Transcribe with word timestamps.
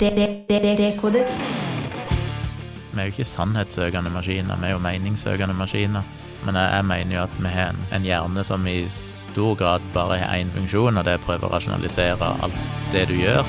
Dekodet. 0.00 1.28
Vi 2.90 2.98
er 2.98 3.04
jo 3.06 3.12
ikke 3.12 3.26
sannhetssøkende 3.30 4.10
maskiner, 4.10 4.58
vi 4.58 4.66
er 4.66 4.72
jo 4.72 4.80
meningssøkende 4.82 5.54
maskiner. 5.54 6.02
Men 6.42 6.58
jeg, 6.58 6.72
jeg 6.74 6.86
mener 6.88 7.14
jo 7.14 7.20
at 7.22 7.36
vi 7.38 7.52
har 7.54 7.70
en, 7.70 7.78
en 7.94 8.08
hjerne 8.08 8.42
som 8.42 8.66
i 8.66 8.88
stor 8.90 9.54
grad 9.54 9.86
bare 9.94 10.18
har 10.18 10.34
én 10.34 10.50
funksjon, 10.50 10.98
og 10.98 11.06
det 11.06 11.14
er 11.14 11.22
å 11.22 11.24
prøve 11.28 11.46
å 11.46 11.52
rasjonalisere 11.54 12.32
alt 12.42 12.58
det 12.90 13.06
du 13.06 13.14
gjør. 13.20 13.46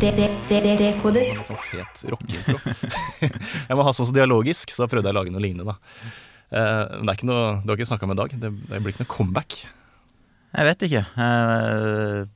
Dekodet. 0.00 1.28
Sånn 1.44 1.60
fet 1.60 2.08
rockeintro. 2.16 2.56
jeg 3.68 3.76
må 3.76 3.84
ha 3.84 3.92
sånn 3.92 4.08
så 4.08 4.16
dialogisk, 4.16 4.72
så 4.72 4.86
da 4.86 4.94
prøvde 4.94 5.12
jeg 5.12 5.18
å 5.18 5.20
lage 5.20 5.36
noe 5.36 5.44
lignende. 5.44 5.76
da. 5.76 6.08
Eh, 6.48 6.84
men 6.96 7.04
det 7.04 7.12
er 7.12 7.20
ikke 7.20 7.34
noe, 7.34 7.56
du 7.60 7.68
har 7.68 7.76
ikke 7.76 7.92
snakka 7.92 8.08
med 8.08 8.24
Dag? 8.24 8.32
Det, 8.32 8.56
det 8.72 8.80
blir 8.80 8.96
ikke 8.96 9.04
noe 9.04 9.12
comeback? 9.12 9.66
Jeg 10.56 10.64
vet 10.70 10.84
ikke. 10.86 11.02
Jeg 11.20 12.28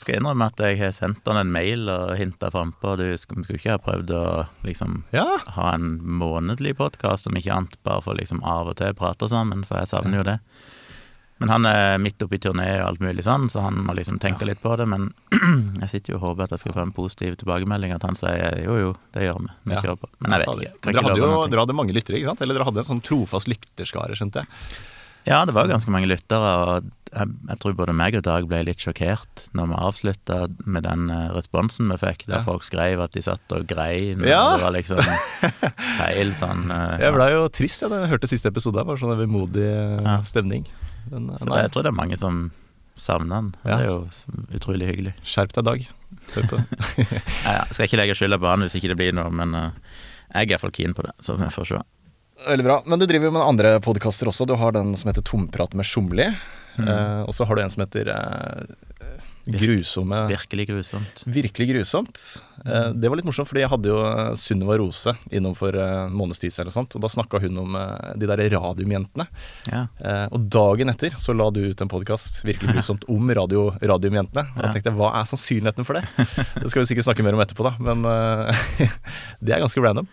skal 0.00 0.16
innrømme 0.18 0.48
at 0.50 0.58
jeg 0.64 0.78
har 0.80 0.94
sendt 0.96 1.28
han 1.30 1.38
en 1.38 1.52
mail 1.54 1.86
og 1.92 2.16
hinta 2.18 2.48
frampå. 2.50 2.96
Du 2.98 3.06
skulle 3.20 3.46
ikke 3.46 3.76
ha 3.76 3.78
prøvd 3.82 4.10
å 4.16 4.24
liksom 4.66 5.04
Ja. 5.14 5.38
ha 5.54 5.68
en 5.76 6.00
månedlig 6.02 6.74
podkast, 6.80 7.28
om 7.30 7.38
ikke 7.38 7.54
annet, 7.54 7.76
bare 7.86 8.02
for 8.02 8.14
liksom 8.18 8.42
av 8.42 8.66
og 8.72 8.76
til 8.82 8.92
prate 8.98 9.28
sammen, 9.30 9.62
for 9.64 9.78
jeg 9.78 9.86
savner 9.92 10.18
jo 10.18 10.26
det. 10.26 10.38
Men 11.40 11.48
han 11.48 11.64
er 11.64 11.96
midt 11.98 12.18
oppi 12.20 12.36
turné 12.42 12.66
og 12.82 12.88
alt 12.88 13.00
mulig 13.00 13.22
sånn, 13.24 13.46
så 13.48 13.62
han 13.64 13.78
må 13.86 13.94
liksom 13.96 14.18
tenke 14.20 14.44
litt 14.44 14.60
på 14.60 14.74
det. 14.76 14.86
Men 14.90 15.14
jeg 15.80 15.88
sitter 15.88 16.12
jo 16.12 16.18
og 16.18 16.26
håper 16.36 16.42
at 16.44 16.50
jeg 16.50 16.58
skal 16.66 16.72
få 16.74 16.82
en 16.82 16.92
positiv 16.92 17.38
tilbakemelding, 17.40 17.94
at 17.94 18.02
han 18.02 18.18
sier 18.18 18.60
jo 18.66 18.76
jo, 18.76 18.90
det 19.14 19.22
gjør 19.30 19.38
vi. 19.40 19.48
Vi 19.64 19.72
Ja. 19.78 19.80
kjører 19.80 20.00
på. 20.02 20.08
Men 20.20 20.32
jeg 20.32 20.42
vet 20.42 20.54
ikke. 20.66 20.74
Dere 20.92 21.02
hadde 21.06 21.16
jo 21.22 21.46
dere 21.48 21.60
hadde 21.64 21.78
mange 21.78 21.94
lyttere, 21.94 22.18
ikke 22.18 22.28
sant? 22.34 22.42
Eller 22.42 22.54
dere 22.58 22.64
hadde 22.68 22.82
en 22.82 22.90
sånn 22.90 23.00
trofast 23.00 23.46
lytterskare, 23.48 24.18
skjønte 24.18 24.42
jeg. 24.42 24.46
Ja, 25.28 25.44
det 25.44 25.52
var 25.54 25.68
ganske 25.68 25.90
mange 25.92 26.08
lyttere, 26.08 26.50
og 26.64 26.88
jeg, 27.10 27.26
jeg 27.50 27.58
tror 27.60 27.74
både 27.74 27.92
meg 27.92 28.14
og 28.16 28.22
Dag 28.22 28.46
ble 28.48 28.60
litt 28.64 28.78
sjokkert 28.80 29.48
når 29.58 29.66
vi 29.72 29.78
avslutta 29.82 30.36
med 30.64 30.84
den 30.86 31.08
eh, 31.10 31.26
responsen 31.34 31.90
vi 31.90 31.98
fikk, 32.00 32.24
der 32.28 32.38
Ja. 32.38 32.44
folk 32.46 32.62
skrev 32.64 33.02
at 33.04 33.12
de 33.16 33.22
satt 33.26 33.52
og 33.56 33.66
grein, 33.68 34.22
Ja. 34.24 34.40
og 34.54 34.58
det 34.60 34.64
var 34.64 34.76
liksom 34.78 35.02
feil 35.98 36.32
sånn 36.38 36.68
ja. 36.70 36.80
Jeg 37.02 37.14
blei 37.18 37.28
jo 37.34 37.48
trist 37.52 37.82
da 37.84 38.02
jeg 38.04 38.12
hørte 38.14 38.30
siste 38.30 38.48
episode. 38.52 38.84
Var 38.86 38.96
sånn 39.00 39.16
vemodig 39.18 39.66
eh, 39.66 40.00
Ja. 40.06 40.20
stemning. 40.22 40.66
Men 41.10 41.30
eh, 41.30 41.36
Så 41.42 41.50
det, 41.50 41.62
jeg 41.66 41.72
tror 41.74 41.82
det 41.88 41.92
er 41.92 41.98
mange 42.00 42.16
som 42.20 42.50
savner 43.00 43.40
den. 43.40 43.52
Det 43.64 43.72
er 43.72 43.86
jo 43.88 43.98
utrolig 44.54 44.86
hyggelig. 44.90 45.14
skjerp 45.24 45.52
deg, 45.56 45.64
Dag. 45.64 45.86
Hør 46.34 46.48
på 46.50 46.56
det. 46.60 47.06
Jeg, 47.08 47.68
skal 47.72 47.86
ikke 47.88 48.00
legge 48.02 48.16
skylda 48.18 48.38
på 48.42 48.50
han 48.50 48.60
hvis 48.66 48.76
ikke 48.76 48.90
det 48.92 48.98
blir 49.00 49.14
noe, 49.16 49.30
men 49.32 49.54
eh, 49.56 49.70
jeg 50.34 50.46
er 50.46 50.52
iallfall 50.54 50.74
keen 50.76 50.94
på 50.94 51.02
det, 51.06 51.14
så 51.24 51.34
vi 51.40 51.48
får 51.50 51.66
se. 51.74 51.80
Veldig 52.46 52.64
bra. 52.64 52.82
Men 52.86 53.00
du 53.00 53.06
driver 53.06 53.28
jo 53.28 53.34
med 53.36 53.44
andre 53.44 53.74
podkaster 53.84 54.30
også. 54.30 54.46
Du 54.48 54.56
har 54.58 54.72
den 54.76 54.94
som 54.96 55.10
heter 55.10 55.24
Tomprat 55.26 55.76
med 55.76 55.86
Sjomli. 55.88 56.30
Mm. 56.78 56.86
Uh, 56.86 57.22
og 57.28 57.34
så 57.36 57.44
har 57.44 57.56
du 57.56 57.64
en 57.64 57.72
som 57.72 57.82
heter 57.84 58.08
uh, 58.14 58.62
Grusomme 59.50 60.26
Virkelig 60.30 60.68
grusomt. 60.68 61.22
Virkelig 61.24 61.66
grusomt. 61.70 62.20
Eh, 62.60 62.90
det 62.92 63.08
var 63.08 63.16
litt 63.16 63.26
morsomt, 63.26 63.48
fordi 63.48 63.62
jeg 63.64 63.70
hadde 63.72 63.88
jo 63.88 63.96
Sunniva 64.38 64.76
Rose 64.78 65.14
innom 65.32 65.56
for 65.56 65.74
en 65.74 66.12
måneds 66.14 66.42
tid 66.42 66.52
siden, 66.54 66.70
og 66.76 67.00
da 67.02 67.08
snakka 67.10 67.40
hun 67.42 67.56
om 67.62 67.78
de 68.20 68.28
der 68.28 68.42
radiumjentene. 68.52 69.26
Ja. 69.72 69.86
Og 70.36 70.44
dagen 70.44 70.92
etter 70.92 71.16
så 71.18 71.34
la 71.34 71.48
du 71.50 71.62
ut 71.64 71.82
en 71.82 71.90
podkast 71.90 72.44
virkelig 72.44 72.74
grusomt 72.76 73.08
om 73.10 73.32
radio, 73.40 73.70
radiumjentene. 73.80 74.44
Og 74.52 74.60
da 74.60 74.74
tenkte 74.74 74.92
jeg, 74.92 74.98
hva 75.00 75.14
er 75.18 75.32
sannsynligheten 75.32 75.88
for 75.88 75.98
det? 75.98 76.04
Det 76.60 76.68
skal 76.68 76.84
vi 76.84 76.90
sikkert 76.92 77.08
snakke 77.08 77.24
mer 77.26 77.40
om 77.40 77.42
etterpå, 77.42 77.64
da, 77.64 77.74
men 77.80 78.04
det 79.40 79.56
er 79.56 79.64
ganske 79.64 79.82
random. 79.82 80.12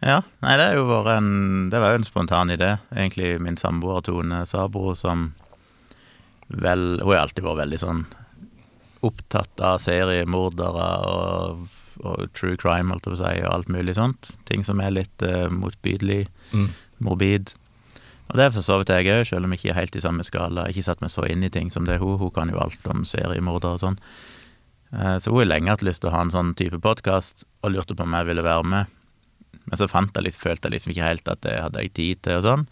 Ja, 0.00 0.22
nei, 0.40 0.54
det 0.56 0.70
en 1.12 1.68
Det 1.70 1.80
var 1.80 1.92
jo 1.92 1.98
en 2.00 2.04
spontan 2.08 2.50
idé. 2.50 2.78
Egentlig 2.94 3.34
min 3.40 3.56
samboer 3.60 4.00
Tone 4.00 4.46
Sabro 4.48 4.94
som 4.96 5.34
vel 6.48 7.00
Hun 7.02 7.12
har 7.12 7.26
alltid 7.26 7.44
vært 7.44 7.60
veldig 7.64 7.78
sånn 7.82 8.06
opptatt 9.02 9.60
av 9.64 9.78
seriemordere 9.80 10.86
og, 11.08 11.68
og 12.04 12.26
true 12.36 12.56
crime, 12.60 12.92
holdt 12.92 13.06
jeg 13.06 13.14
på 13.14 13.16
å 13.16 13.20
si, 13.22 13.38
og 13.46 13.52
alt 13.54 13.70
mulig 13.72 13.94
sånt. 13.96 14.34
Ting 14.44 14.60
som 14.66 14.80
er 14.84 14.92
litt 14.92 15.24
uh, 15.24 15.48
motbydelig, 15.48 16.26
Mm. 16.52 16.66
morbid. 17.00 17.54
Og 18.28 18.36
det 18.36 18.44
er 18.44 18.50
for 18.52 18.60
så 18.66 18.76
vidt 18.80 18.90
jeg 18.92 19.06
òg, 19.08 19.24
selv 19.30 19.46
om 19.48 19.52
jeg 19.54 19.60
ikke 19.62 19.70
er 19.72 19.78
helt 19.80 19.96
i 19.96 20.02
samme 20.04 20.24
skala. 20.26 20.66
Ikke 20.68 20.84
satt 20.84 21.00
meg 21.00 21.14
så 21.14 21.24
inn 21.30 21.42
i 21.46 21.48
ting 21.48 21.70
som 21.72 21.86
det 21.88 21.94
er 21.96 22.02
hun. 22.04 22.18
Hun 22.20 22.30
kan 22.34 22.50
jo 22.52 22.60
alt 22.60 22.84
om 22.92 23.06
seriemordere 23.08 23.78
og 23.78 23.80
sånn. 23.86 23.96
Uh, 24.92 25.16
Så 25.16 25.30
hun 25.32 25.38
har 25.46 25.48
lenge 25.54 25.70
hatt 25.72 25.86
lyst 25.86 26.02
til 26.04 26.10
å 26.10 26.16
ha 26.18 26.20
en 26.26 26.34
sånn 26.34 26.52
type 26.58 26.76
podkast, 26.84 27.46
og 27.64 27.72
lurte 27.72 27.96
på 27.96 28.04
om 28.04 28.12
jeg 28.20 28.28
ville 28.28 28.44
være 28.44 28.68
med. 28.68 28.86
Men 29.70 29.78
så 29.78 29.86
jeg 29.86 30.24
liksom, 30.26 30.42
følte 30.42 30.66
jeg 30.66 30.76
liksom 30.76 30.94
ikke 30.94 31.06
helt 31.06 31.30
at 31.30 31.42
det 31.46 31.54
hadde 31.62 31.84
jeg 31.84 31.94
tid 31.94 32.22
til 32.26 32.40
og 32.40 32.46
sånn. 32.46 32.64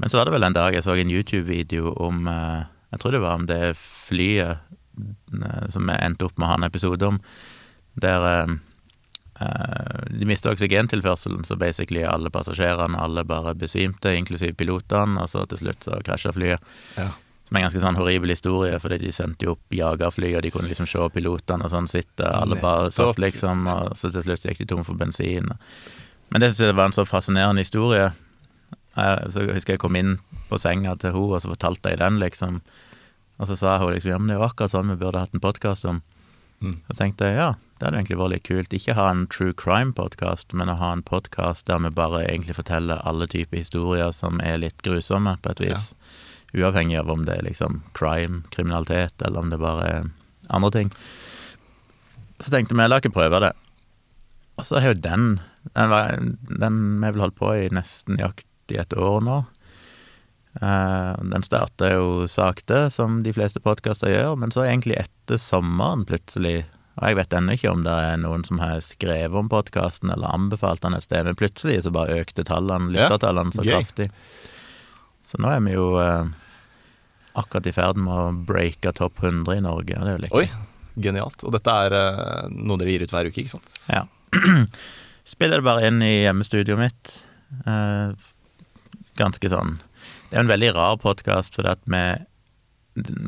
Men 0.00 0.10
så 0.10 0.18
var 0.18 0.28
det 0.28 0.34
vel 0.36 0.48
en 0.48 0.56
dag 0.56 0.74
jeg 0.76 0.84
så 0.84 0.96
en 0.96 1.12
YouTube-video 1.12 1.94
om 2.00 2.26
eh, 2.28 2.64
Jeg 2.92 3.00
tror 3.00 3.14
det 3.14 3.22
var 3.22 3.40
om 3.40 3.46
det 3.48 3.62
flyet 3.78 4.58
eh, 4.58 5.64
som 5.72 5.88
jeg 5.88 6.04
endte 6.04 6.28
opp 6.28 6.36
med 6.36 6.46
å 6.46 6.52
ha 6.52 6.60
en 6.60 6.68
episode 6.68 7.08
om, 7.08 7.20
der 7.94 8.26
eh, 8.28 8.54
de 10.12 10.28
mista 10.28 10.52
oksygentilførselen, 10.52 11.46
så 11.48 11.56
basically 11.56 12.04
alle 12.04 12.30
passasjerene 12.30 13.00
alle 13.00 13.24
bare 13.24 13.56
besvimte, 13.58 14.12
inklusiv 14.14 14.54
pilotene, 14.60 15.22
og 15.22 15.30
så 15.32 15.46
til 15.48 15.62
slutt 15.62 15.88
så 15.88 16.00
krasja 16.04 16.34
flyet. 16.36 16.72
Ja. 17.00 17.08
Er 17.52 17.58
en 17.60 17.66
ganske 17.66 17.80
sånn 17.82 17.98
horribel 18.00 18.32
historie, 18.32 18.78
fordi 18.80 18.96
de 19.02 19.12
sendte 19.12 19.44
jo 19.44 19.52
opp 19.56 19.74
jagerfly, 19.76 20.30
og 20.38 20.42
de 20.42 20.50
kunne 20.54 20.70
liksom 20.70 20.86
se 20.88 21.08
pilotene 21.12 21.66
og 21.66 21.70
sånn 21.74 21.88
sitte, 21.90 22.24
alle 22.24 22.56
bare 22.62 22.90
satt 22.90 23.18
liksom, 23.20 23.66
og 23.68 23.96
så 23.98 24.08
til 24.14 24.24
slutt 24.24 24.46
gikk 24.48 24.62
de 24.62 24.68
tom 24.70 24.84
for 24.84 24.96
bensin. 24.96 25.50
Men 26.32 26.40
det 26.40 26.54
synes 26.54 26.70
jeg 26.70 26.78
var 26.78 26.88
en 26.88 26.96
så 26.96 27.04
fascinerende 27.04 27.60
historie. 27.60 28.12
Eh, 28.96 29.28
Så 29.28 29.44
jeg 29.44 29.54
husker 29.58 29.74
jeg 29.74 29.80
kom 29.84 29.96
inn 29.96 30.18
på 30.48 30.58
senga 30.58 30.96
til 30.96 31.12
henne, 31.12 31.34
og 31.36 31.42
så 31.44 31.52
fortalte 31.52 31.92
jeg 31.92 32.00
den, 32.00 32.18
liksom. 32.20 32.62
Og 33.38 33.48
så 33.48 33.56
sa 33.56 33.78
hun 33.78 33.92
liksom 33.92 34.10
ja, 34.10 34.18
men 34.18 34.28
det 34.28 34.36
er 34.36 34.40
jo 34.40 34.48
akkurat 34.48 34.72
sånn 34.72 34.88
vi 34.88 34.96
burde 34.96 35.20
hatt 35.20 35.34
en 35.34 35.40
podkast 35.44 35.84
om. 35.84 36.00
Mm. 36.62 36.76
Så 36.88 36.96
tenkte 36.96 37.26
jeg 37.26 37.36
ja, 37.36 37.54
det 37.78 37.86
hadde 37.88 37.98
egentlig 37.98 38.18
vært 38.20 38.32
litt 38.32 38.44
kult. 38.46 38.72
Ikke 38.76 38.94
ha 38.94 39.08
en 39.10 39.26
true 39.26 39.52
crime-podkast, 39.52 40.52
men 40.54 40.70
å 40.70 40.76
ha 40.78 40.92
en 40.94 41.02
podkast 41.02 41.66
der 41.66 41.80
vi 41.82 41.90
bare 41.90 42.22
egentlig 42.24 42.54
forteller 42.54 43.02
alle 43.04 43.26
typer 43.26 43.58
historier 43.58 44.12
som 44.14 44.38
er 44.40 44.60
litt 44.62 44.84
grusomme, 44.86 45.34
på 45.42 45.50
et 45.50 45.64
vis. 45.64 45.88
Uavhengig 46.52 46.98
av 47.00 47.10
om 47.10 47.24
det 47.24 47.38
er 47.38 47.46
liksom 47.46 47.80
crime, 47.96 48.42
kriminalitet, 48.52 49.22
eller 49.24 49.40
om 49.40 49.52
det 49.52 49.60
bare 49.62 49.88
er 49.88 50.10
andre 50.52 50.70
ting. 50.74 50.92
Så 52.42 52.52
tenkte 52.52 52.76
vi 52.76 52.88
la 52.88 52.98
ikke 53.00 53.14
prøve 53.14 53.40
det. 53.44 53.52
Og 54.58 54.66
så 54.68 54.80
har 54.82 54.92
jo 54.92 55.00
den 55.00 55.40
Den, 55.62 55.90
var, 55.90 56.16
den 56.18 56.78
vi 56.98 57.06
har 57.06 57.12
vel 57.14 57.22
holdt 57.22 57.38
på 57.38 57.52
i 57.54 57.68
nesten 57.70 58.16
nøyaktig 58.18 58.80
et 58.82 58.94
år 58.98 59.20
nå. 59.22 59.36
Eh, 60.60 61.12
den 61.22 61.44
starta 61.46 61.92
jo 61.94 62.26
sakte, 62.26 62.88
som 62.90 63.20
de 63.22 63.32
fleste 63.32 63.62
podkaster 63.62 64.10
gjør, 64.10 64.34
men 64.42 64.50
så 64.50 64.66
egentlig 64.66 64.98
etter 65.04 65.38
sommeren 65.40 66.02
plutselig 66.08 66.64
Og 66.98 67.06
jeg 67.08 67.16
vet 67.16 67.32
ennå 67.38 67.54
ikke 67.56 67.70
om 67.70 67.86
det 67.86 67.92
er 67.94 68.18
noen 68.20 68.42
som 68.44 68.58
har 68.60 68.82
skrevet 68.84 69.38
om 69.38 69.46
podkasten 69.48 70.10
eller 70.12 70.34
anbefalt 70.34 70.82
den 70.82 70.92
et 70.98 71.06
sted, 71.06 71.24
men 71.24 71.38
plutselig 71.38 71.78
så 71.86 71.92
bare 71.94 72.18
økte 72.20 72.44
tallene, 72.44 72.90
lyttertallene 72.92 73.54
så 73.54 73.64
kraftig. 73.64 74.10
Så 75.24 75.40
nå 75.40 75.48
er 75.54 75.62
vi 75.64 75.72
jo 75.72 75.86
eh, 76.02 76.26
akkurat 77.38 77.66
i 77.66 77.72
ferd 77.72 77.96
med 78.00 78.12
å 78.12 78.32
breake 78.48 78.92
topp 78.96 79.22
100 79.22 79.56
i 79.58 79.62
Norge, 79.64 79.96
og 79.98 80.04
det 80.06 80.12
er 80.12 80.26
jo 80.28 80.40
Oi, 80.42 80.48
genialt. 81.00 81.44
Og 81.48 81.54
dette 81.54 81.76
er 81.86 81.96
eh, 81.96 82.50
noe 82.52 82.80
dere 82.80 82.92
gir 82.96 83.04
ut 83.06 83.14
hver 83.14 83.30
uke, 83.30 83.40
ikke 83.44 83.54
sant? 83.54 83.76
Ja. 83.92 84.04
Spiller 85.32 85.60
det 85.62 85.66
bare 85.68 85.86
inn 85.88 86.02
i 86.04 86.12
hjemmestudioet 86.24 86.80
mitt. 86.80 87.14
Eh, 87.68 88.12
ganske 89.20 89.48
sånn 89.52 89.74
Det 90.30 90.38
er 90.38 90.40
en 90.46 90.48
veldig 90.50 90.70
rar 90.74 90.96
podkast, 91.02 91.54
fordi 91.56 91.68
at 91.74 91.82
vi 91.84 92.04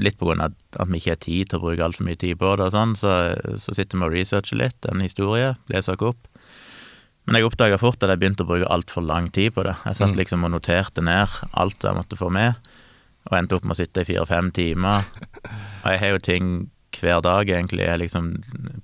Litt 0.05 0.19
på 0.21 0.27
grunn 0.29 0.43
av 0.45 0.53
at, 0.53 0.79
at 0.83 0.91
vi 0.93 0.99
ikke 1.01 1.13
har 1.15 1.21
tid 1.25 1.49
til 1.49 1.57
å 1.57 1.63
bruke 1.63 1.85
altfor 1.87 2.05
mye 2.05 2.19
tid 2.21 2.37
på 2.37 2.51
det, 2.61 2.67
og 2.67 2.73
sånn, 2.75 2.91
så, 3.01 3.13
så 3.57 3.73
sitter 3.73 3.97
vi 3.97 4.05
og 4.05 4.13
researcher 4.13 4.59
litt, 4.61 4.85
en 4.91 5.01
historie, 5.01 5.55
leser 5.73 5.95
oss 5.97 6.03
opp. 6.11 6.27
Men 7.25 7.39
jeg 7.39 7.47
oppdaga 7.49 7.79
fort 7.81 8.05
at 8.05 8.13
jeg 8.13 8.21
begynte 8.21 8.45
å 8.45 8.51
bruke 8.51 8.69
altfor 8.69 9.07
lang 9.09 9.31
tid 9.33 9.55
på 9.57 9.65
det. 9.65 9.73
Jeg 9.87 9.97
satt 9.97 10.13
Mm. 10.13 10.19
liksom 10.21 10.45
og 10.45 10.53
noterte 10.53 11.01
ned 11.01 11.33
alt 11.57 11.81
jeg 11.81 11.97
måtte 11.97 12.19
få 12.21 12.29
med, 12.29 12.61
og 13.31 13.37
endte 13.39 13.57
opp 13.57 13.65
med 13.65 13.77
å 13.77 13.81
sitte 13.81 14.05
i 14.05 14.09
fire-fem 14.09 14.51
timer. 14.55 15.07
Og 15.85 15.91
jeg 15.93 16.01
har 16.03 16.15
jo 16.15 16.23
ting 16.25 16.55
hver 17.01 17.23
dag, 17.25 17.49
egentlig. 17.49 17.87
Liksom 17.99 18.31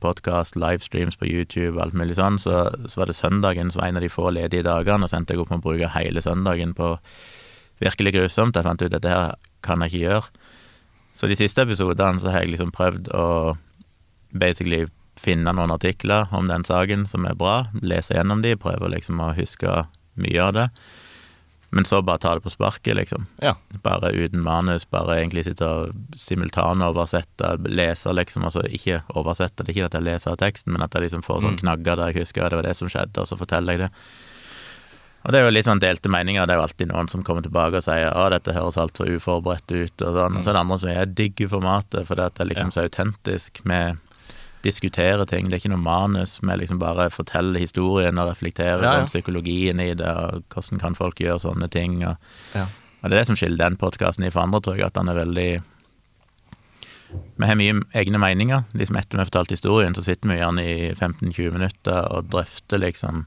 Podkast, 0.01 0.57
livestreams 0.57 1.19
på 1.21 1.29
YouTube, 1.29 1.81
alt 1.83 1.95
mulig 1.95 2.17
sånn. 2.19 2.39
Så, 2.41 2.55
så 2.89 3.03
var 3.03 3.11
det 3.11 3.19
søndagen 3.19 3.71
som 3.71 3.83
var 3.83 3.91
en 3.91 4.01
av 4.01 4.05
de 4.05 4.13
få 4.13 4.31
ledige 4.35 4.67
dagene, 4.67 5.05
og 5.05 5.13
så 5.13 5.21
endte 5.21 5.37
jeg 5.37 5.43
opp 5.43 5.53
med 5.53 5.61
å 5.61 5.67
bruke 5.69 5.93
hele 5.95 6.25
søndagen 6.25 6.73
på 6.77 6.95
virkelig 7.81 8.15
grusomt. 8.17 8.57
Jeg 8.57 8.67
fant 8.67 8.83
ut 8.83 8.89
at 8.89 8.97
dette 8.97 9.13
her 9.13 9.37
kan 9.65 9.85
jeg 9.85 9.93
ikke 9.93 10.07
gjøre. 10.07 10.49
Så 11.17 11.29
de 11.29 11.37
siste 11.37 11.67
episodene 11.67 12.23
så 12.23 12.33
har 12.33 12.45
jeg 12.45 12.55
liksom 12.55 12.73
prøvd 12.73 13.11
å 13.17 13.27
basically 14.31 14.87
finne 15.21 15.53
noen 15.53 15.75
artikler 15.75 16.31
om 16.37 16.49
den 16.49 16.65
saken 16.65 17.05
som 17.09 17.27
er 17.29 17.37
bra, 17.37 17.65
lese 17.83 18.15
gjennom 18.15 18.45
de, 18.45 18.55
prøve 18.57 18.89
liksom 18.93 19.21
å 19.21 19.35
huske 19.37 19.83
mye 20.21 20.45
av 20.47 20.55
det. 20.57 20.67
Men 21.73 21.85
så 21.87 22.01
bare 22.03 22.19
ta 22.19 22.33
det 22.35 22.43
på 22.43 22.51
sparket, 22.51 22.97
liksom. 22.99 23.27
Ja. 23.43 23.53
Bare 23.85 24.11
uten 24.11 24.41
manus, 24.43 24.85
bare 24.91 25.21
egentlig 25.21 25.45
sitte 25.47 25.67
og 25.71 25.93
simultanoversette, 26.19 27.53
lese, 27.71 28.11
liksom. 28.13 28.45
Altså 28.49 28.65
ikke 28.67 29.03
oversette, 29.15 29.63
det 29.63 29.71
er 29.71 29.77
ikke 29.77 29.87
at 29.91 29.95
jeg 30.01 30.07
leser 30.09 30.37
teksten, 30.41 30.73
men 30.75 30.83
at 30.83 30.95
jeg 30.95 31.07
liksom 31.07 31.23
får 31.23 31.41
sånn 31.45 31.55
Mm. 31.57 31.61
knagger 31.63 31.97
der 31.97 32.11
jeg 32.13 32.23
husker 32.25 32.43
at 32.45 32.51
det 32.51 32.57
var 32.59 32.69
det 32.69 32.77
som 32.77 32.89
skjedde, 32.89 33.19
og 33.23 33.27
så 33.29 33.39
forteller 33.39 33.73
jeg 33.73 33.79
det. 33.87 33.91
Og 35.25 35.33
det 35.33 35.39
er 35.41 35.45
jo 35.45 35.51
litt 35.53 35.67
sånn 35.67 35.79
delte 35.81 36.09
meninger. 36.09 36.47
Det 36.47 36.55
er 36.55 36.59
jo 36.59 36.67
alltid 36.67 36.89
noen 36.89 37.09
som 37.09 37.23
kommer 37.23 37.43
tilbake 37.43 37.77
og 37.77 37.85
sier 37.85 38.11
å, 38.17 38.31
dette 38.31 38.55
høres 38.57 38.79
altfor 38.81 39.07
uforberedt 39.07 39.71
ut, 39.71 40.03
og 40.03 40.15
sånn. 40.17 40.37
Og 40.39 40.43
så 40.43 40.49
er 40.51 40.55
det 40.57 40.61
andre 40.65 40.79
som 40.79 40.89
jeg 40.89 41.15
digger 41.15 41.49
formatet, 41.49 42.07
for 42.07 42.15
det 42.17 42.25
at 42.25 42.35
det 42.35 42.41
er 42.47 42.55
liksom 42.55 42.71
så 42.73 42.87
autentisk 42.89 43.61
med 43.65 43.99
diskutere 44.63 45.27
ting. 45.27 45.49
Det 45.49 45.55
er 45.57 45.61
ikke 45.63 45.73
noe 45.73 45.83
manus. 45.83 46.39
Vi 46.43 46.57
liksom 46.61 46.79
bare 46.79 47.09
forteller 47.11 47.61
historien 47.61 48.19
og 48.19 48.29
reflekterer 48.29 48.83
Ja, 48.83 48.93
ja. 48.95 49.01
om 49.01 49.07
psykologien 49.07 49.81
i 49.81 49.95
det, 49.95 50.07
og 50.07 50.43
hvordan 50.53 50.81
kan 50.81 50.95
folk 50.95 51.17
gjøre 51.23 51.41
sånne 51.41 51.71
ting. 51.71 52.05
Og, 52.05 52.17
Ja. 52.55 52.67
og 53.03 53.11
det 53.11 53.13
er 53.13 53.19
det 53.21 53.27
som 53.27 53.37
skiller 53.37 53.57
den 53.69 53.77
podkasten 53.77 54.31
fra 54.33 54.43
andre, 54.43 54.61
tror 54.61 54.77
jeg, 54.77 54.87
at 54.87 54.97
han 54.97 55.09
er 55.09 55.15
veldig 55.25 55.63
Vi 57.41 57.47
har 57.47 57.57
mye 57.59 57.81
egne 57.99 58.19
meninger. 58.23 58.65
Liksom 58.73 58.97
Etter 58.97 59.17
vi 59.19 59.23
har 59.25 59.27
fortalt 59.27 59.51
historien, 59.51 59.95
så 59.97 60.05
sitter 60.05 60.29
vi 60.29 60.37
gjerne 60.39 60.63
i 60.63 60.93
15-20 60.95 61.51
minutter 61.57 62.07
og 62.15 62.29
drøfter 62.31 62.79
liksom 62.79 63.27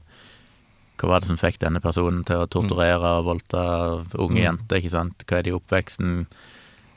hva 0.96 1.08
var 1.10 1.20
det 1.20 1.26
som 1.26 1.36
fikk 1.36 1.58
denne 1.58 1.80
personen 1.82 2.24
til 2.24 2.36
å 2.36 2.46
torturere 2.48 3.18
og 3.18 3.24
voldta 3.26 4.04
unge 4.14 4.38
Mm. 4.40 4.44
jenter, 4.44 4.76
ikke 4.78 4.90
sant? 4.90 5.24
Hva 5.26 5.38
er 5.38 5.42
det 5.42 5.50
i 5.52 5.58
oppveksten? 5.58 6.26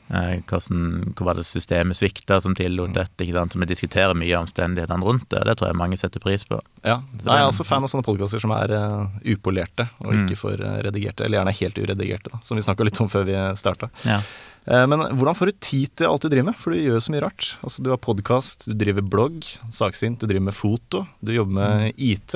Eh, 0.10 0.40
hvordan, 0.48 1.14
hva 1.18 1.26
var 1.28 1.36
det 1.36 1.44
systemet 1.44 1.98
svikta 2.00 2.38
som 2.42 2.54
Mm. 2.54 2.56
tillot 2.56 2.94
dette? 2.96 3.18
ikke 3.26 3.34
sant? 3.36 3.52
Så 3.52 3.60
vi 3.60 3.66
diskuterer 3.68 4.16
mye 4.16 4.38
omstendighetene 4.40 5.04
rundt 5.04 5.28
det, 5.30 5.40
og 5.42 5.46
det 5.46 5.58
tror 5.58 5.68
jeg 5.68 5.76
mange 5.76 5.98
setter 6.00 6.20
pris 6.24 6.46
på. 6.48 6.62
Ja. 6.86 7.02
Jeg 7.26 7.28
er 7.36 7.48
også 7.50 7.66
fan 7.68 7.84
av 7.84 7.90
sånne 7.92 8.06
podkaster 8.08 8.40
som 8.40 8.52
er 8.56 8.72
uh, 8.72 9.08
upolerte, 9.26 9.90
og 10.00 10.14
Mm. 10.14 10.26
ikke 10.28 10.38
for 10.38 10.54
eh, 10.54 10.78
redigerte. 10.88 11.26
Eller 11.26 11.40
gjerne 11.44 11.56
helt 11.60 11.78
uredigerte, 11.78 12.32
da, 12.32 12.40
som 12.42 12.56
vi 12.56 12.64
snakka 12.64 12.84
litt 12.88 13.02
om 13.02 13.08
før 13.12 13.26
vi 13.26 13.36
starta. 13.60 13.90
Ja. 14.06 14.22
Uh, 14.68 14.86
Men 14.88 15.00
hvordan 15.16 15.36
får 15.36 15.46
du 15.52 15.52
tid 15.60 15.96
til 15.96 16.08
alt 16.08 16.22
du 16.22 16.30
driver 16.30 16.46
med? 16.52 16.56
For 16.56 16.72
du 16.72 16.78
gjør 16.80 17.00
så 17.04 17.12
mye 17.12 17.22
rart. 17.24 17.58
Altså, 17.64 17.84
du 17.84 17.90
har 17.90 17.98
podkast, 17.98 18.66
du 18.68 18.74
driver 18.74 19.02
blogg, 19.02 19.44
saksint, 19.72 20.20
du 20.20 20.28
driver 20.28 20.44
med 20.48 20.54
foto, 20.56 21.06
du 21.24 21.32
jobber 21.34 21.52
med 21.52 21.94
IT. 21.98 22.36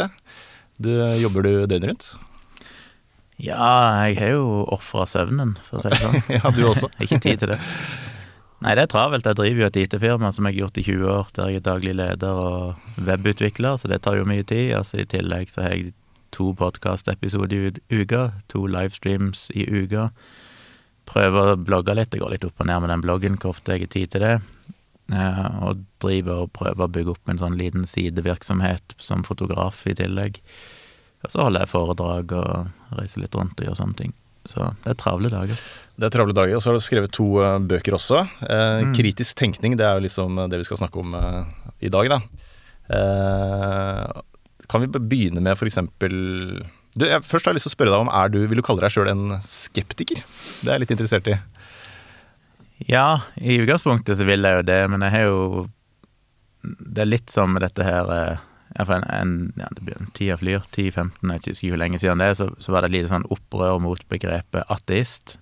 Du, 0.80 0.90
jobber 1.22 1.44
du 1.44 1.68
døgnet 1.68 1.88
rundt? 1.92 2.12
Ja, 3.42 3.68
jeg 4.06 4.20
har 4.20 4.34
jo 4.36 4.46
ofra 4.72 5.08
søvnen, 5.10 5.56
for 5.66 5.80
å 5.80 5.84
si 5.84 5.92
det 5.92 6.00
sånn. 6.02 6.20
ja, 6.38 6.54
du 6.56 6.62
også. 6.70 6.92
Ikke 7.02 7.22
tid 7.24 7.42
til 7.42 7.54
det. 7.56 7.60
Nei, 8.62 8.76
det 8.78 8.84
er 8.84 8.92
travelt. 8.92 9.26
Jeg 9.26 9.40
driver 9.40 9.64
jo 9.64 9.70
et 9.72 9.80
IT-firma 9.82 10.30
som 10.36 10.46
jeg 10.46 10.54
har 10.54 10.68
gjort 10.68 10.78
i 10.78 10.86
20 10.86 11.14
år, 11.16 11.32
der 11.38 11.50
jeg 11.50 11.62
er 11.62 11.66
daglig 11.66 11.96
leder 11.98 12.42
og 12.44 13.02
webutvikler, 13.08 13.80
så 13.82 13.90
det 13.90 14.04
tar 14.06 14.20
jo 14.20 14.28
mye 14.30 14.46
tid. 14.46 14.76
Altså 14.78 15.02
I 15.02 15.08
tillegg 15.10 15.50
så 15.50 15.66
har 15.66 15.74
jeg 15.74 15.96
to 16.32 16.52
podkastepisoder 16.60 17.72
i 17.72 18.04
uka, 18.04 18.28
to 18.54 18.68
livestreams 18.70 19.48
i 19.58 19.66
uka. 19.66 20.12
Prøver 21.10 21.56
å 21.56 21.58
blogge 21.60 21.96
litt. 21.98 22.12
Det 22.14 22.22
går 22.22 22.36
litt 22.36 22.46
opp 22.46 22.62
og 22.62 22.70
ned 22.70 22.84
med 22.84 22.94
den 22.94 23.06
bloggen, 23.08 23.40
hvor 23.42 23.56
ofte 23.56 23.74
jeg 23.74 23.88
har 23.88 23.94
tid 23.98 24.14
til 24.14 24.26
det. 24.28 24.36
Eh, 25.12 25.48
og 25.66 25.82
driver 26.04 26.46
og 26.46 26.54
prøver 26.56 26.86
å 26.86 26.94
bygge 26.94 27.16
opp 27.16 27.34
en 27.34 27.42
sånn 27.42 27.58
liten 27.60 27.90
sidevirksomhet 27.90 28.96
som 29.02 29.26
fotograf 29.28 29.82
i 29.90 29.98
tillegg. 29.98 30.38
Og 31.22 31.30
så 31.34 31.44
holder 31.46 31.64
jeg 31.66 31.72
foredrag 31.72 32.32
og 32.34 32.98
reiser 32.98 33.22
litt 33.24 33.36
rundt 33.38 33.60
og 33.62 33.68
gjør 33.68 33.78
sånne 33.78 33.98
ting. 34.00 34.14
Så 34.50 34.72
det 34.82 34.90
er 34.96 34.98
travle 34.98 35.30
dager. 35.30 35.60
Det 36.02 36.08
er 36.08 36.14
travle 36.16 36.34
dager. 36.34 36.56
Og 36.58 36.64
så 36.64 36.72
har 36.72 36.80
du 36.80 36.82
skrevet 36.82 37.12
to 37.14 37.28
eh, 37.44 37.60
bøker 37.62 37.94
også. 37.98 38.24
Eh, 38.48 38.80
Mm. 38.82 38.94
Kritisk 38.98 39.38
tenkning, 39.38 39.76
det 39.78 39.86
er 39.86 40.00
jo 40.00 40.06
liksom 40.08 40.40
det 40.50 40.58
vi 40.58 40.66
skal 40.66 40.80
snakke 40.82 40.98
om 41.04 41.14
eh, 41.14 41.44
i 41.86 41.92
dag, 41.94 42.10
da. 42.10 42.18
Eh, 42.90 44.22
kan 44.72 44.82
vi 44.82 44.88
begynne 44.88 45.42
med 45.44 45.60
eksempel 45.68 46.16
du, 46.96 47.06
jeg, 47.06 47.22
Først 47.24 47.46
har 47.46 47.54
jeg 47.54 47.60
lyst 47.60 47.68
til 47.70 47.72
å 47.72 47.78
spørre 47.78 47.92
deg 47.94 48.04
om 48.04 48.10
er 48.12 48.32
du, 48.34 48.40
Vil 48.52 48.60
du 48.60 48.66
kalle 48.66 48.82
deg 48.84 48.92
sjøl 48.92 49.08
en 49.12 49.38
skeptiker? 49.46 50.24
Det 50.62 50.68
er 50.68 50.74
jeg 50.76 50.84
litt 50.84 50.94
interessert 50.98 51.30
i. 51.32 51.38
Ja, 52.90 53.22
i 53.38 53.60
utgangspunktet 53.62 54.18
så 54.20 54.26
vil 54.28 54.42
jeg 54.44 54.58
jo 54.58 54.66
det, 54.68 54.80
men 54.92 55.06
jeg 55.06 55.14
har 55.14 55.28
jo 55.30 55.68
Det 56.66 57.04
er 57.06 57.12
litt 57.12 57.30
som 57.32 57.54
dette 57.62 57.86
her 57.86 58.10
en, 58.80 59.04
en, 59.04 59.54
ja, 59.60 59.68
det 59.76 59.84
blir 59.84 60.06
Tida 60.16 60.38
flyr, 60.40 60.62
10-15, 60.72 61.32
jeg 61.34 61.42
husker 61.48 61.74
hvor 61.74 61.82
lenge 61.82 62.00
siden 62.00 62.22
det 62.24 62.30
er, 62.32 62.38
så, 62.40 62.48
så 62.58 62.72
var 62.72 62.82
det 62.86 62.92
et 62.92 62.96
lite 63.00 63.12
sånn 63.12 63.28
opprør 63.34 63.82
mot 63.84 64.04
begrepet 64.10 64.64
ateist. 64.72 65.38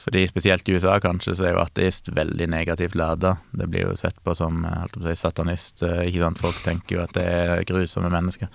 Fordi 0.00 0.22
spesielt 0.30 0.68
i 0.68 0.72
USA 0.78 0.94
kanskje, 1.02 1.34
så 1.36 1.44
er 1.44 1.52
jo 1.52 1.60
ateist 1.60 2.08
veldig 2.16 2.46
negativt 2.48 2.94
lada. 2.96 3.34
Det 3.52 3.66
blir 3.68 3.82
jo 3.90 3.96
sett 4.00 4.16
på 4.24 4.32
som 4.38 4.62
eh, 4.64 4.78
holdt 4.80 4.94
på 4.96 5.02
å 5.02 5.08
si, 5.10 5.16
satanist. 5.20 5.82
eh, 5.84 6.06
ikke 6.08 6.22
sant? 6.22 6.40
Folk 6.40 6.62
tenker 6.64 6.96
jo 6.96 7.02
at 7.02 7.12
det 7.18 7.26
er 7.26 7.66
grusomme 7.68 8.08
mennesker. 8.08 8.48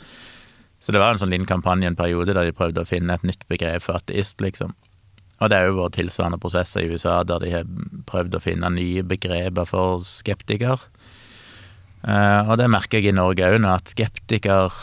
Så 0.82 0.94
det 0.94 1.02
var 1.02 1.14
en 1.14 1.22
sånn 1.22 1.30
liten 1.30 1.46
kampanje 1.50 1.92
en 1.92 1.98
periode 1.98 2.34
der 2.34 2.50
de 2.50 2.56
prøvde 2.56 2.82
å 2.82 2.90
finne 2.90 3.14
et 3.14 3.24
nytt 3.26 3.46
begrep 3.50 3.86
for 3.86 4.00
ateist, 4.00 4.42
liksom. 4.42 4.74
Og 5.44 5.52
det 5.52 5.58
er 5.58 5.68
jo 5.68 5.78
vært 5.78 5.98
tilsvarende 6.00 6.40
prosesser 6.42 6.82
i 6.86 6.90
USA 6.94 7.20
der 7.28 7.44
de 7.44 7.52
har 7.52 7.70
prøvd 8.08 8.38
å 8.38 8.42
finne 8.44 8.70
nye 8.72 9.04
begreper 9.06 9.68
for 9.70 10.02
skeptiker. 10.08 10.82
Eh, 12.06 12.50
og 12.50 12.58
det 12.62 12.68
merker 12.70 13.02
jeg 13.02 13.14
i 13.14 13.16
Norge 13.18 13.48
òg 13.56 13.66
at 13.72 13.90
skeptiker 13.96 14.74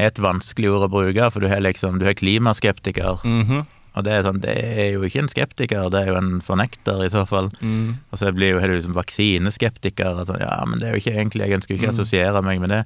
er 0.00 0.06
et 0.08 0.20
vanskelig 0.22 0.70
ord 0.72 0.86
å 0.88 0.92
bruke, 0.92 1.26
for 1.32 1.40
du 1.44 1.48
har 1.52 1.60
liksom, 1.60 1.98
du 2.00 2.06
har 2.08 2.14
klimaskeptiker, 2.16 3.20
Mhm. 3.24 3.66
og 3.96 4.04
det 4.04 4.12
er 4.14 4.22
sånn, 4.22 4.40
det 4.40 4.54
er 4.56 4.92
jo 4.94 5.02
ikke 5.02 5.18
en 5.20 5.28
skeptiker, 5.28 5.90
det 5.90 6.00
er 6.00 6.06
jo 6.12 6.16
en 6.16 6.40
fornekter 6.40 7.04
i 7.04 7.10
så 7.12 7.26
fall. 7.28 7.50
Mm. 7.60 7.98
Og 8.12 8.18
så 8.18 8.32
blir 8.32 8.54
jo, 8.54 8.60
har 8.60 8.68
du 8.68 8.78
liksom 8.78 8.94
vaksineskeptiker, 8.96 10.24
sånn, 10.24 10.40
ja, 10.40 10.64
men 10.64 10.78
det 10.78 10.88
er 10.88 10.94
jo 10.94 11.02
ikke 11.02 11.16
egentlig, 11.18 11.48
jeg 11.50 11.58
ønsker 11.60 11.74
ikke 11.76 11.90
å 11.90 11.94
assosiere 11.96 12.42
meg 12.42 12.60
med 12.60 12.70
det. 12.70 12.84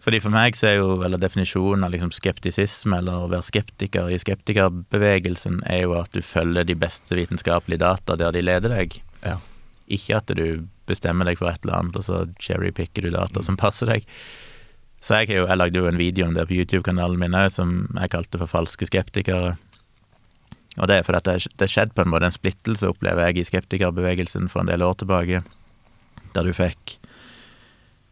Fordi 0.00 0.20
for 0.22 0.30
meg 0.30 0.54
så 0.56 0.68
er 0.68 0.76
jo, 0.78 1.02
eller 1.02 1.18
definisjonen 1.18 1.84
av 1.84 1.90
liksom 1.92 2.12
skeptisisme, 2.14 2.98
eller 2.98 3.12
å 3.26 3.28
være 3.28 3.44
skeptiker 3.50 4.08
i 4.08 4.16
skeptikerbevegelsen, 4.22 5.60
er 5.68 5.82
jo 5.82 5.94
at 5.98 6.12
du 6.12 6.22
følger 6.22 6.64
de 6.64 6.74
beste 6.78 7.16
vitenskapelige 7.18 7.82
data 7.82 8.16
der 8.16 8.32
de 8.32 8.40
leder 8.44 8.72
deg. 8.72 9.00
Ja. 9.24 9.36
Ikke 9.90 10.16
at 10.20 10.26
du 10.36 10.66
bestemmer 10.90 11.28
deg 11.28 11.40
for 11.40 11.50
et 11.50 11.62
eller 11.64 11.78
annet, 11.78 11.98
og 12.00 12.06
så 12.06 12.22
cherrypicker 12.42 13.06
du 13.06 13.14
data 13.14 13.42
som 13.46 13.58
passer 13.60 13.90
deg. 13.90 14.06
Så 15.00 15.22
jeg, 15.22 15.32
jeg 15.32 15.56
lagde 15.56 15.80
jo 15.80 15.88
en 15.88 16.00
video 16.00 16.26
om 16.26 16.36
det 16.36 16.44
på 16.48 16.58
YouTube-kanalen 16.58 17.20
min 17.20 17.36
òg, 17.36 17.48
som 17.54 17.86
jeg 17.96 18.12
kalte 18.12 18.40
for 18.40 18.50
Falske 18.50 18.88
skeptikere. 18.90 19.54
Og 20.78 20.88
det 20.90 21.00
er 21.00 21.06
fordi 21.06 21.22
at 21.22 21.56
det 21.58 21.70
skjedde 21.72 21.96
på 21.96 22.04
en 22.04 22.12
måte 22.12 22.28
en 22.28 22.34
splittelse, 22.34 22.88
opplever 22.88 23.30
jeg, 23.30 23.40
i 23.40 23.48
skeptikerbevegelsen 23.48 24.50
for 24.52 24.62
en 24.62 24.70
del 24.70 24.84
år 24.84 25.00
tilbake, 25.00 25.42
der 26.34 26.46
du 26.46 26.52
fikk 26.54 26.98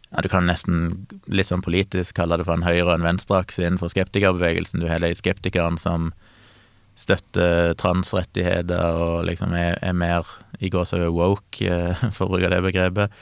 ja, 0.09 0.23
Du 0.25 0.31
kan 0.33 0.49
nesten 0.49 1.07
litt 1.29 1.51
sånn 1.51 1.63
politisk 1.63 2.17
kalle 2.17 2.39
det 2.41 2.47
for 2.49 2.57
en 2.57 2.65
høyre- 2.65 2.89
og 2.89 2.95
en 2.97 3.05
venstreakse 3.05 3.61
innenfor 3.61 3.93
skeptikerbevegelsen. 3.93 4.81
Du 4.81 4.89
har 4.89 5.05
de 5.05 5.13
skeptikerne 5.15 5.79
som 5.79 6.15
støtter 6.99 7.75
transrettigheter 7.79 8.97
og 8.99 9.21
liksom 9.29 9.53
er, 9.55 9.77
er 9.87 9.95
mer 9.95 10.27
i 10.61 10.71
gåsehudet 10.73 11.13
woke, 11.15 11.63
eh, 11.63 11.95
for 12.17 12.27
å 12.27 12.33
bruke 12.35 12.51
det 12.51 12.59
begrepet. 12.65 13.15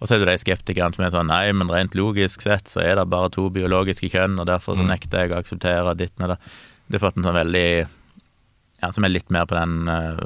Og 0.00 0.08
så 0.08 0.16
er 0.16 0.22
det 0.22 0.30
de 0.32 0.40
skeptikerne 0.40 0.96
som 0.96 1.04
er 1.04 1.12
sånn 1.12 1.28
nei, 1.28 1.50
men 1.52 1.68
rent 1.68 1.92
logisk 1.98 2.40
sett 2.46 2.70
så 2.72 2.80
er 2.80 2.96
det 2.96 3.04
bare 3.12 3.28
to 3.34 3.50
biologiske 3.52 4.08
kjønn, 4.14 4.38
og 4.40 4.46
derfor 4.48 4.78
så 4.78 4.86
Mm. 4.86 4.92
nekter 4.94 5.26
jeg 5.26 5.32
å 5.34 5.40
akseptere 5.42 5.92
ditt 6.00 6.16
og 6.24 6.32
det. 6.32 6.38
Du 6.88 6.96
har 6.96 7.02
fått 7.04 7.18
en 7.20 7.26
sånn 7.28 7.36
veldig 7.36 7.86
Ja, 8.80 8.88
som 8.96 9.04
er 9.04 9.12
litt 9.12 9.28
mer 9.28 9.44
på 9.44 9.52
den 9.58 9.88
uh, 9.92 10.16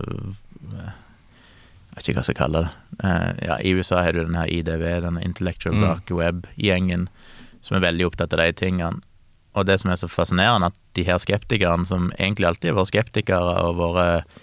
Jeg 1.91 1.97
vet 1.97 2.07
ikke 2.09 2.15
hva 2.15 2.23
jeg 2.23 2.29
skal 2.29 2.39
kalle 2.39 2.61
det. 2.63 2.71
Uh, 3.03 3.31
ja, 3.49 3.57
I 3.67 3.73
USA 3.75 4.01
har 4.03 4.13
du 4.15 4.21
den 4.25 4.39
her 4.39 4.47
IDV, 4.51 4.85
den 5.03 5.19
Intellectual 5.23 5.75
Mm. 5.75 5.83
Dark 5.83 6.11
Web-gjengen, 6.11 7.09
som 7.63 7.77
er 7.77 7.85
veldig 7.89 8.07
opptatt 8.07 8.33
av 8.35 8.39
de 8.45 8.53
tingene. 8.53 9.03
Og 9.55 9.67
det 9.69 9.81
som 9.83 9.91
er 9.95 10.01
så 10.01 10.09
fascinerende, 10.11 10.73
at 10.73 10.81
de 10.99 11.05
her 11.07 11.21
skeptikerne, 11.23 11.87
som 11.87 12.11
egentlig 12.19 12.49
alltid 12.49 12.73
har 12.73 12.81
vært 12.81 12.91
skeptikere 12.93 13.55
og 13.69 13.79
vært 13.79 14.41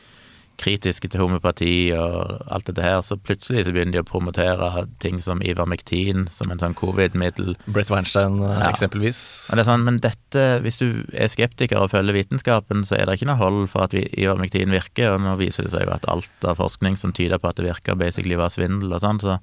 kritiske 0.62 1.10
til 1.10 1.24
homopati 1.24 1.89
og 1.98 2.44
alt 2.53 2.68
dette 2.70 2.84
her, 2.86 3.00
så 3.01 3.15
plutselig 3.18 3.63
så 3.65 3.72
begynner 3.74 3.96
de 3.96 4.01
å 4.03 4.06
promotere 4.06 4.84
ting 5.01 5.18
som 5.24 5.39
Ivermectin, 5.41 6.27
som 6.30 6.51
en 6.53 6.62
sånn 6.62 6.75
covid-middel. 6.77 7.56
Brett 7.65 7.89
Weinstein 7.89 8.38
eh, 8.44 8.60
Ja. 8.60 8.68
eksempelvis. 8.70 9.22
Og 9.50 9.58
det 9.58 9.63
er 9.65 9.70
sånn, 9.72 9.88
men 9.88 9.98
dette, 10.03 10.44
hvis 10.62 10.77
du 10.77 10.86
er 11.18 11.32
skeptiker 11.34 11.82
og 11.82 11.89
følger 11.96 12.13
vitenskapen, 12.20 12.86
så 12.86 13.00
er 13.00 13.10
det 13.10 13.18
ikke 13.18 13.32
noe 13.32 13.41
hold 13.41 13.63
for 13.74 13.88
at 13.88 13.96
Ivermectin 13.98 14.70
virker, 14.75 15.15
og 15.15 15.24
nå 15.25 15.34
viser 15.41 15.65
det 15.65 15.74
seg 15.74 15.88
jo 15.88 15.96
at 15.96 16.06
alt 16.12 16.46
av 16.46 16.60
forskning 16.62 17.00
som 17.00 17.15
tyder 17.15 17.41
på 17.41 17.50
at 17.50 17.58
det 17.58 17.65
virker, 17.65 17.98
basically 17.98 18.38
var 18.38 18.53
svindel 18.53 18.94
og 18.94 19.01
sånn, 19.01 19.20
så 19.24 19.39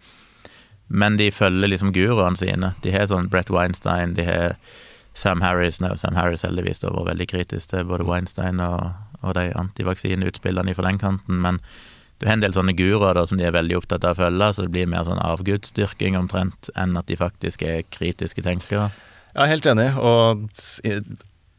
Men 0.89 1.19
de 1.19 1.27
følger 1.31 1.69
liksom 1.69 1.91
guruene 1.93 2.39
sine. 2.41 2.71
De 2.81 2.91
har 2.95 3.11
sånn 3.11 3.27
Brett 3.29 3.51
Weinstein, 3.53 4.15
de 4.17 4.25
har 4.25 4.55
Sam 5.19 5.43
Harris 5.43 5.81
no, 5.83 5.91
Sam 5.99 6.17
Harris 6.19 6.45
heldigvis 6.47 6.83
da 6.85 6.93
var 6.95 7.09
veldig 7.11 7.27
kritisk 7.31 7.73
til 7.73 7.87
både 7.89 8.07
Weinstein 8.07 8.63
og, 8.63 8.93
og 9.25 9.35
de 9.39 9.49
antivaksineutspillene 9.59 10.77
fra 10.79 10.87
den 10.87 11.01
kanten, 11.03 11.41
men 11.43 11.59
du 12.19 12.27
har 12.27 12.35
en 12.35 12.43
del 12.43 12.55
sånne 12.55 12.75
guruer 12.79 13.15
da 13.15 13.25
som 13.31 13.39
de 13.39 13.47
er 13.47 13.55
veldig 13.55 13.77
opptatt 13.79 14.07
av 14.07 14.17
å 14.17 14.25
følge, 14.25 14.51
så 14.55 14.67
det 14.67 14.73
blir 14.75 14.91
mer 14.91 15.07
sånn 15.07 15.23
avgudsdyrking 15.23 16.19
omtrent, 16.19 16.71
enn 16.79 16.99
at 16.99 17.07
de 17.11 17.19
faktisk 17.19 17.63
er 17.67 17.85
kritiske 17.95 18.43
tenkere. 18.47 18.89
Er 19.39 19.51
helt 19.51 19.67
enig, 19.71 19.93
og 20.03 20.49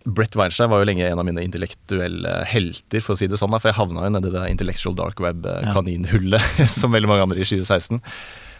Brett 0.09 0.35
Weinstein 0.35 0.71
var 0.71 0.81
jo 0.81 0.89
lenge 0.89 1.07
en 1.07 1.21
av 1.21 1.27
mine 1.27 1.43
intellektuelle 1.45 2.41
helter, 2.49 3.03
for 3.05 3.15
å 3.15 3.19
si 3.19 3.29
det 3.31 3.39
sånn, 3.39 3.55
for 3.55 3.71
jeg 3.71 3.79
havna 3.79 4.07
jo 4.07 4.13
nedi 4.15 4.33
det 4.35 4.43
intellectual 4.51 4.97
dark 4.99 5.23
web-kaninhullet, 5.23 6.59
som 6.79 6.95
veldig 6.95 7.11
mange 7.11 7.27
andre 7.27 7.39
i 7.39 7.47
2016. 7.47 8.03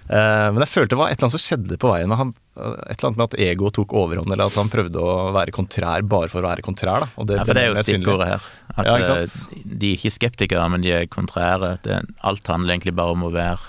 Eh, 0.10 0.48
men 0.52 0.64
jeg 0.66 0.72
følte 0.72 0.96
det 0.96 0.98
var 0.98 1.12
et 1.12 1.20
eller 1.20 1.28
annet 1.28 1.36
som 1.38 1.44
skjedde 1.44 1.78
på 1.78 1.90
veien. 1.92 2.10
med 2.10 2.18
Han, 2.18 2.32
et 2.58 2.96
eller 2.98 3.08
annet 3.12 3.20
med 3.22 3.28
at 3.28 3.36
ego 3.46 3.70
tok 3.70 3.94
overhånd, 3.94 4.32
eller 4.34 4.50
at 4.50 4.56
han 4.58 4.72
prøvde 4.74 4.98
å 5.06 5.32
være 5.36 5.54
kontrær 5.54 6.02
bare 6.10 6.30
for 6.34 6.42
å 6.42 6.50
være 6.50 6.66
kontrær. 6.66 7.06
Da. 7.06 7.10
Og 7.22 7.30
Ja, 7.30 7.44
for 7.46 7.54
det 7.54 7.64
er 7.68 7.70
jo 7.76 7.84
stikkordet 7.86 8.28
her. 8.34 8.48
At 8.76 8.86
Ja, 8.90 8.96
ikke 8.98 9.20
eh, 9.22 9.66
de 9.80 9.92
er 9.94 9.98
ikke 10.00 10.16
skeptikere, 10.18 10.66
men 10.74 10.82
de 10.82 10.92
er 10.98 11.06
kontrære. 11.06 11.76
Det, 11.86 12.02
alt 12.26 12.48
handler 12.50 12.74
egentlig 12.74 12.96
bare 12.98 13.14
om 13.14 13.28
å 13.30 13.32
være 13.34 13.60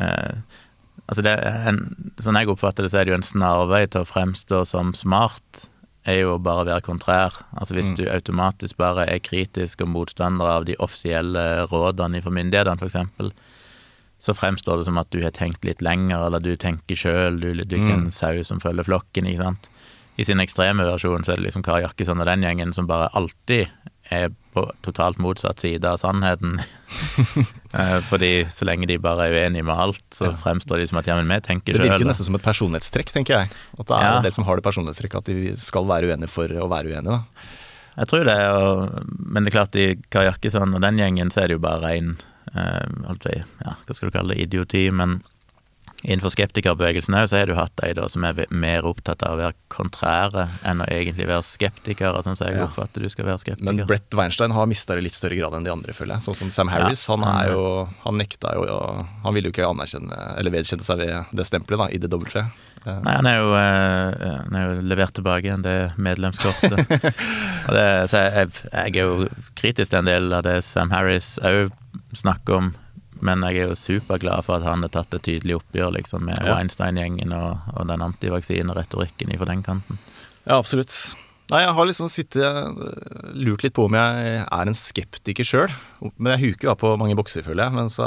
eh, 0.00 0.34
Altså, 1.04 1.20
det 1.20 1.34
er 1.36 1.66
en, 1.68 1.78
sånn 2.16 2.38
jeg 2.38 2.48
oppfatter 2.48 2.86
det, 2.86 2.90
så 2.94 3.02
er 3.02 3.04
det 3.04 3.12
jo 3.12 3.18
en 3.18 3.26
snarvei 3.28 3.82
til 3.92 4.00
å 4.00 4.08
fremstå 4.08 4.62
som 4.64 4.94
smart, 4.96 5.66
er 6.08 6.22
jo 6.22 6.38
bare 6.40 6.62
å 6.62 6.68
være 6.70 6.80
kontrær. 6.86 7.36
Altså 7.60 7.76
hvis 7.76 7.90
Mm. 7.92 7.96
du 7.98 8.04
automatisk 8.08 8.78
bare 8.80 9.04
er 9.12 9.20
kritisk 9.20 9.82
og 9.84 9.88
motstander 9.92 10.48
av 10.48 10.64
de 10.64 10.76
offisielle 10.80 11.66
rådene 11.68 12.22
fra 12.24 12.32
myndighetene, 12.32 12.80
eksempel, 12.88 13.32
så 14.24 14.32
fremstår 14.36 14.80
det 14.80 14.86
som 14.88 14.96
at 15.00 15.10
du 15.12 15.18
har 15.22 15.34
tenkt 15.36 15.66
litt 15.68 15.82
lenger, 15.84 16.22
eller 16.30 16.40
du 16.40 16.54
tenker 16.56 16.96
sjøl, 16.96 17.36
du, 17.42 17.50
du 17.64 17.76
er 17.76 17.90
en 17.92 18.06
sau 18.14 18.38
som 18.48 18.62
følger 18.62 18.86
flokken, 18.88 19.28
ikke 19.28 19.42
sant. 19.44 19.68
I 20.16 20.24
sin 20.24 20.40
ekstreme 20.40 20.86
versjon 20.86 21.24
så 21.26 21.34
er 21.34 21.40
det 21.42 21.48
liksom 21.50 21.64
Kari 21.66 21.82
Jakkesson 21.84 22.22
og 22.22 22.28
den 22.30 22.44
gjengen 22.46 22.72
som 22.72 22.86
bare 22.88 23.08
alltid 23.18 23.66
er 24.14 24.30
på 24.54 24.62
totalt 24.86 25.18
motsatt 25.18 25.58
side 25.64 25.84
av 25.90 25.98
sannheten. 26.00 26.60
Eh, 27.74 27.98
fordi 28.06 28.28
så 28.54 28.62
lenge 28.68 28.86
de 28.86 28.94
bare 29.02 29.24
er 29.26 29.32
uenige 29.34 29.64
med 29.66 29.74
alt, 29.74 30.02
så 30.14 30.28
Ja. 30.28 30.34
fremstår 30.38 30.78
de 30.78 30.86
som 30.86 30.98
at 31.00 31.08
ja, 31.10 31.16
men 31.18 31.26
vi 31.26 31.40
tenker 31.42 31.72
Det 31.74 31.80
virker 31.82 31.98
sjøl. 31.98 32.06
nesten 32.06 32.26
som 32.28 32.36
et 32.38 32.42
personlighetstrekk, 32.44 33.10
tenker 33.10 33.34
jeg. 33.40 33.48
At 33.80 33.86
det 33.88 33.96
er 33.96 34.02
Ja. 34.04 34.16
en 34.18 34.22
del 34.22 34.32
som 34.32 34.44
har 34.46 34.54
det 34.54 34.62
personlighetstrekket 34.62 35.18
at 35.18 35.24
de 35.24 35.56
skal 35.58 35.84
være 35.84 36.06
uenige 36.06 36.30
for 36.30 36.46
å 36.46 36.68
være 36.70 36.86
uenige. 36.94 37.02
Da. 37.10 37.24
Jeg 37.98 38.06
tror 38.12 38.24
det, 38.30 38.38
og, 38.54 39.02
men 39.26 39.42
det 39.44 39.50
er 39.52 39.58
klart 39.58 39.74
i 39.74 39.86
Kari 40.08 40.26
Jakkesson 40.30 40.74
og 40.74 40.80
den 40.86 40.98
gjengen 41.02 41.32
så 41.34 41.42
er 41.42 41.48
det 41.48 41.56
jo 41.58 41.64
bare 41.66 41.82
rein 41.82 42.14
eh, 42.52 43.44
ja, 43.64 43.76
hva 43.86 43.94
skal 43.96 44.10
du 44.10 44.18
kalle 44.18 44.34
det, 44.34 44.42
idioti, 44.48 44.90
men 44.92 45.22
innenfor 46.04 46.34
skeptikerbevegelsen 46.34 47.14
òg, 47.16 47.30
så 47.30 47.38
har 47.38 47.48
du 47.48 47.54
hatt 47.56 47.72
de 47.80 47.94
da 47.96 48.04
som 48.12 48.24
er 48.28 48.42
mer 48.52 48.84
opptatt 48.84 49.22
av 49.24 49.38
å 49.38 49.40
være 49.40 49.54
kontrære 49.72 50.42
enn 50.68 50.82
å 50.84 50.88
egentlig 50.92 51.24
være 51.30 51.46
skeptikere, 51.48 52.20
sånn 52.26 52.36
som 52.36 52.46
jeg 52.50 52.58
Ja. 52.58 52.66
oppfatter 52.66 53.00
du 53.00 53.08
skal 53.08 53.24
være 53.24 53.40
skeptiker. 53.40 53.64
Men. 53.72 53.86
Brett 53.88 54.12
Weinstein 54.12 54.52
har 54.52 54.66
mista 54.68 54.92
det 54.94 55.00
i 55.00 55.06
litt 55.08 55.16
større 55.16 55.38
grad 55.38 55.54
enn 55.56 55.64
de 55.64 55.72
andre, 55.72 55.92
føler 55.96 56.16
jeg. 56.16 56.26
Sånn 56.28 56.36
som 56.36 56.50
Sam 56.50 56.68
Harris. 56.68 57.06
han, 57.06 57.22
han- 57.22 57.44
er 57.46 57.52
jo, 57.52 57.88
han 58.04 58.18
nekta 58.18 58.52
jo 58.54 59.06
Han 59.24 59.34
ville 59.34 59.48
jo 59.48 59.52
ikke 59.52 59.70
anerkjenne 59.70 60.36
eller 60.38 60.50
vedkjenne 60.50 60.84
seg 60.84 60.98
ved 60.98 61.24
det 61.32 61.46
stempelet, 61.46 61.78
da, 61.78 61.88
i 61.88 61.96
det 61.96 62.10
Eh, 62.86 63.00
Nei, 63.00 63.14
han 63.16 63.26
er 63.26 63.38
jo, 63.40 63.54
eh, 63.54 64.42
han 64.44 64.56
er 64.56 64.66
jo 64.74 64.82
levert 64.82 65.14
tilbake 65.14 65.44
igjen 65.48 65.62
det 65.62 65.94
medlemskortet. 65.96 66.72
og 67.68 67.72
det, 67.72 68.10
så 68.10 68.20
jeg, 68.28 68.50
jeg 68.72 68.96
er 68.96 69.00
jo 69.00 69.28
kritisk 69.56 69.90
til 69.94 69.98
en 70.02 70.04
del 70.04 70.32
av 70.36 70.42
det 70.42 70.58
Sam 70.66 70.90
Harris 70.90 71.38
òg 71.40 71.72
snakker 72.14 72.54
om, 72.58 72.72
men 73.24 73.40
jeg 73.46 73.56
er 73.62 73.68
jo 73.70 73.74
superglad 73.78 74.44
for 74.44 74.56
at 74.58 74.66
han 74.68 74.82
har 74.84 74.90
tatt 74.92 75.14
et 75.14 75.22
tydelig 75.24 75.56
oppgjør 75.60 75.92
liksom, 75.98 76.24
med 76.28 76.38
Ja. 76.42 76.56
Weinstein-gjengen 76.56 77.32
og, 77.32 77.58
og 77.74 77.86
den 77.88 78.02
antivaksineretorikken 78.04 79.36
fra 79.38 79.46
den 79.52 79.62
kanten. 79.62 79.98
Ja, 80.44 80.58
absolutt. 80.58 80.92
Nei, 81.52 81.60
jeg 81.60 81.74
har 81.76 81.84
liksom 81.86 82.08
sittet 82.08 82.40
øh, 82.40 83.32
lurt 83.36 83.62
litt 83.66 83.74
på 83.76 83.84
om 83.84 83.92
jeg 83.96 84.44
er 84.46 84.68
en 84.70 84.76
skeptiker 84.76 85.44
sjøl. 85.44 85.72
Men 86.16 86.32
jeg 86.38 86.54
huker 86.54 86.70
da 86.70 86.74
på 86.80 86.94
mange 87.00 87.16
bokser, 87.18 87.44
føler 87.44 87.66
jeg. 87.66 87.74
Men 87.76 87.90
så 87.92 88.06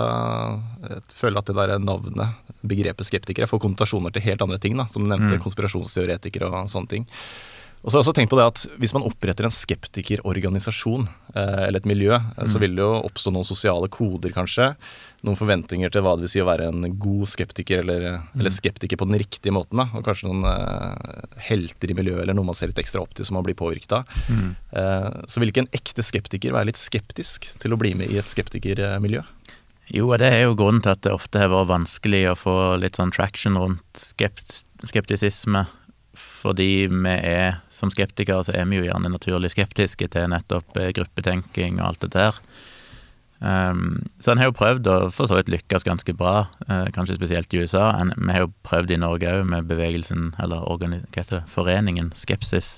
jeg 0.87 1.03
føler 1.13 1.37
at 1.43 1.45
det 1.51 1.55
der 1.59 1.75
navnet, 1.77 2.33
begrepet 2.67 3.05
skeptiker, 3.05 3.45
jeg 3.45 3.51
får 3.51 3.61
konnotasjoner 3.61 4.11
til 4.15 4.25
helt 4.25 4.41
andre 4.41 4.57
ting. 4.57 4.75
da, 4.77 4.85
Som 4.89 5.05
du 5.05 5.09
nevnte, 5.13 5.37
Mm. 5.37 5.43
konspirasjonsteoretikere 5.45 6.49
og 6.49 6.65
sånne 6.73 6.89
ting. 6.89 7.05
Og 7.87 7.91
så 7.91 7.95
har 7.95 8.01
jeg 8.01 8.09
også 8.09 8.15
tenkt 8.17 8.31
på 8.33 8.35
det 8.35 8.45
at 8.49 8.63
Hvis 8.83 8.91
man 8.91 9.05
oppretter 9.07 9.45
en 9.47 9.53
skeptikerorganisasjon, 9.53 11.05
eh, 11.31 11.61
eller 11.69 11.79
et 11.79 11.87
miljø, 11.87 12.17
mm. 12.19 12.41
så 12.51 12.59
vil 12.59 12.75
det 12.75 12.83
jo 12.83 12.97
oppstå 13.07 13.31
noen 13.31 13.47
sosiale 13.47 13.87
koder, 13.87 14.33
kanskje. 14.35 14.73
Noen 15.23 15.39
forventninger 15.39 15.93
til 15.93 16.03
hva 16.03 16.17
det 16.17 16.25
vil 16.25 16.33
si 16.33 16.43
å 16.43 16.49
være 16.49 16.67
en 16.67 16.83
god 16.99 17.31
skeptiker, 17.31 17.85
eller, 17.85 18.09
eller 18.35 18.51
skeptiker 18.51 18.99
på 18.99 19.07
den 19.07 19.21
riktige 19.23 19.55
måten. 19.55 19.79
Da. 19.79 19.87
Og 19.95 20.03
kanskje 20.03 20.27
noen 20.27 20.43
eh, 20.51 21.39
helter 21.47 21.95
i 21.95 21.97
miljøet, 22.01 22.25
eller 22.25 22.35
noe 22.35 22.49
man 22.49 22.59
ser 22.59 22.73
litt 22.73 22.83
ekstra 22.83 23.05
opp 23.05 23.15
til 23.15 23.29
som 23.29 23.39
man 23.39 23.47
blir 23.47 23.55
påvirket 23.55 23.95
av. 24.01 24.19
Eh, 24.27 25.09
så 25.31 25.39
vil 25.39 25.55
ikke 25.55 25.63
en 25.63 25.73
ekte 25.79 26.03
skeptiker 26.03 26.59
være 26.59 26.73
litt 26.73 26.83
skeptisk 26.83 27.47
til 27.63 27.71
å 27.71 27.79
bli 27.79 27.95
med 27.95 28.11
i 28.11 28.19
et 28.19 28.27
skeptikermiljø? 28.27 29.23
Jo, 29.95 30.11
og 30.11 30.19
det 30.19 30.33
er 30.35 30.43
jo 30.43 30.59
grunnen 30.59 30.83
til 30.83 30.91
at 30.91 31.07
det 31.07 31.15
ofte 31.15 31.39
har 31.39 31.55
vært 31.55 31.71
vanskelig 31.71 32.25
å 32.33 32.35
få 32.35 32.59
litt 32.83 32.99
sånn 32.99 33.15
traction 33.15 33.55
rundt 33.55 34.07
skept, 34.09 34.65
skeptisisme. 34.83 35.69
Fordi 36.17 36.87
vi 36.91 37.13
er, 37.15 37.59
som 37.73 37.91
skeptikere, 37.93 38.43
så 38.45 38.55
er 38.55 38.67
vi 38.69 38.79
jo 38.79 38.87
gjerne 38.87 39.11
naturlig 39.13 39.51
skeptiske 39.53 40.09
til 40.13 40.29
nettopp 40.31 40.77
eh, 40.79 40.91
gruppetenking 40.95 41.79
og 41.81 41.91
alt 41.91 42.05
det 42.05 42.11
der. 42.15 42.41
Um, 43.39 43.99
så 44.19 44.31
en 44.31 44.39
har 44.41 44.49
jo 44.49 44.55
prøvd, 44.57 44.87
og 44.89 45.11
for 45.13 45.29
så 45.29 45.37
vidt 45.37 45.51
lykkes 45.53 45.85
ganske 45.85 46.13
bra, 46.17 46.47
uh, 46.69 46.87
kanskje 46.95 47.19
spesielt 47.19 47.53
i 47.53 47.61
USA. 47.61 47.91
En, 48.01 48.13
vi 48.17 48.33
har 48.33 48.47
jo 48.47 48.53
prøvd 48.65 48.95
i 48.95 49.01
Norge 49.01 49.29
òg 49.29 49.45
med 49.49 49.69
bevegelsen, 49.69 50.31
eller 50.41 50.65
det, 50.81 51.43
foreningen 51.51 52.09
Skepsis. 52.17 52.77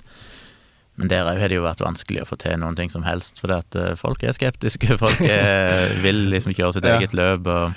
Men 0.99 1.07
der 1.07 1.29
òg 1.31 1.39
har 1.39 1.47
det 1.47 1.55
jo 1.61 1.63
vært 1.63 1.79
vanskelig 1.83 2.25
å 2.25 2.27
få 2.27 2.35
til 2.41 2.59
noen 2.59 2.75
ting 2.75 2.91
som 2.91 3.05
helst, 3.07 3.39
fordi 3.39 3.55
at 3.55 3.75
eh, 3.79 3.93
folk 3.95 4.23
er 4.27 4.35
skeptiske. 4.35 4.97
Folk 5.03 5.21
er, 5.23 5.93
vil 6.03 6.25
liksom 6.33 6.51
kjøre 6.57 6.75
sitt 6.75 6.87
Ja. 6.89 6.97
eget 6.97 7.15
løp. 7.15 7.47
og 7.47 7.71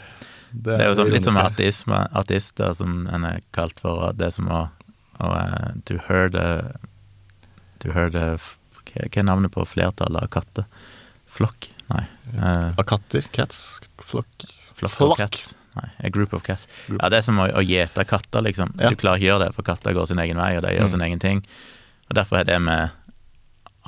det 0.52 0.74
er 0.80 0.90
jo 0.90 0.96
sånn, 0.98 1.12
litt 1.14 1.24
som 1.24 1.38
ateisme, 1.40 2.00
ateister, 2.18 2.74
som 2.76 3.06
en 3.06 3.24
er 3.24 3.38
kalt 3.56 3.78
for. 3.80 4.10
Det 4.18 4.26
er 4.26 4.34
som 4.34 4.50
å, 4.52 4.64
å 5.20 5.32
eh, 5.36 5.72
du 5.84 5.96
To 7.82 7.92
heard 7.92 8.14
a 8.16 8.38
Hva 8.92 9.08
er 9.20 9.24
navnet 9.26 9.50
på 9.52 9.64
flertallet 9.66 10.22
av 10.22 10.28
katter? 10.30 10.64
Flokk? 11.32 11.68
Nei. 11.90 12.04
eh, 12.36 12.70
Av 12.78 12.84
katter? 12.84 13.24
Cats? 13.32 13.80
Flokk? 13.98 14.46
Flokk? 14.76 14.94
Flock. 14.96 15.18
Nei, 15.74 15.88
a 16.04 16.10
group 16.12 16.34
of 16.36 16.42
cats. 16.44 16.66
Group. 16.86 17.00
Ja, 17.00 17.08
det 17.08 17.22
er 17.22 17.24
som 17.24 17.38
å, 17.40 17.46
å 17.56 17.62
gjete 17.64 18.04
katter, 18.04 18.42
liksom. 18.44 18.74
Ja. 18.78 18.90
Du 18.92 18.96
klarer 19.00 19.16
ikke 19.16 19.24
å 19.24 19.30
gjøre 19.32 19.46
det, 19.46 19.54
for 19.56 19.64
katter 19.64 19.94
går 19.96 20.10
sin 20.10 20.20
egen 20.20 20.36
vei, 20.36 20.50
og 20.58 20.66
de 20.66 20.74
gjør 20.74 20.84
Mm. 20.84 20.90
sin 20.92 21.04
egen 21.08 21.18
ting. 21.22 21.40
Og 22.10 22.16
derfor 22.18 22.42
er 22.42 22.44
det 22.44 22.58
med 22.60 22.90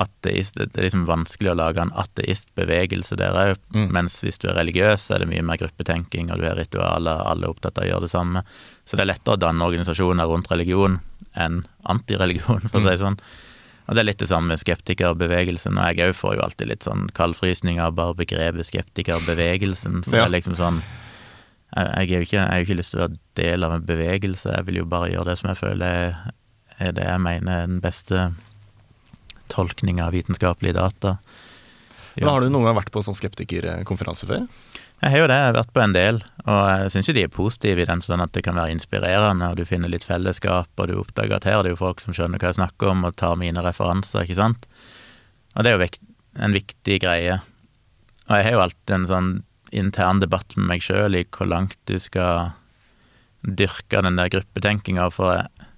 ateist 0.00 0.56
Det 0.56 0.72
er 0.74 0.88
liksom 0.88 1.04
vanskelig 1.06 1.52
å 1.52 1.54
lage 1.54 1.78
en 1.84 1.92
ateistbevegelse 1.94 3.14
der 3.20 3.36
òg. 3.38 3.60
Mm. 3.76 3.90
Mens 3.94 4.16
hvis 4.24 4.40
du 4.42 4.48
er 4.50 4.56
religiøs, 4.58 5.04
så 5.06 5.14
er 5.14 5.22
det 5.22 5.28
mye 5.30 5.44
mer 5.46 5.60
gruppetenking, 5.60 6.32
og 6.32 6.40
du 6.40 6.48
har 6.48 6.56
ritualer, 6.58 7.20
alle 7.28 7.46
er 7.46 7.52
opptatt 7.52 7.78
av 7.78 7.84
å 7.84 7.90
gjøre 7.92 8.06
det 8.08 8.10
samme. 8.10 8.42
Så 8.88 8.96
det 8.96 9.04
er 9.04 9.12
lettere 9.12 9.36
å 9.36 9.42
danne 9.44 9.68
organisasjoner 9.68 10.26
rundt 10.26 10.50
religion 10.50 10.98
enn 11.36 11.62
antireligion, 11.90 12.64
for 12.70 12.80
å 12.80 12.84
si 12.84 12.90
det 12.94 13.00
sånn. 13.02 13.18
Og 13.84 13.94
det 13.96 14.00
er 14.00 14.06
litt 14.08 14.22
det 14.22 14.30
samme 14.30 14.48
med 14.54 14.60
skeptikerbevegelsen, 14.62 15.76
og 15.76 15.90
jeg 15.98 16.08
òg 16.08 16.14
får 16.16 16.36
jo 16.38 16.44
alltid 16.46 16.70
litt 16.70 16.86
sånn 16.86 17.08
kaldfrysninger 17.16 17.84
av 17.84 17.96
bare 17.98 18.14
begrepet 18.16 18.70
skeptikerbevegelsen. 18.70 19.98
For 20.06 20.16
Ja. 20.16 20.22
det 20.24 20.30
er 20.30 20.36
liksom 20.38 20.56
sånn 20.56 20.78
jeg, 21.74 22.08
jeg, 22.08 22.22
ikke, 22.28 22.36
jeg 22.38 22.46
har 22.48 22.60
jo 22.62 22.64
ikke 22.68 22.78
lyst 22.78 22.94
til 22.94 23.00
å 23.00 23.04
være 23.08 23.18
del 23.40 23.64
av 23.66 23.72
en 23.74 23.84
bevegelse, 23.84 24.52
jeg 24.54 24.66
vil 24.68 24.76
jo 24.78 24.84
bare 24.86 25.10
gjøre 25.10 25.26
det 25.32 25.38
som 25.40 25.48
jeg 25.50 25.58
føler 25.58 25.84
er, 26.00 26.34
er 26.78 26.92
det 26.94 27.04
jeg 27.08 27.20
mener 27.26 27.52
er 27.64 27.66
den 27.66 27.80
beste 27.82 28.28
tolkninga 29.52 30.06
av 30.06 30.14
vitenskapelige 30.14 30.76
data. 30.78 31.16
Men 32.16 32.28
Har 32.30 32.40
du 32.44 32.48
noen 32.48 32.68
gang 32.68 32.76
vært 32.78 32.92
på 32.94 33.02
en 33.02 33.08
sånn 33.08 33.18
skeptikerkonferanse 33.18 34.28
før? 34.30 34.46
Jeg 35.02 35.10
har 35.12 35.20
jo 35.20 35.26
det, 35.28 35.36
jeg 35.36 35.48
har 35.50 35.56
vært 35.56 35.72
på 35.74 35.82
en 35.82 35.94
del, 35.94 36.18
og 36.46 36.60
jeg 36.70 36.92
syns 36.94 37.08
jo 37.10 37.14
de 37.16 37.24
er 37.26 37.32
positive 37.32 37.82
i 37.82 37.88
den 37.88 38.02
sånn 38.04 38.22
at 38.24 38.32
det 38.32 38.44
kan 38.46 38.56
være 38.56 38.72
inspirerende, 38.72 39.50
og 39.50 39.58
du 39.58 39.66
finner 39.68 39.90
litt 39.92 40.06
fellesskap, 40.06 40.70
og 40.80 40.88
du 40.88 40.94
oppdager 41.00 41.36
at 41.36 41.48
her 41.48 41.58
er 41.58 41.66
det 41.66 41.74
jo 41.74 41.80
folk 41.82 42.00
som 42.00 42.16
skjønner 42.16 42.40
hva 42.40 42.52
jeg 42.52 42.60
snakker 42.60 42.92
om, 42.92 43.02
og 43.04 43.16
tar 43.20 43.36
mine 43.40 43.64
referanser, 43.64 44.24
ikke 44.24 44.38
sant. 44.38 44.68
Og 45.54 45.66
det 45.66 45.72
er 45.72 45.76
jo 45.76 45.90
en 46.46 46.56
viktig 46.56 47.00
greie. 47.04 47.40
Og 48.28 48.32
jeg 48.38 48.46
har 48.46 48.56
jo 48.56 48.64
alltid 48.64 48.96
en 48.96 49.10
sånn 49.10 49.30
intern 49.74 50.22
debatt 50.22 50.56
med 50.56 50.70
meg 50.70 50.86
sjøl 50.86 51.18
i 51.18 51.24
hvor 51.34 51.50
langt 51.50 51.76
du 51.90 51.98
skal 52.00 52.54
dyrke 53.44 54.00
den 54.06 54.16
der 54.16 54.32
gruppetenkinga, 54.32 55.10
for 55.12 55.36
jeg, 55.36 55.68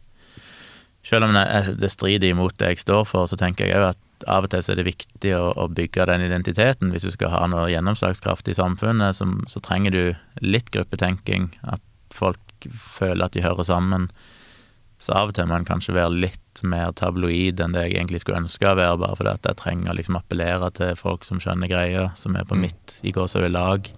selv 1.06 1.26
om 1.26 1.34
det, 1.34 1.46
det 1.80 1.90
strider 1.90 2.30
imot 2.30 2.58
det 2.60 2.74
jeg 2.74 2.84
står 2.84 3.06
for, 3.08 3.26
så 3.30 3.38
tenker 3.40 3.66
jeg 3.66 3.80
òg 3.80 3.90
at 3.94 4.05
av 4.24 4.46
og 4.46 4.52
til 4.52 4.62
så 4.64 4.72
er 4.72 4.80
det 4.80 4.86
viktig 4.88 5.32
å, 5.36 5.50
å 5.56 5.66
bygge 5.68 6.06
den 6.08 6.24
identiteten. 6.26 6.92
Hvis 6.94 7.04
du 7.04 7.12
skal 7.14 7.34
ha 7.34 7.42
noe 7.50 7.68
gjennomslagskraft 7.72 8.48
i 8.48 8.56
samfunnet, 8.56 9.18
så, 9.18 9.28
så 9.52 9.60
trenger 9.64 9.92
du 9.92 10.02
litt 10.40 10.70
gruppetenking. 10.74 11.50
At 11.68 11.84
folk 12.14 12.40
føler 12.72 13.26
at 13.26 13.36
de 13.36 13.44
hører 13.44 13.68
sammen. 13.68 14.08
Så 15.02 15.12
av 15.12 15.30
og 15.30 15.36
til 15.36 15.48
må 15.50 15.58
en 15.58 15.68
kanskje 15.68 15.94
være 15.96 16.16
litt 16.24 16.62
mer 16.64 16.94
tabloid 16.96 17.60
enn 17.60 17.74
det 17.76 17.82
jeg 17.84 17.98
egentlig 17.98 18.22
skulle 18.22 18.40
ønske 18.46 18.70
å 18.70 18.78
være, 18.78 18.96
bare 19.02 19.18
fordi 19.18 19.34
at 19.36 19.48
jeg 19.50 19.60
trenger 19.60 19.92
å 19.92 19.96
liksom 19.98 20.16
appellere 20.16 20.70
til 20.78 20.94
folk 20.96 21.26
som 21.28 21.40
skjønner 21.42 21.68
greia, 21.68 22.06
som 22.16 22.36
er 22.36 22.48
på 22.48 22.56
Mm. 22.56 22.62
mitt 22.64 22.96
i 23.04 23.12
gåsehudet 23.12 23.52
lag. 23.52 23.90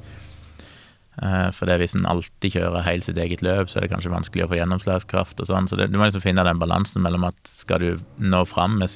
Eh, 1.22 1.50
For 1.56 1.66
det 1.66 1.78
hvis 1.80 1.96
en 1.98 2.06
alltid 2.06 2.54
kjører 2.54 2.86
helt 2.86 3.06
sitt 3.06 3.18
eget 3.18 3.42
løp, 3.42 3.70
så 3.70 3.78
er 3.78 3.86
det 3.86 3.92
kanskje 3.92 4.12
vanskelig 4.12 4.44
å 4.46 4.50
få 4.52 4.58
gjennomslagskraft 4.60 5.40
og 5.42 5.50
sånn. 5.50 5.68
Så 5.70 5.78
det, 5.78 5.88
du 5.90 5.98
må 5.98 6.06
liksom 6.06 6.22
finne 6.24 6.44
den 6.46 6.60
balansen 6.62 7.02
mellom 7.04 7.26
at 7.30 7.50
skal 7.50 7.82
du 7.82 8.04
nå 8.22 8.44
fram 8.46 8.78
med 8.82 8.92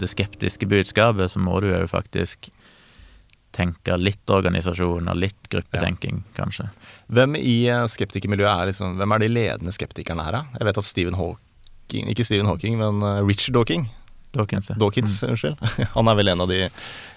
det 0.00 0.08
skeptiske 0.12 0.68
budskapet, 0.70 1.32
så 1.34 1.42
må 1.42 1.58
du 1.60 1.68
jo 1.72 1.82
faktisk 1.90 2.50
tenke 3.56 3.96
litt 3.96 4.28
organisasjon 4.28 5.08
og 5.08 5.16
litt 5.16 5.48
gruppetenking, 5.52 6.22
kanskje. 6.36 6.68
Hvem 7.12 7.38
i 7.40 7.58
eh, 7.72 7.84
skeptikermiljøet 7.88 8.52
er 8.52 8.72
liksom 8.72 8.96
Hvem 9.00 9.14
er 9.16 9.22
de 9.22 9.30
ledende 9.32 9.72
skeptikerne 9.72 10.26
her, 10.26 10.40
da? 10.40 10.58
Jeg 10.58 10.68
vet 10.68 10.80
at 10.82 10.88
Stephen 10.88 11.16
Hawking 11.16 12.10
Ikke 12.12 12.26
Stephen 12.26 12.50
Hawking, 12.50 12.76
men 12.80 13.00
eh, 13.06 13.22
Richard 13.24 13.56
Dawking. 13.56 13.86
Dawkins, 14.36 14.68
ja. 14.70 14.76
Dawkins, 14.80 15.16
unnskyld. 15.26 15.60
Han 15.96 16.08
er 16.12 16.16
vel 16.18 16.28
en 16.32 16.40
av 16.44 16.48
de 16.50 16.58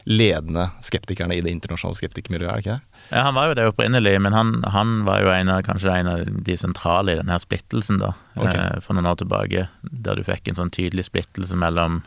ledende 0.09 0.69
skeptikerne 0.85 1.35
i 1.37 1.41
det 1.45 1.51
internasjonale 1.53 1.99
skeptikermiljøet, 1.99 2.49
er 2.49 2.55
det 2.55 2.65
ikke 2.65 2.77
det? 2.77 3.01
Ja, 3.11 3.23
han 3.27 3.35
var 3.35 3.47
jo 3.49 3.55
det 3.57 3.65
opprinnelig, 3.71 4.13
men 4.21 4.33
han, 4.33 4.51
han 4.73 4.91
var 5.05 5.21
jo 5.23 5.29
en 5.33 5.49
av, 5.49 5.61
kanskje 5.65 5.93
en 5.99 6.07
av 6.11 6.23
de 6.45 6.55
sentrale 6.57 7.13
i 7.13 7.17
denne 7.19 7.33
her 7.35 7.41
splittelsen, 7.43 7.99
da, 8.01 8.13
Ok. 8.37 8.49
eh, 8.53 8.79
for 8.85 8.93
noen 8.97 9.09
år 9.11 9.17
tilbake, 9.21 9.67
der 9.83 10.15
du 10.19 10.23
fikk 10.27 10.47
en 10.51 10.57
sånn 10.59 10.71
tydelig 10.73 11.05
splittelse 11.09 11.57
mellom 11.59 12.01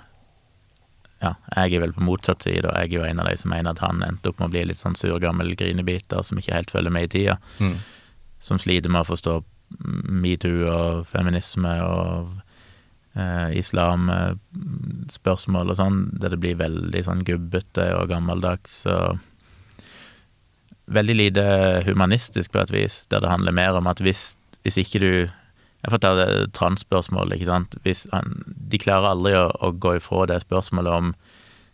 Ja, 1.22 1.34
jeg 1.54 1.76
er 1.76 1.84
vel 1.84 1.92
på 1.94 2.02
motsatt 2.02 2.42
side, 2.42 2.66
og 2.66 2.74
jeg 2.74 2.88
er 2.90 2.96
jo 2.96 3.04
en 3.06 3.20
av 3.22 3.28
de 3.30 3.36
som 3.38 3.52
mener 3.54 3.70
at 3.76 3.78
han 3.84 4.00
endte 4.02 4.32
opp 4.32 4.40
med 4.42 4.48
å 4.48 4.54
bli 4.56 4.64
litt 4.66 4.80
sånn 4.80 4.96
sur 4.98 5.20
gammel 5.22 5.52
grinebiter 5.54 6.24
som 6.26 6.38
ikke 6.40 6.56
helt 6.56 6.72
følger 6.74 6.90
med 6.90 7.04
i 7.06 7.12
tida, 7.14 7.36
Mm. 7.62 7.76
som 8.42 8.58
sliter 8.58 8.90
med 8.90 9.04
å 9.04 9.10
forstå 9.12 9.36
metoo 10.10 10.66
og 10.68 11.06
feminisme 11.06 11.76
og 11.86 12.32
eh, 13.14 13.54
islamspørsmål 15.02 15.70
og 15.70 15.76
sånn, 15.78 16.00
der 16.20 16.30
det 16.30 16.40
blir 16.40 16.58
veldig 16.58 17.04
sånn 17.04 17.24
gubbete 17.24 17.94
og 17.96 18.08
gammeldags 18.10 18.84
og 18.86 19.18
veldig 20.86 21.16
lite 21.16 21.44
humanistisk 21.86 22.52
på 22.52 22.62
et 22.62 22.72
vis, 22.72 23.04
der 23.08 23.20
det 23.20 23.30
handler 23.30 23.52
mer 23.52 23.76
om 23.78 23.86
at 23.86 24.00
hvis, 24.00 24.36
hvis 24.62 24.76
ikke 24.78 24.98
du 24.98 25.28
Jeg 25.82 25.90
får 25.90 25.98
ta 25.98 26.14
det 26.14 26.52
transspørsmålet, 26.54 27.40
ikke 27.40 27.46
sant. 27.48 27.74
Hvis 27.82 28.06
han, 28.12 28.44
de 28.46 28.78
klarer 28.78 29.16
aldri 29.16 29.32
å, 29.34 29.48
å 29.50 29.72
gå 29.74 29.96
ifra 29.98 30.28
det 30.30 30.36
spørsmålet 30.44 30.92
om 30.94 31.08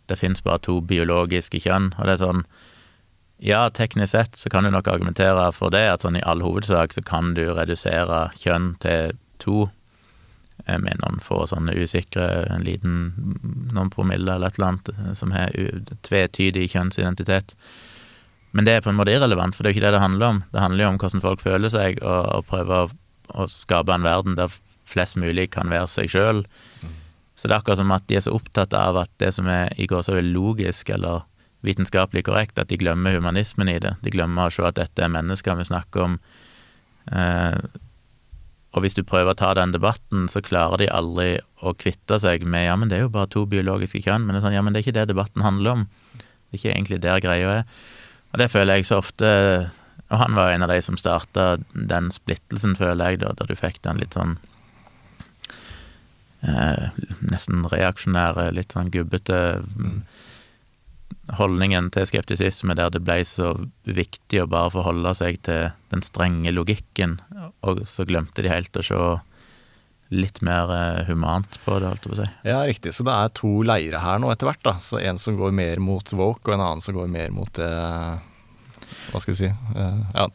det 0.09 0.17
fins 0.17 0.41
bare 0.41 0.57
to 0.65 0.79
biologiske 0.81 1.59
kjønn, 1.61 1.91
og 1.93 2.07
det 2.07 2.15
er 2.15 2.23
sånn 2.23 2.41
ja, 3.37 3.69
teknisk 3.69 4.15
sett 4.15 4.33
så 4.35 4.49
kan 4.49 4.65
du 4.65 4.71
nok 4.73 4.89
argumentere 4.89 5.51
for 5.53 5.69
det, 5.69 5.85
at 5.91 6.01
sånn 6.01 6.17
i 6.17 6.25
all 6.25 6.41
hovedsak 6.41 6.97
så 6.97 7.05
kan 7.05 7.35
du 7.37 7.53
redusere 7.53 8.31
kjønn 8.41 8.71
til 8.81 9.13
to, 9.37 9.69
med 10.77 10.99
noen 11.01 11.21
få 11.23 11.41
sånne 11.49 11.73
usikre, 11.79 12.27
en 12.53 12.65
liten 12.65 12.97
noen 13.73 13.89
promille 13.93 14.35
eller 14.35 14.51
et 14.51 14.59
eller 14.59 14.73
annet, 14.73 14.91
eh, 14.95 15.13
som 15.17 15.33
har 15.35 15.55
tvetydig 16.05 16.69
kjønnsidentitet. 16.75 17.55
Men 18.51 18.65
det 18.65 18.75
er 18.75 18.85
på 18.85 18.91
en 18.91 18.97
måte 18.97 19.13
irrelevant, 19.13 19.55
for 19.55 19.63
det 19.63 19.69
er 19.69 19.73
jo 19.73 19.79
ikke 19.79 19.87
det 19.87 19.95
det 19.97 20.05
handler 20.05 20.33
om. 20.33 20.43
Det 20.53 20.63
handler 20.63 20.83
jo 20.83 20.91
om 20.93 21.01
hvordan 21.01 21.25
folk 21.25 21.43
føler 21.43 21.73
seg, 21.73 22.01
og, 22.01 22.21
og 22.37 22.47
prøve 22.49 22.83
å, 22.83 22.87
å, 23.35 23.49
skape 23.49 23.93
en 23.93 24.07
verden 24.07 24.37
der 24.39 24.53
flest 24.89 25.19
mulig 25.21 25.51
kan 25.53 25.69
være 25.69 25.89
seg 25.91 26.09
sjøl. 26.09 26.45
Mm. 26.81 26.95
Så 27.37 27.47
det 27.47 27.55
er 27.55 27.61
akkurat 27.61 27.79
som 27.79 27.93
at 27.95 28.07
de 28.09 28.17
er 28.17 28.25
så 28.25 28.33
opptatt 28.35 28.73
av 28.75 28.97
at 28.99 29.11
det 29.21 29.31
som 29.37 29.47
er 29.47 29.69
i 29.79 29.85
går 29.87 30.01
så 30.03 30.17
er 30.17 30.25
logisk 30.25 30.89
eller 30.91 31.27
vitenskapelig 31.65 32.25
korrekt, 32.27 32.59
at 32.59 32.71
de 32.71 32.79
glemmer 32.79 33.15
humanismen 33.15 33.69
i 33.71 33.77
det. 33.83 33.93
De 34.03 34.11
glemmer 34.13 34.47
å 34.47 34.53
se 34.53 34.65
at 34.65 34.79
dette 34.79 35.03
er 35.03 35.13
mennesker 35.13 35.59
vi 35.59 35.67
snakker 35.69 36.05
om. 36.05 36.17
Eh, 37.11 37.55
og 38.69 38.83
hvis 38.83 38.93
du 38.93 39.01
prøver 39.01 39.33
å 39.33 39.37
ta 39.37 39.55
den 39.57 39.71
debatten, 39.73 40.27
så 40.29 40.43
klarer 40.45 40.81
de 40.81 40.89
aldri 40.93 41.39
å 41.65 41.73
kvitte 41.73 42.19
seg 42.21 42.45
med 42.45 42.67
ja, 42.67 42.75
men 42.77 42.91
det 42.91 42.99
er 42.99 43.07
jo 43.07 43.13
bare 43.15 43.31
to 43.33 43.47
biologiske 43.49 44.03
kjønn. 44.05 44.27
Men 44.27 44.35
det 44.35 44.41
er 44.41 44.45
sånn, 44.45 44.57
ja, 44.59 44.61
men 44.65 44.75
det 44.75 44.81
er 44.81 44.85
ikke 44.85 44.97
det 44.99 45.07
debatten 45.09 45.45
handler 45.45 45.71
om. 45.73 45.87
Det 46.13 46.53
er 46.53 46.59
ikke 46.59 46.75
egentlig 46.75 46.99
der 47.01 47.23
greia 47.23 47.55
er. 47.59 47.63
Og 48.29 48.41
det 48.41 48.51
føler 48.53 48.77
jeg 48.77 48.85
så 48.85 48.99
ofte 49.01 49.25
Og 50.09 50.17
han 50.21 50.35
var 50.37 50.51
en 50.53 50.61
av 50.65 50.69
de 50.69 50.77
som 50.85 50.97
starta 50.97 51.57
den 51.73 52.11
splittelsen, 52.13 52.75
føler 52.77 53.11
jeg, 53.11 53.21
da, 53.23 53.33
der 53.37 53.49
du 53.49 53.57
fikk 53.57 53.81
den 53.85 53.97
litt 54.01 54.13
sånn 54.17 54.37
eh, 56.45 56.89
Nesten 57.25 57.65
reaksjonære, 57.69 58.51
litt 58.57 58.73
sånn 58.73 58.89
gubbete 58.93 59.39
mm. 59.65 59.99
Holdningen 61.37 61.89
til 61.93 62.07
skeptisisme, 62.09 62.75
der 62.77 62.91
det 62.93 63.03
ble 63.05 63.19
så 63.27 63.53
viktig 63.85 64.43
å 64.43 64.49
bare 64.49 64.73
forholde 64.73 65.13
seg 65.17 65.41
til 65.45 65.69
den 65.93 66.03
strenge 66.05 66.53
logikken, 66.55 67.19
og 67.65 67.83
så 67.89 68.05
glemte 68.09 68.45
de 68.45 68.51
helt 68.51 68.79
å 68.79 68.85
se 68.85 69.01
litt 70.09 70.41
mer 70.41 70.71
eh, 70.73 71.03
humant 71.05 71.59
på 71.65 71.75
det, 71.77 71.85
holdt 71.91 72.05
jeg 72.05 72.09
på 72.09 72.15
å 72.15 72.19
si. 72.23 72.27
Ja, 72.49 72.59
riktig. 72.65 72.95
Så 72.97 73.05
det 73.05 73.13
er 73.13 73.33
to 73.37 73.51
leire 73.61 74.01
her 74.01 74.17
nå 74.21 74.31
etter 74.33 74.49
hvert, 74.49 74.63
da. 74.65 74.73
Så 74.81 74.97
en 74.97 75.21
som 75.21 75.37
går 75.37 75.53
mer 75.53 75.81
mot 75.85 76.13
woke, 76.17 76.49
og 76.49 76.55
en 76.55 76.65
annen 76.65 76.81
som 76.81 76.97
går 76.97 77.11
mer 77.13 77.29
mot 77.35 77.51
det 77.59 77.69
hva 79.09 79.21
skal 79.21 79.35
jeg 79.35 79.39
si 79.39 79.49
uh, 79.77 80.01
ja, 80.15 80.25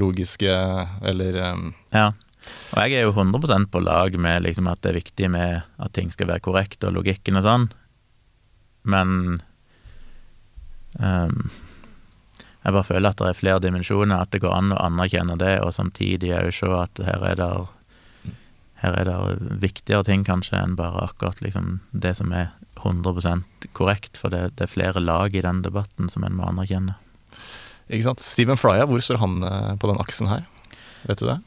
logiske 0.00 0.52
eller 1.04 1.40
um, 1.52 1.72
Ja. 1.92 2.12
Og 2.72 2.78
jeg 2.82 2.98
er 2.98 3.04
jo 3.06 3.12
100% 3.14 3.68
på 3.70 3.80
lag 3.84 4.16
med 4.18 4.42
liksom 4.42 4.66
at 4.66 4.80
det 4.82 4.90
er 4.90 4.98
viktig 4.98 5.28
med 5.30 5.60
at 5.78 5.92
ting 5.94 6.08
skal 6.10 6.26
være 6.32 6.42
korrekt, 6.42 6.82
og 6.82 6.96
logikken 6.96 7.38
og 7.38 7.44
sånn, 7.46 7.66
men 8.90 9.36
jeg 11.00 12.74
bare 12.76 12.86
føler 12.86 13.10
at 13.10 13.18
det 13.18 13.30
er 13.30 13.38
flere 13.38 13.62
dimensjoner, 13.62 14.22
at 14.22 14.32
det 14.34 14.42
går 14.44 14.54
an 14.54 14.74
å 14.74 14.80
anerkjenne 14.84 15.38
det, 15.40 15.56
og 15.64 15.74
samtidig 15.74 16.34
òg 16.36 16.52
se 16.54 16.68
at 16.78 17.02
her 17.06 17.24
er 17.32 17.40
det 17.40 17.52
her 18.82 18.96
er 18.98 19.06
det 19.06 19.52
viktigere 19.62 20.02
ting 20.08 20.24
kanskje 20.26 20.58
enn 20.58 20.74
bare 20.78 21.04
akkurat 21.04 21.38
liksom 21.44 21.78
det 21.94 22.16
som 22.18 22.32
er 22.34 22.50
100 22.82 23.44
korrekt, 23.78 24.18
for 24.18 24.34
det, 24.34 24.56
det, 24.58 24.66
er 24.66 24.72
flere 24.72 25.00
lag 25.00 25.36
i 25.36 25.42
den 25.44 25.62
debatten 25.62 26.10
som 26.10 26.26
en 26.26 26.34
må 26.34 26.48
anerkjenne. 26.48 26.96
Ikke 27.86 28.08
sant. 28.08 28.24
Stephen 28.26 28.58
Frya, 28.58 28.88
hvor 28.90 29.02
står 29.02 29.20
han 29.22 29.38
eh, 29.46 29.72
på 29.78 29.90
den 29.90 30.02
aksen 30.02 30.30
her? 30.32 30.42
Vet 31.06 31.22
du 31.22 31.28
det? 31.28 31.38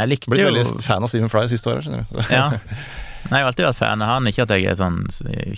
Jeg 0.00 0.08
likte 0.08 0.32
Blitt 0.32 0.48
veldig 0.48 0.64
fan 0.80 1.04
av 1.04 1.12
Stephen 1.12 1.32
Fry 1.32 1.44
siste 1.52 1.68
året, 1.68 1.84
skjønner 1.84 2.08
du. 2.08 2.20
ja. 2.32 2.48
Nei, 3.30 3.38
jeg 3.38 3.44
har 3.44 3.50
alltid 3.52 3.66
vært 3.68 3.78
fan 3.78 4.02
av 4.02 4.10
han. 4.10 4.26
Ikke 4.28 4.44
at 4.46 4.54
jeg 4.56 4.78
sånn, 4.80 5.04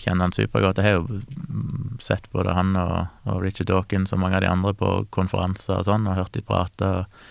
kjenner 0.01 0.27
han 0.27 0.35
supergodt. 0.37 0.81
Jeg 0.81 0.85
har 0.85 0.99
jo 0.99 1.95
sett 2.03 2.29
både 2.35 2.55
han 2.57 2.75
og, 2.77 3.09
og, 3.25 3.39
Richard 3.45 3.71
Dawkins 3.71 4.13
og 4.13 4.21
mange 4.21 4.39
av 4.39 4.45
de 4.45 4.51
andre 4.51 4.75
på 4.77 4.91
konferanser 5.15 5.79
og 5.79 5.89
sånn, 5.89 6.07
og 6.11 6.19
hørt 6.19 6.37
de 6.37 6.45
prate. 6.45 6.91
Og, 7.01 7.25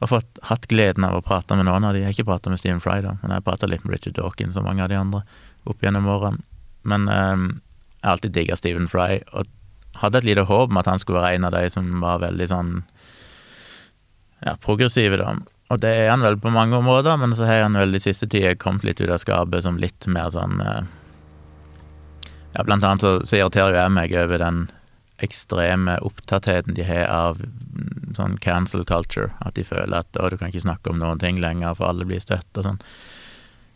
og 0.00 0.10
fått, 0.10 0.42
hatt 0.48 0.66
gleden 0.72 1.06
av 1.06 1.18
å 1.18 1.24
prate 1.24 1.56
med 1.58 1.68
noen 1.68 1.86
av 1.86 1.94
de. 1.94 2.02
Jeg 2.02 2.10
har 2.10 2.18
ikke 2.18 2.30
prata 2.32 2.52
med 2.52 2.62
Stephen 2.62 2.82
Fry, 2.82 2.98
da, 3.04 3.14
men 3.20 3.30
jeg 3.30 3.42
har 3.42 3.46
prata 3.46 3.70
litt 3.70 3.86
med 3.86 3.94
Richard 3.94 4.18
Dawkins 4.18 4.58
og 4.58 4.66
mange 4.66 4.84
av 4.84 4.90
de 4.92 4.98
andre 4.98 5.22
opp 5.70 5.84
gjennom 5.84 6.08
årene. 6.10 6.42
Men 6.88 7.06
um, 7.06 7.48
jeg 8.00 8.08
har 8.08 8.16
alltid 8.16 8.34
digga 8.34 8.56
Stephen 8.56 8.88
Fry, 8.90 9.20
og 9.36 9.48
hadde 10.00 10.22
et 10.22 10.28
lite 10.30 10.46
håp 10.48 10.72
om 10.72 10.80
at 10.80 10.88
han 10.88 11.02
skulle 11.02 11.20
være 11.20 11.38
en 11.38 11.48
av 11.50 11.54
de 11.54 11.64
som 11.72 11.88
var 12.02 12.22
veldig 12.22 12.46
sånn 12.48 12.74
ja, 14.46 14.54
progressive, 14.62 15.20
da. 15.20 15.34
Og 15.70 15.78
det 15.82 15.90
er 15.94 16.10
han 16.10 16.24
vel 16.24 16.38
på 16.40 16.50
mange 16.50 16.76
områder, 16.76 17.16
men 17.20 17.36
så 17.38 17.46
har 17.46 17.62
han 17.62 17.78
vel 17.78 17.94
de 17.94 18.02
siste 18.02 18.26
tider 18.26 18.58
kommet 18.58 18.86
litt 18.86 19.00
ut 19.00 19.10
av 19.10 19.20
skapet 19.22 19.64
som 19.66 19.78
litt 19.78 20.08
mer 20.10 20.32
sånn 20.34 20.58
eh, 20.64 20.82
Ja, 22.56 22.64
blant 22.66 22.82
annet 22.82 23.04
så, 23.04 23.12
så 23.22 23.38
irriterer 23.38 23.78
jeg 23.78 23.94
meg 23.94 24.14
over 24.18 24.42
den 24.42 24.64
ekstreme 25.22 25.98
opptattheten 26.02 26.74
de 26.74 26.82
har 26.88 27.06
av 27.12 27.38
mm, 27.38 28.16
sånn 28.16 28.36
cancel 28.42 28.84
culture. 28.88 29.30
At 29.44 29.54
de 29.54 29.64
føler 29.68 30.00
at 30.00 30.18
å, 30.18 30.28
du 30.32 30.38
kan 30.40 30.50
ikke 30.50 30.64
snakke 30.64 30.90
om 30.90 30.98
noen 30.98 31.20
ting 31.22 31.40
lenger, 31.42 31.76
for 31.78 31.92
alle 31.92 32.08
blir 32.08 32.22
støtt 32.24 32.58
og 32.58 32.66
sånn. 32.66 32.80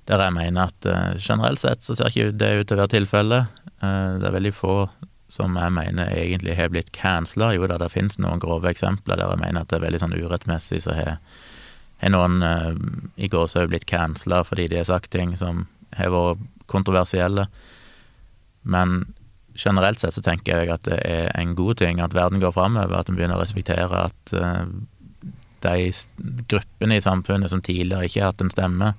Der 0.08 0.20
jeg 0.20 0.36
mener 0.36 0.72
at 0.72 0.88
uh, 0.88 1.14
generelt 1.16 1.62
sett 1.62 1.84
så 1.84 1.96
ser 1.96 2.10
ikke 2.10 2.34
det 2.36 2.50
ut 2.58 2.68
til 2.68 2.76
å 2.76 2.82
være 2.82 2.94
tilfellet. 2.96 3.62
Uh, 3.80 4.16
det 4.20 4.28
er 4.28 4.36
veldig 4.36 4.54
få 4.56 4.76
som 5.32 5.56
jeg 5.58 5.72
mener 5.74 6.12
egentlig 6.12 6.56
har 6.58 6.70
blitt 6.72 6.92
cancela. 6.96 7.52
Jo 7.56 7.68
da, 7.70 7.78
det 7.80 7.92
finnes 7.92 8.20
noen 8.22 8.42
grove 8.42 8.70
eksempler 8.70 9.18
der 9.18 9.32
jeg 9.32 9.42
mener 9.44 9.64
at 9.64 9.72
det 9.72 9.78
er 9.78 9.86
veldig 9.86 10.02
sånn 10.02 10.16
urettmessig, 10.18 10.82
så 10.84 10.96
har, 10.96 11.16
har 12.02 12.12
noen 12.12 12.42
uh, 12.42 12.72
i 13.16 13.28
gåsehud 13.30 13.70
blitt 13.72 13.86
cancela 13.90 14.42
fordi 14.44 14.68
de 14.72 14.80
har 14.80 14.88
sagt 14.88 15.12
ting 15.14 15.36
som 15.38 15.66
har 15.94 16.12
vært 16.12 16.42
kontroversielle. 16.66 17.46
Men 18.62 19.14
generelt 19.54 20.00
sett 20.00 20.16
så 20.16 20.22
tenker 20.24 20.64
jeg 20.64 20.72
at 20.72 20.86
det 20.88 20.98
er 21.06 21.30
en 21.38 21.54
god 21.54 21.78
ting 21.78 22.00
at 22.02 22.14
verden 22.16 22.42
går 22.42 22.54
framover, 22.56 22.96
at 22.98 23.10
vi 23.10 23.18
begynner 23.18 23.38
å 23.38 23.44
respektere 23.44 24.06
at 24.08 24.34
uh, 24.34 24.66
de 25.64 25.92
gruppene 26.50 26.98
i 26.98 27.04
samfunnet 27.04 27.52
som 27.52 27.62
tidligere 27.64 28.08
ikke 28.08 28.22
har 28.22 28.32
hatt 28.32 28.44
en 28.44 28.52
stemme, 28.52 28.92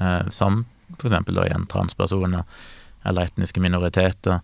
uh, 0.00 0.24
som 0.34 0.64
eksempel 0.96 1.36
da 1.36 1.46
igjen 1.46 1.68
transpersoner 1.70 2.46
eller 3.06 3.28
etniske 3.28 3.60
minoriteter, 3.62 4.40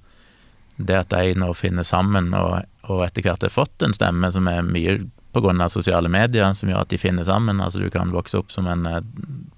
det 0.77 0.99
at 0.99 1.15
de 1.15 1.35
nå 1.39 1.53
finner 1.55 1.87
sammen 1.87 2.33
og, 2.37 2.65
og 2.91 3.05
etter 3.07 3.25
hvert 3.25 3.47
har 3.47 3.53
fått 3.53 3.83
en 3.87 3.95
stemme 3.95 4.31
som 4.35 4.49
er 4.51 4.67
mye 4.67 4.99
av 5.35 5.69
sosiale 5.69 6.09
medier, 6.09 6.53
som 6.55 6.69
gjør 6.69 6.85
at 6.85 6.91
de 6.91 6.99
finner 6.99 7.25
sammen. 7.25 7.61
Altså 7.61 7.81
du 7.83 7.91
kan 7.91 8.13
vokse 8.15 8.39
opp 8.39 8.53
som 8.53 8.67
en 8.67 8.87
eh, 8.87 9.01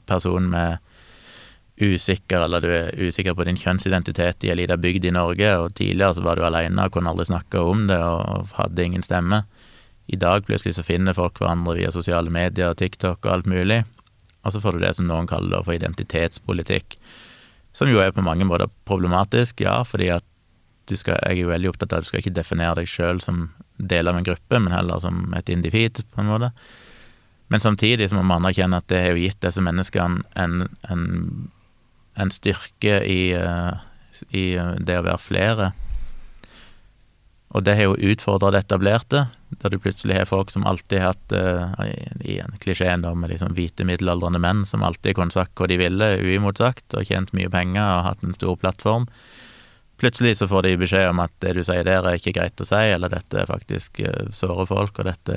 person 0.07 0.49
med 0.51 0.79
usikker, 1.77 2.41
eller 2.41 2.61
du 2.61 2.71
er 2.73 2.95
usikker 2.97 3.35
på 3.37 3.45
din 3.45 3.59
kjønnsidentitet 3.61 4.45
i 4.45 4.51
ei 4.53 4.57
lita 4.57 4.79
bygd 4.81 5.05
i 5.05 5.13
Norge, 5.13 5.51
og 5.61 5.75
tidligere 5.77 6.17
så 6.17 6.25
var 6.25 6.39
du 6.39 6.47
aleine 6.47 6.87
og 6.87 6.95
kunne 6.95 7.13
aldri 7.13 7.29
snakke 7.29 7.61
om 7.61 7.85
det 7.91 7.99
og 8.01 8.55
hadde 8.57 8.87
ingen 8.87 9.05
stemme. 9.05 9.43
I 10.07 10.17
dag 10.17 10.47
plutselig 10.47 10.77
så 10.79 10.87
finner 10.87 11.17
folk 11.17 11.41
hverandre 11.41 11.77
via 11.77 11.93
sosiale 11.93 12.33
medier, 12.33 12.73
TikTok 12.75 13.27
og 13.27 13.33
alt 13.33 13.51
mulig, 13.51 13.83
og 14.47 14.55
så 14.55 14.63
får 14.63 14.77
du 14.77 14.87
det 14.87 14.95
som 14.97 15.09
noen 15.11 15.29
kaller 15.29 15.67
for 15.67 15.77
identitetspolitikk, 15.77 16.97
som 17.77 17.91
jo 17.91 18.01
er 18.01 18.15
på 18.15 18.25
mange 18.25 18.47
måter 18.49 18.73
problematisk, 18.89 19.61
ja, 19.67 19.83
fordi 19.85 20.15
at 20.15 20.25
skal, 20.95 21.19
jeg 21.27 21.35
er 21.35 21.43
jo 21.43 21.51
veldig 21.51 21.73
opptatt 21.73 21.93
av 21.93 22.01
at 22.01 22.07
du 22.07 22.09
skal 22.13 22.23
ikke 22.23 22.37
definere 22.39 22.79
deg 22.79 22.89
sjøl 22.89 23.21
som 23.21 23.49
del 23.77 24.09
av 24.09 24.19
en 24.19 24.27
gruppe, 24.27 24.61
men 24.61 24.75
heller 24.75 25.01
som 25.03 25.35
et 25.37 25.49
individ, 25.53 26.03
på 26.13 26.23
en 26.23 26.31
måte. 26.31 26.53
Men 27.53 27.63
samtidig 27.63 28.11
så 28.11 28.19
må 28.19 28.25
man 28.27 28.43
anerkjenne 28.43 28.81
at 28.83 28.89
det 28.91 29.03
har 29.03 29.15
jo 29.15 29.23
gitt 29.23 29.43
disse 29.45 29.63
menneskene 29.63 30.25
en, 30.35 30.65
en, 30.91 31.05
en 32.19 32.33
styrke 32.35 32.99
i, 33.07 33.21
eh, 33.39 33.75
i, 34.35 34.47
det 34.83 34.99
å 34.99 35.07
være 35.07 35.23
flere. 35.23 35.73
Og 37.55 37.63
det 37.65 37.77
har 37.79 37.87
jo 37.87 38.11
utfordra 38.11 38.51
det 38.53 38.65
etablerte, 38.65 39.29
der 39.63 39.73
du 39.73 39.79
plutselig 39.81 40.19
har 40.19 40.27
folk 40.29 40.51
som 40.51 40.67
alltid 40.67 41.01
har 41.01 41.15
hatt 41.15 41.33
uh, 41.33 41.79
en 41.79 43.05
da 43.05 43.13
med 43.15 43.31
liksom 43.31 43.55
hvite, 43.55 43.87
middelaldrende 43.87 44.41
menn 44.43 44.65
som 44.67 44.83
alltid 44.83 45.15
kunne 45.17 45.33
sagt 45.33 45.55
hva 45.57 45.69
de 45.71 45.79
ville, 45.81 46.09
uimotsagt, 46.19 46.99
og 46.99 47.07
tjent 47.07 47.31
mye 47.39 47.49
penger 47.53 47.85
og 47.85 48.05
hatt 48.11 48.27
en 48.27 48.35
stor 48.37 48.59
plattform. 48.61 49.07
Plutselig 49.97 50.37
så 50.39 50.49
får 50.49 50.67
de 50.67 50.77
beskjed 50.81 51.09
om 51.09 51.23
at 51.25 51.33
det 51.41 51.55
du 51.57 51.63
sier 51.65 51.87
der 51.87 52.05
er 52.05 52.19
ikke 52.19 52.35
greit 52.37 52.61
å 52.61 52.67
si, 52.69 52.83
eller 52.93 53.13
dette 53.13 53.47
faktisk 53.49 54.03
uh, 54.05 54.29
sårer 54.37 54.69
folk, 54.69 54.99
og 55.01 55.09
dette 55.09 55.37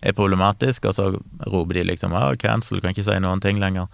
er 0.00 0.16
problematisk, 0.16 0.86
og 0.88 0.96
så 0.96 1.10
roper 1.46 1.80
de 1.80 1.88
liksom 1.90 2.14
ah, 2.16 2.32
'cancel, 2.36 2.80
kan 2.80 2.94
ikke 2.94 3.04
si 3.04 3.18
noen 3.20 3.42
ting 3.44 3.60
lenger'. 3.60 3.88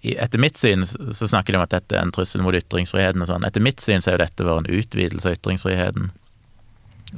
Etter 0.00 0.40
mitt 0.40 0.56
syn 0.56 0.86
så 0.86 1.28
snakker 1.28 1.52
de 1.52 1.58
om 1.58 1.66
at 1.66 1.74
dette 1.74 1.96
er 1.96 2.06
en 2.06 2.12
trussel 2.14 2.40
mot 2.40 2.56
ytringsfriheten 2.56 3.20
og 3.20 3.28
sånn. 3.28 3.44
Etter 3.44 3.60
mitt 3.60 3.82
syn 3.84 4.00
så 4.00 4.10
har 4.10 4.16
jo 4.16 4.24
dette 4.24 4.46
vært 4.46 4.64
en 4.64 4.78
utvidelse 4.80 5.28
av 5.28 5.36
ytringsfriheten. 5.36 6.08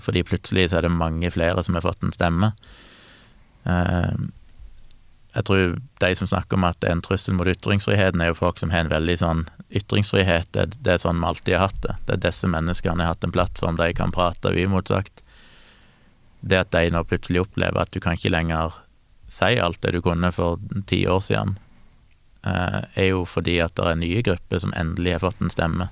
Fordi 0.03 0.25
plutselig 0.27 0.70
så 0.70 0.81
er 0.81 0.88
det 0.88 0.96
mange 0.96 1.31
flere 1.31 1.62
som 1.62 1.79
har 1.79 1.85
fått 1.85 2.03
en 2.03 2.14
stemme. 2.16 2.51
Uh, 3.62 4.27
jeg 5.33 5.47
tror 5.49 5.75
de 6.05 6.14
som 6.18 6.29
snakker 6.29 6.59
om 6.59 6.66
at 6.68 6.79
det 6.83 6.90
er 6.90 6.97
en 6.99 7.05
trussel 7.05 7.37
mot 7.38 7.49
ytringsfriheten, 7.49 8.21
er 8.21 8.33
jo 8.33 8.40
folk 8.42 8.61
som 8.61 8.73
har 8.75 8.85
en 8.85 8.92
veldig 8.92 9.18
sånn 9.23 9.45
Ytringsfrihet, 9.73 10.51
det, 10.53 10.66
det 10.85 10.90
er 10.92 10.99
sånn 11.01 11.23
vi 11.23 11.29
alltid 11.31 11.55
har 11.57 11.71
hatt 11.71 11.79
det. 11.87 11.95
Det 12.05 12.16
er 12.18 12.25
disse 12.27 12.49
menneskene 12.53 13.07
har 13.07 13.14
hatt 13.14 13.25
en 13.25 13.33
plattform 13.33 13.79
de 13.79 13.87
kan 13.97 14.12
prate 14.12 14.53
uimotsagt. 14.53 15.23
Det 16.45 16.59
at 16.59 16.75
de 16.77 16.90
nå 16.92 17.01
plutselig 17.09 17.47
opplever 17.47 17.81
at 17.81 17.92
du 17.95 17.97
kan 18.05 18.18
ikke 18.18 18.35
lenger 18.35 18.77
si 19.33 19.55
alt 19.57 19.81
det 19.81 19.95
du 19.97 20.03
kunne 20.05 20.29
for 20.37 20.61
ti 20.90 21.07
år 21.09 21.23
siden, 21.25 21.55
eh, 22.45 22.83
er 23.01 23.09
jo 23.14 23.25
fordi 23.25 23.57
at 23.64 23.73
det 23.79 23.87
er 23.88 24.03
nye 24.03 24.25
grupper 24.29 24.61
som 24.61 24.77
endelig 24.77 25.16
har 25.16 25.25
fått 25.25 25.40
en 25.40 25.55
stemme. 25.55 25.88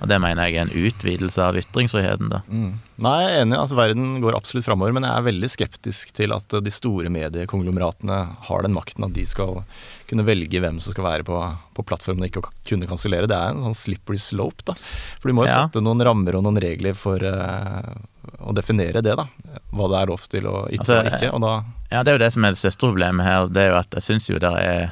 Og 0.00 0.08
det 0.08 0.16
mener 0.22 0.48
jeg 0.48 0.56
er 0.56 0.64
en 0.64 0.88
utvidelse 0.88 1.42
av 1.44 1.56
ytringsfriheten, 1.60 2.30
da. 2.32 2.40
Mm. 2.48 2.70
Nei, 3.04 3.14
jeg 3.20 3.32
er 3.34 3.42
enig. 3.44 3.56
altså 3.58 3.76
Verden 3.76 4.14
går 4.22 4.36
absolutt 4.36 4.64
framover, 4.64 4.94
men 4.96 5.04
jeg 5.04 5.12
er 5.12 5.26
veldig 5.26 5.50
skeptisk 5.52 6.14
til 6.16 6.32
at 6.36 6.56
de 6.64 6.72
store 6.72 7.12
mediekonglomeratene 7.12 8.20
har 8.48 8.64
den 8.64 8.76
makten 8.76 9.04
at 9.04 9.12
de 9.16 9.26
skal 9.28 9.60
kunne 10.08 10.24
velge 10.26 10.62
hvem 10.64 10.80
som 10.80 10.96
skal 10.96 11.04
være 11.04 11.26
på, 11.28 11.36
på 11.76 11.84
plattformen 11.86 12.24
og 12.24 12.30
ikke 12.30 12.44
kunne 12.72 12.88
kansellere. 12.88 13.28
Det 13.28 13.36
er 13.36 13.52
en 13.52 13.62
sånn 13.66 13.76
slippery 13.76 14.20
slope, 14.20 14.64
da. 14.72 14.76
For 15.20 15.28
du 15.28 15.36
må 15.36 15.44
jo 15.44 15.52
ja. 15.52 15.66
sette 15.66 15.84
noen 15.84 16.00
rammer 16.06 16.40
og 16.40 16.48
noen 16.48 16.60
regler 16.64 16.96
for 16.96 17.20
uh, 17.20 17.92
å 18.40 18.56
definere 18.56 19.04
det, 19.04 19.18
da. 19.20 19.28
Hva 19.68 19.92
det 19.92 20.00
er 20.00 20.12
lov 20.14 20.28
til 20.32 20.48
å 20.48 20.58
ytre 20.72 20.80
altså, 20.80 21.00
og 21.00 21.12
ikke. 21.12 21.32
Og 21.36 21.44
da 21.44 21.54
ja, 21.90 22.04
det 22.04 22.12
er 22.12 22.16
jo 22.16 22.24
det 22.24 22.32
som 22.32 22.44
er 22.46 22.54
det 22.54 22.62
største 22.62 22.86
problemet 22.86 23.26
her. 23.26 23.48
Det 23.52 23.66
er 23.66 23.74
jo 23.74 23.80
at 23.82 23.96
jeg 23.98 24.08
syns 24.08 24.30
jo 24.32 24.40
det 24.40 24.52
er 24.64 24.84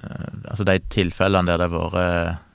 uh, 0.00 0.30
Altså 0.48 0.64
de 0.64 0.80
tilfellene 0.88 1.50
der 1.50 1.60
det 1.60 1.68
har 1.68 1.92
vært 1.92 2.46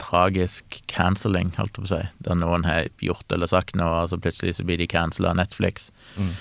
tragisk 0.00 0.80
cancelling, 0.90 1.52
holdt 1.58 1.76
jeg 1.76 1.84
på 1.84 1.88
å 1.88 1.92
si, 1.92 2.00
der 2.26 2.38
noen 2.38 2.64
har 2.68 2.88
gjort 3.04 3.32
eller 3.32 3.50
sagt 3.50 3.76
noe, 3.78 4.04
og 4.04 4.12
så 4.12 4.18
plutselig 4.20 4.56
så 4.58 4.66
blir 4.66 4.80
de 4.80 4.88
cancela 4.90 5.34
av 5.34 5.40
Netflix. 5.40 5.90
Mm. 6.16 6.32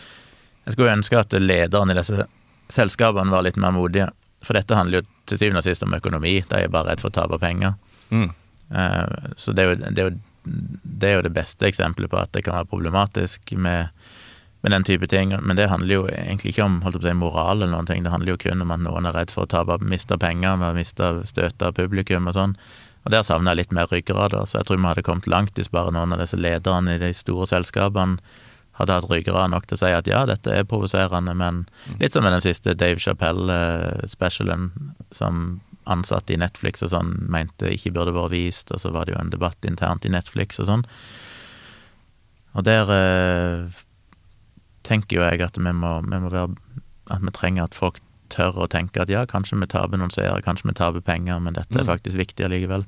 Jeg 0.66 0.76
skulle 0.76 0.96
ønske 1.00 1.20
at 1.20 1.36
lederen 1.40 1.92
i 1.92 1.98
disse 1.98 2.26
selskapene 2.70 3.34
var 3.34 3.46
litt 3.46 3.60
mer 3.60 3.74
modige, 3.76 4.10
for 4.46 4.56
dette 4.56 4.78
handler 4.78 5.02
jo 5.02 5.08
til 5.30 5.42
syvende 5.42 5.64
og 5.64 5.68
sist 5.68 5.84
om 5.86 5.96
økonomi, 5.98 6.40
de 6.48 6.64
er 6.64 6.72
bare 6.72 6.92
redd 6.92 7.04
for 7.04 7.12
å 7.12 7.18
tape 7.18 7.40
penger. 7.42 7.76
Mm. 8.14 8.30
Uh, 8.70 9.34
så 9.38 9.54
det 9.54 9.66
er, 9.66 9.72
jo, 9.72 9.78
det, 9.82 10.04
er 10.04 10.10
jo, 10.10 10.16
det 10.46 11.10
er, 11.10 11.16
jo, 11.18 11.26
det 11.26 11.36
beste 11.36 11.68
eksempelet 11.68 12.12
på 12.12 12.20
at 12.22 12.34
det 12.36 12.46
kan 12.46 12.60
være 12.60 12.70
problematisk 12.70 13.54
med, 13.58 13.90
med 14.62 14.76
den 14.76 14.86
type 14.88 15.10
ting, 15.10 15.34
men 15.42 15.60
det 15.60 15.70
handler 15.72 15.96
jo 15.96 16.06
egentlig 16.12 16.54
ikke 16.54 16.68
om 16.68 16.80
holdt 16.86 17.00
på 17.00 17.04
å 17.04 17.10
si, 17.10 17.16
moral 17.18 17.58
eller 17.58 17.74
noen 17.74 17.90
ting, 17.90 18.06
det 18.06 18.14
handler 18.14 18.36
jo 18.36 18.44
kun 18.46 18.66
om 18.66 18.76
at 18.76 18.86
noen 18.86 19.10
er 19.10 19.18
redd 19.18 19.34
for 19.34 19.48
å 19.48 19.52
tape, 19.52 19.82
miste 19.82 20.18
penger 20.22 20.62
miste 20.78 21.12
støte 21.30 21.72
av 21.72 21.78
publikum 21.80 22.30
og 22.30 22.38
sånn. 22.38 22.56
Og 23.06 23.12
Der 23.12 23.24
savner 23.24 23.54
jeg 23.54 23.64
litt 23.64 23.76
mer 23.76 23.90
ryggrad. 23.92 24.36
Så 24.48 24.60
jeg 24.60 24.68
tror 24.68 24.78
vi 24.78 24.88
hadde 24.90 25.06
kommet 25.08 25.28
langt 25.28 25.58
hvis 25.58 25.72
bare 25.72 25.94
noen 25.96 26.14
av 26.14 26.22
disse 26.22 26.38
lederne 26.38 26.96
i 26.96 27.02
de 27.02 27.14
store 27.16 27.48
selskapene 27.50 28.20
hadde 28.80 28.96
hatt 28.96 29.10
ryggrad 29.12 29.52
nok 29.52 29.66
til 29.68 29.76
å 29.76 29.82
si 29.82 29.92
at 29.92 30.08
ja, 30.08 30.22
dette 30.28 30.54
er 30.56 30.68
provoserende, 30.68 31.34
men 31.36 31.66
litt 32.00 32.16
som 32.16 32.24
med 32.24 32.32
den 32.38 32.46
siste 32.46 32.78
Dave 32.80 33.02
Chapell-specialen 33.04 34.70
som 35.12 35.60
ansatte 35.90 36.36
i 36.36 36.40
Netflix 36.40 36.86
og 36.86 36.94
sånn 36.94 37.12
mente 37.34 37.74
ikke 37.74 37.92
burde 37.96 38.14
vært 38.16 38.32
vist, 38.32 38.72
og 38.72 38.80
så 38.80 38.94
var 38.96 39.08
det 39.08 39.16
jo 39.16 39.20
en 39.20 39.34
debatt 39.34 39.68
internt 39.68 40.08
i 40.08 40.14
Netflix 40.14 40.62
og 40.62 40.70
sånn. 40.70 40.86
Og 42.56 42.66
der 42.66 42.92
eh, 42.94 43.82
tenker 44.88 45.20
jo 45.20 45.26
jeg 45.28 45.44
at 45.46 45.60
vi 45.60 45.74
må, 45.76 46.00
vi 46.06 46.18
må 46.18 46.32
være 46.32 46.48
At 47.14 47.22
vi 47.26 47.34
trenger 47.34 47.68
at 47.68 47.76
folk 47.78 48.00
tør 48.32 48.62
å 48.64 48.70
tenke 48.72 49.02
at 49.04 49.12
ja, 49.12 49.26
kanskje 49.30 49.60
vi 49.60 49.68
taper 49.70 50.00
noen 50.00 50.14
seere, 50.14 50.42
kanskje 50.46 50.70
vi 50.70 50.78
taper 50.78 51.04
penger, 51.06 51.42
men 51.44 51.58
dette 51.58 51.76
er 51.76 51.86
mm. 51.86 51.90
faktisk 51.90 52.20
viktig 52.20 52.48
allikevel. 52.48 52.86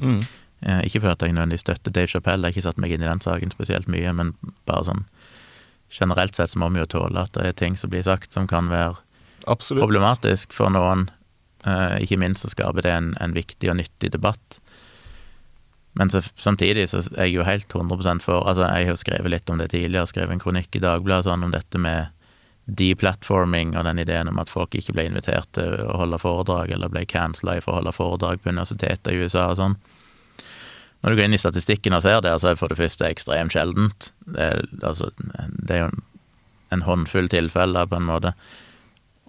Mm. 0.00 0.20
Eh, 0.66 0.80
ikke 0.88 1.02
for 1.02 1.12
at 1.12 1.22
jeg 1.22 1.36
nødvendigvis 1.36 1.66
støtter 1.66 1.94
Dave 1.94 2.10
Chappelle, 2.10 2.46
jeg 2.46 2.54
har 2.54 2.56
ikke 2.56 2.68
satt 2.68 2.80
meg 2.82 2.94
inn 2.94 3.04
i 3.04 3.08
den 3.08 3.22
saken 3.24 3.52
spesielt 3.54 3.90
mye, 3.92 4.12
men 4.16 4.34
bare 4.68 4.88
sånn 4.88 5.04
generelt 5.92 6.34
sett 6.34 6.50
så 6.50 6.58
må 6.58 6.68
vi 6.74 6.82
jo 6.82 6.88
tåle 6.96 7.22
at 7.22 7.34
det 7.36 7.44
er 7.46 7.56
ting 7.56 7.76
som 7.78 7.92
blir 7.92 8.02
sagt 8.06 8.34
som 8.34 8.48
kan 8.50 8.70
være 8.72 8.96
Absolutt. 9.46 9.84
problematisk 9.84 10.56
for 10.56 10.72
noen. 10.72 11.06
Eh, 11.66 12.02
ikke 12.04 12.18
minst 12.20 12.42
så 12.42 12.50
skaper 12.52 12.86
det 12.86 12.94
en, 12.94 13.12
en 13.22 13.36
viktig 13.36 13.70
og 13.70 13.78
nyttig 13.78 14.10
debatt. 14.14 14.60
Men 15.96 16.10
så, 16.12 16.20
samtidig 16.36 16.88
så 16.90 17.00
er 17.16 17.28
jeg 17.28 17.38
jo 17.38 17.46
helt 17.46 17.72
100 17.72 18.20
for 18.20 18.44
Altså, 18.44 18.66
jeg 18.66 18.88
har 18.88 18.92
jo 18.92 19.00
skrevet 19.00 19.32
litt 19.32 19.50
om 19.50 19.58
det 19.58 19.70
tidligere, 19.72 20.08
skrevet 20.10 20.34
en 20.34 20.42
kronikk 20.42 20.76
i 20.76 20.82
Dagbladet 20.82 21.28
sånn 21.28 21.46
om 21.46 21.54
dette 21.54 21.80
med 21.80 22.12
deplatforming 22.66 23.76
og 23.76 23.86
den 23.86 24.00
ideen 24.02 24.28
om 24.30 24.40
at 24.42 24.50
folk 24.50 24.74
ikke 24.74 24.96
ble 24.96 25.06
invitert 25.06 25.48
til 25.54 25.76
å 25.86 26.00
holde 26.02 26.18
foredrag, 26.18 26.72
eller 26.74 26.90
ble 26.90 27.04
cancela 27.06 27.60
for 27.62 27.74
å 27.74 27.80
holde 27.80 27.94
foredrag 27.94 28.42
på 28.42 28.50
universiteter 28.50 29.14
i 29.14 29.22
USA 29.22 29.46
og 29.52 29.60
sånn. 29.60 29.78
Når 31.02 31.12
du 31.12 31.18
går 31.18 31.28
inn 31.28 31.36
i 31.36 31.38
statistikken 31.38 31.94
og 31.94 32.02
ser 32.02 32.22
det, 32.24 32.32
så 32.40 32.50
er 32.50 32.56
det 32.56 32.60
for 32.62 32.72
det 32.72 32.80
første 32.80 33.06
ekstremt 33.06 33.54
sjeldent. 33.54 34.10
Det 34.26 34.42
er, 34.42 34.62
altså, 34.82 35.12
det 35.20 35.76
er 35.76 35.84
jo 35.84 35.90
en 36.74 36.82
håndfull 36.82 37.30
tilfeller, 37.30 37.86
på 37.86 38.00
en 38.00 38.08
måte. 38.08 38.32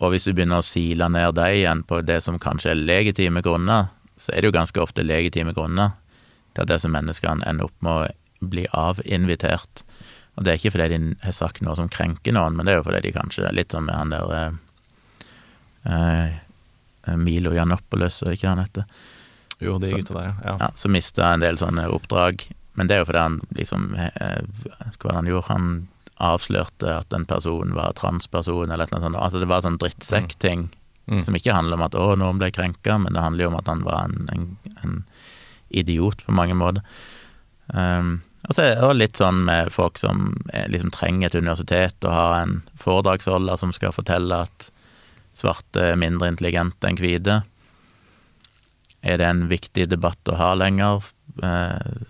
Og 0.02 0.13
hvis 0.13 0.26
du 0.26 0.34
begynner 0.34 0.63
å 0.63 0.65
sile 0.65 1.10
ned 1.10 1.36
deg 1.38 1.60
igjen 1.60 1.84
på 1.86 2.02
det 2.06 2.23
som 2.26 2.39
kanskje 2.41 2.73
er 2.73 2.82
legitime 2.82 3.43
grunner, 3.45 3.91
så 4.17 4.34
er 4.34 4.41
det 4.41 4.50
jo 4.50 4.58
ganske 4.58 4.82
ofte 4.82 5.06
legitime 5.06 5.54
grunner 5.54 5.93
til 6.56 6.65
at 6.65 6.71
disse 6.71 6.89
menneskene 6.89 7.45
ender 7.45 7.69
opp 7.69 7.86
med 7.86 7.93
å 7.93 8.47
bli 8.50 8.65
avinvitert. 8.73 9.84
Og 10.38 10.45
det 10.45 10.54
er 10.54 10.60
ikke 10.60 10.76
fordi 10.76 10.89
de 10.93 11.15
har 11.23 11.36
sagt 11.36 11.63
noe 11.65 11.76
som 11.78 11.89
krenker 11.89 12.36
noen, 12.36 12.58
men 12.58 12.67
det 12.67 12.76
er 12.76 12.80
jo 12.82 12.86
fordi 12.86 13.02
de 13.08 13.13
kanskje 13.15 13.54
Litt 13.58 13.73
som 13.73 13.88
med 13.89 13.97
han 13.97 14.13
der 14.13 14.34
eh, 15.89 16.36
eh, 17.10 17.17
Milo 17.17 17.54
Janopoulos, 17.56 18.21
er 18.21 18.32
det 18.32 18.39
ikke 18.39 18.54
han 18.54 18.62
heter? 18.62 18.86
Jo, 19.58 19.80
de 19.82 19.89
gutta 19.95 20.13
der, 20.13 20.34
ja. 20.45 20.56
ja. 20.62 20.71
Så 20.78 20.91
mista 20.93 21.32
en 21.34 21.41
del 21.41 21.58
sånne 21.58 21.88
oppdrag. 21.89 22.45
Men 22.78 22.89
det 22.89 22.93
er 22.93 23.02
jo 23.02 23.08
fordi 23.10 23.23
han 23.23 23.39
liksom 23.58 23.88
eh, 23.97 24.41
Hva 25.02 25.10
det 25.10 25.15
han 25.17 25.30
gjorde? 25.32 25.47
Han 25.50 25.71
avslørte 26.21 26.91
at 27.00 27.13
en 27.13 27.26
person 27.30 27.73
var 27.78 27.95
transperson, 27.97 28.69
eller 28.69 28.86
et 28.86 28.93
eller 28.93 29.08
annet 29.08 29.17
sånt. 29.17 29.23
Altså 29.23 29.41
det 29.41 29.50
var 29.50 29.65
sånn 29.65 29.80
drittsekk-ting. 29.82 30.67
Mm. 30.69 31.17
Mm. 31.17 31.23
Som 31.23 31.38
ikke 31.39 31.56
handler 31.56 31.78
om 31.78 31.86
at 31.86 31.95
'å, 31.95 32.15
noen 32.19 32.39
ble 32.41 32.50
krenka', 32.52 32.97
men 33.00 33.13
det 33.13 33.23
handler 33.23 33.45
jo 33.45 33.52
om 33.54 33.60
at 33.60 33.69
han 33.71 33.84
var 33.86 34.10
en, 34.10 34.30
en, 34.34 34.47
en 34.84 34.95
idiot 35.69 36.26
på 36.26 36.36
mange 36.36 36.58
måter. 36.58 36.84
Um, 37.71 38.21
og 38.48 38.56
så 38.56 38.64
det 38.64 38.96
litt 38.96 39.20
sånn 39.20 39.42
med 39.48 39.74
folk 39.76 40.00
som 40.00 40.32
liksom 40.72 40.92
trenger 40.96 41.28
et 41.28 41.36
universitet 41.36 42.06
og 42.08 42.16
har 42.16 42.36
en 42.40 42.58
foredragsholder 42.80 43.60
som 43.60 43.74
skal 43.76 43.96
fortelle 43.96 44.44
at 44.48 44.70
svarte 45.38 45.84
er 45.92 46.00
mindre 46.00 46.30
intelligente 46.32 46.88
enn 46.88 47.00
hvite. 47.00 47.42
Er 49.06 49.20
det 49.20 49.28
en 49.28 49.48
viktig 49.52 49.90
debatt 49.92 50.32
å 50.32 50.38
ha 50.40 50.54
lenger? 50.58 51.06
Eh, 51.44 52.06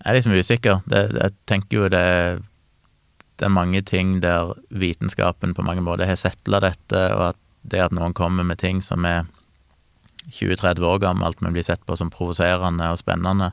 jeg 0.00 0.12
er 0.12 0.16
liksom 0.16 0.36
usikker. 0.38 0.84
Det, 0.86 1.02
jeg 1.18 1.34
tenker 1.50 1.80
jo 1.80 1.88
det, 1.92 2.04
det 3.36 3.48
er 3.48 3.52
mange 3.52 3.82
ting 3.82 4.20
der 4.24 4.54
vitenskapen 4.70 5.54
på 5.56 5.64
mange 5.66 5.84
måter 5.84 6.08
har 6.08 6.20
settla 6.20 6.62
dette, 6.62 7.02
og 7.16 7.32
at 7.32 7.42
det 7.66 7.82
at 7.82 7.94
noen 7.94 8.14
kommer 8.14 8.46
med 8.46 8.60
ting 8.62 8.78
som 8.84 9.04
er 9.04 9.26
20-30 10.30 10.86
år 10.86 11.02
gammelt, 11.02 11.42
men 11.42 11.54
blir 11.54 11.66
sett 11.66 11.82
på 11.86 11.98
som 11.98 12.10
provoserende 12.14 12.92
og 12.94 13.02
spennende, 13.02 13.50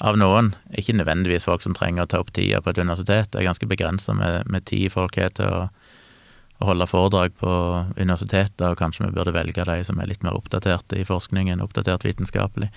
av 0.00 0.16
noen. 0.18 0.54
Ikke 0.78 0.96
nødvendigvis 0.96 1.46
folk 1.48 1.64
som 1.64 1.76
trenger 1.76 2.06
å 2.06 2.10
ta 2.10 2.20
opp 2.22 2.32
tida 2.36 2.62
på 2.64 2.72
et 2.72 2.80
universitet. 2.80 3.30
Det 3.30 3.40
er 3.40 3.50
ganske 3.50 3.68
begrensa 3.68 4.14
med, 4.16 4.48
med 4.50 4.66
tid 4.68 4.88
folk 4.94 5.18
har 5.20 5.32
til 5.36 5.50
å, 5.50 5.66
å, 5.68 6.68
holde 6.70 6.88
foredrag 6.88 7.36
på 7.40 7.52
universitetet, 7.98 8.64
og 8.64 8.78
kanskje 8.80 9.06
vi 9.06 9.14
burde 9.18 9.34
velge 9.36 9.66
de 9.68 9.78
som 9.86 10.00
er 10.00 10.08
litt 10.10 10.24
mer 10.26 10.38
oppdaterte 10.38 11.00
i 11.00 11.06
forskningen, 11.08 11.60
oppdatert 11.64 12.06
vitenskapelig. 12.08 12.70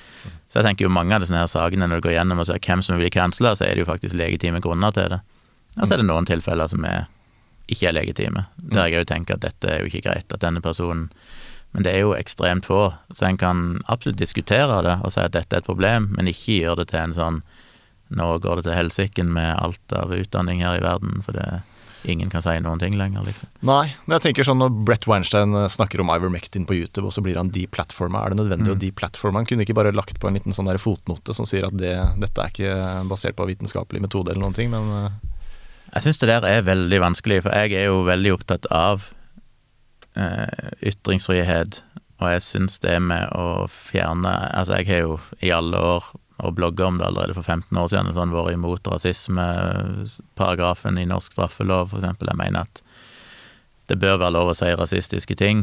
Så 0.51 0.59
jeg 0.59 0.67
tenker 0.67 0.87
jo 0.87 0.93
mange 0.93 1.15
av 1.15 1.23
disse 1.23 1.37
her 1.37 1.51
sakene, 1.51 1.87
når 1.87 2.01
du 2.01 2.09
går 2.09 2.17
gjennom 2.17 2.43
og 2.43 2.49
ser 2.49 2.63
hvem 2.63 2.83
som 2.83 2.99
blir 2.99 3.13
cancela, 3.13 3.55
så 3.55 3.67
er 3.67 3.75
det 3.75 3.85
jo 3.85 3.91
faktisk 3.91 4.19
legitime 4.19 4.63
grunner 4.63 4.95
til 4.95 5.15
det. 5.15 5.23
Og 5.79 5.87
så 5.87 5.95
er 5.95 6.03
det 6.03 6.09
noen 6.09 6.27
tilfeller 6.29 6.69
som 6.69 6.83
er, 6.85 7.07
ikke 7.71 7.87
er 7.89 7.95
legitime, 7.95 8.45
der 8.59 8.91
jeg 8.91 9.01
òg 9.01 9.09
tenker 9.09 9.39
at 9.39 9.47
dette 9.47 9.71
er 9.71 9.81
jo 9.81 9.89
ikke 9.89 10.03
greit, 10.09 10.27
at 10.27 10.43
denne 10.43 10.61
personen 10.61 11.07
men 11.73 11.85
det 11.85 11.93
er 11.93 12.03
jo 12.05 12.13
ekstremt 12.13 12.67
få, 12.69 12.85
så 13.13 13.27
en 13.27 13.39
kan 13.41 13.65
absolutt 13.89 14.21
diskutere 14.21 14.81
det 14.85 14.99
og 15.01 15.13
si 15.13 15.21
at 15.23 15.33
dette 15.33 15.57
er 15.57 15.63
et 15.63 15.69
problem, 15.69 16.11
men 16.13 16.29
ikke 16.29 16.61
gjøre 16.61 16.83
det 16.83 16.91
til 16.93 17.01
en 17.01 17.17
sånn 17.17 17.43
nå 18.13 18.27
går 18.43 18.59
det 18.59 18.67
til 18.67 18.77
helsiken 18.77 19.31
med 19.33 19.55
alt 19.57 19.95
av 19.97 20.11
utdanning 20.13 20.61
her 20.61 20.77
i 20.77 20.83
verden, 20.83 21.23
for 21.25 21.33
det, 21.33 21.63
ingen 22.09 22.29
kan 22.29 22.43
si 22.43 22.53
noen 22.61 22.81
ting 22.81 22.97
lenger, 22.99 23.23
liksom. 23.25 23.49
Nei, 23.65 23.95
men 24.05 24.17
jeg 24.17 24.25
tenker 24.27 24.47
sånn 24.47 24.59
når 24.61 24.73
Brett 24.85 25.07
Weinstein 25.09 25.55
eh, 25.57 25.69
snakker 25.71 26.03
om 26.03 26.11
Ivermectin 26.13 26.67
på 26.69 26.77
YouTube, 26.77 27.07
og 27.07 27.15
så 27.15 27.23
blir 27.25 27.39
han 27.39 27.51
deplatforma, 27.55 28.21
er 28.21 28.33
det 28.33 28.41
nødvendig 28.43 28.69
mm. 28.69 28.75
å 28.75 28.81
deplatforme? 28.83 29.41
Han 29.41 29.49
kunne 29.49 29.65
ikke 29.65 29.77
bare 29.77 29.95
lagt 29.95 30.19
på 30.21 30.29
en 30.29 30.37
liten 30.37 30.55
sånn 30.55 30.69
der 30.69 30.81
fotnote 30.81 31.35
som 31.35 31.47
sier 31.49 31.67
at 31.69 31.77
det, 31.79 31.95
dette 32.21 32.45
er 32.45 32.53
ikke 32.53 32.77
basert 33.09 33.39
på 33.39 33.49
vitenskapelig 33.49 34.03
metode 34.03 34.33
eller 34.33 34.45
noen 34.45 34.57
ting, 34.57 34.71
men 34.73 34.93
eh, 34.99 35.19
Jeg 35.95 36.07
syns 36.07 36.21
det 36.21 36.31
der 36.31 36.47
er 36.49 36.69
veldig 36.69 37.01
vanskelig, 37.07 37.43
for 37.45 37.55
jeg 37.55 37.77
er 37.81 37.91
jo 37.91 38.05
veldig 38.07 38.37
opptatt 38.37 38.69
av 38.73 39.09
ytringsfrihet, 40.13 41.81
og 42.21 42.27
jeg 42.35 42.41
syns 42.45 42.75
det 42.83 42.97
med 43.03 43.25
å 43.35 43.65
fjerne 43.71 44.33
Altså, 44.53 44.73
jeg 44.79 44.87
har 44.91 45.01
jo 45.07 45.15
i 45.43 45.51
alle 45.51 45.77
år, 45.79 46.03
og 46.43 46.55
blogga 46.57 46.83
om 46.87 46.97
det 46.99 47.07
allerede 47.07 47.37
for 47.37 47.45
15 47.45 47.77
år 47.77 47.87
siden, 47.91 48.15
sånn 48.15 48.33
vært 48.33 48.53
imot 48.55 48.87
rasismeparagrafen 48.89 50.95
i 50.99 51.09
norsk 51.09 51.31
straffelov, 51.35 51.83
for 51.91 51.97
eksempel. 52.01 52.27
Jeg 52.31 52.39
mener 52.39 52.59
at 52.65 52.75
det 53.91 54.01
bør 54.01 54.21
være 54.21 54.35
lov 54.35 54.47
å 54.51 54.57
si 54.57 54.69
rasistiske 54.73 55.35
ting, 55.39 55.57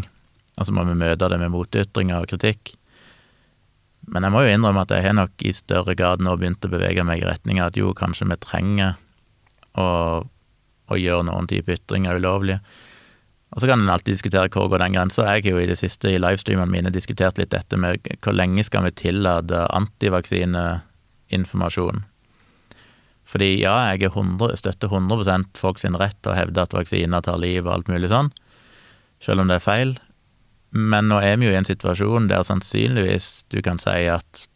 og 0.56 0.62
så 0.66 0.70
må 0.76 0.80
vi 0.88 0.98
møte 0.98 1.30
det 1.30 1.38
med 1.40 1.54
motytringer 1.54 2.18
og 2.22 2.28
kritikk. 2.32 2.62
Men 4.10 4.20
jeg 4.24 4.32
må 4.34 4.38
jo 4.44 4.52
innrømme 4.54 4.82
at 4.86 4.92
jeg 4.94 5.06
har 5.06 5.16
nok 5.16 5.34
i 5.46 5.52
større 5.54 5.94
grad 5.98 6.18
nå 6.24 6.30
begynt 6.38 6.66
å 6.66 6.72
bevege 6.72 7.02
meg 7.06 7.18
i 7.22 7.28
retning 7.28 7.56
av 7.60 7.66
at 7.70 7.78
jo, 7.78 7.86
kanskje 7.96 8.28
vi 8.30 8.36
trenger 8.42 8.90
å, 9.78 9.88
å 10.90 10.94
gjøre 10.98 11.26
noen 11.28 11.46
type 11.50 11.74
ytringer 11.76 12.18
ulovlige. 12.18 12.58
Og 13.50 13.58
så 13.60 13.66
kan 13.66 13.80
en 13.82 13.90
alltid 13.90 14.14
diskutere 14.14 14.48
hvor 14.52 14.68
går 14.70 14.78
den 14.84 14.94
grensa. 14.94 15.22
Jeg 15.26 15.42
har 15.44 15.50
jo 15.56 15.58
i 15.58 15.70
det 15.70 15.78
siste 15.80 16.06
i 16.12 16.22
livestreamene 16.22 16.70
mine 16.70 16.90
diskutert 16.94 17.38
litt 17.40 17.54
dette 17.54 17.76
med 17.80 17.90
hvor 18.22 18.34
lenge 18.36 18.62
skal 18.66 18.82
vi 18.86 18.98
tillate 19.02 19.58
antivaksineinformasjon. 19.74 21.98
Fordi 23.30 23.50
ja, 23.62 23.74
jeg 23.92 24.00
100, 24.10 24.56
støtter 24.58 24.88
100 24.90 25.44
folk 25.58 25.78
sin 25.78 25.98
rett 25.98 26.18
til 26.22 26.30
å 26.32 26.38
hevde 26.38 26.62
at 26.62 26.74
vaksiner 26.74 27.20
tar 27.22 27.38
liv 27.42 27.66
og 27.66 27.72
alt 27.74 27.88
mulig 27.90 28.08
sånn, 28.10 28.30
selv 29.22 29.40
om 29.42 29.48
det 29.50 29.56
er 29.60 29.66
feil. 29.66 29.90
Men 30.70 31.08
nå 31.10 31.18
er 31.22 31.36
vi 31.38 31.46
jo 31.46 31.52
i 31.54 31.58
en 31.58 31.66
situasjon 31.66 32.28
der 32.30 32.42
sannsynligvis 32.46 33.26
du 33.50 33.58
kan 33.66 33.78
si 33.82 34.06
at 34.10 34.46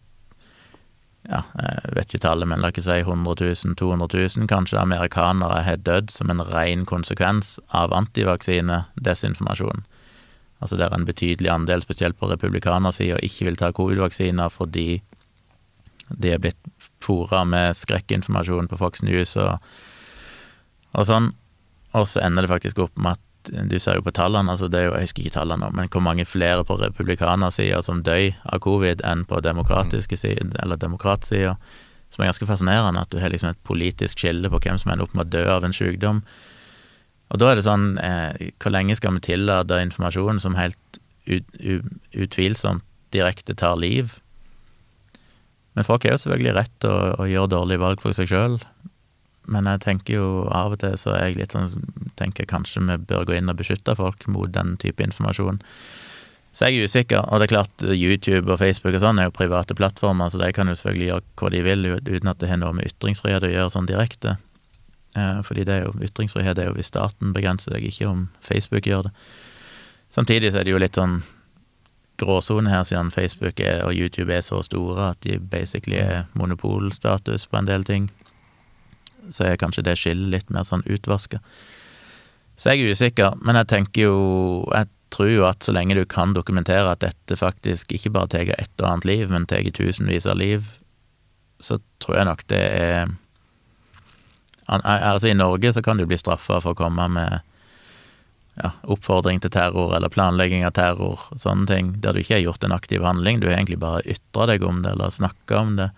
ja, 1.24 1.40
jeg 1.56 1.94
vet 1.96 2.10
ikke 2.10 2.22
tallet, 2.26 2.48
men 2.50 2.60
la 2.60 2.68
ikke 2.72 2.84
si 2.84 2.98
100 3.00 3.36
000, 3.40 3.76
200 3.80 4.20
000 4.36 4.48
kanskje 4.50 4.80
amerikanere 4.80 5.62
har 5.64 5.80
dødd 5.80 6.12
som 6.12 6.32
en 6.32 6.44
ren 6.50 6.84
konsekvens 6.88 7.56
av 7.72 7.94
antivaksine-desinformasjon. 7.96 9.86
Altså 10.60 10.78
der 10.80 10.92
en 10.94 11.06
betydelig 11.08 11.50
andel, 11.50 11.82
spesielt 11.84 12.18
på 12.20 12.28
republikanersida, 12.30 13.18
ikke 13.24 13.48
vil 13.48 13.58
ta 13.60 13.72
covid-vaksiner 13.72 14.52
fordi 14.52 15.02
de 16.08 16.34
er 16.34 16.40
blitt 16.40 16.90
fora 17.04 17.44
med 17.48 17.76
skrekkinformasjon 17.76 18.68
på 18.68 18.78
Fox 18.80 19.02
News 19.04 19.34
og, 19.40 19.56
og 20.92 21.08
sånn. 21.08 21.32
Og 21.94 22.08
så 22.10 22.20
ender 22.24 22.44
det 22.44 22.52
faktisk 22.52 22.80
opp 22.84 22.98
med 22.98 23.16
at 23.16 23.22
du 23.52 23.76
ser 23.80 23.98
jo 23.98 24.04
på 24.06 24.14
tallene, 24.14 24.52
altså 24.52 24.68
det 24.72 24.80
er 24.80 24.86
jo, 24.88 24.94
jeg 24.96 25.08
husker 25.08 25.24
ikke 25.24 25.36
tallene 25.38 25.66
nå, 25.66 25.72
men 25.76 25.90
hvor 25.92 26.02
mange 26.04 26.26
flere 26.28 26.64
på 26.66 26.76
republikanersida 26.80 27.82
som 27.84 28.02
døy 28.06 28.32
av 28.44 28.62
covid 28.64 29.04
enn 29.06 29.26
på 29.28 29.42
demokratiske 29.44 30.18
side, 30.20 30.54
eller 30.62 30.80
demokratsida, 30.80 31.56
som 32.14 32.22
er 32.22 32.30
ganske 32.30 32.48
fascinerende, 32.48 33.02
at 33.02 33.12
du 33.12 33.18
har 33.20 33.32
liksom 33.32 33.52
et 33.52 33.62
politisk 33.66 34.22
skille 34.22 34.50
på 34.50 34.60
hvem 34.62 34.78
som 34.80 34.92
ender 34.92 35.08
opp 35.08 35.16
med 35.18 35.26
å 35.26 35.32
dø 35.34 35.44
av 35.50 35.66
en 35.66 35.74
sykdom. 35.74 36.22
Og 37.34 37.40
da 37.42 37.50
er 37.50 37.58
det 37.58 37.66
sånn, 37.66 37.96
eh, 37.98 38.52
hvor 38.62 38.74
lenge 38.74 38.94
skal 38.96 39.16
vi 39.16 39.24
tillate 39.26 39.80
informasjon 39.82 40.38
som 40.42 40.58
helt 40.58 41.00
ut, 41.26 41.48
utvilsomt 42.14 42.84
direkte 43.14 43.56
tar 43.58 43.76
liv? 43.80 44.20
Men 45.74 45.86
folk 45.86 46.04
har 46.06 46.14
jo 46.14 46.22
selvfølgelig 46.22 46.54
rett 46.54 46.74
til 46.84 46.92
å, 46.92 47.14
å 47.24 47.26
gjøre 47.26 47.50
dårlige 47.56 47.82
valg 47.82 48.04
for 48.04 48.14
seg 48.14 48.30
sjøl. 48.30 48.60
Men 49.50 49.68
jeg 49.68 49.82
tenker 49.84 50.16
jo 50.16 50.28
av 50.52 50.74
og 50.74 50.80
til 50.80 50.96
så 51.00 51.12
er 51.16 51.28
jeg 51.28 51.40
litt 51.42 51.54
sånn 51.56 51.68
tenker 52.18 52.48
kanskje 52.48 52.84
vi 52.86 52.96
bør 53.10 53.26
gå 53.28 53.36
inn 53.38 53.50
og 53.50 53.58
beskytte 53.58 53.96
folk 53.98 54.26
mot 54.30 54.52
den 54.52 54.76
type 54.80 55.02
informasjon. 55.04 55.60
Så 56.54 56.68
jeg 56.68 56.78
er 56.78 56.86
usikker, 56.86 57.24
og 57.26 57.40
det 57.40 57.48
er 57.48 57.54
klart 57.56 57.82
YouTube 57.82 58.52
og 58.52 58.60
Facebook 58.60 58.94
og 58.94 59.02
sånn 59.02 59.18
er 59.18 59.26
jo 59.26 59.34
private 59.34 59.74
plattformer, 59.74 60.30
så 60.30 60.38
de 60.38 60.52
kan 60.54 60.70
jo 60.70 60.76
selvfølgelig 60.78 61.08
gjøre 61.08 61.24
hva 61.40 61.50
de 61.50 61.62
vil 61.66 61.88
uten 61.96 62.30
at 62.30 62.38
det 62.38 62.50
har 62.52 62.60
noe 62.62 62.76
med 62.78 62.92
ytringsfrihet 62.92 63.46
å 63.48 63.50
gjøre 63.50 63.72
sånn 63.74 63.90
direkte. 63.90 64.36
Eh, 65.18 65.40
fordi 65.46 65.66
det 65.66 65.74
er 65.74 65.88
jo, 65.88 65.96
ytringsfrihet 66.06 66.60
er 66.62 66.70
jo 66.70 66.76
hvis 66.78 66.92
staten 66.92 67.34
begrenser 67.34 67.74
deg, 67.74 67.88
ikke 67.90 68.06
om 68.06 68.28
Facebook 68.38 68.86
gjør 68.86 69.08
det. 69.08 69.14
Samtidig 70.14 70.52
så 70.52 70.62
er 70.62 70.68
det 70.68 70.76
jo 70.76 70.82
litt 70.82 71.00
sånn 71.00 71.24
gråsone 72.22 72.70
her, 72.70 72.86
siden 72.86 73.10
Facebook 73.10 73.58
og 73.58 73.90
YouTube 73.90 74.30
er 74.30 74.44
så 74.46 74.60
store 74.62 75.10
at 75.10 75.18
de 75.26 75.40
basically 75.42 75.98
er 75.98 76.28
monopolstatus 76.38 77.48
på 77.50 77.58
en 77.58 77.66
del 77.66 77.82
ting 77.82 78.06
så 79.32 79.46
er 79.48 79.60
kanskje 79.60 79.84
det 79.86 79.96
skillet 80.00 80.32
litt 80.32 80.52
mer 80.54 80.66
sånn 80.68 80.84
utvaska. 80.84 81.40
Så 82.56 82.70
jeg 82.70 82.84
er 82.84 82.94
usikker, 82.94 83.40
men 83.42 83.58
jeg 83.58 83.66
tenker 83.72 84.04
jo 84.06 84.18
Jeg 84.70 84.86
tror 85.10 85.30
jo 85.30 85.42
at 85.46 85.62
så 85.62 85.72
lenge 85.74 85.94
du 85.94 86.04
kan 86.10 86.32
dokumentere 86.34 86.90
at 86.90 87.02
dette 87.02 87.36
faktisk 87.38 87.92
ikke 87.94 88.10
bare 88.14 88.30
tar 88.32 88.48
ett 88.56 88.80
og 88.80 88.88
annet 88.88 89.04
liv, 89.06 89.28
men 89.30 89.46
tar 89.46 89.62
tusenvis 89.70 90.26
av 90.26 90.40
liv, 90.40 90.64
så 91.62 91.78
tror 92.02 92.18
jeg 92.18 92.30
nok 92.30 92.46
det 92.50 92.64
er 92.78 93.12
Altså, 94.64 95.28
i 95.28 95.36
Norge 95.36 95.74
så 95.76 95.82
kan 95.84 95.98
du 96.00 96.06
bli 96.08 96.16
straffa 96.16 96.56
for 96.64 96.72
å 96.72 96.78
komme 96.78 97.04
med 97.12 97.42
ja, 98.56 98.70
oppfordring 98.88 99.42
til 99.42 99.52
terror 99.52 99.92
eller 99.96 100.08
planlegging 100.08 100.64
av 100.64 100.72
terror, 100.78 101.20
sånne 101.36 101.68
ting, 101.68 101.90
der 102.00 102.14
du 102.14 102.22
ikke 102.22 102.38
har 102.38 102.46
gjort 102.46 102.64
en 102.64 102.72
aktiv 102.72 103.04
handling, 103.04 103.42
du 103.42 103.48
har 103.50 103.58
egentlig 103.58 103.80
bare 103.82 104.04
ytra 104.08 104.46
deg 104.48 104.64
om 104.64 104.80
det 104.84 104.94
eller 104.94 105.12
snakka 105.12 105.58
om 105.58 105.74
det. 105.80 105.90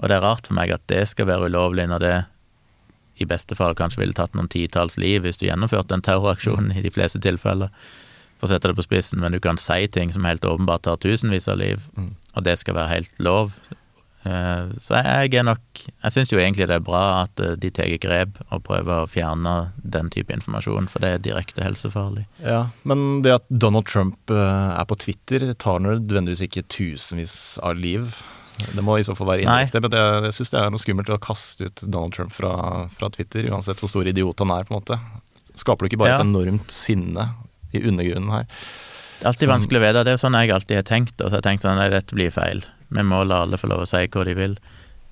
Og 0.00 0.08
det 0.08 0.16
er 0.16 0.24
rart 0.24 0.48
for 0.48 0.56
meg 0.56 0.72
at 0.74 0.86
det 0.90 1.02
skal 1.10 1.28
være 1.28 1.50
ulovlig 1.52 1.86
når 1.90 2.04
det 2.04 2.14
i 3.20 3.28
beste 3.28 3.56
fall 3.58 3.76
kanskje 3.78 4.02
ville 4.02 4.16
tatt 4.16 4.34
noen 4.34 4.50
titalls 4.50 4.98
liv 5.00 5.22
hvis 5.24 5.38
du 5.40 5.46
gjennomførte 5.46 5.96
en 5.96 6.04
terroraksjon 6.04 6.72
i 6.74 6.82
de 6.84 6.92
fleste 6.94 7.20
tilfeller, 7.22 7.70
for 8.38 8.48
å 8.48 8.54
sette 8.54 8.70
det 8.70 8.78
på 8.78 8.86
spissen, 8.86 9.22
men 9.22 9.34
du 9.34 9.40
kan 9.42 9.60
si 9.60 9.86
ting 9.88 10.12
som 10.12 10.26
helt 10.26 10.44
åpenbart 10.44 10.86
tar 10.88 11.00
tusenvis 11.02 11.48
av 11.48 11.60
liv, 11.62 11.86
mm. 11.96 12.12
og 12.34 12.46
det 12.46 12.58
skal 12.60 12.78
være 12.80 12.94
helt 12.96 13.22
lov. 13.22 13.54
Eh, 14.24 14.70
så 14.80 15.02
jeg 15.04 15.34
er 15.36 15.44
nok 15.44 15.82
Jeg 15.84 16.12
syns 16.14 16.30
jo 16.32 16.38
egentlig 16.40 16.64
det 16.70 16.78
er 16.78 16.84
bra 16.84 17.26
at 17.26 17.40
eh, 17.44 17.58
de 17.60 17.68
tar 17.74 17.90
grep 18.00 18.38
og 18.46 18.62
prøver 18.64 19.02
å 19.02 19.10
fjerne 19.10 19.52
den 19.76 20.08
type 20.12 20.32
informasjon, 20.32 20.88
for 20.88 21.04
det 21.04 21.10
er 21.10 21.24
direkte 21.26 21.64
helsefarlig. 21.64 22.24
Ja, 22.40 22.70
Men 22.88 23.20
det 23.24 23.34
at 23.36 23.50
Donald 23.50 23.88
Trump 23.90 24.32
eh, 24.32 24.70
er 24.72 24.88
på 24.88 24.96
Twitter, 24.96 25.50
tar 25.52 25.84
nødvendigvis 25.84 26.46
ikke 26.48 26.64
tusenvis 26.72 27.36
av 27.62 27.76
liv. 27.76 28.16
Det 28.54 28.82
må 28.86 28.96
i 28.98 29.04
så 29.06 29.16
fall 29.18 29.32
være 29.32 29.44
indirekte, 29.44 29.80
men 29.82 29.96
jeg, 29.98 30.18
jeg 30.28 30.36
syns 30.36 30.52
det 30.52 30.58
er 30.60 30.72
noe 30.72 30.82
skummelt 30.82 31.10
å 31.10 31.20
kaste 31.22 31.68
ut 31.68 31.84
Donald 31.84 32.14
Trump 32.14 32.34
fra, 32.34 32.54
fra, 32.94 33.10
Twitter, 33.14 33.48
uansett 33.50 33.80
hvor 33.82 33.90
stor 33.90 34.06
idiot 34.06 34.44
han 34.44 34.52
er, 34.54 34.66
på 34.68 34.74
en 34.74 34.78
måte. 34.78 34.98
Skaper 35.58 35.84
du 35.84 35.90
ikke 35.90 36.02
bare 36.04 36.14
ja. 36.14 36.20
et 36.20 36.26
enormt 36.26 36.70
sinne 36.74 37.28
i 37.74 37.82
undergrunnen 37.82 38.30
her? 38.34 38.46
Det 39.18 39.26
er 39.26 39.32
alltid 39.32 39.48
Som, 39.48 39.54
vanskelig 39.56 39.80
å 39.80 39.84
vite. 39.84 40.04
Det 40.04 40.12
er 40.12 40.16
jo 40.18 40.22
sånn 40.22 40.38
jeg 40.38 40.54
alltid 40.54 40.80
har 40.80 40.86
tenkt. 40.86 41.16
Og 41.18 41.26
så 41.26 41.32
har 41.32 41.40
jeg 41.40 41.48
tenkt 41.48 41.66
sånn, 41.66 41.78
nei, 41.80 41.90
dette 41.92 42.16
blir 42.16 42.32
feil. 42.34 42.64
Vi 42.94 43.04
må 43.06 43.22
la 43.26 43.42
alle 43.44 43.58
få 43.58 43.70
lov 43.70 43.84
å 43.84 43.90
si 43.90 44.02
hva 44.06 44.26
de 44.28 44.34
vil. 44.38 44.56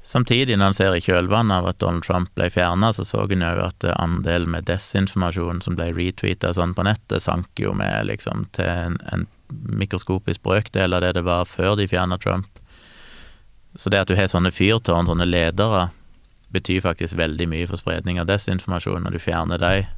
Samtidig, 0.04 0.56
når 0.58 0.72
en 0.72 0.76
ser 0.76 0.96
i 0.96 1.02
kjølvannet 1.02 1.62
av 1.62 1.68
at 1.70 1.78
Donald 1.78 2.02
Trump 2.02 2.32
ble 2.34 2.48
fjerna, 2.50 2.90
så 2.92 3.06
så 3.06 3.22
en 3.22 3.44
jo 3.44 3.66
at 3.68 3.86
andelen 3.94 4.50
med 4.50 4.66
desinformasjon 4.66 5.62
som 5.62 5.78
ble 5.78 5.92
retweeta 5.94 6.50
sånn 6.54 6.74
på 6.74 6.84
nettet, 6.86 7.22
sank 7.22 7.48
jo 7.62 7.74
med 7.78 8.10
liksom 8.10 8.48
til 8.56 8.66
en, 8.66 8.98
en 9.14 9.28
mikroskopisk 9.78 10.42
brøkdel 10.42 10.96
av 10.96 11.04
det 11.04 11.12
det 11.18 11.24
var 11.26 11.46
før 11.46 11.76
de 11.78 11.86
fjerna 11.86 12.18
Trump. 12.18 12.51
Så 13.74 13.90
det 13.92 14.02
at 14.02 14.10
du 14.10 14.16
har 14.18 14.28
sånne 14.28 14.52
fyrtårn, 14.52 15.08
sånne 15.08 15.26
ledere, 15.28 15.88
betyr 16.52 16.82
faktisk 16.84 17.16
veldig 17.16 17.48
mye 17.48 17.68
for 17.70 17.80
spredning 17.80 18.20
av 18.20 18.28
desinformasjon. 18.28 19.02
Når 19.06 19.16
du 19.16 19.22
fjerner 19.22 19.60
dem, 19.62 19.90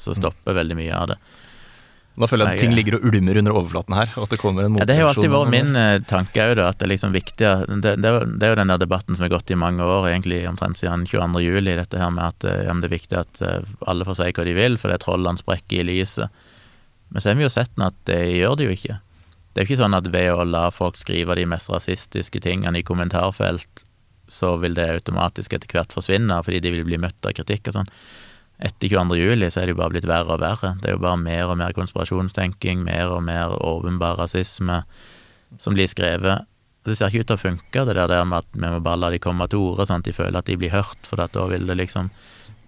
så 0.00 0.16
stopper 0.16 0.56
veldig 0.56 0.78
mye 0.78 0.96
av 0.96 1.12
det. 1.12 1.20
Nå 2.20 2.26
føler 2.28 2.48
jeg 2.48 2.58
at 2.58 2.62
ting 2.64 2.72
ligger 2.74 2.96
og 2.98 3.04
ulmer 3.06 3.38
under 3.40 3.54
overflaten 3.54 3.94
her. 3.96 4.10
at 4.18 4.32
Det 4.32 4.38
kommer 4.40 4.66
en 4.66 4.76
ja, 4.80 4.84
Det 4.88 4.96
har 4.96 5.06
jo 5.06 5.10
alltid 5.12 5.32
vært 5.32 5.52
min 5.54 5.76
uh, 5.78 6.00
tanke 6.10 6.42
òg, 6.42 6.58
at 6.58 6.80
det 6.80 6.86
er 6.88 6.92
liksom 6.92 7.14
viktig 7.14 7.50
det, 7.70 7.92
det, 8.02 8.12
det, 8.26 8.48
er 8.48 8.52
jo 8.52 8.58
den 8.60 8.72
der 8.72 8.80
debatten 8.82 9.16
som 9.16 9.24
har 9.24 9.32
gått 9.32 9.52
i 9.52 9.58
mange 9.60 9.86
år, 9.86 10.08
egentlig 10.10 10.42
omtrent 10.50 10.80
siden 10.80 11.06
22. 11.08 11.44
juli, 11.46 11.76
dette 11.78 12.00
her 12.00 12.10
med 12.12 12.26
at 12.26 12.48
uh, 12.48 12.56
ja, 12.66 12.74
det 12.82 12.90
er 12.90 12.96
viktig 12.96 13.20
at 13.20 13.44
uh, 13.44 13.70
alle 13.88 14.08
får 14.08 14.18
si 14.18 14.32
hva 14.36 14.48
de 14.48 14.56
vil, 14.58 14.76
for 14.80 14.90
det 14.90 14.98
er 14.98 15.04
trollene 15.06 15.40
sprekker 15.40 15.80
i 15.80 15.86
lyset. 15.92 16.42
Men 17.10 17.22
så 17.22 17.30
har 17.30 17.38
vi 17.38 17.46
jo 17.46 17.52
sett 17.52 17.80
at 17.80 18.02
det 18.10 18.20
gjør 18.36 18.58
det 18.58 18.68
jo 18.68 18.74
ikke. 18.74 18.98
Det 19.50 19.60
er 19.60 19.66
jo 19.66 19.72
ikke 19.72 19.82
sånn 19.82 19.98
at 19.98 20.08
ved 20.12 20.30
å 20.32 20.46
la 20.46 20.68
folk 20.70 20.98
skrive 20.98 21.34
de 21.34 21.46
mest 21.50 21.70
rasistiske 21.72 22.42
tingene 22.42 22.78
i 22.78 22.86
kommentarfelt, 22.86 23.84
så 24.30 24.54
vil 24.62 24.76
det 24.78 24.86
automatisk 24.94 25.56
etter 25.56 25.72
hvert 25.74 25.94
forsvinne, 25.94 26.36
fordi 26.46 26.60
de 26.62 26.74
vil 26.76 26.86
bli 26.86 27.00
møtt 27.02 27.26
av 27.26 27.34
kritikk 27.34 27.72
og 27.72 27.80
sånn. 27.80 27.90
Etter 28.60 28.92
22. 28.92 29.16
juli 29.16 29.48
så 29.50 29.62
er 29.62 29.66
det 29.66 29.74
jo 29.74 29.80
bare 29.80 29.94
blitt 29.94 30.06
verre 30.06 30.36
og 30.36 30.42
verre. 30.42 30.74
Det 30.82 30.90
er 30.90 30.94
jo 30.94 31.02
bare 31.02 31.18
mer 31.18 31.50
og 31.50 31.58
mer 31.58 31.74
konspirasjonstenking, 31.74 32.84
mer 32.84 33.10
og 33.10 33.24
mer 33.26 33.56
åpenbar 33.56 34.20
rasisme 34.20 34.82
som 35.58 35.74
blir 35.74 35.90
skrevet. 35.90 36.46
Det 36.86 36.96
ser 36.96 37.10
ikke 37.10 37.24
ut 37.24 37.30
til 37.32 37.38
å 37.38 37.40
funke, 37.40 37.84
det 37.88 37.96
der 37.96 38.28
med 38.28 38.44
at 38.44 38.52
vi 38.54 38.62
må 38.62 38.78
bare 38.84 39.00
la 39.00 39.10
de 39.12 39.20
komme 39.20 39.48
til 39.50 39.64
orde, 39.64 39.88
sånn 39.88 40.04
at 40.04 40.06
de 40.06 40.14
føler 40.16 40.38
at 40.38 40.48
de 40.48 40.58
blir 40.60 40.72
hørt, 40.72 41.08
for 41.08 41.20
da 41.20 41.48
vil 41.50 41.66
det 41.68 41.80
liksom 41.80 42.12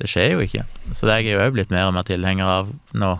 Det 0.01 0.09
skjer 0.09 0.33
jo 0.33 0.41
ikke. 0.41 0.63
Så 0.97 1.07
det 1.07 1.13
er 1.13 1.21
jeg 1.21 1.35
jo 1.37 1.43
òg 1.45 1.53
blitt 1.55 1.71
mer 1.71 1.87
og 1.87 1.93
mer 1.95 2.03
tilhenger 2.09 2.49
av 2.49 2.71
nå, 2.97 3.11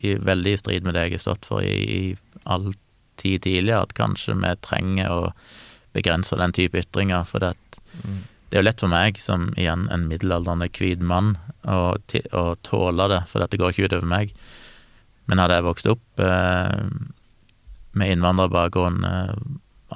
i, 0.00 0.14
veldig 0.14 0.52
i 0.54 0.60
strid 0.60 0.84
med 0.86 0.94
det 0.94 1.02
jeg 1.02 1.16
har 1.16 1.22
stått 1.24 1.48
for 1.50 1.60
i, 1.66 1.74
i 1.74 2.38
all 2.46 2.70
tid 3.20 3.44
tidligere, 3.46 3.86
at 3.86 3.96
kanskje 3.98 4.36
vi 4.40 4.52
trenger 4.64 5.12
å 5.12 5.20
begrense 5.96 6.38
den 6.38 6.54
type 6.56 6.80
ytringer. 6.80 7.26
For 7.28 7.42
det, 7.42 7.54
mm. 8.02 8.22
det 8.50 8.58
er 8.58 8.62
jo 8.62 8.68
lett 8.68 8.84
for 8.84 8.92
meg, 8.92 9.20
som 9.22 9.50
igjen 9.56 9.88
en 9.92 10.08
middelaldrende 10.10 10.70
hvit 10.72 11.02
mann, 11.02 11.36
å, 11.64 11.96
å, 11.96 12.46
tåle 12.66 13.10
det, 13.12 13.22
for 13.30 13.42
dette 13.42 13.60
går 13.60 13.74
ikke 13.74 13.90
utover 13.90 14.08
meg. 14.10 14.34
Men 15.26 15.42
hadde 15.42 15.58
jeg 15.58 15.66
vokst 15.66 15.88
opp 15.90 16.22
eh, 16.22 16.82
med 17.96 18.12
innvandrerbakgrunn, 18.14 19.06
eh, 19.08 19.36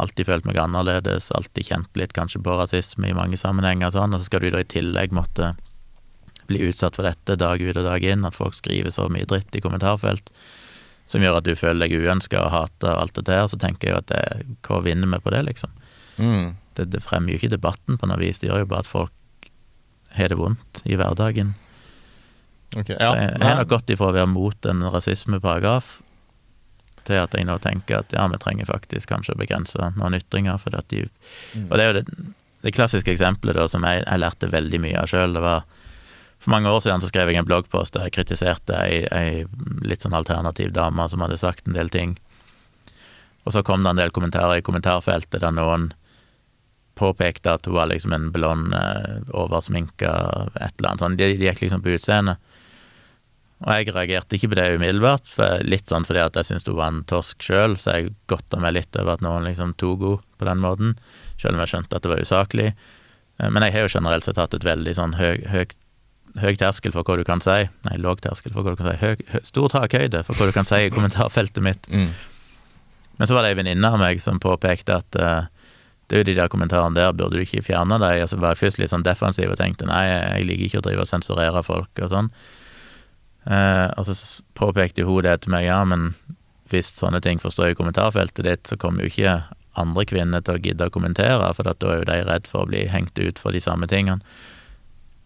alltid 0.00 0.26
følt 0.26 0.46
meg 0.46 0.59
annerledes, 0.62 1.30
alltid 1.35 1.66
kjent 1.66 1.98
litt 1.98 2.14
kanskje 2.16 2.42
på 2.42 2.54
rasisme 2.59 3.11
i 3.11 3.16
mange 3.16 3.38
sammenhenger 3.38 3.90
og 3.90 3.98
sånn, 3.98 4.14
og 4.14 4.22
så 4.22 4.30
skal 4.30 4.44
du 4.44 4.52
da 4.54 4.62
i 4.62 4.70
tillegg 4.70 5.14
måtte 5.14 5.52
bli 6.50 6.64
utsatt 6.66 6.96
for 6.98 7.06
dette 7.06 7.37
dag 7.38 7.62
ut 7.62 7.76
og 7.76 7.87
dag 7.87 8.04
inn, 8.06 8.26
at 8.26 8.38
folk 8.38 8.56
skriver 8.59 8.94
så 8.94 9.06
mye 9.12 9.28
dritt 9.30 9.54
i 9.54 9.62
kommentarfelt 9.62 10.33
som 11.11 11.25
gjør 11.25 11.40
at 11.40 11.46
du 11.49 11.57
føler 11.59 11.88
deg 11.88 12.05
uønska 12.05 12.38
og 12.44 12.53
hater 12.55 12.94
alt 12.94 13.16
dette 13.18 13.35
her, 13.35 13.49
så 13.51 13.59
tenker 13.59 13.88
jeg 13.88 13.96
jo 13.96 14.03
at 14.05 14.11
det, 14.12 14.59
hva 14.66 14.79
vinner 14.85 15.11
vi 15.11 15.18
på 15.25 15.33
det, 15.35 15.42
liksom? 15.49 15.73
Mm. 16.20 16.53
Det, 16.79 16.87
det, 16.92 17.03
fremmer 17.03 17.33
jo 17.33 17.40
ikke 17.40 17.57
debatten 17.57 17.99
på 17.99 18.07
noe 18.07 18.20
vis, 18.20 18.38
det 18.38 18.51
gjør 18.51 18.62
jo 18.62 18.70
bare 18.70 18.85
at 18.85 18.90
folk 18.90 19.51
har 20.14 20.31
det 20.31 20.38
vondt 20.38 20.83
i 20.87 20.99
hverdagen. 20.99 21.57
Okay, 22.77 22.94
ja. 22.94 23.11
Jeg 23.18 23.42
har 23.42 23.59
nok 23.59 23.73
gått 23.73 23.90
ifra 23.90 24.12
å 24.12 24.14
være 24.14 24.31
mot 24.31 24.70
en 24.70 24.87
rasismeparagraf 24.94 25.96
til 27.09 27.18
at 27.18 27.35
jeg 27.35 27.46
nå 27.49 27.57
tenker 27.64 28.05
at 28.05 28.14
ja, 28.14 28.29
vi 28.31 28.38
trenger 28.38 28.68
faktisk 28.70 29.11
kanskje 29.11 29.35
å 29.35 29.40
begrense 29.40 29.90
noen 29.96 30.18
ytringer, 30.20 30.61
for 30.62 30.77
at 30.79 30.87
de 30.92 31.07
mm. 31.09 31.66
Og 31.66 31.75
det 31.75 31.83
er 31.83 31.90
jo 31.90 31.96
det, 31.99 32.31
det 32.66 32.75
klassiske 32.77 33.11
eksempelet 33.11 33.59
da 33.59 33.66
som 33.70 33.87
jeg, 33.88 34.05
jeg 34.05 34.23
lærte 34.23 34.53
veldig 34.53 34.83
mye 34.85 35.03
av 35.03 35.11
sjøl, 35.11 35.35
det 35.35 35.42
var 35.42 35.66
For 36.40 36.53
mange 36.55 36.72
år 36.72 36.81
siden 36.81 37.03
så 37.03 37.11
skrev 37.11 37.29
jeg 37.29 37.40
en 37.40 37.48
bloggpost 37.48 37.94
der 37.94 38.09
jeg 38.09 38.16
kritiserte 38.16 38.76
ei, 38.81 39.05
ei 39.12 39.44
litt 39.85 40.05
sånn 40.05 40.16
alternativ 40.16 40.72
dame 40.72 41.05
som 41.12 41.20
hadde 41.20 41.40
sagt 41.40 41.68
en 41.68 41.76
del 41.76 41.92
ting. 41.92 42.16
Og 43.44 43.53
så 43.55 43.62
kom 43.64 43.85
det 43.85 43.92
en 43.92 44.00
del 44.00 44.12
kommentarer 44.14 44.61
i 44.61 44.64
kommentarfeltet 44.64 45.42
der 45.42 45.53
noen 45.57 45.90
påpekte 47.00 47.55
at 47.57 47.68
hun 47.68 47.76
var 47.76 47.88
liksom 47.88 48.12
en 48.12 48.29
blond, 48.33 48.74
eh, 48.76 49.20
oversminka 49.37 50.12
et 50.61 50.74
eller 50.79 50.90
annet 50.90 51.05
sånn. 51.05 51.18
De, 51.20 51.29
de 51.40 51.48
gikk 51.48 51.62
liksom 51.64 51.85
på 51.85 51.94
utseendet. 51.96 52.40
Og 53.61 53.76
jeg 53.76 53.92
reagerte 53.92 54.37
ikke 54.37 54.48
på 54.53 54.57
det 54.57 54.68
umiddelbart, 54.79 55.26
for 55.29 55.61
litt 55.68 55.90
sånn 55.92 56.07
fordi 56.09 56.22
at 56.24 56.37
jeg 56.38 56.48
syntes 56.48 56.68
hun 56.68 56.79
var 56.79 56.94
en 56.94 57.03
torsk 57.09 57.44
sjøl, 57.44 57.76
så 57.76 57.98
jeg 57.98 58.14
godta 58.33 58.61
meg 58.62 58.79
litt 58.79 58.96
over 58.96 59.18
at 59.18 59.24
noen 59.24 59.44
liksom 59.48 59.74
tok 59.81 60.07
henne 60.07 60.40
på 60.40 60.48
den 60.48 60.62
måten, 60.64 60.94
sjøl 61.37 61.59
om 61.59 61.61
jeg 61.64 61.74
skjønte 61.74 61.98
at 61.98 62.07
det 62.07 62.12
var 62.14 62.24
usaklig. 62.24 62.70
Eh, 62.72 63.50
men 63.53 63.66
jeg 63.66 63.76
har 63.76 63.85
jo 63.85 63.94
generelt 63.98 64.24
sett 64.24 64.40
hatt 64.40 64.57
et 64.57 64.64
veldig 64.64 64.96
sånn 64.96 65.16
høy, 65.20 65.44
høy, 65.53 65.66
høy 66.38 66.55
terskel 66.59 66.95
for 66.95 67.07
hva 67.07 67.19
du 67.19 67.25
kan 67.27 67.43
si. 67.45 67.64
Nei, 67.87 67.97
låg 68.01 68.23
terskel 68.25 68.55
for 68.55 68.62
hva 68.62 68.75
du 68.75 68.81
kan 68.81 68.90
si. 68.90 68.99
Høy, 69.01 69.25
høy, 69.33 69.40
stor 69.47 69.73
takhøyde 69.73 70.23
for 70.27 70.38
hva 70.38 70.51
du 70.51 70.55
kan 70.57 70.69
si 70.69 70.85
i 70.87 70.93
kommentarfeltet 70.95 71.64
mitt. 71.64 71.88
Mm. 71.90 72.11
Men 73.21 73.29
så 73.29 73.37
var 73.37 73.45
det 73.45 73.53
ei 73.53 73.59
venninne 73.59 73.90
av 73.90 74.01
meg 74.01 74.23
som 74.23 74.40
påpekte 74.40 75.01
at 75.03 75.21
uh, 75.21 75.51
det 76.09 76.16
er 76.16 76.23
jo 76.23 76.29
de 76.31 76.38
der 76.38 76.51
kommentarene 76.51 76.97
der, 76.97 77.12
burde 77.14 77.38
du 77.38 77.45
ikke 77.45 77.62
fjerne 77.66 78.01
dem? 78.01 78.23
Altså 78.25 78.38
var 78.40 78.55
jeg 78.55 78.64
først 78.64 78.81
litt 78.81 78.90
sånn 78.90 79.07
defensiv 79.07 79.53
og 79.53 79.61
tenkte 79.61 79.87
nei, 79.87 80.07
jeg 80.09 80.49
liker 80.49 80.66
ikke 80.66 80.81
å 80.81 80.87
drive 80.88 81.05
og 81.05 81.11
sensurere 81.11 81.62
folk 81.66 82.03
og 82.03 82.12
sånn. 82.14 82.33
Uh, 83.47 83.88
og 83.97 84.09
så 84.09 84.16
påpekte 84.59 85.07
hun 85.07 85.25
det 85.25 85.37
til 85.45 85.55
meg, 85.55 85.69
ja, 85.69 85.81
men 85.88 86.11
hvis 86.71 86.93
sånne 86.97 87.23
ting 87.25 87.40
får 87.43 87.55
stå 87.55 87.71
i 87.71 87.77
kommentarfeltet 87.79 88.47
ditt, 88.47 88.66
så 88.69 88.79
kommer 88.81 89.05
jo 89.05 89.12
ikke 89.12 89.40
andre 89.79 90.05
kvinner 90.09 90.43
til 90.45 90.57
å 90.57 90.62
gidde 90.62 90.88
å 90.88 90.93
kommentere, 90.95 91.53
for 91.55 91.66
da 91.66 91.75
er 91.77 92.03
jo 92.03 92.09
de 92.09 92.19
redd 92.27 92.49
for 92.51 92.64
å 92.64 92.71
bli 92.71 92.85
hengt 92.90 93.19
ut 93.19 93.38
for 93.38 93.55
de 93.55 93.62
samme 93.62 93.88
tingene. 93.90 94.23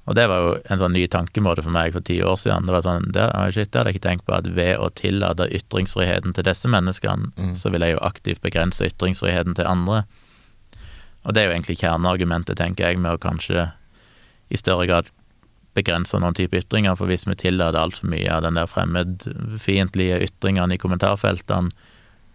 Og 0.04 0.16
det 0.18 0.26
var 0.28 0.42
jo 0.42 0.50
en 0.68 0.80
sånn 0.82 0.92
ny 0.92 1.06
tankemåte 1.08 1.64
for 1.64 1.72
meg 1.72 1.94
for 1.94 2.04
ti 2.04 2.18
år 2.20 2.36
siden. 2.40 2.66
Det 2.68 2.74
var 2.74 2.84
sånn, 2.84 3.06
det, 3.16 3.24
shit, 3.56 3.70
det 3.72 3.80
hadde 3.80 3.92
jeg 3.92 3.98
ikke 3.98 4.08
tenkt 4.08 4.26
på, 4.28 4.34
at 4.36 4.50
ved 4.52 4.76
å 4.76 4.90
tillate 4.92 5.48
ytringsfriheten 5.48 6.36
til 6.36 6.44
disse 6.44 6.68
menneskene, 6.68 7.30
mm. 7.38 7.54
så 7.56 7.72
vil 7.72 7.86
jeg 7.86 7.96
jo 7.96 8.04
aktivt 8.04 8.44
begrense 8.44 8.90
ytringsfriheten 8.90 9.56
til 9.56 9.70
andre. 9.70 10.02
Og 11.24 11.32
det 11.32 11.40
er 11.40 11.48
jo 11.48 11.56
egentlig 11.56 11.80
kjerneargumentet, 11.80 12.60
tenker 12.60 12.90
jeg, 12.90 13.00
med 13.00 13.16
å 13.16 13.22
kanskje 13.22 13.70
i 14.52 14.60
større 14.60 14.84
grad 14.90 15.08
begrense 15.74 16.20
noen 16.20 16.36
type 16.36 16.60
ytringer, 16.60 16.94
for 17.00 17.10
hvis 17.10 17.24
vi 17.26 17.36
tillater 17.40 17.80
altfor 17.80 18.12
mye 18.12 18.28
av 18.30 18.44
den 18.44 18.60
der 18.60 18.68
fremmedfiendtlige 18.70 20.20
ytringene 20.28 20.76
i 20.76 20.82
kommentarfeltene, 20.82 21.72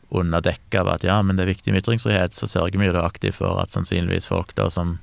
under 0.10 0.42
dekke 0.42 0.82
av 0.82 0.88
at 0.96 1.04
ja, 1.06 1.20
men 1.22 1.38
det 1.38 1.44
er 1.44 1.52
viktig 1.52 1.74
med 1.74 1.84
ytringsfrihet, 1.84 2.34
så 2.34 2.50
sørger 2.50 2.82
vi 2.82 2.88
jo 2.90 2.96
da 2.96 3.06
aktivt 3.06 3.38
for 3.38 3.60
at 3.62 3.76
sannsynligvis 3.76 4.26
folk 4.32 4.56
da 4.58 4.66
som, 4.74 4.98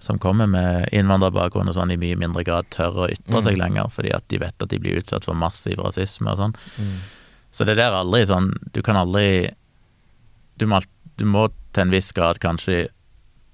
som 0.00 0.18
kommer 0.18 0.48
med 0.48 0.88
innvandrerbakgrunn 0.96 1.68
og 1.68 1.76
sånn, 1.76 1.92
i 1.92 1.98
mye 2.00 2.18
mindre 2.18 2.44
grad 2.46 2.68
tør 2.72 3.04
å 3.04 3.08
ytre 3.12 3.36
mm. 3.36 3.42
seg 3.44 3.58
lenger, 3.60 3.90
fordi 3.92 4.14
at 4.16 4.24
de 4.32 4.40
vet 4.40 4.64
at 4.64 4.72
de 4.72 4.78
blir 4.80 5.00
utsatt 5.00 5.28
for 5.28 5.36
massiv 5.36 5.82
rasisme 5.82 6.32
og 6.32 6.40
sånn. 6.40 6.54
Mm. 6.80 6.94
Så 7.52 7.66
det 7.68 7.76
der 7.80 7.96
aldri 7.98 8.22
sånn 8.30 8.52
Du 8.70 8.78
kan 8.86 8.94
aldri 8.94 9.50
Du 10.54 10.68
må, 10.70 10.78
du 11.18 11.24
må 11.26 11.48
til 11.74 11.82
en 11.82 11.90
viss 11.90 12.12
grad 12.14 12.38
kanskje 12.42 12.84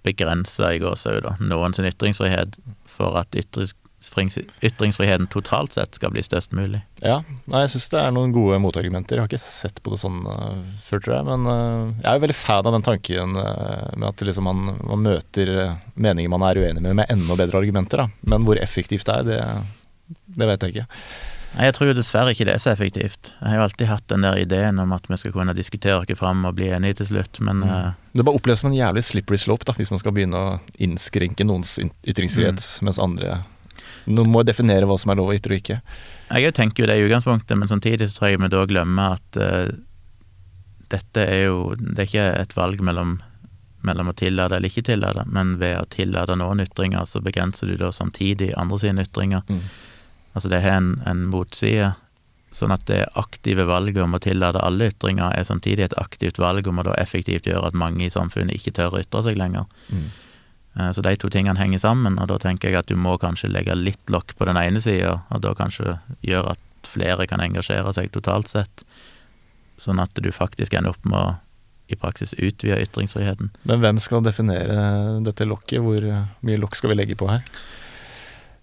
begrense 0.05 0.69
i 0.71 0.79
gåsehud 0.83 1.41
noen 1.41 1.75
sin 1.75 1.89
ytringsfrihet 1.89 2.59
for 2.91 3.17
at 3.19 3.35
ytrings 3.37 3.75
ytringsfriheten 4.07 5.29
totalt 5.33 5.77
sett 5.77 5.99
skal 5.99 6.13
bli 6.15 6.23
størst 6.25 6.55
mulig. 6.57 6.81
Ja, 7.03 7.21
nei, 7.45 7.65
jeg 7.65 7.75
syns 7.75 7.91
det 7.93 8.01
er 8.01 8.15
noen 8.15 8.33
gode 8.35 8.59
motargumenter. 8.63 9.19
Jeg 9.19 9.27
har 9.27 9.31
ikke 9.31 9.43
sett 9.43 9.83
på 9.85 9.93
det 9.93 10.01
sånn 10.01 10.23
uh, 10.25 10.59
før, 10.85 11.03
tror 11.05 11.17
jeg. 11.19 11.29
Men 11.29 11.47
uh, 11.51 11.95
jeg 12.01 12.09
er 12.11 12.19
jo 12.19 12.25
veldig 12.27 12.39
fan 12.39 12.71
av 12.71 12.77
den 12.77 12.87
tanken 12.87 13.39
uh, 13.39 13.93
med 13.97 14.09
at 14.11 14.27
liksom 14.31 14.49
man, 14.49 14.67
man, 14.81 15.07
møter 15.07 15.55
meninger 15.95 16.33
man 16.33 16.47
er 16.49 16.63
uenig 16.63 16.83
med, 16.83 16.99
med 17.03 17.13
enda 17.13 17.39
bedre 17.39 17.63
argumenter. 17.63 18.05
Da. 18.05 18.29
Men 18.33 18.49
hvor 18.49 18.61
effektivt 18.61 19.09
det 19.09 19.21
er, 19.21 19.31
det, 19.31 20.21
det 20.39 20.53
vet 20.53 20.65
jeg 20.67 20.77
ikke. 20.77 20.87
Nei, 21.57 21.69
Jeg 21.69 21.77
tror 21.77 21.93
dessverre 21.97 22.33
ikke 22.35 22.47
det 22.49 22.57
er 22.57 22.63
så 22.63 22.73
effektivt. 22.73 23.31
Jeg 23.41 23.49
har 23.49 23.61
jo 23.61 23.67
alltid 23.67 23.89
hatt 23.89 24.09
den 24.13 24.27
der 24.27 24.41
ideen 24.41 24.81
om 24.83 24.93
at 24.97 25.07
vi 25.09 25.19
skal 25.21 25.35
kunne 25.35 25.57
diskutere 25.57 25.99
oss 26.01 26.19
fram 26.19 26.45
og 26.49 26.57
bli 26.59 26.69
enige 26.75 27.01
til 27.01 27.15
slutt, 27.15 27.41
men 27.41 27.65
mm. 27.65 28.03
Det 28.17 28.25
bare 28.25 28.39
oppleves 28.39 28.63
som 28.63 28.71
en 28.71 28.77
jævlig 28.77 29.03
slippery 29.05 29.37
slope 29.41 29.67
da, 29.69 29.75
hvis 29.77 29.91
man 29.93 30.01
skal 30.01 30.15
begynne 30.17 30.41
å 30.41 30.53
innskrenke 30.81 31.45
noens 31.45 31.75
ytringsfrihet, 31.81 32.61
mm. 32.61 32.87
mens 32.89 33.01
andre 33.03 33.43
noen 34.07 34.31
må 34.31 34.43
definere 34.47 34.87
hva 34.89 34.97
som 35.01 35.13
er 35.13 35.19
lov 35.19 35.33
å 35.33 35.37
ytre 35.37 35.57
og 35.57 35.63
ikke. 35.63 35.79
Jeg 36.31 36.55
tenker 36.57 36.85
jo 36.85 36.91
det 36.91 36.99
i 36.99 37.07
utgangspunktet, 37.07 37.59
men 37.59 37.71
samtidig 37.71 38.09
så 38.11 38.19
tror 38.19 38.33
jeg 38.33 38.43
vi 38.43 38.51
da 38.53 38.63
glemmer 38.71 39.17
at 39.17 39.41
uh, 39.41 39.71
dette 40.93 41.25
er 41.27 41.49
jo 41.49 41.75
Det 41.75 41.99
er 41.99 42.07
ikke 42.07 42.27
et 42.45 42.55
valg 42.55 42.83
mellom, 42.87 43.17
mellom 43.87 44.13
å 44.13 44.17
tillate 44.19 44.59
eller 44.59 44.71
ikke 44.71 44.87
tillate, 44.93 45.27
men 45.27 45.57
ved 45.63 45.81
å 45.81 45.91
tillate 45.91 46.39
noen 46.39 46.63
ytringer, 46.63 47.07
så 47.11 47.23
begrenser 47.23 47.71
du 47.71 47.77
da 47.81 47.91
samtidig 47.95 48.53
andre 48.57 48.79
sine 48.83 49.07
ytringer. 49.07 49.43
Mm. 49.49 49.63
Altså 50.37 50.53
det 50.53 50.63
har 50.63 50.79
en, 50.79 50.93
en 51.09 51.25
motside. 51.33 51.95
Sånn 52.57 52.73
at 52.73 52.87
det 52.89 53.03
aktive 53.21 53.67
valget 53.69 54.01
om 54.05 54.15
å 54.17 54.21
tillate 54.23 54.63
alle 54.65 54.89
ytringer 54.93 55.35
er 55.35 55.45
samtidig 55.45 55.89
et 55.89 55.97
aktivt 56.01 56.39
valg 56.41 56.69
om 56.71 56.79
å 56.81 56.87
da 56.87 56.95
effektivt 57.01 57.49
gjøre 57.51 57.69
at 57.69 57.77
mange 57.77 58.07
i 58.07 58.13
samfunnet 58.13 58.57
ikke 58.57 58.73
tør 58.79 58.97
å 58.97 59.03
ytre 59.03 59.25
seg 59.27 59.37
lenger. 59.37 59.67
Mm. 59.91 60.07
Eh, 60.79 60.93
så 60.93 61.05
de 61.05 61.15
to 61.21 61.31
tingene 61.33 61.61
henger 61.61 61.83
sammen, 61.83 62.19
og 62.21 62.31
da 62.33 62.39
tenker 62.43 62.71
jeg 62.71 62.81
at 62.81 62.91
du 62.91 62.97
må 63.01 63.17
kanskje 63.23 63.53
legge 63.53 63.77
litt 63.79 64.13
lokk 64.13 64.37
på 64.37 64.49
den 64.49 64.61
ene 64.61 64.83
sida, 64.83 65.19
og 65.31 65.43
da 65.45 65.55
kanskje 65.57 65.99
gjøre 66.27 66.57
at 66.57 66.91
flere 66.91 67.27
kan 67.29 67.43
engasjere 67.43 67.93
seg 67.97 68.13
totalt 68.15 68.53
sett, 68.53 68.87
sånn 69.81 70.01
at 70.01 70.15
du 70.17 70.31
faktisk 70.33 70.77
ender 70.77 70.95
opp 70.95 71.09
med 71.09 71.19
å 71.19 71.35
i 71.87 71.95
praksis 71.95 72.33
utvide 72.35 72.81
ytringsfriheten. 72.83 73.53
Men 73.63 73.83
hvem 73.83 73.99
skal 74.03 74.25
definere 74.27 75.21
dette 75.23 75.47
lokket? 75.47 75.79
Hvor 75.85 76.03
mye 76.03 76.59
lokk 76.59 76.75
skal 76.75 76.91
vi 76.91 76.97
legge 76.99 77.19
på 77.19 77.29
her? 77.31 77.45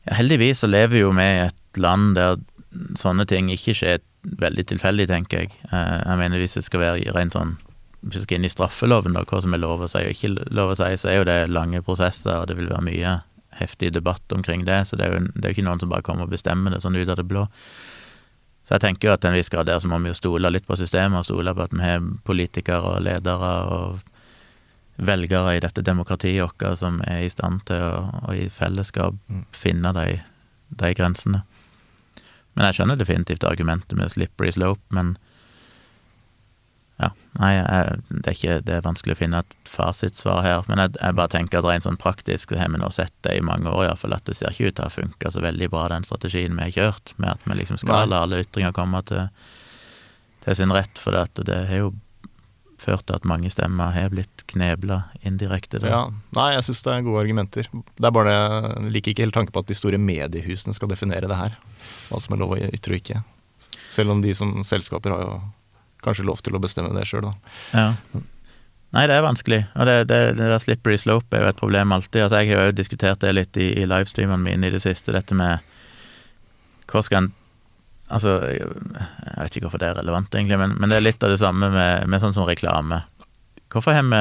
Ja, 0.03 0.17
heldigvis 0.19 0.63
så 0.63 0.67
lever 0.67 0.91
vi 0.97 1.03
jo 1.05 1.13
med 1.15 1.29
i 1.37 1.45
et 1.45 1.79
land 1.79 2.17
der 2.17 2.41
sånne 2.99 3.23
ting 3.29 3.51
ikke 3.53 3.75
skjer 3.77 4.01
veldig 4.41 4.65
tilfeldig, 4.73 5.07
tenker 5.11 5.43
jeg. 5.43 5.53
Eh, 5.69 5.99
jeg 6.03 6.19
mener 6.19 6.41
hvis 6.41 6.57
det 6.59 6.65
skal 6.67 6.83
være 6.83 7.15
rent 7.15 7.37
sånn 7.37 7.55
hvis 8.03 8.19
vi 8.19 8.23
skal 8.25 8.39
inn 8.39 8.47
i 8.47 8.51
straffeloven, 8.51 9.15
da, 9.15 9.23
hva 9.27 9.39
som 9.43 9.55
er 9.55 9.61
lov 9.63 9.85
å 9.85 9.89
si 9.91 10.01
og 10.03 10.11
ikke 10.11 10.49
lov 10.55 10.73
å 10.73 10.79
si, 10.79 10.89
så 10.99 11.09
er 11.09 11.19
jo 11.19 11.29
det 11.29 11.37
lange 11.51 11.83
prosesser, 11.85 12.35
og 12.35 12.49
det 12.49 12.57
vil 12.59 12.71
være 12.71 12.87
mye 12.89 13.15
heftig 13.59 13.93
debatt 13.95 14.35
omkring 14.35 14.65
det. 14.67 14.81
Så 14.89 14.99
det 14.99 15.07
er 15.07 15.15
jo 15.15 15.25
det 15.33 15.45
er 15.45 15.55
ikke 15.55 15.65
noen 15.65 15.81
som 15.81 15.91
bare 15.91 16.05
kommer 16.05 16.27
og 16.27 16.33
bestemmer 16.33 16.73
det 16.73 16.81
sånn 16.83 16.97
ut 16.99 17.09
av 17.09 17.19
det 17.19 17.27
blå. 17.29 17.45
Så 18.63 18.75
jeg 18.75 18.83
tenker 18.85 19.09
jo 19.09 19.13
at 19.13 19.23
til 19.23 19.33
en 19.33 19.37
viss 19.37 19.51
grad 19.51 19.67
der 19.67 19.79
så 19.83 19.89
må 19.91 19.99
vi 20.03 20.11
jo 20.11 20.17
stole 20.17 20.51
litt 20.51 20.67
på 20.67 20.77
systemet, 20.79 21.19
og 21.19 21.27
stole 21.27 21.55
på 21.55 21.65
at 21.65 21.75
vi 21.75 21.83
har 21.83 22.03
politikere 22.27 22.95
og 22.95 23.03
ledere 23.07 23.53
og 23.75 24.01
velgere 25.03 25.55
i 25.57 25.63
dette 25.63 25.81
demokratiet 25.81 26.43
vårt 26.43 26.77
som 26.79 27.01
er 27.09 27.25
i 27.25 27.31
stand 27.31 27.63
til 27.67 27.81
å, 27.81 28.03
å 28.29 28.35
i 28.37 28.45
fellesskap 28.53 29.17
mm. 29.27 29.45
finne 29.55 29.91
de, 29.97 30.19
de 30.79 30.93
grensene. 30.95 31.41
Men 32.53 32.67
jeg 32.67 32.77
skjønner 32.77 32.99
definitivt 32.99 33.45
argumentet 33.47 33.97
med 33.97 34.11
slippery 34.13 34.51
slope, 34.53 34.83
men 34.93 35.15
ja, 37.01 37.09
nei, 37.39 37.49
jeg, 37.55 37.95
det, 38.11 38.21
er 38.21 38.35
ikke, 38.37 38.57
det 38.67 38.75
er 38.75 38.85
vanskelig 38.85 39.15
å 39.15 39.19
finne 39.19 39.41
et 39.41 39.55
fasitsvar 39.69 40.43
her. 40.45 40.61
Men 40.69 40.83
jeg, 40.83 40.93
jeg 40.99 41.17
bare 41.17 41.33
tenker 41.33 41.59
at 41.59 41.67
rent 41.67 41.87
sånn 41.87 41.99
praktisk 41.99 42.53
så 42.53 42.59
har 42.61 42.69
vi 42.73 42.81
nå 42.81 42.91
sett 42.93 43.15
det 43.25 43.33
i 43.39 43.43
mange 43.45 43.71
år 43.71 43.87
iallfall, 43.87 44.13
at 44.15 44.29
det 44.29 44.37
ser 44.37 44.53
ikke 44.53 44.69
ut 44.69 44.77
til 44.77 44.85
å 44.85 44.87
ha 44.87 44.93
funka 44.93 45.33
så 45.33 45.43
veldig 45.43 45.69
bra, 45.73 45.87
den 45.93 46.05
strategien 46.07 46.55
vi 46.59 46.67
har 46.67 46.77
kjørt, 46.77 47.15
med 47.17 47.33
at 47.33 47.49
vi 47.49 47.57
liksom 47.59 47.81
skal 47.81 48.11
la 48.11 48.23
alle 48.27 48.43
ytringer 48.45 48.75
komme 48.77 49.01
til, 49.09 49.25
til 50.45 50.59
sin 50.59 50.75
rett. 50.75 51.01
For 51.01 51.17
det, 51.17 51.45
det 51.49 51.63
har 51.71 51.81
jo 51.87 51.93
ført 52.83 53.07
til 53.07 53.17
at 53.17 53.25
mange 53.27 53.49
stemmer 53.53 53.93
har 53.95 54.13
blitt 54.13 54.45
knebla 54.51 54.99
indirekte. 55.25 55.81
Da. 55.81 55.89
Ja, 55.89 56.01
Nei, 56.35 56.49
jeg 56.57 56.67
syns 56.67 56.83
det 56.85 56.93
er 56.93 57.05
gode 57.07 57.23
argumenter. 57.23 57.69
Det 57.71 58.09
er 58.09 58.13
bare 58.13 58.29
det, 58.29 58.71
Jeg 58.83 58.95
liker 58.97 59.15
ikke 59.15 59.25
helt 59.25 59.37
tanken 59.39 59.55
på 59.55 59.63
at 59.63 59.71
de 59.71 59.77
store 59.79 59.99
mediehusene 60.01 60.75
skal 60.75 60.91
definere 60.91 61.29
det 61.31 61.39
her. 61.39 61.57
Hva 62.09 62.21
som 62.21 62.35
er 62.35 62.43
lov 62.43 62.53
å 62.53 62.61
ytre 62.69 62.93
og 62.93 63.01
ikke. 63.01 63.23
Selv 63.89 64.13
om 64.13 64.23
de 64.23 64.33
som 64.37 64.55
selskaper 64.67 65.15
har 65.15 65.23
jo 65.23 65.35
kanskje 66.03 66.27
lov 66.27 66.41
til 66.43 66.55
å 66.57 66.61
bestemme 66.63 66.93
det 66.95 67.07
sjøl, 67.09 67.29
da. 67.29 67.57
Ja. 67.73 68.23
Nei, 68.93 69.07
det 69.09 69.15
er 69.17 69.25
vanskelig, 69.25 69.63
og 69.73 69.87
det, 69.89 69.95
det, 70.11 70.17
det, 70.37 70.47
der 70.51 70.61
slippery 70.61 70.99
slope 71.01 71.33
er 71.33 71.47
jo 71.47 71.49
et 71.49 71.61
problem 71.61 71.95
alltid. 71.95 72.27
Altså, 72.27 72.43
jeg 72.43 72.59
har 72.59 72.67
jo 72.69 72.75
diskutert 72.77 73.23
det 73.23 73.31
litt 73.33 73.57
i, 73.57 73.71
i 73.81 73.87
livestreamene 73.89 74.43
mine 74.43 74.69
i 74.69 74.73
det 74.75 74.83
siste, 74.83 75.15
dette 75.15 75.37
med 75.37 75.63
hva 76.91 77.01
skal 77.05 77.23
en 77.23 77.31
Altså, 78.13 78.33
jeg 78.45 78.67
vet 78.67 79.55
ikke 79.55 79.63
hvorfor 79.65 79.79
det 79.81 79.87
er 79.87 79.95
relevant, 79.97 80.35
egentlig, 80.35 80.57
men, 80.59 80.73
men 80.77 80.91
det 80.91 80.97
er 80.99 81.05
litt 81.05 81.23
av 81.23 81.31
det 81.31 81.39
samme 81.41 81.69
med, 81.73 82.03
med 82.11 82.21
sånn 82.21 82.35
som 82.35 82.45
reklame. 82.45 82.99
Hvorfor 83.73 83.95
har 83.95 84.05
vi 84.05 84.19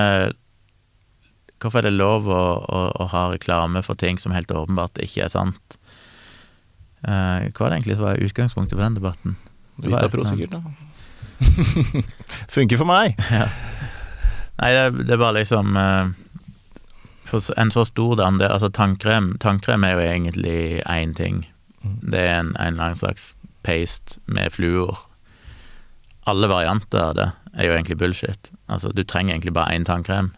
Hvorfor 1.60 1.82
er 1.82 1.90
det 1.90 1.98
lov 1.98 2.30
å, 2.30 2.40
å, 2.62 2.78
å, 3.02 3.08
ha 3.12 3.26
reklame 3.34 3.82
for 3.86 3.98
ting 3.98 4.16
som 4.18 4.32
helt 4.34 4.50
åpenbart 4.50 4.96
ikke 5.02 5.26
er 5.26 5.34
sant? 5.34 5.76
Eh, 7.02 7.50
hva 7.50 7.66
er 7.66 7.74
det 7.74 7.76
egentlig 7.76 7.98
som 7.98 8.06
var 8.08 8.22
utgangspunktet 8.22 8.74
for 8.78 8.82
den 8.82 8.96
debatten? 8.96 9.36
Vita 9.84 10.08
Pro, 10.10 10.24
sikkert, 10.26 10.56
da. 10.56 10.91
Funker 12.54 12.80
for 12.80 12.88
meg. 12.88 13.16
Ja. 13.30 13.46
Nei, 14.62 14.72
det, 14.76 15.06
det, 15.08 15.18
bare 15.18 15.40
liksom 15.40 15.76
uh, 15.76 16.12
En 17.56 17.72
så 17.72 17.84
stor 17.88 18.20
andel 18.22 18.52
Altså, 18.52 18.68
tannkrem, 18.70 19.32
tannkrem 19.42 19.84
er 19.84 19.96
jo 19.96 20.04
egentlig 20.04 20.82
én 20.86 21.14
ting. 21.18 21.46
Mm. 21.82 21.96
Det 22.12 22.20
er 22.20 22.36
en, 22.40 22.52
en 22.60 22.78
lang 22.78 22.98
slags 22.98 23.32
paste 23.66 24.20
med 24.26 24.52
fluor. 24.52 25.06
Alle 26.28 26.50
varianter 26.50 27.00
av 27.00 27.16
det 27.18 27.30
er 27.56 27.68
jo 27.68 27.74
egentlig 27.74 27.98
bullshit. 27.98 28.52
Altså, 28.68 28.92
du 28.94 29.02
trenger 29.02 29.34
egentlig 29.34 29.54
bare 29.56 29.74
én 29.74 29.88
tannkrem. 29.88 30.30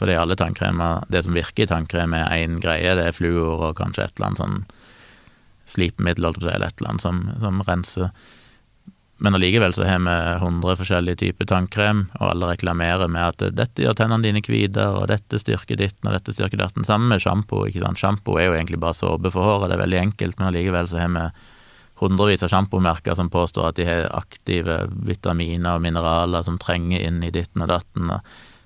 Fordi 0.00 0.14
alle 0.16 0.36
tannkremer 0.36 1.04
Det 1.12 1.24
som 1.26 1.34
virker 1.36 1.66
i 1.66 1.68
tannkrem, 1.68 2.14
er 2.16 2.32
én 2.32 2.60
greie. 2.60 2.94
Det 2.96 3.06
er 3.06 3.16
fluor 3.16 3.66
og 3.68 3.76
kanskje 3.76 4.06
et 4.06 4.14
eller 4.16 4.30
annet 4.30 4.40
sånn 4.40 4.60
slipemiddel 5.70 6.30
eller 6.30 6.64
et 6.64 6.80
eller 6.80 6.90
annet 6.90 7.04
som, 7.04 7.18
som 7.42 7.60
renser. 7.68 8.08
Men 9.20 9.36
allikevel 9.36 9.74
så 9.76 9.84
har 9.84 10.00
vi 10.00 10.16
100 10.40 10.78
forskjellige 10.80 11.20
typer 11.20 11.48
tannkrem, 11.50 12.06
og 12.16 12.30
alle 12.30 12.54
reklamerer 12.54 13.08
med 13.12 13.34
at 13.34 13.52
'dette 13.52 13.84
gjør 13.84 13.98
tennene 13.98 14.24
dine 14.24 14.40
hvite', 14.40 14.86
og 14.96 15.08
'dette 15.08 15.40
styrker 15.42 15.76
ditten', 15.76 16.08
og 16.08 16.14
'dette 16.14 16.32
styrker 16.32 16.56
datten'. 16.56 16.86
Sammen 16.88 17.08
med 17.08 17.20
sjampo. 17.20 17.66
ikke 17.66 17.84
sant? 17.84 17.98
Sjampo 18.00 18.38
er 18.38 18.48
jo 18.48 18.56
egentlig 18.56 18.80
bare 18.80 18.96
såpe 18.96 19.30
for 19.30 19.44
håret, 19.44 19.68
det 19.68 19.76
er 19.76 19.84
veldig 19.84 20.00
enkelt, 20.00 20.38
men 20.38 20.48
allikevel 20.48 20.88
så 20.88 20.98
har 20.98 21.08
vi 21.08 21.30
hundrevis 22.00 22.42
av 22.42 22.48
sjampomerker 22.48 23.14
som 23.14 23.28
påstår 23.28 23.68
at 23.68 23.76
de 23.76 23.84
har 23.84 24.08
aktive 24.16 24.88
vitaminer 25.04 25.76
og 25.76 25.82
mineraler 25.84 26.42
som 26.42 26.56
trenger 26.58 27.00
inn 27.04 27.20
i 27.22 27.30
ditten 27.30 27.60
og 27.60 27.68
datten, 27.68 28.08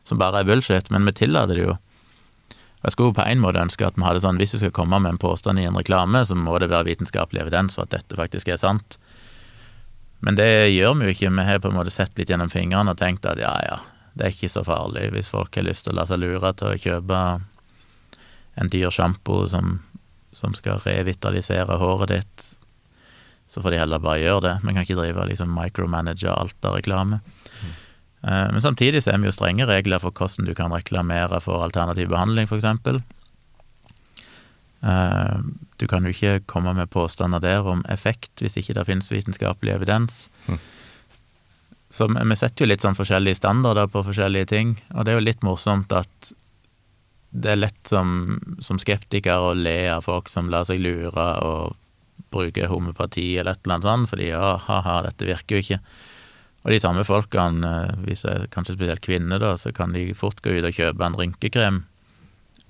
som 0.05 0.19
bare 0.19 0.41
er 0.41 0.45
bullshit, 0.45 0.91
men 0.91 1.05
vi 1.05 1.13
tillater 1.13 1.59
det 1.59 1.67
jo. 1.67 1.77
Jeg 2.85 2.93
skulle 2.93 3.17
på 3.17 3.25
en 3.25 3.41
måte 3.41 3.63
ønske 3.65 3.87
at 3.87 3.97
vi 3.97 4.05
hadde 4.05 4.21
sånn, 4.21 4.39
hvis 4.39 4.53
du 4.53 4.59
skal 4.61 4.75
komme 4.77 5.01
med 5.01 5.17
en 5.17 5.19
påstand 5.19 5.59
i 5.59 5.65
en 5.65 5.75
reklame, 5.75 6.21
så 6.29 6.37
må 6.37 6.59
det 6.61 6.69
være 6.71 6.93
vitenskapelig 6.93 7.41
evidens 7.41 7.75
for 7.75 7.89
at 7.89 7.95
dette 7.97 8.19
faktisk 8.19 8.53
er 8.53 8.61
sant. 8.61 8.99
Men 10.25 10.39
det 10.39 10.49
gjør 10.73 10.95
vi 10.99 11.09
jo 11.09 11.15
ikke. 11.15 11.33
Vi 11.37 11.47
har 11.49 11.61
på 11.61 11.71
en 11.71 11.77
måte 11.77 11.93
sett 11.93 12.17
litt 12.19 12.31
gjennom 12.33 12.53
fingrene 12.53 12.95
og 12.95 13.01
tenkt 13.01 13.27
at 13.29 13.41
ja, 13.41 13.53
ja, 13.67 13.79
det 14.15 14.27
er 14.27 14.37
ikke 14.37 14.53
så 14.53 14.65
farlig 14.65 15.11
hvis 15.13 15.31
folk 15.33 15.57
har 15.59 15.67
lyst 15.69 15.87
til 15.87 15.95
å 15.95 16.01
la 16.01 16.09
seg 16.09 16.23
lure 16.23 16.55
til 16.57 16.71
å 16.71 16.81
kjøpe 16.81 17.23
en 18.55 18.71
dyr 18.71 18.93
sjampo 18.95 19.43
som, 19.51 19.81
som 20.33 20.55
skal 20.57 20.81
revitalisere 20.85 21.77
håret 21.81 22.15
ditt 22.15 22.51
så 23.55 23.63
får 23.63 23.71
de 23.71 23.79
heller 23.79 24.03
bare 24.03 24.19
gjøre 24.19 24.43
det. 24.43 24.53
Vi 24.65 24.73
kan 24.73 24.83
ikke 24.83 24.97
drive 24.99 25.25
liksom 25.31 25.53
micromanage 25.55 26.27
alt 26.27 26.67
av 26.67 26.75
reklame. 26.75 27.21
Mm. 27.63 27.75
Men 28.25 28.63
samtidig 28.65 29.05
så 29.05 29.13
er 29.13 29.21
vi 29.23 29.29
jo 29.29 29.35
strenge 29.37 29.69
regler 29.69 30.01
for 30.03 30.11
hvordan 30.17 30.49
du 30.49 30.55
kan 30.59 30.73
reklamere 30.75 31.39
for 31.45 31.63
alternativ 31.63 32.09
behandling, 32.11 32.49
f.eks. 32.49 32.99
Eh, 34.85 35.37
du 35.77 35.87
kan 35.89 36.05
jo 36.05 36.13
ikke 36.13 36.43
komme 36.51 36.75
med 36.77 36.93
påstander 36.93 37.41
der 37.41 37.67
om 37.67 37.85
effekt 37.91 38.43
hvis 38.43 38.59
ikke 38.61 38.77
det 38.77 38.87
finnes 38.89 39.13
vitenskapelig 39.13 39.75
evidens. 39.75 40.29
Mm. 40.47 40.61
Så 41.95 42.09
vi 42.11 42.37
setter 42.37 42.65
jo 42.65 42.71
litt 42.73 42.85
sånn 42.85 42.99
forskjellige 42.99 43.39
standarder 43.39 43.87
på 43.91 44.03
forskjellige 44.05 44.51
ting, 44.51 44.75
og 44.93 45.05
det 45.05 45.13
er 45.13 45.21
jo 45.21 45.29
litt 45.29 45.45
morsomt 45.47 45.95
at 45.95 46.33
det 47.35 47.53
er 47.53 47.61
lett 47.61 47.91
som, 47.91 48.37
som 48.63 48.79
skeptiker 48.79 49.43
å 49.43 49.55
le 49.59 49.79
av 49.91 50.05
folk 50.07 50.29
som 50.31 50.51
lar 50.51 50.67
seg 50.67 50.83
lure 50.83 51.29
og 51.43 51.79
bruker 52.35 52.71
homopati 52.71 53.37
eller 53.39 53.55
et 53.55 53.63
eller 53.65 53.79
annet 53.79 53.89
sånt, 53.89 54.11
fordi 54.11 54.29
ja, 54.31 54.57
ha-ha, 54.67 55.01
dette 55.07 55.27
virker 55.27 55.57
jo 55.57 55.65
ikke. 55.65 55.81
Og 56.65 56.73
de 56.73 56.81
samme 56.83 57.05
folkene, 57.07 57.71
eh, 57.71 58.05
hvis 58.07 58.25
det 58.27 58.35
er 58.35 58.47
kanskje 58.55 58.77
spesielt 58.79 59.05
kvinner, 59.05 59.43
da, 59.43 59.55
så 59.61 59.71
kan 59.75 59.95
de 59.95 60.09
fort 60.19 60.43
gå 60.43 60.57
ut 60.59 60.67
og 60.67 60.75
kjøpe 60.79 61.07
en 61.07 61.19
rynkekrem 61.19 61.83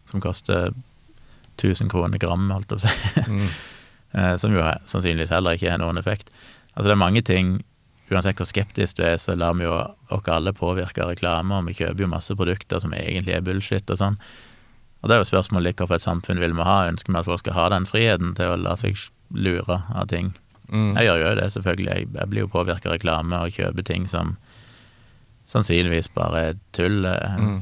som 0.09 0.23
koster 0.25 0.73
1000 1.59 1.93
kroner 1.93 2.21
gram, 2.23 2.49
holdt 2.51 2.75
jeg 2.75 2.81
på 2.81 2.83
å 2.83 2.89
si. 2.89 3.23
Mm. 3.35 3.47
Eh, 4.15 4.37
som 4.39 4.53
jo 4.55 4.63
sannsynligvis 4.87 5.33
heller 5.35 5.57
ikke 5.57 5.73
har 5.73 5.81
noen 5.83 5.99
effekt. 5.99 6.29
Altså 6.75 6.87
det 6.87 6.93
er 6.95 7.01
mange 7.01 7.23
ting 7.27 7.57
Uansett 8.13 8.37
hvor 8.37 8.47
skeptisk 8.47 8.99
du 8.99 9.05
er, 9.07 9.17
så 9.17 9.33
lar 9.33 9.55
vi 9.57 9.65
jo 9.65 9.73
oss 10.13 10.27
alle 10.29 10.53
påvirke 10.53 11.01
av 11.01 11.15
reklame, 11.15 11.57
og 11.57 11.71
vi 11.71 11.77
kjøper 11.79 12.05
jo 12.05 12.11
masse 12.13 12.35
produkter 12.37 12.83
som 12.83 12.93
egentlig 12.93 13.33
er 13.33 13.45
bullshit 13.45 13.89
og 13.91 13.97
sånn. 13.97 14.19
Og 15.01 15.09
det 15.09 15.17
er 15.17 15.23
jo 15.23 15.29
spørsmålet 15.31 15.71
litt 15.71 15.81
hva 15.81 15.89
for 15.89 15.97
et 15.97 16.05
samfunn 16.05 16.41
vil 16.41 16.53
vi 16.57 16.67
ha. 16.69 16.77
Ønsker 16.89 17.13
vi 17.13 17.19
at 17.21 17.29
folk 17.29 17.41
skal 17.43 17.57
ha 17.57 17.65
den 17.73 17.89
friheten 17.89 18.35
til 18.37 18.53
å 18.53 18.61
la 18.61 18.77
seg 18.81 19.01
lure 19.33 19.81
av 19.89 20.09
ting. 20.13 20.35
Mm. 20.69 20.93
Jeg 20.97 21.09
gjør 21.09 21.21
jo 21.21 21.33
det, 21.41 21.49
selvfølgelig. 21.57 21.91
Jeg, 21.97 22.11
jeg 22.15 22.31
blir 22.33 22.45
jo 22.45 22.53
påvirka 22.53 22.89
av 22.89 22.95
reklame 22.99 23.41
og 23.41 23.57
kjøper 23.57 23.89
ting 23.89 24.07
som 24.09 24.37
sannsynligvis 25.51 26.09
bare 26.17 26.45
er 26.51 26.61
tull. 26.77 27.05
Eh, 27.09 27.37
mm. 27.41 27.59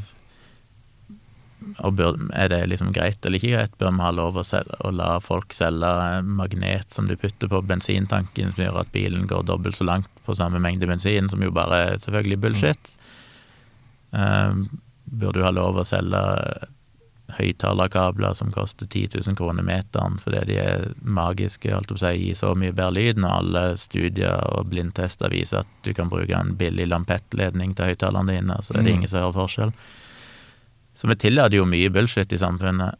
Og 1.83 1.95
bør, 1.99 2.19
er 2.37 2.51
det 2.53 2.61
liksom 2.71 2.93
greit 2.95 3.25
eller 3.27 3.39
ikke 3.39 3.55
greit? 3.55 3.77
Bør 3.81 3.95
vi 3.97 4.05
ha 4.05 4.11
lov 4.17 4.41
å, 4.41 4.45
selge, 4.47 4.79
å 4.85 4.93
la 4.95 5.17
folk 5.25 5.55
selge 5.57 5.93
magnet 6.27 6.95
som 6.95 7.09
du 7.09 7.17
putter 7.21 7.51
på 7.51 7.63
bensintanken, 7.69 8.53
som 8.55 8.65
gjør 8.65 8.83
at 8.83 8.93
bilen 8.95 9.27
går 9.31 9.47
dobbelt 9.49 9.79
så 9.79 9.89
langt 9.89 10.11
på 10.27 10.37
samme 10.39 10.61
mengde 10.63 10.89
bensin, 10.91 11.31
som 11.33 11.43
jo 11.43 11.55
bare 11.55 11.83
er 11.87 12.03
selvfølgelig 12.03 12.41
bullshit? 12.45 12.93
Mm. 14.13 14.23
Um, 14.23 14.65
bør 15.13 15.33
du 15.37 15.43
ha 15.45 15.51
lov 15.55 15.81
å 15.81 15.89
selge 15.89 16.21
høyttalerkabler 17.33 18.35
som 18.37 18.51
koster 18.53 18.87
10 18.87 19.09
000 19.27 19.37
kroner 19.39 19.65
meteren 19.65 20.19
fordi 20.21 20.43
de 20.51 20.59
er 20.61 20.87
magiske, 21.01 21.73
holdt 21.73 21.93
på 21.93 21.97
å 21.97 22.13
gir 22.13 22.37
så 22.39 22.53
mye 22.59 22.75
bedre 22.77 22.97
lyd, 22.99 23.21
når 23.23 23.39
alle 23.39 23.65
studier 23.81 24.37
og 24.53 24.69
blindtester 24.73 25.33
viser 25.33 25.63
at 25.63 25.73
du 25.87 25.93
kan 25.97 26.13
bruke 26.13 26.37
en 26.37 26.55
billig 26.59 26.89
lampettledning 26.91 27.73
til 27.77 27.93
høyttalerne 27.93 28.37
dine, 28.37 28.59
så 28.61 28.75
er 28.75 28.83
det 28.83 28.91
mm. 28.91 28.95
ingen 28.97 29.13
som 29.13 29.23
hører 29.23 29.39
forskjell. 29.39 29.75
Så 31.03 31.09
vi 31.11 31.16
tillater 31.18 31.59
jo 31.59 31.64
mye 31.66 31.90
bullshit 31.90 32.30
i 32.30 32.38
samfunnet. 32.38 32.94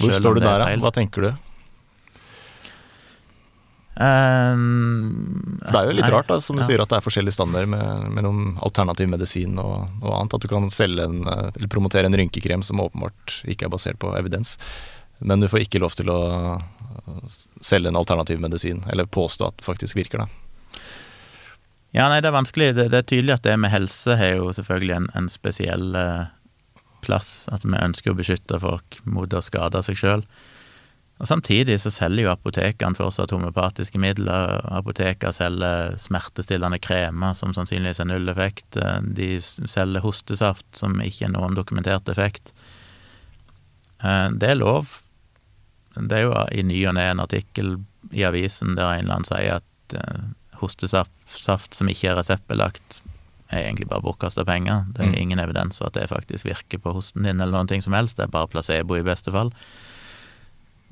Hvor 0.00 0.14
står 0.16 0.38
du 0.38 0.40
der, 0.40 0.62
da? 0.62 0.70
Hva 0.80 0.92
tenker 0.96 1.26
du? 1.26 1.34
Um, 4.00 5.60
det 5.60 5.76
er 5.76 5.90
jo 5.90 5.92
litt 5.94 6.06
nei, 6.08 6.12
rart, 6.16 6.30
da, 6.32 6.38
som 6.40 6.56
du 6.56 6.62
ja. 6.64 6.66
sier, 6.70 6.80
at 6.80 6.88
det 6.88 6.96
er 6.96 7.04
forskjellige 7.04 7.36
standarder 7.36 7.68
med, 7.68 8.06
mellom 8.16 8.38
alternativ 8.64 9.12
medisin 9.12 9.60
og, 9.60 9.84
og, 10.00 10.08
annet. 10.16 10.38
At 10.38 10.46
du 10.46 10.48
kan 10.50 10.72
selge 10.72 11.04
en, 11.04 11.20
eh, 11.28 11.50
eller 11.52 11.70
promotere 11.70 12.08
en 12.08 12.16
rynkekrem 12.16 12.64
som 12.64 12.80
åpenbart 12.80 13.42
ikke 13.44 13.68
er 13.68 13.74
basert 13.76 14.00
på 14.00 14.14
evidens. 14.16 14.56
Men 15.20 15.44
du 15.44 15.50
får 15.52 15.66
ikke 15.66 15.84
lov 15.84 15.92
til 16.00 16.08
å 16.10 16.18
selge 17.60 17.92
en 17.92 18.00
alternativ 18.00 18.40
medisin, 18.40 18.80
eller 18.88 19.04
påstå 19.04 19.52
at 19.52 19.60
det 19.60 19.68
faktisk 19.68 20.00
virker, 20.00 20.24
da. 20.24 20.80
Ja, 21.94 22.08
nei, 22.08 22.24
det 22.24 22.32
er 22.32 22.40
vanskelig. 22.40 22.72
Det, 22.80 22.88
det 22.90 23.04
er 23.04 23.06
tydelig 23.12 23.36
at 23.36 23.44
det 23.44 23.60
med 23.60 23.70
helse 23.70 24.16
har 24.18 24.40
jo 24.40 24.48
selvfølgelig 24.56 24.96
en, 24.96 25.12
en 25.14 25.28
spesiell 25.30 25.92
eh, 26.00 26.32
plass. 27.04 27.44
At 27.52 27.66
vi 27.66 27.76
ønsker 27.78 28.12
å 28.12 28.18
beskytte 28.18 28.60
folk 28.62 29.00
mot 29.04 29.32
å 29.32 29.42
skade 29.44 29.82
seg 29.86 30.00
sjøl. 30.00 30.26
Og 31.22 31.28
Samtidig 31.30 31.76
så 31.78 31.92
selger 31.94 32.26
jo 32.26 32.32
apotekene 32.32 32.98
fortsatt 32.98 33.32
homopatiske 33.32 34.00
midler. 34.02 34.58
Apotekene 34.74 35.34
selger 35.36 35.94
smertestillende 36.00 36.80
kremer 36.82 37.36
som 37.38 37.54
sannsynligvis 37.54 38.02
har 38.02 38.10
null 38.10 38.32
effekt. 38.32 38.80
De 39.14 39.28
selger 39.40 40.02
hostesaft 40.02 40.66
som 40.76 40.98
ikke 41.04 41.28
er 41.28 41.34
noen 41.36 41.54
dokumentert 41.54 42.10
effekt. 42.10 42.50
Eh, 44.02 44.28
det 44.34 44.50
er 44.50 44.60
lov. 44.60 44.98
Det 45.94 46.18
er 46.18 46.26
jo 46.26 46.34
i 46.50 46.66
ny 46.66 46.80
og 46.90 46.96
ne 46.98 47.06
en 47.12 47.22
artikkel 47.22 47.76
i 48.10 48.26
avisen 48.26 48.74
der 48.74 48.96
en 48.96 49.04
eller 49.06 49.20
annen 49.20 49.28
sier 49.28 49.60
at 49.60 49.96
eh, 50.00 50.24
hostesaft 50.58 51.76
som 51.78 51.90
ikke 51.90 52.10
er 52.10 52.18
reseptbelagt, 52.18 53.00
er 53.50 53.64
egentlig 53.64 53.88
bare 53.90 54.04
bortkasta 54.04 54.44
penger. 54.48 54.86
Det 54.94 55.02
er 55.04 55.10
mm. 55.12 55.18
ingen 55.20 55.42
evidens 55.42 55.80
for 55.80 55.90
at 55.90 55.98
det 55.98 56.10
faktisk 56.10 56.46
virker 56.48 56.80
på 56.80 56.94
hosten 56.96 57.26
din 57.26 57.40
eller 57.40 57.52
noen 57.56 57.70
ting 57.70 57.84
som 57.84 57.96
helst. 57.96 58.16
Det 58.18 58.26
er 58.28 58.32
bare 58.32 58.50
placebo 58.50 58.96
i 58.96 59.04
beste 59.04 59.34
fall. 59.34 59.52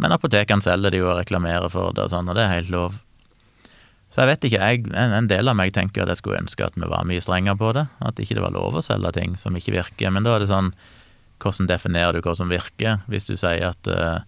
Men 0.02 0.14
apotekene 0.14 0.64
selger 0.64 0.92
det 0.92 1.00
jo 1.00 1.08
og 1.10 1.18
reklamerer 1.20 1.72
for 1.72 1.94
det 1.96 2.06
og 2.06 2.12
sånn, 2.12 2.28
og 2.28 2.36
det 2.36 2.44
er 2.44 2.56
helt 2.56 2.72
lov. 2.74 2.98
Så 4.12 4.20
jeg 4.20 4.28
vet 4.28 4.44
ikke, 4.44 4.60
jeg, 4.60 4.88
en, 4.92 5.28
del 5.30 5.48
av 5.48 5.56
meg 5.56 5.72
tenker 5.72 6.04
at 6.04 6.12
jeg 6.12 6.20
skulle 6.20 6.42
ønske 6.42 6.66
at 6.66 6.74
vi 6.76 6.88
var 6.90 7.06
mye 7.08 7.22
strengere 7.24 7.56
på 7.56 7.70
det. 7.76 7.86
At 8.04 8.20
ikke 8.20 8.36
det 8.36 8.44
var 8.44 8.52
lov 8.52 8.76
å 8.76 8.84
selge 8.84 9.14
ting 9.16 9.38
som 9.40 9.56
ikke 9.56 9.72
virker. 9.78 10.12
Men 10.12 10.26
da 10.26 10.34
er 10.36 10.44
det 10.44 10.50
sånn, 10.50 10.68
hvordan 11.40 11.70
definerer 11.70 12.18
du 12.18 12.26
hva 12.26 12.34
som 12.36 12.52
virker? 12.52 13.00
Hvis 13.08 13.30
du 13.30 13.32
sier 13.40 13.64
at 13.70 13.88
uh, 13.88 14.20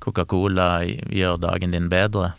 Coca-Cola 0.00 0.86
gjør 1.12 1.36
dagen 1.44 1.76
din 1.76 1.90
bedre, 1.92 2.32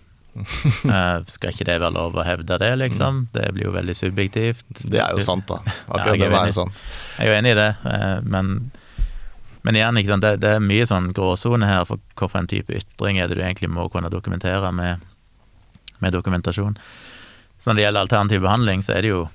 uh, 0.43 1.23
skal 1.33 1.53
ikke 1.53 1.67
det 1.67 1.77
være 1.81 1.93
lov 1.95 2.17
å 2.17 2.25
hevde 2.27 2.59
det, 2.61 2.71
liksom? 2.83 3.23
Mm. 3.23 3.29
Det 3.35 3.45
blir 3.55 3.69
jo 3.69 3.75
veldig 3.75 3.95
subjektivt. 3.97 4.65
Det 4.83 5.01
er 5.03 5.15
jo 5.17 5.23
sant, 5.23 5.47
da. 5.49 5.61
Akkurat 5.87 6.13
ja, 6.15 6.25
det 6.25 6.33
være 6.33 6.57
sånn. 6.57 6.73
Jeg 7.17 7.25
er 7.25 7.31
jo 7.31 7.37
enig 7.39 7.55
i 7.55 7.59
det, 7.61 7.71
uh, 7.85 8.19
men 8.27 8.53
men 9.67 9.75
igjen, 9.75 9.97
det, 10.23 10.37
det, 10.39 10.51
er 10.55 10.61
mye 10.63 10.85
sånn 10.87 11.09
gråsone 11.11 11.67
her 11.67 11.81
for 11.83 11.99
hvilken 12.15 12.45
type 12.47 12.71
ytring 12.71 13.17
er 13.19 13.27
det 13.27 13.35
du 13.35 13.41
egentlig 13.43 13.67
må 13.67 13.89
kunne 13.91 14.07
dokumentere 14.07 14.69
med, 14.71 15.01
med 15.99 16.15
dokumentasjon. 16.15 16.77
Så 17.59 17.67
når 17.67 17.75
det 17.75 17.83
gjelder 17.83 18.05
alternativ 18.05 18.45
behandling, 18.45 18.85
så 18.85 18.93
er 18.95 19.03
det 19.03 19.11
jo 19.11 19.25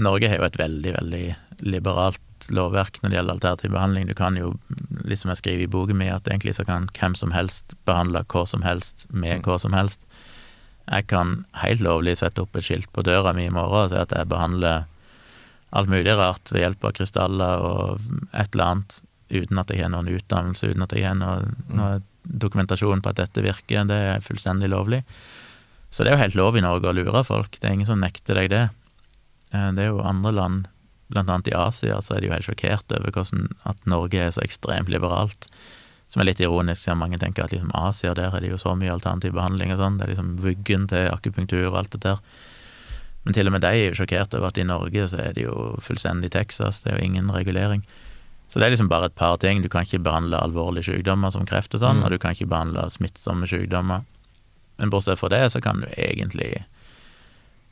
Norge 0.00 0.30
har 0.30 0.40
jo 0.40 0.46
et 0.46 0.56
veldig, 0.56 0.94
veldig 0.94 1.22
liberalt 1.64 2.48
lovverk 2.54 3.00
når 3.02 3.10
det 3.10 3.18
gjelder 3.18 3.36
alternativ 3.36 3.72
behandling. 3.74 4.08
Du 4.08 4.14
kan 4.18 4.36
jo, 4.38 4.52
liksom 5.04 5.32
jeg 5.32 5.42
skriver 5.42 5.66
i 5.66 5.70
boken 5.70 5.98
min, 5.98 6.12
at 6.14 6.28
egentlig 6.30 6.56
så 6.58 6.66
kan 6.68 6.88
hvem 6.98 7.16
som 7.18 7.34
helst 7.34 7.74
behandle 7.88 8.24
hva 8.30 8.44
som 8.46 8.62
helst 8.66 9.06
med 9.10 9.40
mm. 9.40 9.46
hva 9.48 9.58
som 9.60 9.76
helst. 9.76 10.06
Jeg 10.88 11.08
kan 11.10 11.42
helt 11.60 11.82
lovlig 11.84 12.16
sette 12.20 12.42
opp 12.44 12.56
et 12.56 12.64
skilt 12.64 12.88
på 12.94 13.04
døra 13.04 13.34
mi 13.36 13.48
i 13.48 13.52
morgen 13.52 13.88
og 13.88 13.92
si 13.92 13.98
at 14.00 14.14
jeg 14.14 14.30
behandler 14.30 14.86
alt 15.76 15.90
mulig 15.92 16.14
rart 16.16 16.48
ved 16.52 16.64
hjelp 16.64 16.86
av 16.88 16.94
krystaller 16.96 17.64
og 17.64 18.06
et 18.32 18.54
eller 18.54 18.64
annet 18.70 19.02
uten 19.28 19.60
at 19.60 19.68
jeg 19.74 19.84
har 19.84 19.92
noen 19.92 20.08
utdannelse, 20.08 20.70
uten 20.72 20.86
at 20.86 20.94
jeg 20.96 21.04
har 21.04 21.18
noen, 21.18 21.52
noen 21.68 22.06
dokumentasjon 22.22 23.02
på 23.04 23.12
at 23.12 23.20
dette 23.20 23.44
virker. 23.44 23.84
Det 23.88 23.98
er 24.14 24.24
fullstendig 24.24 24.70
lovlig. 24.72 25.02
Så 25.92 26.04
det 26.04 26.12
er 26.12 26.16
jo 26.16 26.24
helt 26.24 26.38
lov 26.38 26.56
i 26.56 26.64
Norge 26.64 26.88
å 26.88 26.96
lure 26.96 27.22
folk. 27.24 27.56
Det 27.56 27.68
er 27.68 27.76
ingen 27.76 27.88
som 27.88 28.00
nekter 28.00 28.40
deg 28.40 28.50
det. 28.52 28.64
Eh, 29.52 29.70
det 29.76 29.84
er 29.84 29.92
jo 29.92 30.04
andre 30.04 30.32
land, 30.36 30.66
blant 31.10 31.30
annet 31.30 31.48
i 31.48 31.56
Asia, 31.56 32.00
så 32.02 32.14
er 32.16 32.20
de 32.20 32.28
jo 32.28 32.34
helt 32.36 32.46
sjokkert 32.48 32.92
over 32.92 33.10
hvordan 33.14 33.48
at 33.64 33.84
Norge 33.86 34.20
er 34.20 34.30
så 34.34 34.42
ekstremt 34.44 34.90
liberalt. 34.92 35.48
Som 36.08 36.22
er 36.22 36.30
litt 36.30 36.40
ironisk, 36.40 36.82
siden 36.82 37.00
mange 37.02 37.18
tenker 37.20 37.44
at 37.44 37.52
liksom 37.52 37.72
Asia, 37.76 38.14
der 38.16 38.32
er 38.32 38.40
det 38.40 38.50
jo 38.50 38.60
så 38.60 38.72
mye 38.76 38.92
alternativ 38.94 39.34
behandling 39.36 39.72
og 39.74 39.80
sånn. 39.82 39.98
Det 39.98 40.06
er 40.06 40.14
liksom 40.14 40.36
vuggen 40.40 40.86
til 40.88 41.08
akupunktur 41.12 41.66
og 41.68 41.78
alt 41.82 41.90
det 41.96 42.00
der. 42.06 42.20
Men 43.24 43.34
til 43.36 43.46
og 43.50 43.52
med 43.52 43.60
de 43.60 43.68
er 43.68 43.90
jo 43.90 43.98
sjokkert 43.98 44.34
over 44.38 44.48
at 44.48 44.58
i 44.58 44.64
Norge 44.64 45.08
så 45.12 45.18
er 45.20 45.34
det 45.36 45.44
jo 45.44 45.76
fullstendig 45.84 46.30
Texas, 46.32 46.80
det 46.80 46.92
er 46.92 46.98
jo 46.98 47.04
ingen 47.10 47.28
regulering. 47.34 47.82
Så 48.48 48.56
det 48.56 48.64
er 48.66 48.72
liksom 48.72 48.88
bare 48.88 49.10
et 49.10 49.14
par 49.18 49.36
ting. 49.36 49.60
Du 49.60 49.68
kan 49.68 49.84
ikke 49.84 50.00
behandle 50.00 50.40
alvorlige 50.40 50.88
sykdommer 50.88 51.32
som 51.34 51.44
kreft 51.44 51.74
og 51.74 51.82
sånn, 51.82 51.98
Mm. 52.00 52.04
og 52.04 52.10
du 52.10 52.18
kan 52.18 52.32
ikke 52.32 52.48
behandle 52.48 52.88
smittsomme 52.88 53.44
sykdommer. 53.44 54.04
Men 54.78 54.90
bortsett 54.90 55.18
fra 55.18 55.28
det, 55.28 55.52
så 55.52 55.60
kan 55.60 55.80
du 55.80 55.86
egentlig 55.98 56.64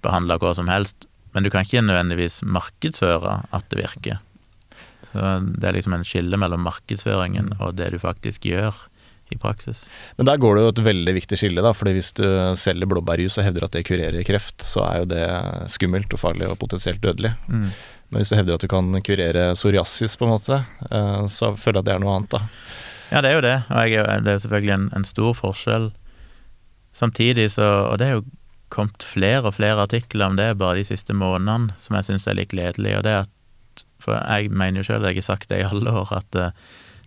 behandle 0.03 0.39
hva 0.39 0.55
som 0.55 0.69
helst. 0.69 1.07
Men 1.37 1.45
du 1.45 1.51
kan 1.53 1.67
ikke 1.67 1.85
nødvendigvis 1.85 2.41
markedsføre 2.49 3.43
at 3.55 3.67
det 3.71 3.83
virker. 3.85 4.19
Så 5.05 5.21
det 5.61 5.69
er 5.69 5.77
liksom 5.77 5.93
en 5.95 6.05
skille 6.09 6.37
mellom 6.41 6.65
markedsføringen 6.67 7.53
Mm. 7.53 7.59
og 7.61 7.77
det 7.77 7.91
du 7.93 7.99
faktisk 8.01 8.49
gjør 8.49 8.75
i 9.31 9.37
praksis. 9.43 9.85
Men 10.17 10.27
der 10.27 10.39
går 10.39 10.55
det 10.57 10.63
jo 10.65 10.69
et 10.73 10.81
veldig 10.87 11.13
viktig 11.17 11.37
skille, 11.39 11.63
da. 11.63 11.73
fordi 11.75 11.93
hvis 11.97 12.13
du 12.15 12.25
selger 12.57 12.87
blåbærjus 12.87 13.37
og 13.39 13.45
hevder 13.45 13.65
at 13.67 13.73
det 13.75 13.85
kurerer 13.89 14.25
kreft, 14.25 14.63
så 14.63 14.85
er 14.87 14.99
jo 15.03 15.09
det 15.11 15.25
skummelt 15.75 16.13
og 16.15 16.21
farlig 16.23 16.47
og 16.49 16.59
potensielt 16.59 17.03
dødelig. 17.03 17.35
Mm. 17.51 17.69
Men 18.11 18.21
hvis 18.23 18.31
du 18.31 18.37
hevder 18.39 18.55
at 18.55 18.63
du 18.63 18.69
kan 18.71 18.93
kurere 19.03 19.49
psoriasis, 19.59 20.15
på 20.17 20.25
en 20.29 20.35
måte, 20.37 20.61
eh, 20.91 21.27
så 21.27 21.53
føler 21.59 21.81
jeg 21.81 21.85
at 21.85 21.89
det 21.91 21.95
er 21.97 22.05
noe 22.07 22.17
annet, 22.17 22.31
da. 22.31 22.41
Ja, 23.11 23.21
det 23.21 23.31
er 23.31 23.35
jo 23.35 23.45
det, 23.47 23.57
og 23.71 23.91
jeg, 23.91 24.07
det 24.25 24.31
er 24.31 24.39
jo 24.39 24.45
selvfølgelig 24.47 24.75
en, 24.79 24.89
en 24.97 25.05
stor 25.05 25.35
forskjell. 25.35 25.91
Samtidig 26.97 27.51
så 27.53 27.67
Og 27.91 27.99
det 27.99 28.07
er 28.07 28.13
jo 28.17 28.25
kommet 28.73 29.05
flere 29.07 29.45
og 29.47 29.57
flere 29.57 29.85
artikler 29.87 30.27
om 30.27 30.39
det 30.39 30.57
bare 30.61 30.81
de 30.81 30.87
siste 30.89 31.15
månedene, 31.15 31.75
som 31.81 31.97
jeg 31.99 32.09
syns 32.09 32.27
er 32.27 32.39
litt 32.39 32.53
gledelig, 32.55 32.97
og 32.99 33.07
det 33.07 33.17
at 33.25 33.33
For 34.01 34.13
jeg 34.13 34.51
mener 34.53 34.81
jo 34.81 34.87
sjøl, 34.87 35.05
jeg 35.09 35.19
har 35.19 35.25
sagt 35.25 35.49
det 35.49 35.59
i 35.61 35.67
alle 35.67 35.93
år, 35.93 36.11
at 36.13 36.37
eh, 36.37 36.53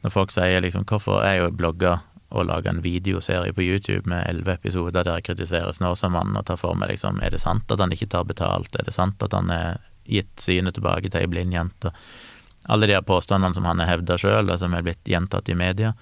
når 0.04 0.14
folk 0.14 0.32
sier 0.34 0.62
liksom 0.62 0.86
Hvorfor 0.90 1.22
er 1.24 1.36
jeg 1.36 1.44
jo 1.44 1.52
blogga 1.56 2.00
og 2.30 2.46
lager 2.46 2.70
en 2.70 2.82
videoserie 2.86 3.54
på 3.54 3.66
YouTube 3.66 4.10
med 4.10 4.26
elleve 4.30 4.54
episoder 4.60 5.04
der 5.04 5.18
jeg 5.18 5.30
kritiserer 5.32 5.74
Snåsamannen 5.74 6.38
og 6.38 6.46
tar 6.46 6.60
for 6.62 6.78
meg 6.78 6.92
liksom 6.92 7.22
Er 7.26 7.34
det 7.34 7.42
sant 7.42 7.72
at 7.72 7.82
han 7.82 7.94
ikke 7.94 8.10
tar 8.14 8.28
betalt? 8.30 8.76
Er 8.78 8.86
det 8.86 8.94
sant 8.94 9.22
at 9.26 9.34
han 9.34 9.50
er 9.54 9.80
gitt 10.10 10.42
synet 10.42 10.78
tilbake 10.78 11.10
til 11.10 11.24
ei 11.24 11.30
blind 11.30 11.54
jente? 11.54 11.94
Alle 12.70 12.90
de 12.90 12.98
her 12.98 13.06
påstandene 13.06 13.58
som 13.58 13.66
han 13.66 13.82
har 13.82 13.90
hevda 13.90 14.18
sjøl, 14.20 14.50
og 14.50 14.60
som 14.62 14.76
er 14.76 14.86
blitt 14.86 15.02
gjentatt 15.08 15.50
i 15.50 15.56
media. 15.58 15.94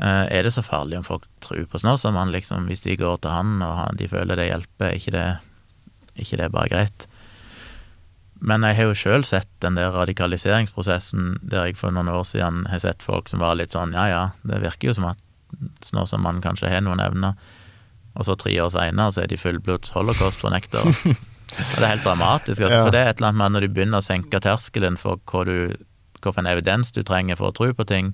Eh, 0.00 0.26
Er 0.38 0.42
det 0.46 0.52
så 0.54 0.62
farlig 0.64 0.96
om 0.98 1.04
folk 1.04 1.26
tror 1.44 1.66
på 1.68 1.78
Snåsamannen, 1.82 2.32
liksom, 2.32 2.66
hvis 2.70 2.82
de 2.86 2.96
går 2.96 3.18
til 3.20 3.30
han 3.34 3.60
og 3.62 3.96
de 4.00 4.08
føler 4.08 4.36
det 4.40 4.48
hjelper? 4.48 4.86
Er 4.88 4.96
ikke 4.96 5.12
det, 5.16 5.26
er 6.16 6.22
ikke 6.24 6.38
det 6.40 6.50
bare 6.52 6.68
greit? 6.72 7.06
Men 8.40 8.62
jeg 8.64 8.76
har 8.78 8.86
jo 8.88 8.94
sjøl 8.96 9.24
sett 9.28 9.50
den 9.60 9.74
der 9.76 9.90
radikaliseringsprosessen 9.92 11.34
der 11.42 11.66
jeg 11.68 11.76
for 11.76 11.92
noen 11.92 12.08
år 12.08 12.24
siden 12.24 12.62
har 12.72 12.80
sett 12.80 13.02
folk 13.04 13.28
som 13.28 13.42
var 13.44 13.58
litt 13.60 13.74
sånn 13.76 13.92
ja 13.92 14.06
ja, 14.08 14.22
det 14.48 14.62
virker 14.62 14.88
jo 14.88 14.94
som 14.96 15.10
at 15.10 15.18
Snåsamannen 15.84 16.40
kanskje 16.40 16.70
har 16.72 16.80
noen 16.86 17.02
evner, 17.04 17.34
og 18.16 18.24
så 18.24 18.36
tre 18.38 18.54
år 18.62 18.70
seinere 18.72 19.12
så 19.12 19.24
er 19.24 19.28
de 19.28 19.36
fullblods 19.36 19.90
holocaust-fornektere. 19.96 20.92
Og 21.50 21.78
det 21.80 21.82
er 21.82 21.90
helt 21.96 22.04
dramatisk, 22.06 22.62
altså, 22.62 22.76
Ja. 22.76 22.84
for 22.86 22.94
det 22.94 23.00
er 23.02 23.08
et 23.10 23.18
eller 23.18 23.32
annet 23.32 23.38
med 23.40 23.52
når 23.56 23.60
du 23.66 23.72
begynner 23.74 23.98
å 23.98 24.06
senke 24.06 24.38
terskelen 24.40 24.94
for 24.96 25.18
hva 25.26 25.40
du, 25.48 25.74
hvilken 26.22 26.46
evidens 26.46 26.92
du 26.94 27.00
trenger 27.02 27.34
for 27.40 27.50
å 27.50 27.56
tro 27.58 27.72
på 27.74 27.86
ting, 27.90 28.12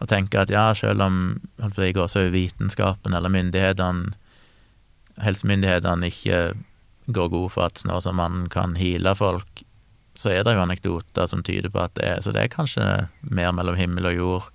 og 0.00 0.08
tenke 0.08 0.40
at 0.40 0.50
ja, 0.52 0.70
selv 0.74 1.04
om 1.04 1.40
jeg 1.76 1.94
går 1.96 2.08
så 2.08 2.26
vitenskapen 2.32 3.14
eller 3.14 3.32
myndighetene, 3.32 4.14
helsemyndighetene 5.20 6.08
ikke 6.08 6.38
går 7.12 7.28
god 7.28 7.50
for 7.52 7.68
at 7.68 7.82
Snåsamannen 7.82 8.48
kan 8.52 8.76
heale 8.80 9.12
folk, 9.18 9.64
så 10.16 10.32
er 10.32 10.44
det 10.44 10.54
jo 10.56 10.62
anekdoter 10.62 11.28
som 11.30 11.42
tyder 11.46 11.70
på 11.72 11.80
at 11.80 11.94
det 11.96 12.06
er 12.06 12.20
Så 12.20 12.32
det 12.32 12.42
er 12.42 12.52
kanskje 12.52 13.08
mer 13.22 13.52
mellom 13.52 13.76
himmel 13.76 14.06
og 14.10 14.16
jord. 14.16 14.48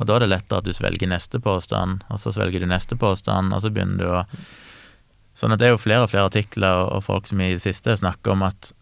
Og 0.00 0.06
da 0.06 0.16
er 0.16 0.24
det 0.24 0.28
lettere 0.32 0.58
at 0.58 0.64
du 0.64 0.72
svelger 0.72 1.08
neste 1.08 1.40
påstand, 1.40 2.02
og 2.08 2.20
så 2.20 2.32
svelger 2.32 2.60
du 2.60 2.66
neste 2.66 2.96
påstand, 2.96 3.52
og 3.54 3.62
så 3.62 3.70
begynner 3.70 3.98
du 3.98 4.08
å 4.08 4.24
Sånn 5.38 5.52
at 5.54 5.60
det 5.60 5.68
er 5.68 5.70
jo 5.70 5.78
flere 5.78 6.02
og 6.02 6.10
flere 6.10 6.26
artikler 6.26 6.88
og 6.90 7.04
folk 7.06 7.28
som 7.30 7.38
i 7.38 7.52
det 7.54 7.62
siste 7.62 7.94
snakker 7.94 8.32
om 8.32 8.42
at 8.42 8.72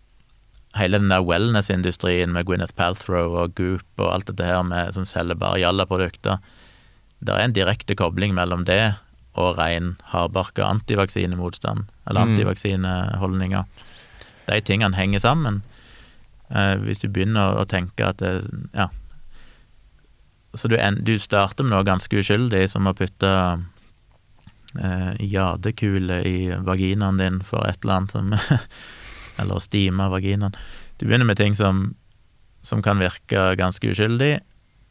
hele 0.77 0.99
den 1.01 1.09
der 1.13 1.25
wellness-industrien 1.25 2.33
med 2.33 2.47
Gwyneth 2.49 2.75
Palthrow 2.77 3.37
og 3.43 3.55
Goop 3.59 4.01
og 4.03 4.13
alt 4.15 4.27
dette 4.31 4.45
her 4.45 4.63
med, 4.67 4.93
som 4.95 5.05
selger 5.09 5.35
bare 5.41 5.61
jalla-produkter, 5.63 6.39
det 7.25 7.33
er 7.33 7.45
en 7.47 7.55
direkte 7.57 7.97
kobling 7.97 8.35
mellom 8.37 8.65
det 8.69 8.95
og 9.37 9.59
rein 9.59 9.95
hardbarka 10.13 10.65
antivaksinemotstand, 10.65 11.85
eller 12.09 12.25
Mm. 12.25 12.31
antivaksineholdninger. 12.35 13.65
De 14.49 14.61
tingene 14.61 14.97
henger 14.97 15.19
sammen. 15.21 15.63
Eh, 16.51 16.77
hvis 16.77 17.01
du 17.03 17.09
begynner 17.09 17.57
å 17.59 17.65
tenke 17.67 18.07
at 18.07 18.19
det, 18.19 18.45
ja 18.75 18.89
Så 20.57 20.69
du, 20.69 20.77
en, 20.79 20.95
du 21.05 21.19
starter 21.19 21.65
med 21.65 21.73
noe 21.75 21.85
ganske 21.85 22.17
uskyldig, 22.17 22.69
som 22.71 22.87
å 22.87 22.95
putte 22.97 23.29
eh, 24.81 25.15
jadekule 25.21 26.23
i 26.25 26.39
vaginaen 26.65 27.19
din 27.21 27.41
for 27.45 27.67
et 27.69 27.77
eller 27.85 27.95
annet 27.99 28.15
som 28.15 28.33
Eller 29.41 29.59
å 29.59 29.63
stime 29.63 30.09
vaginaen. 30.13 30.57
Du 30.97 31.07
begynner 31.07 31.29
med 31.29 31.41
ting 31.41 31.57
som, 31.57 31.91
som 32.65 32.83
kan 32.85 33.01
virke 33.03 33.53
ganske 33.61 33.93
uskyldig, 33.93 34.39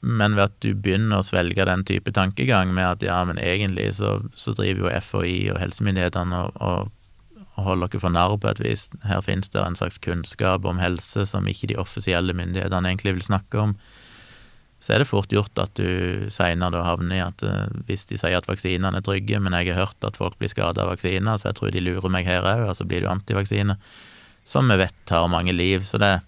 men 0.05 0.35
ved 0.37 0.51
at 0.51 0.57
du 0.61 0.75
begynner 0.77 1.21
å 1.21 1.25
svelge 1.25 1.65
den 1.65 1.85
type 1.87 2.13
tankegang 2.13 2.73
med 2.75 2.85
at 2.85 3.05
ja, 3.05 3.23
men 3.25 3.41
egentlig 3.41 3.89
så, 3.97 4.19
så 4.37 4.53
driver 4.53 4.85
jo 4.85 5.01
FHI 5.01 5.37
og 5.55 5.59
helsemyndighetene 5.63 6.43
og, 6.45 6.59
og, 6.61 7.41
og 7.55 7.69
holder 7.71 7.89
dere 7.89 8.03
for 8.03 8.13
narr 8.13 8.37
på 8.37 8.51
et 8.51 8.61
vis. 8.61 8.85
Her 9.07 9.23
finnes 9.25 9.49
det 9.49 9.63
en 9.63 9.77
slags 9.79 9.97
kunnskap 10.05 10.67
om 10.69 10.81
helse 10.83 11.25
som 11.25 11.49
ikke 11.49 11.71
de 11.73 11.79
offisielle 11.81 12.37
myndighetene 12.37 12.91
egentlig 12.91 13.17
vil 13.17 13.29
snakke 13.31 13.63
om. 13.63 13.77
Så 14.85 14.93
er 14.93 15.01
det 15.01 15.09
fort 15.09 15.31
gjort 15.33 15.57
at 15.57 15.73
du 15.79 16.27
seinere 16.29 16.83
havner 16.85 17.17
i 17.17 17.23
at 17.23 17.41
eh, 17.41 17.77
hvis 17.87 18.05
de 18.11 18.19
sier 18.21 18.37
at 18.37 18.45
vaksinene 18.45 18.99
er 18.99 19.05
trygge, 19.05 19.39
men 19.41 19.55
jeg 19.57 19.73
har 19.73 19.87
hørt 19.87 20.05
at 20.05 20.19
folk 20.19 20.37
blir 20.37 20.51
skada 20.51 20.83
av 20.83 20.91
vaksiner, 20.91 21.39
så 21.41 21.49
jeg 21.49 21.57
tror 21.57 21.73
de 21.73 21.81
lurer 21.81 22.11
meg 22.13 22.29
her 22.29 22.45
òg, 22.45 22.67
og 22.67 22.75
så 22.77 22.85
blir 22.85 23.01
du 23.01 23.09
antivaksine. 23.09 23.79
Som 24.45 24.69
vi 24.69 24.77
vet 24.77 24.95
tar 25.09 25.27
mange 25.31 25.53
liv. 25.55 25.85
Så 25.87 25.97
det 26.01 26.21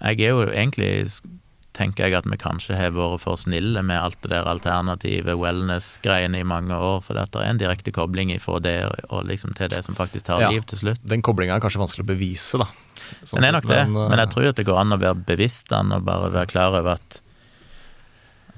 Jeg 0.00 0.20
er 0.20 0.30
jo 0.30 0.44
egentlig 0.46 1.10
tenker 1.78 2.08
jeg 2.08 2.18
at 2.18 2.26
vi 2.26 2.38
kanskje 2.40 2.76
har 2.78 2.94
vært 2.96 3.22
for 3.22 3.38
snille 3.38 3.82
med 3.86 3.98
alt 4.00 4.18
det 4.24 4.32
der 4.32 4.48
alternative 4.50 5.36
wellness-greiene 5.38 6.40
i 6.42 6.46
mange 6.46 6.74
år, 6.74 7.00
for 7.06 7.14
det 7.14 7.28
er 7.38 7.46
en 7.46 7.60
direkte 7.60 7.94
kobling 7.94 8.32
ifra 8.34 8.58
det 8.62 8.76
og 9.08 9.28
liksom 9.28 9.54
til 9.58 9.70
det 9.70 9.84
som 9.86 9.94
faktisk 9.98 10.26
tar 10.26 10.42
Ja. 10.42 10.50
liv 10.50 10.66
til 10.66 10.78
slutt. 10.78 10.98
Den 11.06 11.22
koblinga 11.22 11.54
er 11.56 11.60
kanskje 11.62 11.82
vanskelig 11.82 12.06
å 12.06 12.12
bevise, 12.14 12.58
da. 12.58 12.66
Sånn 13.22 13.38
Men 13.38 13.42
det 13.42 13.48
er 13.48 13.52
nok 13.60 13.68
det. 13.68 13.88
men, 13.88 14.08
Men 14.10 14.18
jeg 14.18 14.28
eh, 14.28 14.32
tror 14.34 14.48
at 14.48 14.56
det 14.56 14.66
går 14.66 14.78
an 14.80 14.92
å 14.92 14.98
være 14.98 15.24
bevisst 15.24 15.72
an 15.72 15.92
og 15.92 16.04
bare 16.04 16.30
være 16.32 16.46
klar 16.50 16.74
over 16.74 16.98
at 16.98 17.20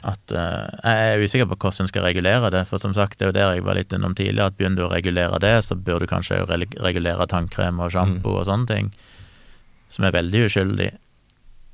at 0.06 0.32
eh, 0.32 0.68
Jeg 0.84 1.12
er 1.14 1.22
usikker 1.24 1.48
på 1.50 1.58
hvordan 1.60 1.84
en 1.84 1.90
skal 1.90 2.06
regulere 2.06 2.50
det, 2.54 2.64
for 2.68 2.82
som 2.82 2.94
sagt, 2.96 3.18
det 3.18 3.26
er 3.26 3.30
jo 3.30 3.36
der 3.36 3.54
jeg 3.56 3.66
var 3.66 3.76
litt 3.76 3.92
innom 3.92 4.14
tidligere, 4.16 4.48
at 4.48 4.56
begynner 4.56 4.80
du 4.80 4.86
å 4.86 4.92
regulere 4.92 5.40
det, 5.42 5.54
så 5.66 5.76
burde 5.76 6.06
du 6.06 6.12
kanskje 6.12 6.40
regulere 6.48 7.26
tannkrem 7.28 7.80
og 7.80 7.92
sjampo 7.92 8.38
og 8.38 8.46
sånne 8.48 8.70
ting, 8.70 8.90
som 9.92 10.06
er 10.06 10.16
veldig 10.16 10.46
uskyldig. 10.48 10.90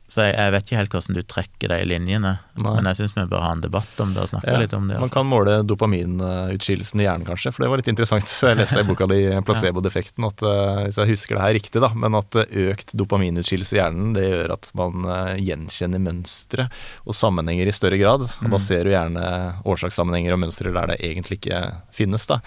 Så 0.07 0.23
jeg, 0.23 0.37
jeg 0.39 0.53
vet 0.55 0.65
ikke 0.69 0.77
helt 0.79 0.93
hvordan 0.95 1.17
du 1.17 1.23
trekker 1.27 1.73
de 1.73 1.77
linjene, 1.91 2.31
Nei. 2.63 2.73
men 2.77 2.87
jeg 2.87 2.97
syns 3.01 3.15
vi 3.17 3.25
bør 3.27 3.41
ha 3.43 3.49
en 3.57 3.63
debatt 3.65 3.99
om 4.05 4.13
det 4.15 4.21
og 4.23 4.29
snakke 4.31 4.53
Ja, 4.53 4.61
litt 4.63 4.75
om 4.77 4.85
det. 4.87 5.01
Man 5.03 5.11
kan 5.11 5.27
måle 5.27 5.57
dopaminutskillelsen 5.67 7.01
i 7.03 7.07
hjernen, 7.09 7.25
kanskje, 7.27 7.51
for 7.53 7.65
det 7.65 7.71
var 7.73 7.81
litt 7.83 7.91
interessant. 7.91 8.29
Jeg 8.47 8.61
leste 8.61 8.85
i 8.85 8.87
boka 8.87 9.09
di 9.11 9.19
Placebo-defekten, 9.49 10.29
at 10.29 10.45
eh, 10.47 10.85
hvis 10.87 11.01
jeg 11.03 11.11
husker 11.11 11.35
det 11.37 11.43
her 11.43 11.57
riktig, 11.59 11.83
da, 11.83 11.91
men 11.99 12.15
at 12.21 12.39
eh, 12.39 12.55
økt 12.71 12.95
dopaminutskillelse 13.03 13.75
i 13.77 13.81
hjernen 13.81 14.15
det 14.15 14.29
gjør 14.29 14.55
at 14.55 14.71
man 14.79 15.11
eh, 15.11 15.35
gjenkjenner 15.43 16.03
mønstre 16.07 16.69
og 17.03 17.19
sammenhenger 17.19 17.67
i 17.67 17.75
større 17.75 17.99
grad. 17.99 18.23
Og 18.23 18.47
da 18.47 18.57
Mm. 18.57 18.63
ser 18.69 18.85
du 18.87 18.91
gjerne 18.95 19.27
årsakssammenhenger 19.67 20.33
og 20.39 20.41
mønstre 20.47 20.71
der 20.73 20.87
det 20.95 21.01
egentlig 21.03 21.41
ikke 21.43 21.61
finnes. 21.93 22.25
da. 22.31 22.39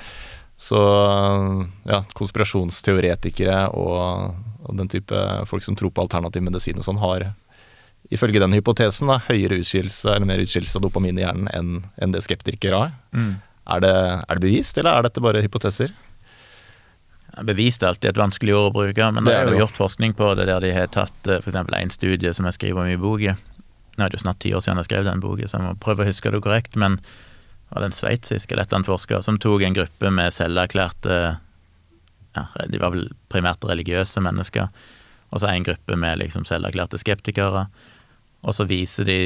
Så 0.60 0.80
ja, 1.88 2.02
konspirasjonsteoretikere 2.18 3.70
og, 3.76 4.34
og 4.66 4.76
den 4.80 4.90
type 4.92 5.20
folk 5.48 5.64
som 5.64 5.76
tror 5.80 5.92
på 5.96 6.04
alternativ 6.04 6.44
medisin 6.44 6.80
og 6.80 6.88
sånn, 6.88 7.00
har 7.04 7.30
ifølge 8.14 8.42
den 8.42 8.56
hypotesen 8.58 9.12
da, 9.12 9.20
høyere 9.28 9.60
utskillelse 9.62 10.16
eller 10.16 10.30
mer 10.30 10.42
utskillelse 10.44 10.80
av 10.80 10.86
dopamin 10.88 11.20
i 11.20 11.26
hjernen 11.26 11.50
enn 11.54 11.72
enn 12.02 12.16
det 12.16 12.24
skeptikere 12.26 12.80
har. 12.86 12.94
Mm. 13.14 13.34
Er 13.70 13.84
det, 13.84 13.92
er 13.94 14.40
det 14.40 14.46
bevist, 14.48 14.78
eller 14.82 14.98
er 14.98 15.06
dette 15.06 15.22
bare 15.22 15.44
hypoteser? 15.46 15.92
Bevist 17.46 17.84
er 17.84 17.92
alltid 17.92 18.10
et 18.10 18.20
vanskelig 18.20 18.56
ord 18.58 18.72
å 18.72 18.76
bruke, 18.80 19.12
men 19.14 19.28
Det 19.28 19.36
er 19.36 19.46
jo 19.48 19.54
jo. 19.54 19.60
gjort 19.64 19.78
forskning 19.78 20.16
på 20.18 20.32
det 20.40 20.48
der 20.50 20.64
de 20.64 20.72
har 20.74 20.90
tatt 20.92 21.14
f.eks. 21.28 21.44
for 21.44 21.52
eksempel 21.54 21.78
en 21.78 21.94
studie 21.94 22.34
som 22.34 22.48
jeg 22.50 22.58
skriver 22.58 22.82
om 22.82 22.90
i 22.90 22.98
boka. 23.00 23.36
Nå 23.96 24.06
er 24.06 24.10
det 24.10 24.18
jo 24.20 24.24
snart 24.26 24.40
ti 24.42 24.54
år 24.56 24.64
siden 24.66 24.82
jeg 24.82 24.90
skrev 24.90 25.06
den 25.06 25.22
boka, 25.24 25.48
så 25.48 25.60
jeg 25.60 25.68
må 25.68 25.76
prøve 25.80 26.04
å 26.04 26.10
huske 26.10 26.32
det 26.34 26.42
korrekt, 26.44 26.76
men 26.80 26.98
det 26.98 27.76
var 27.76 27.84
det 27.86 27.92
en 27.92 28.00
sveitsisk 28.00 28.52
eller 28.52 28.64
et 28.66 28.72
eller 28.72 28.80
annet 28.82 28.90
forsker 28.90 29.22
som 29.22 29.38
tok 29.38 29.62
en 29.68 29.78
gruppe 29.78 30.10
med 30.10 30.34
selverklærte 30.34 31.18
ja, 32.36 32.44
De 32.72 32.80
var 32.82 32.96
vel 32.96 33.12
primært 33.30 33.64
religiøse 33.70 34.22
mennesker, 34.26 34.68
og 35.30 35.42
så 35.42 35.52
en 35.52 35.66
gruppe 35.68 35.98
med 36.00 36.22
liksom 36.22 36.46
selverklærte 36.48 37.00
skeptikere, 37.02 37.68
og 38.42 38.56
så 38.56 38.66
viser 38.70 39.08
de 39.08 39.20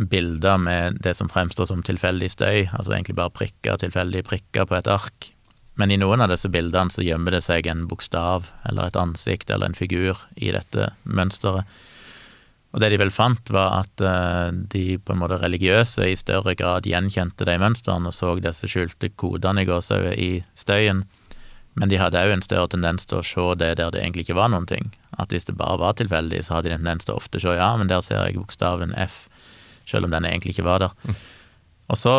bilder 0.00 0.58
med 0.58 0.96
det 1.04 1.14
som 1.18 1.28
fremstår 1.28 1.68
som 1.68 1.84
tilfeldig 1.84 2.30
støy, 2.32 2.68
altså 2.72 2.94
egentlig 2.94 3.18
bare 3.18 3.34
prikker, 3.36 3.76
tilfeldige 3.80 4.26
prikker 4.26 4.66
på 4.68 4.78
et 4.78 4.88
ark. 4.90 5.30
Men 5.80 5.92
i 5.92 5.98
noen 6.00 6.20
av 6.24 6.32
disse 6.32 6.48
bildene 6.52 6.92
så 6.92 7.04
gjemmer 7.04 7.36
det 7.36 7.44
seg 7.46 7.68
en 7.70 7.86
bokstav 7.88 8.50
eller 8.68 8.88
et 8.88 8.98
ansikt 9.00 9.52
eller 9.52 9.70
en 9.70 9.78
figur 9.78 10.18
i 10.36 10.52
dette 10.56 10.90
mønsteret. 11.04 11.68
Og 12.70 12.82
det 12.82 12.92
de 12.92 13.00
vel 13.00 13.10
fant, 13.10 13.50
var 13.50 13.80
at 13.80 14.02
eh, 14.04 14.50
de 14.72 14.84
på 15.02 15.14
en 15.14 15.22
måte 15.22 15.40
religiøse 15.42 16.06
i 16.06 16.18
større 16.18 16.54
grad 16.58 16.86
gjenkjente 16.86 17.46
de 17.48 17.56
mønstrene 17.58 18.12
og 18.12 18.14
så 18.14 18.36
disse 18.42 18.70
skjulte 18.70 19.10
kodene 19.18 19.64
i 19.64 19.68
gåsehudet 19.68 20.14
i 20.22 20.30
støyen, 20.58 21.02
men 21.74 21.90
de 21.90 21.98
hadde 21.98 22.22
òg 22.22 22.36
en 22.36 22.44
større 22.44 22.70
tendens 22.70 23.08
til 23.08 23.20
å 23.20 23.26
se 23.26 23.46
det 23.58 23.74
der 23.80 23.90
det 23.94 24.02
egentlig 24.02 24.28
ikke 24.28 24.38
var 24.38 24.52
noen 24.52 24.68
ting. 24.70 24.90
At 25.20 25.32
hvis 25.34 25.48
det 25.48 25.56
bare 25.58 25.78
var 25.80 25.96
tilfeldig, 25.98 26.42
så 26.46 26.56
hadde 26.56 26.70
de 26.70 26.76
en 26.76 26.82
tendens 26.82 27.08
til 27.08 27.16
ofte 27.16 27.40
å 27.40 27.44
se 27.44 27.56
ja, 27.58 27.70
men 27.78 27.90
der 27.90 28.04
ser 28.04 28.22
jeg 28.24 28.38
bokstaven 28.40 28.94
F, 28.98 29.22
selv 29.88 30.08
om 30.08 30.14
den 30.14 30.28
egentlig 30.28 30.56
ikke 30.56 30.68
var 30.68 30.84
der. 30.84 30.94
Mm. 31.04 31.18
Og 31.90 31.98
så, 31.98 32.14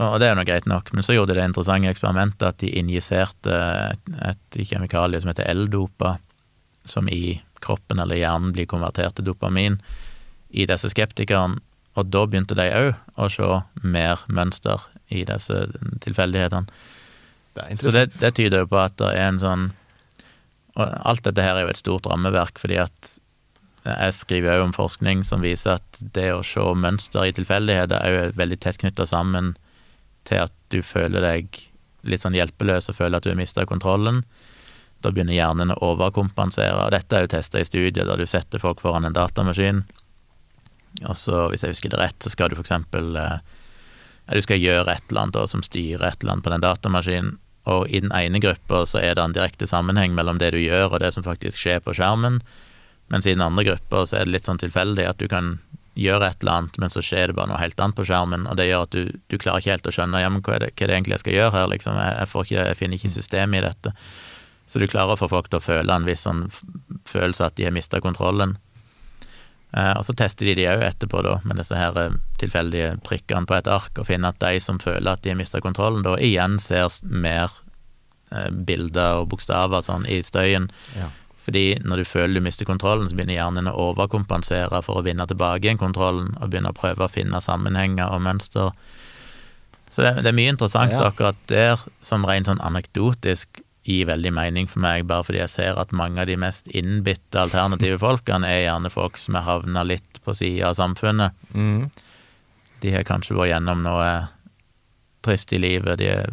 og 0.00 0.18
det 0.20 0.28
er 0.28 0.36
jo 0.36 0.46
greit 0.48 0.68
nok, 0.70 0.92
men 0.96 1.06
så 1.06 1.16
gjorde 1.16 1.34
de 1.34 1.40
det 1.40 1.48
interessante 1.50 1.92
eksperimentet 1.92 2.46
at 2.48 2.60
de 2.62 2.72
injiserte 2.80 3.56
et, 3.94 4.12
et 4.30 4.60
kjemikalie 4.60 5.22
som 5.22 5.32
heter 5.32 5.48
L-dopa, 5.54 6.18
som 6.88 7.08
i 7.12 7.40
kroppen 7.64 8.00
eller 8.00 8.20
hjernen 8.20 8.54
blir 8.56 8.68
konvertert 8.68 9.18
til 9.18 9.28
dopamin, 9.28 9.80
i 10.50 10.66
disse 10.68 10.90
skeptikerne. 10.92 11.60
Og 11.98 12.06
da 12.06 12.22
begynte 12.26 12.54
de 12.54 12.68
òg 12.70 13.18
å 13.18 13.26
se 13.32 13.48
mer 13.82 14.22
mønster 14.30 14.82
i 15.10 15.24
disse 15.26 15.66
tilfeldighetene. 16.04 16.70
Det 17.58 17.66
så 17.80 17.90
det, 17.90 18.04
det, 18.14 18.30
tyder 18.38 18.62
jo 18.62 18.70
på 18.70 18.78
at 18.78 18.94
det 19.00 19.10
er 19.10 19.26
en 19.26 19.40
sånn 19.42 19.64
Og 20.76 20.86
alt 20.86 21.24
dette 21.26 21.42
her 21.44 21.58
er 21.58 21.66
jo 21.66 21.72
et 21.72 21.80
stort 21.80 22.06
rammeverk, 22.10 22.60
fordi 22.62 22.78
at 22.82 23.16
jeg 23.84 24.14
skriver 24.14 24.58
jo 24.58 24.66
om 24.66 24.76
forskning 24.76 25.22
som 25.24 25.40
viser 25.40 25.78
at 25.78 26.00
det 26.14 26.28
å 26.34 26.44
se 26.44 26.62
mønster 26.76 27.24
i 27.24 27.34
tilfeldigheter 27.36 27.96
er 27.96 28.12
jo 28.12 28.36
veldig 28.36 28.58
tett 28.60 28.80
knytta 28.82 29.06
sammen 29.08 29.54
til 30.28 30.44
at 30.44 30.54
du 30.68 30.82
føler 30.84 31.24
deg 31.24 31.62
litt 32.04 32.24
sånn 32.24 32.36
hjelpeløs 32.36 32.90
og 32.90 32.98
føler 32.98 33.18
at 33.18 33.24
du 33.24 33.32
har 33.32 33.40
mista 33.40 33.64
kontrollen. 33.68 34.22
Da 35.00 35.12
begynner 35.12 35.36
hjernen 35.36 35.72
å 35.72 35.80
overkompensere. 35.94 36.76
og 36.76 36.92
Dette 36.92 37.16
er 37.16 37.24
jo 37.24 37.32
testa 37.32 37.60
i 37.60 37.64
studier 37.64 38.04
der 38.04 38.20
du 38.20 38.28
setter 38.28 38.60
folk 38.60 38.82
foran 38.84 39.08
en 39.08 39.16
datamaskin. 39.16 39.82
Og 41.06 41.16
så, 41.16 41.46
hvis 41.48 41.64
jeg 41.64 41.72
husker 41.72 41.92
det 41.94 42.02
rett, 42.02 42.20
så 42.20 42.32
skal 42.32 42.50
du 42.50 42.58
for 42.58 42.66
eksempel 42.66 43.16
eh, 43.16 43.38
du 44.30 44.42
skal 44.44 44.60
gjøre 44.60 44.92
et 44.92 45.06
eller 45.08 45.26
annet 45.26 45.50
som 45.50 45.62
styrer 45.64 46.04
et 46.06 46.22
eller 46.22 46.36
annet 46.36 46.46
på 46.46 46.52
den 46.52 46.64
datamaskinen, 46.64 47.38
og 47.68 47.88
i 47.88 48.00
den 48.00 48.12
ene 48.16 48.40
gruppa 48.40 48.84
så 48.88 49.00
er 49.02 49.16
det 49.16 49.24
en 49.24 49.36
direkte 49.36 49.68
sammenheng 49.68 50.14
mellom 50.16 50.40
det 50.40 50.52
du 50.54 50.60
gjør 50.62 50.94
og 50.94 51.00
det 51.02 51.12
som 51.16 51.26
faktisk 51.26 51.60
skjer 51.60 51.82
på 51.84 51.94
skjermen, 51.96 52.40
mens 53.12 53.26
i 53.26 53.34
den 53.34 53.44
andre 53.44 53.66
gruppa 53.66 54.06
så 54.06 54.20
er 54.20 54.28
det 54.28 54.36
litt 54.36 54.48
sånn 54.48 54.62
tilfeldig 54.62 55.08
at 55.08 55.20
du 55.20 55.28
kan 55.28 55.58
gjøre 55.98 56.30
et 56.30 56.42
eller 56.44 56.60
annet, 56.60 56.78
men 56.80 56.92
så 56.92 57.02
skjer 57.04 57.30
det 57.30 57.36
bare 57.36 57.50
noe 57.50 57.60
helt 57.60 57.80
annet 57.82 57.98
på 57.98 58.06
skjermen, 58.08 58.46
og 58.48 58.56
det 58.56 58.68
gjør 58.70 58.86
at 58.86 58.94
du, 58.94 59.10
du 59.28 59.36
klarer 59.36 59.60
ikke 59.60 59.74
helt 59.74 59.90
å 59.90 59.94
skjønne 59.94 60.22
ja, 60.22 60.30
men 60.32 60.44
hva 60.46 60.56
er 60.56 60.64
det, 60.64 60.72
hva 60.72 60.86
er 60.86 60.92
det 60.92 60.96
egentlig 60.96 61.16
jeg 61.16 61.24
skal 61.24 61.36
gjøre 61.36 61.54
her, 61.56 61.70
liksom, 61.74 61.98
jeg, 61.98 62.16
jeg, 62.16 62.30
ikke, 62.44 62.66
jeg 62.70 62.78
finner 62.78 63.00
ikke 63.00 63.12
systemet 63.16 63.60
i 63.60 63.66
dette. 63.66 63.94
Så 64.70 64.78
du 64.78 64.86
klarer 64.86 65.16
å 65.16 65.18
få 65.18 65.28
folk 65.28 65.50
til 65.50 65.58
å 65.58 65.64
føle 65.64 65.94
en 65.94 66.06
viss 66.06 66.22
sånn 66.28 66.44
følelse 67.10 67.48
at 67.48 67.56
de 67.58 67.66
har 67.66 67.74
mista 67.74 67.98
kontrollen. 68.02 68.54
Eh, 69.72 69.92
og 69.94 70.04
så 70.06 70.14
tester 70.18 70.48
de 70.50 70.56
de 70.58 70.66
òg 70.70 70.82
etterpå, 70.82 71.22
da, 71.22 71.36
med 71.46 71.60
disse 71.60 71.76
her 71.78 71.96
eh, 72.00 72.18
tilfeldige 72.42 72.96
prikkene 73.06 73.46
på 73.46 73.54
et 73.54 73.70
ark, 73.70 73.92
og 73.98 74.08
finner 74.08 74.34
at 74.34 74.40
de 74.42 74.58
som 74.62 74.80
føler 74.82 75.12
at 75.12 75.22
de 75.22 75.30
har 75.30 75.38
mista 75.38 75.62
kontrollen, 75.62 76.02
da 76.06 76.16
igjen 76.18 76.58
ser 76.62 76.90
mer 77.06 77.54
eh, 78.34 78.50
bilder 78.50 79.22
og 79.22 79.30
bokstaver 79.34 79.86
sånn 79.86 80.08
i 80.10 80.20
støyen. 80.26 80.70
Ja. 80.98 81.12
Fordi 81.40 81.78
når 81.86 82.02
du 82.02 82.08
føler 82.08 82.36
du 82.36 82.44
mister 82.44 82.68
kontrollen, 82.68 83.08
så 83.08 83.16
begynner 83.16 83.38
hjernen 83.38 83.70
å 83.70 83.76
overkompensere 83.90 84.82
for 84.84 85.00
å 85.00 85.06
vinne 85.06 85.24
tilbake 85.30 85.64
igjen 85.64 85.80
kontrollen, 85.80 86.34
og 86.40 86.50
begynne 86.50 86.74
å 86.74 86.76
prøve 86.76 87.06
å 87.06 87.12
finne 87.12 87.40
sammenhenger 87.44 88.10
og 88.10 88.26
mønster. 88.26 88.74
Så 89.90 90.02
det, 90.04 90.18
det 90.22 90.30
er 90.30 90.36
mye 90.36 90.52
interessant 90.52 90.92
ja. 90.94 91.06
akkurat 91.06 91.38
der, 91.50 91.80
som 92.04 92.26
rent 92.26 92.50
sånn 92.50 92.62
anekdotisk 92.62 93.62
gir 93.90 94.08
veldig 94.10 94.32
mening 94.34 94.68
for 94.70 94.82
meg, 94.84 95.06
bare 95.10 95.26
fordi 95.26 95.42
jeg 95.42 95.52
ser 95.52 95.80
at 95.80 95.94
mange 95.96 96.22
av 96.22 96.30
de 96.30 96.38
mest 96.40 96.70
innbitte 96.76 97.42
alternative 97.42 98.00
folkene 98.06 98.48
er 98.48 98.64
gjerne 98.64 98.92
folk 98.92 99.20
som 99.20 99.38
har 99.38 99.48
havna 99.48 99.84
litt 99.86 100.22
på 100.24 100.34
sida 100.36 100.70
av 100.70 100.78
samfunnet. 100.78 101.36
Mm. 101.54 101.90
De 102.80 102.94
har 102.94 103.08
kanskje 103.08 103.36
vært 103.36 103.54
gjennom 103.54 103.82
noe 103.84 104.10
trist 105.20 105.52
i 105.52 105.60
livet, 105.60 105.98
de 106.00 106.08
har 106.08 106.30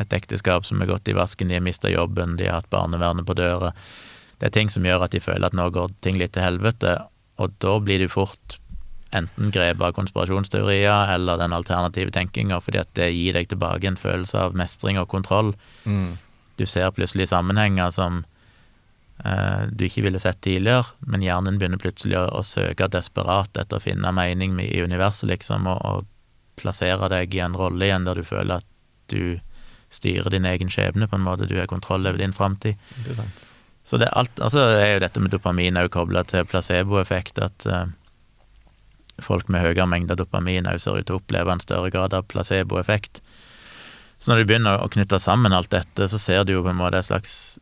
et 0.00 0.14
ekteskap 0.16 0.64
som 0.64 0.80
er 0.80 0.88
gått 0.88 1.10
i 1.10 1.16
vasken, 1.16 1.50
de 1.52 1.58
har 1.58 1.64
mista 1.64 1.90
jobben, 1.92 2.38
de 2.38 2.48
har 2.48 2.62
hatt 2.62 2.72
barnevernet 2.72 3.28
på 3.28 3.36
døra. 3.36 3.74
Det 4.40 4.48
er 4.48 4.54
ting 4.56 4.72
som 4.72 4.86
gjør 4.88 5.04
at 5.04 5.12
de 5.12 5.20
føler 5.22 5.50
at 5.50 5.56
nå 5.56 5.68
går 5.74 5.92
ting 6.04 6.16
litt 6.18 6.32
til 6.34 6.46
helvete, 6.46 6.96
og 7.42 7.52
da 7.62 7.76
blir 7.84 8.00
du 8.02 8.08
fort 8.12 8.58
enten 9.12 9.52
grepet 9.52 9.84
av 9.84 9.92
konspirasjonsteorier 9.96 11.12
eller 11.14 11.40
den 11.40 11.52
alternative 11.52 12.12
tenkinga, 12.14 12.60
fordi 12.64 12.80
at 12.80 12.92
det 12.96 13.10
gir 13.12 13.36
deg 13.36 13.50
tilbake 13.50 13.88
en 13.90 14.00
følelse 14.00 14.38
av 14.46 14.56
mestring 14.56 15.00
og 15.00 15.10
kontroll. 15.12 15.52
Mm. 15.84 16.16
Du 16.62 16.66
ser 16.70 16.92
plutselig 16.94 17.28
sammenhenger 17.32 17.90
som 17.90 18.20
eh, 19.24 19.62
du 19.72 19.86
ikke 19.88 20.04
ville 20.06 20.20
sett 20.22 20.38
tidligere, 20.46 20.92
men 21.10 21.24
hjernen 21.26 21.58
begynner 21.58 21.80
plutselig 21.82 22.20
å, 22.20 22.26
å 22.38 22.42
søke 22.46 22.86
desperat 22.92 23.58
etter 23.58 23.80
å 23.80 23.82
finne 23.82 24.12
mening 24.14 24.54
i 24.62 24.76
universet, 24.84 25.26
liksom, 25.32 25.66
og, 25.66 25.80
og, 25.82 26.08
plassere 26.62 27.08
deg 27.08 27.32
i 27.34 27.40
en 27.40 27.56
rolle 27.56 27.86
igjen 27.86 28.04
der 28.04 28.18
du 28.20 28.26
føler 28.28 28.60
at 28.60 28.66
du 29.10 29.40
styrer 29.90 30.30
din 30.30 30.44
egen 30.46 30.68
skjebne, 30.70 31.08
på 31.08 31.16
en 31.16 31.24
måte. 31.24 31.48
Du 31.48 31.56
har 31.56 31.66
kontroll 31.66 32.06
over 32.06 32.20
din 32.20 32.34
framtid. 32.36 32.76
Så 33.88 33.98
det 33.98 34.06
er, 34.06 34.12
alt, 34.20 34.36
altså 34.38 34.66
er 34.76 34.92
jo 34.92 35.02
dette 35.02 35.22
med 35.24 35.32
dopamin 35.32 35.80
òg 35.80 35.88
kobla 35.96 36.22
til 36.28 36.44
placeboeffekt, 36.46 37.40
at 37.42 37.66
eh, 37.66 37.88
folk 39.24 39.48
med 39.50 39.64
høyere 39.64 39.88
mengder 39.90 40.20
dopamin 40.20 40.68
òg 40.70 40.78
ser 40.84 41.00
ut 41.00 41.08
til 41.08 41.18
å 41.18 41.22
oppleve 41.24 41.56
en 41.56 41.64
større 41.64 41.90
grad 41.90 42.14
av 42.14 42.28
placeboeffekt. 42.30 43.24
Så 44.22 44.30
når 44.30 44.42
du 44.42 44.46
begynner 44.46 44.78
å 44.78 44.90
knytte 44.92 45.18
sammen 45.18 45.54
alt 45.54 45.72
dette, 45.74 46.06
så 46.06 46.18
ser 46.20 46.44
du 46.46 46.54
jo 46.54 46.62
på 46.62 46.70
en 46.70 46.78
måte 46.78 47.00
et 47.00 47.08
slags 47.08 47.58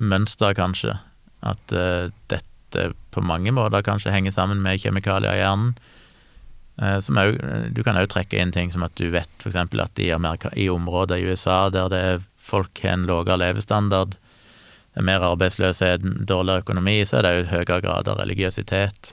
mønster, 0.00 0.54
kanskje. 0.56 0.96
At 1.44 1.74
uh, 1.76 2.08
dette 2.32 2.86
på 3.12 3.20
mange 3.20 3.52
måter 3.52 3.84
kanskje 3.84 4.14
henger 4.14 4.32
sammen 4.32 4.62
med 4.64 4.80
kjemikalier 4.80 5.36
i 5.36 5.42
hjernen. 5.42 5.74
Uh, 6.80 6.96
er, 6.96 7.36
du 7.76 7.82
kan 7.84 8.00
òg 8.00 8.08
trekke 8.08 8.40
inn 8.40 8.54
ting 8.56 8.72
som 8.72 8.86
at 8.86 8.96
du 8.96 9.10
vet 9.12 9.44
f.eks. 9.44 9.58
at 9.60 10.00
i, 10.00 10.08
Amerika, 10.16 10.48
i 10.56 10.70
områder 10.72 11.20
i 11.20 11.28
USA 11.28 11.66
der 11.68 11.92
det 11.92 12.00
er 12.08 12.24
folk 12.42 12.80
har 12.82 12.96
en 12.96 13.04
lavere 13.06 13.36
levestandard, 13.38 14.16
er 14.96 15.04
mer 15.06 15.24
arbeidsløshet, 15.24 16.02
dårligere 16.28 16.64
økonomi, 16.64 16.96
så 17.04 17.20
er 17.20 17.26
det 17.26 17.34
jo 17.36 17.50
høyere 17.52 17.82
grad 17.84 18.08
av 18.08 18.18
religiøsitet. 18.20 19.12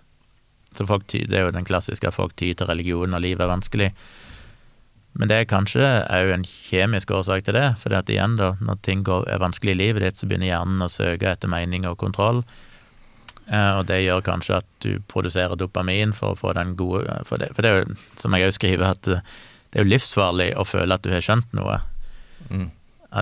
Så 0.76 0.88
folk, 0.88 1.06
det 1.12 1.36
er 1.36 1.48
jo 1.48 1.54
den 1.56 1.68
klassiske 1.68 2.08
at 2.08 2.16
folk 2.16 2.34
tyr 2.40 2.56
til 2.56 2.72
religion 2.72 3.12
når 3.12 3.26
livet 3.28 3.46
er 3.46 3.52
vanskelig. 3.52 3.92
Men 5.20 5.28
det 5.28 5.36
er 5.36 5.50
kanskje 5.52 5.84
òg 6.16 6.30
en 6.32 6.46
kjemisk 6.48 7.12
årsak 7.12 7.44
til 7.44 7.58
det, 7.58 7.68
for 7.82 7.92
at 7.98 8.08
igjen, 8.12 8.38
da, 8.40 8.54
når 8.64 8.80
ting 8.88 9.04
går, 9.04 9.26
er 9.28 9.42
vanskelig 9.44 9.76
i 9.76 9.80
livet 9.82 10.06
ditt, 10.06 10.20
så 10.20 10.30
begynner 10.30 10.48
hjernen 10.48 10.86
å 10.86 10.92
søke 10.92 11.28
etter 11.34 11.52
mening 11.52 11.84
og 11.90 11.98
kontroll, 12.00 12.40
eh, 13.52 13.74
og 13.76 13.84
det 13.90 14.00
gjør 14.06 14.24
kanskje 14.24 14.62
at 14.62 14.70
du 14.86 14.94
produserer 15.12 15.60
dopamin 15.60 16.16
for 16.16 16.32
å 16.32 16.40
få 16.40 16.54
den 16.56 16.72
gode 16.80 17.18
For 17.28 17.42
det, 17.42 17.50
for 17.58 17.66
det 17.66 17.72
er 17.72 17.82
jo, 17.82 17.98
som 18.22 18.38
jeg 18.38 18.48
òg 18.48 18.56
skriver, 18.56 18.96
at 18.96 19.10
eh, 19.12 19.26
det 19.70 19.82
er 19.82 19.86
jo 19.86 19.92
livsfarlig 19.92 20.54
å 20.56 20.66
føle 20.66 20.96
at 20.96 21.04
du 21.04 21.12
har 21.12 21.26
skjønt 21.26 21.52
noe. 21.58 21.82
Mm. 22.48 22.70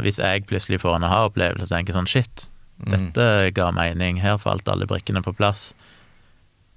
Hvis 0.06 0.22
jeg 0.22 0.46
plutselig 0.48 0.80
får 0.84 1.00
en 1.00 1.08
aha-opplevelse 1.08 1.66
og 1.66 1.74
tenker 1.74 1.98
sånn 1.98 2.12
shit, 2.12 2.46
mm. 2.78 2.92
dette 2.94 3.26
ga 3.58 3.72
mening, 3.74 4.22
her 4.22 4.38
falt 4.38 4.70
alle 4.70 4.86
brikkene 4.88 5.26
på 5.26 5.34
plass, 5.36 5.72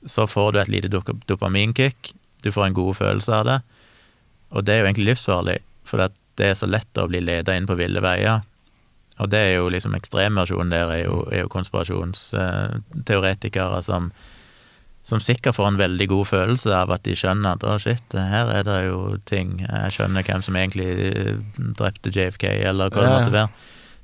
så 0.09 0.25
får 0.25 0.57
du 0.57 0.63
et 0.63 0.73
lite 0.73 0.91
dopaminkick, 1.29 2.15
du 2.41 2.49
får 2.49 2.71
en 2.71 2.79
god 2.81 2.97
følelse 3.03 3.37
av 3.37 3.47
det 3.51 3.59
og 4.51 4.67
det 4.67 4.75
er 4.75 4.81
jo 4.81 4.87
egentlig 4.89 5.11
livsfarlig, 5.13 5.59
for 5.87 5.97
det 6.39 6.47
er 6.47 6.55
så 6.59 6.67
lett 6.71 6.99
å 6.99 7.09
bli 7.11 7.21
leda 7.23 7.55
inn 7.57 7.69
på 7.69 7.79
ville 7.79 8.01
veier. 8.03 8.39
Og 9.21 9.27
det 9.31 9.39
er 9.39 9.53
jo 9.59 9.73
liksom 9.73 9.95
ekstremversjonen 9.99 10.73
der, 10.73 10.89
er 10.95 11.01
jo, 11.05 11.17
er 11.31 11.41
jo 11.45 11.53
konspirasjonsteoretikere 11.53 13.79
som, 13.85 14.03
som 15.07 15.21
sikkert 15.23 15.57
får 15.59 15.67
en 15.69 15.83
veldig 15.83 16.07
god 16.11 16.27
følelse 16.31 16.71
av 16.75 16.89
at 16.97 17.05
de 17.05 17.15
skjønner 17.19 17.51
at 17.53 17.65
å, 17.69 17.71
shit, 17.83 18.09
her 18.17 18.47
er 18.55 18.63
det 18.65 18.81
jo 18.89 18.99
ting 19.29 19.49
Jeg 19.67 19.91
skjønner 19.97 20.23
hvem 20.25 20.43
som 20.47 20.55
egentlig 20.57 20.91
drepte 21.77 22.15
JFK, 22.15 22.45
eller 22.71 22.87
hva 22.89 23.01
det 23.05 23.13
måtte 23.13 23.37
være. 23.37 23.51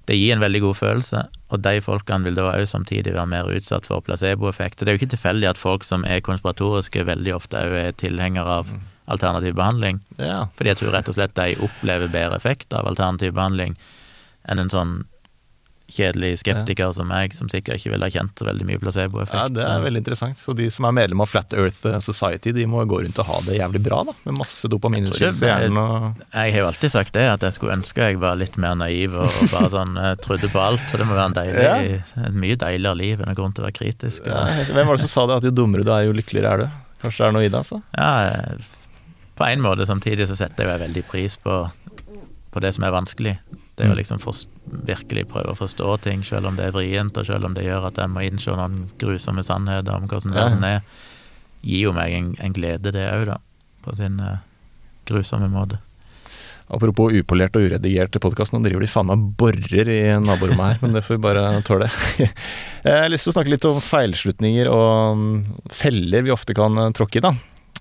Det 0.06 0.14
gir 0.14 0.32
en 0.36 0.44
veldig 0.44 0.62
god 0.62 0.76
følelse, 0.78 1.18
og 1.50 1.58
de 1.64 1.82
folkene 1.82 2.24
vil 2.28 2.38
da 2.38 2.44
òg 2.52 2.66
samtidig 2.70 3.16
være 3.16 3.32
mer 3.32 3.46
utsatt 3.50 3.84
for 3.88 3.98
placeboeffekt. 4.06 4.78
Det 4.78 4.88
er 4.92 4.94
jo 4.94 5.00
ikke 5.00 5.14
tilfeldig 5.16 5.48
at 5.50 5.58
folk 5.58 5.82
som 5.88 6.00
er 6.06 6.22
konspiratoriske, 6.22 7.08
veldig 7.08 7.32
ofte 7.34 7.58
òg 7.58 7.72
er 7.80 7.90
tilhengere 7.98 8.50
av 8.60 8.66
mm 8.70 8.95
alternativ 9.06 9.56
behandling. 9.58 10.00
Ja. 10.20 10.46
Fordi 10.56 10.72
jeg 10.72 10.80
tror 10.82 10.96
rett 10.96 11.10
og 11.10 11.18
slett 11.18 11.36
de 11.38 11.58
opplever 11.66 12.10
bedre 12.12 12.38
effekt 12.38 12.74
av 12.76 12.88
alternativ 12.90 13.36
behandling 13.36 13.76
enn 14.46 14.62
en 14.62 14.72
sånn 14.72 14.96
kjedelig 15.88 16.40
skeptiker 16.40 16.88
ja. 16.88 16.92
som 16.92 17.06
meg, 17.10 17.34
som 17.34 17.48
sikkert 17.50 17.78
ikke 17.78 17.92
ville 17.92 18.06
ha 18.08 18.10
kjent 18.10 18.38
så 18.38 18.46
veldig 18.48 18.66
mye 18.66 18.80
placeboeffekt. 18.82 19.38
Ja, 19.38 19.46
det 19.52 19.62
er 19.62 19.84
veldig 19.84 20.00
interessant. 20.02 20.38
Så 20.38 20.54
de 20.58 20.66
som 20.72 20.88
er 20.88 20.94
medlem 20.98 21.22
av 21.22 21.30
Flat 21.30 21.54
Earth 21.54 21.86
Society, 22.02 22.50
de 22.56 22.66
må 22.70 22.82
gå 22.90 23.00
rundt 23.04 23.20
og 23.22 23.28
ha 23.28 23.38
det 23.46 23.58
jævlig 23.60 23.82
bra, 23.86 24.00
da? 24.08 24.16
Med 24.26 24.38
masse 24.40 24.70
dopaminutskyldelse 24.72 25.46
i 25.46 25.50
hjernen 25.50 25.78
og 25.78 26.24
Jeg 26.34 26.56
har 26.56 26.64
jo 26.64 26.70
alltid 26.72 26.94
sagt 26.96 27.14
det, 27.14 27.26
at 27.36 27.46
jeg 27.46 27.58
skulle 27.58 27.76
ønske 27.78 28.10
jeg 28.10 28.20
var 28.22 28.38
litt 28.40 28.58
mer 28.62 28.74
naiv 28.78 29.14
og, 29.14 29.30
og 29.30 29.52
bare 29.54 29.70
sånn 29.76 30.00
eh, 30.02 30.14
trodde 30.26 30.50
på 30.50 30.62
alt. 30.62 30.82
For 30.90 31.02
det 31.02 31.06
må 31.08 31.14
være 31.14 31.30
en 31.30 31.38
deilig, 31.38 31.66
ja. 31.68 31.76
et 32.26 32.40
mye 32.46 32.58
deiligere 32.66 33.02
liv 33.02 33.22
enn 33.22 33.30
å 33.30 33.36
gå 33.38 33.46
rundt 33.46 33.62
og 33.62 33.68
være 33.68 33.78
kritisk. 33.78 34.26
Og... 34.26 34.32
Ja, 34.34 34.66
hvem 34.72 34.90
var 34.90 34.98
det 34.98 35.06
som 35.06 35.14
sa 35.14 35.28
det, 35.30 35.38
at 35.38 35.50
jo 35.50 35.54
dummere 35.54 35.86
du 35.86 35.94
er, 35.94 36.08
jo 36.08 36.16
lykkeligere 36.16 36.56
er 36.56 36.66
du? 36.66 36.82
Kanskje 37.04 37.22
det 37.22 37.28
er 37.28 37.36
noe 37.36 37.46
i 37.46 37.52
det, 37.52 37.62
altså? 37.62 37.78
Ja, 37.94 38.56
på 39.36 39.44
en 39.44 39.62
måte. 39.64 39.86
Samtidig 39.88 40.28
så 40.30 40.36
setter 40.38 40.66
jeg 40.66 40.82
veldig 40.86 41.04
pris 41.10 41.36
på, 41.40 41.60
på 42.50 42.64
det 42.64 42.74
som 42.76 42.86
er 42.88 42.94
vanskelig. 42.94 43.36
Det 43.76 43.84
å 43.84 43.92
mm. 43.92 43.98
liksom 44.00 44.22
for, 44.22 44.38
virkelig 44.88 45.26
prøve 45.32 45.52
å 45.52 45.58
forstå 45.58 45.96
ting, 46.06 46.24
selv 46.24 46.48
om 46.50 46.58
det 46.58 46.70
er 46.70 46.76
vrient, 46.76 47.16
og 47.16 47.28
selv 47.28 47.48
om 47.48 47.56
det 47.56 47.66
gjør 47.66 47.90
at 47.90 48.00
jeg 48.00 48.12
må 48.12 48.24
innse 48.24 48.56
noen 48.56 48.86
grusomme 49.00 49.44
sannheter 49.46 49.96
om 49.96 50.08
hvordan 50.08 50.36
verden 50.36 50.64
er, 50.64 50.80
gir 51.66 51.88
jo 51.88 51.96
meg 51.96 52.14
en, 52.16 52.30
en 52.40 52.56
glede, 52.56 52.94
det 52.96 53.08
òg, 53.10 53.26
da. 53.34 53.40
På 53.84 53.92
sin 53.98 54.16
uh, 54.22 54.40
grusomme 55.06 55.50
måte. 55.52 55.78
Apropos 56.66 57.14
upolert 57.14 57.54
og 57.54 57.68
uredigert 57.68 58.16
podkast, 58.18 58.50
nå 58.50 58.58
driver 58.64 58.82
de 58.82 58.88
faen 58.90 59.06
meg 59.06 59.26
borer 59.38 59.90
i 59.92 60.00
naborommet 60.18 60.72
her, 60.72 60.80
men 60.82 60.96
det 60.96 61.04
får 61.06 61.14
vi 61.14 61.22
bare 61.28 61.44
tåle. 61.66 61.86
Jeg 62.86 63.04
har 63.04 63.12
lyst 63.12 63.28
til 63.28 63.34
å 63.34 63.36
snakke 63.36 63.52
litt 63.52 63.68
om 63.68 63.78
feilslutninger 63.84 64.70
og 64.72 65.20
mm, 65.20 65.36
feller 65.70 66.26
vi 66.26 66.34
ofte 66.34 66.56
kan 66.58 66.74
eh, 66.82 66.90
tråkke 66.96 67.20
i, 67.20 67.24
da. 67.28 67.36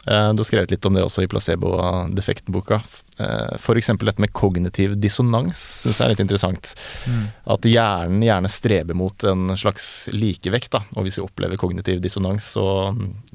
Eh, 0.06 0.34
du 0.34 0.40
har 0.40 0.46
skrevet 0.46 0.72
litt 0.72 0.86
om 0.86 0.94
det 0.94 1.04
også 1.04 1.24
i 1.26 1.30
placebo-defekten-boka. 1.30 2.78
Eh, 3.18 3.56
F.eks. 3.58 3.90
dette 3.98 4.22
med 4.22 4.34
kognitiv 4.38 4.94
dissonans 5.02 5.62
syns 5.82 6.00
jeg 6.00 6.06
er 6.06 6.14
litt 6.14 6.22
interessant. 6.22 6.74
Mm. 7.10 7.24
At 7.56 7.66
hjernen 7.70 8.26
gjerne 8.26 8.52
streber 8.52 8.98
mot 8.98 9.26
en 9.26 9.56
slags 9.58 9.88
likevekt. 10.14 10.76
Da. 10.76 10.84
Og 10.96 11.08
hvis 11.08 11.18
vi 11.20 11.26
opplever 11.26 11.60
kognitiv 11.62 12.04
dissonans, 12.06 12.52
så 12.58 12.68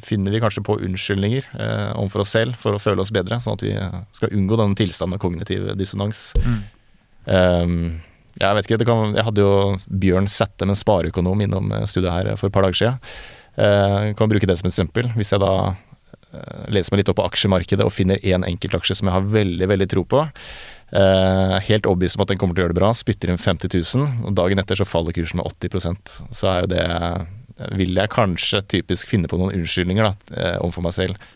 finner 0.04 0.34
vi 0.34 0.42
kanskje 0.42 0.64
på 0.66 0.78
unnskyldninger 0.78 1.50
eh, 1.58 1.88
overfor 1.96 2.24
oss 2.24 2.36
selv 2.38 2.60
for 2.60 2.78
å 2.78 2.82
føle 2.82 3.02
oss 3.02 3.14
bedre, 3.14 3.40
sånn 3.42 3.58
at 3.58 3.66
vi 3.66 3.74
skal 4.14 4.36
unngå 4.36 4.60
denne 4.60 4.78
tilstanden 4.78 5.18
av 5.18 5.24
kognitiv 5.24 5.72
dissonans. 5.78 6.30
Mm. 6.44 6.62
Um, 7.30 7.76
jeg 8.40 8.56
vet 8.56 8.70
ikke, 8.70 8.86
kan, 8.88 9.18
jeg 9.18 9.26
hadde 9.26 9.42
jo 9.42 9.52
Bjørn 9.90 10.30
Sætte, 10.30 10.64
en 10.64 10.78
spareøkonom, 10.78 11.42
innom 11.44 11.74
studiet 11.90 12.14
her 12.14 12.34
for 12.38 12.48
et 12.48 12.54
par 12.54 12.64
dager 12.64 12.78
siden. 12.78 13.14
Uh, 13.58 14.12
kan 14.16 14.30
bruke 14.30 14.46
det 14.46 14.54
som 14.56 14.68
et 14.68 14.72
eksempel. 14.72 15.10
Hvis 15.18 15.34
jeg 15.34 15.42
da 15.42 15.74
Eh, 15.74 15.89
leser 16.70 16.92
meg 16.92 17.02
litt 17.02 17.10
opp 17.10 17.18
på 17.20 17.26
aksjemarkedet 17.26 17.86
og 17.86 17.94
finner 17.94 18.20
én 18.26 18.46
enkeltaksje 18.46 18.98
som 18.98 19.10
jeg 19.10 19.16
har 19.16 19.32
veldig 19.32 19.68
veldig 19.70 19.88
tro 19.90 20.04
på. 20.06 20.22
Uh, 20.90 21.56
helt 21.68 21.86
overbevist 21.86 22.18
om 22.18 22.24
at 22.24 22.32
den 22.32 22.38
kommer 22.40 22.56
til 22.56 22.64
å 22.64 22.66
gjøre 22.66 22.74
det 22.74 22.80
bra. 22.80 22.92
Spytter 22.96 23.32
inn 23.32 23.40
50 23.40 23.74
000, 23.74 24.14
og 24.28 24.38
dagen 24.38 24.62
etter 24.62 24.78
så 24.78 24.86
faller 24.88 25.14
kursen 25.14 25.38
med 25.38 25.46
80% 25.46 26.16
Så 26.34 26.48
er 26.50 26.64
jo 26.64 26.70
det 26.72 26.86
Vil 27.78 27.98
jeg 27.98 28.14
kanskje 28.14 28.64
typisk 28.76 29.10
finne 29.10 29.30
på 29.30 29.38
noen 29.38 29.54
unnskyldninger 29.58 30.06
da, 30.06 30.14
overfor 30.62 30.86
meg 30.86 30.96
selv. 30.96 31.28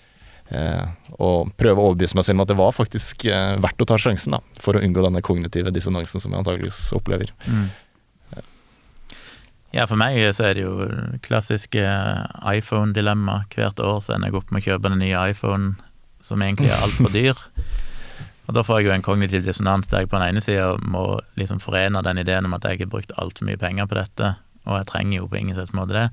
Og 1.18 1.51
prøve 1.61 1.80
å 1.80 1.90
overbevise 1.90 2.16
meg 2.16 2.24
selv 2.24 2.38
om 2.38 2.45
at 2.45 2.51
det 2.53 2.57
var 2.57 2.72
faktisk 2.72 3.26
verdt 3.61 3.84
å 3.84 3.86
ta 3.88 3.99
sjansen 4.01 4.36
da, 4.36 4.40
for 4.57 4.76
å 4.76 4.80
unngå 4.80 5.05
denne 5.05 5.20
kognitive 5.24 5.72
dissonansen 5.74 6.22
som 6.22 6.32
jeg 6.32 6.40
antageligvis 6.40 6.80
opplever. 6.97 7.34
Mm. 7.45 7.66
Ja, 9.74 9.88
for 9.90 9.98
meg 9.98 10.20
så 10.36 10.50
er 10.50 10.54
det 10.54 10.62
jo 10.62 10.86
klassiske 11.24 11.82
iPhone-dilemma. 12.46 13.40
Hvert 13.50 13.80
år 13.82 13.98
så 14.04 14.14
ender 14.14 14.30
jeg 14.30 14.38
opp 14.38 14.52
med 14.54 14.62
å 14.62 14.68
kjøpe 14.68 14.92
den 14.92 15.00
nye 15.02 15.24
iPhone 15.32 15.72
som 16.22 16.44
egentlig 16.44 16.70
er 16.70 16.84
altfor 16.84 17.10
dyr. 17.10 17.40
Og 18.46 18.54
da 18.54 18.62
får 18.62 18.80
jeg 18.80 18.86
jo 18.86 18.94
en 18.94 19.04
kognitiv 19.04 19.42
dissonans 19.42 19.88
der 19.90 20.04
jeg 20.04 20.12
på 20.12 20.20
den 20.20 20.28
ene 20.28 20.42
sida 20.44 20.74
må 20.78 21.18
liksom 21.40 21.58
forene 21.64 22.04
den 22.06 22.20
ideen 22.22 22.46
om 22.46 22.54
at 22.54 22.66
jeg 22.68 22.84
har 22.84 22.92
brukt 22.92 23.14
altfor 23.18 23.48
mye 23.48 23.58
penger 23.60 23.88
på 23.90 23.98
dette, 23.98 24.34
og 24.68 24.78
jeg 24.78 24.88
trenger 24.92 25.16
jo 25.18 25.28
på 25.32 25.40
ingen 25.40 25.56
slags 25.56 25.74
måte 25.76 25.96
det, 25.96 26.04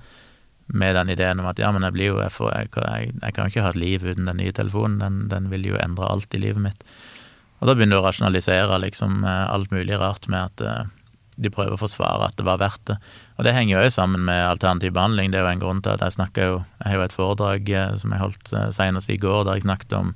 med 0.71 0.95
den 0.95 1.11
ideen 1.11 1.43
om 1.43 1.49
at 1.51 1.59
ja, 1.59 1.69
men 1.75 1.83
jeg 1.83 1.95
blir 1.97 2.13
jo 2.13 2.21
Jeg, 2.21 2.31
får, 2.31 2.49
jeg, 2.55 2.69
jeg, 2.79 3.13
jeg 3.21 3.35
kan 3.35 3.43
jo 3.43 3.51
ikke 3.51 3.65
ha 3.65 3.73
et 3.73 3.81
liv 3.83 4.05
uten 4.07 4.29
den 4.29 4.39
nye 4.39 4.55
telefonen, 4.55 5.01
den, 5.03 5.21
den 5.29 5.51
vil 5.51 5.67
jo 5.67 5.77
endre 5.77 6.07
alt 6.07 6.33
i 6.33 6.41
livet 6.41 6.63
mitt. 6.63 6.85
Og 7.59 7.67
da 7.67 7.75
begynner 7.75 7.99
du 7.99 8.01
å 8.01 8.07
rasjonalisere 8.07 8.79
liksom 8.87 9.21
alt 9.27 9.69
mulig 9.75 9.99
rart 9.99 10.25
med 10.31 10.47
at 10.47 10.65
eh, 10.65 10.89
de 11.41 11.51
prøver 11.53 11.73
å 11.75 11.81
forsvare 11.81 12.27
at 12.29 12.37
det 12.37 12.45
var 12.45 12.59
verdt 12.61 12.83
det. 12.89 12.97
Og 13.37 13.47
det 13.47 13.55
henger 13.55 13.75
jo 13.75 13.85
òg 13.85 13.95
sammen 13.95 14.25
med 14.27 14.43
alternativ 14.45 14.93
behandling. 14.95 15.31
Det 15.31 15.39
er 15.39 15.47
jo 15.47 15.53
en 15.55 15.63
grunn 15.63 15.81
til 15.81 15.95
at 15.95 16.03
jeg 16.05 16.17
snakka 16.17 16.47
jo 16.47 16.59
Jeg 16.83 16.87
har 16.87 16.99
jo 16.99 17.07
et 17.07 17.17
foredrag 17.17 17.69
eh, 17.69 17.95
som 18.01 18.13
jeg 18.13 18.21
holdt 18.21 18.53
eh, 18.53 18.69
senest 18.75 19.09
i 19.09 19.17
går, 19.21 19.45
der 19.45 19.57
jeg 19.57 19.65
snakket 19.65 19.97
om 19.97 20.13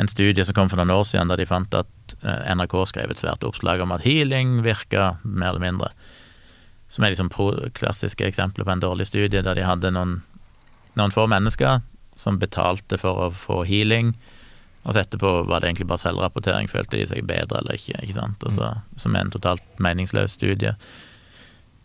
en 0.00 0.08
studie 0.08 0.44
som 0.44 0.56
kom 0.56 0.70
for 0.72 0.80
noen 0.80 0.94
år 0.94 1.04
siden, 1.04 1.28
der 1.28 1.38
de 1.38 1.46
fant 1.46 1.74
at 1.76 2.16
eh, 2.24 2.50
NRK 2.56 2.74
skrev 2.88 3.12
et 3.12 3.20
svært 3.20 3.44
oppslag 3.46 3.82
om 3.84 3.92
at 3.94 4.04
healing 4.06 4.62
virka 4.64 5.16
mer 5.22 5.52
eller 5.52 5.66
mindre. 5.66 5.92
Som 6.92 7.04
er 7.04 7.14
liksom 7.14 7.32
klassiske 7.76 8.26
eksempler 8.26 8.66
på 8.66 8.74
en 8.74 8.84
dårlig 8.84 9.08
studie, 9.08 9.42
der 9.42 9.56
de 9.56 9.66
hadde 9.68 9.92
noen, 9.94 10.20
noen 10.98 11.14
få 11.14 11.28
mennesker 11.30 11.80
som 12.16 12.40
betalte 12.40 12.98
for 13.00 13.26
å 13.26 13.30
få 13.32 13.62
healing 13.68 14.12
og 14.82 14.94
så 14.94 15.02
etterpå 15.04 15.30
var 15.46 15.62
det 15.62 15.70
egentlig 15.70 15.86
bare 15.92 16.02
selvrapportering. 16.02 16.68
Følte 16.70 16.98
de 16.98 17.06
seg 17.06 17.26
bedre 17.28 17.60
eller 17.60 17.78
ikke? 17.78 18.00
ikke 18.02 18.16
sant? 18.16 18.42
Og 18.42 18.56
mm. 18.56 18.98
Som 18.98 19.14
er 19.14 19.26
en 19.26 19.34
totalt 19.34 19.64
meningsløs 19.82 20.34
studie. 20.34 20.74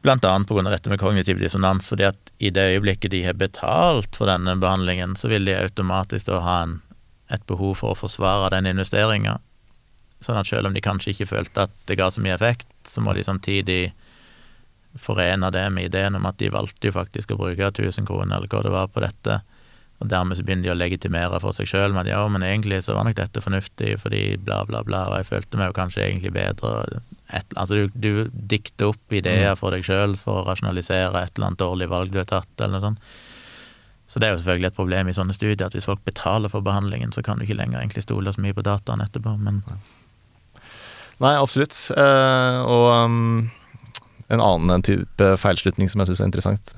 Blant 0.02 0.26
annet 0.26 0.50
pga. 0.50 0.64
dette 0.72 0.89
med 0.89 1.02
kognitiv 1.02 1.38
dissonans, 1.41 1.89
fordi 1.89 2.08
at 2.10 2.32
i 2.39 2.50
det 2.54 2.64
øyeblikket 2.74 3.14
de 3.14 3.24
har 3.26 3.38
betalt 3.38 4.18
for 4.18 4.30
denne 4.30 4.56
behandlingen, 4.58 5.16
så 5.16 5.30
vil 5.30 5.45
de 5.45 5.58
automatisk 5.58 6.30
da 6.30 6.41
ha 6.41 6.58
en, 6.64 6.80
et 7.30 7.45
behov 7.45 7.76
for 7.82 7.93
å 7.93 8.00
forsvare 8.00 8.50
den 8.56 8.70
investeringa. 8.74 9.38
Sånn 10.22 10.39
at 10.39 10.50
selv 10.50 10.70
om 10.70 10.74
de 10.74 10.82
kanskje 10.82 11.14
ikke 11.14 11.30
følte 11.36 11.68
at 11.68 11.74
det 11.86 12.00
ga 12.00 12.10
så 12.10 12.24
mye 12.26 12.34
effekt, 12.34 12.70
så 12.89 13.04
må 13.06 13.14
de 13.14 13.26
samtidig 13.26 13.82
forene 14.98 15.52
det 15.54 15.68
med 15.70 15.91
ideen 15.91 16.18
om 16.18 16.26
at 16.26 16.39
de 16.41 16.50
valgte 16.50 16.89
jo 16.89 16.95
faktisk 16.95 17.36
å 17.36 17.38
bruke 17.38 17.70
1000 17.70 18.08
kroner 18.10 18.39
eller 18.39 18.50
hva 18.50 18.64
det 18.66 18.74
var 18.74 18.89
på 18.89 19.04
dette 19.04 19.41
og 19.98 20.10
dermed 20.12 20.38
så 20.38 20.43
begynner 20.45 20.68
de 20.68 20.74
å 20.76 20.78
legitimere 20.78 21.39
for 21.41 21.58
seg 21.58 21.70
sjøl 21.72 21.95
med 21.95 22.06
at 22.06 22.12
ja, 22.12 22.20
men 22.30 22.45
egentlig 22.45 22.84
så 22.86 22.93
var 22.93 23.08
nok 23.08 23.18
dette 23.18 23.41
fornuftig 23.41 23.95
fordi 24.04 24.22
bla, 24.38 24.60
bla, 24.70 24.84
bla, 24.86 25.08
og 25.10 25.16
jeg 25.18 25.30
følte 25.32 25.58
meg 25.58 25.72
jo 25.72 25.78
kanskje 25.80 26.04
egentlig 26.06 26.34
bedre. 26.36 27.02
Et, 27.34 27.56
altså 27.58 27.80
du, 27.80 27.95
du, 27.98 28.12
dikter 28.30 28.91
opp 28.91 29.16
ideer 29.18 29.56
mm. 29.56 29.60
for 29.60 29.74
deg 29.74 29.88
sjøl 29.88 30.14
for 30.22 30.43
å 30.43 30.45
rasjonalisere 30.52 31.24
et 31.24 31.34
eller 31.34 31.50
annet 31.50 31.64
dårlig 31.64 31.89
valg 31.89 32.14
du 32.14 32.22
har 32.22 32.30
tatt, 32.30 32.54
eller 32.60 32.78
noe 32.78 32.86
sånt. 32.86 33.10
Så 34.08 34.22
det 34.22 34.30
er 34.30 34.36
jo 34.36 34.39
selvfølgelig 34.43 34.70
et 34.70 34.78
problem 34.78 35.10
i 35.10 35.18
sånne 35.18 35.36
studier 35.36 35.66
at 35.66 35.76
hvis 35.76 35.89
folk 35.89 36.06
betaler 36.08 36.54
for 36.54 36.64
behandlingen, 36.64 37.12
så 37.12 37.26
kan 37.26 37.39
du 37.39 37.43
ikke 37.43 37.58
lenger 37.58 37.82
egentlig 37.82 38.06
stole 38.06 38.32
så 38.32 38.43
mye 38.45 38.56
på 38.56 38.64
dataen 38.64 39.04
etterpå, 39.04 39.36
men 39.41 39.64
Nei, 41.18 41.34
absolutt. 41.34 41.74
Uh, 41.98 42.62
og 42.70 42.88
um, 42.93 43.48
en 44.30 44.43
annen 44.43 44.84
type 44.86 45.30
feilslutning 45.41 45.89
som 45.89 46.04
jeg 46.04 46.12
syns 46.12 46.22
er 46.22 46.30
interessant. 46.30 46.74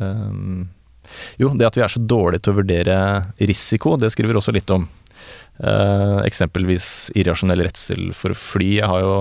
Jo, 1.41 1.51
det 1.57 1.67
at 1.67 1.77
vi 1.77 1.83
er 1.85 1.91
så 1.93 2.01
dårlige 2.01 2.45
til 2.45 2.53
å 2.53 2.59
vurdere 2.61 2.97
risiko, 3.39 3.95
det 3.99 4.11
skriver 4.13 4.39
også 4.39 4.55
litt 4.55 4.71
om. 4.75 4.87
Eh, 5.59 6.17
eksempelvis 6.23 7.09
irrasjonell 7.19 7.65
redsel 7.67 8.13
for 8.15 8.31
å 8.31 8.37
fly. 8.37 8.71
Jeg 8.79 8.87
har 8.87 9.03
jo 9.03 9.13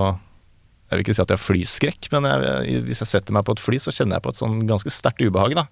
Jeg 0.89 0.97
vil 0.97 1.03
ikke 1.05 1.15
si 1.19 1.21
at 1.21 1.29
jeg 1.29 1.37
har 1.37 1.45
flyskrekk, 1.45 2.07
men 2.15 2.25
jeg, 2.25 2.79
hvis 2.87 3.03
jeg 3.03 3.09
setter 3.11 3.35
meg 3.37 3.45
på 3.45 3.53
et 3.53 3.61
fly, 3.61 3.77
så 3.77 3.93
kjenner 3.93 4.17
jeg 4.17 4.25
på 4.25 4.31
et 4.33 4.39
sånn 4.41 4.55
ganske 4.65 4.89
sterkt 4.89 5.21
ubehag, 5.21 5.53
da. 5.59 5.67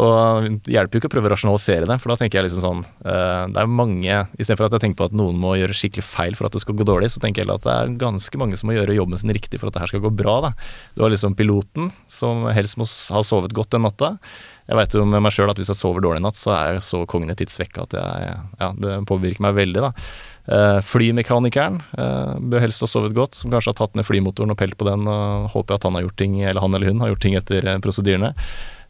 Og 0.00 0.46
det 0.64 0.72
hjelper 0.72 0.96
jo 0.96 1.02
ikke 1.02 1.10
å 1.10 1.12
prøve 1.12 1.28
å 1.28 1.32
rasjonalisere 1.34 1.86
det, 1.88 1.98
for 2.00 2.12
da 2.12 2.16
tenker 2.18 2.38
jeg 2.38 2.46
liksom 2.46 2.62
sånn 2.64 2.80
uh, 3.04 3.44
Det 3.52 3.60
er 3.60 3.68
mange 3.68 4.14
Istedenfor 4.40 4.70
at 4.70 4.76
jeg 4.78 4.84
tenker 4.86 5.02
på 5.02 5.08
at 5.10 5.16
noen 5.20 5.36
må 5.40 5.52
gjøre 5.60 5.76
skikkelig 5.76 6.06
feil 6.06 6.38
for 6.38 6.48
at 6.48 6.56
det 6.56 6.62
skal 6.64 6.78
gå 6.78 6.86
dårlig, 6.88 7.10
så 7.12 7.20
tenker 7.20 7.44
jeg 7.44 7.52
at 7.52 7.66
det 7.66 7.74
er 7.74 7.92
ganske 8.00 8.40
mange 8.40 8.56
som 8.56 8.70
må 8.70 8.76
gjøre 8.78 8.96
jobben 8.96 9.20
sin 9.20 9.34
riktig 9.36 9.60
for 9.60 9.68
at 9.68 9.76
det 9.76 9.84
her 9.84 9.92
skal 9.92 10.04
gå 10.06 10.14
bra. 10.16 10.38
da. 10.48 10.52
Du 10.96 11.04
har 11.04 11.12
liksom 11.12 11.36
piloten, 11.36 11.92
som 12.08 12.48
helst 12.56 12.80
må 12.80 12.88
ha 12.88 13.22
sovet 13.26 13.52
godt 13.56 13.76
den 13.76 13.84
natta. 13.84 14.14
Jeg 14.68 14.78
veit 14.78 14.94
jo 14.94 15.02
med 15.08 15.22
meg 15.24 15.34
sjøl 15.34 15.50
at 15.50 15.58
hvis 15.58 15.72
jeg 15.72 15.78
sover 15.78 16.04
dårlig 16.04 16.22
i 16.22 16.24
natt, 16.24 16.38
så 16.38 16.52
er 16.54 16.76
jeg 16.76 16.84
så 16.86 17.00
kognitivt 17.10 17.50
svekka 17.50 17.86
at 17.86 17.96
jeg, 17.98 18.36
ja, 18.60 18.68
det 18.78 19.00
påvirker 19.10 19.42
meg 19.42 19.56
veldig. 19.58 19.82
da. 19.82 19.90
Uh, 20.42 20.78
flymekanikeren 20.86 21.80
uh, 21.98 22.38
bør 22.38 22.64
helst 22.64 22.82
ha 22.82 22.88
sovet 22.90 23.14
godt, 23.16 23.38
som 23.38 23.50
kanskje 23.50 23.72
har 23.72 23.78
tatt 23.78 23.98
ned 23.98 24.06
flymotoren 24.06 24.54
og 24.54 24.58
pelt 24.58 24.78
på 24.78 24.86
den. 24.86 25.08
og 25.10 25.50
Håper 25.54 25.78
at 25.78 25.88
han 25.88 25.98
har 25.98 26.06
gjort 26.06 26.18
ting, 26.22 26.38
eller 26.42 26.62
han 26.62 26.78
eller 26.78 26.92
hun 26.92 27.02
har 27.02 27.12
gjort 27.12 27.24
ting 27.26 27.36
etter 27.38 27.66
uh, 27.66 27.80
prosedyrene. 27.82 28.32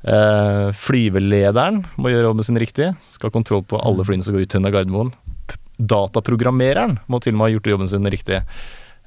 Uh, 0.03 0.69
flyvelederen 0.77 1.83
må 1.97 2.13
gjøre 2.13 2.29
jobben 2.29 2.49
sin 2.51 2.61
riktig. 2.61 2.93
Skal 3.09 3.31
ha 3.31 3.37
kontroll 3.39 3.65
på 3.65 3.81
alle 3.81 4.05
flyene 4.07 4.27
som 4.27 4.37
går 4.37 4.45
ut 4.45 4.53
til 4.53 4.69
Gardermoen. 4.69 5.13
Dataprogrammereren 5.83 6.99
må 7.09 7.21
til 7.23 7.33
og 7.33 7.41
med 7.41 7.49
ha 7.49 7.57
gjort 7.57 7.73
jobben 7.73 7.91
sin 7.91 8.13
riktig. 8.13 8.43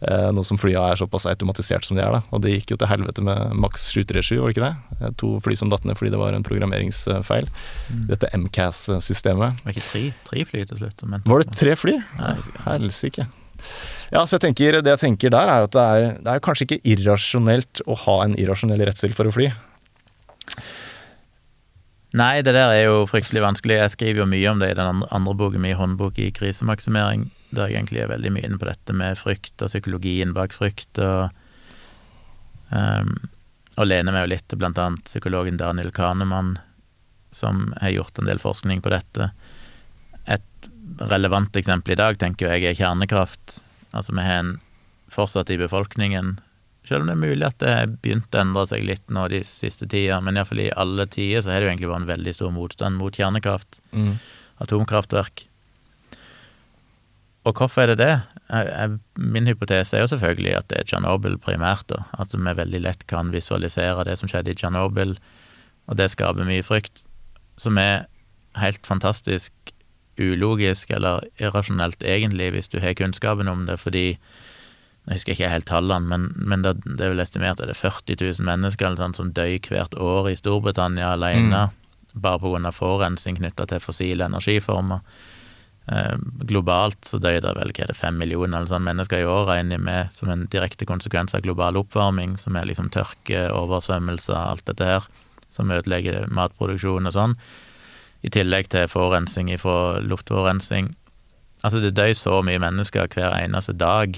Eh, 0.04 0.28
nå 0.36 0.43
som 0.43 0.58
flya 0.60 0.82
er 0.91 1.00
såpass 1.00 1.24
automatisert 1.30 1.86
som 1.88 1.96
de 1.96 2.04
er. 2.04 2.12
da, 2.12 2.22
Og 2.36 2.41
det 2.43 2.52
gikk 2.52 2.74
jo 2.74 2.78
til 2.82 2.89
helvete 2.91 3.24
med 3.24 3.54
Max 3.56 3.88
737, 3.93 4.41
var 4.41 4.52
det 4.52 4.56
ikke 4.58 4.66
det? 4.68 5.00
Eh, 5.00 5.14
to 5.22 5.30
fly 5.39 5.56
som 5.56 5.72
datt 5.72 5.86
ned 5.88 5.96
fordi 5.96 6.12
det 6.12 6.20
var 6.20 6.36
en 6.36 6.43
programmeringsfeil. 6.43 7.48
Mm. 7.48 8.04
Dette 8.12 8.30
MCAS-systemet. 8.36 9.64
Var 9.64 9.76
ikke 9.76 9.88
tre, 9.88 10.04
tre 10.28 10.46
fly 10.52 10.66
til 10.68 10.82
slutt? 10.84 11.06
Var 11.26 11.43
det 11.46 11.56
tre 11.56 11.76
fly? 11.80 11.96
Helsike. 12.66 13.28
Ja, 14.12 14.26
så 14.28 14.36
jeg 14.36 14.50
tenker, 14.50 14.82
Det 14.84 14.91
jeg 14.98 15.00
tenker 15.00 15.32
der, 15.32 15.48
er 15.48 15.64
at 15.64 15.72
det 15.72 15.82
er, 15.82 16.18
det 16.20 16.34
er 16.34 16.43
kanskje 16.43 16.68
ikke 16.68 16.84
irrasjonelt 16.84 17.82
å 17.88 17.96
ha 18.04 18.18
en 18.26 18.36
irrasjonell 18.36 18.84
redsel 18.84 19.16
for 19.16 19.32
å 19.32 19.32
fly. 19.32 19.48
Nei, 22.16 22.41
det 22.43 22.54
der 22.56 22.72
er 22.72 22.84
jo 22.86 23.06
fryktelig 23.08 23.41
vanskelig. 23.43 23.80
Jeg 23.80 23.91
skriver 23.96 24.22
jo 24.24 24.28
mye 24.30 24.52
om 24.52 24.60
det 24.60 24.70
i 24.72 24.76
den 24.78 24.88
andre, 24.88 25.08
andre 25.16 25.34
boken 25.39 25.64
min, 25.64 25.76
håndbok 25.76 26.20
i 26.20 26.30
krisemaksimering 26.36 27.30
der 27.58 27.72
jeg 27.72 27.80
egentlig 27.80 28.03
er 28.03 28.12
veldig 28.12 28.32
mye 28.36 28.47
inne 28.47 28.60
på 28.62 28.70
dette 28.70 28.95
med 28.95 29.20
frykt 29.20 29.64
og 29.64 29.72
psykologien 29.72 30.36
bak 30.36 30.56
frykt, 30.56 30.99
og, 31.01 31.30
um, 32.72 33.14
og 33.76 33.89
lener 33.89 34.16
meg 34.16 34.26
jo 34.26 34.32
litt 34.36 34.47
til 34.51 34.62
blant 34.62 34.80
annet 34.82 35.06
psykologen 35.10 35.60
Daniel 35.62 35.91
Kahneman, 35.95 36.56
som 37.36 37.70
har 37.82 37.95
gjort 37.95 38.20
en 38.20 38.30
del 38.30 38.39
forskning 38.39 38.84
på 38.84 38.93
dette. 38.93 39.32
Et 40.32 40.70
relevant 41.01 41.58
eksempel 41.60 41.95
i 41.95 41.99
dag, 41.99 42.20
tenker 42.22 42.53
jeg, 42.53 42.64
er 42.70 42.80
kjernekraft. 42.80 43.60
Altså, 43.91 44.16
vi 44.16 44.24
har 44.24 44.43
en 44.43 44.53
fortsatt 45.12 45.51
i 45.51 45.60
befolkningen 45.60 46.38
selv 46.88 47.01
om 47.01 47.10
det 47.10 47.16
er 47.16 47.22
mulig 47.22 47.45
at 47.47 47.58
det 47.62 47.74
har 47.74 47.93
begynt 48.03 48.36
å 48.36 48.41
endre 48.43 48.66
seg 48.70 48.86
litt 48.86 49.14
nå 49.14 49.26
de 49.32 49.41
siste 49.47 49.88
tida, 49.89 50.20
men 50.22 50.38
iallfall 50.38 50.62
i 50.68 50.72
alle 50.78 51.08
tider 51.10 51.41
så 51.41 51.53
har 51.53 51.62
det 51.62 51.68
jo 51.68 51.74
egentlig 51.74 51.91
vært 51.91 52.03
en 52.03 52.12
veldig 52.14 52.34
stor 52.38 52.53
motstand 52.53 52.99
mot 53.01 53.18
kjernekraft. 53.18 53.80
Mm. 53.95 54.14
Atomkraftverk. 54.64 55.47
Og 57.46 57.54
hvorfor 57.54 57.84
er 57.84 57.93
det 57.93 58.00
det? 58.02 58.14
Min 59.22 59.46
hypotese 59.46 59.98
er 59.98 60.02
jo 60.02 60.10
selvfølgelig 60.16 60.56
at 60.58 60.70
det 60.72 60.80
er 60.80 60.88
Tsjernobyl 60.89 61.38
primært, 61.38 61.86
da. 61.91 62.02
At 62.18 62.34
vi 62.34 62.41
veldig 62.41 62.82
lett 62.82 63.06
kan 63.08 63.30
visualisere 63.34 64.06
det 64.08 64.18
som 64.20 64.32
skjedde 64.32 64.52
i 64.52 64.58
Tsjernobyl, 64.58 65.14
og 65.86 66.00
det 66.00 66.10
skaper 66.12 66.48
mye 66.48 66.66
frykt. 66.66 67.04
Som 67.62 67.78
er 67.78 68.08
helt 68.58 68.88
fantastisk 68.88 69.54
ulogisk 70.18 70.89
eller 70.89 71.28
irrasjonelt, 71.38 72.04
egentlig, 72.04 72.50
hvis 72.56 72.72
du 72.72 72.80
har 72.80 72.98
kunnskapen 72.98 73.48
om 73.48 73.66
det, 73.66 73.80
fordi 73.80 74.18
Jeg 75.06 75.20
husker 75.20 75.32
ikke 75.32 75.50
helt 75.50 75.68
tallene, 75.70 76.08
men, 76.10 76.32
men 76.36 76.64
det, 76.64 76.80
det, 76.82 77.06
er 77.06 77.12
vel 77.14 77.22
estimert 77.22 77.60
at 77.60 77.68
det 77.70 77.76
er 77.76 77.91
40 77.91 78.16
000 78.26 78.46
mennesker 78.48 78.88
eller 78.88 78.98
sånn, 78.98 79.14
som 79.14 79.28
dør 79.38 79.52
hvert 79.70 79.93
år 80.02 80.32
i 80.32 80.34
Storbritannia 80.39 81.12
alene, 81.14 81.60
mm. 81.70 82.16
bare 82.24 82.39
pga. 82.41 82.72
forurensning 82.74 83.38
knytta 83.38 83.68
til 83.70 83.84
fossile 83.84 84.26
energiformer. 84.26 85.06
Eh, 85.86 86.15
globalt 86.49 87.05
så 87.05 87.19
døde 87.21 87.43
det 87.45 87.53
vel 87.59 87.71
hva 87.75 87.83
er 87.83 87.91
det, 87.91 87.97
fem 87.97 88.17
millioner 88.17 88.57
eller 88.57 88.71
sånn 88.71 88.88
mennesker 88.88 89.21
i 89.21 89.29
år, 89.29 89.45
regner 89.51 89.81
med, 89.81 90.09
som 90.15 90.31
en 90.33 90.47
direkte 90.49 90.88
konsekvens 90.89 91.38
av 91.38 91.45
global 91.45 91.77
oppvarming, 91.77 92.33
som 92.41 92.57
er 92.57 92.65
liksom 92.65 92.89
tørke, 92.93 93.47
oversvømmelser, 93.53 94.38
alt 94.39 94.65
dette 94.69 94.89
her, 94.89 95.09
som 95.53 95.71
ødelegger 95.71 96.25
matproduksjon 96.33 97.05
og 97.05 97.13
sånn. 97.13 97.36
I 98.25 98.33
tillegg 98.33 98.71
til 98.73 98.89
forurensning 98.89 99.51
fra 99.61 100.01
luftforurensning. 100.01 100.95
Altså, 101.61 101.83
det 101.83 101.93
dør 101.97 102.15
så 102.17 102.39
mye 102.45 102.61
mennesker 102.61 103.11
hver 103.13 103.38
eneste 103.38 103.77
dag 103.77 104.17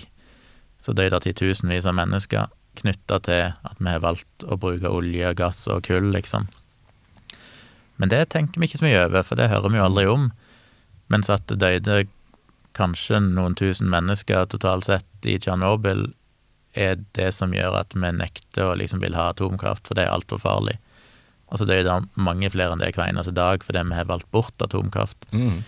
så 0.80 0.94
dør 0.94 1.16
det 1.16 1.26
titusenvis 1.26 1.88
av 1.90 1.98
mennesker 1.98 2.48
knytta 2.78 3.20
til 3.26 3.52
at 3.52 3.80
vi 3.82 3.90
har 3.90 4.04
valgt 4.04 4.46
å 4.46 4.58
bruke 4.62 4.92
olje, 4.94 5.34
gass 5.38 5.64
og 5.68 5.84
kull, 5.88 6.12
liksom. 6.14 6.46
Men 7.98 8.14
det 8.14 8.28
tenker 8.30 8.62
vi 8.62 8.70
ikke 8.70 8.80
så 8.80 8.86
mye 8.86 9.06
over, 9.08 9.26
for 9.26 9.40
det 9.40 9.50
hører 9.50 9.74
vi 9.74 9.80
jo 9.80 9.88
aldri 9.88 10.06
om. 10.12 10.28
Mens 11.14 11.30
at 11.32 11.48
det 11.50 11.60
døde 11.62 12.06
kanskje 12.78 13.22
noen 13.24 13.56
tusen 13.58 13.90
mennesker 13.90 14.46
totalt 14.52 14.88
sett 14.90 15.28
i 15.28 15.38
Tsjernobyl, 15.42 16.12
er 16.78 17.00
det 17.18 17.32
som 17.34 17.56
gjør 17.56 17.80
at 17.80 17.96
vi 17.98 18.12
nekter 18.14 18.68
å 18.68 18.76
liksom 18.78 19.02
vil 19.02 19.16
ha 19.18 19.32
atomkraft, 19.32 19.88
for 19.88 19.98
det 19.98 20.06
er 20.06 20.14
altfor 20.14 20.42
farlig. 20.44 20.76
Og 21.48 21.62
så 21.62 21.66
døde 21.66 21.88
det 21.88 22.24
mange 22.28 22.52
flere 22.54 22.76
enn 22.76 22.84
det 22.84 22.92
hver 22.94 23.08
eneste 23.08 23.34
dag 23.34 23.64
fordi 23.64 23.86
vi 23.88 23.98
har 23.98 24.10
valgt 24.10 24.30
bort 24.36 24.62
atomkraft. 24.62 25.30
Mm. 25.32 25.64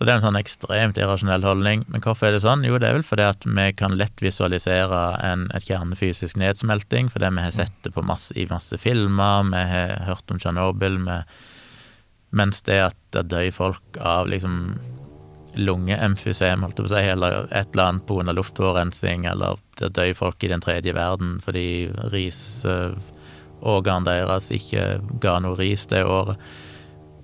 Så 0.00 0.06
det 0.08 0.12
er 0.14 0.16
en 0.16 0.24
sånn 0.24 0.40
ekstremt 0.40 0.96
irrasjonell 0.96 1.44
holdning. 1.44 1.82
Men 1.92 2.00
hvorfor 2.00 2.30
er 2.30 2.32
det 2.32 2.40
sånn? 2.40 2.62
Jo, 2.64 2.78
det 2.80 2.88
er 2.88 2.94
vel 2.96 3.04
fordi 3.04 3.26
at 3.28 3.44
vi 3.44 3.66
kan 3.76 3.98
lett 4.00 4.22
visualisere 4.24 5.00
en, 5.28 5.44
et 5.52 5.66
kjernefysisk 5.68 6.40
nedsmelting, 6.40 7.10
fordi 7.12 7.28
vi 7.36 7.44
har 7.44 7.52
sett 7.52 7.84
det 7.84 7.92
masse, 8.08 8.32
i 8.32 8.46
masse 8.48 8.80
filmer, 8.80 9.44
vi 9.52 9.60
har 9.74 9.92
hørt 10.08 10.32
om 10.32 10.40
Tsjernobyl, 10.40 10.96
mens 12.36 12.62
det 12.66 12.80
at 12.90 12.98
det 13.14 13.28
dør 13.32 13.50
folk 13.54 13.82
av 13.98 14.28
liksom 14.30 14.78
lungeemfysem, 15.58 16.62
holdt 16.62 16.78
jeg 16.78 16.84
på 16.86 16.90
å 16.90 16.94
si, 16.94 17.06
eller 17.10 17.30
et 17.48 17.68
eller 17.72 17.86
annet 17.88 18.06
pga. 18.06 18.32
luftforurensning, 18.36 19.26
eller 19.26 19.58
det 19.80 19.94
dør 19.98 20.14
folk 20.14 20.38
i 20.44 20.52
den 20.52 20.62
tredje 20.62 20.92
verden 20.94 21.40
fordi 21.42 21.90
risorganene 22.12 24.06
deres 24.06 24.50
ikke 24.54 25.00
ga 25.20 25.40
noe 25.42 25.58
ris 25.58 25.86
det 25.90 26.04
året 26.06 26.38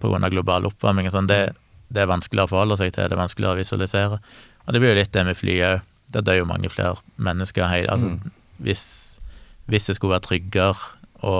pga. 0.02 0.28
global 0.28 0.66
oppvarming 0.66 1.06
og 1.06 1.14
sånn, 1.14 1.30
det 1.30 1.54
det 1.88 2.02
er 2.02 2.10
vanskeligere 2.10 2.48
å 2.48 2.52
forholde 2.52 2.78
seg 2.80 2.94
til, 2.94 3.06
det 3.06 3.16
er 3.16 3.20
vanskeligere 3.20 3.56
å 3.56 3.60
visualisere. 3.60 4.18
Og 4.66 4.74
det 4.74 4.82
blir 4.82 4.92
jo 4.92 4.98
litt 4.98 5.12
det 5.14 5.26
med 5.28 5.38
fly 5.38 5.56
òg. 5.68 5.92
Det 6.14 6.22
dør 6.26 6.40
jo 6.40 6.48
mange 6.48 6.70
flere 6.70 6.98
mennesker. 7.22 7.66
Altså, 7.90 8.12
mm. 8.14 8.34
hvis, 8.66 8.84
hvis, 9.70 9.88
det 9.88 9.96
skulle 9.98 10.16
være 10.16 10.26
tryggere 10.26 11.26
å 11.26 11.36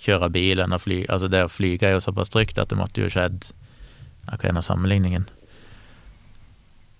kjøre 0.00 0.30
bil 0.32 0.60
enn 0.62 0.76
å 0.76 0.80
fly 0.82 1.04
Altså, 1.08 1.30
det 1.32 1.44
å 1.46 1.52
flyge 1.52 1.88
er 1.88 1.96
jo 1.96 2.04
såpass 2.04 2.32
trygt 2.32 2.60
at 2.60 2.72
det 2.72 2.78
måtte 2.78 3.02
jo 3.04 3.10
skjedd 3.12 3.50
Hva 4.26 4.38
er 4.42 4.56
nå 4.56 4.62
sammenligningen? 4.64 5.28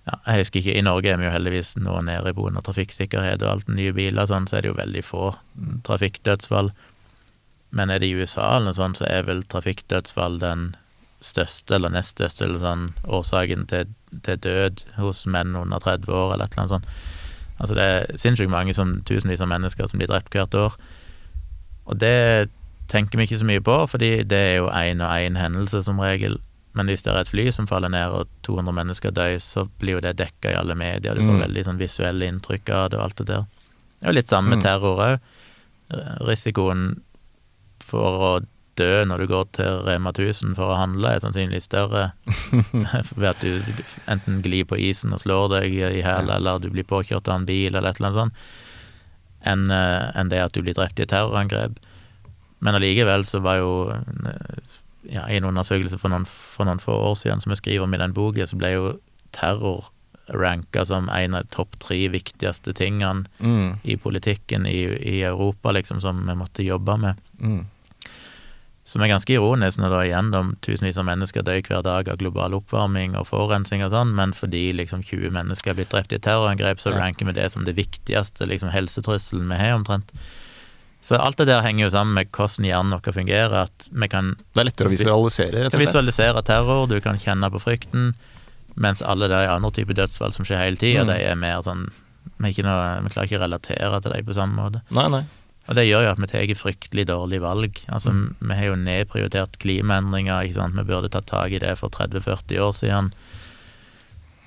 Ja, 0.07 0.15
jeg 0.31 0.45
husker 0.45 0.61
ikke, 0.61 0.77
I 0.79 0.85
Norge 0.85 1.11
er 1.11 1.19
vi 1.19 1.27
jo 1.27 1.33
heldigvis 1.33 1.73
nå 1.83 1.97
nede 2.07 2.31
i 2.31 2.35
boende 2.35 2.63
trafikksikkerhet 2.63 3.41
og 3.43 3.49
alt 3.51 3.71
nye 3.71 3.91
biler, 3.95 4.29
sånn, 4.29 4.45
så 4.47 4.55
er 4.55 4.63
det 4.63 4.69
jo 4.71 4.77
veldig 4.77 5.01
få 5.03 5.23
trafikkdødsfall. 5.83 6.71
Men 7.75 7.91
er 7.91 7.99
det 7.99 8.07
i 8.07 8.15
USA 8.15 8.53
eller 8.53 8.69
noe 8.69 8.77
sånt, 8.77 9.01
så 9.01 9.07
er 9.09 9.27
vel 9.27 9.43
trafikkdødsfall 9.51 10.39
den 10.39 10.69
største 11.19 11.75
eller 11.75 11.91
nest 11.91 12.15
største 12.15 12.45
eller 12.45 12.63
sånn, 12.63 12.85
årsaken 13.03 13.67
til, 13.67 13.91
til, 14.23 14.39
død 14.45 14.85
hos 15.01 15.25
menn 15.27 15.57
under 15.59 15.83
30 15.83 16.07
år, 16.13 16.35
eller 16.35 16.45
et 16.45 16.55
eller 16.55 16.63
annet 16.63 16.75
sånt. 16.77 17.03
Altså 17.57 17.75
det 17.75 17.89
er 17.91 18.21
sinnssykt 18.21 18.53
mange, 18.53 18.77
som, 18.77 18.99
tusenvis 19.09 19.43
av 19.43 19.51
mennesker 19.51 19.91
som 19.91 19.99
blir 19.99 20.07
drept 20.07 20.31
hvert 20.31 20.55
år. 20.55 20.79
Og 21.87 21.99
det 21.99 22.47
tenker 22.91 23.19
vi 23.19 23.27
ikke 23.27 23.39
så 23.41 23.47
mye 23.47 23.63
på, 23.63 23.77
fordi 23.91 24.11
det 24.23 24.37
er 24.37 24.55
jo 24.61 24.69
én 24.71 25.03
og 25.03 25.11
én 25.11 25.39
hendelse 25.39 25.83
som 25.87 25.99
regel. 26.01 26.39
Men 26.77 26.91
hvis 26.91 27.03
det 27.05 27.13
er 27.13 27.23
et 27.23 27.31
fly 27.31 27.47
som 27.53 27.67
faller 27.69 27.89
ned 27.89 28.13
og 28.13 28.29
200 28.45 28.75
mennesker 28.77 29.13
dør, 29.15 29.37
så 29.41 29.65
blir 29.81 29.97
jo 29.97 30.03
det 30.05 30.17
dekka 30.19 30.53
i 30.53 30.59
alle 30.59 30.77
medier, 30.77 31.15
du 31.17 31.25
får 31.25 31.37
mm. 31.39 31.43
veldig 31.47 31.65
sånn 31.67 31.81
visuelle 31.81 32.29
inntrykk 32.29 32.73
av 32.75 32.91
det 32.91 32.99
og 32.99 33.07
alt 33.07 33.23
det 33.23 33.29
der. 33.31 33.47
Det 33.97 34.05
er 34.05 34.13
jo 34.13 34.19
litt 34.19 34.33
samme 34.33 34.53
med 34.53 34.61
mm. 34.61 34.65
terror 34.67 35.01
òg. 35.07 35.33
Risikoen 36.27 36.85
for 37.87 38.27
å 38.27 38.31
dø 38.77 39.03
når 39.09 39.23
du 39.23 39.31
går 39.31 39.45
til 39.57 39.81
Rema 39.87 40.11
1000 40.13 40.53
for 40.57 40.73
å 40.73 40.77
handle, 40.77 41.15
er 41.15 41.23
sannsynligvis 41.23 41.65
større 41.69 42.11
ved 43.17 43.29
at 43.31 43.41
du 43.41 43.57
enten 44.11 44.41
glir 44.45 44.67
på 44.69 44.77
isen 44.89 45.15
og 45.15 45.23
slår 45.23 45.49
deg 45.55 45.73
i 45.73 46.05
hæl, 46.05 46.29
eller 46.33 46.61
du 46.61 46.69
blir 46.73 46.87
påkjørt 46.87 47.29
av 47.29 47.41
en 47.41 47.49
bil, 47.49 47.73
eller 47.73 47.89
et 47.89 48.01
eller 48.01 48.11
annet 48.11 48.21
sånt, 48.21 48.47
enn 49.47 49.65
eh, 49.73 50.11
en 50.19 50.29
det 50.29 50.43
at 50.43 50.53
du 50.53 50.61
blir 50.61 50.77
drept 50.77 50.99
i 50.99 51.07
et 51.07 51.13
terrorangrep. 51.13 51.79
Men 52.59 52.77
allikevel 52.77 53.25
så 53.25 53.41
var 53.45 53.59
jo 53.61 53.71
ja, 55.07 55.27
I 55.29 55.37
en 55.37 55.47
undersøkelse 55.47 55.99
for 56.01 56.11
noen, 56.11 56.25
for 56.27 56.67
noen, 56.67 56.81
få 56.83 56.95
år 57.11 57.15
siden 57.19 57.43
som 57.43 57.53
jeg 57.53 57.61
skriver 57.61 57.85
om 57.85 57.93
i 57.95 58.01
den 58.01 58.15
boka, 58.17 58.47
så 58.47 58.57
ble 58.59 58.73
jo 58.73 58.89
terror 59.35 59.91
ranka 60.27 60.83
som 60.85 61.07
en 61.09 61.37
av 61.37 61.47
topp 61.53 61.77
tre 61.79 62.01
viktigste 62.11 62.73
tingene 62.75 63.27
mm. 63.39 63.79
i 63.83 63.95
politikken 63.97 64.65
i, 64.67 64.81
i, 64.99 65.21
Europa, 65.23 65.71
liksom, 65.71 66.01
som 66.03 66.25
vi 66.27 66.35
måtte 66.35 66.65
jobbe 66.65 66.97
med. 66.99 67.21
Mm. 67.39 67.61
Som 68.87 69.03
er 69.03 69.11
ganske 69.11 69.33
ironisk 69.35 69.79
når 69.79 69.95
er 69.95 70.09
igjen 70.09 70.31
de 70.31 70.41
tusenvis 70.63 70.99
av 70.99 71.07
mennesker 71.07 71.43
dør 71.47 71.61
hver 71.63 71.83
dag 71.83 72.11
av 72.11 72.19
global 72.19 72.55
oppvarming 72.55 73.17
og 73.19 73.27
forurensning 73.27 73.83
og 73.83 73.91
sånn, 73.91 74.13
men 74.15 74.35
fordi 74.35 74.69
liksom 74.75 75.03
20 75.03 75.31
mennesker 75.35 75.71
er 75.71 75.79
blitt 75.79 75.91
drept 75.95 76.15
i 76.15 76.21
terrorangrep, 76.23 76.79
så 76.83 76.95
ranker 76.95 77.27
vi 77.27 77.35
det 77.35 77.49
som 77.51 77.67
det 77.67 77.75
viktigste 77.79 78.47
liksom 78.47 78.71
helsetrusselen 78.71 79.51
vi 79.51 79.59
har, 79.59 79.75
omtrent. 79.79 80.11
Så 81.01 81.15
alt 81.21 81.37
det 81.39 81.47
der 81.47 81.61
henger 81.63 81.85
jo 81.85 81.91
sammen 81.93 82.17
med 82.17 82.31
hvordan 82.35 82.65
hjernen 82.67 82.95
vår 82.97 83.13
fungerer. 83.15 83.53
At 83.67 83.87
vi 83.91 84.09
kan 84.11 84.33
Det 84.55 84.63
er 84.63 84.69
lettere 84.71 84.89
å 84.89 84.95
visualisere, 84.95 85.53
rett 85.53 85.69
og 85.69 85.77
slett. 85.77 85.85
Visualisere 85.85 86.43
terror, 86.43 86.87
du 86.89 86.97
kan 87.03 87.19
kjenne 87.21 87.51
på 87.53 87.61
frykten, 87.63 88.11
mens 88.75 89.01
alle 89.01 89.29
de 89.31 89.39
andre 89.47 89.71
typer 89.73 89.97
dødsfall 89.97 90.35
som 90.35 90.45
skjer 90.45 90.61
hele 90.61 90.81
tida, 90.81 91.05
mm. 91.05 91.13
de 91.13 91.17
er 91.23 91.39
mer 91.39 91.63
sånn 91.65 91.87
vi, 92.37 92.51
noe, 92.61 93.01
vi, 93.05 93.11
klarer 93.13 93.29
ikke 93.29 93.39
å 93.39 93.45
relatere 93.45 93.99
til 94.03 94.13
dem 94.13 94.27
på 94.27 94.35
samme 94.37 94.57
måte. 94.59 94.83
Nei, 94.93 95.07
nei. 95.13 95.23
Og 95.67 95.75
det 95.75 95.83
gjør 95.83 96.05
jo 96.05 96.11
at 96.13 96.21
vi 96.21 96.29
tar 96.31 96.51
fryktelig 96.55 97.07
dårlige 97.09 97.43
valg. 97.43 97.79
Altså, 97.91 98.13
mm. 98.15 98.27
vi 98.39 98.57
har 98.59 98.69
jo 98.69 98.77
nedprioritert 98.79 99.57
klimaendringer, 99.63 100.47
ikke 100.47 100.59
sant. 100.61 100.77
Vi 100.77 100.85
burde 100.87 101.11
tatt 101.11 101.27
tak 101.27 101.55
i 101.55 101.59
det 101.63 101.73
for 101.79 101.91
30-40 101.91 102.61
år 102.63 102.75
siden. 102.77 103.11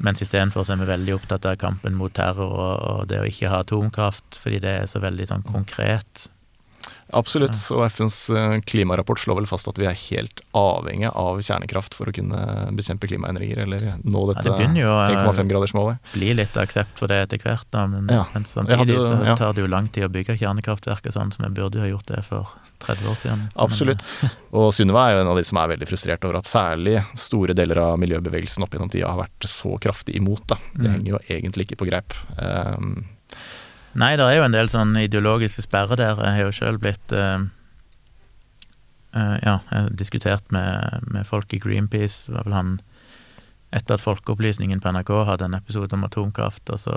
Mens 0.01 0.23
istedenfor 0.25 0.65
er 0.65 0.81
vi 0.81 0.89
veldig 0.89 1.17
opptatt 1.19 1.45
av 1.45 1.59
kampen 1.61 1.99
mot 1.99 2.13
terror 2.17 2.55
og, 2.55 2.77
og, 2.81 3.01
det 3.11 3.21
å 3.21 3.27
ikke 3.29 3.51
ha 3.53 3.61
atomkraft, 3.61 4.39
fordi 4.41 4.63
det 4.65 4.77
er 4.79 4.87
så 4.89 5.03
veldig 5.03 5.29
sånn 5.29 5.45
konkret. 5.45 6.31
Absolutt, 7.17 7.57
og 7.75 7.85
FNs 7.89 8.17
eh, 8.35 8.57
klimarapport 8.67 9.21
slår 9.23 9.41
vel 9.41 9.49
fast 9.51 9.69
at 9.71 9.79
vi 9.81 9.87
er 9.89 9.97
helt 9.99 10.43
avhengig 10.57 11.11
av 11.11 11.41
kjernekraft 11.43 11.97
for 11.99 12.11
å 12.11 12.15
kunne 12.15 12.41
bekjempe 12.77 13.11
klimaendringer, 13.11 13.63
eller 13.65 13.87
nå 14.05 14.25
dette 14.31 14.53
ja, 14.53 14.69
1,5-gradersmålet. 14.69 16.01
Det 16.13 16.21
bli 16.21 16.33
litt 16.39 16.57
aksept 16.61 17.01
for 17.01 17.11
det 17.11 17.23
etter 17.27 17.43
hvert, 17.43 17.67
da, 17.75 17.87
men, 17.91 18.09
ja. 18.13 18.25
men 18.35 18.47
samtidig 18.49 18.97
jo, 18.97 19.05
så 19.07 19.37
tar 19.41 19.57
det 19.57 19.65
jo 19.65 19.71
lang 19.71 19.91
tid 19.93 20.07
å 20.07 20.13
bygge 20.13 20.39
kjernekraftverk 20.41 21.11
og 21.11 21.17
sånn, 21.17 21.35
så 21.35 21.45
vi 21.45 21.53
burde 21.61 21.81
jo 21.81 21.85
ha 21.87 21.91
gjort 21.91 22.11
det 22.13 22.23
for 22.29 22.55
30 22.87 23.13
år 23.13 23.21
siden. 23.23 23.47
Absolutt, 23.67 24.07
og 24.57 24.71
Sunniva 24.77 25.07
er 25.09 25.19
jo 25.19 25.25
en 25.25 25.33
av 25.33 25.41
de 25.41 25.47
som 25.47 25.61
er 25.61 25.73
veldig 25.75 25.89
frustrert 25.91 26.27
over 26.29 26.41
at 26.41 26.51
særlig 26.51 27.01
store 27.19 27.57
deler 27.59 27.83
av 27.83 27.99
miljøbevegelsen 28.01 28.67
opp 28.67 28.77
gjennom 28.77 28.93
tida 28.93 29.11
har 29.11 29.25
vært 29.25 29.49
så 29.51 29.77
kraftig 29.83 30.17
imot. 30.21 30.47
Da. 30.51 30.61
Det 30.75 30.87
mm. 30.87 30.93
henger 30.95 31.11
jo 31.15 31.25
egentlig 31.37 31.69
ikke 31.69 31.83
på 31.83 31.91
greip. 31.91 32.17
Um, 32.39 33.03
Nei, 33.99 34.15
det 34.17 34.27
er 34.27 34.37
jo 34.39 34.45
en 34.47 34.55
del 34.55 34.71
sånn 34.71 34.95
ideologiske 35.01 35.65
sperrer 35.67 35.99
der. 35.99 36.21
Jeg 36.23 36.37
har 36.37 36.45
jo 36.47 36.55
sjøl 36.55 36.79
blitt 36.83 37.15
uh, 37.15 37.43
uh, 39.17 39.37
Ja, 39.43 39.57
jeg 39.59 39.75
har 39.75 39.89
diskutert 39.99 40.53
med, 40.55 41.07
med, 41.11 41.27
folk 41.27 41.51
i 41.55 41.59
Greenpeace. 41.63 42.29
i 42.29 42.37
hvert 42.37 42.47
fall 42.47 42.59
han 42.59 42.77
Etter 43.75 43.95
at 43.95 44.03
Folkeopplysningen 44.03 44.83
på 44.83 44.91
NRK 44.95 45.11
hadde 45.29 45.47
en 45.47 45.55
episode 45.55 45.95
om 45.95 46.03
atomkraft, 46.03 46.71
og 46.75 46.79
så 46.83 46.95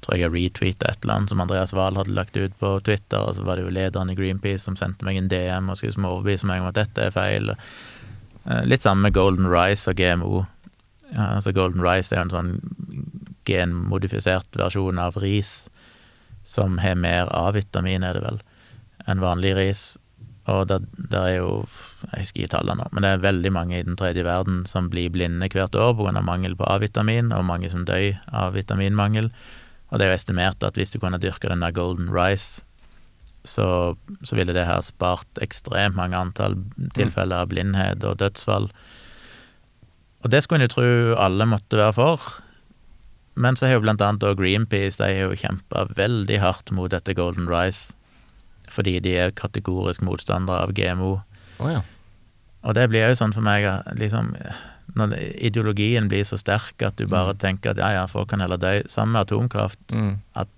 tror 0.00 0.14
jeg 0.14 0.22
jeg 0.22 0.32
retweeta 0.32 0.88
et 0.88 1.04
eller 1.04 1.18
annet 1.18 1.32
som 1.32 1.42
Andreas 1.42 1.74
Wahl 1.76 1.98
hadde 2.00 2.14
lagt 2.16 2.36
ut 2.36 2.54
på 2.60 2.70
Twitter, 2.84 3.20
og 3.20 3.36
så 3.36 3.44
var 3.44 3.58
det 3.58 3.66
jo 3.66 3.74
lederen 3.76 4.12
i 4.12 4.16
Greenpeace 4.16 4.64
som 4.64 4.76
sendte 4.76 5.04
meg 5.04 5.18
en 5.20 5.28
DM 5.28 5.68
og 5.68 5.76
skulle 5.76 6.08
overbevise 6.08 6.48
meg 6.48 6.62
om 6.62 6.70
at 6.70 6.78
dette 6.78 7.08
er 7.08 7.12
feil. 7.12 7.52
Uh, 8.46 8.62
litt 8.68 8.88
sammen 8.88 9.04
med 9.04 9.16
Golden 9.16 9.48
Rice 9.52 9.88
og 9.92 10.00
GMO. 10.00 10.44
Ja, 11.10 11.36
altså 11.36 11.52
Golden 11.56 11.84
Rice 11.84 12.12
er 12.12 12.22
jo 12.22 12.28
en 12.28 12.36
sånn 12.36 12.52
genmodifisert 13.46 14.56
versjon 14.58 14.98
av 14.98 15.20
ris 15.22 15.66
som 16.46 16.78
har 16.78 16.98
mer 16.98 17.30
A-vitamin, 17.34 18.06
er 18.06 18.16
det 18.16 18.24
vel, 18.24 18.42
enn 19.10 19.22
vanlig 19.22 19.54
ris. 19.58 19.84
Og 20.46 20.68
det, 20.70 20.78
det, 20.94 21.18
er 21.18 21.32
jo 21.40 21.64
Jeg 22.12 22.22
husker 22.22 22.44
ikke 22.44 22.52
tallene 22.54 22.84
nå, 22.84 22.90
men 22.94 23.02
det 23.02 23.10
er 23.10 23.24
veldig 23.24 23.50
mange 23.50 23.80
i 23.80 23.86
den 23.86 23.98
tredje 23.98 24.22
verden 24.22 24.62
som 24.70 24.90
blir 24.92 25.10
blinde 25.10 25.48
hvert 25.50 25.74
år 25.74 25.96
pga. 25.98 26.22
mangel 26.22 26.54
på 26.56 26.68
A-vitamin, 26.70 27.32
og 27.34 27.48
mange 27.48 27.70
som 27.72 27.84
dør 27.84 28.14
av 28.30 28.54
vitaminmangel. 28.54 29.32
Og 29.90 29.98
det 29.98 30.06
er 30.06 30.14
jo 30.14 30.20
estimert 30.20 30.62
at 30.66 30.78
hvis 30.78 30.94
du 30.94 31.00
kunne 31.02 31.18
dyrke 31.22 31.50
den 31.50 31.66
der 31.66 31.74
golden 31.74 32.10
rice, 32.14 32.62
så, 33.46 33.96
så 34.22 34.38
ville 34.38 34.54
det 34.54 34.66
ha 34.66 34.80
spart 34.82 35.38
ekstremt 35.42 35.98
mange 35.98 36.18
antall 36.18 36.56
tilfeller 36.94 37.44
av 37.44 37.50
blindhet 37.50 38.02
og 38.06 38.18
dødsfall. 38.22 38.70
Og 40.24 40.32
det 40.32 40.42
skulle 40.42 40.64
en 40.64 40.66
jo 40.66 40.74
tro 40.74 40.88
alle 41.22 41.46
måtte 41.46 41.78
være 41.78 41.94
for, 41.94 42.26
Men 43.36 43.56
så 43.56 43.66
har 43.68 43.76
jo 43.76 43.82
blant 43.84 44.00
annet 44.00 44.24
Greenpeace 44.38 44.96
de 45.02 45.10
har 45.12 45.28
jo 45.30 45.36
kjempa 45.36 45.86
veldig 45.96 46.38
hardt 46.40 46.72
mot 46.72 46.90
dette 46.90 47.12
Golden 47.18 47.48
Rice, 47.50 47.92
fordi 48.72 48.98
de 49.04 49.12
er 49.26 49.34
kategorisk 49.36 50.00
motstandere 50.02 50.64
av 50.64 50.72
GMO. 50.76 51.18
Oh, 51.60 51.68
ja. 51.70 51.82
Og 52.66 52.74
det 52.74 52.88
blir 52.90 53.04
jo 53.12 53.18
sånn 53.20 53.34
for 53.36 53.44
meg 53.46 53.64
at 53.68 53.92
liksom 54.00 54.32
Når 54.96 55.12
ideologien 55.44 56.06
blir 56.08 56.22
så 56.24 56.38
sterk 56.38 56.80
at 56.86 56.96
du 56.96 57.04
bare 57.10 57.34
Mm. 57.34 57.38
tenker 57.42 57.70
at 57.74 57.76
ja, 57.82 57.88
ja, 57.92 58.04
folk 58.06 58.28
kan 58.30 58.40
heller 58.40 58.56
dø. 58.56 58.70
Sammen 58.88 59.12
med 59.12 59.26
atomkraft. 59.26 59.78
Mm. 59.92 60.20
At 60.34 60.48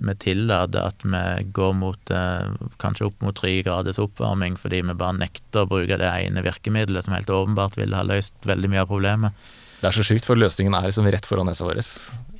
vi 0.00 0.14
tillater 0.18 0.86
at 0.88 1.04
vi 1.04 1.44
går 1.52 1.74
mot 1.76 2.10
eh, 2.10 2.48
kanskje 2.80 3.06
opp 3.06 3.20
mot 3.22 3.36
tre 3.36 3.62
graders 3.62 3.98
oppvarming 4.00 4.56
fordi 4.58 4.80
vi 4.82 4.94
bare 4.94 5.18
nekter 5.20 5.62
å 5.62 5.68
bruke 5.70 5.98
det 6.00 6.08
ene 6.08 6.42
virkemidlet 6.42 7.04
som 7.04 7.14
helt 7.14 7.28
åpenbart 7.30 7.76
ville 7.76 7.94
ha 7.94 8.02
løst 8.02 8.34
veldig 8.48 8.70
mye 8.72 8.80
av 8.82 8.88
problemet. 8.90 9.32
Det 9.80 9.88
er 9.88 9.96
så 9.96 10.04
sjukt, 10.04 10.26
for 10.28 10.36
løsningen 10.36 10.74
er 10.76 10.90
liksom 10.90 11.08
rett 11.08 11.26
foran 11.28 11.48
nesa 11.48 11.64
vår. 11.64 11.80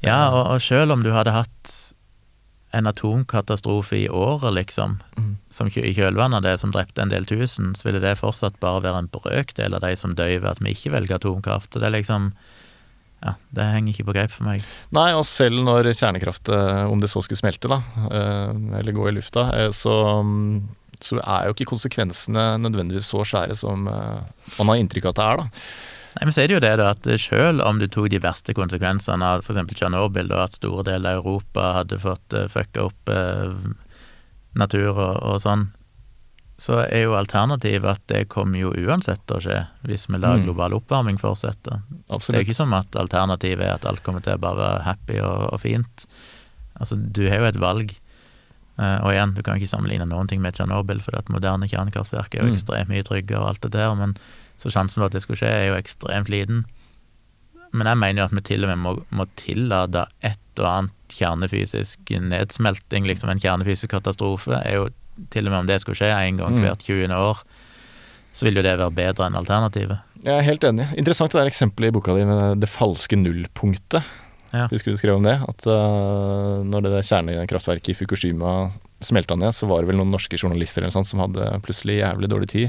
Ja, 0.05 0.29
og, 0.29 0.43
og 0.55 0.61
selv 0.65 0.93
om 0.93 1.03
du 1.05 1.11
hadde 1.15 1.33
hatt 1.33 1.73
en 2.77 2.87
atomkatastrofe 2.87 3.97
i 3.99 4.09
året, 4.09 4.53
liksom, 4.55 5.01
Mm. 5.17 5.37
som 5.51 5.67
i 5.67 5.93
kjølvannet 5.95 6.37
av 6.39 6.43
det 6.43 6.61
som 6.61 6.71
drepte 6.71 7.03
en 7.03 7.11
del 7.11 7.25
tusen, 7.27 7.75
så 7.75 7.89
ville 7.89 8.01
det 8.01 8.19
fortsatt 8.21 8.61
bare 8.61 8.83
være 8.85 8.99
en 9.03 9.09
brøkdel 9.11 9.75
av 9.75 9.81
de 9.83 9.97
som 9.97 10.15
dør 10.15 10.37
ved 10.41 10.51
at 10.53 10.61
vi 10.63 10.71
ikke 10.77 10.93
velger 10.95 11.19
atomkraft. 11.19 11.73
Det 11.75 11.83
er 11.83 11.97
liksom 11.99 12.33
Ja, 13.21 13.35
det 13.53 13.65
henger 13.69 13.93
ikke 13.93 14.07
på 14.09 14.15
greip 14.17 14.31
for 14.33 14.47
meg. 14.49 14.63
Nei, 14.97 15.11
og 15.13 15.27
selv 15.29 15.61
når 15.61 15.91
kjernekraft, 15.93 16.49
eh, 16.49 16.87
om 16.89 17.03
det 17.03 17.11
så 17.13 17.21
skulle 17.21 17.37
smelte, 17.37 17.69
da, 17.69 17.83
eh, 18.09 18.79
eller 18.79 18.93
gå 18.97 19.09
i 19.11 19.13
lufta, 19.13 19.43
eh, 19.53 19.69
så, 19.77 20.25
mm, 20.25 20.63
så 21.05 21.19
er 21.21 21.45
jo 21.45 21.53
ikke 21.53 21.69
konsekvensene 21.69 22.57
nødvendigvis 22.57 23.11
så 23.13 23.21
svære 23.21 23.55
som 23.55 23.85
man 23.85 24.67
har 24.73 24.77
inntrykk 24.81 25.05
av 25.05 25.11
at 25.11 25.17
det 25.21 25.27
er, 25.27 25.37
da. 25.37 25.45
Nei, 26.17 26.25
men 26.27 26.35
er 26.35 26.49
det 26.51 26.55
jo 26.57 26.61
det 26.65 26.73
da, 26.81 26.89
at 26.91 27.05
selv 27.23 27.63
om 27.63 27.79
du 27.79 27.87
tok 27.87 28.09
de 28.11 28.19
verste 28.19 28.55
konsekvensene 28.57 29.23
av 29.23 29.45
f.eks. 29.47 29.61
Tsjernobyl, 29.79 30.33
og 30.35 30.41
at 30.49 30.57
store 30.59 30.83
deler 30.89 31.15
av 31.15 31.21
Europa 31.23 31.69
hadde 31.79 32.01
fått 32.03 32.35
uh, 32.35 32.49
fucka 32.51 32.89
opp 32.89 33.13
eh, 33.15 33.53
natur 34.59 34.91
og, 34.99 35.21
og 35.23 35.37
sånn, 35.45 35.69
så 36.61 36.81
er 36.83 37.07
jo 37.07 37.15
alternativet 37.17 37.87
at 37.89 38.03
det 38.11 38.25
kommer 38.29 38.59
jo 38.61 38.73
uansett 38.77 39.23
til 39.31 39.39
å 39.39 39.41
skje, 39.41 39.61
hvis 39.89 40.09
vi 40.11 40.19
lar 40.21 40.37
Mm. 40.37 40.45
global 40.49 40.75
oppvarming 40.77 41.17
fortsette. 41.23 41.79
Det 42.11 42.35
er 42.35 42.43
ikke 42.45 42.59
som 42.59 42.75
at 42.77 42.93
alternativet 43.01 43.65
er 43.65 43.79
at 43.79 43.87
alt 43.89 44.03
kommer 44.05 44.21
til 44.21 44.35
å 44.35 44.43
bare 44.43 44.59
være 44.59 44.83
happy 44.85 45.21
og, 45.25 45.47
og 45.55 45.61
fint. 45.63 46.05
Altså, 46.77 46.99
du 47.01 47.23
har 47.31 47.39
jo 47.41 47.49
et 47.49 47.61
valg. 47.63 47.95
Uh, 48.81 48.99
og 49.05 49.11
igjen, 49.15 49.33
du 49.37 49.43
kan 49.47 49.57
ikke 49.57 49.71
sammenligne 49.73 50.07
noen 50.09 50.29
ting 50.29 50.41
med 50.43 50.55
Tsjernobyl, 50.59 51.01
for 51.05 51.17
at 51.17 51.29
moderne 51.33 51.69
kjernekraftverk 51.71 52.35
er 52.35 52.43
jo 52.43 52.51
Mm. 52.51 52.55
ekstremt 52.59 52.89
mye 52.93 53.07
tryggere 53.09 53.41
og 53.41 53.49
alt 53.55 53.61
det 53.65 53.73
der, 53.79 53.95
men 53.95 54.15
så 54.61 54.71
sjansen 54.73 55.01
for 55.01 55.09
at 55.09 55.17
det 55.17 55.23
skulle 55.25 55.41
skje, 55.41 55.49
er 55.51 55.69
jo 55.71 55.79
ekstremt 55.81 56.29
liten. 56.33 56.65
Men 57.73 57.87
jeg 57.87 58.01
mener 58.01 58.23
jo 58.23 58.29
at 58.29 58.35
vi 58.35 58.43
til 58.45 58.67
og 58.67 58.73
med 58.73 58.81
må, 58.83 58.93
må 59.15 59.27
tillate 59.41 60.07
et 60.27 60.39
og 60.61 60.67
annet 60.69 60.97
kjernefysisk 61.15 62.11
nedsmelting, 62.23 63.07
liksom 63.09 63.31
en 63.33 63.41
kjernefysisk 63.43 63.93
katastrofe, 63.95 64.59
er 64.61 64.77
jo 64.77 64.89
til 65.33 65.47
og 65.49 65.53
med 65.55 65.59
om 65.63 65.69
det 65.71 65.81
skulle 65.83 65.99
skje 65.99 66.11
en 66.13 66.41
gang 66.41 66.57
Mm. 66.59 66.65
hvert 66.67 66.85
20. 66.85 67.09
år, 67.15 67.43
så 68.35 68.47
vil 68.47 68.57
jo 68.61 68.63
det 68.63 68.77
være 68.79 68.95
bedre 68.95 69.27
enn 69.27 69.39
alternativet. 69.39 69.99
Jeg 70.25 70.37
er 70.37 70.45
helt 70.45 70.65
enig. 70.65 70.87
Interessant 71.01 71.33
det 71.33 71.41
der 71.41 71.49
eksempelet 71.51 71.89
i 71.89 71.95
boka 71.97 72.15
di 72.15 72.25
med 72.29 72.61
det 72.61 72.69
falske 72.69 73.17
nullpunktet. 73.17 74.03
Ja. 74.51 74.67
Husker 74.71 74.91
du 74.91 74.99
skrev 74.99 75.15
om 75.15 75.25
det? 75.25 75.37
At 75.47 75.67
uh, 75.71 76.63
når 76.67 76.87
det 76.87 77.03
kjernekraftverket 77.07 77.93
i 77.93 77.95
Fukushima 77.95 78.55
smelta 79.01 79.37
ned, 79.39 79.55
så 79.55 79.69
var 79.71 79.81
det 79.81 79.91
vel 79.91 80.01
noen 80.01 80.11
norske 80.13 80.39
journalister 80.41 80.83
eller 80.83 80.95
sånt 80.95 81.09
som 81.09 81.23
hadde 81.23 81.47
plutselig 81.65 82.01
jævlig 82.01 82.29
dårlig 82.33 82.51
tid 82.53 82.67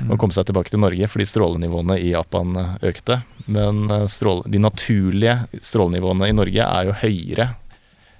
mm. 0.00 0.08
og 0.10 0.18
kom 0.18 0.32
seg 0.34 0.48
tilbake 0.48 0.72
til 0.72 0.82
Norge 0.82 1.10
fordi 1.12 1.28
strålenivåene 1.28 1.98
i 2.02 2.10
Japan 2.14 2.56
eh, 2.58 2.72
økte. 2.90 3.20
Men 3.46 3.84
eh, 3.92 4.08
stråle, 4.10 4.48
de 4.48 4.62
naturlige 4.64 5.36
strålenivåene 5.60 6.32
i 6.32 6.36
Norge 6.36 6.66
er 6.66 6.88
jo 6.88 6.98
høyere 7.04 7.52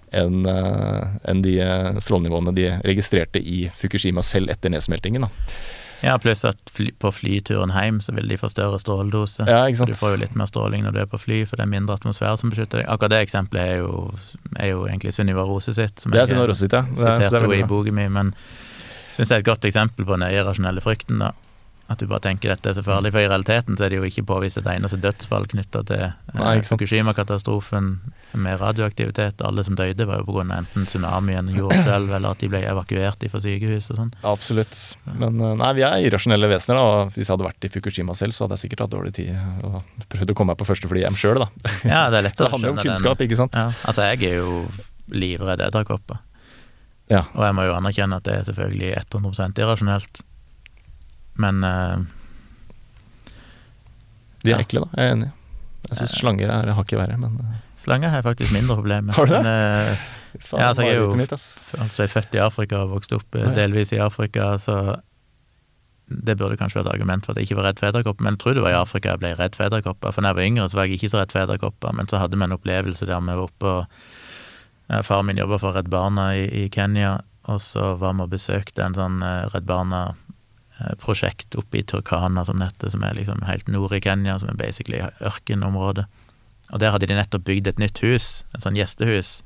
enn 0.08 0.46
enn 0.48 1.42
de 1.44 1.58
strålenivåene 2.00 2.54
de 2.56 2.70
registrerte 2.80 3.42
i 3.42 3.66
Fukushima 3.76 4.22
selv 4.24 4.48
etter 4.54 4.72
nedsmeltingen. 4.72 5.26
Da. 5.26 5.58
Ja, 6.02 6.14
pluss 6.22 6.44
at 6.46 6.60
fly, 6.70 6.92
på 7.02 7.10
flyturen 7.10 7.72
hjem 7.74 7.98
så 8.04 8.12
vil 8.14 8.28
de 8.30 8.36
få 8.38 8.46
større 8.52 8.78
stråledose. 8.78 9.46
Ja, 9.48 9.64
du 9.66 9.94
får 9.98 10.12
jo 10.14 10.20
litt 10.22 10.36
mer 10.38 10.46
stråling 10.46 10.84
når 10.86 10.92
du 10.94 11.00
er 11.02 11.06
på 11.10 11.18
fly, 11.18 11.40
for 11.44 11.56
det 11.58 11.64
er 11.66 11.72
mindre 11.72 11.96
atmosfære 11.98 12.38
som 12.38 12.50
beskytter 12.52 12.82
deg. 12.82 12.88
Akkurat 12.88 13.10
det 13.16 13.22
eksempelet 13.26 13.62
er 13.64 13.76
jo, 13.82 14.14
er 14.56 14.70
jo 14.70 14.84
egentlig 14.86 15.12
Sunniva 15.16 15.42
Rose 15.48 15.74
sitt, 15.74 15.98
som 16.00 16.12
Det 16.14 16.20
er 16.22 16.26
jeg 16.34 16.38
Rose 16.48 16.60
sitt, 16.62 16.72
ja. 16.72 16.82
Det 16.82 16.92
er- 16.92 16.96
så 16.96 17.04
det 17.04 17.10
er 17.24 17.28
siterte 17.30 17.42
henne 17.48 17.58
i 17.64 17.68
boka 17.74 17.92
mi, 17.92 18.08
men 18.08 18.34
syns 19.16 19.28
det 19.28 19.32
er 19.32 19.38
et 19.42 19.44
godt 19.50 19.64
eksempel 19.64 20.04
på 20.06 20.18
den 20.18 20.28
irrasjonelle 20.30 20.80
frykten, 20.80 21.18
da. 21.18 21.32
At 21.90 21.98
du 21.98 22.06
bare 22.06 22.20
tenker 22.20 22.50
dette 22.54 22.68
er 22.68 22.74
så 22.74 22.82
farlig, 22.84 23.10
for 23.12 23.18
i 23.18 23.26
realiteten 23.26 23.74
så 23.76 23.84
er 23.86 23.88
det 23.88 23.96
jo 23.98 24.04
ikke 24.04 24.26
påvist 24.28 24.58
et 24.58 24.66
eneste 24.66 25.00
dødsfall 25.00 25.46
knytta 25.48 25.82
til 25.88 26.02
eh. 26.04 26.12
Fukushima-katastrofen 26.62 27.98
med 28.32 28.60
radioaktivitet. 28.60 29.40
Alle 29.46 29.64
som 29.64 29.76
døde, 29.78 30.04
var 30.06 30.20
jo 30.20 30.36
av 30.40 30.50
enten 30.52 30.84
tsunamien, 30.86 31.48
jordskjelv, 31.54 32.10
eller 32.18 32.34
at 32.34 32.42
de 32.42 32.50
ble 32.52 32.60
evakuert 32.68 33.24
fra 33.32 33.40
sykehus 33.40 33.88
og 33.92 34.00
sånn. 34.02 34.10
Absolutt. 34.28 34.76
Men 35.14 35.40
eh, 35.40 35.54
nei, 35.62 35.70
vi 35.78 35.84
er 35.86 36.04
irrasjonelle 36.08 36.50
vesener, 36.52 36.78
da. 36.78 36.84
og 37.06 37.14
Hvis 37.16 37.26
jeg 37.28 37.34
hadde 37.34 37.48
vært 37.48 37.68
i 37.68 37.72
Fukushima 37.72 38.16
selv, 38.18 38.36
så 38.36 38.44
hadde 38.44 38.58
jeg 38.58 38.66
sikkert 38.66 38.84
hatt 38.86 38.94
dårlig 38.96 39.14
tid 39.16 39.32
og 39.64 39.80
prøvd 40.12 40.34
å 40.34 40.36
komme 40.38 40.52
meg 40.52 40.60
på 40.60 40.68
første 40.68 40.90
fly 40.90 41.06
hjem 41.06 41.16
sjøl, 41.18 41.40
da. 41.44 41.48
Ja, 41.88 42.02
det 42.12 42.20
er 42.20 42.28
lett 42.28 42.44
å 42.44 42.50
skjønne 42.50 42.50
det 42.50 42.52
handler 42.52 42.68
jo 42.68 42.76
om 42.76 42.82
kunnskap, 42.84 43.24
ikke 43.24 43.40
sant? 43.40 43.56
Ja, 43.58 43.72
altså 43.88 44.08
jeg 44.12 44.28
er 44.28 44.40
jo 44.42 44.52
livredd 45.08 45.62
edderkopper. 45.64 46.20
Ja. 47.08 47.22
Og 47.32 47.40
jeg 47.46 47.56
må 47.56 47.64
jo 47.64 47.72
anerkjenne 47.78 48.18
at 48.20 48.26
det 48.28 48.34
er 48.36 48.46
selvfølgelig 48.50 48.90
100% 49.08 49.62
irrasjonelt. 49.64 50.20
Men 51.40 51.62
uh, 51.64 51.96
De 54.44 54.52
er 54.52 54.58
Ja. 54.58 54.60
ekle, 54.62 54.84
da. 54.84 54.90
Jeg 55.00 55.08
er 55.08 55.16
enig. 55.16 55.30
Jeg 55.88 55.96
syns 56.02 56.14
slanger 56.20 56.50
er 56.52 56.74
hakket 56.76 56.98
verre, 57.00 57.16
men 57.16 57.38
eh, 57.40 57.56
slanger 57.78 58.12
har 58.12 58.22
jeg 58.22 58.28
faktisk 58.28 58.54
mindre 58.56 58.78
problemer 58.78 59.08
med. 59.10 59.14
Har 59.16 59.28
du 59.28 59.32
det? 59.32 59.42
Men, 59.42 59.92
uh, 59.94 60.40
faen, 60.44 60.60
Ja, 60.60 60.68
altså, 60.70 60.82
jeg 60.86 60.96
er 60.96 61.02
jo- 61.02 61.16
mitt, 61.16 61.32
altså, 61.32 61.60
jeg 61.72 62.08
er 62.08 62.14
født 62.14 62.34
i 62.34 62.42
Afrika 62.44 62.82
og 62.84 62.90
vokst 62.96 63.12
opp 63.16 63.38
ja. 63.38 63.52
delvis 63.54 63.92
i 63.92 64.02
Afrika, 64.02 64.56
så 64.58 64.78
det 66.08 66.38
burde 66.40 66.56
kanskje 66.56 66.80
være 66.80 66.88
et 66.88 66.94
argument 66.94 67.26
for 67.26 67.32
at 67.32 67.38
jeg 67.38 67.48
ikke 67.48 67.58
var 67.58 67.68
redd 67.68 67.80
for 67.80 67.90
edderkopper. 67.90 68.24
Men 68.24 68.36
jeg 68.36 68.40
tror 68.42 68.54
det 68.56 68.62
var 68.64 68.72
i 68.72 68.80
Afrika 68.80 69.12
jeg 69.12 69.20
ble 69.22 69.34
redd 69.36 69.56
for 69.58 69.66
edderkopper. 69.66 70.14
For 70.14 70.24
da 70.24 70.32
jeg 70.32 70.38
var 70.38 70.48
yngre, 70.48 70.68
så 70.68 70.78
var 70.78 70.88
jeg 70.88 70.98
ikke 70.98 71.10
så 71.12 71.20
redd 71.20 71.34
for 71.34 71.44
edderkopper, 71.44 71.96
men 71.98 72.08
så 72.08 72.20
hadde 72.22 72.38
vi 72.38 72.46
en 72.46 72.56
opplevelse 72.56 73.08
der 73.08 73.20
vi 73.20 73.34
var 73.34 73.44
oppe 73.44 73.72
og 73.72 73.82
uh, 74.88 75.02
Faren 75.04 75.28
min 75.28 75.36
jobba 75.36 75.58
for 75.60 75.76
Redd 75.76 75.90
Barna 75.92 76.30
i, 76.36 76.46
i 76.64 76.68
Kenya, 76.72 77.18
og 77.48 77.60
så 77.60 77.92
var 78.00 78.16
vi 78.16 78.24
og 78.24 78.32
besøkte 78.32 78.86
en 78.86 78.96
sånn 78.96 79.20
uh, 79.20 79.50
Redd 79.52 79.68
Barna-prosjekt 79.68 81.58
oppe 81.60 81.82
i 81.82 81.84
Turkana, 81.84 82.46
som 82.48 82.56
det 82.56 82.92
som 82.94 83.04
er 83.04 83.18
liksom 83.20 83.44
helt 83.44 83.68
nord 83.68 83.92
i 83.92 84.00
Kenya, 84.00 84.38
som 84.40 84.48
er 84.48 84.56
basically 84.56 85.02
ørkenområde. 85.20 86.06
Og 86.72 86.82
der 86.82 86.92
hadde 86.92 87.08
de 87.08 87.16
nettopp 87.16 87.46
bygd 87.48 87.70
et 87.70 87.80
nytt 87.80 88.02
hus, 88.04 88.44
et 88.54 88.64
sånn 88.64 88.76
gjestehus. 88.76 89.38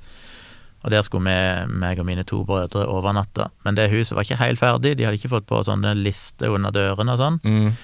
Og 0.83 0.91
der 0.91 1.05
skulle 1.07 1.31
vi, 1.31 1.73
meg 1.79 2.01
og 2.03 2.09
mine 2.09 2.25
to 2.27 2.41
brødre, 2.47 2.85
overnatte. 2.91 3.47
Men 3.63 3.79
det 3.79 3.91
huset 3.93 4.17
var 4.17 4.27
ikke 4.27 4.41
helt 4.41 4.63
ferdig, 4.63 4.97
de 4.99 5.07
hadde 5.07 5.21
ikke 5.21 5.31
fått 5.37 5.47
på 5.51 5.61
sånne 5.67 5.95
lister 5.99 6.51
under 6.55 6.75
dørene 6.75 7.15
og 7.15 7.23
sånn. 7.23 7.39
Mm. 7.47 7.77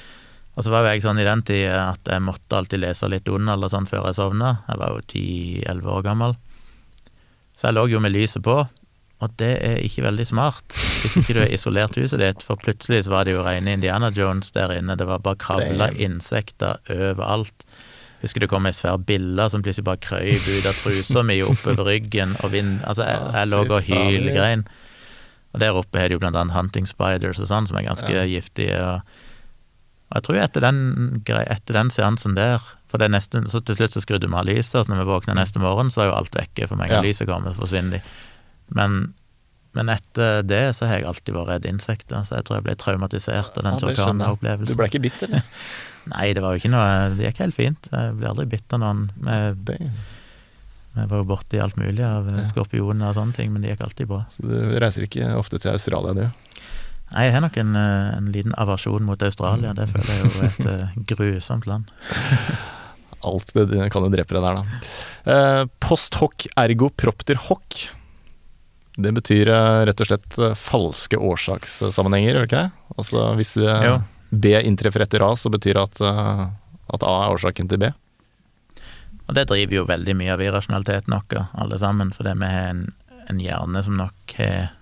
Og 0.59 0.67
så 0.67 0.73
var 0.75 0.83
jo 0.83 0.91
jeg 0.91 1.05
sånn 1.05 1.21
i 1.23 1.27
den 1.29 1.45
tida 1.47 1.85
at 1.93 2.11
jeg 2.11 2.25
måtte 2.27 2.59
alltid 2.59 2.83
lese 2.83 3.07
litt 3.07 3.29
under 3.31 3.55
eller 3.55 3.71
sånn 3.71 3.87
før 3.87 4.09
jeg 4.09 4.19
sovna. 4.19 4.57
Jeg 4.67 4.81
var 4.81 4.97
jo 4.97 5.07
ti-elleve 5.15 5.95
år 5.95 6.09
gammel. 6.09 6.35
Så 7.55 7.69
jeg 7.69 7.79
lå 7.79 7.87
jo 7.93 8.03
med 8.03 8.15
lyset 8.15 8.43
på, 8.43 8.57
og 9.19 9.39
det 9.39 9.55
er 9.67 9.79
ikke 9.87 10.07
veldig 10.07 10.27
smart 10.27 10.75
hvis 10.99 11.17
ikke 11.21 11.35
du 11.37 11.41
har 11.43 11.53
isolert 11.55 11.99
huset 11.99 12.21
ditt, 12.23 12.43
for 12.47 12.59
plutselig 12.59 13.05
så 13.07 13.13
var 13.15 13.27
det 13.27 13.35
jo 13.37 13.45
rene 13.47 13.77
Indiana 13.77 14.11
Jones 14.15 14.51
der 14.55 14.75
inne, 14.75 14.97
det 14.99 15.07
var 15.09 15.23
bare 15.23 15.39
kravla 15.39 15.91
insekter 15.95 16.79
overalt. 16.91 17.67
Husker 18.23 18.41
det 18.43 18.49
kom 18.51 18.67
ei 18.67 18.73
svær 18.75 18.97
bille 19.07 19.45
som 19.51 19.63
plutselig 19.63 19.85
bare 19.87 20.01
krøyp 20.03 20.43
ut 20.49 20.67
av 20.67 20.75
trusa 20.83 21.23
mi 21.23 21.37
oppover 21.47 21.85
ryggen, 21.93 22.35
og 22.43 22.51
vind 22.53 22.81
Altså, 22.85 23.05
jeg, 23.07 23.33
jeg 23.35 23.49
lå 23.53 23.61
og 23.69 23.83
hylgrein. 23.87 24.65
Og 25.55 25.61
der 25.63 25.77
oppe 25.79 25.99
har 26.03 26.09
de 26.11 26.15
jo 26.19 26.19
blant 26.21 26.37
annet 26.37 26.53
hunting 26.57 26.87
spiders 26.87 27.39
og 27.41 27.47
sånn, 27.49 27.69
som 27.71 27.79
er 27.79 27.87
ganske 27.87 28.11
Ja. 28.11 28.25
giftige. 28.27 28.79
og 28.83 29.01
og 30.09 30.17
jeg 30.17 30.23
tror 30.25 30.37
etter 30.41 30.61
den, 30.65 31.23
etter 31.29 31.75
den 31.77 31.91
seansen 31.93 32.35
der 32.35 32.63
For 32.89 32.97
det 32.97 33.11
nesten, 33.13 33.45
så 33.53 33.61
til 33.61 33.77
slutt 33.77 33.93
så 33.93 34.01
skrudde 34.01 34.27
vi 34.27 34.35
av 34.35 34.47
lyset, 34.49 34.87
så 34.87 34.89
når 34.89 35.03
vi 35.05 35.11
våkna 35.11 35.35
neste 35.37 35.61
morgen, 35.61 35.91
så 35.93 36.01
var 36.01 36.07
jo 36.09 36.15
alt 36.17 36.31
vekke. 36.33 36.67
For 36.69 36.77
meg 36.81 36.89
Ja. 36.91 37.03
lyset 37.03 37.27
kommer, 37.29 37.53
så 37.53 37.61
forsvinner 37.61 37.91
de. 37.91 38.01
Men, 38.73 39.13
men 39.77 39.89
etter 39.93 40.43
det 40.49 40.63
så 40.79 40.87
har 40.89 40.99
jeg 41.01 41.07
alltid 41.11 41.35
vært 41.37 41.49
redd 41.53 41.67
insekter, 41.69 42.23
så 42.25 42.39
jeg 42.39 42.47
tror 42.49 42.57
jeg 42.59 42.65
ble 42.69 42.75
traumatisert 42.81 43.59
av 43.61 43.67
den 43.67 43.77
Ja, 43.77 43.95
skjønner. 44.01 44.39
Du 44.65 44.75
ble 44.79 44.89
ikke 44.89 45.03
bitt, 45.05 45.21
eller? 45.29 45.45
Nei, 46.15 46.31
det 46.33 46.41
var 46.43 46.55
jo 46.57 46.63
ikke 46.63 46.71
noe 46.73 46.87
Det 47.19 47.27
gikk 47.29 47.43
helt 47.45 47.55
fint. 47.59 47.89
Jeg 47.93 48.15
ble 48.17 48.31
aldri 48.31 48.47
bitt 48.49 48.73
av 48.73 48.81
noen. 48.81 49.03
Vi, 49.69 49.77
vi 50.97 51.05
var 51.13 51.21
jo 51.21 51.27
borti 51.29 51.61
alt 51.63 51.77
mulig 51.79 52.03
av 52.03 52.27
Ja. 52.33 52.45
skorpioner 52.49 53.11
og 53.13 53.19
sånne 53.21 53.37
ting, 53.37 53.53
men 53.53 53.63
det 53.63 53.75
gikk 53.75 53.85
alltid 53.87 54.09
bra. 54.11 54.23
Så 54.33 54.43
du 54.49 54.57
reiser 54.81 55.05
ikke 55.07 55.29
ofte 55.39 55.61
til 55.63 55.71
Australia, 55.77 56.15
du? 56.17 56.25
Nei, 57.13 57.23
jeg 57.29 57.33
har 57.37 57.41
nok 57.45 57.55
en, 57.61 57.77
eh, 57.77 58.17
en 58.19 58.33
liten 58.35 58.53
aversjon 58.61 59.05
mot 59.07 59.23
Australia. 59.25 59.71
Det 59.77 59.87
føler 59.93 60.11
jeg 60.11 60.25
jo 60.25 60.33
er 60.33 60.49
et 60.49 60.67
eh, 60.73 60.99
grusomt 61.13 61.69
land. 61.69 61.93
Alt 63.29 63.53
det, 63.57 63.65
det 63.73 63.87
kan 63.93 64.05
jo 64.05 64.11
drepe 64.13 64.37
deg 64.37 64.45
der, 64.45 64.59
da. 64.59 64.81
Eh, 65.33 65.63
post 65.83 66.19
hoc 66.21 66.45
ergo 66.61 66.91
propter 66.95 67.39
hoc. 67.49 67.79
Det 68.99 69.13
betyr 69.15 69.49
eh, 69.53 69.81
rett 69.87 70.01
og 70.03 70.09
slett 70.09 70.39
eh, 70.43 70.57
falske 70.59 71.19
årsakssammenhenger, 71.23 72.33
gjør 72.33 72.41
det 72.41 72.49
ikke 72.49 72.63
det? 72.65 72.95
Altså 72.99 73.27
hvis 73.39 73.55
eh, 73.63 73.85
Jo. 73.87 73.99
B 74.29 74.51
inntreffer 74.59 75.05
etter 75.05 75.23
A, 75.25 75.31
så 75.39 75.49
betyr 75.49 75.79
det 75.79 75.85
at, 75.87 76.01
at 76.93 77.05
A 77.07 77.13
er 77.23 77.31
årsaken 77.33 77.71
til 77.71 77.81
B. 77.81 77.89
Og 79.25 79.37
det 79.39 79.47
driver 79.49 79.79
jo 79.79 79.85
veldig 79.89 80.17
mye 80.19 80.35
av 80.35 80.43
irrasjonaliteten 80.45 81.15
vår, 81.15 81.47
alle 81.63 81.79
sammen, 81.81 82.11
fordi 82.13 82.35
vi 82.43 82.51
har 82.53 82.75
en, 82.75 82.83
en 83.33 83.41
hjerne 83.41 83.85
som 83.87 83.97
nok 83.97 84.35
har 84.37 84.75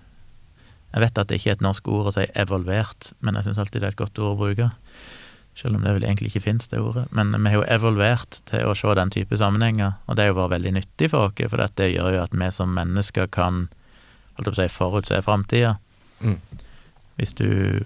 Jeg 0.91 1.03
vet 1.03 1.21
at 1.21 1.29
det 1.29 1.39
ikke 1.39 1.53
er 1.53 1.57
et 1.59 1.63
norsk 1.63 1.87
ord 1.93 2.09
å 2.09 2.15
si 2.15 2.25
'evolvert', 2.33 3.13
men 3.21 3.35
jeg 3.35 3.47
syns 3.47 3.57
alltid 3.61 3.81
det 3.81 3.87
er 3.87 3.95
et 3.95 4.03
godt 4.03 4.19
ord 4.19 4.33
å 4.33 4.39
bruke. 4.39 4.69
Selv 5.55 5.75
om 5.75 5.83
det 5.83 5.93
vel 5.93 6.03
egentlig 6.07 6.31
ikke 6.31 6.45
finnes, 6.47 6.67
det 6.67 6.79
ordet. 6.79 7.07
Men 7.11 7.31
vi 7.31 7.49
har 7.53 7.61
jo 7.61 7.67
evolvert 7.71 8.41
til 8.49 8.67
å 8.67 8.75
se 8.75 8.93
den 8.95 9.11
type 9.13 9.37
sammenhenger, 9.37 9.99
og 10.07 10.15
det 10.15 10.25
har 10.25 10.33
jo 10.33 10.39
vært 10.41 10.55
veldig 10.57 10.73
nyttig 10.79 11.11
for 11.11 11.27
oss, 11.27 11.49
for 11.51 11.67
det 11.75 11.91
gjør 11.93 12.15
jo 12.15 12.23
at 12.23 12.33
vi 12.33 12.51
som 12.51 12.73
mennesker 12.73 13.27
kan 13.27 13.67
holdt 14.37 14.49
på 14.51 14.55
å 14.55 14.59
si, 14.61 14.67
forutse 14.73 15.21
framtida. 15.25 15.75
Mm. 16.21 16.39
Hvis 17.17 17.33
du 17.37 17.83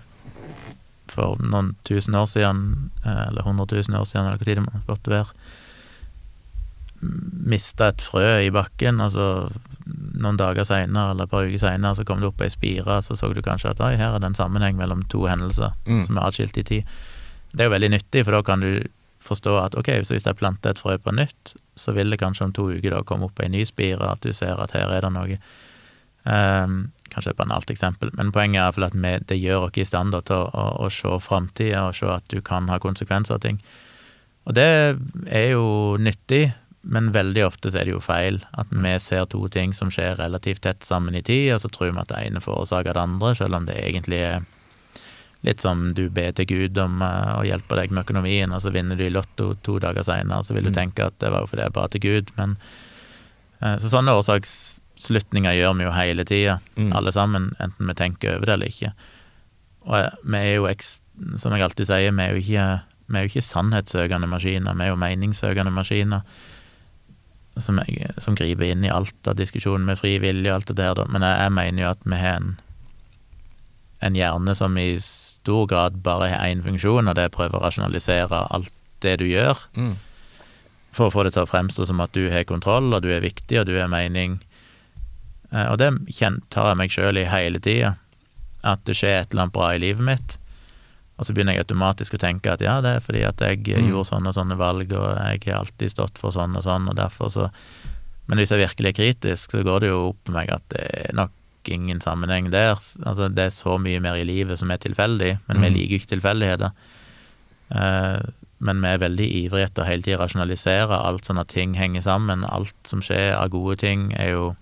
for 1.11 1.35
noen 1.43 1.73
tusen 1.87 2.15
år 2.15 2.27
siden, 2.31 2.91
eh, 3.03 3.25
eller 3.27 3.43
hundre 3.43 3.65
tusen 3.67 3.95
år 3.99 4.05
siden, 4.07 4.27
eller 4.29 4.39
hva 4.39 4.47
tid 4.47 4.61
det 4.61 4.87
måtte 4.87 5.11
være, 5.11 5.33
mista 7.01 7.87
et 7.89 8.01
frø 8.05 8.23
i 8.45 8.51
bakken, 8.53 8.99
altså 9.01 9.25
noen 10.21 10.37
dager 10.37 10.63
seinere 10.67 11.15
eller 11.15 11.25
et 11.25 11.31
par 11.33 11.47
uker 11.49 11.61
seinere, 11.63 11.97
så 11.97 12.05
kom 12.05 12.21
det 12.21 12.29
opp 12.29 12.43
ei 12.45 12.51
spire, 12.53 12.99
så 13.01 13.17
så 13.17 13.31
du 13.33 13.41
kanskje 13.41 13.71
at 13.73 13.81
oi, 13.81 13.95
her 13.97 14.13
er 14.15 14.21
det 14.21 14.29
en 14.31 14.37
sammenheng 14.37 14.77
mellom 14.77 15.01
to 15.09 15.25
hendelser 15.27 15.73
Mm. 15.87 16.03
som 16.05 16.17
er 16.17 16.27
atskilt 16.27 16.57
i 16.57 16.63
tid. 16.63 16.83
Det 17.51 17.61
er 17.65 17.69
jo 17.69 17.75
veldig 17.75 17.89
nyttig, 17.91 18.23
for 18.25 18.31
da 18.31 18.41
kan 18.43 18.59
du 18.61 18.83
forstå 19.21 19.57
at 19.65 19.75
ok, 19.75 19.89
så 20.05 20.13
hvis 20.13 20.25
jeg 20.25 20.37
planter 20.37 20.69
et 20.71 20.79
frø 20.79 20.97
på 20.97 21.11
nytt, 21.13 21.55
så 21.75 21.91
vil 21.93 22.09
det 22.09 22.19
kanskje 22.19 22.45
om 22.45 22.53
to 22.53 22.69
uker 22.69 22.89
da 22.91 23.01
komme 23.03 23.25
opp 23.25 23.39
ei 23.41 23.49
ny 23.49 23.65
spire, 23.65 24.01
at 24.11 24.21
du 24.21 24.31
ser 24.33 24.61
at 24.61 24.71
her 24.71 24.89
er 24.91 25.01
det 25.01 25.11
noe. 25.11 25.37
Um, 26.23 26.91
kanskje 27.09 27.31
et 27.33 27.37
banalt 27.39 27.69
eksempel, 27.73 28.11
men 28.13 28.29
poenget 28.31 28.59
er 28.59 28.65
iallfall 28.67 28.85
at 28.87 28.93
vi, 28.95 29.13
det 29.27 29.39
gjør 29.41 29.65
oss 29.67 29.77
i 29.81 29.85
stand 29.89 30.13
til 30.13 30.35
å, 30.35 30.43
å, 30.53 30.65
å 30.85 30.89
se 30.93 31.15
framtida 31.19 31.87
og 31.89 31.95
se 31.97 32.05
at 32.07 32.27
du 32.29 32.41
kan 32.45 32.69
ha 32.69 32.77
konsekvenser 32.79 33.35
av 33.35 33.41
ting. 33.43 33.57
Og 34.45 34.55
det 34.55 34.67
er 35.29 35.49
jo 35.51 35.97
nyttig, 36.01 36.53
men 36.81 37.11
veldig 37.13 37.43
ofte 37.45 37.69
så 37.69 37.81
er 37.81 37.85
det 37.89 37.93
jo 37.93 37.99
feil. 38.01 38.39
At 38.57 38.71
vi 38.73 38.93
ser 39.03 39.25
to 39.29 39.43
ting 39.53 39.73
som 39.73 39.91
skjer 39.93 40.15
relativt 40.17 40.63
tett 40.65 40.85
sammen 40.87 41.13
i 41.17 41.21
tid, 41.21 41.51
og 41.53 41.61
så 41.61 41.69
tror 41.69 41.91
vi 41.91 42.01
at 42.01 42.09
det 42.09 42.23
ene 42.25 42.41
forårsaker 42.41 42.93
det 42.97 43.03
andre, 43.03 43.35
selv 43.37 43.59
om 43.59 43.67
det 43.67 43.75
egentlig 43.81 44.21
er 44.31 44.47
litt 45.45 45.61
som 45.61 45.91
du 45.97 46.07
ber 46.13 46.31
til 46.37 46.45
Gud 46.49 46.77
om 46.77 47.01
eh, 47.01 47.33
å 47.39 47.43
hjelpe 47.45 47.77
deg 47.77 47.89
med 47.93 48.05
økonomien, 48.05 48.51
og 48.53 48.61
så 48.61 48.69
vinner 48.73 48.97
du 48.97 49.07
i 49.07 49.13
Lotto 49.13 49.55
to 49.65 49.79
dager 49.81 50.05
seinere, 50.05 50.45
så 50.45 50.53
vil 50.53 50.63
du 50.69 50.69
Mm. 50.69 50.77
tenke 50.77 51.05
at 51.09 51.17
det 51.19 51.31
var 51.33 51.41
jo 51.41 51.49
fordi 51.49 51.63
jeg 51.65 51.73
ba 51.73 51.87
til 51.87 52.01
Gud, 52.01 52.31
men 52.37 52.57
eh, 53.61 53.77
Så 53.81 53.89
sånne 53.89 54.13
årsaksslutninger 55.01 55.53
gjør 55.57 55.77
vi 55.77 55.83
jo 55.87 55.91
hele 55.91 56.23
tida, 56.25 56.59
Mm. 56.77 56.91
alle 56.95 57.11
sammen, 57.11 57.51
enten 57.59 57.87
vi 57.87 57.93
tenker 57.93 58.35
over 58.37 58.45
det 58.45 58.53
eller 58.53 58.67
ikke. 58.67 58.93
Og 59.85 59.95
eh, 59.97 60.09
vi 60.23 60.37
er 60.37 60.55
jo, 60.55 60.67
som 61.37 61.51
jeg 61.53 61.61
alltid 61.61 61.85
sier, 61.87 62.11
vi 62.11 62.21
er 62.23 62.31
jo 62.31 62.41
ikke, 62.41 62.81
vi 63.09 63.17
er 63.17 63.21
jo 63.25 63.29
ikke 63.29 63.41
sannhetssøkende 63.41 64.27
maskiner, 64.29 64.73
vi 64.77 64.83
er 64.83 64.89
jo 64.89 64.95
meningssøkende 64.95 65.71
maskiner. 65.71 66.21
Som, 67.59 67.79
jeg, 67.85 68.13
som 68.23 68.33
griper 68.35 68.63
inn 68.71 68.83
i 68.85 68.89
alt 68.89 69.27
av 69.27 69.35
diskusjonen 69.35 69.85
med 69.85 69.97
fri 69.99 70.17
vilje 70.19 70.49
og 70.49 70.55
alt 70.61 70.67
det 70.67 70.77
der. 70.77 71.01
Men 71.11 71.21
jeg, 71.21 71.37
jeg 71.41 71.51
mener 71.51 71.83
jo 71.83 71.89
at 71.89 71.99
vi 72.05 72.15
har 72.15 72.37
en, 72.39 72.53
en 74.01 74.15
hjerne 74.15 74.55
som 74.55 74.77
i 74.77 74.95
stor 75.03 75.67
grad 75.67 75.97
bare 76.01 76.29
har 76.31 76.45
én 76.47 76.63
funksjon, 76.63 77.07
og 77.11 77.15
det 77.15 77.23
er 77.25 77.29
å 77.29 77.35
prøve 77.35 77.59
å 77.59 77.63
rasjonalisere 77.65 78.47
alt 78.55 78.71
det 79.01 79.17
du 79.19 79.25
gjør, 79.27 79.57
Mm. 79.75 79.95
for 80.91 81.07
å 81.09 81.11
få 81.11 81.23
det 81.23 81.33
til 81.33 81.43
å 81.43 81.49
fremstå 81.49 81.85
som 81.87 81.99
at 82.01 82.11
du 82.13 82.29
har 82.31 82.43
kontroll, 82.45 82.93
og 82.93 83.01
du 83.03 83.09
er 83.11 83.19
viktig, 83.21 83.59
og 83.59 83.65
du 83.65 83.77
har 83.79 83.87
mening. 83.91 84.39
Eh, 85.53 85.67
Og 85.71 85.77
det 85.77 85.91
kjen- 86.11 86.41
tar 86.49 86.69
jeg 86.71 86.77
meg 86.77 86.89
sjøl 86.91 87.17
i 87.17 87.25
hele 87.25 87.59
tida, 87.59 87.95
at 88.63 88.83
det 88.85 88.95
skjer 88.95 89.21
et 89.21 89.31
eller 89.33 89.43
annet 89.47 89.53
bra 89.53 89.71
i 89.73 89.79
livet 89.79 90.01
mitt. 90.05 90.37
Og 91.19 91.25
så 91.25 91.33
begynner 91.33 91.53
jeg 91.55 91.65
automatisk 91.67 92.13
å 92.15 92.19
tenke 92.21 92.51
at 92.53 92.61
ja, 92.61 92.79
det 92.81 92.95
er 92.95 92.99
fordi 92.99 93.23
at 93.27 93.37
jeg 93.37 93.63
Mm. 93.63 93.89
gjorde 93.91 94.09
sånne 94.09 94.27
og 94.27 94.33
sånne 94.35 94.57
valg, 94.57 94.91
og 94.93 95.17
jeg 95.17 95.43
har 95.53 95.59
alltid 95.65 95.91
stått 95.91 96.17
for 96.17 96.31
sånn 96.31 96.55
og 96.55 96.63
sånn, 96.63 96.87
og 96.89 96.95
derfor 96.95 97.29
så 97.29 97.51
Men 98.27 98.37
hvis 98.37 98.49
jeg 98.49 98.69
virkelig 98.69 98.87
er 98.87 98.93
kritisk, 99.03 99.51
så 99.51 99.63
går 99.63 99.79
det 99.81 99.89
jo 99.89 100.09
opp 100.09 100.17
for 100.25 100.31
meg 100.31 100.49
at 100.49 100.61
det 100.69 100.79
er 101.09 101.13
nok 101.13 101.31
ingen 101.65 101.99
sammenheng 101.99 102.49
der. 102.49 102.75
Altså, 102.75 103.27
det 103.33 103.39
er 103.39 103.49
så 103.49 103.77
mye 103.77 103.99
mer 103.99 104.13
i 104.15 104.23
livet 104.23 104.57
som 104.57 104.71
er 104.71 104.77
tilfeldig, 104.77 105.39
men 105.49 105.59
vi 105.59 105.67
Mm. 105.69 105.73
liker 105.73 105.89
jo 105.89 105.99
ikke 105.99 106.21
tilfeldigheter. 106.21 106.71
Uh, 107.75 108.21
men 108.61 108.81
vi 108.81 108.87
er 108.87 108.97
veldig 109.01 109.27
ivrige 109.49 109.65
etter 109.69 109.83
å 109.83 109.87
hele 109.87 110.03
tida 110.03 110.17
rasjonalisere 110.19 110.97
alt 111.05 111.23
sånn 111.25 111.39
at 111.39 111.47
ting 111.49 111.73
henger 111.75 112.01
sammen. 112.05 112.43
Alt 112.49 112.73
som 112.87 113.01
skjer 113.01 113.33
av 113.35 113.49
gode 113.49 113.77
ting, 113.79 114.13
er 114.19 114.31
jo 114.31 114.55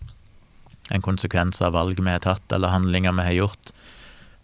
en 0.90 1.06
konsekvens 1.06 1.62
av 1.62 1.76
valg 1.78 2.00
vi 2.00 2.12
har 2.12 2.24
tatt, 2.24 2.46
eller 2.52 2.74
handlinger 2.74 3.16
vi 3.18 3.28
har 3.28 3.38
gjort. 3.44 3.74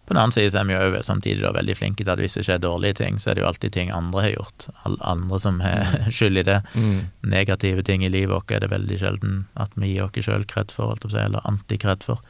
På 0.06 0.14
den 0.14 0.20
annen 0.22 0.32
side 0.32 0.52
så 0.54 0.60
er 0.60 0.68
vi 0.68 0.74
jo 0.76 1.00
samtidig 1.02 1.42
da 1.42 1.50
veldig 1.56 1.74
flinke 1.74 2.04
til 2.04 2.12
at 2.12 2.20
hvis 2.22 2.36
det 2.38 2.44
skjer 2.46 2.60
dårlige 2.62 3.00
ting, 3.00 3.16
så 3.18 3.32
er 3.32 3.36
det 3.36 3.42
jo 3.42 3.48
alltid 3.48 3.72
ting 3.74 3.88
andre 3.90 4.22
har 4.22 4.34
gjort. 4.36 4.68
Alle 4.86 5.00
andre 5.02 5.40
som 5.42 5.58
har 5.64 5.96
skyld 6.14 6.38
i 6.38 6.44
det. 6.46 6.60
Mm. 6.78 7.00
Negative 7.32 7.82
ting 7.82 8.04
i 8.06 8.12
livet 8.12 8.30
vårt 8.30 8.54
er 8.54 8.62
det 8.62 8.70
veldig 8.70 9.00
sjelden 9.02 9.40
at 9.58 9.74
vi 9.74 9.96
gir 9.96 10.06
oss 10.06 10.28
sjøl 10.28 10.46
kred 10.46 10.70
for, 10.70 10.94
eller 11.10 11.42
antikred 11.50 12.06
for. 12.06 12.22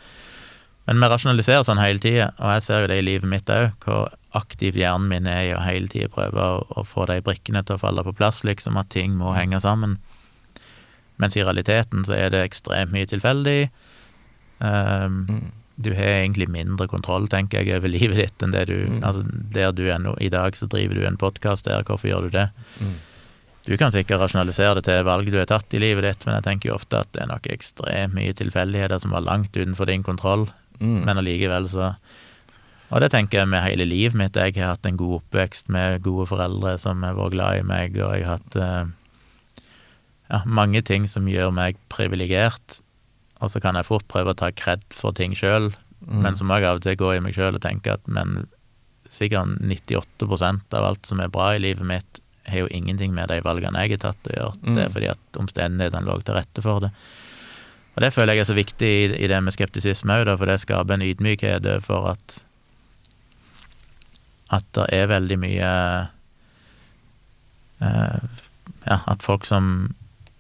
Men 0.87 1.03
vi 1.03 1.11
rasjonaliserer 1.11 1.67
sånn 1.67 1.83
hele 1.83 2.01
tida, 2.01 2.31
og 2.39 2.55
jeg 2.55 2.65
ser 2.65 2.85
jo 2.85 2.91
det 2.93 3.01
i 3.03 3.05
livet 3.05 3.29
mitt 3.29 3.51
òg, 3.53 3.75
hvor 3.85 4.13
aktiv 4.39 4.77
hjernen 4.79 5.11
min 5.11 5.29
er 5.29 5.43
i 5.49 5.55
å 5.57 5.61
hele 5.65 5.91
tida 5.91 6.09
prøve 6.13 6.41
å, 6.41 6.61
å 6.81 6.85
få 6.87 7.09
de 7.11 7.19
brikkene 7.27 7.65
til 7.67 7.77
å 7.77 7.83
falle 7.83 8.05
på 8.07 8.15
plass, 8.17 8.45
liksom, 8.47 8.79
at 8.81 8.89
ting 8.95 9.19
må 9.19 9.35
henge 9.37 9.61
sammen. 9.61 9.99
Mens 11.21 11.37
i 11.37 11.45
realiteten 11.45 12.07
så 12.07 12.15
er 12.17 12.33
det 12.33 12.45
ekstremt 12.47 12.95
mye 12.95 13.09
tilfeldig. 13.11 13.69
Um, 14.61 15.27
Mm. 15.29 15.51
du 15.83 15.91
har 15.95 16.23
egentlig 16.25 16.49
mindre 16.49 16.87
kontroll, 16.89 17.27
tenker 17.29 17.61
jeg, 17.61 17.77
over 17.77 17.89
livet 17.97 18.17
ditt 18.17 18.43
enn 18.43 18.53
det 18.55 18.67
du 18.71 18.77
Mm. 18.87 19.03
Altså, 19.05 19.23
der 19.53 19.73
du 19.73 19.83
er 19.93 19.99
nå 19.99 20.15
i 20.21 20.29
dag, 20.33 20.57
så 20.57 20.67
driver 20.69 20.95
du 20.95 21.05
en 21.07 21.17
podkast 21.21 21.65
der, 21.67 21.83
hvorfor 21.85 22.09
gjør 22.09 22.23
du 22.23 22.31
det? 22.39 22.49
Mm. 22.81 22.95
Du 23.67 23.77
kan 23.77 23.91
sikkert 23.93 24.21
rasjonalisere 24.23 24.77
det 24.79 24.85
til 24.85 25.03
valg 25.05 25.27
du 25.31 25.37
har 25.39 25.47
tatt 25.51 25.75
i 25.75 25.79
livet 25.83 26.05
ditt, 26.07 26.25
men 26.27 26.37
jeg 26.39 26.45
tenker 26.45 26.69
jo 26.71 26.77
ofte 26.79 27.01
at 27.03 27.09
det 27.13 27.23
er 27.25 27.27
nok 27.33 27.49
ekstremt 27.51 28.15
mye 28.15 28.33
tilfeldigheter 28.33 29.01
som 29.03 29.11
var 29.11 29.21
langt 29.27 29.53
utenfor 29.57 29.87
din 29.87 30.03
kontroll, 30.07 30.47
Mm. 30.81 31.05
men 31.05 31.17
allikevel 31.19 31.69
så 31.69 31.95
Og 32.93 33.01
det 33.01 33.11
tenker 33.11 33.39
jeg 33.41 33.49
med 33.49 33.63
hele 33.65 33.85
livet 33.85 34.15
mitt. 34.15 34.37
Jeg 34.37 34.55
har 34.57 34.77
hatt 34.77 34.87
en 34.87 34.97
god 34.97 35.21
oppvekst 35.21 35.69
med 35.69 36.03
gode 36.05 36.29
foreldre 36.29 36.79
som 36.79 37.03
har 37.03 37.15
vært 37.19 37.33
glad 37.33 37.59
i 37.59 37.63
meg, 37.67 37.97
og 37.99 38.15
jeg 38.15 38.25
har 38.25 38.37
hatt 38.39 38.57
eh, 38.57 38.85
ja, 40.31 40.41
mange 40.47 40.83
ting 40.87 41.07
som 41.11 41.27
gjør 41.27 41.51
meg 41.53 41.77
privilegert. 41.89 42.81
Og 43.41 43.53
så 43.53 43.61
kan 43.61 43.77
jeg 43.77 43.89
fort 43.89 44.07
prøve 44.09 44.33
å 44.33 44.39
ta 44.39 44.51
kred 44.55 44.85
for 44.95 45.17
ting 45.17 45.37
sjøl, 45.37 45.73
Mm. 46.07 46.21
men 46.23 46.37
så 46.37 46.45
må 46.45 46.59
jeg 46.61 46.69
av 46.69 46.77
og 46.77 46.83
til 46.85 46.97
gå 47.01 47.09
i 47.17 47.21
meg 47.25 47.35
sjøl 47.35 47.57
og 47.57 47.63
tenke 47.65 47.95
at 47.97 48.03
men 48.07 48.45
sikkert 49.11 49.57
98% 49.65 50.75
av 50.77 50.85
alt 50.85 51.09
som 51.09 51.23
er 51.25 51.33
bra 51.33 51.55
i 51.55 51.63
livet 51.63 51.87
mitt, 51.89 52.21
har 52.47 52.63
jo 52.63 52.69
ingenting 52.71 53.15
med 53.17 53.31
de 53.33 53.41
valgene 53.43 53.81
jeg 53.83 53.97
har 53.97 54.03
tatt 54.05 54.29
å 54.29 54.35
gjøre. 54.37 54.59
Mm. 54.61 54.75
Det 54.77 54.83
er 54.85 54.93
fordi 54.93 55.09
at 55.11 55.41
omstendighetene 55.41 56.07
lå 56.07 56.19
til 56.23 56.37
rette 56.37 56.63
for 56.63 56.85
det. 56.85 56.93
Og 57.97 58.05
det 58.05 58.13
føler 58.13 58.37
jeg 58.37 58.45
er 58.45 58.51
så 58.51 58.59
viktig 58.59 58.91
i, 58.93 59.07
i 59.25 59.31
det 59.33 59.41
med 59.43 59.57
skeptisisme 59.57 60.19
òg, 60.21 60.31
for 60.37 60.53
det 60.53 60.61
skaper 60.63 60.95
en 60.99 61.07
ydmykhet 61.09 61.67
for 61.87 62.13
at 62.13 62.43
at 64.55 64.67
det 64.79 64.85
er 64.95 65.09
veldig 65.11 65.41
mye 65.43 65.71
uh, 67.83 68.43
Ja, 68.87 69.01
at 69.11 69.25
folk 69.27 69.49
som 69.49 69.97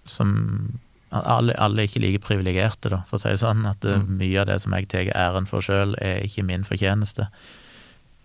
som 0.07 0.79
alle, 1.25 1.55
alle 1.59 1.83
er 1.83 1.89
ikke 1.89 2.01
like 2.03 2.21
privilegerte, 2.25 2.91
da, 2.91 3.03
for 3.09 3.17
å 3.19 3.23
si 3.23 3.29
det 3.29 3.41
sånn. 3.41 3.65
At 3.69 3.81
Mm. 3.81 4.19
mye 4.19 4.41
av 4.41 4.47
det 4.47 4.61
som 4.63 4.73
jeg 4.73 4.89
tar 4.89 5.05
æren 5.15 5.47
for 5.47 5.61
sjøl, 5.61 5.95
er 6.01 6.21
ikke 6.27 6.45
min 6.45 6.65
fortjeneste. 6.65 7.29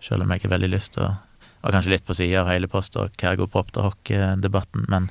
Selv 0.00 0.22
om 0.22 0.30
jeg 0.30 0.42
har 0.42 0.50
veldig 0.58 0.70
lyst 0.70 0.92
til 0.94 1.04
å 1.04 1.16
Og 1.64 1.70
kanskje 1.70 1.90
litt 1.90 2.04
på 2.04 2.12
sida 2.12 2.40
av 2.40 2.48
hele 2.48 2.66
post- 2.66 2.96
og 2.96 3.12
Kergo-Propter-hock-debatten, 3.18 4.84
men, 4.88 5.02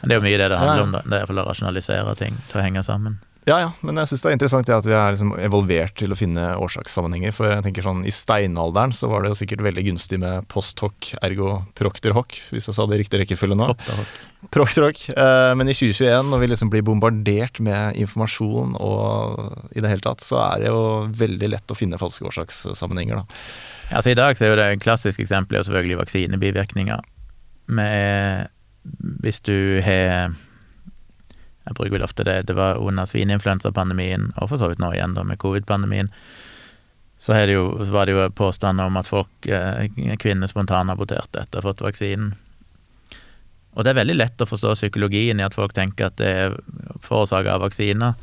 men 0.00 0.08
det 0.08 0.12
er 0.14 0.20
jo 0.20 0.24
mye 0.24 0.38
det 0.38 0.48
det 0.48 0.58
handler 0.58 0.82
om, 0.86 0.92
da. 0.92 1.02
Det 1.04 1.12
er 1.12 1.18
iallfall 1.26 1.42
å 1.42 1.48
rasjonalisere 1.50 2.16
ting 2.16 2.38
til 2.48 2.60
å 2.60 2.64
henge 2.64 2.82
sammen. 2.82 3.18
Ja, 3.48 3.56
ja, 3.58 3.70
men 3.82 3.98
jeg 3.98 4.06
syns 4.12 4.22
det 4.22 4.30
er 4.30 4.36
interessant 4.36 4.68
det 4.68 4.74
at 4.76 4.86
vi 4.86 4.94
er 4.94 5.14
liksom 5.16 5.32
evolvert 5.42 5.96
til 5.98 6.14
å 6.14 6.18
finne 6.18 6.44
årsakssammenhenger. 6.62 7.34
For 7.34 7.50
jeg 7.50 7.64
tenker 7.66 7.82
sånn, 7.82 8.04
I 8.06 8.14
steinalderen 8.14 8.94
så 8.94 9.10
var 9.10 9.26
det 9.26 9.34
sikkert 9.38 9.64
veldig 9.66 9.82
gunstig 9.88 10.20
med 10.22 10.46
post-hoc 10.52 11.10
ergo 11.26 11.56
proctor-hoc, 11.78 12.38
hvis 12.54 12.70
jeg 12.70 12.76
sa 12.76 12.86
det 12.86 13.00
i 13.00 13.02
riktig 13.02 13.22
rekkefølge 13.24 13.58
nå. 13.58 13.72
Propter-hock. 13.74 14.14
Proctor-hoc. 14.54 15.02
Eh, 15.16 15.50
men 15.58 15.72
i 15.72 15.74
2021, 15.74 16.30
når 16.30 16.44
vi 16.44 16.50
liksom 16.52 16.70
blir 16.70 16.86
bombardert 16.86 17.58
med 17.66 17.98
informasjon 18.04 18.78
og 18.78 19.74
i 19.74 19.82
det 19.82 19.90
hele 19.90 20.06
tatt, 20.06 20.22
så 20.22 20.38
er 20.46 20.62
det 20.62 20.70
jo 20.70 20.86
veldig 21.24 21.52
lett 21.56 21.74
å 21.74 21.78
finne 21.78 21.98
falske 22.00 22.30
årsakssammenhenger, 22.30 23.24
da. 23.24 23.42
Altså 23.92 24.14
I 24.14 24.16
dag 24.16 24.38
så 24.38 24.46
er 24.46 24.54
jo 24.54 24.56
det 24.56 24.70
klassiske 24.80 25.02
klassisk 25.02 25.20
eksempel 25.24 25.58
er 25.58 25.66
selvfølgelig 25.66 25.98
vaksinebivirkninger. 26.00 27.00
Med, 27.72 28.48
hvis 29.22 29.40
du 29.44 29.80
har 29.84 30.32
Jeg 31.62 31.76
bruker 31.78 31.94
vel 31.94 32.06
ofte 32.06 32.24
det 32.26 32.46
Det 32.48 32.56
var 32.58 32.80
under 32.82 33.06
svineinfluensapandemien, 33.06 34.32
og 34.36 34.50
for 34.50 34.58
så 34.58 34.70
vidt 34.70 34.82
nå 34.82 34.92
igjen 34.94 35.14
da 35.14 35.24
med 35.26 35.38
covid-pandemien, 35.42 36.10
så, 37.22 37.36
jo, 37.46 37.68
så 37.78 37.92
var 37.94 38.06
det 38.06 38.16
jo 38.16 38.30
påstander 38.34 38.88
om 38.90 38.96
at 38.98 39.06
folk, 39.06 39.30
eh, 39.46 39.86
kvinner 40.18 40.50
spontanaborterte 40.50 41.44
etter 41.44 41.60
å 41.60 41.62
ha 41.62 41.70
fått 41.70 41.84
vaksinen. 41.84 42.32
Og 43.72 43.84
det 43.84 43.92
er 43.92 44.00
veldig 44.00 44.16
lett 44.16 44.42
å 44.42 44.48
forstå 44.48 44.74
psykologien 44.74 45.38
i 45.40 45.44
at 45.46 45.54
folk 45.54 45.72
tenker 45.76 46.10
at 46.10 46.18
det 46.18 46.32
er 46.40 46.56
forårsaka 47.04 47.54
av 47.54 47.62
vaksiner. 47.62 48.18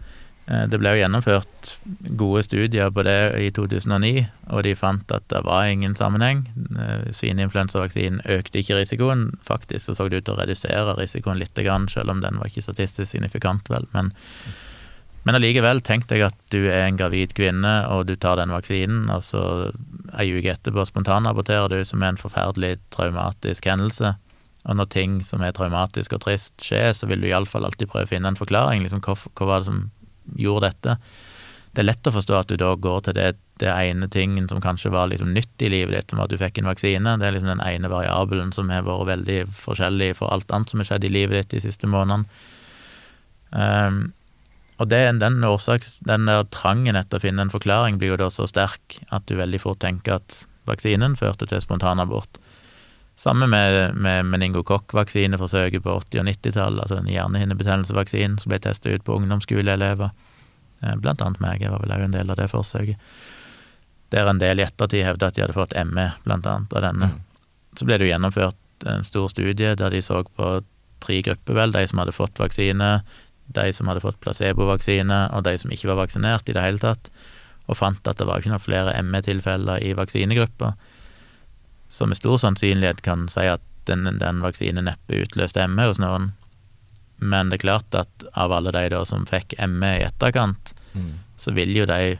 Eh, 0.50 0.66
det 0.70 0.80
ble 0.82 0.96
jo 0.96 1.02
gjennomført 1.04 1.74
gode 2.18 2.42
studier 2.48 2.90
på 2.94 3.04
det 3.06 3.18
i 3.38 3.50
2009, 3.54 4.24
og 4.50 4.64
de 4.66 4.74
fant 4.78 5.12
at 5.14 5.26
det 5.30 5.44
var 5.46 5.68
ingen 5.70 5.94
sammenheng. 5.98 6.46
Eh, 6.74 7.12
Svineinfluensavaksinen 7.14 8.24
økte 8.38 8.64
ikke 8.64 8.80
risikoen. 8.80 9.28
Faktisk 9.46 9.86
så 9.86 9.98
så 9.98 10.08
det 10.10 10.24
ut 10.24 10.30
til 10.30 10.38
å 10.38 10.40
redusere 10.42 10.98
risikoen 10.98 11.38
litt, 11.42 11.54
selv 11.54 12.10
om 12.10 12.24
den 12.26 12.42
var 12.42 12.50
ikke 12.50 12.66
statistisk 12.66 13.12
signifikant, 13.12 13.70
vel. 13.70 13.86
Men, 13.94 14.14
men 15.28 15.38
allikevel, 15.38 15.84
tenk 15.86 16.08
deg 16.10 16.26
at 16.32 16.40
du 16.50 16.64
er 16.66 16.88
en 16.88 16.98
gravid 16.98 17.36
kvinne, 17.38 17.76
og 17.94 18.08
du 18.10 18.16
tar 18.16 18.42
den 18.42 18.56
vaksinen, 18.56 19.06
og 19.14 19.22
så 19.28 19.44
ei 20.18 20.32
uke 20.34 20.56
etterpå 20.56 20.88
spontanaborterer 20.88 21.70
du, 21.70 21.84
som 21.86 22.02
er 22.02 22.16
en 22.16 22.22
forferdelig 22.22 22.80
traumatisk 22.96 23.70
hendelse. 23.70 24.16
Og 24.66 24.76
når 24.76 24.90
ting 24.92 25.22
som 25.24 25.44
er 25.46 25.54
traumatisk 25.56 26.18
og 26.18 26.26
trist 26.26 26.58
skjer, 26.64 26.92
så 26.98 27.08
vil 27.08 27.22
du 27.22 27.30
iallfall 27.30 27.68
alltid 27.68 27.92
prøve 27.92 28.10
å 28.10 28.12
finne 28.12 28.34
en 28.34 28.40
forklaring. 28.40 28.82
Liksom, 28.84 29.04
hva, 29.06 29.16
hva 29.16 29.48
var 29.48 29.62
det 29.62 29.70
som 29.70 29.86
gjorde 30.38 30.70
dette. 30.70 30.98
Det 31.72 31.84
er 31.84 31.88
lett 31.92 32.10
å 32.10 32.14
forstå 32.14 32.36
at 32.36 32.50
du 32.50 32.58
da 32.58 32.72
går 32.82 33.02
til 33.06 33.16
det, 33.16 33.28
det 33.62 33.70
ene 33.70 34.10
tingen 34.12 34.48
som 34.50 34.62
kanskje 34.64 34.92
var 34.94 35.12
liksom 35.12 35.34
nytt 35.36 35.62
i 35.62 35.70
livet 35.70 35.96
ditt, 35.96 36.12
som 36.14 36.22
at 36.24 36.32
du 36.32 36.38
fikk 36.42 36.58
en 36.60 36.70
vaksine. 36.72 37.18
Det 37.22 37.28
er 37.28 37.36
liksom 37.36 37.52
den 37.52 37.66
ene 37.66 37.92
variabelen 37.92 38.54
som 38.56 38.72
har 38.74 38.88
vært 38.88 39.12
veldig 39.12 39.42
forskjellig 39.62 40.16
for 40.18 40.34
alt 40.34 40.50
annet 40.56 40.74
som 40.74 40.82
har 40.82 40.90
skjedd 40.90 41.06
i 41.06 41.14
livet 41.14 41.44
ditt 41.44 41.58
de 41.58 41.68
siste 41.68 41.90
månedene. 41.90 42.26
Um, 43.50 44.02
og 44.80 44.88
det, 44.90 45.02
den, 45.20 45.44
årsaks, 45.44 46.00
den 46.08 46.30
der 46.30 46.46
trangen 46.56 46.96
etter 46.96 47.20
å 47.20 47.24
finne 47.24 47.44
en 47.44 47.54
forklaring 47.54 47.98
blir 48.00 48.14
jo 48.14 48.22
da 48.22 48.30
så 48.32 48.48
sterk 48.48 49.00
at 49.14 49.26
du 49.28 49.36
veldig 49.36 49.60
fort 49.62 49.82
tenker 49.84 50.22
at 50.22 50.44
vaksinen 50.70 51.18
førte 51.20 51.50
til 51.50 51.62
spontanabort. 51.62 52.40
Samme 53.20 53.48
med, 53.52 53.96
med 54.00 54.26
meningokokk-vaksineforsøket 54.32 55.84
på 55.84 55.98
80- 56.00 56.22
og 56.22 56.28
90-tallet, 56.30 56.84
altså 56.86 57.00
den 57.02 57.10
hjernehinnebetennelsesvaksinen 57.12 58.38
som 58.40 58.54
ble 58.54 58.60
testa 58.64 58.94
ut 58.94 59.04
på 59.04 59.18
ungdomsskoleelever. 59.20 60.14
Eh, 60.80 60.94
blant 61.04 61.20
annet 61.26 61.42
meg, 61.44 61.60
jeg 61.60 61.74
var 61.74 61.84
vel 61.84 61.92
òg 61.98 62.06
en 62.06 62.16
del 62.16 62.32
av 62.32 62.38
det 62.40 62.48
forsøket. 62.48 63.02
Der 64.16 64.30
en 64.32 64.40
del 64.40 64.62
i 64.62 64.64
ettertid 64.64 65.04
hevda 65.04 65.28
at 65.28 65.36
de 65.36 65.44
hadde 65.44 65.58
fått 65.58 65.76
ME, 65.90 66.06
blant 66.24 66.48
annet, 66.48 66.72
av 66.72 66.86
denne. 66.86 67.10
Mm. 67.12 67.50
Så 67.76 67.88
ble 67.90 67.98
det 68.00 68.08
jo 68.08 68.14
gjennomført 68.14 68.88
en 68.88 69.04
stor 69.04 69.28
studie 69.34 69.74
der 69.76 69.92
de 69.92 70.00
så 70.06 70.22
på 70.24 70.52
tre 71.04 71.18
grupper, 71.28 71.58
vel. 71.58 71.76
De 71.76 71.84
som 71.92 72.00
hadde 72.00 72.16
fått 72.16 72.40
vaksine, 72.40 72.90
de 73.52 73.66
som 73.76 73.92
hadde 73.92 74.06
fått 74.06 74.22
placebovaksine, 74.24 75.20
og 75.36 75.44
de 75.44 75.58
som 75.60 75.76
ikke 75.76 75.92
var 75.92 76.00
vaksinert 76.06 76.48
i 76.48 76.56
det 76.56 76.64
hele 76.64 76.80
tatt. 76.80 77.12
Og 77.68 77.78
fant 77.84 78.08
at 78.08 78.24
det 78.24 78.30
var 78.32 78.40
ikke 78.40 78.54
noen 78.54 78.64
flere 78.64 78.96
ME-tilfeller 79.04 79.84
i 79.84 79.92
vaksinegruppa 80.00 80.72
som 81.90 82.12
med 82.12 82.20
stor 82.20 82.38
sannsynlighet 82.42 83.02
kan 83.06 83.28
si 83.32 83.48
at 83.50 83.64
den, 83.90 84.06
den 84.22 84.44
vaksinen 84.44 84.86
neppe 84.86 85.24
utløste 85.24 85.66
ME 85.68 85.90
hos 85.90 86.02
noen. 86.02 86.32
Men 87.20 87.50
det 87.50 87.60
er 87.60 87.66
klart 87.66 87.96
at 87.98 88.26
av 88.40 88.54
alle 88.56 88.72
de 88.76 88.86
da 88.94 89.04
som 89.08 89.26
fikk 89.28 89.58
ME 89.68 89.96
i 90.00 90.06
etterkant, 90.08 90.74
mm. 90.94 91.14
så 91.38 91.54
vil 91.58 91.74
jo 91.76 91.88
de 91.90 92.18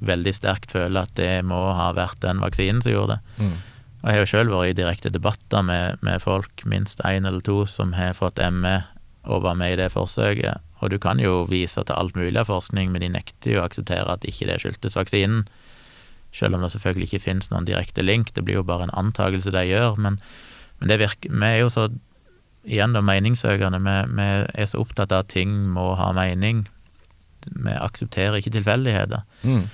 veldig 0.00 0.32
sterkt 0.34 0.72
føle 0.72 1.04
at 1.04 1.12
det 1.18 1.42
må 1.46 1.58
ha 1.76 1.90
vært 1.96 2.22
den 2.24 2.40
vaksinen 2.42 2.80
som 2.82 2.94
gjorde 2.94 3.18
det. 3.18 3.44
Mm. 3.44 3.58
Og 4.00 4.08
jeg 4.08 4.16
har 4.16 4.22
jo 4.22 4.30
sjøl 4.32 4.50
vært 4.54 4.72
i 4.72 4.78
direkte 4.80 5.12
debatter 5.12 5.64
med, 5.66 6.00
med 6.06 6.22
folk, 6.24 6.64
minst 6.64 7.02
én 7.04 7.28
eller 7.28 7.44
to, 7.44 7.62
som 7.68 7.92
har 7.98 8.16
fått 8.16 8.40
ME 8.40 8.80
og 9.28 9.44
var 9.44 9.58
med 9.60 9.74
i 9.74 9.80
det 9.82 9.90
forsøket. 9.92 10.64
Og 10.80 10.90
du 10.90 10.96
kan 10.98 11.20
jo 11.20 11.44
vise 11.50 11.82
til 11.84 11.96
alt 11.96 12.16
mulig 12.16 12.40
av 12.40 12.48
forskning, 12.48 12.88
men 12.92 13.04
de 13.04 13.10
nekter 13.12 13.54
jo 13.54 13.60
å 13.60 13.66
akseptere 13.68 14.08
at 14.08 14.24
ikke 14.24 14.48
det 14.48 14.62
skyldtes 14.62 14.96
vaksinen. 14.96 15.44
Selv 16.32 16.54
om 16.54 16.62
det 16.62 16.72
selvfølgelig 16.74 17.10
ikke 17.10 17.24
finnes 17.24 17.50
noen 17.50 17.66
direkte 17.66 18.04
link, 18.04 18.34
det 18.34 18.44
blir 18.46 18.60
jo 18.60 18.66
bare 18.66 18.86
en 18.86 18.96
antakelse 18.96 19.52
de 19.54 19.64
gjør. 19.66 19.98
Men, 19.98 20.20
men 20.78 20.92
det 20.92 21.00
virker 21.02 21.32
Vi 21.32 21.46
er 21.46 21.60
jo 21.64 21.70
så 21.72 21.88
igjen 22.64 22.94
da 22.94 23.02
meningssøkende. 23.02 23.80
Vi, 23.82 23.96
vi, 24.16 24.28
er 24.54 24.70
så 24.70 24.82
opptatt 24.82 25.12
av 25.12 25.24
at 25.24 25.32
ting 25.32 25.52
må 25.74 25.94
ha 25.98 26.10
mening. 26.16 26.66
Vi 27.46 27.76
aksepterer 27.76 28.38
ikke 28.38 28.54
tilfeldigheter. 28.54 29.24
Mm. 29.42 29.64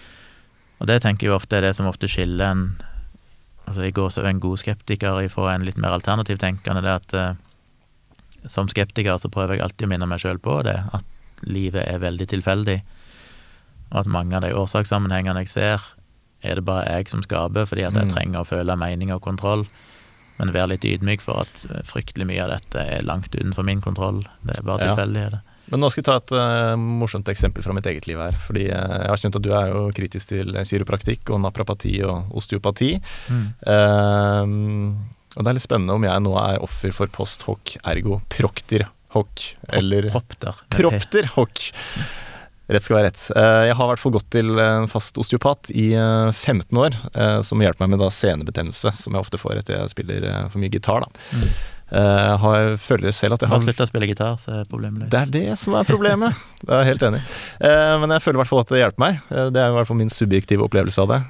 Og 0.81 0.91
det 0.91 1.01
tenker 1.03 1.29
jeg 1.29 1.37
ofte 1.37 1.59
er 1.59 1.67
det 1.67 1.75
som 1.77 1.89
ofte 1.89 2.11
skiller 2.11 2.53
en 2.53 2.69
Altså 3.67 3.83
jeg 3.83 3.97
går 3.97 4.13
som 4.15 4.27
en 4.29 4.39
god 4.39 4.61
skeptiker 4.63 5.17
ifra 5.25 5.49
en 5.51 5.65
litt 5.67 5.79
mer 5.83 5.97
alternativ 5.97 6.39
tenkende, 6.39 6.85
det 6.85 6.93
at 6.93 7.15
eh, 7.19 7.33
som 8.47 8.69
skeptiker 8.71 9.19
så 9.19 9.27
prøver 9.27 9.57
jeg 9.57 9.65
alltid 9.65 9.89
å 9.89 9.91
minne 9.91 10.07
meg 10.07 10.23
sjøl 10.23 10.39
på 10.39 10.61
det, 10.63 10.77
at 10.95 11.43
livet 11.43 11.83
er 11.83 11.99
veldig 11.99 12.29
tilfeldig, 12.31 12.77
og 13.91 13.97
at 14.05 14.13
mange 14.19 14.39
av 14.39 14.45
de 14.47 14.53
årsakssammenhengene 14.55 15.43
jeg 15.43 15.51
ser, 15.51 15.89
er 16.47 16.61
det 16.61 16.67
bare 16.69 16.87
jeg 16.87 17.11
som 17.13 17.25
skaper, 17.25 17.69
fordi 17.69 17.85
at 17.89 17.97
jeg 17.99 18.09
mm. 18.09 18.15
trenger 18.15 18.43
å 18.43 18.49
føle 18.49 18.79
mening 18.81 19.13
og 19.15 19.23
kontroll. 19.25 19.67
Men 20.37 20.53
være 20.53 20.75
litt 20.75 20.85
ydmyk 20.85 21.23
for 21.25 21.47
at 21.47 21.67
eh, 21.71 21.85
fryktelig 21.89 22.27
mye 22.29 22.43
av 22.45 22.53
dette 22.53 22.83
er 22.83 23.05
langt 23.09 23.33
utenfor 23.35 23.65
min 23.67 23.81
kontroll. 23.85 24.21
Det 24.45 24.59
er 24.59 24.67
bare 24.67 24.91
tilfeldigheter. 24.91 25.45
Ja. 25.45 25.53
Men 25.73 25.83
nå 25.83 25.89
skal 25.91 26.05
jeg 26.05 26.07
ta 26.07 26.17
et 26.21 26.33
uh, 26.37 26.77
morsomt 26.79 27.27
eksempel 27.33 27.65
fra 27.65 27.75
mitt 27.75 27.89
eget 27.91 28.05
liv 28.07 28.21
her. 28.23 28.37
Fordi 28.47 28.69
uh, 28.69 28.77
jeg 29.01 29.11
har 29.11 29.19
skjønt 29.23 29.39
at 29.41 29.47
du 29.47 29.51
er 29.57 29.73
jo 29.73 29.81
kritisk 29.97 30.31
til 30.31 30.55
kiropraktikk 30.61 31.33
og 31.35 31.41
naprapati 31.43 31.97
og 32.07 32.37
osteopati. 32.39 32.93
Mm. 33.33 33.47
Uh, 33.67 35.33
og 35.37 35.43
det 35.43 35.51
er 35.51 35.59
litt 35.59 35.67
spennende 35.67 35.97
om 35.97 36.07
jeg 36.07 36.23
nå 36.25 36.37
er 36.41 36.63
offer 36.65 36.95
for 36.97 37.11
post 37.13 37.49
hoc 37.49 37.75
ergo 37.83 38.21
procter 38.33 38.87
hoc, 39.17 39.57
eller 39.73 40.09
Propter. 40.13 40.63
Propter 40.77 41.31
hoc. 41.37 41.73
Rett 42.67 42.83
skal 42.83 42.99
være 42.99 43.11
rett. 43.13 43.21
Eh, 43.31 43.61
jeg 43.69 43.77
har 43.79 43.87
i 43.87 43.93
hvert 43.93 44.03
fall 44.03 44.17
gått 44.17 44.27
til 44.35 44.59
en 44.59 44.89
fast 44.91 45.19
osteopat 45.23 45.71
i 45.71 45.93
15 45.95 46.67
eh, 46.67 46.81
år, 46.83 46.99
eh, 47.15 47.39
som 47.47 47.63
hjelper 47.63 47.85
meg 47.85 47.95
med 47.95 48.03
da 48.03 48.11
senebetennelse, 48.11 48.91
som 49.05 49.15
jeg 49.15 49.23
ofte 49.23 49.39
får 49.39 49.61
etter 49.61 49.77
jeg 49.77 49.95
spiller 49.95 50.27
for 50.51 50.63
mye 50.63 50.75
gitar. 50.75 51.07
da. 51.07 51.27
Mm. 51.39 51.49
Jeg 51.87 52.39
har, 52.43 52.73
føler 52.83 53.13
selv 53.15 53.37
at 53.37 53.45
jeg 53.45 53.47
har 53.53 53.61
Bare 53.61 53.63
slutt 53.69 53.83
å 53.85 53.87
spille 53.87 54.09
gitar, 54.11 54.41
så 54.43 54.57
er 54.57 54.65
problemet 54.67 55.05
løst. 55.05 55.13
Det 55.13 55.21
er 55.21 55.31
det 55.37 55.59
som 55.61 55.77
er 55.79 55.87
problemet. 55.87 56.35
det 56.67 56.75
er 56.75 56.83
jeg 56.83 56.89
helt 56.89 57.05
enig 57.07 57.21
Men 58.03 58.15
jeg 58.17 58.25
føler 58.25 58.41
i 58.41 58.41
hvert 58.41 58.51
fall 58.51 58.63
at 58.65 58.73
det 58.75 58.81
hjelper 58.81 59.05
meg. 59.05 59.21
Det 59.55 59.63
er 59.63 59.71
i 59.71 59.77
hvert 59.77 59.87
fall 59.93 60.01
min 60.01 60.11
subjektive 60.11 60.67
opplevelse 60.67 61.05
av 61.05 61.13
det. 61.13 61.21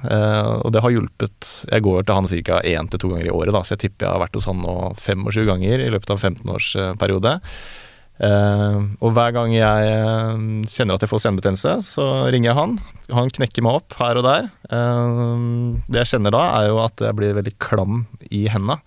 Og 0.65 0.73
det 0.73 0.81
har 0.81 0.95
hjulpet 0.95 1.51
Jeg 1.69 1.85
går 1.85 2.07
til 2.07 2.17
han 2.17 2.31
ca. 2.49 2.61
én 2.65 2.89
til 2.89 3.03
to 3.03 3.11
ganger 3.13 3.29
i 3.29 3.35
året, 3.37 3.53
da, 3.53 3.61
så 3.61 3.77
jeg 3.77 3.83
tipper 3.85 4.07
jeg 4.07 4.15
har 4.15 4.23
vært 4.25 4.39
hos 4.39 4.49
han 4.49 4.65
nå 4.65 4.77
25 4.97 5.45
ganger 5.51 5.85
i 5.85 5.91
løpet 5.93 6.15
av 6.15 6.25
en 6.25 6.39
15-årsperiode. 6.41 7.37
Uh, 7.37 7.85
og 8.17 9.11
hver 9.13 9.33
gang 9.35 9.51
jeg 9.53 9.91
uh, 9.93 10.39
kjenner 10.65 10.97
at 10.97 11.05
jeg 11.05 11.11
får 11.11 11.21
senebetennelse, 11.25 11.75
så 11.85 12.07
ringer 12.33 12.49
jeg 12.51 12.57
han. 12.57 12.73
Han 13.13 13.29
knekker 13.33 13.65
meg 13.65 13.77
opp 13.81 13.97
her 13.99 14.17
og 14.17 14.25
der. 14.25 14.49
Uh, 14.71 15.77
det 15.85 16.01
jeg 16.01 16.15
kjenner 16.15 16.33
da, 16.33 16.43
er 16.57 16.71
jo 16.71 16.81
at 16.81 17.05
jeg 17.05 17.17
blir 17.19 17.37
veldig 17.37 17.53
klam 17.61 18.05
i 18.31 18.47
hendene. 18.49 18.79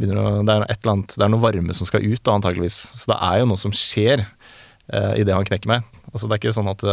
Det 0.00 0.08
er, 0.08 0.64
annet, 0.88 1.12
det 1.12 1.20
er 1.20 1.30
noe 1.30 1.42
varme 1.42 1.76
som 1.76 1.86
skal 1.86 2.04
ut, 2.04 2.22
da, 2.24 2.38
antageligvis. 2.38 2.80
Så 3.02 3.12
det 3.12 3.20
er 3.20 3.42
jo 3.42 3.52
noe 3.52 3.60
som 3.60 3.76
skjer 3.76 4.24
uh, 4.24 5.12
idet 5.20 5.36
han 5.36 5.46
knekker 5.46 5.70
meg. 5.70 5.86
Altså, 6.12 6.26
det 6.26 6.36
er 6.36 6.42
ikke 6.42 6.56
sånn 6.56 6.72
at 6.72 6.88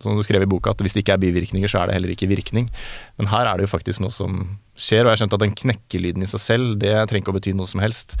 som 0.00 0.16
du 0.16 0.24
skrev 0.24 0.44
i 0.44 0.48
boka, 0.48 0.72
at 0.72 0.80
hvis 0.80 0.96
det 0.96 1.02
ikke 1.04 1.16
er 1.16 1.22
bivirkninger, 1.22 1.68
så 1.68 1.82
er 1.82 1.90
det 1.90 1.96
heller 1.98 2.12
ikke 2.14 2.28
virkning. 2.30 2.70
Men 3.20 3.28
her 3.32 3.48
er 3.48 3.58
det 3.58 3.66
jo 3.66 3.74
faktisk 3.74 4.00
noe 4.00 4.14
som 4.14 4.38
skjer, 4.72 5.04
og 5.04 5.10
jeg 5.10 5.12
har 5.12 5.22
skjønt 5.22 5.36
at 5.36 5.44
den 5.44 5.56
knekkelyden 5.60 6.24
i 6.24 6.28
seg 6.30 6.42
selv, 6.42 6.76
det 6.80 6.94
trenger 7.10 7.24
ikke 7.24 7.34
å 7.34 7.36
bety 7.36 7.52
noe 7.56 7.68
som 7.68 7.82
helst. 7.84 8.16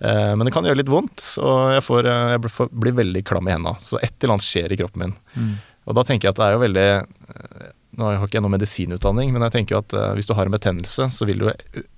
Eh, 0.00 0.36
men 0.36 0.46
det 0.46 0.52
kan 0.54 0.64
gjøre 0.64 0.80
litt 0.80 0.90
vondt, 0.90 1.24
og 1.44 1.74
jeg, 1.74 1.84
får, 1.84 2.08
eh, 2.08 2.30
jeg 2.34 2.70
blir 2.72 2.96
veldig 2.96 3.22
klam 3.28 3.48
i 3.48 3.52
hendene. 3.52 3.76
Så 3.84 4.00
et 4.00 4.14
eller 4.16 4.36
annet 4.36 4.46
skjer 4.46 4.72
i 4.72 4.78
kroppen 4.80 5.04
min. 5.04 5.12
Mm. 5.36 5.52
Og 5.90 5.98
da 5.98 6.04
tenker 6.06 6.28
jeg 6.28 6.34
at 6.34 6.40
det 6.40 6.46
er 6.46 6.56
jo 6.56 6.64
veldig 6.64 6.88
eh, 6.96 7.68
Nå 8.00 8.06
har 8.06 8.14
jeg 8.14 8.28
ikke 8.30 8.40
noen 8.40 8.54
medisinutdanning, 8.54 9.32
men 9.34 9.42
jeg 9.44 9.52
tenker 9.52 9.74
jo 9.74 9.80
at 9.82 9.94
hvis 10.14 10.28
du 10.28 10.30
har 10.38 10.46
en 10.46 10.54
betennelse, 10.54 11.08
så 11.12 11.26
vil 11.26 11.40
du 11.42 11.48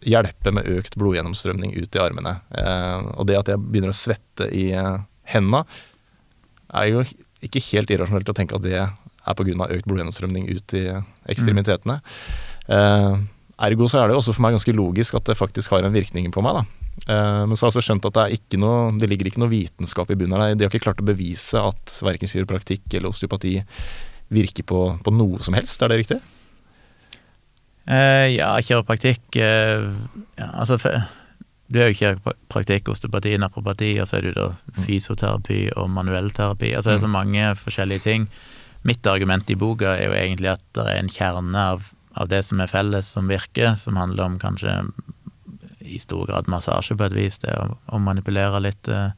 hjelpe 0.09 0.51
med 0.57 0.67
økt 0.73 0.97
blodgjennomstrømning 0.99 1.75
ut 1.77 1.99
i 1.99 2.01
armene. 2.01 2.33
Og 3.21 3.29
det 3.29 3.37
at 3.37 3.51
jeg 3.53 3.61
begynner 3.61 3.93
å 3.93 3.99
svette 4.01 4.49
i 4.57 4.65
hendene, 4.73 5.61
er 6.73 6.89
jo 6.89 7.05
ikke 7.45 7.63
helt 7.69 7.93
irrasjonelt 7.93 8.33
å 8.33 8.35
tenke 8.35 8.57
at 8.57 8.65
det 8.65 8.75
er 8.81 8.89
pga. 9.37 9.69
økt 9.69 9.87
blodgjennomstrømning 9.87 10.49
ut 10.49 10.75
i 10.81 10.83
ekstremitetene. 11.37 12.01
Mm. 12.73 13.29
Ergo 13.69 13.93
så 13.93 14.01
er 14.01 14.11
det 14.11 14.17
også 14.17 14.33
for 14.33 14.49
meg 14.49 14.57
ganske 14.57 14.75
logisk 14.75 15.21
at 15.21 15.29
det 15.29 15.39
faktisk 15.39 15.77
har 15.77 15.85
en 15.85 15.95
virkning 15.95 16.33
på 16.33 16.43
meg. 16.43 16.57
da. 16.57 16.82
Uh, 17.09 17.49
men 17.49 17.57
så 17.57 17.65
har 17.65 17.71
jeg 17.71 17.79
også 17.79 17.87
skjønt 17.87 18.07
at 18.11 18.19
det, 18.19 18.25
er 18.37 18.61
noe, 18.61 18.93
det 19.01 19.09
ligger 19.11 19.31
ikke 19.31 19.41
noe 19.43 19.53
vitenskap 19.53 20.13
i 20.13 20.19
bunnen 20.19 20.39
her. 20.39 20.55
De 20.55 20.67
har 20.67 20.71
ikke 20.71 20.85
klart 20.85 21.01
å 21.03 21.09
bevise 21.09 21.59
at 21.59 21.97
verken 22.05 22.31
kiropraktikk 22.31 22.85
eller 22.93 23.11
osteopati 23.11 23.57
virker 24.33 24.67
på, 24.69 24.85
på, 25.05 25.15
noe 25.17 25.41
som 25.45 25.57
helst, 25.57 25.83
er 25.83 25.93
det 25.93 26.03
riktig? 26.03 26.21
Uh, 27.89 28.29
ja, 28.31 28.53
kiropraktikk 28.63 29.41
uh, 29.43 29.89
ja, 30.39 30.47
Altså, 30.53 30.79
du 31.73 31.81
er 31.81 31.91
jo 31.91 31.99
kiropraktikk, 31.99 32.93
osteopati, 32.93 33.35
napropati, 33.41 33.95
og 34.03 34.09
så 34.09 34.21
er 34.21 34.29
du 34.29 34.37
da 34.37 34.51
mm. 34.53 34.83
fysioterapi 34.85 35.63
og 35.81 35.89
manuellterapi. 35.97 36.75
Altså 36.77 36.93
det 36.93 36.99
er 36.99 37.07
så 37.07 37.11
mm. 37.11 37.17
mange 37.17 37.49
forskjellige 37.65 38.05
ting. 38.05 38.29
Mitt 38.87 39.07
argument 39.09 39.51
i 39.51 39.57
boka 39.59 39.97
er 39.97 40.11
jo 40.11 40.19
egentlig 40.19 40.53
at 40.53 40.65
det 40.77 40.85
er 40.91 41.01
en 41.01 41.11
kjerne 41.13 41.67
av, 41.75 41.89
av 42.19 42.29
det 42.29 42.43
som 42.45 42.61
er 42.61 42.71
felles, 42.71 43.11
som 43.17 43.31
virker, 43.31 43.73
som 43.81 43.97
handler 44.01 44.27
om 44.27 44.39
kanskje 44.43 44.75
i 45.85 45.99
stor 46.03 46.27
grad 46.31 46.49
massasje 46.51 46.97
på 46.99 47.05
et 47.09 47.17
vis, 47.17 47.39
det 47.43 47.53
å, 47.59 47.77
å 47.93 47.99
manipulere 48.03 48.61
litt 48.63 48.89
eh, 48.89 49.11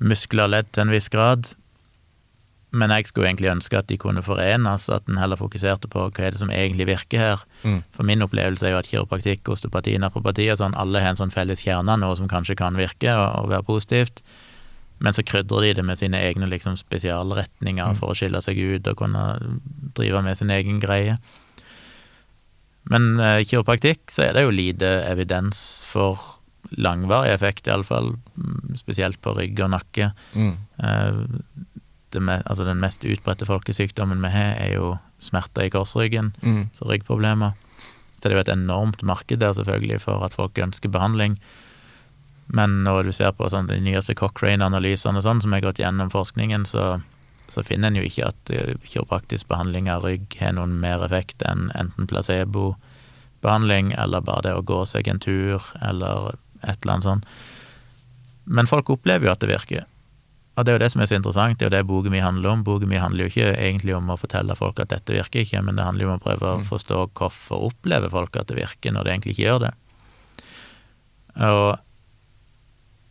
muskler 0.00 0.46
og 0.48 0.54
ledd 0.54 0.70
til 0.72 0.86
en 0.86 0.94
viss 0.94 1.08
grad. 1.12 1.52
Men 2.72 2.92
jeg 2.94 3.08
skulle 3.10 3.26
egentlig 3.26 3.50
ønske 3.50 3.78
at 3.80 3.88
de 3.90 3.96
kunne 3.98 4.22
forenes, 4.22 4.84
at 4.94 5.08
en 5.10 5.18
heller 5.18 5.38
fokuserte 5.40 5.88
på 5.90 6.04
hva 6.06 6.22
er 6.22 6.30
det 6.36 6.38
som 6.38 6.52
egentlig 6.54 6.86
virker 6.86 7.18
her. 7.18 7.40
Mm. 7.66 7.80
For 7.96 8.06
min 8.06 8.22
opplevelse 8.22 8.68
er 8.68 8.76
jo 8.76 8.78
at 8.78 8.86
kiropraktikk, 8.90 9.48
osteopati, 9.50 9.96
napropati 9.98 10.46
og 10.52 10.60
sånn, 10.60 10.76
alle 10.78 11.02
har 11.02 11.10
en 11.16 11.18
sånn 11.18 11.34
felles 11.34 11.64
kjerne, 11.66 11.96
noe 11.98 12.14
som 12.20 12.30
kanskje 12.30 12.54
kan 12.60 12.78
virke 12.78 13.10
og, 13.10 13.26
og 13.42 13.50
være 13.50 13.66
positivt. 13.66 14.22
Men 15.02 15.16
så 15.16 15.24
krydrer 15.26 15.64
de 15.64 15.72
det 15.80 15.84
med 15.88 15.98
sine 15.98 16.20
egne 16.22 16.46
liksom, 16.52 16.76
spesialretninger 16.78 17.90
Mm. 17.90 17.96
for 17.98 18.12
å 18.12 18.16
skille 18.18 18.38
seg 18.44 18.58
ut 18.60 18.86
og 18.86 18.98
kunne 19.00 19.22
drive 19.96 20.20
med 20.22 20.36
sin 20.38 20.50
egen 20.54 20.78
greie. 20.78 21.16
Men 22.90 23.20
i 23.22 23.44
kiropraktikk 23.46 24.10
så 24.10 24.24
er 24.26 24.34
det 24.34 24.42
jo 24.44 24.50
lite 24.54 24.88
evidens 25.06 25.60
for 25.86 26.18
langvarig 26.76 27.30
effekt, 27.32 27.66
iallfall. 27.70 28.12
Spesielt 28.78 29.20
på 29.22 29.32
rygg 29.36 29.58
og 29.64 29.70
nakke. 29.76 30.10
Mm. 30.34 30.56
Eh, 30.82 31.20
det 32.10 32.22
me, 32.26 32.40
altså 32.50 32.66
den 32.66 32.80
mest 32.82 33.04
utbredte 33.06 33.46
folkesykdommen 33.46 34.22
vi 34.24 34.32
har, 34.34 34.56
er 34.58 34.74
jo 34.74 34.92
smerter 35.22 35.68
i 35.68 35.70
korsryggen, 35.70 36.32
Mm. 36.42 36.70
så 36.74 36.88
ryggproblemer. 36.90 37.52
Så 38.16 38.22
det 38.26 38.32
er 38.32 38.36
jo 38.36 38.40
et 38.40 38.52
enormt 38.58 39.02
marked 39.06 39.38
der, 39.38 39.52
selvfølgelig, 39.54 40.00
for 40.00 40.24
at 40.24 40.34
folk 40.34 40.58
ønsker 40.58 40.90
behandling. 40.90 41.38
Men 42.48 42.82
når 42.84 43.04
du 43.04 43.12
ser 43.12 43.30
på 43.32 43.46
sånn, 43.48 43.68
de 43.70 43.78
nyeste 43.80 44.14
Cochrane-analysene 44.18 45.18
og 45.18 45.22
sånn, 45.24 45.40
som 45.42 45.52
har 45.52 45.60
gått 45.62 45.78
gjennom 45.78 46.10
forskningen, 46.10 46.66
så, 46.66 47.00
så 47.50 47.64
finner 47.66 47.90
en 47.90 47.98
jo 47.98 48.06
ikke 48.06 48.30
at 48.30 48.52
eh, 48.54 48.74
kiropraktisk 48.86 49.48
behandling 49.50 49.90
av 49.90 50.04
rygg 50.06 50.36
har 50.40 50.54
noen 50.56 50.78
mer 50.82 51.02
effekt 51.06 51.42
enn 51.46 51.68
enten 51.78 52.08
placebobehandling, 52.10 53.94
eller 53.98 54.24
bare 54.26 54.48
det 54.48 54.56
å 54.58 54.66
gå 54.66 54.84
seg 54.88 55.10
en 55.10 55.22
tur, 55.22 55.64
eller 55.82 56.34
et 56.62 56.76
eller 56.82 56.96
annet 56.96 57.08
sånt. 57.08 57.32
Men 58.50 58.70
folk 58.70 58.90
opplever 58.92 59.28
jo 59.28 59.34
at 59.34 59.42
det 59.42 59.50
virker. 59.50 59.88
Og 60.58 60.66
det 60.66 60.72
er 60.72 60.76
jo 60.76 60.82
det 60.82 60.90
som 60.92 61.02
er 61.02 61.08
så 61.08 61.16
interessant, 61.16 61.58
det 61.58 61.66
er 61.66 61.70
jo 61.70 61.76
det 61.76 61.88
boken 61.88 62.12
min 62.12 62.24
handler 62.24 62.52
om. 62.52 62.64
Boken 62.66 62.90
min 62.90 63.00
handler 63.00 63.24
jo 63.24 63.30
ikke 63.30 63.52
egentlig 63.54 63.94
om 63.96 64.10
å 64.12 64.18
fortelle 64.20 64.56
folk 64.58 64.80
at 64.82 64.90
dette 64.92 65.14
virker 65.14 65.44
ikke, 65.44 65.62
men 65.64 65.78
det 65.78 65.86
handler 65.86 66.04
jo 66.04 66.10
om 66.10 66.18
å 66.18 66.24
prøve 66.24 66.50
å 66.50 66.64
forstå 66.66 67.04
hvorfor 67.16 67.70
opplever 67.70 68.12
folk 68.12 68.36
at 68.36 68.50
det 68.50 68.58
virker, 68.58 68.92
når 68.92 69.06
det 69.06 69.14
egentlig 69.14 69.36
ikke 69.36 69.46
gjør 69.46 69.62
det. 69.68 69.72
Og 71.46 71.68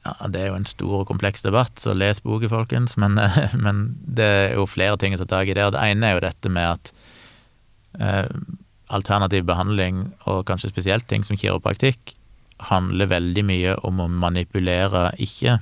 ja, 0.09 0.29
det 0.31 0.41
er 0.41 0.51
jo 0.51 0.57
en 0.59 0.67
stor 0.69 1.01
og 1.01 1.07
kompleks 1.09 1.43
debatt, 1.45 1.75
så 1.81 1.93
les 1.97 2.21
boken, 2.23 2.51
folkens, 2.51 2.97
men, 3.01 3.19
men 3.65 3.83
det 4.03 4.27
er 4.27 4.55
jo 4.57 4.67
flere 4.69 4.97
ting 5.01 5.15
å 5.15 5.21
ta 5.21 5.29
tak 5.37 5.51
i 5.51 5.57
der. 5.57 5.73
Det 5.75 5.83
ene 5.83 6.09
er 6.09 6.17
jo 6.17 6.25
dette 6.25 6.51
med 6.53 6.69
at 6.77 6.93
eh, 7.99 8.31
alternativ 8.89 9.45
behandling, 9.49 10.07
og 10.29 10.45
kanskje 10.49 10.71
spesielt 10.73 11.07
ting 11.09 11.25
som 11.25 11.37
kiropraktikk, 11.39 12.15
handler 12.69 13.07
veldig 13.07 13.43
mye 13.47 13.75
om 13.87 14.01
å 14.03 14.09
manipulere 14.11 15.09
ikke 15.21 15.59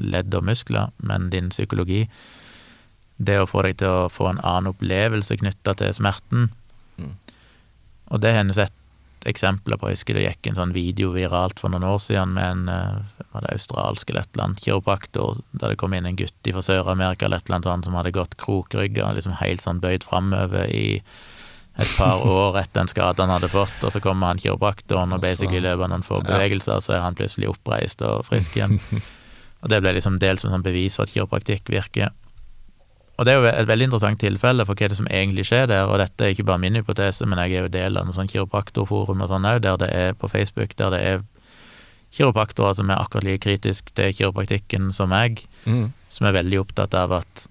ledd 0.00 0.32
og 0.34 0.46
muskler, 0.48 0.92
men 1.04 1.28
din 1.32 1.50
psykologi. 1.52 2.06
Det 3.22 3.36
å 3.42 3.48
få 3.48 3.66
deg 3.66 3.82
til 3.82 3.92
å 3.92 4.12
få 4.12 4.30
en 4.30 4.40
annen 4.40 4.72
opplevelse 4.72 5.36
knytta 5.42 5.74
til 5.78 5.92
smerten. 5.96 6.48
Mm. 6.96 7.12
Og 8.12 8.22
det 8.22 8.32
har 8.32 8.46
en 8.46 8.54
sett 8.56 8.74
eksempler 9.28 9.78
på. 9.78 9.90
Jeg 9.90 9.98
husker 9.98 10.18
det 10.18 10.24
gikk 10.24 10.48
en 10.50 10.58
sånn 10.58 10.74
video 10.74 11.12
viralt 11.14 11.60
for 11.62 11.72
noen 11.72 11.86
år 11.86 12.00
siden 12.02 12.34
med 12.36 12.46
en 12.46 12.72
eh, 12.72 13.26
var 13.32 13.44
det 13.44 13.54
australsk 13.54 14.10
eller 14.10 14.24
et 14.24 14.34
eller 14.34 14.46
annet 14.48 14.64
kiropraktor, 14.64 15.42
der 15.52 15.72
det 15.72 15.78
kom 15.80 15.94
inn 15.96 16.08
en 16.08 16.18
gutt 16.18 16.50
fra 16.54 16.64
Sør-Amerika 16.64 17.26
eller 17.26 17.40
et 17.40 17.48
eller 17.48 17.60
annet 17.60 17.70
sånt 17.70 17.88
som 17.88 17.98
hadde 17.98 18.14
gått 18.16 18.36
krokrygga, 18.42 19.12
liksom 19.16 19.38
helt 19.40 19.64
sånn 19.64 19.80
bøyd 19.82 20.04
framover 20.06 20.68
i 20.68 20.86
et 21.80 21.94
par 21.96 22.26
år 22.42 22.60
etter 22.60 22.84
en 22.84 22.92
skade 22.92 23.24
han 23.24 23.32
hadde 23.32 23.52
fått, 23.52 23.78
og 23.80 23.94
så 23.94 24.02
kommer 24.04 24.32
han 24.32 24.42
kiropraktoren, 24.42 25.14
og 25.16 25.24
basically 25.24 25.62
løper 25.64 25.90
noen 25.92 26.06
få 26.06 26.20
bevegelser 26.26 26.84
så 26.84 26.98
er 26.98 27.04
han 27.06 27.18
plutselig 27.18 27.52
oppreist 27.54 28.04
og 28.06 28.26
frisk 28.28 28.58
igjen. 28.58 28.78
Og 29.62 29.70
det 29.70 29.78
ble 29.78 29.92
liksom 29.94 30.16
delt 30.18 30.42
som 30.42 30.50
sånn 30.50 30.64
bevis 30.64 30.96
for 30.98 31.06
at 31.06 31.12
kiropraktikk 31.14 31.68
virker. 31.70 32.10
Og 33.18 33.26
det 33.26 33.32
er 33.34 33.38
jo 33.40 33.48
et 33.50 33.68
veldig 33.68 33.86
interessant 33.90 34.18
tilfelle 34.18 34.64
for 34.66 34.74
hva 34.78 34.88
det 34.88 34.96
som 34.98 35.06
egentlig 35.12 35.44
skjer 35.46 35.66
der, 35.68 35.84
og 35.86 35.98
dette 36.00 36.24
er 36.24 36.32
ikke 36.32 36.46
bare 36.48 36.58
min 36.62 36.78
hypotese, 36.80 37.26
men 37.28 37.38
jeg 37.44 37.58
er 37.58 37.66
jo 37.66 37.72
del 37.74 37.98
av 38.00 38.06
noen 38.08 38.16
sånn 38.16 38.30
kiropraktorforum 38.32 39.20
og 39.22 39.28
sånn 39.30 39.44
òg, 39.46 39.60
der 39.66 39.76
det 39.82 39.90
er 39.92 40.14
på 40.16 40.30
Facebook, 40.32 40.72
der 40.80 40.90
det 40.94 41.00
er 41.10 41.22
kiropraktorer 42.12 42.74
som 42.76 42.90
er 42.92 43.00
akkurat 43.00 43.24
like 43.24 43.44
kritisk 43.44 43.92
til 43.96 44.12
kiropraktikken 44.16 44.90
som 44.92 45.12
meg, 45.12 45.44
Mm. 45.64 45.92
som 46.10 46.26
er 46.26 46.32
veldig 46.32 46.60
opptatt 46.60 46.94
av 46.94 47.12
at, 47.12 47.46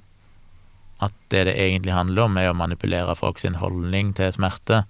at 1.02 1.14
det 1.30 1.46
det 1.46 1.56
egentlig 1.58 1.94
handler 1.94 2.24
om, 2.26 2.38
er 2.38 2.52
å 2.52 2.58
manipulere 2.58 3.16
folk 3.16 3.40
sin 3.40 3.56
holdning 3.56 4.14
til 4.14 4.32
smerte. 4.34 4.84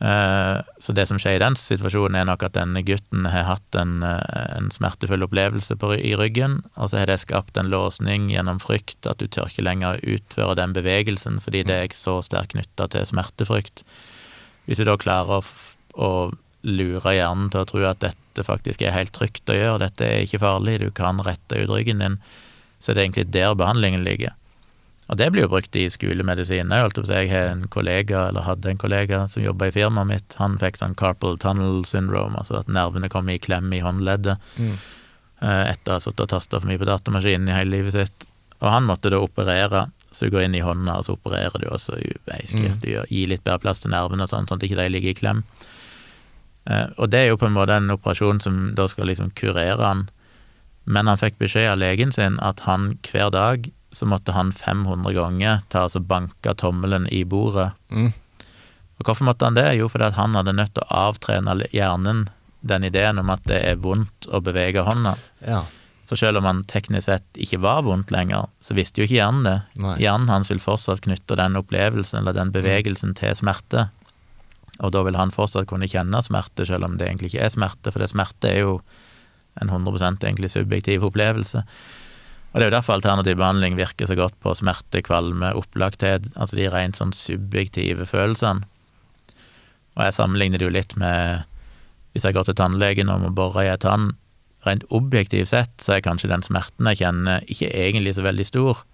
Eh, 0.00 0.60
Så 0.78 0.92
det 0.92 1.06
som 1.08 1.18
skjer 1.18 1.38
i 1.38 1.42
den 1.42 1.56
situasjonen, 1.56 2.16
er 2.18 2.26
nok 2.28 2.42
at 2.42 2.56
denne 2.56 2.82
gutten 2.84 3.28
har 3.30 3.46
hatt 3.46 3.78
en, 3.78 4.02
eh, 4.02 4.56
en 4.56 4.70
smertefull 4.70 5.22
opplevelse 5.22 5.76
på, 5.76 5.94
i 5.96 6.14
ryggen, 6.18 6.62
og 6.76 6.90
så 6.90 6.98
har 6.98 7.06
det 7.06 7.20
skapt 7.20 7.56
en 7.56 7.70
låsning 7.70 8.28
gjennom 8.30 8.60
frykt, 8.60 9.06
at 9.06 9.18
du 9.18 9.26
tør 9.26 9.48
ikke 9.48 9.64
lenger 9.64 10.02
utføre 10.02 10.56
den 10.56 10.74
bevegelsen, 10.74 11.40
fordi 11.40 11.64
det 11.64 11.78
er 11.78 11.88
så 11.94 12.20
sterkt 12.22 12.52
knytta 12.52 12.90
til 12.90 13.06
smertefrykt. 13.06 13.84
Hvis 14.66 14.78
du 14.78 14.84
da 14.84 14.96
klarer 14.96 15.40
å, 15.40 15.44
å 15.94 16.32
lure 16.64 17.14
hjernen 17.14 17.50
til 17.50 17.60
å 17.60 17.68
tro 17.68 17.84
at 17.84 18.00
dette 18.00 18.44
faktisk 18.44 18.82
er 18.82 18.96
helt 18.96 19.12
trygt 19.12 19.48
å 19.48 19.56
gjøre, 19.56 19.78
dette 19.78 20.04
er 20.04 20.24
ikke 20.24 20.42
farlig, 20.42 20.80
du 20.80 20.90
kan 20.90 21.20
rette 21.22 21.60
ut 21.62 21.70
ryggen 21.70 22.00
din, 22.02 22.18
så 22.80 22.90
er 22.90 22.94
det 22.94 23.04
egentlig 23.04 23.30
der 23.32 23.54
behandlingen 23.54 24.04
ligger. 24.04 24.34
Og 25.12 25.18
det 25.20 25.26
blir 25.34 25.42
jo 25.44 25.50
brukt 25.52 25.76
i 25.76 25.82
skolemedisin. 25.92 26.70
Si, 26.72 27.12
jeg 27.12 27.28
har 27.30 27.50
en 27.50 27.66
kollega, 27.68 28.28
eller 28.30 28.40
hadde 28.46 28.70
en 28.70 28.78
kollega 28.80 29.28
som 29.28 29.42
jobba 29.44 29.66
i 29.68 29.74
firmaet 29.74 30.06
mitt. 30.08 30.36
Han 30.38 30.56
fikk 30.58 30.78
sånn 30.80 30.94
carpal 30.96 31.36
tunnel 31.38 31.82
syndrome, 31.84 32.38
altså 32.40 32.60
at 32.62 32.70
nervene 32.72 33.10
kom 33.12 33.28
i 33.28 33.38
klem 33.38 33.72
i 33.76 33.80
håndleddet 33.84 34.38
Mm. 34.58 34.78
eh, 35.42 35.70
etter 35.72 35.90
å 35.92 35.92
ha 35.98 36.00
sittet 36.00 36.20
og 36.20 36.28
tasta 36.28 36.58
for 36.60 36.66
mye 36.70 36.78
på 36.80 36.86
datamaskinen 36.88 37.48
i 37.50 37.52
hele 37.52 37.70
livet 37.76 37.92
sitt. 37.92 38.26
Og 38.62 38.70
han 38.70 38.84
måtte 38.88 39.10
da 39.10 39.18
operere, 39.20 39.90
så 40.10 40.24
du 40.24 40.30
går 40.30 40.44
inn 40.46 40.54
i 40.54 40.60
hånda, 40.64 40.96
og 40.96 41.04
så 41.04 41.18
opererer 41.18 41.60
du, 41.60 41.68
og 41.68 41.78
så 41.80 41.98
Mm. 42.72 42.80
du 42.80 42.88
gir 43.10 43.28
litt 43.28 43.44
bedre 43.44 43.58
plass 43.60 43.80
til 43.80 43.90
nervene, 43.90 44.22
og 44.22 44.28
sånn, 44.30 44.46
sånn 44.48 44.56
at 44.56 44.62
ikke 44.70 44.76
de 44.76 44.88
ligger 44.88 45.10
i 45.10 45.14
klem. 45.20 45.42
Eh, 46.66 46.86
og 46.96 47.10
det 47.10 47.18
er 47.20 47.28
jo 47.28 47.36
på 47.36 47.46
en 47.46 47.52
måte 47.52 47.76
en 47.76 47.90
operasjon 47.90 48.40
som 48.40 48.74
da 48.74 48.86
skal 48.88 49.06
liksom 49.06 49.32
kurere 49.36 49.84
han. 49.84 50.08
Men 50.86 51.06
han 51.06 51.18
fikk 51.18 51.36
beskjed 51.38 51.70
av 51.72 51.78
legen 51.78 52.12
sin 52.12 52.38
at 52.40 52.60
han 52.60 52.98
hver 53.02 53.30
dag 53.30 53.70
så 53.94 54.08
måtte 54.10 54.34
han 54.34 54.52
500 54.52 55.14
ganger 55.14 55.62
ta 55.72 55.86
altså 55.86 56.02
banke 56.02 56.54
tommelen 56.58 57.06
i 57.14 57.22
bordet. 57.24 57.70
Mm. 57.94 58.10
Og 58.98 59.06
hvorfor 59.06 59.26
måtte 59.26 59.46
han 59.46 59.56
det? 59.58 59.68
Jo, 59.78 59.88
fordi 59.90 60.08
at 60.10 60.18
han 60.18 60.36
hadde 60.38 60.54
nødt 60.56 60.74
til 60.74 60.84
å 60.84 61.06
avtrene 61.08 61.56
hjernen 61.74 62.26
den 62.64 62.84
ideen 62.88 63.20
om 63.20 63.32
at 63.32 63.44
det 63.48 63.60
er 63.68 63.80
vondt 63.82 64.28
å 64.32 64.40
bevege 64.44 64.84
hånda. 64.86 65.14
Ja. 65.44 65.64
Så 66.08 66.18
selv 66.20 66.40
om 66.40 66.48
han 66.48 66.62
teknisk 66.68 67.08
sett 67.08 67.40
ikke 67.40 67.62
var 67.64 67.82
vondt 67.86 68.12
lenger, 68.12 68.48
så 68.60 68.76
visste 68.76 69.00
jo 69.00 69.08
ikke 69.08 69.18
hjernen 69.18 69.46
det. 69.46 69.56
Nei. 69.80 69.96
Hjernen 70.04 70.32
hans 70.32 70.50
vil 70.52 70.62
fortsatt 70.62 71.04
knytte 71.06 71.38
den 71.40 71.56
opplevelsen 71.60 72.20
eller 72.20 72.36
den 72.36 72.52
bevegelsen 72.54 73.16
til 73.16 73.36
smerte. 73.38 73.88
Og 74.82 74.92
da 74.92 75.04
vil 75.06 75.16
han 75.16 75.32
fortsatt 75.32 75.68
kunne 75.70 75.88
kjenne 75.88 76.20
smerte, 76.24 76.66
selv 76.68 76.88
om 76.88 76.98
det 76.98 77.08
egentlig 77.08 77.32
ikke 77.32 77.44
er 77.46 77.54
smerte, 77.54 77.92
for 77.92 78.02
det 78.02 78.10
smerte 78.12 78.50
er 78.50 78.64
jo 78.64 78.78
en 79.62 79.70
100% 79.70 80.24
egentlig 80.26 80.50
subjektiv 80.52 81.06
opplevelse. 81.06 81.62
Og 82.54 82.60
det 82.60 82.68
er 82.68 82.70
jo 82.70 82.76
derfor 82.76 82.94
alternativ 82.94 83.34
behandling 83.40 83.74
virker 83.74 84.06
så 84.06 84.14
godt 84.14 84.36
på 84.38 84.52
smerte, 84.54 85.02
kvalme, 85.02 85.50
opplagthet, 85.58 86.28
altså 86.38 86.54
de 86.54 86.68
rent 86.70 87.00
sånn 87.00 87.10
subjektive 87.16 88.06
følelsene. 88.06 88.62
Og 89.98 90.06
jeg 90.06 90.14
sammenligner 90.14 90.62
det 90.62 90.68
jo 90.68 90.74
litt 90.74 90.94
med 90.98 91.42
hvis 92.14 92.26
jeg 92.28 92.36
går 92.36 92.46
til 92.46 92.58
tannlegen 92.58 93.10
og 93.10 93.24
må 93.24 93.32
bore 93.34 93.64
i 93.66 93.70
ei 93.72 93.78
tann. 93.82 94.12
Rent 94.62 94.86
objektivt 94.94 95.50
sett 95.50 95.82
så 95.82 95.96
er 95.96 96.04
kanskje 96.06 96.30
den 96.30 96.46
smerten 96.46 96.86
jeg 96.92 97.02
kjenner, 97.02 97.42
ikke 97.50 97.72
egentlig 97.74 98.14
så 98.14 98.22
veldig 98.24 98.46
stor, 98.46 98.84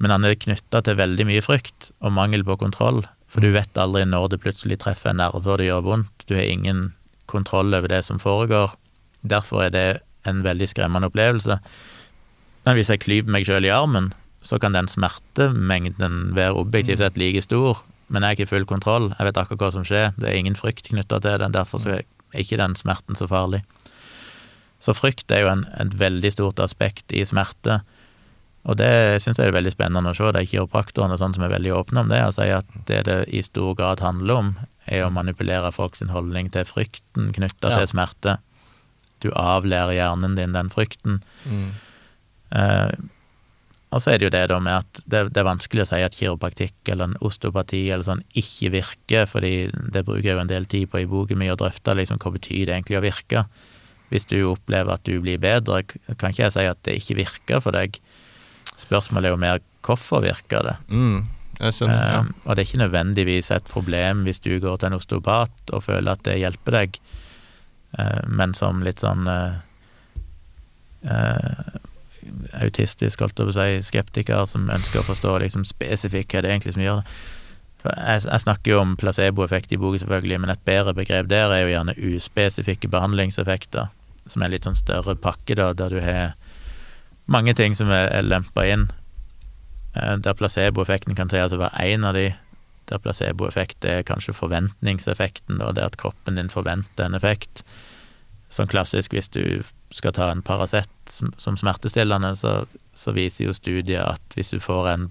men 0.00 0.12
den 0.12 0.24
er 0.28 0.40
knytta 0.40 0.82
til 0.84 0.96
veldig 0.98 1.26
mye 1.28 1.44
frykt 1.44 1.90
og 2.00 2.16
mangel 2.16 2.44
på 2.44 2.58
kontroll, 2.60 3.04
for 3.28 3.44
du 3.44 3.52
vet 3.52 3.78
aldri 3.80 4.04
når 4.08 4.32
det 4.32 4.40
plutselig 4.42 4.80
treffer 4.80 5.12
en 5.12 5.20
nerve 5.20 5.44
og 5.44 5.60
det 5.60 5.68
gjør 5.68 5.84
vondt, 5.86 6.24
du 6.24 6.34
har 6.36 6.48
ingen 6.48 6.90
kontroll 7.28 7.76
over 7.76 7.90
det 7.92 8.02
som 8.08 8.20
foregår. 8.22 8.72
Derfor 9.26 9.66
er 9.66 9.72
det 9.74 9.86
en 10.28 10.42
veldig 10.44 10.68
skremmende 10.70 11.10
opplevelse. 11.10 11.58
Men 12.66 12.76
hvis 12.78 12.90
jeg 12.90 13.00
klyper 13.04 13.30
meg 13.30 13.46
sjøl 13.46 13.64
i 13.68 13.72
armen, 13.72 14.10
så 14.42 14.58
kan 14.62 14.74
den 14.74 14.88
smertemengden 14.90 16.34
være 16.36 16.54
objektivt 16.58 16.98
sett 17.02 17.16
like 17.18 17.42
stor, 17.42 17.80
men 18.10 18.22
jeg 18.22 18.28
har 18.28 18.36
ikke 18.38 18.50
full 18.52 18.66
kontroll. 18.68 19.08
Jeg 19.18 19.26
vet 19.28 19.38
akkurat 19.40 19.64
hva 19.64 19.72
som 19.74 19.86
skjer. 19.86 20.12
Det 20.18 20.28
er 20.30 20.38
ingen 20.38 20.58
frykt 20.58 20.86
knytta 20.90 21.18
til 21.22 21.40
den, 21.42 21.54
derfor 21.54 21.82
så 21.82 21.96
er 21.98 22.04
ikke 22.38 22.58
den 22.60 22.76
smerten 22.78 23.18
så 23.18 23.26
farlig. 23.30 23.62
Så 24.82 24.94
frykt 24.94 25.30
er 25.32 25.42
jo 25.42 25.50
en, 25.50 25.64
et 25.80 25.94
veldig 25.98 26.30
stort 26.34 26.60
aspekt 26.62 27.14
i 27.16 27.24
smerte, 27.26 27.80
og 28.66 28.76
det 28.80 29.22
syns 29.22 29.38
jeg 29.38 29.52
er 29.52 29.54
veldig 29.54 29.70
spennende 29.76 30.10
å 30.10 30.16
se. 30.18 30.26
Det 30.34 30.40
er 30.42 30.48
kiropraktorene 30.50 31.14
og 31.14 31.20
sånn 31.22 31.36
som 31.36 31.44
er 31.46 31.52
veldig 31.54 31.70
åpne 31.78 32.02
om 32.02 32.08
det, 32.10 32.18
og 32.26 32.34
sier 32.34 32.58
at 32.58 32.72
det 32.90 33.04
det 33.06 33.18
i 33.30 33.42
stor 33.46 33.76
grad 33.78 34.02
handler 34.02 34.40
om, 34.42 34.48
er 34.90 35.04
å 35.06 35.12
manipulere 35.14 35.70
folk 35.74 35.94
sin 35.98 36.10
holdning 36.10 36.50
til 36.54 36.66
frykten 36.66 37.30
knytta 37.34 37.70
Ja. 37.70 37.78
til 37.78 37.92
smerte. 37.94 38.36
Du 39.22 39.30
avlærer 39.30 39.94
hjernen 39.94 40.34
din 40.36 40.52
den 40.52 40.68
frykten. 40.70 41.22
Mm. 41.46 41.70
Eh, 42.54 42.94
og 43.94 44.02
så 44.02 44.12
er 44.12 44.18
det 44.18 44.26
jo 44.26 44.34
det 44.34 44.42
da 44.50 44.58
med 44.60 44.82
at 44.82 45.00
det, 45.06 45.20
det 45.32 45.40
er 45.40 45.46
vanskelig 45.46 45.84
å 45.84 45.88
si 45.88 46.00
at 46.02 46.16
kiropraktikk 46.16 46.90
eller 46.90 47.10
en 47.10 47.20
osteopati 47.24 47.84
eller 47.86 48.04
sånn 48.06 48.24
ikke 48.36 48.72
virker, 48.74 49.28
fordi 49.30 49.52
det 49.94 50.02
bruker 50.04 50.26
jeg 50.26 50.36
jo 50.36 50.42
en 50.42 50.50
del 50.50 50.66
tid 50.68 50.90
på 50.92 51.00
i 51.04 51.08
boken 51.08 51.38
min 51.40 51.54
å 51.54 51.58
drøfte 51.58 51.94
liksom 51.96 52.20
hva 52.22 52.34
betyr 52.34 52.66
det 52.66 52.74
egentlig 52.74 52.98
å 52.98 53.04
virke. 53.06 53.46
Hvis 54.10 54.28
du 54.30 54.36
opplever 54.50 54.98
at 54.98 55.06
du 55.06 55.16
blir 55.22 55.38
bedre, 55.42 55.84
kan 56.18 56.34
ikke 56.34 56.44
jeg 56.44 56.56
si 56.56 56.66
at 56.66 56.82
det 56.86 56.98
ikke 56.98 57.20
virker 57.22 57.62
for 57.62 57.74
deg. 57.78 57.96
Spørsmålet 58.76 59.30
er 59.30 59.34
jo 59.34 59.40
mer 59.46 59.64
hvorfor 59.86 60.22
virker 60.26 60.66
det? 60.66 60.76
Mm. 60.90 61.24
Skjønner. 61.56 61.94
Ja. 61.94 62.18
Eh, 62.20 62.32
og 62.44 62.50
det 62.50 62.62
er 62.62 62.66
ikke 62.68 62.82
nødvendigvis 62.82 63.50
et 63.54 63.70
problem 63.70 64.26
hvis 64.26 64.42
du 64.44 64.50
går 64.60 64.80
til 64.80 64.90
en 64.90 64.98
osteopat 64.98 65.72
og 65.72 65.86
føler 65.86 66.12
at 66.12 66.26
det 66.26 66.40
hjelper 66.42 66.80
deg, 66.80 66.98
uh, 67.96 68.22
men 68.28 68.52
som 68.58 68.82
litt 68.84 69.00
sånn 69.00 69.24
uh, 69.30 69.56
eh, 71.06 71.78
autistisk, 72.60 73.20
holdt 73.20 73.38
jeg 73.38 73.48
på 73.48 73.54
å 73.54 73.56
si, 73.56 73.82
skeptiker 73.88 74.46
som 74.50 74.70
ønsker 74.72 75.02
å 75.02 75.06
forstå 75.06 75.36
liksom 75.44 75.66
spesifikt 75.68 76.34
hva 76.34 76.42
det 76.44 76.50
er 76.50 76.56
egentlig 76.56 76.76
som 76.76 76.84
gjør 76.84 77.02
det. 77.02 77.16
Jeg, 77.86 78.22
jeg, 78.24 78.42
snakker 78.42 78.72
jo 78.72 78.80
om 78.82 78.96
placeboeffekt 78.98 79.72
i 79.72 79.78
boka, 79.78 80.00
selvfølgelig, 80.02 80.40
men 80.42 80.50
et 80.50 80.64
bedre 80.66 80.94
begrep 80.96 81.28
der 81.30 81.52
er 81.54 81.62
jo 81.62 81.70
gjerne 81.70 81.94
uspesifikke 82.08 82.90
behandlingseffekter, 82.90 83.92
som 84.26 84.42
er 84.42 84.50
litt 84.54 84.66
sånn 84.66 84.78
større 84.78 85.14
pakke, 85.22 85.54
da, 85.58 85.70
der 85.76 85.94
du 85.94 86.00
har 86.02 86.34
mange 87.30 87.54
ting 87.58 87.76
som 87.78 87.90
er, 87.94 88.08
er 88.14 88.26
lempa 88.26 88.66
inn. 88.66 88.88
Eh, 89.94 90.16
der 90.22 90.36
placeboeffekten 90.38 91.16
kan 91.18 91.30
sies 91.32 91.54
å 91.54 91.60
være 91.62 91.86
én 91.86 92.06
av 92.06 92.18
de. 92.18 92.30
Der 92.86 93.02
placeboeffekt 93.02 93.86
er 93.86 94.06
kanskje 94.06 94.34
forventningseffekten, 94.36 95.58
da, 95.62 95.72
det 95.74 95.86
at 95.86 96.00
kroppen 96.00 96.38
din 96.38 96.50
forventer 96.52 97.06
en 97.06 97.18
effekt. 97.18 97.64
Sånn 98.52 98.70
klassisk 98.70 99.14
hvis 99.14 99.30
du 99.34 99.42
skal 99.96 100.12
ta 100.12 100.30
en 100.30 100.42
Paracet 100.44 100.90
som 101.08 101.56
smertestillende, 101.56 102.34
så, 102.36 102.66
så, 102.94 103.14
viser 103.16 103.48
jo 103.48 103.56
studiet 103.56 104.02
at 104.02 104.36
hvis 104.36 104.52
du 104.52 104.60
får 104.60 104.88
en, 104.92 105.06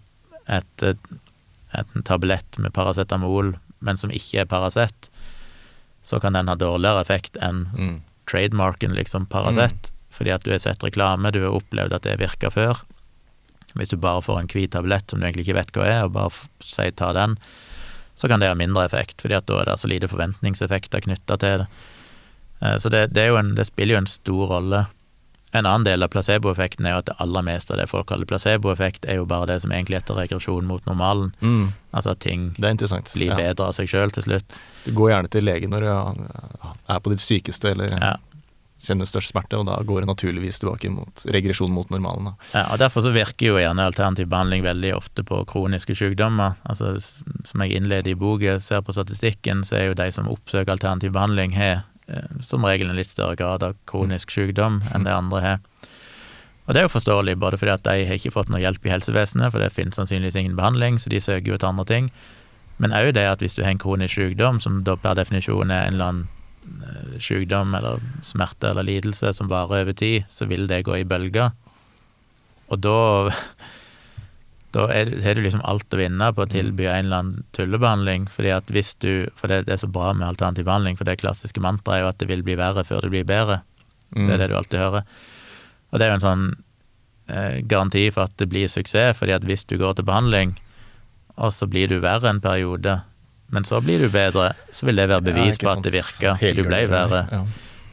et, 0.51 0.83
et, 0.85 1.07
en 1.73 2.05
tablett 2.05 2.59
med 2.61 2.73
paracetamol, 2.75 3.55
men 3.85 3.97
som 3.97 4.13
ikke 4.13 4.43
er 4.43 4.49
Paracet, 4.49 5.09
så 6.05 6.19
kan 6.21 6.37
den 6.37 6.51
ha 6.51 6.57
dårligere 6.59 7.01
effekt 7.01 7.39
enn 7.41 7.65
mm. 7.73 7.95
trademarken, 8.29 8.93
liksom, 8.97 9.25
Paracet, 9.31 9.89
mm. 9.89 10.09
fordi 10.13 10.35
at 10.35 10.45
du 10.45 10.53
har 10.53 10.61
sett 10.61 10.85
reklame, 10.85 11.33
du 11.33 11.41
har 11.47 11.57
opplevd 11.57 11.97
at 11.97 12.05
det 12.05 12.19
virka 12.21 12.53
før. 12.53 12.83
Hvis 13.75 13.91
du 13.91 13.97
bare 13.99 14.21
får 14.23 14.39
en 14.39 14.51
hvit 14.51 14.71
tablett 14.71 15.09
som 15.09 15.19
du 15.19 15.25
egentlig 15.27 15.47
ikke 15.47 15.57
vet 15.57 15.73
hva 15.75 15.89
er, 15.89 16.03
og 16.05 16.13
bare 16.15 16.45
sier 16.63 16.93
ta 16.95 17.09
den, 17.17 17.35
så 18.15 18.29
kan 18.31 18.39
det 18.39 18.47
ha 18.47 18.55
mindre 18.55 18.85
effekt, 18.85 19.19
fordi 19.19 19.35
at 19.35 19.49
da 19.49 19.59
er 19.59 19.71
det 19.71 19.81
så 19.81 19.89
lite 19.91 20.07
forventningseffekter 20.07 21.03
knytta 21.03 21.35
til 21.41 21.65
det. 21.65 21.67
Eh, 22.65 22.77
så 22.77 22.89
det, 22.89 23.07
det, 23.07 23.27
en, 23.27 23.55
det, 23.55 23.65
spiller 23.65 23.95
jo 23.95 24.01
en 24.03 24.07
stor 24.07 24.47
rolle. 24.47 24.85
En 25.51 25.65
annen 25.65 25.85
del 25.87 26.03
av 26.03 26.11
placeboeffekten 26.11 26.85
er 26.85 26.97
jo 26.97 27.01
at 27.03 27.09
det 27.09 27.15
aller 27.23 27.45
meste 27.47 27.71
av 27.71 27.79
det 27.79 27.87
folk 27.87 28.09
kaller 28.09 28.27
placeboeffekt, 28.27 29.05
er 29.07 29.21
jo 29.21 29.27
bare 29.29 29.53
det 29.53 29.61
som 29.63 29.71
egentlig 29.71 30.01
heter 30.01 30.17
regresjon 30.19 30.67
mot 30.67 30.83
normalen. 30.89 31.31
Mm. 31.39 31.69
Altså 31.95 32.11
at 32.11 32.23
ting 32.25 32.49
blir 32.57 33.29
ja. 33.29 33.37
bedre 33.39 33.69
av 33.69 33.75
seg 33.77 33.87
sjøl 33.91 34.11
til 34.15 34.27
slutt. 34.27 34.57
Du 34.83 34.91
går 34.97 35.13
gjerne 35.13 35.31
til 35.31 35.47
lege 35.47 35.71
når 35.71 35.87
du 35.87 35.91
er 35.93 36.99
på 36.99 37.13
ditt 37.13 37.23
sykeste 37.23 37.71
eller 37.71 37.95
ja. 37.95 38.11
kjenner 38.83 39.07
størst 39.07 39.31
smerte, 39.31 39.55
og 39.55 39.69
da 39.69 39.79
går 39.79 40.03
det 40.03 40.11
naturligvis 40.11 40.59
tilbake 40.59 40.91
mot 40.91 41.25
regresjon 41.31 41.71
mot 41.71 41.87
normalen. 41.93 42.33
Ja, 42.51 42.67
og 42.73 42.83
Derfor 42.83 43.07
så 43.07 43.15
virker 43.15 43.53
jo 43.53 43.61
gjerne 43.61 43.87
alternativ 43.87 44.27
behandling 44.35 44.67
veldig 44.67 44.91
ofte 44.97 45.23
på 45.23 45.39
kroniske 45.47 45.95
sykdommer. 45.95 46.59
Altså, 46.67 46.97
som 47.47 47.63
jeg 47.63 47.79
innleder 47.79 48.11
i 48.11 48.19
boka, 48.19 48.59
ser 48.59 48.83
på 48.83 48.97
statistikken, 48.97 49.63
så 49.63 49.79
er 49.79 49.91
jo 49.93 49.99
de 50.03 50.11
som 50.11 50.27
oppsøker 50.27 50.75
alternativ 50.75 51.15
behandling, 51.15 51.55
har 51.55 51.85
som 52.45 52.65
regel 52.65 52.91
en 52.91 52.99
litt 52.99 53.10
større 53.10 53.38
grad 53.40 53.64
av 53.65 53.77
kronisk 53.90 54.34
sykdom 54.34 54.82
enn 54.94 55.07
det 55.07 55.14
andre 55.15 55.41
har. 55.41 55.64
Og 56.65 56.73
det 56.73 56.82
er 56.82 56.88
jo 56.88 56.95
forståelig, 56.95 57.38
både 57.38 57.57
fordi 57.61 57.73
at 57.76 57.86
de 57.86 58.06
har 58.10 58.18
ikke 58.18 58.34
fått 58.34 58.49
noe 58.49 58.61
hjelp 58.61 58.88
i 58.88 58.94
helsevesenet, 58.94 59.52
for 59.53 59.61
det 59.61 59.73
finnes 59.73 59.98
sannsynligvis 59.99 60.38
ingen 60.40 60.57
behandling, 60.57 60.98
så 60.98 61.11
de 61.14 61.22
søker 61.22 61.52
jo 61.52 61.57
etter 61.60 61.69
andre 61.69 61.86
ting. 61.90 62.10
Men 62.82 62.95
òg 62.95 63.11
det 63.15 63.26
at 63.30 63.44
hvis 63.44 63.56
du 63.56 63.61
har 63.64 63.72
en 63.72 63.82
kronisk 63.82 64.18
sykdom, 64.18 64.60
som 64.64 64.82
da 64.88 64.98
per 64.99 65.18
definisjon 65.19 65.72
er 65.72 65.86
en 65.86 65.95
eller 65.95 66.10
annen 66.10 66.82
eh, 66.90 67.19
sykdom 67.22 67.77
eller 67.77 68.02
smerte 68.26 68.73
eller 68.73 68.88
lidelse 68.88 69.32
som 69.38 69.52
varer 69.52 69.86
over 69.86 69.95
tid, 69.95 70.26
så 70.30 70.49
vil 70.49 70.65
det 70.72 70.84
gå 70.90 70.98
i 70.98 71.07
bølger. 71.07 71.53
Og 72.73 72.82
da 72.82 72.98
da 74.76 74.85
har 74.91 75.38
du 75.38 75.41
liksom 75.41 75.64
alt 75.64 75.93
å 75.93 75.99
vinne 75.99 76.27
på 76.35 76.43
å 76.43 76.49
tilby 76.52 76.88
en 76.89 77.06
eller 77.06 77.22
annen 77.22 77.45
tullebehandling. 77.56 78.27
fordi 78.31 78.52
at 78.52 78.68
hvis 78.72 78.93
du, 78.99 79.30
For 79.39 79.47
det, 79.47 79.65
det 79.68 79.73
er 79.73 79.84
så 79.85 79.88
bra 79.88 80.14
med 80.14 80.27
alternativ 80.27 80.65
behandling, 80.65 80.97
for 80.97 81.07
det 81.07 81.19
klassiske 81.22 81.64
mantraet 81.64 81.97
er 81.97 82.03
jo 82.03 82.11
at 82.11 82.19
det 82.19 82.27
vil 82.27 82.43
bli 82.43 82.57
verre 82.60 82.84
før 82.84 83.06
det 83.06 83.14
blir 83.14 83.23
bedre. 83.23 83.61
Mm. 84.15 84.27
Det 84.27 84.34
er 84.34 84.38
det 84.38 84.49
du 84.52 84.57
alltid 84.60 84.80
hører. 84.80 85.03
Og 85.91 85.99
det 85.99 86.06
er 86.06 86.11
jo 86.11 86.19
en 86.19 86.26
sånn 86.26 86.45
eh, 87.30 87.61
garanti 87.64 88.06
for 88.11 88.27
at 88.27 88.35
det 88.41 88.49
blir 88.52 88.68
suksess, 88.72 89.18
fordi 89.18 89.35
at 89.38 89.47
hvis 89.47 89.65
du 89.65 89.77
går 89.80 89.95
til 89.95 90.07
behandling, 90.07 90.56
og 91.35 91.53
så 91.53 91.68
blir 91.68 91.88
du 91.91 91.99
verre 92.03 92.30
en 92.31 92.41
periode, 92.43 92.99
men 93.53 93.68
så 93.68 93.81
blir 93.84 94.02
du 94.03 94.10
bedre, 94.11 94.53
så 94.72 94.88
vil 94.88 94.99
det 94.99 95.10
være 95.11 95.23
bevis 95.30 95.60
ja, 95.60 95.64
på 95.64 95.72
at 95.72 95.84
det 95.85 95.93
virker. 95.95 96.56
Du 96.56 96.64
ble 96.68 96.85
verre. 96.91 97.26
Ja. 97.31 97.43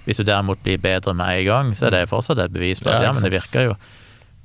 Hvis 0.07 0.19
du 0.19 0.27
derimot 0.27 0.63
blir 0.65 0.81
bedre 0.83 1.15
med 1.15 1.39
en 1.39 1.47
gang, 1.47 1.75
så 1.79 1.87
er 1.87 1.97
det 1.97 2.07
fortsatt 2.11 2.41
et 2.43 2.55
bevis 2.55 2.83
på 2.83 2.91
at 2.91 3.05
ja, 3.07 3.13
men 3.15 3.23
det 3.23 3.37
virker 3.37 3.71
jo. 3.71 3.77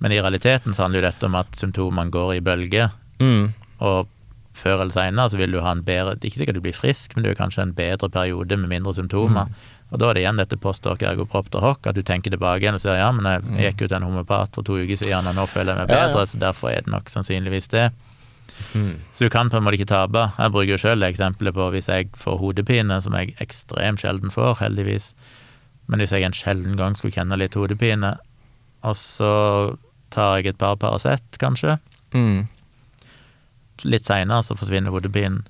Men 0.04 0.14
i 0.14 0.20
realiteten 0.22 0.76
så 0.76 0.86
handler 0.86 1.02
jo 1.02 1.08
dette 1.08 1.26
om 1.26 1.40
at 1.40 1.58
symptomene 1.58 2.14
går 2.14 2.36
i 2.38 2.44
bølger, 2.46 2.94
mm. 3.22 3.50
og 3.86 4.14
før 4.58 4.82
eller 4.82 4.94
seinere 4.94 5.30
så 5.30 5.38
vil 5.38 5.54
du 5.54 5.60
ha 5.62 5.72
en 5.76 5.84
bedre 5.86 6.16
Det 6.16 6.26
er 6.26 6.32
ikke 6.32 6.42
sikkert 6.42 6.58
du 6.58 6.64
blir 6.66 6.78
frisk, 6.78 7.16
men 7.16 7.26
du 7.26 7.30
har 7.30 7.38
kanskje 7.38 7.66
en 7.66 7.76
bedre 7.78 8.10
periode 8.10 8.58
med 8.58 8.72
mindre 8.72 8.94
symptomer. 8.98 9.50
Mm. 9.50 9.74
Og 9.92 10.02
da 10.02 10.10
er 10.10 10.18
det 10.18 10.24
igjen 10.24 10.42
dette 10.42 10.60
postdoc 10.60 11.04
ergopropter 11.06 11.64
hoc, 11.64 11.86
at 11.88 11.96
du 11.96 12.04
tenker 12.04 12.34
tilbake 12.34 12.66
igjen 12.66 12.76
og 12.76 12.84
sier 12.84 12.98
ja, 13.00 13.12
men 13.16 13.30
jeg, 13.30 13.46
jeg 13.56 13.72
gikk 13.72 13.86
ut 13.86 13.88
til 13.92 13.98
en 14.00 14.08
homopat 14.10 14.58
for 14.58 14.68
to 14.68 14.76
uker 14.82 15.00
siden, 15.00 15.30
og 15.30 15.38
nå 15.38 15.46
føler 15.48 15.72
jeg 15.74 15.80
meg 15.80 15.94
bedre, 15.94 16.12
ja, 16.18 16.26
ja. 16.26 16.32
så 16.34 16.42
derfor 16.42 16.74
er 16.74 16.84
det 16.84 16.92
nok 16.92 17.14
sannsynligvis 17.14 17.72
det. 17.72 17.88
Mm. 18.74 18.98
Så 19.14 19.28
du 19.28 19.32
kan 19.32 19.52
på 19.54 19.60
en 19.60 19.64
måte 19.64 19.78
ikke 19.80 19.92
tape. 19.94 20.26
Jeg 20.36 20.54
bruker 20.54 20.74
jo 20.74 20.82
sjøl 20.82 21.08
eksempelet 21.08 21.56
på 21.56 21.70
hvis 21.72 21.90
jeg 21.92 22.10
får 22.20 22.40
hodepine, 22.42 23.00
som 23.06 23.16
jeg 23.16 23.36
ekstremt 23.44 24.04
sjelden 24.04 24.34
får, 24.34 24.58
heldigvis. 24.64 25.12
Men 25.88 26.04
hvis 26.04 26.12
jeg 26.12 26.26
en 26.28 26.36
sjelden 26.36 26.76
gang 26.80 26.98
skulle 26.98 27.16
kjenne 27.16 27.40
litt 27.40 27.56
hodepine, 27.56 28.18
og 28.84 28.98
så 28.98 29.32
tar 30.14 30.38
jeg 30.40 30.54
et 30.54 30.60
par 30.60 30.78
Paracet, 30.82 31.40
kanskje. 31.42 31.78
Mm. 32.16 32.48
Litt 33.86 34.08
seinere 34.08 34.46
så 34.46 34.58
forsvinner 34.58 34.94
hodepinen. 34.94 35.46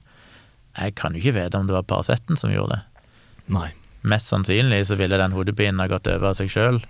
Jeg 0.77 0.93
kan 0.99 1.15
jo 1.15 1.21
ikke 1.21 1.37
vite 1.39 1.57
om 1.57 1.69
det 1.69 1.75
var 1.75 1.87
Paraceten 1.89 2.39
som 2.39 2.53
gjorde 2.53 2.77
det. 2.77 3.03
Nei. 3.53 3.69
Mest 4.07 4.29
sannsynlig 4.31 4.83
så 4.87 4.97
ville 4.99 5.17
den 5.19 5.33
hodepinen 5.35 5.81
ha 5.81 5.89
gått 5.91 6.07
over 6.11 6.31
av 6.31 6.37
seg 6.39 6.51
sjøl. 6.53 6.81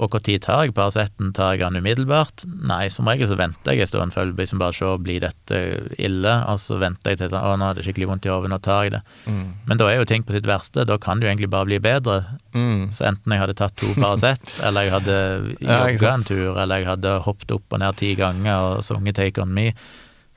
Og 0.00 0.14
når 0.14 0.38
tar 0.40 0.64
jeg 0.64 0.74
Paraceten? 0.74 1.32
Tar 1.36 1.52
jeg 1.52 1.60
den 1.60 1.82
umiddelbart? 1.82 2.46
Nei, 2.48 2.86
som 2.90 3.08
regel 3.10 3.28
så 3.28 3.36
venter 3.36 3.76
jeg 3.76 3.84
en 3.84 3.90
stund 3.90 4.14
før 4.14 4.32
liksom 4.32 4.60
bare 4.62 4.72
ser 4.76 4.96
blir 5.04 5.20
dette 5.20 5.58
ille, 6.00 6.32
og 6.48 6.60
så 6.62 6.78
venter 6.80 7.12
jeg 7.12 7.20
til 7.20 7.36
å 7.36 7.52
nå 7.60 7.68
er 7.68 7.76
det 7.76 7.84
skikkelig 7.86 8.08
vondt 8.08 8.28
i 8.28 8.32
hodet, 8.32 8.50
nå 8.52 8.58
tar 8.64 8.86
jeg 8.86 8.94
det. 8.96 9.02
Mm. 9.26 9.46
Men 9.68 9.82
da 9.82 9.90
er 9.90 10.00
jo 10.00 10.08
ting 10.08 10.24
på 10.24 10.36
sitt 10.36 10.48
verste, 10.48 10.86
da 10.88 10.96
kan 11.02 11.20
det 11.20 11.28
jo 11.28 11.32
egentlig 11.34 11.52
bare 11.52 11.68
bli 11.68 11.80
bedre. 11.84 12.22
Mm. 12.56 12.88
Så 12.96 13.06
enten 13.10 13.36
jeg 13.36 13.44
hadde 13.44 13.58
tatt 13.60 13.76
to 13.76 13.92
Paracet, 13.98 14.54
eller 14.66 14.88
jeg 14.88 14.96
hadde 14.96 15.18
jogga 15.60 16.14
en 16.14 16.28
tur, 16.28 16.52
eller 16.56 16.80
jeg 16.80 16.90
hadde 16.94 17.16
hoppet 17.28 17.56
opp 17.58 17.76
og 17.76 17.84
ned 17.84 18.00
ti 18.00 18.14
ganger 18.18 18.68
og 18.70 18.86
sunget 18.86 19.20
Take 19.20 19.44
On 19.44 19.52
Me, 19.52 19.72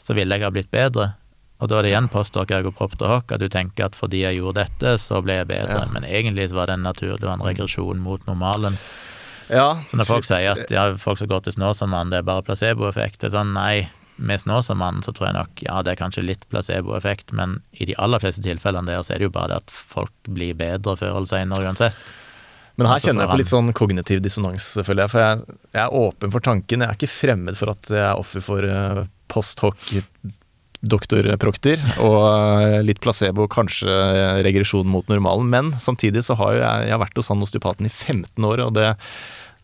så 0.01 0.17
ville 0.17 0.35
jeg 0.35 0.43
ha 0.43 0.51
blitt 0.51 0.73
bedre. 0.73 1.13
Og 1.63 1.71
da 1.71 1.79
er 1.79 1.85
det 1.85 1.91
igjen 1.93 2.11
postdoc 2.11 2.51
ergopropter 2.51 3.07
hoc, 3.07 3.31
at 3.31 3.39
du 3.39 3.47
tenker 3.51 3.87
at 3.87 3.95
fordi 3.95 4.25
jeg 4.25 4.41
gjorde 4.41 4.65
dette, 4.65 4.97
så 4.99 5.21
ble 5.23 5.39
jeg 5.39 5.47
bedre. 5.53 5.85
Ja. 5.85 5.91
Men 5.93 6.03
egentlig 6.03 6.49
var 6.51 6.67
det 6.67 6.75
en 6.75 6.83
naturlig, 6.89 7.21
det 7.21 7.29
var 7.29 7.39
en 7.39 7.47
regresjon 7.47 8.03
mot 8.03 8.25
normalen. 8.27 8.75
Ja, 9.51 9.75
så 9.87 9.99
når 9.99 10.09
folk 10.09 10.27
sier 10.27 10.55
at 10.55 10.73
ja, 10.73 10.87
folk 10.99 11.19
som 11.21 11.29
går 11.29 11.45
til 11.45 11.55
Snåsamannen, 11.57 12.13
det 12.13 12.21
er 12.21 12.27
bare 12.27 12.45
placeboeffekt, 12.47 13.27
sånn 13.33 13.53
nei. 13.57 13.87
Med 14.15 14.39
Snåsamannen 14.39 15.03
så 15.03 15.11
tror 15.11 15.27
jeg 15.27 15.35
nok 15.35 15.61
ja, 15.65 15.81
det 15.83 15.91
er 15.91 15.99
kanskje 15.99 16.23
litt 16.23 16.45
placeboeffekt, 16.51 17.33
men 17.35 17.59
i 17.75 17.87
de 17.89 17.97
aller 17.99 18.21
fleste 18.23 18.43
tilfellene 18.45 18.87
der 18.87 19.03
så 19.03 19.15
er 19.15 19.19
det 19.19 19.27
jo 19.27 19.33
bare 19.35 19.51
det 19.51 19.65
at 19.65 19.73
folk 19.75 20.13
blir 20.23 20.55
bedre 20.55 20.95
før 20.99 21.17
eller 21.17 21.31
senere 21.31 21.67
uansett. 21.67 21.99
Men 22.75 22.89
her 22.91 22.99
kjenner 22.99 23.23
jeg 23.23 23.31
på 23.31 23.39
litt 23.39 23.51
sånn 23.51 23.75
kognitiv 23.75 24.23
dissonans, 24.23 24.73
føler 24.83 25.05
jeg. 25.05 25.11
For 25.13 25.23
jeg, 25.23 25.59
jeg, 25.69 25.83
er 25.83 25.93
åpen 25.95 26.33
for 26.33 26.43
tanken. 26.43 26.83
Jeg 26.83 26.91
er 26.91 26.97
ikke 26.97 27.11
fremmed 27.11 27.59
for 27.59 27.71
at 27.71 27.91
jeg 27.91 28.03
er 28.03 28.19
offer 28.19 28.43
for 28.43 28.67
uh, 28.67 29.05
post 29.31 29.63
hoc 29.63 29.79
doktorprokter 30.91 31.81
og 32.03 32.19
uh, 32.21 32.77
litt 32.85 33.01
placebo, 33.03 33.47
kanskje 33.51 33.91
regresjon 34.45 34.87
mot 34.89 35.07
normalen. 35.11 35.49
Men 35.51 35.73
samtidig 35.81 36.25
så 36.27 36.37
har 36.39 36.55
jo 36.55 36.61
jeg, 36.63 36.89
jeg 36.89 36.95
har 36.95 37.03
vært 37.03 37.19
hos 37.21 37.31
han 37.33 37.43
osteopaten 37.45 37.89
i 37.89 37.93
15 37.93 38.49
år, 38.49 38.65
og 38.67 38.77
det 38.77 38.93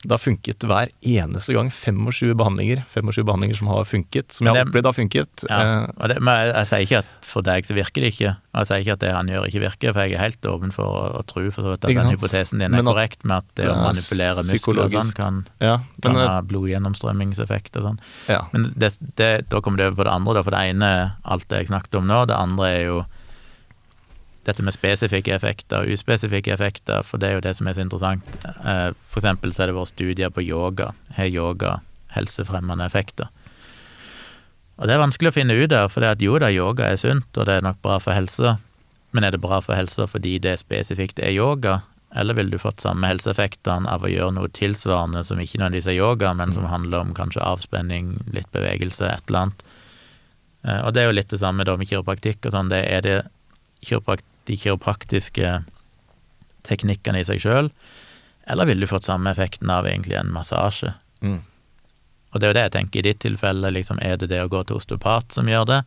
det 0.02 0.10
har 0.15 0.22
funket 0.22 0.65
hver 0.65 0.90
eneste 1.06 1.53
gang. 1.53 1.68
25 1.69 2.34
behandlinger 2.38 2.82
25 2.90 3.26
behandlinger 3.28 3.57
som 3.60 3.69
har 3.69 3.86
funket. 3.86 4.34
Som 4.34 4.48
jeg 4.48 4.56
har 4.57 4.65
opplevd 4.65 4.90
har 4.90 4.95
funket. 4.98 5.44
Ja, 5.45 5.60
eh, 5.61 6.07
det, 6.10 6.18
men 6.26 6.40
jeg, 6.40 6.48
jeg, 6.56 6.69
sier 6.72 6.86
ikke 6.88 7.02
at 7.03 7.28
for 7.32 7.45
deg 7.45 7.68
så 7.68 7.78
virker 7.78 8.06
det 8.06 8.11
ikke. 8.15 8.34
Jeg 8.34 8.69
sier 8.69 8.86
ikke 8.86 8.95
at 8.98 9.03
det 9.03 9.11
han 9.14 9.30
gjør 9.30 9.45
ikke 9.52 9.64
virker, 9.68 9.94
for 9.94 10.02
jeg 10.02 10.18
er 10.18 10.23
helt 10.23 10.49
åpen 10.49 10.73
for 10.76 10.90
å, 10.90 11.06
å 11.19 11.23
tro 11.30 11.45
for 11.53 11.61
så 11.61 11.76
vidt 11.76 11.86
at 11.86 11.94
den 12.02 12.14
hypotesen 12.15 12.64
din 12.64 12.68
er 12.72 12.82
men 12.82 12.90
korrekt 12.90 13.23
med 13.23 13.45
at 13.45 13.53
det 13.61 13.69
å 13.69 13.78
manipulere 13.78 14.45
muskler 14.49 14.84
og 14.88 14.98
sånn 14.98 15.14
kan, 15.18 15.40
ja, 15.61 15.78
men, 15.84 16.03
kan 16.07 16.19
ha 16.19 16.36
blodgjennomstrømmingseffekt 16.49 17.78
og 17.78 17.90
sånn. 17.91 18.03
Ja. 18.32 18.41
Men 18.56 18.72
det, 18.73 18.95
det, 19.22 19.32
da 19.53 19.61
kommer 19.61 19.84
det 19.84 19.91
over 19.91 20.02
på 20.02 20.10
det 20.10 20.18
andre, 20.18 20.38
da, 20.40 20.45
for 20.48 20.57
det 20.57 20.65
ene 20.73 20.94
alt 21.22 21.49
det 21.52 21.61
jeg 21.61 21.72
snakket 21.76 22.02
om 22.02 22.10
nå, 22.10 22.23
det 22.32 22.41
andre 22.41 22.73
er 22.73 22.86
jo 22.90 23.02
dette 24.47 24.63
med 24.65 24.73
spesifikke 24.73 25.35
effekter 25.35 25.84
og 25.84 25.93
uspesifikke 25.93 26.53
effekter, 26.55 27.03
for 27.05 27.22
det 27.22 27.30
er 27.30 27.38
jo 27.38 27.43
det 27.45 27.53
som 27.59 27.69
er 27.69 27.77
så 27.77 27.84
interessant. 27.85 28.34
Eh, 28.45 28.89
for 29.11 29.22
eksempel 29.22 29.53
så 29.53 29.63
er 29.63 29.72
det 29.72 29.77
våre 29.77 29.91
studier 29.91 30.34
på 30.34 30.43
yoga. 30.45 30.91
Har 31.18 31.30
yoga 31.30 31.77
helsefremmende 32.15 32.88
effekter? 32.89 33.30
Og 34.81 34.89
det 34.89 34.95
er 34.95 35.03
vanskelig 35.03 35.30
å 35.30 35.35
finne 35.35 35.53
ut 35.59 35.73
av, 35.77 35.91
for 35.93 36.01
det 36.01 36.15
at 36.15 36.26
jo 36.26 36.39
da, 36.41 36.49
yoga 36.49 36.89
er 36.89 36.97
sunt, 36.97 37.30
og 37.38 37.45
det 37.45 37.59
er 37.59 37.65
nok 37.65 37.84
bra 37.85 37.99
for 38.01 38.18
helsa, 38.18 38.55
men 39.13 39.27
er 39.27 39.35
det 39.35 39.43
bra 39.43 39.59
for 39.61 39.77
helsa 39.77 40.07
fordi 40.09 40.38
det 40.41 40.55
spesifikt 40.61 41.19
er 41.22 41.35
yoga, 41.35 41.81
eller 42.18 42.35
ville 42.35 42.51
du 42.51 42.59
fått 42.59 42.81
samme 42.84 43.07
helseeffektene 43.07 43.88
av 43.88 44.03
å 44.03 44.09
gjøre 44.09 44.35
noe 44.35 44.49
tilsvarende 44.55 45.22
som 45.27 45.39
ikke 45.39 45.61
nødvendigvis 45.61 45.91
er 45.91 45.99
yoga, 45.99 46.34
men 46.35 46.55
som 46.55 46.65
handler 46.68 47.05
om 47.05 47.13
kanskje 47.15 47.43
avspenning, 47.45 48.15
litt 48.34 48.49
bevegelse, 48.55 49.05
et 49.05 49.30
eller 49.30 49.45
annet? 49.45 49.63
Eh, 50.65 50.81
og 50.81 50.95
det 50.95 51.03
er 51.03 51.11
jo 51.11 51.15
litt 51.19 51.31
det 51.31 51.39
samme 51.43 51.68
da 51.68 51.77
med 51.77 51.91
kiropraktikk 51.91 52.49
og 52.49 52.55
sånn, 52.57 52.73
det 52.73 52.81
er 52.89 53.05
det 53.05 53.19
kiroprakt 53.85 54.26
de 54.49 54.57
kiropraktiske 54.57 55.53
teknikkene 56.68 57.22
i 57.22 57.27
seg 57.27 57.41
sjøl, 57.43 57.72
eller 58.49 58.68
ville 58.69 58.85
du 58.85 58.89
fått 58.89 59.07
samme 59.07 59.31
effekten 59.31 59.69
av 59.69 59.88
egentlig 59.89 60.18
en 60.19 60.31
massasje? 60.34 60.93
Mm. 61.22 61.41
Og 62.31 62.39
det 62.39 62.47
er 62.47 62.51
jo 62.51 62.57
det 62.57 62.65
jeg 62.65 62.76
tenker 62.77 62.99
i 62.99 63.05
ditt 63.09 63.22
tilfelle, 63.23 63.73
liksom, 63.73 63.99
er 64.01 64.18
det 64.18 64.31
det 64.31 64.41
å 64.43 64.49
gå 64.51 64.63
til 64.63 64.80
osteopat 64.80 65.35
som 65.35 65.49
gjør 65.49 65.68
det, 65.69 65.81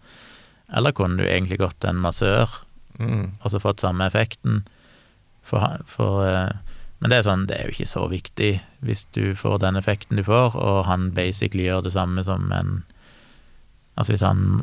eller 0.74 0.94
kunne 0.96 1.20
du 1.20 1.26
egentlig 1.26 1.60
gått 1.62 1.80
til 1.80 1.94
en 1.94 2.04
massør 2.04 2.60
Mm. 2.94 3.32
og 3.42 3.50
så 3.50 3.58
fått 3.58 3.82
samme 3.82 4.06
effekten? 4.06 4.60
For, 5.42 5.80
for 5.90 6.22
eh, 6.28 6.54
Men 7.00 7.10
det 7.10 7.16
er 7.18 7.24
sånn, 7.26 7.46
det 7.50 7.56
er 7.56 7.66
jo 7.66 7.74
ikke 7.74 7.90
så 7.90 8.04
viktig 8.08 8.50
hvis 8.86 9.02
du 9.12 9.34
får 9.34 9.58
den 9.64 9.76
effekten 9.76 10.16
du 10.16 10.22
får, 10.24 10.54
og 10.54 10.84
han 10.86 11.10
basically 11.12 11.66
gjør 11.66 11.82
det 11.84 11.92
samme 11.96 12.24
som 12.24 12.52
en 12.52 12.84
Altså 13.96 14.14
hvis 14.14 14.22
han 14.22 14.62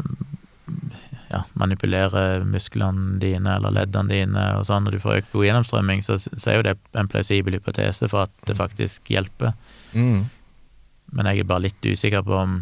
ja, 1.31 1.43
manipulerer 1.59 2.43
musklene 2.47 3.15
dine 3.21 3.55
eller 3.57 3.73
leddene 3.75 4.11
dine 4.11 4.45
og 4.59 4.65
sånn, 4.67 4.87
og 4.87 4.95
du 4.95 4.99
får 5.01 5.21
økt 5.21 5.31
blodgjennomstrømming, 5.31 6.03
så, 6.05 6.17
så 6.19 6.51
er 6.51 6.59
jo 6.59 6.65
det 6.67 6.75
en 6.99 7.09
plausibel 7.11 7.55
hypotese 7.55 8.09
for 8.11 8.27
at 8.27 8.49
det 8.49 8.57
faktisk 8.59 9.13
hjelper. 9.13 9.55
Mm. 9.95 10.27
Men 11.15 11.31
jeg 11.31 11.43
er 11.43 11.49
bare 11.49 11.67
litt 11.69 11.87
usikker 11.87 12.25
på 12.27 12.35
om 12.39 12.61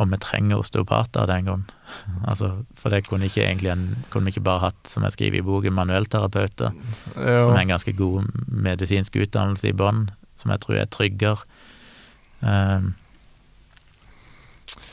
om 0.00 0.12
vi 0.14 0.18
trenger 0.22 0.60
osteopater 0.62 1.24
av 1.24 1.26
den 1.26 1.48
grunn. 1.48 1.64
altså, 2.30 2.52
for 2.78 2.94
det 2.94 3.02
kunne 3.08 3.26
ikke 3.26 3.42
egentlig 3.42 3.72
en, 3.72 3.84
kunne 4.12 4.28
vi 4.28 4.36
ikke 4.36 4.46
bare 4.46 4.68
hatt, 4.68 4.80
som 4.88 5.04
jeg 5.04 5.16
skriver 5.16 5.40
i 5.40 5.46
boken, 5.46 5.74
manuellterapeuter, 5.76 6.76
som 7.16 7.56
er 7.56 7.64
en 7.64 7.74
ganske 7.74 7.94
god 7.98 8.30
medisinsk 8.46 9.18
utdannelse 9.18 9.72
i 9.72 9.76
bånn, 9.76 10.06
som 10.38 10.54
jeg 10.54 10.62
tror 10.62 10.78
er 10.78 10.92
tryggere. 10.94 11.42
Um, 12.40 12.94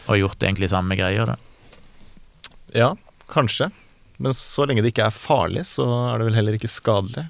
og 0.07 0.17
gjort 0.19 0.43
egentlig 0.43 0.71
samme 0.73 0.97
greia, 0.99 1.27
da. 1.29 1.37
Ja, 2.77 2.93
kanskje. 3.31 3.71
Men 4.21 4.33
så 4.33 4.65
lenge 4.65 4.81
det 4.85 4.93
ikke 4.93 5.07
er 5.09 5.13
farlig, 5.13 5.65
så 5.69 5.85
er 6.13 6.21
det 6.21 6.29
vel 6.29 6.37
heller 6.39 6.57
ikke 6.57 6.69
skadelig. 6.71 7.27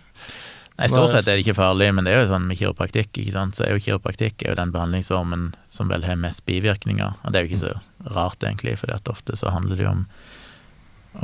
Nei, 0.77 0.87
Stort 0.91 1.09
sett 1.09 1.25
er 1.25 1.39
det 1.39 1.41
ikke 1.41 1.57
farlig, 1.57 1.87
men 1.97 2.05
det 2.05 2.13
er 2.13 2.19
jo 2.21 2.29
sånn 2.35 2.45
med 2.47 2.59
kiropraktikk, 2.59 3.09
ikke 3.17 3.33
sant. 3.33 3.57
Så 3.57 3.65
er 3.65 3.73
jo 3.73 3.81
kiropraktikk 3.81 4.43
er 4.45 4.53
jo 4.53 4.59
den 4.59 4.73
behandlingsformen 4.75 5.47
som 5.73 5.89
vel 5.89 6.05
har 6.05 6.19
mest 6.21 6.43
bivirkninger. 6.45 7.15
Og 7.23 7.33
det 7.33 7.39
er 7.39 7.47
jo 7.47 7.49
ikke 7.49 7.63
så 7.63 8.11
rart, 8.13 8.43
egentlig, 8.45 8.75
for 8.77 8.93
ofte 9.09 9.35
så 9.39 9.49
handler 9.55 9.79
det 9.79 9.87
jo 9.87 9.95
om, 9.95 10.03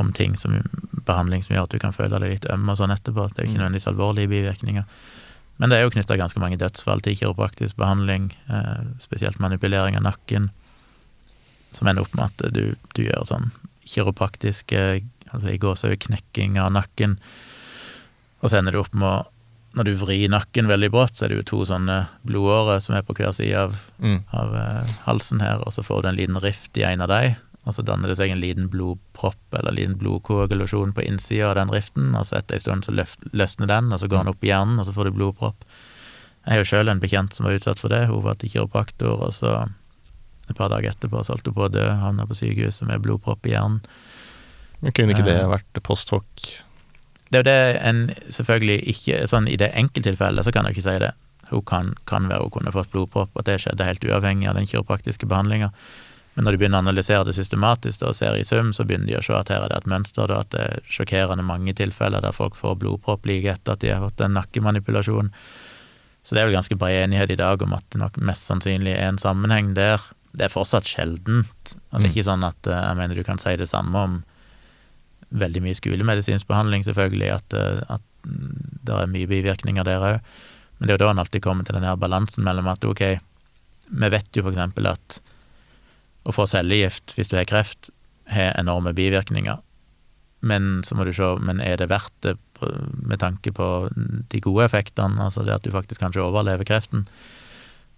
om 0.01 0.09
ting 0.17 0.33
som 0.41 0.57
behandling 1.05 1.45
som 1.45 1.53
gjør 1.53 1.67
at 1.67 1.75
du 1.75 1.83
kan 1.83 1.93
føle 1.93 2.17
deg 2.17 2.33
litt 2.33 2.49
øm 2.49 2.65
og 2.73 2.79
sånn 2.81 2.95
etterpå. 2.95 3.27
Det 3.29 3.43
er 3.43 3.45
jo 3.45 3.51
ikke 3.51 3.59
Mm. 3.59 3.61
nødvendigvis 3.61 3.91
alvorlige 3.93 4.31
bivirkninger. 4.33 4.85
Men 5.61 5.69
det 5.69 5.77
er 5.77 5.83
jo 5.83 5.93
knytta 5.93 6.17
ganske 6.17 6.41
mange 6.41 6.57
dødsfall 6.57 7.03
til 7.05 7.15
kiropraktisk 7.15 7.77
behandling, 7.77 8.31
eh, 8.49 8.83
spesielt 8.99 9.37
manipulering 9.39 9.95
av 9.95 10.01
nakken, 10.01 10.49
som 11.73 11.87
ender 11.87 12.01
opp 12.01 12.15
med 12.15 12.25
at 12.25 12.53
du, 12.53 12.75
du 12.95 13.03
gjør 13.03 13.21
sånn 13.29 13.51
kiropraktiske 13.89 14.81
altså 15.33 15.49
i 15.49 15.57
gåsehud 15.61 15.99
knekking 16.05 16.59
av 16.61 16.73
nakken, 16.75 17.17
og 18.43 18.51
så 18.51 18.59
ender 18.59 18.75
du 18.75 18.83
opp 18.83 18.93
med 18.93 19.07
å 19.09 19.21
når 19.73 19.87
du 19.87 19.93
vrir 19.97 20.29
nakken 20.29 20.67
veldig 20.69 20.91
brått, 20.93 21.15
så 21.17 21.25
er 21.25 21.31
det 21.31 21.37
jo 21.39 21.45
to 21.49 21.59
sånne 21.65 21.95
blodårer 22.29 22.77
som 22.83 22.93
er 22.93 23.01
på 23.07 23.15
hver 23.17 23.31
side 23.33 23.57
av, 23.57 23.73
Mm. 23.97 24.19
av 24.29 24.53
eh, 24.55 24.91
halsen 25.07 25.41
her, 25.41 25.63
og 25.65 25.73
så 25.73 25.81
får 25.81 26.03
du 26.03 26.07
en 26.09 26.15
liten 26.19 26.37
rift 26.37 26.77
i 26.77 26.83
en 26.85 27.01
av 27.01 27.07
dem, 27.09 27.33
og 27.65 27.73
så 27.73 27.81
danner 27.81 28.11
det 28.11 28.17
seg 28.19 28.29
en 28.29 28.39
liten 28.43 28.69
blodpropp 28.69 29.57
eller 29.57 29.71
en 29.71 29.75
liten 29.79 29.97
blodkoagulasjon 29.97 30.93
på 30.93 31.01
innsida 31.07 31.49
av 31.49 31.55
den 31.55 31.73
riften, 31.73 32.13
og 32.13 32.27
så 32.27 32.37
etter 32.37 32.59
en 32.59 32.61
stund 32.61 32.85
så 32.85 32.93
løft, 32.93 33.25
løsner 33.33 33.67
den, 33.71 33.91
og 33.91 33.99
så 33.99 34.07
går 34.07 34.21
den 34.21 34.33
opp 34.35 34.43
i 34.43 34.51
hjernen, 34.51 34.77
og 34.77 34.85
så 34.85 34.93
får 34.93 35.09
du 35.09 35.17
blodpropp. 35.17 35.65
Jeg 36.45 36.51
har 36.53 36.61
jo 36.61 36.69
sjøl 36.69 36.89
en 36.91 36.99
bekjent 37.01 37.33
som 37.33 37.45
var 37.47 37.57
utsatt 37.57 37.79
for 37.79 37.89
det, 37.89 38.05
hun 38.11 38.21
var 38.21 38.35
til 38.35 38.53
kiropraktor, 38.53 39.25
og 39.25 39.33
så 39.33 39.71
et 40.49 40.57
par 40.57 40.69
dager 40.69 40.91
etterpå 40.91 41.23
så 41.23 41.33
holdt 41.33 41.47
hun 41.47 41.55
på 41.55 41.65
å 41.67 41.71
dø, 41.71 41.85
havna 42.01 42.27
på 42.27 42.35
sykehuset 42.37 42.87
med 42.89 43.01
blodpropp 43.05 43.45
i 43.47 43.53
hjernen. 43.55 43.81
Men 44.83 44.91
kunne 44.91 45.15
ikke 45.15 45.25
det 45.25 45.39
Eh. 45.39 45.47
vært 45.47 45.83
post 45.83 46.09
hoc? 46.11 46.25
Det 47.31 47.39
er 47.39 47.43
jo 47.43 47.49
det 47.49 47.81
en 47.81 48.07
selvfølgelig 48.29 48.79
ikke 48.87 49.27
Sånn 49.27 49.47
i 49.47 49.55
det 49.57 49.71
enkelttilfellet 49.73 50.45
så 50.45 50.51
kan 50.51 50.65
jeg 50.65 50.75
ikke 50.75 50.91
si 50.91 50.99
det. 50.99 51.13
Hun 51.49 51.61
kan, 51.61 51.93
kan 52.05 52.27
være 52.29 52.43
hun 52.43 52.51
kunne 52.51 52.71
fått 52.71 52.91
blodpropp, 52.91 53.31
at 53.39 53.45
det 53.45 53.61
skjedde 53.61 53.85
helt 53.85 54.03
uavhengig 54.03 54.49
av 54.49 54.55
den 54.55 54.67
kiropraktiske 54.67 55.25
behandlinga. 55.25 55.71
Men 56.35 56.45
når 56.45 56.51
du 56.51 56.57
begynner 56.57 56.81
å 56.81 56.85
analysere 56.87 57.25
det 57.25 57.35
systematisk 57.37 57.99
da, 58.01 58.09
og 58.09 58.15
ser 58.17 58.35
i 58.35 58.43
sum, 58.43 58.71
så 58.73 58.85
begynner 58.85 59.07
de 59.07 59.17
å 59.19 59.23
se 59.25 59.35
at 59.37 59.49
her 59.53 59.61
er 59.61 59.69
det 59.69 59.77
et 59.83 59.89
mønster, 59.89 60.27
da, 60.27 60.39
at 60.41 60.49
det 60.49 60.61
er 60.61 60.79
sjokkerende 60.89 61.45
mange 61.45 61.73
tilfeller 61.77 62.21
der 62.25 62.33
folk 62.33 62.55
får 62.57 62.79
blodpropp 62.81 63.25
like 63.29 63.51
etter 63.53 63.75
at 63.75 63.83
de 63.83 63.91
har 63.93 64.01
fått 64.01 64.21
en 64.25 64.33
nakkemanipulasjon. 64.33 65.29
Så 66.23 66.33
det 66.33 66.41
er 66.41 66.49
vel 66.49 66.57
ganske 66.57 66.77
bred 66.79 67.03
enighet 67.03 67.35
i 67.35 67.39
dag 67.39 67.61
om 67.61 67.73
at 67.77 67.85
det 67.93 68.01
nok 68.01 68.17
mest 68.17 68.49
sannsynlig 68.49 68.95
er 68.95 69.11
en 69.11 69.21
sammenheng 69.21 69.73
der. 69.77 70.01
Det 70.33 70.47
er 70.47 70.53
fortsatt 70.53 70.87
sjeldent. 70.89 71.75
Og 71.91 71.99
det 71.99 72.05
er 72.05 72.09
Mm. 72.09 72.11
ikke 72.11 72.25
sånn 72.29 72.43
at 72.47 72.67
eh, 72.67 72.79
jeg 72.87 72.97
mener 72.97 73.15
du 73.15 73.23
kan 73.23 73.37
si 73.41 73.55
det 73.55 73.69
samme 73.69 73.95
om 73.95 74.23
veldig 75.33 75.61
mye 75.65 75.75
skolemedisinsk 75.77 76.47
behandling, 76.47 76.83
selvfølgelig, 76.85 77.29
at, 77.33 77.53
eh, 77.53 77.79
at 77.89 78.01
det 78.25 78.93
er 78.95 79.07
mye 79.07 79.27
bivirkninger 79.29 79.83
der 79.85 79.99
òg. 80.01 80.19
Men 80.79 80.87
det 80.87 80.93
er 80.93 80.97
jo 80.97 81.05
da 81.05 81.11
en 81.11 81.19
alltid 81.23 81.41
kommer 81.41 81.63
til 81.65 81.75
den 81.75 81.83
her 81.87 81.95
balansen 81.95 82.43
mellom 82.43 82.67
at 82.67 82.83
ok, 82.83 83.19
vi 83.91 84.09
vet 84.09 84.29
jo 84.33 84.43
for 84.43 84.51
eksempel 84.53 84.87
at 84.87 85.19
å 86.25 86.31
få 86.33 86.45
cellegift 86.47 87.13
hvis 87.17 87.29
du 87.29 87.37
har 87.37 87.45
kreft, 87.45 87.89
har 88.31 88.53
enorme 88.57 88.93
bivirkninger. 88.95 89.59
Men 90.41 90.81
så 90.83 90.95
må 90.95 91.05
du 91.05 91.13
se, 91.15 91.35
men 91.39 91.59
er 91.61 91.77
det 91.77 91.89
verdt 91.89 92.13
det 92.21 92.37
med 93.03 93.19
tanke 93.19 93.51
på 93.55 93.67
de 94.29 94.39
gode 94.43 94.65
effektene, 94.65 95.19
altså 95.19 95.43
det 95.45 95.53
at 95.53 95.63
du 95.63 95.71
faktisk 95.71 95.99
kanskje 95.99 96.23
overlever 96.23 96.63
kreften? 96.67 97.05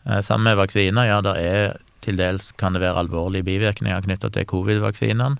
Eh, 0.06 0.22
Samme 0.22 0.44
med 0.52 0.57
vaksiner, 0.57 1.06
ja, 1.06 1.22
det 1.22 1.36
er 1.38 1.78
til 2.06 2.19
dels 2.19 2.52
kan 2.60 2.76
det 2.76 2.84
være 2.84 3.02
alvorlige 3.06 3.48
bivirkninger 3.48 4.06
knytta 4.06 4.32
til 4.34 4.48
covid-vaksinene, 4.49 5.36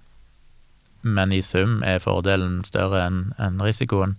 men 1.05 1.33
i 1.35 1.43
sum 1.45 1.83
er 1.85 2.01
fordelen 2.01 2.63
større 2.65 3.03
enn 3.05 3.61
risikoen. 3.61 4.15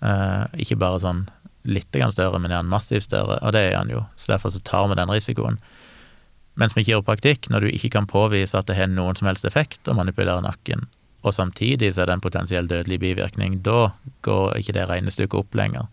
Eh, 0.00 0.46
ikke 0.64 0.78
bare 0.80 1.02
sånn 1.02 1.26
litt 1.68 1.92
større, 1.92 2.38
men 2.40 2.50
er 2.50 2.62
han 2.62 2.72
massivt 2.72 3.04
større, 3.04 3.36
og 3.44 3.52
det 3.52 3.66
er 3.68 3.76
han 3.76 3.90
jo, 3.92 4.06
så 4.16 4.32
derfor 4.32 4.54
så 4.54 4.62
tar 4.64 4.88
vi 4.88 4.96
den 4.96 5.12
risikoen. 5.12 5.58
Mens 6.56 6.74
med 6.76 6.86
kiropraktikk, 6.88 7.50
når 7.50 7.60
du 7.60 7.68
ikke 7.68 7.92
kan 7.94 8.08
påvise 8.08 8.56
at 8.56 8.66
det 8.68 8.78
har 8.78 8.88
noen 8.88 9.16
som 9.16 9.28
helst 9.28 9.44
effekt 9.44 9.88
å 9.88 9.96
manipulere 9.96 10.40
nakken, 10.44 10.88
og 11.20 11.36
samtidig 11.36 11.92
så 11.92 12.02
er 12.02 12.08
det 12.08 12.16
en 12.16 12.24
potensiell 12.24 12.68
dødelig 12.68 13.00
bivirkning, 13.02 13.60
da 13.62 13.92
går 14.24 14.56
ikke 14.56 14.74
det 14.76 14.88
regnestykket 14.88 15.36
opp 15.36 15.54
lenger. 15.58 15.88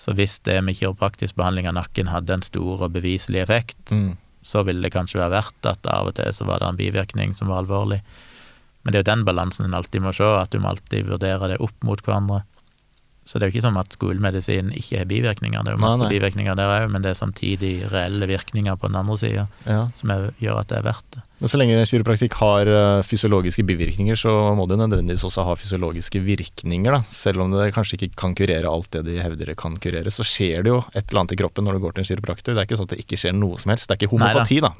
Så 0.00 0.12
hvis 0.16 0.38
det 0.44 0.58
med 0.64 0.76
kiropraktisk 0.76 1.36
behandling 1.36 1.68
av 1.68 1.76
nakken 1.76 2.12
hadde 2.12 2.36
en 2.36 2.44
stor 2.44 2.84
og 2.84 2.92
beviselig 2.92 3.40
effekt, 3.40 3.80
Mm. 3.90 4.16
Så 4.42 4.62
ville 4.64 4.82
det 4.82 4.92
kanskje 4.94 5.20
være 5.20 5.34
verdt 5.34 5.66
at 5.68 5.86
av 5.92 6.08
og 6.10 6.14
til 6.16 6.32
så 6.32 6.46
var 6.48 6.60
det 6.62 6.68
en 6.70 6.78
bivirkning 6.80 7.34
som 7.36 7.48
var 7.52 7.62
alvorlig. 7.64 8.00
Men 8.82 8.92
det 8.94 9.00
er 9.00 9.04
jo 9.04 9.10
den 9.14 9.24
balansen 9.28 9.66
en 9.66 9.74
alltid 9.76 10.00
må 10.00 10.12
se, 10.16 10.24
at 10.24 10.50
du 10.54 10.58
må 10.62 10.70
alltid 10.72 11.04
vurdere 11.10 11.50
det 11.52 11.58
opp 11.60 11.76
mot 11.84 12.00
hverandre. 12.00 12.42
Så 13.28 13.36
det 13.38 13.44
er 13.46 13.50
jo 13.50 13.58
ikke 13.58 13.66
som 13.68 13.76
at 13.76 13.92
skolemedisin 13.92 14.70
ikke 14.72 15.02
har 15.02 15.08
bivirkninger, 15.10 15.62
det 15.62 15.74
er 15.74 15.76
jo 15.76 15.80
Nei, 15.82 15.88
masse 15.90 16.06
nei. 16.06 16.12
bivirkninger 16.14 16.56
der 16.56 16.72
òg, 16.78 16.86
men 16.90 17.04
det 17.04 17.10
er 17.12 17.18
samtidig 17.20 17.74
reelle 17.92 18.26
virkninger 18.26 18.78
på 18.80 18.88
den 18.88 18.96
andre 18.96 19.16
sida 19.20 19.44
Ja. 19.68 19.82
som 19.94 20.10
er, 20.10 20.30
gjør 20.40 20.62
at 20.62 20.68
det 20.72 20.78
er 20.80 20.86
verdt 20.88 21.10
det. 21.14 21.22
Men 21.40 21.48
så 21.48 21.56
lenge 21.56 21.84
kiropraktikk 21.88 22.34
har 22.36 22.68
eh, 22.68 23.02
fysiologiske 23.06 23.64
bivirkninger, 23.64 24.18
så 24.18 24.32
må 24.56 24.66
det 24.68 24.76
nødvendigvis 24.76 25.24
også 25.24 25.46
ha 25.48 25.54
fysiologiske 25.56 26.20
virkninger. 26.20 26.92
Da. 26.92 27.00
Selv 27.08 27.40
om 27.40 27.54
det 27.54 27.70
kanskje 27.72 27.96
ikke 27.96 28.10
kan 28.20 28.34
kurere 28.36 28.68
alt 28.68 28.90
det 28.92 29.06
de 29.06 29.16
hevder 29.24 29.52
det 29.52 29.56
kan 29.60 29.78
kurere, 29.80 30.12
så 30.12 30.26
skjer 30.26 30.66
det 30.66 30.74
jo 30.74 30.82
et 30.92 31.06
eller 31.06 31.22
annet 31.22 31.32
i 31.32 31.40
kroppen 31.40 31.64
når 31.64 31.78
du 31.78 31.84
går 31.86 31.96
til 31.96 32.04
en 32.04 32.10
kiropraktor. 32.10 32.52
Det 32.52 32.60
er 32.60 32.68
ikke 32.68 32.80
sånn 32.82 32.90
at 32.90 32.92
det 32.92 33.00
ikke 33.06 33.20
skjer 33.22 33.36
noe 33.38 33.60
som 33.62 33.72
helst. 33.72 33.88
Det 33.88 33.96
er 33.96 34.02
ikke 34.02 34.12
homopati, 34.12 34.60
da. 34.60 34.74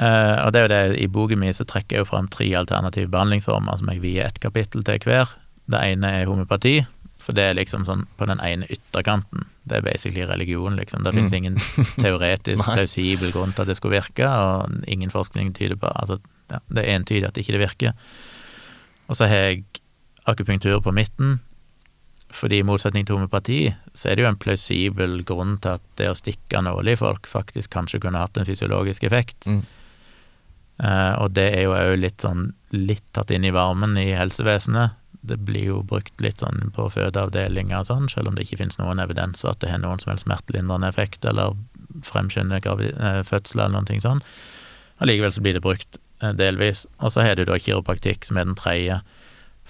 Uh, 0.00 0.36
og 0.46 0.54
det 0.54 0.62
er 0.62 0.64
jo 0.64 0.72
det, 0.72 0.80
i 1.04 1.10
boken 1.12 1.42
min 1.42 1.56
så 1.56 1.68
trekker 1.68 1.98
jeg 1.98 2.06
jo 2.06 2.08
fram 2.08 2.30
tre 2.32 2.48
alternative 2.62 3.12
behandlingsformer 3.12 3.82
som 3.82 3.92
jeg 3.92 4.00
vier 4.06 4.30
ett 4.30 4.40
kapittel 4.40 4.86
til 4.88 5.04
hver. 5.04 5.36
Det 5.70 5.84
ene 5.92 6.14
er 6.22 6.32
homopati, 6.32 6.78
for 7.20 7.36
det 7.36 7.44
er 7.50 7.54
liksom 7.58 7.84
sånn 7.84 8.06
på 8.16 8.26
den 8.30 8.40
ene 8.40 8.66
ytterkanten. 8.72 9.44
Det 9.68 9.76
er 9.78 9.84
basically 9.84 10.24
religion, 10.26 10.76
liksom. 10.80 11.02
Det 11.04 11.12
finnes 11.14 11.30
Mm. 11.30 11.36
ingen 11.36 11.56
teoretisk 12.00 12.64
plausibel 12.74 13.30
grunn 13.34 13.52
til 13.52 13.62
at 13.62 13.68
det 13.68 13.76
skulle 13.76 14.00
virke, 14.00 14.24
og 14.26 14.80
ingen 14.88 15.10
forskning 15.12 15.52
tyder 15.54 15.76
på 15.76 15.90
Altså, 16.00 16.16
ja, 16.50 16.58
det 16.72 16.82
er 16.86 16.96
entydig 16.98 17.28
at 17.28 17.36
ikke 17.38 17.52
det 17.58 17.60
virker. 17.68 17.92
Og 19.08 19.16
så 19.16 19.28
har 19.28 19.36
jeg 19.50 19.64
akupunktur 20.26 20.80
på 20.82 20.92
midten, 20.96 21.40
fordi 22.30 22.60
i 22.60 22.66
motsetning 22.66 23.04
til 23.06 23.16
homopati, 23.18 23.74
så 23.94 24.08
er 24.08 24.14
det 24.16 24.22
jo 24.24 24.28
en 24.30 24.36
plausibel 24.38 25.22
grunn 25.26 25.56
til 25.60 25.76
at 25.76 25.82
det 25.98 26.08
å 26.10 26.14
stikke 26.14 26.60
nåle 26.62 26.92
i 26.92 26.98
folk 26.98 27.26
faktisk 27.26 27.70
kanskje 27.74 27.98
kunne 28.00 28.18
hatt 28.22 28.36
en 28.38 28.46
fysiologisk 28.46 29.02
effekt. 29.04 29.46
Mm. 29.50 29.62
Uh, 30.80 31.14
og 31.20 31.34
det 31.36 31.48
er 31.58 31.66
jo 31.66 31.74
òg 31.76 31.98
litt 32.00 32.22
sånn 32.24 32.52
litt 32.72 33.04
tatt 33.12 33.30
inn 33.34 33.44
i 33.44 33.50
varmen 33.52 33.98
i 34.00 34.12
helsevesenet. 34.16 34.94
Det 35.20 35.36
blir 35.44 35.66
jo 35.66 35.80
brukt 35.84 36.22
litt 36.24 36.40
sånn 36.40 36.70
på 36.72 36.86
fødeavdelinger 36.94 37.82
og 37.82 37.88
sånn, 37.90 38.08
selv 38.08 38.30
om 38.30 38.36
det 38.36 38.46
ikke 38.46 38.62
finnes 38.62 38.78
noen 38.80 39.02
evidens 39.02 39.42
for 39.44 39.52
at 39.52 39.60
det 39.60 39.68
har 39.72 39.82
noen 39.82 40.00
som 40.00 40.14
helst 40.14 40.24
smertelindrende 40.24 40.88
effekt 40.88 41.26
eller 41.28 41.58
fremskynder 42.06 42.64
eh, 42.64 43.20
eller 43.28 43.74
noen 43.74 43.88
ting 43.88 44.00
sånn. 44.00 44.22
Allikevel 45.04 45.34
så 45.34 45.44
blir 45.44 45.56
det 45.56 45.64
brukt 45.64 46.00
eh, 46.22 46.32
delvis. 46.36 46.86
Og 47.00 47.12
så 47.12 47.24
har 47.26 47.36
du 47.36 47.44
da 47.48 47.58
kiropraktikk, 47.60 48.24
som 48.24 48.40
er 48.40 48.48
den 48.48 48.56
tredje, 48.58 49.00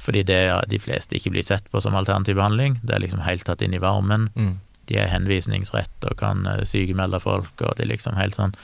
fordi 0.01 0.23
det 0.27 0.39
er 0.49 0.69
de 0.71 0.79
fleste 0.81 1.19
ikke 1.19 1.35
blir 1.35 1.47
sett 1.47 1.67
på 1.73 1.83
som 1.83 1.99
alternativ 1.99 2.39
behandling. 2.39 2.79
Det 2.83 2.95
er 2.95 3.03
liksom 3.03 3.25
helt 3.27 3.45
tatt 3.49 3.63
inn 3.67 3.75
i 3.75 3.83
varmen. 3.83 4.29
Mm. 4.39 4.61
De 4.91 4.99
er 4.99 5.11
henvisningsrett 5.11 6.07
og 6.07 6.19
kan 6.23 6.47
eh, 6.47 6.63
sykemelde 6.69 7.23
folk, 7.23 7.53
og 7.59 7.75
det 7.77 7.87
er 7.87 7.95
liksom 7.97 8.19
helt 8.21 8.39
sånn 8.39 8.57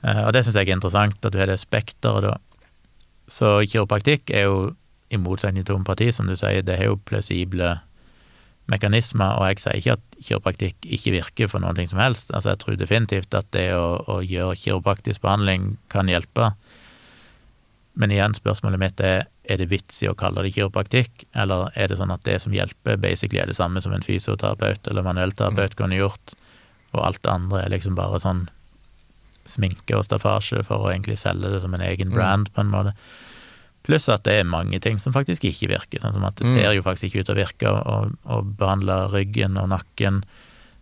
Og 0.00 0.30
det 0.32 0.40
syns 0.46 0.56
jeg 0.56 0.70
er 0.70 0.78
interessant, 0.78 1.18
at 1.20 1.34
du 1.34 1.36
har 1.36 1.50
det 1.50 1.58
spekteret, 1.60 2.24
da. 2.24 2.38
Så 3.30 3.60
kiropraktikk 3.68 4.30
er 4.32 4.48
jo, 4.48 4.60
i 5.10 5.18
motsetning 5.18 5.66
til 5.66 5.76
homopati, 5.76 6.10
som 6.14 6.28
du 6.30 6.36
sier, 6.38 6.62
det 6.62 6.78
har 6.78 6.92
jo 6.92 7.00
plausible 7.08 7.76
mekanismer, 8.70 9.38
og 9.40 9.48
jeg 9.50 9.62
sier 9.62 9.80
ikke 9.80 9.96
at 9.96 10.20
kiropraktikk 10.20 10.86
ikke 10.86 11.14
virker 11.16 11.50
for 11.50 11.64
ting 11.74 11.88
som 11.90 11.98
helst. 12.02 12.30
Altså, 12.30 12.52
jeg 12.52 12.62
tror 12.62 12.78
definitivt 12.78 13.34
at 13.34 13.48
det 13.56 13.72
å, 13.74 13.98
å 14.06 14.20
gjøre 14.22 14.58
kiropraktisk 14.60 15.24
behandling 15.24 15.74
kan 15.90 16.10
hjelpe. 16.10 16.52
Men 17.98 18.14
igjen, 18.14 18.36
spørsmålet 18.38 18.82
mitt 18.82 19.02
er 19.02 19.26
er 19.50 19.58
det 19.58 19.70
vits 19.70 19.98
i 20.04 20.08
å 20.10 20.16
kalle 20.18 20.44
det 20.44 20.52
kiropraktikk, 20.54 21.24
eller 21.34 21.72
er 21.74 21.90
det 21.90 21.98
sånn 21.98 22.12
at 22.14 22.22
det 22.26 22.36
som 22.44 22.54
hjelper, 22.54 23.00
basically 23.02 23.40
er 23.42 23.50
det 23.50 23.56
samme 23.58 23.82
som 23.82 23.94
en 23.96 24.04
fysioterapeut 24.04 24.86
eller 24.90 25.06
manuellterapeut 25.06 25.74
kunne 25.78 25.98
gjort, 25.98 26.34
og 26.94 27.02
alt 27.06 27.22
det 27.24 27.32
andre 27.32 27.64
er 27.64 27.72
liksom 27.74 27.96
bare 27.98 28.20
sånn 28.22 28.44
sminke 29.50 29.96
og 29.96 30.06
staffasje 30.06 30.62
for 30.68 30.84
å 30.84 30.92
egentlig 30.92 31.18
selge 31.18 31.50
det 31.50 31.62
som 31.64 31.74
en 31.74 31.82
egen 31.82 32.12
brand, 32.14 32.52
på 32.54 32.62
en 32.62 32.70
måte. 32.70 32.94
Pluss 33.82 34.08
at 34.12 34.24
det 34.24 34.34
er 34.40 34.44
mange 34.44 34.78
ting 34.84 34.98
som 35.00 35.12
faktisk 35.12 35.44
ikke 35.48 35.70
virker, 35.72 36.02
sånn 36.02 36.12
som 36.14 36.24
at 36.28 36.36
det 36.36 36.46
Mm. 36.46 36.52
ser 36.52 36.72
jo 36.76 36.82
faktisk 36.82 37.08
ikke 37.10 37.20
ut 37.20 37.26
til 37.26 37.34
å 37.34 37.40
virke 37.46 37.68
å, 38.28 38.42
behandle 38.56 39.08
ryggen 39.10 39.56
og 39.56 39.68
nakken. 39.70 40.22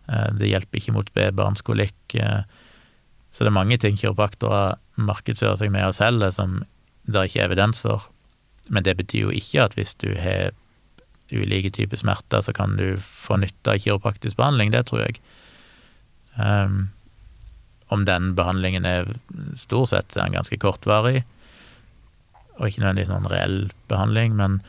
Eh, 0.09 0.31
Det 0.33 0.49
hjelper 0.49 0.79
ikke 0.79 0.93
mot 0.93 1.13
barnskolikk. 1.13 2.15
eh, 2.15 2.43
Så 3.31 3.39
det 3.45 3.47
er 3.47 3.51
mange 3.51 3.77
ting 3.79 3.95
kiropraktorer 3.95 4.75
markedsfører 4.97 5.57
seg 5.57 5.71
med 5.71 5.85
og 5.85 5.93
selger 5.93 6.31
som 6.33 6.65
det 7.07 7.29
ikke 7.29 7.41
er 7.43 7.49
evidens 7.49 7.79
for. 7.79 8.01
Men 8.69 8.83
det 8.83 8.97
betyr 8.97 9.21
jo 9.21 9.29
ikke 9.29 9.63
at 9.63 9.75
hvis 9.75 9.93
du 9.97 10.15
har 10.15 10.51
ulike 11.31 11.71
typer 11.71 11.95
smerter, 11.97 12.41
så 12.41 12.51
kan 12.53 12.75
du 12.75 12.97
få 12.97 13.37
nytte 13.39 13.67
av 13.67 13.77
kiropraktisk 13.79 14.35
behandling. 14.35 14.71
Det 14.71 14.87
tror 14.87 15.05
jeg. 15.05 15.19
Um, 16.37 16.89
om 17.91 18.05
den 18.05 18.33
behandlingen 18.35 18.85
er 18.85 19.05
stort 19.55 19.89
sett 19.89 20.15
er 20.17 20.23
den 20.27 20.33
ganske 20.37 20.57
kortvarig, 20.61 21.23
og 22.59 22.67
ikke 22.69 22.83
nødvendigvis 22.83 23.09
noen 23.13 23.29
reell 23.31 23.57
behandling, 23.89 24.35
men, 24.35 24.61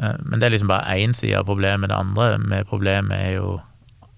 eh, 0.00 0.16
men 0.24 0.40
det 0.40 0.48
er 0.48 0.54
liksom 0.56 0.70
bare 0.72 0.96
én 0.98 1.14
side 1.14 1.36
av 1.38 1.44
problemet. 1.48 1.88
Det 1.92 1.98
andre 1.98 2.38
med 2.38 2.66
problemet 2.70 3.12
er 3.18 3.34
jo 3.38 3.58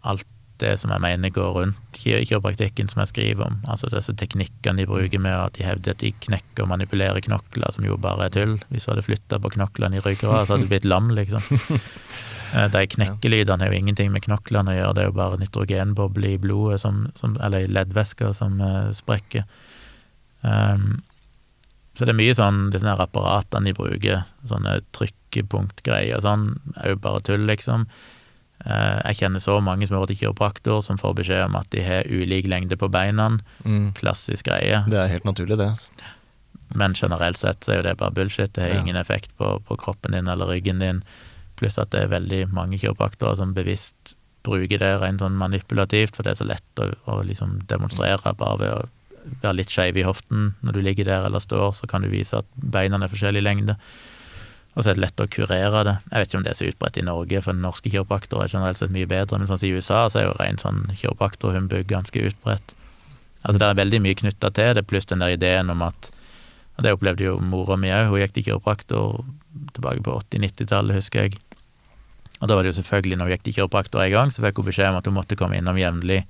alt 0.09 0.27
det 0.61 0.75
som 0.79 0.91
jeg 0.93 1.01
mener 1.01 1.31
går 1.33 1.55
rundt 1.57 1.77
ki- 1.97 2.19
kiropraktikken 2.29 2.89
som 2.91 3.01
jeg 3.01 3.09
skriver 3.09 3.47
om. 3.47 3.55
Altså 3.67 3.89
disse 3.89 4.13
teknikkene 4.13 4.77
de 4.77 4.85
bruker 4.87 5.19
med 5.19 5.33
at 5.33 5.55
de 5.57 5.65
hevder 5.65 5.95
at 5.95 6.03
de 6.05 6.11
knekker 6.13 6.67
og 6.67 6.69
manipulerer 6.69 7.21
knokler, 7.25 7.73
som 7.73 7.85
jo 7.89 7.97
bare 7.97 8.27
er 8.29 8.35
tull. 8.35 8.59
Hvis 8.69 8.85
du 8.85 8.91
hadde 8.93 9.07
flytta 9.07 9.39
på 9.41 9.53
knoklene 9.57 9.97
i 9.97 10.05
ryggraden, 10.05 10.45
så 10.47 10.53
hadde 10.59 10.67
du 10.69 10.73
blitt 10.75 10.85
lam, 10.89 11.09
liksom. 11.17 11.41
Eh, 12.51 12.67
De 12.67 12.81
knekkelydene 12.91 13.63
har 13.63 13.71
jo 13.71 13.79
ingenting 13.79 14.09
med 14.11 14.25
knoklene 14.25 14.73
å 14.73 14.75
gjøre, 14.75 14.95
det 14.97 15.03
er 15.05 15.07
jo 15.07 15.13
bare 15.15 15.37
nitrogenbobler 15.39 16.33
i 16.33 16.39
blodet, 16.43 16.81
som, 16.83 17.05
som, 17.15 17.37
eller 17.47 17.63
i 17.63 17.69
leddvæsker, 17.71 18.33
som 18.35 18.57
uh, 18.59 18.89
sprekker. 18.91 19.45
Um, 20.43 20.97
så 22.01 22.07
det 22.09 22.15
er 22.15 22.19
mye 22.19 22.33
sånn, 22.39 22.71
disse 22.73 22.89
her 22.89 23.03
apparatene 23.05 23.69
de 23.69 23.75
bruker, 23.77 24.23
sånne 24.49 24.79
trykkepunktgreier 24.97 26.17
og 26.17 26.25
sånn, 26.25 26.47
er 26.81 26.95
jo 26.95 27.01
bare 27.05 27.21
tull, 27.27 27.45
liksom. 27.49 27.85
Eh, 28.65 29.01
jeg 29.11 29.19
kjenner 29.23 29.41
så 29.45 29.59
mange 29.65 29.87
som 29.89 29.97
har 29.99 30.05
vært 30.07 30.15
i 30.17 30.21
kiropraktor, 30.21 30.81
som 30.85 30.99
får 31.01 31.15
beskjed 31.21 31.45
om 31.47 31.57
at 31.61 31.69
de 31.73 31.85
har 31.85 32.09
ulik 32.09 32.49
lengde 32.51 32.77
på 32.81 32.89
beina. 32.93 33.31
Mm. 33.65 33.91
Klassisk 33.97 34.49
greie. 34.51 34.83
Det 34.89 34.99
er 35.01 35.13
helt 35.13 35.29
naturlig, 35.29 35.57
det. 35.61 35.71
Men 36.77 36.95
generelt 36.95 37.37
sett 37.41 37.65
så 37.67 37.73
er 37.75 37.81
jo 37.81 37.87
det 37.89 37.97
bare 37.99 38.15
bullshit. 38.15 38.53
Det 38.55 38.63
har 38.63 38.75
Ja. 38.77 38.81
ingen 38.81 38.97
effekt 38.97 39.31
på, 39.39 39.59
på 39.67 39.77
kroppen 39.77 40.13
din 40.13 40.29
eller 40.29 40.47
ryggen 40.47 40.79
din. 40.79 41.03
Pluss 41.57 41.79
at 41.79 41.91
det 41.91 42.03
er 42.05 42.13
veldig 42.15 42.53
mange 42.53 42.79
kiropraktorer 42.79 43.37
som 43.37 43.53
bevisst 43.55 44.15
bruker 44.45 44.79
det 44.79 45.01
rent 45.03 45.21
sånn 45.21 45.37
manipulativt, 45.37 46.15
for 46.17 46.23
det 46.23 46.31
er 46.33 46.41
så 46.41 46.47
lett 46.49 46.81
å, 46.81 46.87
å 47.11 47.23
liksom 47.27 47.59
demonstrere 47.69 48.33
bare 48.39 48.59
ved 48.59 48.73
å 48.73 48.87
være 49.43 49.59
litt 49.59 49.73
skeiv 49.73 49.99
i 50.01 50.07
hoften. 50.07 50.55
Når 50.65 50.77
du 50.77 50.81
ligger 50.85 51.09
der 51.09 51.27
eller 51.29 51.43
står, 51.43 51.73
så 51.79 51.89
kan 51.91 52.03
du 52.05 52.11
vise 52.13 52.41
at 52.41 52.49
beina 52.57 53.01
er 53.01 53.13
forskjellig 53.13 53.43
lengde. 53.45 53.77
Og 54.77 54.85
så 54.85 54.93
er 54.93 54.99
det 54.99 55.03
lett 55.03 55.23
å 55.23 55.27
kurere 55.31 55.83
det. 55.87 55.97
Jeg 56.13 56.23
vet 56.23 56.31
ikke 56.31 56.39
om 56.39 56.45
det 56.47 56.53
er 56.53 56.59
så 56.61 56.69
utbredt 56.71 56.99
i 57.01 57.07
Norge, 57.07 57.43
for 57.43 57.59
norske 57.59 57.91
kiropraktorer 57.91 58.47
er 58.47 58.53
generelt 58.53 58.79
sett 58.79 58.95
mye 58.95 59.09
bedre, 59.11 59.41
men 59.41 59.51
sånn 59.51 59.59
som 59.59 59.69
i 59.69 59.75
USA 59.75 60.05
så 60.13 60.21
er 60.21 60.29
jo 60.29 60.37
ren 60.39 60.61
sånn 60.63 60.85
kiropraktorhumbug 60.95 61.89
ganske 61.91 62.23
utbredt. 62.31 62.75
Altså 63.43 63.59
det 63.59 63.67
er 63.67 63.79
veldig 63.81 64.01
mye 64.05 64.19
knytta 64.21 64.51
til 64.55 64.75
det, 64.77 64.87
pluss 64.87 65.09
den 65.11 65.25
der 65.25 65.35
ideen 65.35 65.73
om 65.73 65.83
at 65.87 66.11
Og 66.79 66.85
det 66.85 66.93
opplevde 66.95 67.25
jo 67.27 67.35
mora 67.45 67.77
mi 67.77 67.91
òg, 67.93 68.07
hun 68.09 68.23
gikk 68.23 68.33
til 68.33 68.45
kiropraktor 68.47 69.19
tilbake 69.77 70.01
på 70.01 70.15
80-90-tallet, 70.17 70.97
husker 70.97 71.27
jeg. 71.27 71.35
Og 72.41 72.49
da 72.49 72.57
var 72.57 72.65
det 72.65 72.71
jo 72.71 72.79
selvfølgelig, 72.79 73.19
når 73.19 73.27
hun 73.27 73.35
gikk 73.35 73.43
til 73.45 73.57
kiropraktor 73.59 74.01
en 74.01 74.15
gang, 74.15 74.33
så 74.33 74.41
fikk 74.41 74.63
hun 74.63 74.69
beskjed 74.71 74.89
om 74.89 74.97
at 74.97 75.11
hun 75.11 75.17
måtte 75.19 75.37
komme 75.37 75.59
innom 75.61 75.77
jevnlig 75.77 76.23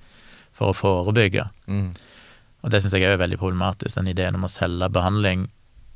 for 0.57 0.73
å 0.73 0.75
forebygge. 0.75 1.45
Mm. 1.71 1.93
Og 2.61 2.73
det 2.73 2.83
syns 2.83 2.95
jeg 2.97 3.09
er 3.09 3.21
veldig 3.21 3.39
problematisk, 3.41 3.97
den 3.97 4.11
ideen 4.13 4.37
om 4.37 4.45
å 4.47 4.53
selge 4.53 4.91
behandling 4.93 5.49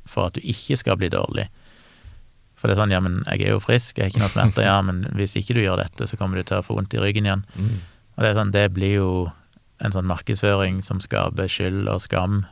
for 0.09 0.29
at 0.29 0.37
du 0.37 0.45
ikke 0.45 0.77
skal 0.79 0.97
bli 1.01 1.09
dårlig. 1.13 1.47
For 2.55 2.69
det 2.69 2.75
er 2.75 2.81
sånn, 2.81 2.93
ja, 2.93 3.01
men 3.03 3.19
jeg 3.27 3.45
er 3.45 3.53
jo 3.53 3.61
frisk, 3.61 3.97
jeg 3.97 4.07
har 4.07 4.13
ikke 4.13 4.23
noe 4.23 4.33
smerter, 4.33 4.65
ja, 4.65 4.77
men 4.85 5.03
hvis 5.17 5.35
ikke 5.37 5.57
du 5.57 5.61
gjør 5.61 5.81
dette, 5.83 6.07
så 6.09 6.17
kommer 6.17 6.39
du 6.39 6.47
til 6.47 6.61
å 6.61 6.65
få 6.65 6.77
vondt 6.77 6.95
i 6.95 7.01
ryggen 7.01 7.27
igjen. 7.27 7.43
Mm. 7.57 7.73
Og 8.15 8.23
det 8.23 8.29
er 8.29 8.37
sånn, 8.39 8.53
det 8.55 8.65
blir 8.73 8.95
jo 8.95 9.09
en 9.83 9.93
sånn 9.93 10.07
markedsføring 10.07 10.79
som 10.85 11.01
skaper 11.03 11.51
skyld 11.51 11.89
og 11.91 11.99
skam. 12.05 12.45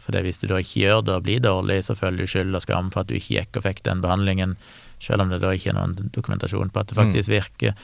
For 0.00 0.14
det 0.14 0.22
hvis 0.24 0.40
du 0.40 0.46
da 0.48 0.60
ikke 0.62 0.84
gjør 0.84 1.02
det 1.04 1.16
og 1.18 1.26
blir 1.26 1.42
dårlig, 1.44 1.80
så 1.88 1.96
føler 1.98 2.22
du 2.22 2.30
skyld 2.30 2.56
og 2.56 2.64
skam 2.64 2.92
for 2.94 3.02
at 3.02 3.10
du 3.10 3.18
ikke 3.18 3.40
gikk 3.40 3.58
og 3.58 3.66
fikk 3.66 3.82
den 3.88 4.04
behandlingen, 4.04 4.54
selv 5.02 5.24
om 5.24 5.32
det 5.32 5.42
da 5.42 5.52
ikke 5.56 5.72
er 5.72 5.80
noen 5.80 6.12
dokumentasjon 6.14 6.70
på 6.72 6.82
at 6.82 6.92
det 6.92 6.98
faktisk 7.00 7.32
virker. 7.32 7.76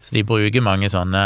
Så 0.00 0.14
de 0.16 0.24
bruker 0.24 0.64
mange 0.64 0.88
sånne 0.92 1.24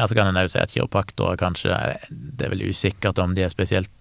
Ja, 0.00 0.06
så 0.08 0.16
kan 0.16 0.30
en 0.30 0.40
òg 0.40 0.48
si 0.48 0.60
at 0.60 0.72
kiropraktorer 0.72 1.36
kanskje 1.36 1.76
Det 2.08 2.46
er 2.46 2.52
vel 2.54 2.70
usikkert 2.70 3.18
om 3.20 3.34
de 3.36 3.44
er 3.44 3.52
spesielt 3.52 3.92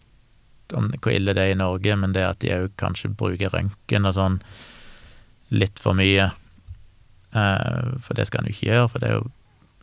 om 0.77 0.87
hvor 1.01 1.11
ille 1.11 1.33
det 1.33 1.43
er 1.43 1.55
i 1.55 1.57
Norge, 1.57 1.95
men 1.97 2.13
det 2.13 2.23
at 2.23 2.39
de 2.43 2.53
òg 2.53 2.75
kanskje 2.79 3.09
bruker 3.17 3.51
røntgen 3.51 4.05
og 4.05 4.13
sånn 4.15 4.37
litt 5.49 5.81
for 5.81 5.97
mye. 5.97 6.27
Eh, 7.33 7.87
for 8.05 8.13
det 8.13 8.27
skal 8.29 8.43
en 8.43 8.51
jo 8.51 8.53
ikke 8.53 8.69
gjøre, 8.69 8.89
for 8.93 9.01
det 9.01 9.09
er 9.09 9.23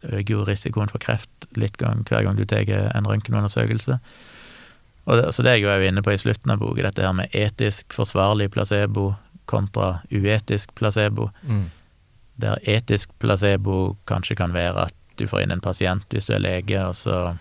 øker 0.07 0.33
jo 0.35 0.45
risikoen 0.47 0.91
for 0.93 1.03
kreft 1.03 1.49
litt 1.59 1.77
gang, 1.81 2.05
hver 2.07 2.23
gang 2.23 2.39
du 2.39 2.45
tar 2.49 2.69
en 2.69 3.09
røntgenundersøkelse. 3.09 3.99
Og 5.07 5.19
det, 5.19 5.27
så 5.35 5.43
det 5.43 5.53
er 5.53 5.61
jeg 5.61 5.83
jo 5.83 5.89
inne 5.91 6.03
på 6.03 6.15
i 6.15 6.21
slutten 6.21 6.51
av 6.51 6.61
boka, 6.63 6.83
dette 6.83 7.05
her 7.05 7.15
med 7.15 7.35
etisk 7.37 7.95
forsvarlig 7.95 8.51
placebo 8.55 9.13
kontra 9.47 10.01
uetisk 10.11 10.75
placebo. 10.75 11.31
Mm. 11.47 11.69
Der 12.43 12.63
etisk 12.67 13.13
placebo 13.23 13.97
kanskje 14.11 14.37
kan 14.39 14.55
være 14.55 14.89
at 14.89 14.97
du 15.19 15.27
får 15.31 15.45
inn 15.45 15.55
en 15.55 15.65
pasient 15.65 16.07
hvis 16.13 16.29
du 16.29 16.35
er 16.37 16.45
lege, 16.45 16.81
og 16.83 16.97
så 16.99 17.37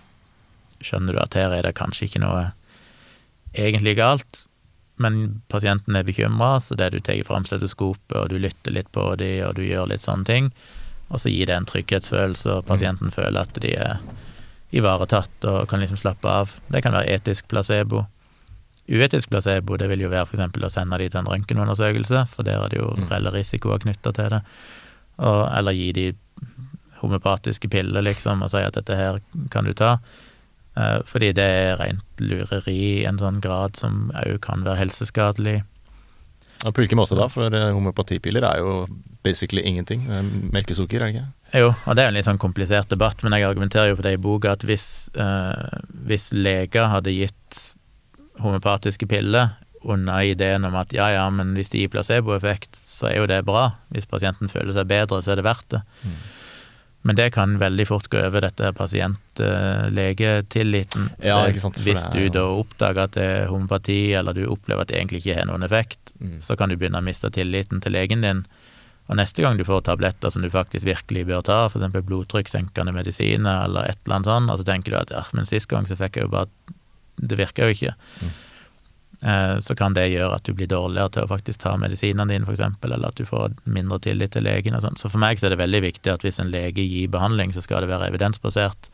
skjønner 0.83 1.15
du 1.15 1.21
at 1.23 1.37
her 1.37 1.53
er 1.55 1.65
det 1.65 1.77
kanskje 1.77 2.09
ikke 2.09 2.23
noe 2.23 2.49
egentlig 3.55 3.95
galt, 3.99 4.45
men 5.01 5.41
pasienten 5.51 5.95
er 5.95 6.07
bekymra, 6.07 6.59
så 6.63 6.75
det 6.79 6.91
du 6.93 6.99
tar 7.03 7.19
fram 7.27 7.47
stetoskopet, 7.47 8.15
og 8.15 8.29
du 8.31 8.39
lytter 8.39 8.75
litt 8.75 8.91
på 8.95 9.09
dem, 9.19 9.41
og 9.47 9.55
du 9.57 9.65
gjør 9.65 9.89
litt 9.91 10.05
sånne 10.05 10.27
ting, 10.27 10.51
og 11.11 11.21
så 11.21 11.31
gir 11.31 11.49
det 11.49 11.55
en 11.55 11.67
trygghetsfølelse, 11.69 12.59
og 12.59 12.67
pasienten 12.69 13.13
føler 13.13 13.43
at 13.43 13.59
de 13.61 13.75
er 13.75 13.99
ivaretatt 14.75 15.47
og 15.47 15.67
kan 15.69 15.79
liksom 15.83 15.99
slappe 15.99 16.27
av. 16.27 16.55
Det 16.71 16.81
kan 16.83 16.95
være 16.95 17.13
etisk 17.15 17.47
placebo. 17.51 18.05
Uetisk 18.89 19.29
placebo 19.31 19.77
det 19.81 19.87
vil 19.91 20.03
jo 20.05 20.11
være 20.11 20.27
eksempel 20.29 20.65
å 20.65 20.71
sende 20.73 20.99
de 21.01 21.07
til 21.09 21.21
en 21.21 21.29
røntgenundersøkelse, 21.29 22.25
for 22.33 22.47
der 22.47 22.63
er 22.63 22.73
det 22.73 22.81
jo 22.81 22.91
reell 23.05 23.31
risikoer 23.33 23.83
knytta 23.85 24.13
til 24.15 24.35
det. 24.35 24.41
Og, 25.15 25.41
eller 25.47 25.77
gi 25.77 25.91
de 25.95 26.07
homopatiske 27.01 27.69
piller, 27.71 28.05
liksom, 28.05 28.43
og 28.45 28.53
si 28.53 28.63
at 28.63 28.77
dette 28.77 28.97
her 28.97 29.19
kan 29.53 29.67
du 29.67 29.73
ta. 29.77 29.97
Eh, 30.75 30.99
fordi 31.07 31.31
det 31.37 31.45
er 31.45 31.79
rent 31.79 32.23
lureri 32.23 32.75
i 33.01 33.05
en 33.07 33.19
sånn 33.21 33.39
grad 33.43 33.79
som 33.79 34.09
òg 34.25 34.39
kan 34.43 34.65
være 34.65 34.83
helseskadelig. 34.83 35.61
Og 36.65 36.73
på 36.73 36.81
hvilken 36.81 36.97
måte 36.97 37.17
da? 37.17 37.27
For 37.29 37.51
homeopatipiller 37.51 38.45
er 38.47 38.61
jo 38.63 38.85
basically 39.25 39.61
ingenting. 39.65 40.05
Melkesukker, 40.53 41.01
er 41.01 41.11
det 41.11 41.15
ikke? 41.15 41.59
Jo, 41.61 41.69
og 41.73 41.97
det 41.97 42.03
er 42.03 42.11
en 42.11 42.17
litt 42.17 42.27
sånn 42.27 42.41
komplisert 42.41 42.89
debatt, 42.91 43.21
men 43.23 43.35
jeg 43.35 43.47
argumenterer 43.47 43.91
jo 43.91 43.99
for 43.99 44.07
det 44.07 44.15
i 44.17 44.21
boka 44.21 44.55
at 44.55 44.65
hvis, 44.67 44.87
eh, 45.13 45.83
hvis 46.09 46.31
leger 46.33 46.89
hadde 46.91 47.13
gitt 47.13 47.61
homopatiske 48.41 49.07
piller 49.07 49.53
under 49.85 50.25
ideen 50.25 50.65
om 50.65 50.75
at 50.79 50.93
ja, 50.95 51.11
ja, 51.13 51.25
men 51.29 51.53
hvis 51.55 51.69
det 51.71 51.83
gir 51.83 51.91
placeboeffekt, 51.93 52.77
så 52.79 53.11
er 53.11 53.19
jo 53.19 53.29
det 53.29 53.43
bra. 53.47 53.67
Hvis 53.93 54.09
pasienten 54.09 54.49
føler 54.51 54.73
seg 54.75 54.89
bedre, 54.89 55.21
så 55.21 55.33
er 55.33 55.39
det 55.39 55.45
verdt 55.45 55.69
det. 55.75 55.83
Mm. 56.01 56.17
Men 57.05 57.15
det 57.19 57.27
kan 57.35 57.59
veldig 57.61 57.85
fort 57.87 58.07
gå 58.09 58.17
over 58.25 58.41
dette 58.41 58.71
pasient-legetilliten. 58.73 61.09
Ja, 61.23 61.43
ikke 61.49 61.59
sant, 61.61 61.77
Hvis 61.85 62.01
du 62.13 62.29
da 62.33 62.43
oppdager 62.57 63.03
at 63.05 63.11
det 63.17 63.23
er 63.25 63.47
homopati, 63.51 63.99
eller 64.17 64.33
du 64.33 64.45
opplever 64.49 64.81
at 64.81 64.87
det 64.89 64.97
egentlig 64.99 65.19
ikke 65.23 65.37
har 65.39 65.45
noen 65.49 65.63
effekt, 65.67 65.99
Mm. 66.19 66.39
så 66.41 66.55
kan 66.57 66.69
du 66.69 66.75
begynne 66.77 66.97
å 66.97 67.03
miste 67.03 67.29
tilliten 67.29 67.81
til 67.81 67.91
legen 67.91 68.21
din. 68.21 68.45
Og 69.09 69.15
neste 69.17 69.41
gang 69.43 69.57
du 69.57 69.63
får 69.63 69.81
tabletter 69.83 70.29
som 70.31 70.41
du 70.41 70.49
faktisk 70.49 70.85
virkelig 70.87 71.25
bør 71.27 71.41
ta, 71.43 71.65
f.eks. 71.69 71.91
blodtrykkssenkende 72.05 72.91
medisiner 72.93 73.63
eller 73.65 73.83
et 73.89 73.97
eller 74.05 74.15
annet 74.15 74.25
sånt, 74.25 74.49
og 74.49 74.57
så 74.57 74.63
tenker 74.65 74.91
du 74.91 74.97
at 74.97 75.09
ja, 75.11 75.23
men 75.33 75.45
sist 75.45 75.67
gang 75.67 75.85
så 75.85 75.95
fikk 75.95 76.15
jeg 76.17 76.23
jo 76.23 76.29
bare 76.29 76.47
Det 77.21 77.37
virka 77.37 77.61
jo 77.63 77.69
ikke. 77.75 77.93
Mm. 78.21 78.29
Eh, 79.23 79.59
Så 79.59 79.75
kan 79.75 79.93
det 79.93 80.09
gjøre 80.11 80.35
at 80.35 80.43
du 80.43 80.53
blir 80.53 80.67
dårligere 80.67 81.11
til 81.11 81.23
å 81.23 81.27
faktisk 81.31 81.59
ta 81.63 81.75
medisinene 81.77 82.27
dine, 82.27 82.45
f.eks., 82.45 82.59
eller 82.83 83.07
at 83.07 83.15
du 83.15 83.25
får 83.25 83.53
mindre 83.65 83.99
tillit 83.99 84.31
til 84.31 84.43
legen 84.43 84.75
og 84.75 84.81
sånn. 84.83 84.97
Så 84.97 85.09
for 85.09 85.17
meg 85.19 85.37
så 85.39 85.45
er 85.47 85.55
det 85.55 85.59
veldig 85.63 85.81
viktig 85.81 86.11
at 86.13 86.21
hvis 86.21 86.39
en 86.39 86.51
lege 86.51 86.83
gir 86.83 87.07
behandling, 87.07 87.53
så 87.53 87.61
skal 87.63 87.81
det 87.81 87.89
være 87.89 88.09
evidensbasert. 88.11 88.89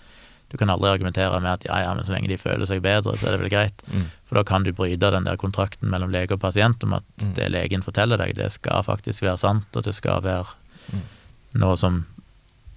Du 0.52 0.58
kan 0.58 0.70
aldri 0.70 0.90
argumentere 0.92 1.40
med 1.40 1.52
at 1.52 1.64
ja, 1.66 1.78
ja, 1.86 1.94
men 1.96 2.04
så 2.04 2.12
lenge 2.12 2.28
de 2.28 2.38
føler 2.38 2.66
seg 2.68 2.82
bedre, 2.84 3.16
så 3.18 3.28
er 3.28 3.38
det 3.38 3.40
vel 3.46 3.50
greit. 3.54 3.82
Mm. 3.88 4.06
For 4.28 4.36
da 4.36 4.44
kan 4.44 4.64
du 4.64 4.74
bryte 4.76 5.12
den 5.12 5.24
der 5.24 5.38
kontrakten 5.40 5.88
mellom 5.90 6.12
lege 6.12 6.34
og 6.36 6.42
pasient 6.42 6.84
om 6.84 6.94
at 7.00 7.04
Mm. 7.22 7.34
det 7.36 7.52
legen 7.52 7.82
forteller 7.82 8.18
deg, 8.18 8.36
det 8.36 8.52
skal 8.52 8.84
faktisk 8.84 9.22
være 9.24 9.38
sant, 9.40 9.66
og 9.76 9.84
det 9.84 9.96
skal 9.96 10.22
være 10.22 10.46
Mm. 10.92 11.02
Noe 11.56 11.76
som 11.78 12.06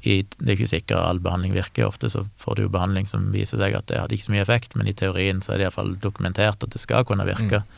i, 0.04 0.22
Det 0.38 0.48
er 0.48 0.56
ikke 0.58 0.70
sikkert 0.70 1.00
all 1.00 1.20
behandling 1.24 1.54
virker. 1.56 1.88
Ofte 1.88 2.10
så 2.12 2.26
får 2.40 2.56
du 2.56 2.62
jo 2.66 2.72
behandling 2.72 3.08
som 3.08 3.30
viser 3.32 3.60
seg 3.60 3.76
at 3.78 3.88
det 3.88 4.00
hadde 4.00 4.16
ikke 4.16 4.28
så 4.28 4.34
mye 4.34 4.44
effekt, 4.44 4.76
men 4.76 4.88
i 4.90 4.96
teorien 4.96 5.42
så 5.42 5.54
er 5.54 5.60
det 5.60 5.68
iallfall 5.68 5.94
dokumentert 6.02 6.64
at 6.64 6.74
det 6.74 6.82
skal 6.82 7.06
kunne 7.08 7.26
virke. 7.28 7.62
Mm. 7.64 7.70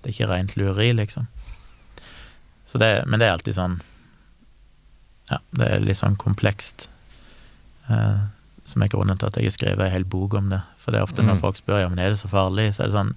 Det 0.00 0.10
er 0.10 0.14
ikke 0.14 0.30
rent 0.30 0.56
lureri, 0.56 0.92
liksom. 0.96 1.28
Det, 2.70 2.90
men 3.06 3.18
det 3.18 3.26
er 3.26 3.32
alltid 3.34 3.56
sånn 3.56 3.80
Ja, 5.26 5.40
det 5.58 5.66
er 5.66 5.82
litt 5.82 5.98
sånn 5.98 6.14
komplekst. 6.18 6.86
Eh, 7.90 8.20
som 8.66 8.82
er 8.84 8.90
grunnen 8.92 9.18
til 9.18 9.26
at 9.26 9.38
jeg 9.38 9.48
har 9.48 9.54
skrevet 9.56 9.86
en 9.86 9.94
hel 9.94 10.06
bok 10.06 10.36
om 10.38 10.50
det. 10.52 10.60
For 10.78 10.94
det 10.94 11.00
er 11.00 11.08
ofte 11.08 11.24
når 11.24 11.38
mm. 11.38 11.42
folk 11.42 11.58
spør 11.58 11.82
ja, 11.82 11.88
men 11.90 12.02
er 12.02 12.12
det 12.12 12.20
så 12.20 12.30
farlig, 12.30 12.70
så 12.74 12.84
er 12.84 12.90
det 12.90 12.98
sånn 12.98 13.14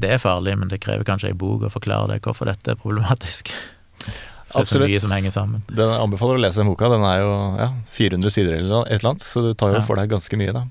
Det 0.00 0.12
er 0.12 0.20
farlig, 0.20 0.56
men 0.60 0.68
det 0.72 0.82
krever 0.84 1.08
kanskje 1.08 1.32
ei 1.32 1.38
bok 1.38 1.66
å 1.66 1.72
forklare 1.72 2.14
det, 2.14 2.22
hvorfor 2.24 2.48
dette 2.48 2.72
er 2.72 2.80
problematisk. 2.80 3.52
Absolutt. 4.54 4.94
som 5.02 5.12
henger 5.12 5.34
sammen. 5.34 5.64
Den 5.68 5.90
anbefaler 5.90 6.38
å 6.38 6.42
lese 6.42 6.62
den 6.62 6.70
boka. 6.70 6.90
Den 6.92 7.04
er 7.08 7.20
jo 7.22 7.32
ja, 7.58 7.68
400 7.96 8.32
sider 8.32 8.58
eller 8.60 8.86
et 8.86 9.00
eller 9.00 9.12
annet, 9.14 9.26
så 9.26 9.42
du 9.42 9.50
tar 9.58 9.74
jo 9.74 9.80
ja. 9.80 9.84
for 9.84 9.98
deg 9.98 10.12
ganske 10.12 10.38
mye, 10.38 10.54
da. 10.54 10.64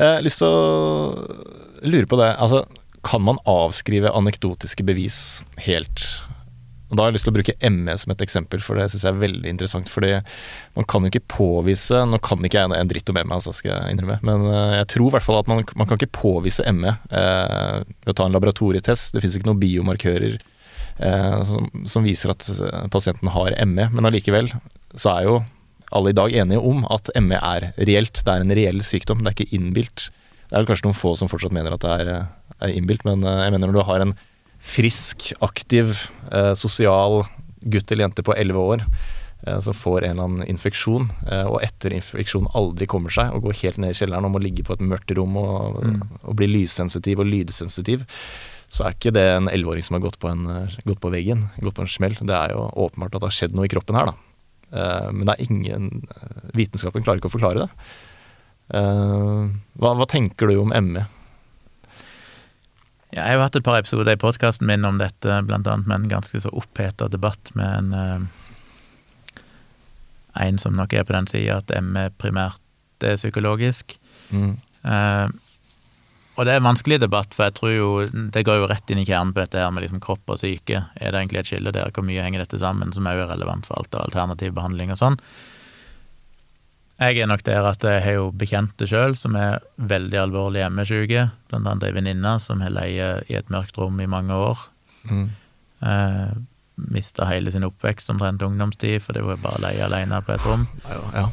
Jeg 0.00 0.16
har 0.16 0.26
lyst 0.26 0.42
til 0.42 0.50
å 0.50 1.86
lure 1.86 2.10
på 2.10 2.18
det. 2.20 2.32
Altså, 2.42 2.64
kan 3.06 3.24
man 3.24 3.40
avskrive 3.48 4.12
anekdotiske 4.14 4.84
bevis 4.86 5.22
helt? 5.66 6.04
Og 6.92 6.98
Da 6.98 7.06
har 7.06 7.08
jeg 7.08 7.16
lyst 7.16 7.24
til 7.24 7.32
å 7.32 7.38
bruke 7.38 7.70
ME 7.72 7.94
som 7.96 8.12
et 8.12 8.22
eksempel, 8.22 8.60
for 8.60 8.76
det 8.76 8.90
syns 8.92 9.06
jeg 9.06 9.14
er 9.14 9.22
veldig 9.22 9.48
interessant. 9.48 9.88
fordi 9.88 10.12
man 10.76 10.84
kan 10.84 11.00
jo 11.00 11.08
ikke 11.08 11.24
påvise 11.24 12.04
Nå 12.04 12.20
kan 12.20 12.38
ikke 12.44 12.60
jeg 12.60 12.76
en 12.76 12.90
dritt 12.90 13.08
om 13.08 13.16
ME, 13.16 13.32
altså, 13.32 13.54
skal 13.56 13.72
jeg 13.72 13.96
innrømme, 13.96 14.18
men 14.22 14.44
eh, 14.52 14.76
jeg 14.82 14.88
tror 14.92 15.08
i 15.08 15.14
hvert 15.16 15.24
fall 15.24 15.40
at 15.40 15.48
man, 15.48 15.64
man 15.74 15.88
kan 15.88 15.96
ikke 15.96 16.20
påvise 16.20 16.66
ME 16.68 16.92
eh, 17.08 17.80
ved 18.04 18.12
å 18.12 18.16
ta 18.18 18.28
en 18.28 18.36
laboratorietest. 18.36 19.14
Det 19.14 19.24
fins 19.24 19.38
ikke 19.38 19.48
noen 19.48 19.62
biomarkører 19.62 20.36
eh, 20.36 20.51
som, 21.48 21.68
som, 21.88 22.06
viser 22.06 22.32
at 22.34 22.46
eh, 22.52 22.86
pasienten 22.92 23.30
har 23.34 23.56
ME, 23.66 23.88
men 23.92 24.08
allikevel 24.08 24.52
så 24.94 25.16
er 25.16 25.28
jo 25.28 25.36
alle 25.92 26.12
i 26.12 26.16
dag 26.16 26.34
enige 26.42 26.60
om 26.64 26.86
at 26.92 27.10
ME 27.20 27.36
er 27.36 27.70
reelt. 27.76 28.22
Det 28.24 28.32
er 28.32 28.44
en 28.44 28.56
reell 28.56 28.80
sykdom, 28.86 29.20
det 29.20 29.32
er 29.32 29.36
ikke 29.36 29.56
innbilt. 29.58 30.08
Det 30.48 30.54
er 30.54 30.62
vel 30.62 30.70
kanskje 30.70 30.88
noen 30.88 30.96
få 30.96 31.14
som 31.20 31.28
fortsatt 31.28 31.52
mener 31.52 31.74
at 31.76 31.84
det 31.84 31.96
er, 32.00 32.12
er 32.64 32.72
innbilt, 32.72 33.04
men 33.08 33.24
jeg 33.24 33.52
mener 33.52 33.68
når 33.68 33.76
du 33.76 33.84
har 33.88 34.04
en 34.04 34.14
frisk, 34.62 35.32
aktiv, 35.42 36.06
eh, 36.30 36.54
sosial 36.54 37.24
gutt 37.60 37.92
eller 37.92 38.06
jente 38.06 38.22
på 38.22 38.34
11 38.34 38.58
år 38.58 38.84
eh, 39.46 39.58
som 39.58 39.74
får 39.74 40.04
en 40.04 40.10
eller 40.10 40.28
annen 40.28 40.50
infeksjon, 40.50 41.08
eh, 41.26 41.46
og 41.50 41.60
etter 41.66 41.94
infeksjonen 41.96 42.50
aldri 42.58 42.86
kommer 42.90 43.12
seg 43.14 43.34
og 43.34 43.48
går 43.48 43.58
helt 43.62 43.82
ned 43.82 43.94
i 43.94 43.98
kjelleren 43.98 44.28
og 44.28 44.36
må 44.36 44.42
ligge 44.42 44.64
på 44.66 44.76
et 44.76 44.84
mørkt 44.86 45.14
rom 45.18 45.36
og, 45.40 45.82
mm. 45.82 46.00
og 46.22 46.38
bli 46.38 46.50
lyssensitiv 46.52 47.24
og 47.24 47.30
lydsensitiv, 47.30 48.06
så 48.72 48.86
er 48.86 48.94
ikke 48.96 49.12
det 49.12 49.24
en 49.34 49.50
11-åring 49.52 49.84
som 49.84 49.98
har 49.98 50.04
gått 50.06 50.18
på, 50.22 50.30
en, 50.32 50.46
gått 50.88 51.00
på, 51.02 51.12
veggen, 51.12 51.46
gått 51.60 51.76
på 51.76 51.84
en 51.84 51.92
smell. 51.92 52.16
Det 52.20 52.36
er 52.36 52.54
jo 52.54 52.66
åpenbart 52.86 53.18
at 53.18 53.20
det 53.20 53.28
har 53.28 53.36
skjedd 53.36 53.56
noe 53.56 53.68
i 53.68 53.72
kroppen 53.72 53.98
her, 53.98 54.12
da. 54.12 54.14
Eh, 54.72 55.08
men 55.12 55.26
det 55.28 55.34
er 55.34 55.50
ingen 55.50 55.88
Vitenskapen 56.56 57.04
klarer 57.04 57.20
ikke 57.20 57.28
å 57.28 57.34
forklare 57.34 57.66
det. 57.66 57.88
Eh, 58.80 59.42
hva, 59.76 59.92
hva 59.98 60.08
tenker 60.08 60.48
du 60.48 60.62
om 60.62 60.72
ME? 60.72 61.04
Ja, 63.12 63.26
jeg 63.26 63.36
har 63.36 63.44
hatt 63.44 63.58
et 63.60 63.66
par 63.66 63.76
episoder 63.76 64.16
i 64.16 64.20
podkasten 64.20 64.64
min 64.70 64.88
om 64.88 64.96
dette, 64.96 65.42
blant 65.44 65.68
annet 65.68 65.90
med 65.90 65.98
en 65.98 66.12
ganske 66.14 66.40
så 66.40 66.52
oppheta 66.56 67.10
debatt 67.12 67.52
med 67.58 67.92
en 67.92 68.30
en 70.40 70.58
som 70.58 70.76
nok 70.76 70.94
er 70.96 71.04
på 71.04 71.12
den 71.12 71.28
sida 71.28 71.60
at 71.60 71.72
ME 71.84 72.08
primært 72.20 73.04
er 73.04 73.18
psykologisk. 73.18 73.96
Mm. 74.30 74.54
Uh, 74.84 75.28
og 76.32 76.46
det 76.46 76.52
er 76.54 76.60
en 76.62 76.68
vanskelig 76.70 76.96
debatt, 77.02 77.34
for 77.36 77.48
jeg 77.48 77.56
tror 77.58 77.72
jo 77.74 77.88
det 78.32 78.44
går 78.48 78.62
jo 78.62 78.68
rett 78.70 78.92
inn 78.92 79.02
i 79.02 79.06
kjernen 79.08 79.34
på 79.36 79.42
dette 79.42 79.60
her 79.60 79.72
med 79.74 79.84
liksom 79.84 80.00
kropp 80.00 80.32
og 80.32 80.40
syke. 80.40 80.84
Er 80.96 81.12
det 81.12 81.20
egentlig 81.20 81.42
et 81.42 81.50
skille 81.50 81.74
der? 81.74 81.90
Hvor 81.92 82.06
mye 82.08 82.24
henger 82.24 82.44
dette 82.44 82.60
sammen, 82.62 82.94
som 82.96 83.08
er 83.08 83.18
jo 83.18 83.26
relevant 83.28 83.68
for 83.68 83.76
alt 83.76 83.92
av 83.98 84.06
alternativ 84.06 84.54
behandling 84.56 84.94
og 84.94 85.00
sånn? 85.00 85.18
Jeg 87.02 87.18
er 87.18 87.28
nok 87.28 87.42
der 87.44 87.66
at 87.66 87.84
jeg 87.84 88.00
har 88.04 88.16
jo 88.16 88.30
bekjente 88.38 88.86
sjøl 88.88 89.16
som 89.18 89.36
er 89.36 89.60
veldig 89.76 90.18
alvorlig 90.22 90.64
ME-syke. 90.72 91.26
Blant 91.50 91.66
annet 91.66 91.88
ei 91.88 91.94
venninne 91.96 92.36
som 92.40 92.62
har 92.64 92.72
leid 92.72 93.28
i 93.28 93.36
et 93.36 93.52
mørkt 93.52 93.76
rom 93.80 94.00
i 94.00 94.08
mange 94.08 94.36
år. 94.36 94.64
Mm. 95.10 95.28
Eh, 95.82 96.32
Mista 96.92 97.26
hele 97.28 97.52
sin 97.52 97.66
oppvekst 97.66 98.08
omtrent 98.10 98.42
ungdomstid 98.42 99.02
fordi 99.04 99.20
hun 99.22 99.34
er 99.34 99.42
bare 99.42 99.60
leie 99.66 99.84
alene 99.84 100.20
på 100.24 100.32
et 100.36 100.46
rom. 100.46 100.64
Ja, 100.88 101.00
ja. 101.12 101.26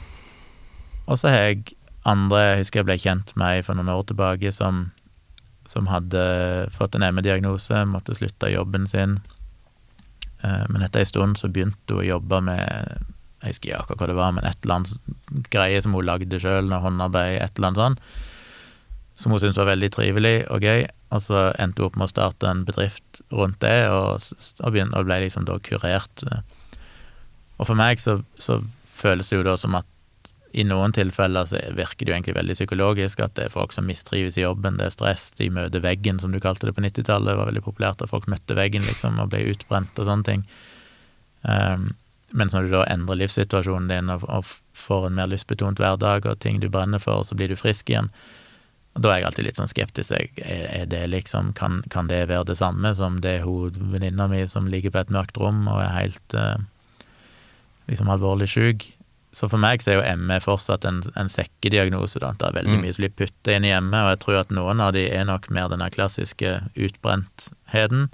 Og 1.10 1.18
så 1.18 1.32
har 1.32 1.48
jeg 1.48 1.76
andre 2.10 2.41
Jeg 2.44 2.64
husker 2.64 2.81
jeg 2.81 2.90
ble 2.90 2.98
kjent 3.02 3.36
med 3.40 3.65
for 3.68 3.77
noen 3.77 3.91
år 3.94 4.06
tilbake 4.10 4.52
som, 4.56 4.88
som 5.69 5.90
hadde 5.91 6.23
fått 6.76 6.98
en 6.98 7.06
ME-diagnose, 7.14 7.86
måtte 7.90 8.18
slutte 8.18 8.52
jobben 8.52 8.88
sin. 8.90 9.19
Eh, 10.41 10.65
men 10.69 10.84
etter 10.86 11.03
ei 11.03 11.10
stund 11.10 11.40
så 11.40 11.52
begynte 11.52 11.95
hun 11.95 12.03
å 12.03 12.10
jobbe 12.15 12.41
med 12.49 13.07
jeg 13.40 13.53
husker 13.53 13.72
ikke 13.72 13.95
hva 13.95 14.07
det 14.10 14.18
var, 14.18 14.34
men 14.36 14.48
et 14.48 14.65
eller 14.65 14.81
annet 14.81 15.45
greie 15.53 15.80
som 15.80 15.94
hun 15.95 16.03
lagde 16.03 16.41
sjøl, 16.44 16.73
håndarbeid, 16.84 17.38
et 17.40 17.56
eller 17.56 17.69
annet 17.69 17.80
sånt, 17.80 18.02
som 19.15 19.31
hun 19.31 19.40
syntes 19.40 19.60
var 19.61 19.69
veldig 19.72 19.90
trivelig 19.95 20.34
og 20.52 20.65
gøy. 20.68 20.84
Og 21.15 21.23
så 21.23 21.45
endte 21.56 21.81
hun 21.81 21.88
opp 21.88 21.99
med 21.99 22.10
å 22.10 22.11
starte 22.11 22.49
en 22.49 22.65
bedrift 22.68 23.22
rundt 23.31 23.61
det, 23.64 23.88
og, 23.94 24.19
og, 24.60 24.73
begynte, 24.76 24.99
og 24.99 25.07
ble 25.07 25.22
liksom 25.23 25.48
da 25.48 25.56
kurert. 25.64 26.26
Og 27.60 27.64
for 27.69 27.80
meg 27.80 28.03
så, 28.03 28.19
så, 28.40 28.60
føles 28.99 29.31
det 29.31 29.38
jo 29.38 29.45
da 29.48 29.53
som 29.56 29.77
at 29.80 29.88
i 30.52 30.64
noen 30.66 30.94
tilfeller 30.96 31.46
så 31.46 31.60
virker 31.78 32.06
det 32.06 32.12
jo 32.12 32.16
egentlig 32.16 32.38
veldig 32.40 32.56
psykologisk, 32.58 33.22
at 33.22 33.36
det 33.38 33.46
er 33.46 33.54
folk 33.54 33.74
som 33.76 33.86
mistrives 33.86 34.38
i 34.40 34.44
jobben, 34.44 34.80
det 34.80 34.88
er 34.88 34.96
stress, 34.96 35.30
de 35.38 35.52
møter 35.54 35.84
veggen, 35.84 36.22
som 36.22 36.34
du 36.34 36.40
kalte 36.42 36.66
det 36.66 36.74
på 36.78 36.84
90-tallet, 36.86 37.30
det 37.30 37.38
var 37.38 37.52
veldig 37.52 37.66
populært 37.68 38.02
at 38.02 38.10
folk 38.10 38.26
møtte 38.32 38.58
veggen, 38.58 38.86
liksom, 38.88 39.22
og 39.22 39.30
ble 39.34 39.44
utbrent 39.52 40.02
og 40.02 40.10
sånne 40.10 40.26
ting. 40.26 40.46
Um, 41.46 41.92
mens 42.34 42.54
når 42.54 42.68
du 42.68 42.74
da 42.74 42.84
endrer 42.90 43.22
livssituasjonen 43.22 43.90
din 43.90 44.12
og, 44.14 44.26
og 44.30 44.50
får 44.78 45.08
en 45.08 45.18
mer 45.18 45.30
lystbetont 45.32 45.82
hverdag 45.82 46.28
og 46.30 46.42
ting 46.44 46.60
du 46.62 46.70
brenner 46.70 47.02
for, 47.02 47.24
så 47.26 47.38
blir 47.38 47.50
du 47.50 47.58
frisk 47.60 47.90
igjen. 47.90 48.12
Og 48.98 49.04
da 49.06 49.14
er 49.14 49.22
jeg 49.22 49.30
alltid 49.30 49.48
litt 49.48 49.62
sånn 49.62 49.72
skeptisk. 49.72 50.42
Er 50.44 50.86
det 50.90 51.06
liksom, 51.14 51.54
kan, 51.58 51.82
kan, 51.94 52.10
det 52.10 52.26
være 52.30 52.50
det 52.52 52.58
samme 52.60 52.92
som 52.98 53.22
det 53.24 53.40
hun 53.46 53.78
venninna 53.94 54.28
mi 54.30 54.44
som 54.50 54.70
ligger 54.70 54.94
på 54.94 55.04
et 55.04 55.14
mørkt 55.14 55.38
rom 55.42 55.68
og 55.70 55.82
er 55.82 55.94
helt 55.94 56.38
eh, 56.38 56.58
liksom 57.90 58.10
alvorlig 58.12 58.50
sjuk? 58.52 58.90
Så 59.31 59.45
for 59.45 59.61
meg 59.61 59.84
så 59.84 59.93
er 59.93 59.99
jo 59.99 60.18
ME 60.18 60.39
fortsatt 60.41 60.85
en, 60.89 61.03
en 61.19 61.30
sekkediagnose. 61.30 62.22
da, 62.22 62.34
Det 62.34 62.47
er 62.47 62.56
veldig 62.57 62.80
mm. 62.80 62.81
mye 62.85 62.95
som 62.95 63.03
blir 63.03 63.15
putta 63.22 63.53
inn 63.53 63.68
i 63.68 63.73
ME, 63.77 64.01
og 64.01 64.14
jeg 64.15 64.22
tror 64.23 64.39
at 64.41 64.53
noen 64.56 64.81
av 64.81 64.95
de 64.95 65.06
er 65.06 65.27
nok 65.30 65.51
mer 65.53 65.69
den 65.69 65.85
klassiske 65.93 66.56
utbrentheten. 66.73 68.07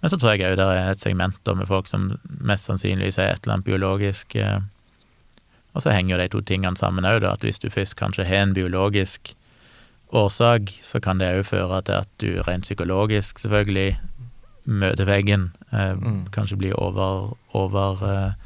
Men 0.00 0.12
så 0.12 0.18
tror 0.20 0.36
jeg 0.36 0.46
òg 0.46 0.58
det 0.60 0.66
er 0.70 0.92
et 0.92 1.02
segment 1.02 1.50
med 1.58 1.66
folk 1.66 1.88
som 1.90 2.12
mest 2.26 2.68
sannsynligvis 2.68 3.18
er 3.18 3.32
et 3.32 3.42
eller 3.42 3.56
annet 3.56 3.66
biologisk 3.66 4.36
eh, 4.38 4.60
Og 5.74 5.82
så 5.82 5.90
henger 5.90 6.14
jo 6.14 6.20
de 6.20 6.28
to 6.32 6.40
tingene 6.40 6.78
sammen 6.78 7.04
òg, 7.04 7.20
da, 7.24 7.34
at 7.34 7.42
hvis 7.44 7.58
du 7.60 7.66
først 7.68 7.98
kanskje 7.98 8.24
har 8.24 8.46
en 8.46 8.54
biologisk 8.54 9.34
årsak, 10.14 10.70
så 10.86 11.00
kan 11.02 11.18
det 11.18 11.32
òg 11.34 11.48
føre 11.50 11.82
til 11.82 11.98
at 11.98 12.08
du 12.22 12.42
rent 12.46 12.64
psykologisk, 12.64 13.42
selvfølgelig, 13.42 13.98
møter 14.64 15.04
veggen. 15.04 15.50
Eh, 15.72 15.92
mm. 15.98 16.28
Kanskje 16.32 16.56
blir 16.56 16.78
over, 16.78 17.34
over 17.52 18.06
eh, 18.06 18.45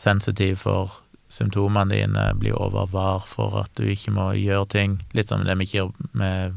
sensitiv 0.00 0.62
for 0.64 1.00
symptomene 1.30 1.94
dine, 1.94 2.24
blir 2.40 2.58
overvar 2.58 3.26
for 3.30 3.60
at 3.62 3.70
du 3.78 3.86
ikke 3.86 4.14
må 4.16 4.32
gjøre 4.38 4.66
ting. 4.72 4.98
Litt 5.14 5.30
som 5.30 5.44
det 5.46 5.56
med, 5.58 5.92
med 6.18 6.56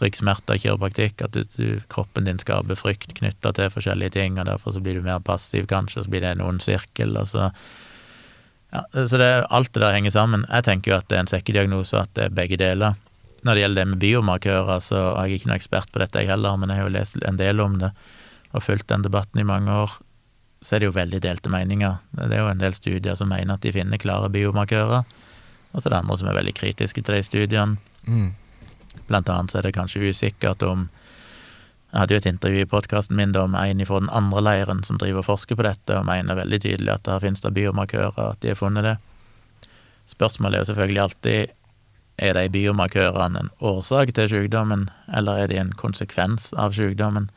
ryggsmerter, 0.00 0.58
kiropraktikk, 0.58 1.20
at 1.22 1.36
du, 1.36 1.44
du, 1.58 1.78
kroppen 1.92 2.26
din 2.26 2.40
skaper 2.40 2.78
frykt 2.78 3.14
knytta 3.18 3.52
til 3.56 3.70
forskjellige 3.70 4.16
ting, 4.16 4.40
og 4.40 4.48
derfor 4.48 4.74
så 4.74 4.82
blir 4.82 4.98
du 4.98 5.06
mer 5.06 5.22
passiv, 5.22 5.68
kanskje, 5.70 6.00
og 6.00 6.08
så 6.08 6.14
blir 6.14 6.24
det 6.24 6.34
en 6.34 6.44
ond 6.48 6.64
sirkel, 6.64 7.14
og 7.20 7.28
så 7.30 7.50
ja, 8.70 8.84
Så 8.94 9.18
det, 9.18 9.46
alt 9.50 9.72
det 9.74 9.82
der 9.82 9.96
henger 9.96 10.12
sammen. 10.14 10.44
Jeg 10.46 10.62
tenker 10.62 10.92
jo 10.92 10.98
at 11.00 11.08
det 11.10 11.16
er 11.16 11.24
en 11.24 11.30
sekkediagnose, 11.30 12.04
at 12.04 12.12
det 12.14 12.28
er 12.28 12.36
begge 12.36 12.58
deler. 12.58 12.98
Når 13.42 13.56
det 13.56 13.62
gjelder 13.64 13.80
det 13.80 13.88
med 13.90 14.02
biomarkører, 14.04 14.82
så 14.84 15.00
er 15.10 15.26
jeg 15.26 15.40
ikke 15.40 15.50
noen 15.50 15.56
ekspert 15.56 15.90
på 15.90 16.02
dette, 16.02 16.22
jeg 16.22 16.30
heller, 16.30 16.58
men 16.60 16.70
jeg 16.70 16.78
har 16.78 16.86
jo 16.86 16.94
lest 16.94 17.18
en 17.26 17.40
del 17.40 17.62
om 17.62 17.80
det 17.82 17.90
og 18.50 18.64
fulgt 18.66 18.88
den 18.90 19.02
debatten 19.06 19.38
i 19.38 19.46
mange 19.46 19.70
år. 19.70 19.92
Så 20.60 20.76
er 20.76 20.82
det 20.82 20.90
jo 20.90 20.96
veldig 20.96 21.22
delte 21.24 21.52
meninger. 21.52 21.98
Det 22.12 22.36
er 22.36 22.44
jo 22.44 22.50
en 22.50 22.60
del 22.60 22.76
studier 22.76 23.16
som 23.16 23.30
mener 23.32 23.56
at 23.56 23.64
de 23.64 23.72
finner 23.72 24.00
klare 24.00 24.28
biomarkører, 24.32 25.04
og 25.72 25.76
så 25.80 25.88
er 25.88 25.94
det 25.94 26.00
andre 26.02 26.18
som 26.20 26.28
er 26.28 26.36
veldig 26.36 26.54
kritiske 26.58 27.02
til 27.02 27.16
de 27.16 27.22
studiene. 27.24 27.78
Mm. 28.04 28.32
Blant 29.08 29.28
annet 29.30 29.52
så 29.52 29.60
er 29.60 29.68
det 29.68 29.76
kanskje 29.76 30.10
usikkert 30.10 30.62
om 30.66 30.88
Jeg 31.90 31.98
hadde 31.98 32.14
jo 32.14 32.18
et 32.20 32.26
intervju 32.30 32.60
i 32.62 32.70
podkasten 32.70 33.16
min 33.18 33.32
om 33.34 33.54
en 33.58 33.80
fra 33.86 33.98
den 33.98 34.10
andre 34.14 34.40
leiren 34.40 34.84
som 34.86 34.98
driver 34.98 35.24
og 35.24 35.26
forsker 35.26 35.56
på 35.58 35.64
dette, 35.66 35.96
og 35.98 36.06
mener 36.06 36.38
veldig 36.38 36.60
tydelig 36.62 36.92
at 36.92 37.02
der 37.02 37.18
finnes 37.18 37.42
det 37.42 37.50
biomarkører, 37.54 38.30
at 38.30 38.38
de 38.44 38.52
har 38.52 38.60
funnet 38.60 38.86
det. 38.86 38.96
Spørsmålet 40.06 40.54
er 40.54 40.62
jo 40.62 40.68
selvfølgelig 40.70 41.02
alltid 41.02 41.50
er 42.20 42.36
de 42.36 42.48
biomarkørene 42.52 43.40
en 43.40 43.50
årsak 43.60 44.12
til 44.14 44.28
sykdommen, 44.28 44.88
eller 45.16 45.40
er 45.40 45.50
de 45.50 45.58
en 45.58 45.72
konsekvens 45.72 46.52
av 46.52 46.76
sykdommen? 46.76 47.30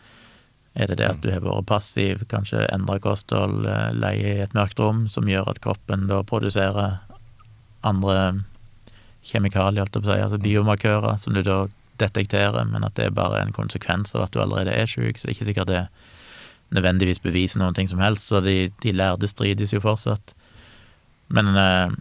Er 0.74 0.90
det 0.90 0.98
det 0.98 1.10
at 1.10 1.22
du 1.22 1.30
har 1.30 1.44
vært 1.44 1.68
passiv, 1.70 2.24
kanskje 2.32 2.66
endra 2.74 2.98
kosthold, 3.02 3.68
eh, 3.70 3.92
leie 3.94 4.38
i 4.38 4.42
et 4.46 4.56
mørkt 4.58 4.80
rom, 4.82 5.06
som 5.08 5.30
gjør 5.30 5.52
at 5.52 5.62
kroppen 5.62 6.08
da 6.10 6.24
produserer 6.26 6.98
andre 7.86 8.44
kjemikalier, 9.24 9.88
si, 9.94 10.18
altså 10.18 10.40
biomarkører, 10.42 11.20
som 11.22 11.36
du 11.38 11.44
da 11.46 11.66
detekterer, 12.02 12.66
men 12.66 12.84
at 12.84 12.96
det 12.98 13.06
er 13.06 13.16
bare 13.16 13.44
en 13.44 13.54
konsekvens 13.54 14.16
av 14.16 14.26
at 14.26 14.34
du 14.34 14.42
allerede 14.42 14.74
er 14.74 14.90
syk, 14.90 15.20
så 15.20 15.28
det 15.28 15.32
er 15.32 15.38
ikke 15.38 15.50
sikkert 15.52 15.72
det 15.72 15.84
nødvendigvis 16.74 17.22
beviser 17.22 17.62
noen 17.62 17.78
ting 17.78 17.88
som 17.88 18.02
helst, 18.02 18.32
så 18.32 18.42
de, 18.42 18.72
de 18.82 18.96
lærde 18.96 19.30
strides 19.30 19.76
jo 19.76 19.82
fortsatt. 19.84 20.34
Men 21.34 21.54
eh, 21.54 21.94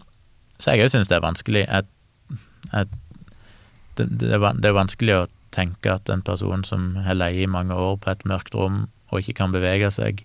Så 0.59 0.73
jeg 0.73 0.87
òg 0.87 0.93
syns 0.95 1.11
det 1.11 1.19
er 1.19 1.25
vanskelig. 1.25 1.67
Jeg, 1.67 2.39
jeg, 2.73 2.89
det, 3.99 4.09
det 4.17 4.69
er 4.71 4.77
vanskelig 4.77 5.17
å 5.19 5.23
tenke 5.53 5.93
at 5.93 6.09
en 6.13 6.23
person 6.25 6.65
som 6.65 6.95
har 7.05 7.19
leid 7.19 7.43
i 7.45 7.51
mange 7.51 7.77
år 7.77 7.99
på 8.03 8.13
et 8.13 8.25
mørkt 8.29 8.55
rom 8.57 8.87
og 9.13 9.21
ikke 9.21 9.37
kan 9.43 9.53
bevege 9.55 9.91
seg 9.93 10.25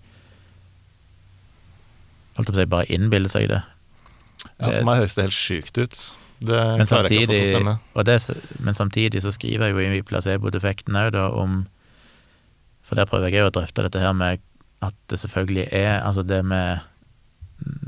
Holdt 2.37 2.51
på 2.51 2.53
å 2.53 2.59
si, 2.59 2.65
bare 2.69 2.85
innbille 2.93 3.29
seg 3.33 3.47
det. 3.49 3.63
Ja, 4.59 4.67
for 4.67 4.83
meg 4.85 4.99
høres 4.99 5.15
det 5.17 5.23
helt 5.25 5.33
sjukt 5.33 5.79
ut. 5.81 5.95
Det 6.37 6.59
Men 6.77 6.85
klarer 6.85 7.09
jeg 7.09 7.23
ikke 7.25 7.31
å 7.31 7.31
få 7.31 7.33
til 7.33 7.41
å 7.41 7.47
stemme. 7.49 7.73
det, 8.05 8.17
men 8.61 8.77
samtidig 8.77 9.23
så 9.25 9.31
skriver 9.33 9.71
jeg 9.71 9.73
jo 9.73 9.95
i 9.97 10.03
placebo-defekten 10.05 10.99
òg, 11.01 11.15
da, 11.15 11.23
om 11.33 11.63
For 12.85 12.95
der 12.95 13.09
prøver 13.09 13.33
jeg 13.33 13.41
òg 13.41 13.49
å 13.49 13.55
drøfte 13.57 13.87
dette 13.87 14.03
her 14.03 14.13
med 14.13 14.43
at 14.85 14.93
det 15.09 15.17
selvfølgelig 15.19 15.65
er 15.73 16.03
Altså 16.05 16.21
det 16.21 16.43
med 16.45 16.85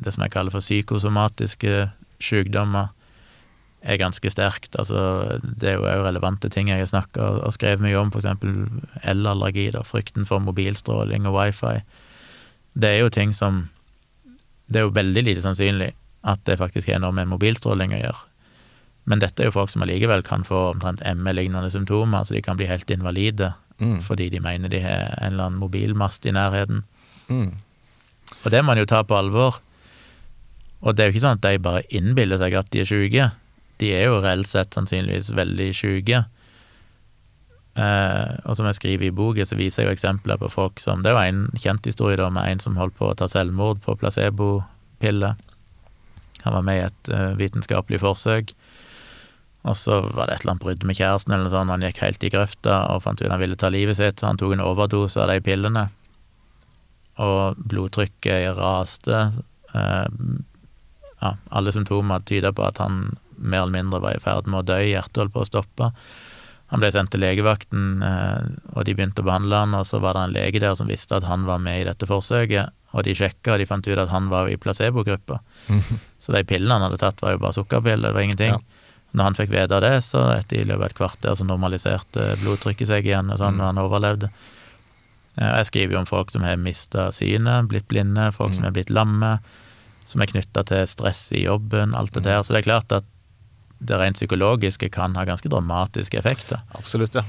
det 0.03 0.15
som 0.15 0.23
jeg 0.25 0.33
kaller 0.33 0.49
for 0.49 0.65
psykosomatiske 0.65 1.91
sykdommer, 2.19 2.89
er 3.81 3.97
ganske 3.97 4.31
sterkt. 4.31 4.75
Altså, 4.79 5.39
det 5.41 5.69
er 5.69 5.77
jo 5.77 5.87
òg 5.87 6.03
relevante 6.05 6.49
ting 6.51 6.67
jeg 6.67 6.81
har 6.81 6.89
snakka 6.91 7.29
og 7.45 7.53
skrevet 7.55 7.83
mye 7.83 7.95
om, 7.99 8.11
eksempel 8.11 8.67
elallergi, 9.07 9.69
da, 9.71 9.83
frykten 9.87 10.27
for 10.27 10.43
mobilstråling 10.43 11.27
og 11.29 11.37
wifi. 11.37 11.79
Det 12.75 12.89
er 12.89 12.99
jo 13.03 13.09
ting 13.09 13.33
som 13.33 13.69
Det 14.69 14.77
er 14.77 14.83
jo 14.85 14.93
veldig 14.93 15.23
lite 15.25 15.41
sannsynlig 15.41 15.93
at 16.23 16.43
det 16.45 16.59
faktisk 16.59 16.91
har 16.91 16.99
noe 17.01 17.11
med 17.11 17.25
mobilstråling 17.31 17.95
å 17.95 18.01
gjøre. 18.03 18.19
Men 19.09 19.17
dette 19.17 19.41
er 19.41 19.47
jo 19.49 19.55
folk 19.55 19.71
som 19.73 19.81
allikevel 19.81 20.21
kan 20.21 20.43
få 20.45 20.75
omtrent 20.75 21.01
ME-lignende 21.01 21.71
symptomer, 21.73 22.21
så 22.21 22.35
de 22.35 22.41
kan 22.45 22.57
bli 22.59 22.67
helt 22.69 22.89
invalide 22.93 23.53
Mm. 23.79 24.01
fordi 24.03 24.29
de 24.29 24.39
mener 24.43 24.67
de 24.67 24.79
har 24.83 25.15
en 25.21 25.33
eller 25.33 25.43
annen 25.45 25.59
mobilmast 25.59 26.25
i 26.25 26.31
nærheten. 26.35 26.83
Mm. 27.29 27.53
Og 28.43 28.51
det 28.51 28.59
må 28.61 28.73
man 28.73 28.77
jo 28.77 28.85
ta 28.85 29.03
på 29.03 29.15
alvor. 29.15 29.61
Og 30.81 30.95
det 30.95 31.03
er 31.03 31.07
jo 31.09 31.13
ikke 31.15 31.23
sånn 31.23 31.39
at 31.39 31.45
de 31.45 31.61
bare 31.63 31.83
innbiller 31.89 32.37
seg 32.41 32.57
at 32.59 32.69
de 32.71 32.81
er 32.83 32.89
syke. 32.89 33.29
De 33.79 33.93
er 33.95 34.09
jo 34.09 34.19
reelt 34.23 34.49
sett 34.49 34.75
sannsynligvis 34.75 35.31
veldig 35.37 35.69
sjuke. 35.75 36.23
Eh, 37.79 38.31
og 38.43 38.57
som 38.57 38.67
jeg 38.67 38.79
skriver 38.79 39.07
i 39.07 39.15
boka, 39.15 39.45
så 39.47 39.57
viser 39.59 39.83
jeg 39.83 39.89
jo 39.89 39.95
eksempler 39.95 40.39
på 40.41 40.49
folk 40.51 40.81
som 40.81 41.03
Det 41.03 41.13
er 41.13 41.15
jo 41.15 41.27
en 41.29 41.45
kjent 41.61 41.85
historie 41.85 42.19
da 42.19 42.27
med 42.33 42.49
en 42.49 42.63
som 42.63 42.79
holdt 42.79 42.97
på 42.97 43.11
å 43.11 43.15
ta 43.15 43.29
selvmord 43.31 43.79
på 43.85 43.95
placebopiller. 44.01 45.37
Han 46.43 46.55
var 46.55 46.65
med 46.65 46.79
i 46.79 46.85
et 46.87 47.11
eh, 47.13 47.31
vitenskapelig 47.39 48.01
forsøk. 48.03 48.53
Og 49.67 49.75
så 49.75 49.99
var 50.01 50.27
det 50.27 50.37
et 50.37 50.43
eller 50.43 50.55
annet 50.55 50.63
brudd 50.63 50.85
med 50.87 50.95
kjæresten, 50.95 51.33
eller 51.35 51.47
noe 51.47 51.53
sånt, 51.53 51.71
han 51.73 51.83
gikk 51.83 51.99
helt 52.03 52.23
i 52.23 52.31
grøfta 52.31 52.77
og 52.93 53.03
fant 53.03 53.19
ut 53.19 53.27
han 53.27 53.41
ville 53.41 53.59
ta 53.59 53.71
livet 53.71 53.99
sitt. 53.99 54.23
Han 54.23 54.39
tok 54.39 54.55
en 54.55 54.63
overdose 54.63 55.19
av 55.19 55.31
de 55.31 55.39
pillene, 55.43 55.89
og 57.19 57.59
blodtrykket 57.59 58.55
raste. 58.59 59.19
Eh, 59.75 60.05
ja, 61.19 61.33
alle 61.51 61.75
symptomer 61.75 62.23
tyda 62.23 62.53
på 62.55 62.63
at 62.63 62.79
han 62.79 63.17
mer 63.39 63.63
eller 63.63 63.71
mindre 63.83 64.01
var 64.03 64.15
i 64.15 64.19
ferd 64.23 64.47
med 64.47 64.59
å 64.61 64.65
dø, 64.65 64.77
hjertet 64.83 65.17
holdt 65.23 65.33
på 65.33 65.41
å 65.41 65.47
stoppe. 65.49 65.91
Han 66.69 66.79
ble 66.83 66.91
sendt 66.93 67.09
til 67.11 67.21
legevakten, 67.23 68.03
eh, 68.03 68.49
og 68.75 68.85
de 68.85 68.93
begynte 68.93 69.23
å 69.23 69.25
behandle 69.25 69.55
han, 69.63 69.73
og 69.73 69.85
så 69.89 69.99
var 69.99 70.13
det 70.13 70.21
en 70.27 70.33
lege 70.35 70.59
der 70.61 70.75
som 70.75 70.87
visste 70.87 71.15
at 71.17 71.23
han 71.25 71.45
var 71.47 71.57
med 71.59 71.81
i 71.81 71.87
dette 71.87 72.05
forsøket, 72.05 72.69
og 72.93 73.03
de 73.03 73.13
sjekka, 73.17 73.53
og 73.53 73.59
de 73.59 73.65
fant 73.65 73.87
ut 73.87 73.97
at 73.97 74.09
han 74.09 74.29
var 74.29 74.47
i 74.49 74.57
placebogruppa. 74.57 75.39
Så 76.19 76.31
de 76.33 76.43
pillene 76.43 76.73
han 76.73 76.81
hadde 76.87 76.97
tatt, 77.01 77.21
var 77.21 77.31
jo 77.31 77.41
bare 77.41 77.53
sukkerpiller, 77.57 78.09
det 78.09 78.13
var 78.13 78.21
ingenting. 78.27 78.53
Ja. 78.53 78.59
Når 79.13 79.23
han 79.23 79.33
fikk 79.39 79.49
vite 79.49 79.79
det, 79.81 80.03
så 80.05 80.21
etter 80.37 80.59
i 80.59 80.63
løpet 80.69 80.83
av 80.83 80.85
et 80.91 80.97
kvarter 80.97 81.35
så 81.39 81.45
normaliserte 81.45 82.25
blodtrykket 82.43 82.87
seg 82.91 83.05
igjen, 83.09 83.31
og 83.33 83.39
sånn, 83.41 83.55
Mm. 83.57 83.61
og 83.61 83.65
han 83.65 83.77
overlevde. 83.81 84.29
Eh, 85.37 85.55
Jeg 85.57 85.65
skriver 85.65 85.93
jo 85.93 85.99
om 85.99 86.05
folk 86.05 86.29
som 86.31 86.43
har 86.43 86.57
mista 86.57 87.07
synet, 87.11 87.67
blitt 87.67 87.87
blinde, 87.87 88.31
folk 88.33 88.53
som 88.53 88.63
Mm. 88.63 88.67
er 88.67 88.71
blitt 88.77 88.89
lamme, 88.93 89.39
som 90.05 90.21
er 90.21 90.25
knytta 90.27 90.63
til 90.65 90.85
stress 90.85 91.31
i 91.31 91.45
jobben, 91.45 91.95
alt 91.95 92.11
det 92.13 92.21
Mm. 92.21 92.29
der. 92.29 92.39
Så 92.43 92.53
det 92.53 92.57
er 92.67 92.69
klart 92.71 92.91
at 92.91 93.03
det 93.79 93.99
rent 93.99 94.19
psykologiske 94.19 94.89
kan 94.91 95.15
ha 95.15 95.23
ganske 95.27 95.49
dramatiske 95.51 96.19
effekter. 96.19 96.61
Absolutt, 96.77 97.15
ja. 97.15 97.23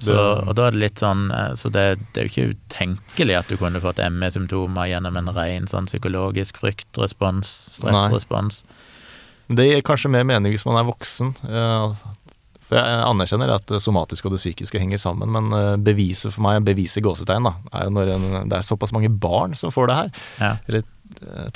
Så, 0.00 0.14
og 0.16 0.54
da 0.56 0.68
er 0.68 0.72
det 0.72 0.80
litt 0.80 1.00
sånn 1.02 1.26
eh, 1.28 1.50
Så 1.60 1.68
det, 1.68 1.82
det 2.14 2.22
er 2.22 2.24
jo 2.24 2.30
ikke 2.30 2.52
utenkelig 2.54 3.34
at 3.36 3.50
du 3.52 3.58
kunne 3.60 3.82
fått 3.84 3.98
ME-symptomer 4.00 4.88
gjennom 4.88 5.18
en 5.20 5.28
ren 5.36 5.66
sånn 5.68 5.90
psykologisk 5.90 6.56
fryktrespons, 6.62 7.50
stressrespons. 7.76 8.62
Nei. 8.64 9.58
Det 9.60 9.66
gir 9.66 9.84
kanskje 9.84 10.08
mer 10.14 10.24
mening 10.24 10.54
hvis 10.54 10.64
man 10.64 10.78
er 10.80 10.88
voksen. 10.88 11.34
eh, 11.44 12.00
For 12.70 12.78
jeg 12.78 13.02
anerkjenner 13.10 13.52
at 13.58 13.66
det 13.68 13.82
somatiske 13.84 14.30
og 14.30 14.36
det 14.36 14.40
psykiske 14.40 14.80
henger 14.80 15.02
sammen, 15.02 15.32
men 15.36 15.52
eh, 15.58 15.76
beviset 15.90 16.32
for 16.32 16.46
meg, 16.48 16.62
beviset 16.64 17.04
gåsetegn, 17.04 17.50
da, 17.50 17.56
er 17.74 17.88
jo 17.90 17.94
når 17.98 18.14
en, 18.14 18.26
det 18.48 18.56
er 18.60 18.68
såpass 18.72 18.94
mange 18.96 19.10
barn 19.12 19.52
som 19.58 19.74
får 19.74 19.90
det 19.90 19.98
her. 20.00 20.10
Ja. 20.40 20.52
Eller 20.70 20.86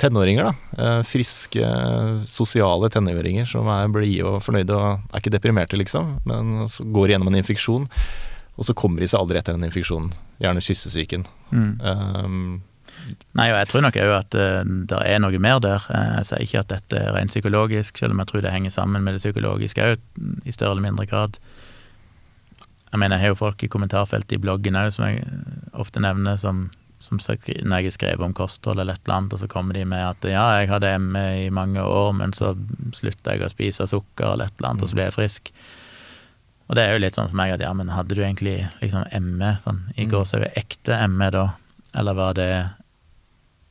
tenåringer, 0.01 0.49
da. 0.49 0.83
Eh, 0.83 1.01
Friske, 1.07 1.71
sosiale 2.29 2.89
tenåringer 2.93 3.47
som 3.49 3.67
er 3.71 3.89
blide 3.93 4.27
og 4.27 4.43
fornøyde 4.45 4.75
og 4.77 4.87
er 5.11 5.23
ikke 5.23 5.33
deprimerte, 5.33 5.79
liksom, 5.79 6.17
men 6.29 6.67
så 6.71 6.85
går 6.95 7.13
gjennom 7.15 7.31
en 7.31 7.39
infeksjon, 7.41 7.87
og 8.55 8.67
så 8.67 8.75
kommer 8.77 9.03
de 9.03 9.09
seg 9.11 9.19
aldri 9.19 9.39
etter 9.41 9.57
den 9.57 9.67
infeksjonen. 9.67 10.13
Gjerne 10.43 10.63
kyssesyken. 10.63 11.25
Mm. 11.51 11.73
Um, 11.81 12.63
Nei, 13.37 13.51
og 13.51 13.59
jeg 13.59 13.67
tror 13.69 13.83
nok 13.85 13.97
òg 14.01 14.11
at 14.15 14.35
uh, 14.39 14.61
det 14.89 14.99
er 15.05 15.19
noe 15.21 15.39
mer 15.41 15.59
der. 15.61 15.83
Eh, 15.93 16.13
Jeg 16.21 16.29
sier 16.29 16.45
ikke 16.45 16.61
at 16.63 16.71
dette 16.71 17.01
er 17.01 17.13
rent 17.13 17.33
psykologisk, 17.33 17.99
selv 18.01 18.15
om 18.15 18.23
jeg 18.23 18.31
tror 18.31 18.45
det 18.45 18.53
henger 18.55 18.73
sammen 18.73 19.03
med 19.05 19.17
det 19.17 19.21
psykologiske 19.21 19.91
òg, 19.91 20.07
i 20.45 20.55
større 20.55 20.73
eller 20.73 20.87
mindre 20.87 21.05
grad. 21.09 21.37
Jeg 22.91 22.99
mener, 23.01 23.17
jeg 23.17 23.27
har 23.27 23.33
jo 23.35 23.41
folk 23.43 23.63
i 23.65 23.69
kommentarfeltet 23.69 24.37
i 24.37 24.41
bloggen 24.41 24.79
òg, 24.79 24.93
som 24.95 25.05
jeg 25.09 25.21
eh, 25.21 25.69
ofte 25.75 26.01
nevner, 26.01 26.39
som, 26.41 26.69
som 27.05 27.19
når 27.21 27.83
jeg 27.85 27.93
skrev 27.95 28.21
om 28.25 28.33
kosthold 28.33 28.79
eller 28.81 28.93
et 28.97 29.01
eller 29.05 29.17
annet, 29.19 29.33
og 29.37 29.39
så 29.43 29.47
kommer 29.51 29.73
de 29.77 29.85
med 29.85 30.03
at 30.03 30.27
ja, 30.29 30.45
jeg 30.59 30.69
hadde 30.73 30.93
ME 30.99 31.25
i 31.45 31.49
mange 31.53 31.81
år, 31.81 32.13
men 32.17 32.33
så 32.33 32.53
slutta 32.97 33.35
jeg 33.35 33.45
å 33.45 33.49
spise 33.53 33.87
sukker 33.87 34.33
eller 34.33 34.49
et 34.49 34.57
eller 34.59 34.69
annet, 34.73 34.83
og 34.83 34.89
så 34.91 34.97
ble 34.99 35.07
jeg 35.09 35.17
frisk. 35.17 35.51
Og 36.67 36.75
det 36.75 36.83
er 36.87 36.95
jo 36.95 37.03
litt 37.03 37.13
sånn 37.17 37.29
for 37.29 37.37
meg 37.37 37.53
at 37.53 37.61
ja, 37.61 37.71
men 37.77 37.91
hadde 37.93 38.15
du 38.17 38.23
egentlig 38.25 38.57
liksom 38.81 39.05
ME, 39.21 39.57
sånn 39.63 39.83
i 39.95 40.05
Mm. 40.05 40.11
gåseøyne 40.11 40.53
ekte 40.57 40.97
ME 41.07 41.29
da, 41.31 41.45
eller 41.95 42.13
var 42.17 42.33
det 42.33 42.49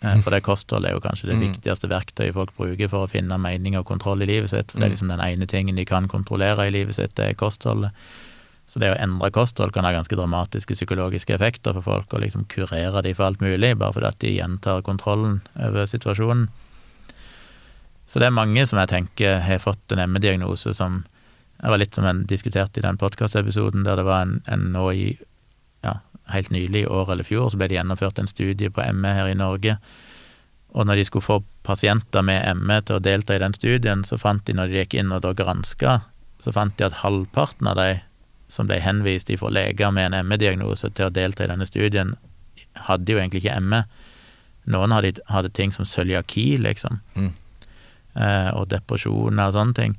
Eh, 0.05 0.21
For 0.21 0.31
det 0.35 0.43
kostholdet 0.45 0.91
er 0.91 0.95
jo 0.95 1.01
kanskje 1.01 1.29
det 1.31 1.37
Mm. 1.39 1.45
viktigste 1.55 1.89
verktøyet 1.89 2.35
folk 2.35 2.51
bruker 2.59 2.89
for 2.91 3.07
å 3.07 3.11
finne 3.11 3.39
mening 3.41 3.77
og 3.79 3.87
kontroll 3.87 4.21
i 4.21 4.27
livet 4.27 4.51
sitt. 4.51 4.71
For 4.71 4.79
det 4.79 4.85
er 4.85 4.91
Mm. 4.91 4.93
liksom 4.97 5.09
den 5.09 5.21
ene 5.21 5.47
tingen 5.47 5.77
de 5.77 5.85
kan 5.87 6.09
kontrollere 6.09 6.67
i 6.67 6.71
livet 6.71 6.95
sitt, 6.95 7.15
det 7.15 7.31
er 7.31 7.33
kostholdet. 7.35 7.91
Så 8.67 8.81
det 8.81 8.91
å 8.95 8.99
endre 8.99 9.31
kosthold 9.35 9.75
kan 9.75 9.85
ha 9.85 9.93
ganske 9.93 10.17
dramatiske 10.17 10.77
psykologiske 10.77 11.37
effekter 11.37 11.77
for 11.77 11.85
folk, 11.85 12.15
og 12.15 12.25
liksom 12.25 12.47
kurere 12.51 13.03
de 13.05 13.13
for 13.15 13.29
alt 13.29 13.43
mulig, 13.45 13.75
bare 13.79 13.93
fordi 13.97 14.09
at 14.09 14.21
de 14.25 14.33
gjentar 14.39 14.85
kontrollen 14.87 15.43
over 15.61 15.91
situasjonen. 15.91 16.49
Så 18.07 18.21
det 18.21 18.29
er 18.29 18.37
mange 18.37 18.65
som 18.69 18.81
jeg 18.81 18.91
tenker 18.91 19.39
har 19.45 19.63
fått 19.63 19.93
en 19.95 20.05
ME-diagnose 20.13 20.75
som 20.77 21.05
Jeg 21.55 21.71
var 21.71 21.79
litt 21.79 21.95
som 21.95 22.05
en 22.05 22.25
diskuterte 22.29 22.81
i 22.81 22.83
den 22.83 22.99
podkastepisoden 23.01 23.85
der 23.87 23.97
det 23.97 24.05
var 24.05 24.25
en, 24.27 24.33
en 24.51 24.65
nå 24.75 24.89
i 24.93 25.05
ja, 25.87 25.95
helt 26.29 26.51
nylig, 26.51 26.83
i 26.83 26.91
år 26.91 27.13
eller 27.15 27.25
fjor, 27.25 27.47
så 27.49 27.57
ble 27.57 27.69
det 27.71 27.79
gjennomført 27.79 28.19
en 28.21 28.29
studie 28.29 28.73
på 28.75 28.85
ME 28.93 29.13
her 29.17 29.31
i 29.31 29.37
Norge. 29.39 29.77
Og 30.75 30.85
når 30.85 30.99
de 30.99 31.05
skulle 31.07 31.25
få 31.25 31.39
pasienter 31.65 32.27
med 32.27 32.59
ME 32.59 32.81
til 32.83 32.99
å 32.99 33.05
delta 33.05 33.37
i 33.37 33.41
den 33.41 33.55
studien, 33.57 34.03
så 34.05 34.19
fant 34.21 34.45
de, 34.45 34.57
når 34.59 34.73
de 34.73 34.83
gikk 34.83 34.99
inn 34.99 35.15
og 35.15 35.23
da 35.25 35.33
granska, 35.33 36.01
så 36.43 36.53
fant 36.53 36.75
de 36.77 36.89
at 36.89 37.01
halvparten 37.05 37.71
av 37.71 37.79
de 37.79 37.89
som 38.55 38.69
ble 38.71 38.79
henvist 38.81 39.31
ifra 39.35 39.51
leger 39.53 39.91
med 39.95 40.15
en 40.15 40.27
ME-diagnose 40.31 40.91
til 40.95 41.09
å 41.09 41.13
delta 41.15 41.45
i 41.45 41.51
denne 41.51 41.67
studien, 41.69 42.15
hadde 42.89 43.13
jo 43.15 43.19
egentlig 43.21 43.43
ikke 43.45 43.61
ME. 43.63 43.83
Noen 44.73 44.95
hadde, 44.97 45.19
hadde 45.29 45.51
ting 45.55 45.73
som 45.75 45.85
cøliaki, 45.85 46.47
liksom, 46.63 47.01
Mm. 47.19 47.33
eh, 48.17 48.51
og 48.55 48.69
depresjoner 48.71 49.49
og 49.51 49.55
sånne 49.59 49.75
ting. 49.75 49.97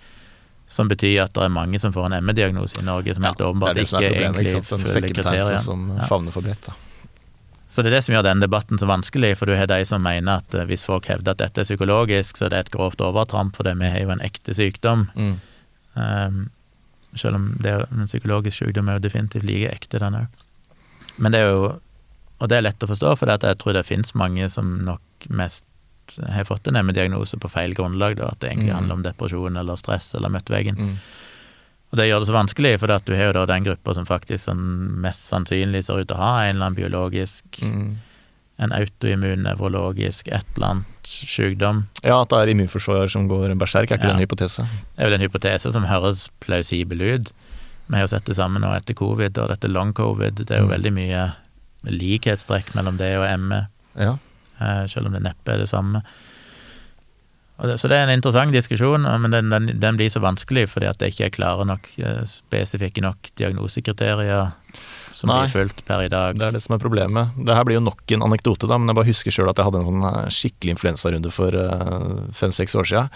Som 0.68 0.88
betyr 0.90 1.24
at 1.28 1.34
det 1.36 1.44
er 1.46 1.50
mange 1.54 1.80
som 1.80 1.94
får 1.94 2.08
en 2.10 2.24
ME-diagnose 2.26 2.80
i 2.82 2.86
Norge, 2.88 3.14
som 3.16 3.24
helt 3.24 3.38
det 3.38 3.46
åpenbart 3.46 3.76
er 3.76 3.84
er 3.84 3.86
ikke 3.86 4.16
egentlig 4.16 4.48
ikke 4.56 4.80
følger 4.82 5.14
kriteriene. 5.14 5.60
som 5.60 5.92
Ja. 6.00 6.08
favner 6.08 6.32
for 6.34 6.42
bredt. 6.42 6.66
Da. 6.66 6.74
Så 7.70 7.84
det 7.84 7.92
er 7.92 7.98
det 7.98 8.04
som 8.06 8.16
gjør 8.16 8.24
denne 8.24 8.42
debatten 8.48 8.80
så 8.80 8.88
vanskelig, 8.88 9.36
for 9.38 9.46
du 9.46 9.56
har 9.56 9.68
de 9.68 9.84
som 9.86 10.02
mener 10.02 10.38
at 10.38 10.56
eh, 10.56 10.66
hvis 10.66 10.84
folk 10.86 11.06
hevder 11.06 11.32
at 11.32 11.38
dette 11.38 11.60
er 11.62 11.66
psykologisk, 11.66 12.38
så 12.38 12.46
er 12.46 12.50
det 12.50 12.60
et 12.66 12.72
grovt 12.72 12.98
overtramp, 13.04 13.56
for 13.56 13.64
det 13.64 13.78
vi 13.78 13.90
har 13.90 14.00
jo 14.00 14.10
en 14.12 14.20
ekte 14.22 14.56
sykdom. 14.56 15.10
Mm. 15.16 15.36
Um, 15.96 16.50
selv 17.16 17.36
om 17.36 17.46
det 17.62 17.72
er 17.72 17.86
en 17.92 18.06
psykologisk 18.08 18.58
sykdom 18.64 18.90
er 18.90 19.00
jo 19.00 19.06
definitivt 19.08 19.44
like 19.48 19.72
ekte, 19.72 20.00
den 20.00 20.14
òg. 20.14 20.28
Men 21.18 21.32
det 21.32 21.42
er 21.42 21.52
jo 21.52 21.80
Og 22.42 22.50
det 22.50 22.58
er 22.58 22.62
lett 22.66 22.84
å 22.84 22.88
forstå, 22.92 23.14
for 23.18 23.32
jeg 23.32 23.58
tror 23.62 23.74
det 23.74 23.86
finnes 23.88 24.10
mange 24.14 24.50
som 24.52 24.84
nok 24.84 25.00
mest 25.30 25.64
har 26.28 26.44
fått 26.44 26.68
en 26.68 26.76
ME-diagnose 26.86 27.38
på 27.40 27.48
feil 27.50 27.74
grunnlag, 27.74 28.18
da, 28.18 28.28
at 28.28 28.40
det 28.42 28.50
egentlig 28.52 28.74
Mm. 28.74 28.76
handler 28.76 28.94
om 28.96 29.04
depresjon 29.04 29.58
eller 29.58 29.76
stress 29.80 30.14
eller 30.14 30.30
møtt 30.30 30.50
veggen. 30.52 30.76
Mm. 30.76 30.98
Og 31.94 31.98
det 31.98 32.10
gjør 32.10 32.20
det 32.20 32.28
så 32.28 32.36
vanskelig, 32.36 32.80
for 32.80 32.92
at 32.92 33.06
du 33.06 33.14
har 33.16 33.32
jo 33.32 33.34
da 33.34 33.46
den 33.46 33.64
gruppa 33.64 33.94
som 33.96 34.06
faktisk 34.06 34.44
sånn 34.50 35.00
mest 35.00 35.24
sannsynlig 35.32 35.86
ser 35.86 36.02
ut 36.02 36.08
til 36.10 36.18
å 36.18 36.20
ha 36.20 36.44
en 36.44 36.58
eller 36.58 36.66
annen 36.66 36.76
biologisk 36.76 37.46
Mm. 37.64 37.98
En 38.60 38.72
autoimmun, 38.72 39.44
nevrologisk, 39.44 40.28
et 40.32 40.46
eller 40.56 40.68
annet 40.68 40.86
sykdom. 41.04 41.88
Ja, 42.04 42.22
at 42.22 42.30
det 42.30 42.38
er 42.40 42.52
immunforsvar 42.54 43.10
som 43.12 43.28
går 43.28 43.52
berserk, 43.60 43.92
er 43.92 43.98
ikke 43.98 44.08
Ja. 44.08 44.14
det 44.14 44.22
en 44.22 44.28
hypotese? 44.28 44.64
Det 44.96 45.04
er 45.04 45.10
vel 45.10 45.14
en 45.22 45.30
hypotese 45.30 45.72
som 45.74 45.84
høres 45.84 46.30
plausibel 46.40 47.02
ut. 47.02 47.32
Vi 47.90 47.96
har 47.96 48.02
jo 48.08 48.08
sett 48.16 48.26
det 48.26 48.36
samme 48.38 48.60
nå 48.60 48.72
etter 48.76 48.94
covid, 48.96 49.38
og 49.38 49.50
dette 49.50 49.68
long 49.68 49.94
covid. 49.94 50.36
Det 50.36 50.52
er 50.52 50.60
jo 50.62 50.68
Mm. 50.68 50.72
veldig 50.82 50.94
mye 50.94 51.34
likhetstrekk 51.86 52.74
mellom 52.76 52.98
det 52.98 53.16
og 53.18 53.40
ME, 53.40 53.68
Ja. 53.98 54.18
eh, 54.62 54.88
selv 54.88 55.08
om 55.08 55.14
det 55.14 55.22
neppe 55.24 55.54
er 55.54 55.58
det 55.58 55.70
samme. 55.70 56.02
Det, 57.56 57.78
så 57.80 57.88
det 57.88 57.96
er 57.96 58.10
en 58.10 58.18
interessant 58.18 58.52
diskusjon, 58.52 59.08
men 59.24 59.32
den, 59.32 59.52
den, 59.54 59.70
den 59.80 60.00
blir 60.00 60.12
så 60.12 60.20
vanskelig 60.24 60.68
fordi 60.74 60.90
at 60.90 61.00
det 61.00 61.14
ikke 61.14 61.30
er 61.30 61.36
klare 61.38 61.68
nok, 61.68 61.88
eh, 62.04 62.22
spesifikke 62.28 63.04
nok 63.06 63.32
diagnosekriterier 63.40 64.52
som 65.16 65.32
Nei. 65.32 65.46
blir 65.46 65.54
fulgt 65.54 65.86
per 65.88 66.04
i 66.04 66.12
dag. 66.12 66.36
Det 66.36 66.50
er 66.50 66.58
det 66.58 66.64
som 66.66 66.76
er 66.76 66.84
problemet. 66.84 67.32
Det 67.48 67.56
her 67.56 67.64
blir 67.68 67.80
jo 67.80 67.86
nok 67.86 68.04
en 68.12 68.26
anekdote, 68.28 68.68
da, 68.68 68.80
men 68.80 68.92
jeg 68.92 69.00
bare 69.00 69.08
husker 69.08 69.36
sjøl 69.38 69.52
at 69.52 69.62
jeg 69.62 69.70
hadde 69.70 69.82
en 69.82 69.90
sånn 69.90 70.08
eh, 70.12 70.22
skikkelig 70.36 70.76
influensarunde 70.76 71.32
for 71.32 71.56
eh, 71.62 72.24
fem-seks 72.36 72.76
år 72.82 72.92
sia. 72.92 73.08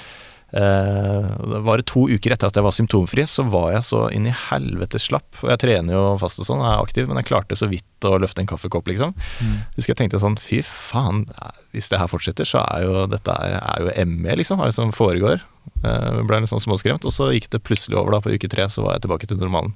Det 0.51 1.59
var 1.65 1.81
to 1.85 2.07
uker 2.09 2.33
etter 2.33 2.49
at 2.49 2.57
jeg 2.57 2.65
var 2.65 2.73
symptomfri, 2.73 3.25
så 3.29 3.43
var 3.49 3.73
jeg 3.75 3.85
så 3.85 3.99
inn 4.15 4.25
i 4.29 4.33
helvete 4.33 4.97
slapp. 5.01 5.29
Og 5.43 5.51
jeg 5.53 5.61
trener 5.61 5.93
jo 5.93 6.03
fast 6.21 6.41
og 6.41 6.47
sånn, 6.47 6.63
jeg 6.63 6.73
er 6.73 6.85
aktiv, 6.85 7.03
men 7.09 7.17
jeg 7.21 7.29
klarte 7.29 7.57
så 7.59 7.67
vidt 7.69 7.85
å 8.07 8.17
løfte 8.21 8.41
en 8.41 8.49
kaffekopp, 8.49 8.87
liksom. 8.89 9.13
Mm. 9.43 9.55
Husker 9.75 9.93
jeg 9.93 9.99
tenkte 10.01 10.23
sånn, 10.23 10.39
fy 10.41 10.59
faen, 10.65 11.27
hvis 11.75 11.91
det 11.91 11.99
her 12.01 12.09
fortsetter, 12.09 12.45
så 12.49 12.57
er 12.63 12.79
jo 12.87 12.93
dette 13.11 13.29
er, 13.29 13.49
er 13.59 13.77
jo 13.83 13.87
ME, 14.09 14.33
liksom. 14.41 14.57
Hva 14.57 14.65
er 14.65 14.71
det 14.73 14.79
som 14.79 14.95
foregår? 14.95 15.37
Eh, 15.79 16.19
ble 16.27 16.41
litt 16.41 16.51
sånn 16.51 16.63
småskremt, 16.63 17.05
og 17.07 17.13
så 17.13 17.29
gikk 17.31 17.47
det 17.53 17.65
plutselig 17.67 17.97
over 17.99 18.11
da 18.15 18.19
på 18.23 18.33
uke 18.33 18.49
tre, 18.51 18.63
så 18.71 18.79
var 18.83 18.91
jeg 18.97 19.03
tilbake 19.05 19.25
til 19.29 19.39
normalen. 19.39 19.73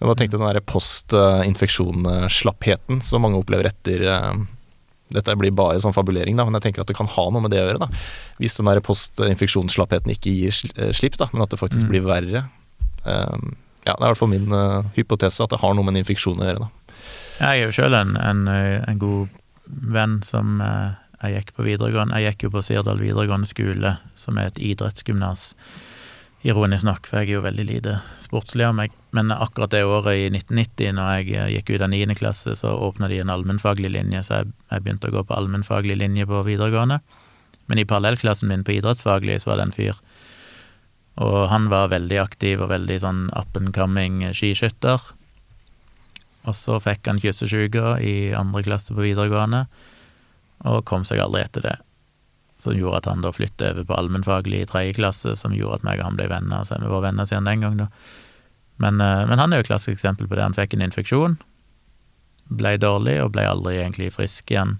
Jeg 0.00 0.06
bare 0.08 0.18
tenkte 0.20 0.38
den 0.40 0.48
der 0.48 0.68
post-infeksjon-slappheten 0.72 2.96
som 3.04 3.22
mange 3.24 3.40
opplever 3.40 3.66
etter 3.70 3.98
eh, 4.10 4.34
Dette 5.14 5.36
blir 5.38 5.52
bare 5.54 5.78
sånn 5.78 5.94
fabulering, 5.94 6.36
da, 6.36 6.44
men 6.44 6.56
jeg 6.58 6.64
tenker 6.68 6.82
at 6.82 6.88
det 6.90 6.96
kan 6.98 7.06
ha 7.06 7.24
noe 7.30 7.42
med 7.44 7.52
det 7.54 7.60
å 7.62 7.68
gjøre. 7.68 7.78
da. 7.84 7.88
Hvis 8.40 8.56
den 8.58 8.82
postinfeksjonsslappheten 8.82 10.10
ikke 10.14 10.32
gir 10.34 10.56
eh, 10.76 10.92
slipp, 10.96 11.16
da, 11.20 11.28
men 11.32 11.42
at 11.42 11.50
det 11.50 11.60
faktisk 11.60 11.86
Mm. 11.86 11.90
blir 11.92 12.02
verre. 12.02 12.44
Um, 13.04 13.56
ja, 13.86 13.94
Det 13.94 14.02
er 14.02 14.06
i 14.06 14.10
hvert 14.10 14.18
fall 14.18 14.32
min 14.32 14.50
uh, 14.52 14.82
hypotese, 14.96 15.44
at 15.44 15.50
det 15.50 15.60
har 15.62 15.74
noe 15.74 15.84
med 15.84 15.94
en 15.94 16.02
infeksjon 16.02 16.40
å 16.42 16.46
gjøre. 16.48 16.58
da. 16.66 16.68
Jeg 17.38 17.60
er 17.60 17.66
jo 17.66 17.72
sjøl 17.76 17.94
en, 17.94 18.16
en, 18.16 18.48
eh, 18.48 18.82
en 18.88 18.98
god 18.98 19.28
venn 19.66 20.22
som 20.26 20.60
uh, 20.60 20.94
jeg 21.22 21.36
gikk 21.38 21.52
på 21.54 21.62
videregående. 21.66 22.18
Jeg 22.18 22.34
gikk 22.34 22.42
jo 22.48 22.50
på 22.50 22.62
Sirdal 22.66 22.98
videregående 22.98 23.46
skole, 23.46 23.98
som 24.16 24.38
er 24.38 24.46
et 24.50 24.58
idrettsgymnas. 24.58 25.54
Ironisk 26.44 26.84
nok, 26.84 27.06
for 27.08 27.22
jeg 27.22 27.30
er 27.30 27.38
jo 27.38 27.44
veldig 27.46 27.64
lite 27.66 27.94
sportslig 28.22 28.66
av 28.66 28.74
meg. 28.76 28.92
Men 29.16 29.32
akkurat 29.34 29.72
det 29.72 29.86
året 29.88 30.18
i 30.20 30.26
1990, 30.28 30.92
når 30.98 31.12
jeg 31.14 31.30
eh, 31.32 31.52
gikk 31.56 31.72
ut 31.74 31.84
av 31.86 31.90
niende 31.90 32.16
klasse, 32.18 32.54
så 32.60 32.74
åpna 32.76 33.08
de 33.08 33.22
en 33.22 33.32
allmennfaglig 33.32 33.90
linje, 33.94 34.22
så 34.26 34.42
jeg, 34.42 34.52
jeg 34.70 34.84
begynte 34.84 35.10
å 35.10 35.16
gå 35.16 35.24
på 35.26 35.36
allmennfaglig 35.36 35.96
linje 35.98 36.28
på 36.28 36.42
videregående. 36.46 37.00
Men 37.66 37.80
i 37.80 37.86
parallellklassen 37.88 38.52
min 38.52 38.66
på 38.66 38.76
idrettsfaglig 38.76 39.40
så 39.42 39.50
var 39.50 39.60
det 39.60 39.68
en 39.68 39.76
fyr. 39.76 40.02
Og 41.24 41.48
han 41.48 41.70
var 41.72 41.90
veldig 41.94 42.20
aktiv 42.20 42.60
og 42.60 42.70
veldig 42.74 43.00
sånn 43.02 43.22
up 43.32 43.56
and 43.56 43.72
coming 43.74 44.20
skiskytter. 44.36 45.00
Og 46.46 46.54
så 46.54 46.76
fikk 46.84 47.08
han 47.10 47.18
kyssesjuke 47.22 47.96
i 48.04 48.16
andre 48.36 48.62
klasse 48.66 48.94
på 48.94 49.02
videregående, 49.02 49.64
og 50.68 50.84
kom 50.86 51.08
seg 51.08 51.24
aldri 51.24 51.42
etter 51.42 51.64
det. 51.64 51.76
Som 52.58 52.72
gjorde 52.78 52.96
at 52.96 53.04
han 53.10 53.20
da 53.20 53.30
flyttet 53.32 53.72
over 53.74 53.84
på 53.84 53.96
allmennfaglig 53.98 54.62
i 54.62 54.66
tredje 54.68 54.94
klasse, 54.96 55.36
som 55.36 55.52
gjorde 55.52 55.74
at 55.74 55.82
meg 55.84 55.98
og 56.00 56.04
han 56.08 56.16
ble 56.16 56.28
venner, 56.28 56.64
så 56.64 56.78
vi 56.80 56.88
var 56.88 57.02
venner 57.04 57.24
siden 57.28 57.44
den 57.44 57.60
gang, 57.60 57.76
da. 57.76 57.88
Men, 58.78 59.00
eh, 59.00 59.26
men 59.26 59.38
han 59.38 59.52
er 59.52 59.58
jo 59.58 59.66
et 59.66 59.68
klassisk 59.72 59.92
eksempel 59.98 60.26
på 60.28 60.34
det. 60.36 60.42
Han 60.42 60.54
fikk 60.56 60.74
en 60.74 60.82
infeksjon, 60.88 61.36
ble 62.48 62.76
dårlig 62.78 63.18
og 63.24 63.32
ble 63.32 63.44
aldri 63.48 63.76
egentlig 63.80 64.12
frisk 64.14 64.50
igjen. 64.54 64.78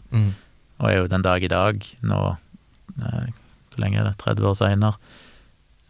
Og 0.78 0.88
er 0.90 0.96
jo 1.00 1.06
den 1.08 1.22
dag 1.24 1.42
i 1.44 1.48
dag, 1.48 1.84
nå 2.02 2.36
eh, 3.02 3.26
Hvor 3.72 3.78
lenge 3.84 3.98
er 4.00 4.04
det? 4.08 4.16
30 4.18 4.46
år 4.48 4.54
seinere. 4.56 4.96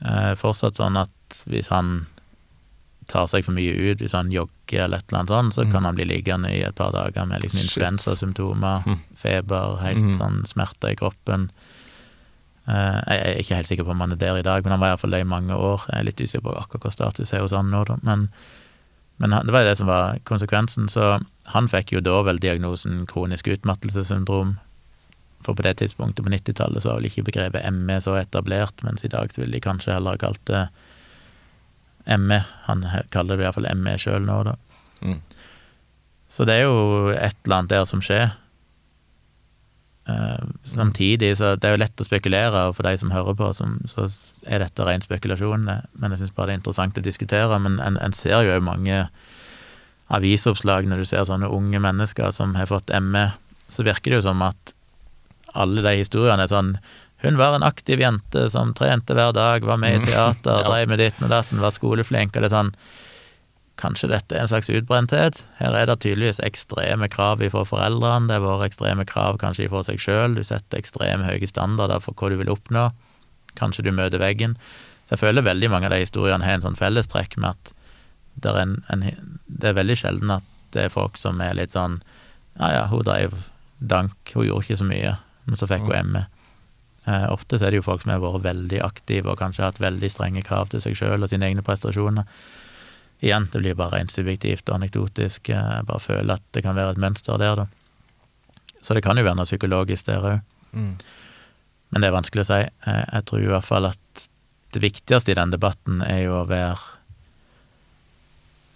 Eh, 0.02 0.34
fortsatt 0.34 0.74
sånn 0.78 0.96
at 0.98 1.10
hvis 1.46 1.68
han 1.70 2.06
tar 3.06 3.26
seg 3.30 3.44
for 3.46 3.54
mye 3.54 3.70
ut, 3.92 4.00
hvis 4.02 4.14
han 4.16 4.32
jogger 4.34 4.82
eller 4.84 4.98
et 4.98 5.12
eller 5.12 5.20
annet 5.20 5.30
sånt, 5.30 5.54
så 5.54 5.64
Mm. 5.64 5.72
kan 5.72 5.84
han 5.84 5.94
bli 5.94 6.04
liggende 6.04 6.50
i 6.50 6.62
et 6.66 6.74
par 6.74 6.90
dager 6.90 7.24
med 7.26 7.42
liksom 7.42 7.60
influensasymptomer, 7.62 8.82
Mm. 8.84 8.98
feber, 9.14 9.78
helt 9.80 10.02
Mm. 10.02 10.16
sånn 10.18 10.46
smerter 10.46 10.90
i 10.90 10.96
kroppen. 10.96 11.50
Eh, 12.66 13.00
jeg 13.06 13.18
er 13.22 13.40
ikke 13.40 13.58
helt 13.60 13.70
sikker 13.70 13.86
på 13.86 13.94
om 13.94 14.02
han 14.02 14.14
er 14.16 14.20
der 14.20 14.38
i 14.40 14.46
dag, 14.46 14.64
men 14.64 14.74
han 14.74 14.82
var 14.82 14.94
iallfall 14.94 15.14
det 15.14 15.22
i 15.22 15.28
mange 15.28 15.54
år. 15.54 15.86
Jeg 15.90 15.98
er 15.98 16.08
litt 16.08 16.20
usikker 16.20 16.46
på 16.48 16.54
akkurat 16.58 16.88
hva 16.88 16.94
status 16.94 17.32
er 17.32 17.44
hos 17.44 17.54
han 17.54 17.70
nå, 17.70 17.84
da. 17.86 17.98
Men, 18.06 18.28
men 19.22 19.36
det 19.36 19.54
var 19.54 19.62
jo 19.62 19.70
det 19.70 19.78
som 19.80 19.90
var 19.90 20.18
konsekvensen, 20.28 20.90
så 20.92 21.18
han 21.54 21.70
fikk 21.70 21.94
jo 21.94 22.02
da 22.04 22.18
vel 22.26 22.42
diagnosen 22.42 23.04
kronisk 23.10 23.52
utmattelsessyndrom. 23.54 24.56
For 25.46 25.54
på 25.54 25.62
det 25.62 25.76
tidspunktet 25.78 26.26
på 26.26 26.32
90-tallet 26.32 26.82
så 26.82 26.90
var 26.90 26.98
vel 26.98 27.10
ikke 27.10 27.28
begrepet 27.28 27.70
ME 27.70 28.00
så 28.02 28.16
etablert, 28.18 28.82
mens 28.82 29.06
i 29.06 29.12
dag 29.12 29.30
så 29.30 29.44
ville 29.44 29.54
de 29.54 29.62
kanskje 29.62 29.94
heller 29.94 30.16
ha 30.16 30.22
kalt 30.24 30.42
det 30.50 30.66
ME. 32.18 32.40
Han 32.66 32.82
kaller 33.14 33.38
det 33.38 33.46
iallfall 33.46 33.70
ME 33.78 33.94
sjøl 34.02 34.26
nå, 34.26 34.40
da. 34.48 34.56
Mm. 35.06 35.20
Så 36.32 36.42
det 36.48 36.58
er 36.58 36.66
jo 36.66 37.12
et 37.14 37.36
eller 37.44 37.60
annet 37.60 37.76
der 37.76 37.86
som 37.86 38.02
skjer. 38.02 38.34
Eh, 40.08 40.42
samtidig 40.64 41.32
så 41.36 41.56
det 41.58 41.66
er 41.66 41.74
jo 41.76 41.80
lett 41.82 42.00
å 42.00 42.04
spekulere, 42.06 42.68
og 42.68 42.76
for 42.78 42.86
de 42.86 42.92
som 43.00 43.10
hører 43.10 43.34
på, 43.34 43.48
som, 43.58 43.80
så 43.90 44.06
er 44.46 44.62
dette 44.62 44.84
ren 44.86 45.02
spekulasjon. 45.02 45.64
Men 45.66 46.14
jeg 46.14 46.20
syns 46.22 46.34
bare 46.36 46.46
det 46.52 46.54
er 46.56 46.60
interessant 46.60 46.98
å 47.00 47.02
diskutere. 47.02 47.58
Men 47.58 47.80
en, 47.82 47.98
en 47.98 48.12
ser 48.14 48.44
jo 48.46 48.60
mange 48.62 49.08
avisoppslag 50.14 50.86
når 50.86 51.02
du 51.02 51.08
ser 51.08 51.24
sånne 51.26 51.48
unge 51.50 51.80
mennesker 51.82 52.30
som 52.34 52.54
har 52.58 52.68
fått 52.70 52.92
ME, 53.02 53.28
så 53.68 53.82
virker 53.86 54.12
det 54.14 54.20
jo 54.20 54.26
som 54.28 54.42
at 54.46 54.72
alle 55.56 55.82
de 55.82 55.96
historiene 55.98 56.44
er 56.46 56.52
sånn 56.52 56.76
Hun 57.24 57.38
var 57.40 57.54
en 57.56 57.64
aktiv 57.64 57.98
jente 58.02 58.42
som 58.52 58.74
trente 58.76 59.14
hver 59.16 59.32
dag, 59.32 59.64
var 59.64 59.78
med 59.80 59.94
i 59.94 59.98
Mm. 60.02 60.04
teater, 60.04 60.58
Ja. 60.62 60.68
drev 60.68 60.88
med 60.92 60.98
ditten 61.00 61.24
og 61.24 61.30
datten, 61.32 61.58
var 61.64 61.72
skoleflink, 61.72 62.36
og 62.36 62.42
det 62.44 62.50
er 62.52 62.54
sånn 62.54 62.74
Kanskje 63.76 64.08
dette 64.08 64.32
er 64.32 64.44
en 64.44 64.48
slags 64.48 64.70
utbrenthet? 64.72 65.42
Her 65.58 65.74
er 65.76 65.88
det 65.90 65.98
tydeligvis 66.00 66.40
ekstreme 66.44 67.10
krav 67.12 67.42
fra 67.52 67.64
foreldrene, 67.68 68.30
det 68.30 68.38
har 68.38 68.44
vært 68.46 68.70
ekstreme 68.70 69.04
krav 69.08 69.36
kanskje 69.42 69.68
fra 69.68 69.82
seg 69.84 70.00
sjøl, 70.00 70.36
du 70.36 70.42
setter 70.46 70.80
ekstremt 70.80 71.28
høye 71.28 71.48
standarder 71.50 72.00
for 72.00 72.16
hva 72.16 72.32
du 72.32 72.38
vil 72.40 72.52
oppnå, 72.52 72.88
kanskje 73.60 73.84
du 73.84 73.92
møter 73.92 74.22
veggen. 74.22 74.56
Så 75.06 75.14
jeg 75.14 75.22
føler 75.26 75.44
veldig 75.44 75.70
mange 75.70 75.90
av 75.90 75.94
de 75.94 76.00
historiene 76.02 76.44
har 76.44 76.58
en 76.58 76.64
sånn 76.64 76.78
fellestrekk 76.78 77.36
med 77.36 77.52
at 77.52 77.74
det 78.40 78.52
er, 78.52 78.62
en, 78.62 78.78
en, 78.92 79.04
det 79.46 79.70
er 79.70 79.76
veldig 79.76 79.96
sjelden 80.00 80.32
at 80.34 80.48
det 80.74 80.86
er 80.86 80.92
folk 80.92 81.20
som 81.20 81.40
er 81.40 81.56
litt 81.56 81.72
sånn 81.72 82.00
Ja 82.56 82.68
ja, 82.72 82.82
hun 82.88 83.04
dreiv 83.04 83.36
dank, 83.78 84.16
hun 84.32 84.46
gjorde 84.48 84.64
ikke 84.64 84.80
så 84.80 84.88
mye, 84.88 85.12
men 85.44 85.60
så 85.60 85.68
fikk 85.68 85.84
hun 85.90 86.12
ME. 86.14 86.22
Eh, 87.06 87.26
ofte 87.30 87.58
så 87.58 87.66
er 87.68 87.74
det 87.74 87.82
jo 87.82 87.86
folk 87.86 88.02
som 88.02 88.14
har 88.14 88.22
vært 88.22 88.46
veldig 88.46 88.80
aktive 88.82 89.30
og 89.30 89.38
kanskje 89.38 89.66
hatt 89.66 89.80
veldig 89.82 90.08
strenge 90.10 90.42
krav 90.46 90.72
til 90.72 90.80
seg 90.82 90.96
sjøl 90.98 91.22
og 91.22 91.30
sine 91.30 91.46
egne 91.46 91.64
prestasjoner. 91.66 92.24
Igjen, 93.24 93.48
det 93.52 93.62
blir 93.62 93.76
bare 93.78 93.96
rent 93.96 94.12
subjektivt 94.12 94.68
og 94.68 94.76
anekdotisk. 94.76 95.48
Jeg 95.48 95.86
bare 95.88 96.02
føler 96.02 96.36
at 96.36 96.44
det 96.52 96.62
kan 96.66 96.76
være 96.76 96.96
et 96.96 97.02
mønster 97.02 97.40
der, 97.40 97.62
da. 97.62 97.66
Så 98.84 98.94
det 98.94 99.02
kan 99.06 99.18
jo 99.18 99.24
være 99.26 99.38
noe 99.38 99.48
psykologisk 99.48 100.06
der 100.10 100.26
òg. 100.30 100.42
Mm. 100.76 100.92
Men 101.90 102.02
det 102.02 102.08
er 102.08 102.16
vanskelig 102.16 102.44
å 102.44 102.50
si. 102.50 102.60
Jeg, 102.60 103.06
jeg 103.12 103.26
tror 103.28 103.42
i 103.42 103.50
hvert 103.50 103.66
fall 103.66 103.88
at 103.88 104.26
det 104.76 104.82
viktigste 104.84 105.32
i 105.32 105.38
den 105.38 105.54
debatten 105.54 106.02
er 106.04 106.26
jo 106.26 106.42
å 106.42 106.48
være 106.50 106.76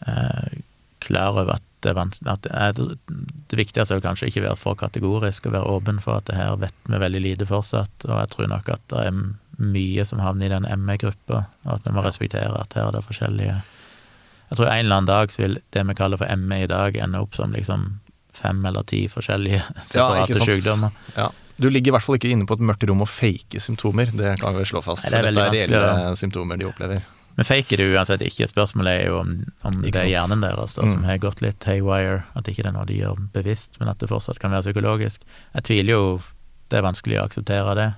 eh, 0.08 0.62
klar 1.04 1.36
over 1.36 1.58
at 1.58 1.66
det 1.80 1.94
at 1.96 2.44
det, 2.76 2.96
det 3.48 3.56
viktigste 3.56 3.96
er 3.96 4.02
kanskje 4.04 4.28
ikke 4.28 4.44
være 4.44 4.58
for 4.60 4.76
kategorisk 4.76 5.46
og 5.48 5.54
være 5.54 5.70
åpen 5.76 6.00
for 6.04 6.20
at 6.20 6.26
det 6.28 6.36
her 6.36 6.58
vet 6.60 6.76
vi 6.84 7.00
veldig 7.00 7.22
lite 7.24 7.46
fortsatt, 7.48 8.04
og 8.04 8.18
jeg 8.18 8.32
tror 8.34 8.50
nok 8.52 8.68
at 8.68 8.82
det 8.92 9.06
er 9.08 9.20
mye 9.60 10.04
som 10.08 10.20
havner 10.20 10.48
i 10.48 10.52
den 10.52 10.68
ME-gruppa, 10.84 11.46
og 11.64 11.72
at 11.78 11.88
vi 11.88 11.94
må 11.96 12.04
respektere 12.04 12.52
at 12.52 12.76
her 12.76 12.90
er 12.90 12.98
det 12.98 13.06
forskjellige 13.06 13.56
Jeg 14.50 14.58
tror 14.58 14.66
en 14.66 14.80
eller 14.84 14.96
annen 14.96 15.06
dag 15.10 15.30
så 15.32 15.42
vil 15.44 15.58
det 15.72 15.84
vi 15.86 15.94
kaller 15.94 16.18
for 16.18 16.36
ME 16.36 16.62
i 16.64 16.70
dag, 16.70 16.96
ende 16.98 17.20
opp 17.22 17.36
som 17.38 17.52
liksom 17.54 18.00
fem 18.34 18.64
eller 18.66 18.82
ti 18.88 19.04
forskjellige 19.10 19.60
separate 19.90 20.34
ja, 20.34 20.44
sykdommer. 20.48 20.90
Ja. 21.16 21.28
Du 21.60 21.68
ligger 21.70 21.92
i 21.92 21.94
hvert 21.94 22.06
fall 22.06 22.16
ikke 22.16 22.30
inne 22.32 22.46
på 22.48 22.56
et 22.56 22.62
mørkt 22.64 22.86
rom 22.88 23.02
og 23.04 23.08
faker 23.10 23.60
symptomer, 23.62 24.10
det 24.16 24.36
kan 24.40 24.54
vi 24.56 24.64
slå 24.66 24.80
fast. 24.82 25.04
Nei, 25.10 25.20
det 25.22 25.28
er 25.28 25.34
for 25.36 25.54
dette 25.54 25.64
er 25.66 25.82
reelle 25.84 26.16
symptomer 26.18 26.56
de 26.60 26.66
opplever. 26.70 27.02
Men 27.36 27.46
faker 27.46 27.78
er 27.78 27.86
det 27.92 27.94
uansett 27.94 28.22
ikke. 28.26 28.48
Spørsmålet 28.50 28.90
er 29.04 29.06
jo 29.12 29.18
om, 29.20 29.30
om 29.68 29.76
det 29.84 29.92
er 29.96 30.08
hjernen 30.10 30.42
deres 30.42 30.74
da, 30.74 30.82
som 30.82 30.98
Mm. 30.98 31.04
har 31.06 31.20
gått 31.22 31.40
litt 31.44 31.64
haywire, 31.68 32.24
at 32.34 32.48
ikke 32.50 32.64
det 32.64 32.70
er 32.72 32.74
noe 32.74 32.88
de 32.88 32.96
gjør 32.98 33.20
bevisst, 33.32 33.76
men 33.78 33.88
at 33.92 34.00
det 34.02 34.08
fortsatt 34.10 34.40
kan 34.42 34.50
være 34.50 34.66
psykologisk. 34.66 35.22
Jeg 35.54 35.62
tviler 35.68 35.94
jo 35.94 36.20
Det 36.70 36.78
er 36.78 36.84
vanskelig 36.86 37.16
å 37.20 37.24
akseptere 37.26 37.72
det, 37.74 37.88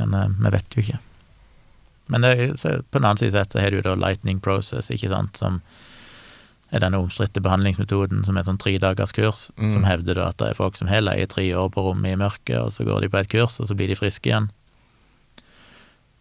men 0.00 0.14
uh, 0.14 0.28
vi 0.32 0.52
vet 0.54 0.76
jo 0.76 0.80
ikke. 0.84 0.98
Men 2.08 2.24
det, 2.24 2.60
så 2.60 2.78
på 2.90 2.98
den 2.98 3.04
annen 3.04 3.20
side 3.20 3.32
sett 3.36 3.52
så 3.52 3.60
har 3.60 3.70
du 3.70 3.82
da 3.84 3.94
lightning 3.94 4.40
process, 4.40 4.90
ikke 4.90 5.10
sant, 5.12 5.36
som 5.36 5.60
er 6.72 6.82
denne 6.84 6.98
omstridte 7.00 7.40
behandlingsmetoden 7.40 8.26
som 8.26 8.36
er 8.36 8.44
sånn 8.44 8.58
tredagerskurs, 8.60 9.50
Mm. 9.56 9.70
som 9.72 9.84
hevder 9.88 10.14
da 10.18 10.28
at 10.28 10.36
det 10.40 10.50
er 10.50 10.58
folk 10.58 10.76
som 10.76 10.88
har 10.88 11.00
leid 11.00 11.30
tre 11.32 11.46
år 11.56 11.70
på 11.72 11.84
rommet 11.84 12.12
i 12.12 12.20
mørket, 12.20 12.58
og 12.60 12.72
så 12.72 12.84
går 12.84 13.00
de 13.02 13.08
på 13.08 13.18
et 13.22 13.28
kurs, 13.32 13.58
og 13.60 13.68
så 13.68 13.76
blir 13.76 13.88
de 13.88 13.96
friske 13.96 14.28
igjen. 14.28 14.50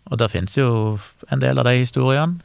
Og 0.08 0.18
der 0.18 0.32
finnes 0.32 0.56
jo 0.56 1.00
en 1.32 1.40
del 1.44 1.60
av 1.60 1.66
de 1.68 1.74
historiene. 1.82 2.40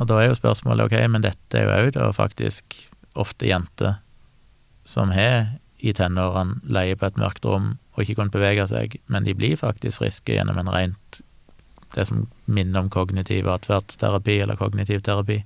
Og 0.00 0.06
da 0.08 0.20
er 0.22 0.30
jo 0.30 0.38
spørsmålet 0.38 0.86
ok, 0.88 0.96
men 1.12 1.20
dette 1.26 1.58
er 1.58 1.66
jo 1.66 1.88
òg 1.88 1.92
da 1.98 2.10
faktisk 2.16 2.76
ofte 3.14 3.44
jenter 3.50 3.98
som 4.88 5.10
har 5.12 5.58
i 5.80 5.92
tenårene 5.92 6.60
leie 6.64 6.96
på 6.96 7.06
et 7.06 7.18
mørkt 7.20 7.44
rom 7.44 7.74
og 7.94 8.02
ikke 8.04 8.16
kunnet 8.16 8.32
bevege 8.32 8.66
seg, 8.68 8.96
men 9.08 9.24
de 9.24 9.34
blir 9.36 9.56
faktisk 9.60 10.00
friske 10.00 10.32
gjennom 10.32 10.58
en 10.58 10.72
rent 10.72 11.20
det 11.94 12.06
som 12.08 12.26
minner 12.44 12.84
om 12.84 12.90
kognitiv 12.90 13.48
atferdsterapi 13.50 14.40
eller 14.40 14.56
kognitiv 14.60 15.00
terapi. 15.06 15.42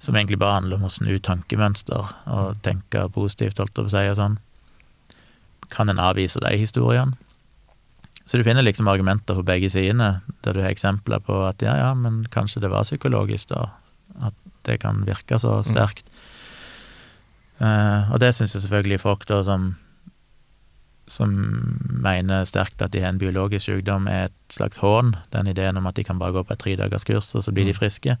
som 0.00 0.16
egentlig 0.16 0.38
bare 0.40 0.54
handler 0.54 0.78
om 0.78 0.86
å 0.88 0.88
snu 0.88 1.18
tankemønster 1.20 2.06
og 2.32 2.62
tenke 2.64 3.02
positivt, 3.12 3.58
holdt 3.58 3.76
jeg 3.76 3.84
på 3.84 3.88
å 3.88 3.90
si, 3.92 4.04
og 4.08 4.16
sånn. 4.16 4.38
Kan 5.68 5.92
en 5.92 6.00
avvise 6.00 6.40
de 6.40 6.54
historiene? 6.56 7.18
Så 8.24 8.38
du 8.38 8.44
finner 8.46 8.64
liksom 8.64 8.88
argumenter 8.88 9.36
på 9.36 9.44
begge 9.44 9.68
sidene, 9.68 10.22
der 10.40 10.56
du 10.56 10.62
har 10.62 10.72
eksempler 10.72 11.20
på 11.20 11.42
at 11.44 11.60
ja, 11.60 11.74
ja, 11.76 11.90
men 11.92 12.22
kanskje 12.32 12.62
det 12.64 12.70
var 12.72 12.88
psykologisk, 12.88 13.50
da. 13.52 13.66
At 14.24 14.34
det 14.64 14.78
kan 14.80 15.04
virke 15.04 15.36
så 15.38 15.58
sterkt. 15.66 16.08
Mm. 16.08 16.30
Uh, 17.60 18.12
og 18.14 18.20
det 18.22 18.32
syns 18.32 18.54
jeg 18.54 18.64
selvfølgelig 18.64 19.02
folk 19.02 19.26
da 19.28 19.42
som 19.44 19.74
som 21.10 21.34
mener 22.04 22.46
sterkt 22.48 22.82
at 22.84 22.94
de 22.94 23.02
har 23.02 23.12
en 23.12 23.20
biologisk 23.20 23.66
sykdom, 23.66 24.06
er 24.08 24.28
et 24.28 24.54
slags 24.54 24.78
hån. 24.80 25.16
Den 25.34 25.50
ideen 25.50 25.80
om 25.80 25.88
at 25.90 25.98
de 25.98 26.06
kan 26.06 26.20
bare 26.20 26.36
gå 26.36 26.44
på 26.46 26.54
et 26.54 26.62
tredagerskurs, 26.62 27.34
og 27.34 27.44
så 27.44 27.54
blir 27.54 27.66
de 27.66 27.74
mm. 27.74 27.80
friske. 27.80 28.16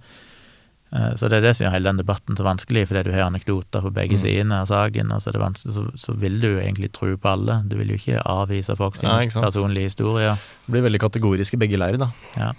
Eh, 0.92 1.12
så 1.16 1.28
det 1.30 1.38
er 1.38 1.44
det 1.44 1.52
som 1.54 1.64
gjør 1.64 1.74
hele 1.76 1.90
den 1.92 2.00
debatten 2.02 2.38
så 2.38 2.46
vanskelig, 2.46 2.88
fordi 2.90 3.04
du 3.06 3.12
har 3.14 3.28
anekdoter 3.28 3.84
på 3.84 3.92
begge 3.94 4.18
mm. 4.18 4.22
sidene 4.24 4.58
av 4.64 4.70
saken, 4.70 5.12
og 5.14 5.22
så, 5.22 5.34
så, 5.60 5.86
så, 5.94 6.14
vil 6.18 6.40
du 6.42 6.48
egentlig 6.56 6.90
tro 6.96 7.12
på 7.14 7.30
alle. 7.30 7.60
Du 7.70 7.76
vil 7.78 7.94
jo 7.94 8.00
ikke 8.00 8.24
avvise 8.26 8.76
folk 8.78 8.98
sin 8.98 9.08
ja, 9.08 9.22
personlige 9.38 9.92
historier. 9.92 10.40
Det 10.66 10.74
blir 10.74 10.88
veldig 10.88 11.02
kategorisk 11.06 11.54
i 11.54 11.62
begge 11.62 11.78
leirer, 11.78 12.00
da. 12.02 12.10
Ja. 12.36 12.52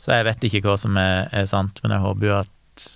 Så 0.00 0.16
jeg 0.16 0.26
vet 0.26 0.48
ikke 0.48 0.64
hva 0.64 0.78
som 0.80 0.96
er, 0.98 1.28
er 1.36 1.46
sant, 1.46 1.78
men 1.84 1.94
jeg 1.94 2.02
håper 2.02 2.26
jo 2.26 2.38
at, 2.40 2.86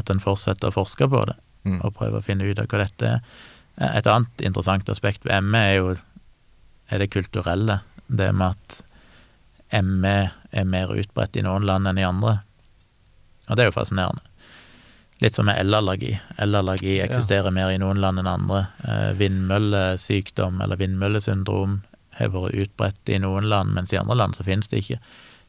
at 0.00 0.10
en 0.10 0.22
fortsetter 0.22 0.72
å 0.72 0.74
forske 0.74 1.06
på 1.12 1.26
det, 1.28 1.36
mm. 1.68 1.82
og 1.84 1.94
prøve 1.98 2.18
å 2.18 2.24
finne 2.24 2.48
ut 2.48 2.58
av 2.58 2.66
hva 2.72 2.82
dette 2.82 3.18
er. 3.18 3.44
Et 3.76 4.06
annet 4.08 4.44
interessant 4.44 4.88
aspekt 4.88 5.26
ved 5.28 5.44
ME 5.44 5.60
er 5.60 5.74
jo 5.76 5.94
er 6.88 7.02
det 7.02 7.10
kulturelle. 7.12 7.80
Det 8.06 8.30
med 8.32 8.54
at 8.54 9.82
ME 9.82 10.16
er 10.52 10.64
mer 10.64 10.92
utbredt 10.94 11.36
i 11.36 11.42
noen 11.44 11.66
land 11.66 11.90
enn 11.90 11.98
i 11.98 12.06
andre. 12.06 12.38
Og 13.48 13.56
det 13.56 13.64
er 13.64 13.70
jo 13.70 13.76
fascinerende. 13.76 14.22
Litt 15.24 15.36
som 15.36 15.48
med 15.48 15.58
elallergi. 15.58 16.12
Elallergi 16.42 16.98
eksisterer 17.00 17.48
ja. 17.48 17.54
mer 17.58 17.72
i 17.72 17.80
noen 17.80 18.00
land 18.00 18.20
enn 18.20 18.30
andre. 18.30 18.66
Eh, 18.84 19.12
vindmøllesykdom 19.18 20.60
eller 20.64 20.80
vindmøllesyndrom 20.80 21.80
har 22.18 22.32
vært 22.32 22.56
utbredt 22.64 23.12
i 23.12 23.20
noen 23.20 23.48
land, 23.50 23.74
mens 23.76 23.92
i 23.92 24.00
andre 24.00 24.16
land 24.16 24.36
så 24.36 24.44
finnes 24.46 24.68
det 24.72 24.84
ikke. 24.84 25.00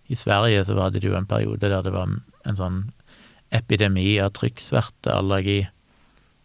I 0.07 0.15
Sverige 0.15 0.63
så 0.67 0.75
var 0.77 0.91
det 0.95 1.03
jo 1.03 1.15
en 1.19 1.27
periode 1.27 1.67
der 1.67 1.83
det 1.83 1.93
var 1.95 2.07
en 2.47 2.59
sånn 2.59 2.79
epidemi 3.55 4.17
av 4.23 4.33
trykksverteallergi, 4.35 5.67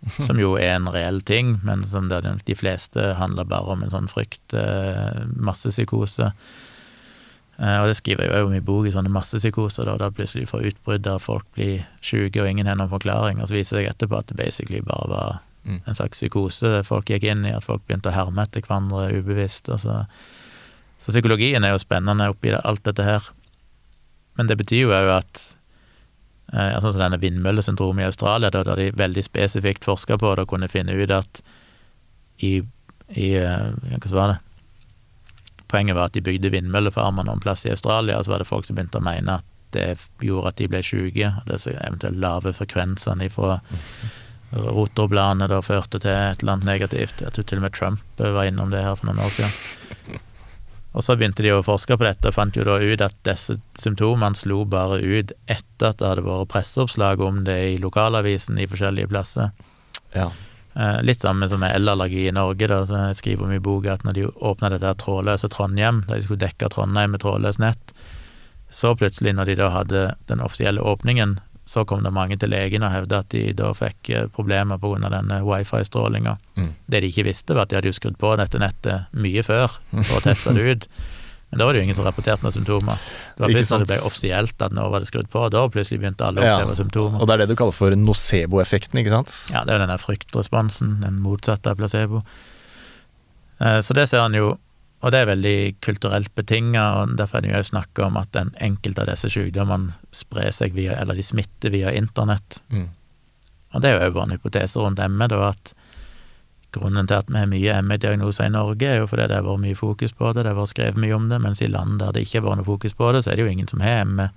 som 0.27 0.41
jo 0.41 0.57
er 0.59 0.77
en 0.77 0.91
reell 0.91 1.23
ting, 1.23 1.57
men 1.67 1.85
som 1.87 2.09
der 2.11 2.27
de 2.47 2.59
fleste 2.59 3.13
handler 3.21 3.49
bare 3.49 3.77
om 3.77 3.85
en 3.85 3.93
sånn 3.93 4.11
frykt, 4.11 4.55
eh, 4.57 5.23
massepsykose. 5.37 6.33
Eh, 7.63 7.79
og 7.79 7.91
det 7.91 7.99
skriver 8.01 8.27
jeg 8.27 8.43
jo 8.43 8.49
om 8.49 8.57
i 8.57 8.65
bok, 8.65 8.89
i 8.89 8.95
sånne 8.95 9.13
massepsykoser, 9.13 9.87
da, 9.87 9.99
da 10.01 10.11
plutselig 10.15 10.49
får 10.51 10.67
utbrudd 10.73 11.07
der 11.07 11.23
folk 11.23 11.47
blir 11.55 11.85
sjuke 12.03 12.43
og 12.43 12.51
ingen 12.51 12.71
har 12.71 12.79
noen 12.81 12.91
forklaring, 12.91 13.43
og 13.43 13.51
så 13.51 13.59
viser 13.59 13.79
det 13.79 13.85
seg 13.85 13.91
etterpå 13.93 14.19
at 14.19 14.33
det 14.33 14.39
basically 14.41 14.83
bare 14.87 15.11
var 15.13 15.31
mm. 15.69 15.83
en 15.87 15.99
slags 15.99 16.19
psykose 16.19 16.83
folk 16.89 17.13
gikk 17.13 17.29
inn 17.29 17.47
i, 17.47 17.55
at 17.55 17.67
folk 17.67 17.85
begynte 17.87 18.11
å 18.11 18.17
herme 18.17 18.47
etter 18.47 18.65
hverandre 18.67 19.13
ubevisst. 19.21 19.71
Altså. 19.71 20.03
Så 21.03 21.15
psykologien 21.15 21.63
er 21.63 21.75
jo 21.75 21.83
spennende 21.83 22.31
oppi 22.33 22.55
alt 22.59 22.83
dette 22.89 23.07
her. 23.07 23.31
Men 24.39 24.49
det 24.49 24.57
betyr 24.59 24.87
jo 24.87 24.95
òg 24.97 25.11
at 25.21 25.43
eh, 26.53 26.71
altså 26.77 26.95
denne 26.97 27.21
vindmøllesyndromet 27.23 28.05
i 28.05 28.11
Australia, 28.11 28.51
da, 28.53 28.63
de 28.79 28.91
veldig 28.97 29.25
spesifikt 29.27 29.85
forska 29.89 30.19
på 30.21 30.35
det 30.37 30.47
og 30.47 30.55
kunne 30.55 30.71
finne 30.73 30.97
ut 30.97 31.15
at 31.15 31.43
i, 32.43 32.59
i 33.15 33.29
eh, 33.39 33.99
Hva 33.99 34.17
var 34.17 34.35
det? 34.35 34.41
Poenget 35.73 35.97
var 35.97 36.11
at 36.11 36.17
de 36.17 36.25
bygde 36.25 36.53
vindmøllefarmer 36.53 37.25
noen 37.25 37.41
plass 37.41 37.65
i 37.65 37.73
Australia, 37.73 38.19
og 38.19 38.27
så 38.27 38.35
var 38.35 38.43
det 38.43 38.51
folk 38.51 38.67
som 38.69 38.77
begynte 38.77 39.01
å 39.01 39.05
mene 39.07 39.39
at 39.41 39.49
det 39.73 39.95
gjorde 40.21 40.51
at 40.51 40.59
de 40.61 40.69
ble 40.69 40.83
syke. 40.85 41.31
Disse 41.49 41.73
eventuelt 41.73 42.21
lave 42.21 42.53
frekvensene 42.53 43.31
fra 43.33 43.55
rotorbladene 44.53 45.49
da 45.49 45.63
førte 45.65 46.01
til 46.03 46.13
et 46.13 46.43
eller 46.43 46.59
annet 46.59 46.69
negativt. 46.69 47.23
Jeg 47.25 47.33
tror 47.33 47.47
til 47.49 47.63
og 47.63 47.65
med 47.65 47.77
Trump 47.79 48.21
var 48.21 48.45
innom 48.45 48.75
det 48.75 48.85
her 48.85 48.99
for 48.99 49.09
noen 49.09 49.23
år 49.25 49.33
siden. 49.33 49.82
Og 50.93 51.05
så 51.05 51.17
begynte 51.17 51.45
de 51.45 51.55
å 51.55 51.65
forske 51.65 51.97
på 51.97 52.05
dette, 52.05 52.29
og 52.29 52.37
fant 52.37 52.57
jo 52.57 52.65
da 52.69 52.77
ut 52.83 53.05
at 53.05 53.17
disse 53.25 53.57
symptomene 53.81 54.37
slo 54.37 54.63
bare 54.69 55.01
ut 55.01 55.33
etter 55.49 55.89
at 55.89 56.01
det 56.01 56.09
hadde 56.09 56.25
vært 56.27 56.51
presseoppslag 56.53 57.23
om 57.25 57.43
det 57.47 57.59
i 57.71 57.77
lokalavisen 57.81 58.61
i 58.61 58.69
forskjellige 58.69 59.09
plasser. 59.09 59.55
Ja. 60.13 60.29
Eh, 60.75 60.99
litt 61.05 61.25
samme 61.25 61.49
som 61.49 61.61
med 61.65 61.75
elallergi 61.77 62.27
i 62.29 62.35
Norge, 62.37 62.69
da, 62.69 62.83
så 62.89 63.07
jeg 63.09 63.21
skriver 63.23 63.49
om 63.49 63.55
i 63.57 63.63
boka 63.63 63.97
at 63.97 64.05
når 64.05 64.19
de 64.19 64.27
åpna 64.33 64.73
dette 64.73 64.93
trådløse 65.01 65.49
Trondheim, 65.53 66.03
da 66.09 66.17
de 66.17 66.27
skulle 66.27 66.45
dekke 66.45 66.69
Trondheim 66.73 67.17
med 67.17 67.25
trådløst 67.25 67.61
nett, 67.61 67.97
så 68.73 68.95
plutselig, 68.97 69.35
når 69.37 69.51
de 69.51 69.57
da 69.61 69.69
hadde 69.73 70.05
den 70.31 70.41
offisielle 70.45 70.81
åpningen, 70.81 71.39
så 71.65 71.85
kom 71.89 72.03
det 72.03 72.11
mange 72.15 72.37
til 72.41 72.51
legen 72.51 72.83
og 72.83 72.91
hevda 72.93 73.23
at 73.23 73.31
de 73.33 73.45
da 73.57 73.71
fikk 73.77 74.11
eh, 74.11 74.29
problemer 74.35 74.81
pga. 74.83 75.09
denne 75.13 75.41
wifi-strålinga. 75.47 76.37
Mm. 76.59 76.71
Det 76.87 77.01
de 77.03 77.11
ikke 77.13 77.27
visste, 77.31 77.55
var 77.55 77.67
at 77.67 77.73
de 77.73 77.79
hadde 77.79 77.93
jo 77.93 77.97
skrudd 77.97 78.19
på 78.19 78.35
dette 78.41 78.61
nettet 78.61 79.13
mye 79.15 79.45
før 79.47 79.79
for 79.93 80.19
å 80.19 80.25
teste 80.25 80.55
det 80.59 80.69
ut. 80.69 80.89
Men 81.53 81.61
da 81.61 81.67
var 81.69 81.77
det 81.77 81.83
jo 81.83 81.85
ingen 81.85 81.97
som 81.99 82.07
rapporterte 82.07 82.47
noen 82.47 82.55
symptomer. 82.55 83.01
Det 83.37 83.45
var 83.45 83.51
først 83.53 83.73
når 83.75 83.83
det 83.83 83.89
ble 83.91 83.97
offisielt 84.09 84.63
at 84.65 84.73
nå 84.73 84.87
var 84.89 85.03
det 85.05 85.09
skrudd 85.11 85.27
på, 85.29 85.43
og 85.45 85.51
da 85.53 85.67
plutselig 85.69 86.01
begynte 86.01 86.25
alle 86.25 86.41
å 86.41 86.47
oppleve 86.49 86.73
ja, 86.73 86.77
symptomer. 86.79 87.21
Og 87.21 87.29
det 87.29 87.35
er 87.35 87.43
det 87.43 87.47
du 87.51 87.59
kaller 87.61 87.77
for 87.77 87.97
nocebo-effekten, 88.01 89.01
ikke 89.03 89.13
sant? 89.13 89.35
Ja, 89.53 89.61
det 89.69 89.75
er 89.75 89.77
jo 89.77 89.83
denne 89.85 89.99
fryktresponsen, 90.01 90.95
den 91.03 91.19
motsatte 91.21 91.75
av 91.75 91.77
placebo. 91.77 92.23
Eh, 93.61 93.83
så 93.85 93.97
det 93.99 94.07
ser 94.09 94.25
han 94.25 94.39
jo, 94.39 94.55
og 95.03 95.11
det 95.11 95.19
er 95.19 95.31
veldig 95.33 95.59
kulturelt 95.83 96.31
betinga, 96.39 96.83
og 97.01 97.15
derfor 97.19 97.41
er 97.41 97.47
det 97.47 97.55
jo 97.57 97.71
snakk 97.73 97.99
om 98.05 98.19
at 98.21 98.37
en 98.39 98.53
enkelte 98.63 99.03
av 99.03 99.11
disse 99.11 99.33
sykdommene 99.35 99.97
sprer 100.15 100.53
seg 100.55 100.77
via, 100.79 100.95
eller 101.03 101.19
de 101.19 101.25
smitter 101.27 101.75
via 101.75 101.91
internett. 101.99 102.61
Mm. 102.71 102.87
Og 103.73 103.83
det 103.83 103.91
er 103.91 103.99
jo 103.99 104.13
òg 104.13 104.21
en 104.23 104.37
hypotese 104.37 104.79
rundt 104.79 105.03
ME, 105.11 105.29
da, 105.33 105.49
at 105.51 105.75
Grunnen 106.73 107.05
til 107.05 107.19
at 107.21 107.29
vi 107.29 107.37
har 107.37 107.49
mye 107.51 107.81
ME-diagnoser 107.85 108.47
i 108.49 108.53
Norge, 108.53 108.87
er 108.89 109.03
jo 109.03 109.09
fordi 109.11 109.27
det 109.29 109.37
har 109.37 109.45
vært 109.45 109.61
mye 109.61 109.77
fokus 109.77 110.15
på 110.17 110.31
det, 110.33 110.45
det 110.47 110.55
har 110.55 110.57
vært 110.57 110.73
skrevet 110.73 111.01
mye 111.05 111.17
om 111.19 111.27
det, 111.29 111.41
mens 111.45 111.61
i 111.61 111.69
land 111.69 111.99
der 112.01 112.15
det 112.17 112.23
ikke 112.25 112.39
har 112.39 112.47
vært 112.47 112.63
noe 112.63 112.69
fokus 112.71 112.97
på 112.97 113.11
det, 113.13 113.21
så 113.25 113.33
er 113.33 113.37
det 113.37 113.45
jo 113.45 113.53
ingen 113.53 113.69
som 113.69 113.85
har 113.85 114.07
ME. 114.09 114.31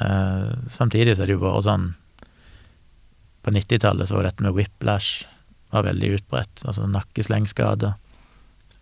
Uh, 0.00 0.50
samtidig 0.74 1.14
så 1.14 1.22
er 1.22 1.30
det 1.30 1.36
jo 1.36 1.40
bare 1.40 1.62
sånn 1.64 1.84
På 3.46 3.52
90-tallet 3.54 4.10
så 4.10 4.18
var 4.18 4.26
dette 4.26 4.44
med 4.44 4.52
whiplash 4.52 5.22
var 5.72 5.86
veldig 5.86 6.10
utbredt, 6.18 6.64
altså 6.66 6.84
nakkeslengskader. 6.90 7.94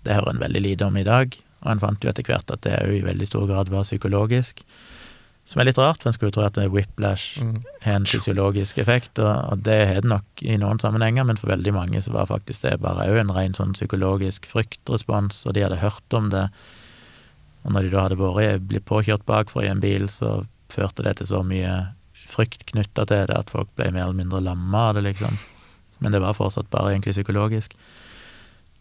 Det 0.04 0.16
hører 0.16 0.34
en 0.34 0.42
veldig 0.42 0.62
lite 0.64 0.88
om 0.88 0.96
i 1.00 1.06
dag, 1.06 1.36
og 1.64 1.70
en 1.72 1.80
fant 1.82 2.04
jo 2.04 2.10
etter 2.10 2.26
hvert 2.28 2.50
at 2.52 2.64
det 2.66 2.76
òg 2.82 2.98
i 2.98 3.06
veldig 3.06 3.28
stor 3.28 3.48
grad 3.48 3.72
var 3.72 3.86
psykologisk. 3.86 4.62
Som 5.44 5.60
er 5.60 5.68
litt 5.68 5.78
rart, 5.80 6.00
for 6.00 6.08
en 6.08 6.16
skulle 6.16 6.32
tro 6.32 6.44
at 6.46 6.56
whiplash 6.72 7.40
mm. 7.42 7.56
har 7.84 7.98
en 7.98 8.06
fysiologisk 8.08 8.78
effekt, 8.80 9.20
og, 9.20 9.58
det 9.66 9.76
har 9.90 10.00
det 10.00 10.08
nok 10.08 10.44
i 10.44 10.56
noen 10.60 10.80
sammenhenger, 10.80 11.26
men 11.28 11.40
for 11.40 11.52
veldig 11.52 11.74
mange 11.76 12.00
så 12.04 12.14
var 12.14 12.30
faktisk 12.30 12.64
det 12.64 12.78
bare 12.84 13.10
òg 13.10 13.20
en 13.20 13.34
ren 13.36 13.56
sånn 13.56 13.76
psykologisk 13.76 14.48
fryktrespons, 14.48 15.42
og 15.44 15.56
de 15.56 15.66
hadde 15.66 15.82
hørt 15.82 16.16
om 16.16 16.30
det. 16.32 16.46
Og 17.64 17.76
når 17.76 17.84
de 17.84 17.92
da 17.92 18.06
hadde 18.06 18.20
vært 18.20 18.64
blitt 18.70 18.88
påkjørt 18.88 19.26
bakfra 19.28 19.66
i 19.66 19.72
en 19.72 19.84
bil, 19.84 20.08
så 20.12 20.46
førte 20.72 21.04
det 21.04 21.18
til 21.20 21.28
så 21.28 21.42
mye 21.44 21.76
frykt 22.24 22.64
knytta 22.72 23.04
til 23.08 23.28
det 23.28 23.36
at 23.36 23.52
folk 23.52 23.68
ble 23.76 23.90
mer 23.92 24.08
eller 24.08 24.20
mindre 24.22 24.40
lamma 24.44 24.88
av 24.88 24.96
det, 24.96 25.04
liksom. 25.10 25.36
Men 26.00 26.16
det 26.16 26.24
var 26.24 26.36
fortsatt 26.36 26.72
bare 26.72 26.94
egentlig 26.94 27.14
psykologisk. 27.18 27.76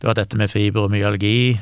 Det 0.03 0.09
var 0.09 0.17
dette 0.19 0.35
med 0.35 0.51
fibromyalgi, 0.51 1.61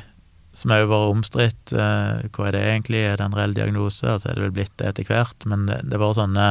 som 0.58 0.72
òg 0.74 0.88
var 0.90 1.12
omstridt. 1.12 1.70
Eh, 1.70 2.24
hva 2.34 2.48
er 2.48 2.56
det 2.56 2.62
egentlig? 2.66 3.02
Er 3.06 3.20
det 3.20 3.28
en 3.28 3.36
reell 3.38 3.52
diagnose? 3.54 4.02
Og 4.02 4.18
så 4.18 4.32
er 4.32 4.34
det 4.34 4.42
vel 4.42 4.56
blitt 4.56 4.72
det 4.82 4.88
etter 4.88 5.06
hvert. 5.06 5.46
Men 5.46 5.68
det, 5.68 5.76
det 5.86 6.00
var 6.02 6.16
sånne 6.18 6.46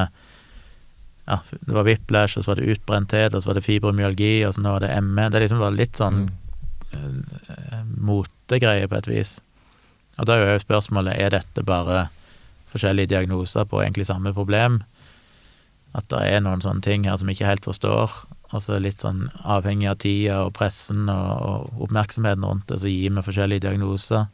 ja, 1.27 1.38
Det 1.51 1.76
var 1.76 1.84
whiplash, 1.89 2.39
og 2.39 2.45
så 2.45 2.53
var 2.53 2.61
det 2.61 2.69
utbrenthet, 2.72 3.35
og 3.35 3.43
så 3.43 3.51
var 3.51 3.59
det 3.59 3.65
fibromyalgi, 3.65 4.31
og 4.47 4.55
så 4.55 4.63
nå 4.63 4.72
var 4.77 4.85
det 4.85 4.93
ME. 5.03 5.27
Det 5.35 5.43
liksom 5.43 5.59
var 5.59 5.76
litt 5.76 5.99
sånn 5.99 6.22
mm. 6.31 7.19
uh, 7.51 7.84
motegreie, 7.99 8.88
på 8.88 9.01
et 9.01 9.11
vis. 9.11 9.35
Og 10.15 10.31
da 10.31 10.39
er 10.39 10.55
jo 10.55 10.63
spørsmålet 10.63 11.19
er 11.19 11.35
dette 11.35 11.68
bare 11.68 12.05
forskjellige 12.72 13.18
diagnoser 13.18 13.68
på 13.68 13.84
egentlig 13.84 14.07
samme 14.07 14.31
problem. 14.39 14.80
At 15.91 16.07
det 16.07 16.23
er 16.23 16.47
noen 16.47 16.63
sånne 16.63 16.88
ting 16.88 17.03
her 17.03 17.19
som 17.19 17.27
vi 17.27 17.35
ikke 17.35 17.51
helt 17.51 17.68
forstår. 17.68 18.15
Altså 18.52 18.80
litt 18.84 18.99
sånn 18.99 19.30
avhengig 19.48 19.88
av 19.88 19.99
tida 20.03 20.41
og 20.45 20.53
pressen 20.57 21.07
og, 21.11 21.32
og 21.48 21.86
oppmerksomheten 21.88 22.44
rundt 22.48 22.68
det, 22.72 22.82
så 22.84 22.91
gir 22.91 23.14
vi 23.15 23.23
forskjellige 23.23 23.65
diagnoser. 23.68 24.28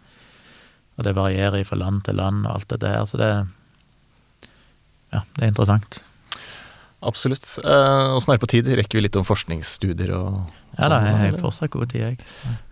Og 0.98 1.06
det 1.06 1.14
varierer 1.18 1.65
fra 1.68 1.77
land 1.77 2.03
til 2.07 2.18
land 2.18 2.45
og 2.48 2.56
alt 2.56 2.69
dette 2.73 2.94
her, 2.94 3.06
så 3.06 3.22
det 3.22 3.31
Ja, 5.14 5.22
det 5.38 5.44
er 5.44 5.52
interessant. 5.53 6.02
Absolutt. 6.99 7.45
Åssen 7.61 8.32
eh, 8.32 8.34
er 8.34 8.38
det 8.38 8.41
på 8.41 8.49
tid? 8.49 8.69
Rekker 8.80 8.98
vi 8.98 9.03
litt 9.06 9.18
om 9.19 9.26
forskningsstudier 9.26 10.15
og 10.18 10.40
Ja 10.80 10.90
da, 10.90 10.98
jeg 11.06 11.14
har 11.14 11.38
fortsatt 11.41 11.69
god 11.74 11.91
tid, 11.91 12.02
jeg. 12.02 12.18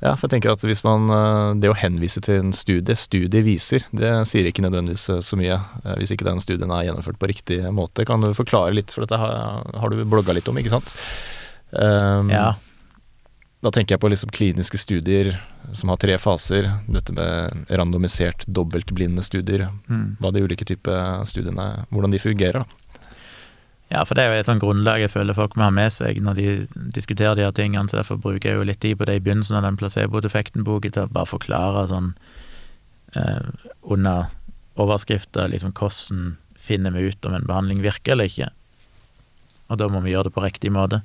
Ja, 0.01 0.15
for 0.15 0.25
jeg 0.25 0.33
tenker 0.35 0.53
at 0.53 0.65
hvis 0.65 0.81
man 0.85 1.05
eh, 1.13 1.53
Det 1.61 1.69
å 1.69 1.77
henvise 1.77 2.23
til 2.25 2.41
en 2.41 2.53
studie, 2.57 2.97
studie 2.97 3.45
viser, 3.45 3.85
det 3.93 4.11
sier 4.29 4.49
ikke 4.49 4.65
nødvendigvis 4.65 5.07
eh, 5.13 5.21
så 5.25 5.37
mye. 5.37 5.59
Hvis 6.01 6.15
ikke 6.15 6.25
den 6.25 6.41
studien 6.41 6.73
er 6.73 6.87
gjennomført 6.87 7.21
på 7.21 7.29
riktig 7.29 7.61
måte. 7.69 8.05
Kan 8.09 8.25
du 8.25 8.31
forklare 8.37 8.73
litt, 8.73 8.93
for 8.93 9.05
dette 9.05 9.19
har, 9.21 9.61
har 9.61 9.93
du 9.93 10.01
blogga 10.09 10.33
litt 10.33 10.49
om, 10.49 10.57
ikke 10.57 10.73
sant? 10.73 10.95
Um, 11.69 12.31
ja. 12.33 12.55
Da 13.65 13.71
tenker 13.73 13.95
jeg 13.95 14.01
på 14.01 14.09
liksom 14.09 14.33
kliniske 14.33 14.77
studier 14.77 15.31
som 15.73 15.89
har 15.93 16.01
tre 16.01 16.17
faser. 16.21 16.67
Dette 16.89 17.13
med 17.13 17.69
randomisert, 17.73 18.45
dobbeltblinde 18.45 19.21
studier. 19.25 19.67
Mm. 19.89 20.17
Hva 20.21 20.33
de 20.33 20.43
ulike 20.45 20.65
typer 20.65 21.25
studiene 21.29 21.85
Hvordan 21.89 22.13
de 22.13 22.21
fungerer. 22.21 22.65
da. 22.65 22.84
Ja, 23.95 24.01
for 24.03 24.17
det 24.17 24.25
er 24.25 24.33
jo 24.33 24.41
et 24.41 24.47
sånt 24.49 24.59
grunnlag 24.59 24.99
jeg 24.99 25.13
føler 25.13 25.37
folk 25.37 25.53
må 25.55 25.69
ha 25.69 25.71
med 25.71 25.93
seg 25.93 26.17
når 26.23 26.39
de 26.39 26.47
diskuterer 26.97 27.37
de 27.37 27.45
her 27.45 27.53
tingene, 27.55 27.87
så 27.87 28.01
derfor 28.01 28.19
bruker 28.19 28.49
jeg 28.49 28.59
jo 28.59 28.65
litt 28.67 28.81
tid 28.83 28.97
på 28.99 29.07
det 29.07 29.19
i 29.19 29.21
begynnelsen 29.23 29.55
av 29.55 29.63
den 29.63 29.77
placebo-defekten-boken, 29.79 30.95
til 30.97 31.05
å 31.05 31.13
bare 31.15 31.29
forklare 31.29 31.85
sånn 31.93 32.09
eh, 33.15 33.69
under 33.95 34.27
overskrifter 34.75 35.47
liksom 35.53 35.71
hvordan 35.79 36.35
finner 36.59 36.91
vi 36.91 37.07
ut 37.07 37.29
om 37.29 37.37
en 37.37 37.47
behandling 37.47 37.85
virker 37.85 38.17
eller 38.17 38.27
ikke. 38.27 38.49
Og 39.71 39.79
da 39.79 39.87
må 39.87 40.03
vi 40.03 40.11
gjøre 40.11 40.27
det 40.27 40.35
på 40.35 40.43
riktig 40.43 40.73
måte. 40.75 40.99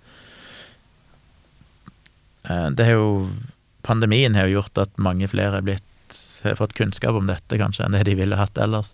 Eh, 2.49 2.69
det 2.75 2.91
har 2.91 2.99
jo 2.99 3.15
Pandemien 3.87 4.35
har 4.37 4.45
jo 4.49 4.59
gjort 4.59 4.77
at 4.83 4.99
mange 5.01 5.25
flere 5.31 5.57
er 5.57 5.65
blitt, 5.65 6.17
har 6.45 6.59
fått 6.59 6.75
kunnskap 6.77 7.17
om 7.17 7.31
dette, 7.31 7.57
kanskje, 7.57 7.87
enn 7.87 7.95
det 7.97 8.03
de 8.11 8.19
ville 8.19 8.37
hatt 8.37 8.59
ellers. 8.61 8.91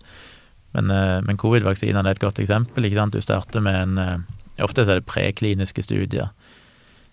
Men, 0.75 0.91
eh, 0.91 1.19
men 1.25 1.39
covid-vaksinene 1.39 2.03
er 2.03 2.17
et 2.17 2.23
godt 2.23 2.39
eksempel. 2.43 2.85
ikke 2.85 2.99
sant? 2.99 3.13
Du 3.13 3.21
starter 3.21 3.63
med 3.63 3.81
en 3.83 3.97
eh, 3.97 4.17
Ofte 4.57 4.85
så 4.85 4.95
er 4.95 5.01
det 5.01 5.05
prekliniske 5.05 5.83
studier, 5.85 6.31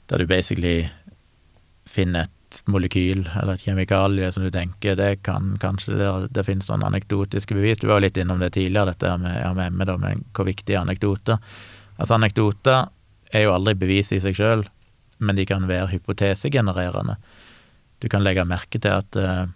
der 0.09 0.19
du 0.19 0.25
basically 0.27 0.87
finner 1.85 2.25
et 2.25 2.63
molekyl 2.65 3.27
eller 3.27 3.53
et 3.53 3.65
kjemikalie 3.67 4.31
som 4.33 4.47
du 4.47 4.51
tenker 4.55 4.97
det 4.97 5.23
kan 5.27 5.59
kanskje 5.61 5.99
Det, 5.99 6.09
det 6.33 6.47
finnes 6.47 6.71
noen 6.71 6.87
anekdotiske 6.89 7.55
bevis. 7.55 7.83
Du 7.83 7.89
var 7.89 8.01
jo 8.01 8.07
litt 8.07 8.17
innom 8.17 8.41
det 8.41 8.55
tidligere, 8.57 8.95
dette 8.95 9.17
med, 9.19 9.37
ja, 9.43 9.53
med 9.53 9.77
ME, 9.77 9.85
da, 9.85 9.97
med 10.01 10.25
hvor 10.33 10.49
viktig 10.49 10.73
er 10.73 10.87
anekdoter. 10.87 11.37
Altså, 11.99 12.15
anekdoter 12.15 12.89
er 13.35 13.45
jo 13.45 13.53
aldri 13.55 13.75
bevis 13.79 14.13
i 14.15 14.23
seg 14.23 14.39
sjøl, 14.39 14.65
men 15.19 15.37
de 15.37 15.45
kan 15.45 15.69
være 15.69 15.91
hypotesegenererende. 15.93 17.19
Du 18.01 18.09
kan 18.09 18.25
legge 18.25 18.47
merke 18.49 18.81
til 18.81 19.03
at 19.03 19.17
uh, 19.21 19.47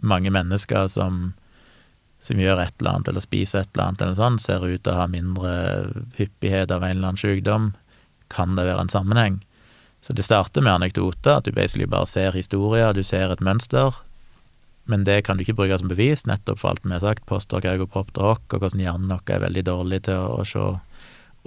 mange 0.00 0.30
mennesker 0.30 0.88
som 0.88 1.32
som 2.20 2.40
gjør 2.40 2.60
et 2.60 2.74
eller 2.80 2.98
annet, 2.98 3.08
eller 3.08 3.24
spiser 3.24 3.62
et 3.62 3.70
eller 3.74 3.86
annet, 3.86 4.02
eller 4.04 4.18
sånn, 4.18 4.40
ser 4.42 4.64
ut 4.66 4.82
til 4.84 4.92
å 4.92 4.98
ha 4.98 5.06
mindre 5.10 5.52
hyppighet 6.18 6.72
av 6.74 6.84
en 6.84 6.98
eller 6.98 7.12
annen 7.12 7.20
sykdom, 7.20 7.72
kan 8.30 8.58
det 8.58 8.68
være 8.68 8.84
en 8.86 8.92
sammenheng? 8.92 9.40
Så 10.04 10.14
det 10.16 10.24
starter 10.24 10.64
med 10.64 10.78
anekdoter, 10.78 11.38
at 11.38 11.48
du 11.48 11.52
basically 11.56 11.88
bare 11.88 12.08
ser 12.08 12.36
historier, 12.36 12.92
du 12.96 13.02
ser 13.04 13.32
et 13.32 13.44
mønster, 13.44 13.96
men 14.90 15.04
det 15.06 15.22
kan 15.26 15.36
du 15.36 15.44
ikke 15.44 15.56
bruke 15.58 15.78
som 15.78 15.90
bevis, 15.90 16.26
nettopp 16.26 16.60
for 16.60 16.72
alt 16.72 16.84
vi 16.84 16.92
har 16.92 17.04
sagt, 17.04 17.26
postdoc, 17.28 17.66
ergopropter 17.68 18.24
hoc, 18.24 18.46
og 18.50 18.62
hvordan 18.64 18.82
hjernen 18.82 19.12
vår 19.12 19.34
er 19.36 19.44
veldig 19.44 19.64
dårlig 19.68 20.04
til 20.08 20.18
å, 20.18 20.40
å 20.40 20.46
se 20.48 20.64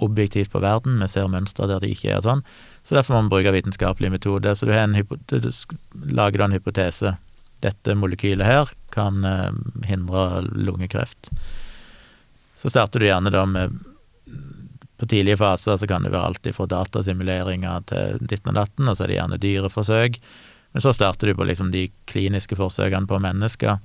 objektivt 0.02 0.50
på 0.50 0.62
verden, 0.62 0.98
vi 0.98 1.08
ser 1.10 1.30
mønstre 1.30 1.68
der 1.70 1.82
det 1.82 1.92
ikke 1.94 2.16
er 2.16 2.24
sånn, 2.24 2.42
så 2.82 2.96
derfor 2.96 3.14
må 3.14 3.28
vi 3.28 3.34
bruke 3.36 3.54
vitenskapelige 3.54 4.14
metoder. 4.16 4.56
Så 4.58 4.66
du, 4.66 4.72
du 4.74 5.50
lager 6.10 6.40
da 6.40 6.48
en 6.48 6.56
hypotese, 6.56 7.14
dette 7.62 7.94
molekylet 7.94 8.46
her 8.46 8.70
kan 8.94 9.24
eh, 9.24 9.52
hindre 9.86 10.42
lungekreft. 10.52 11.30
Så 12.56 12.70
starter 12.70 13.00
du 13.00 13.06
gjerne 13.06 13.30
da 13.30 13.44
med 13.46 13.78
På 14.96 15.06
tidlige 15.06 15.36
faser 15.36 15.76
så 15.76 15.86
kan 15.86 16.02
det 16.02 16.12
være 16.14 16.28
alt 16.30 16.46
fra 16.54 16.66
datasimuleringer 16.70 17.80
til 17.90 18.20
ditten 18.20 18.52
og 18.52 18.60
datten, 18.60 18.88
og 18.88 18.96
så 18.96 19.04
er 19.04 19.10
det 19.10 19.16
gjerne 19.18 19.40
dyreforsøk. 19.42 20.20
Men 20.72 20.82
så 20.82 20.92
starter 20.94 21.26
du 21.26 21.34
på 21.34 21.44
liksom 21.44 21.72
de 21.74 21.88
kliniske 22.06 22.56
forsøkene 22.56 23.10
på 23.10 23.18
mennesker. 23.18 23.82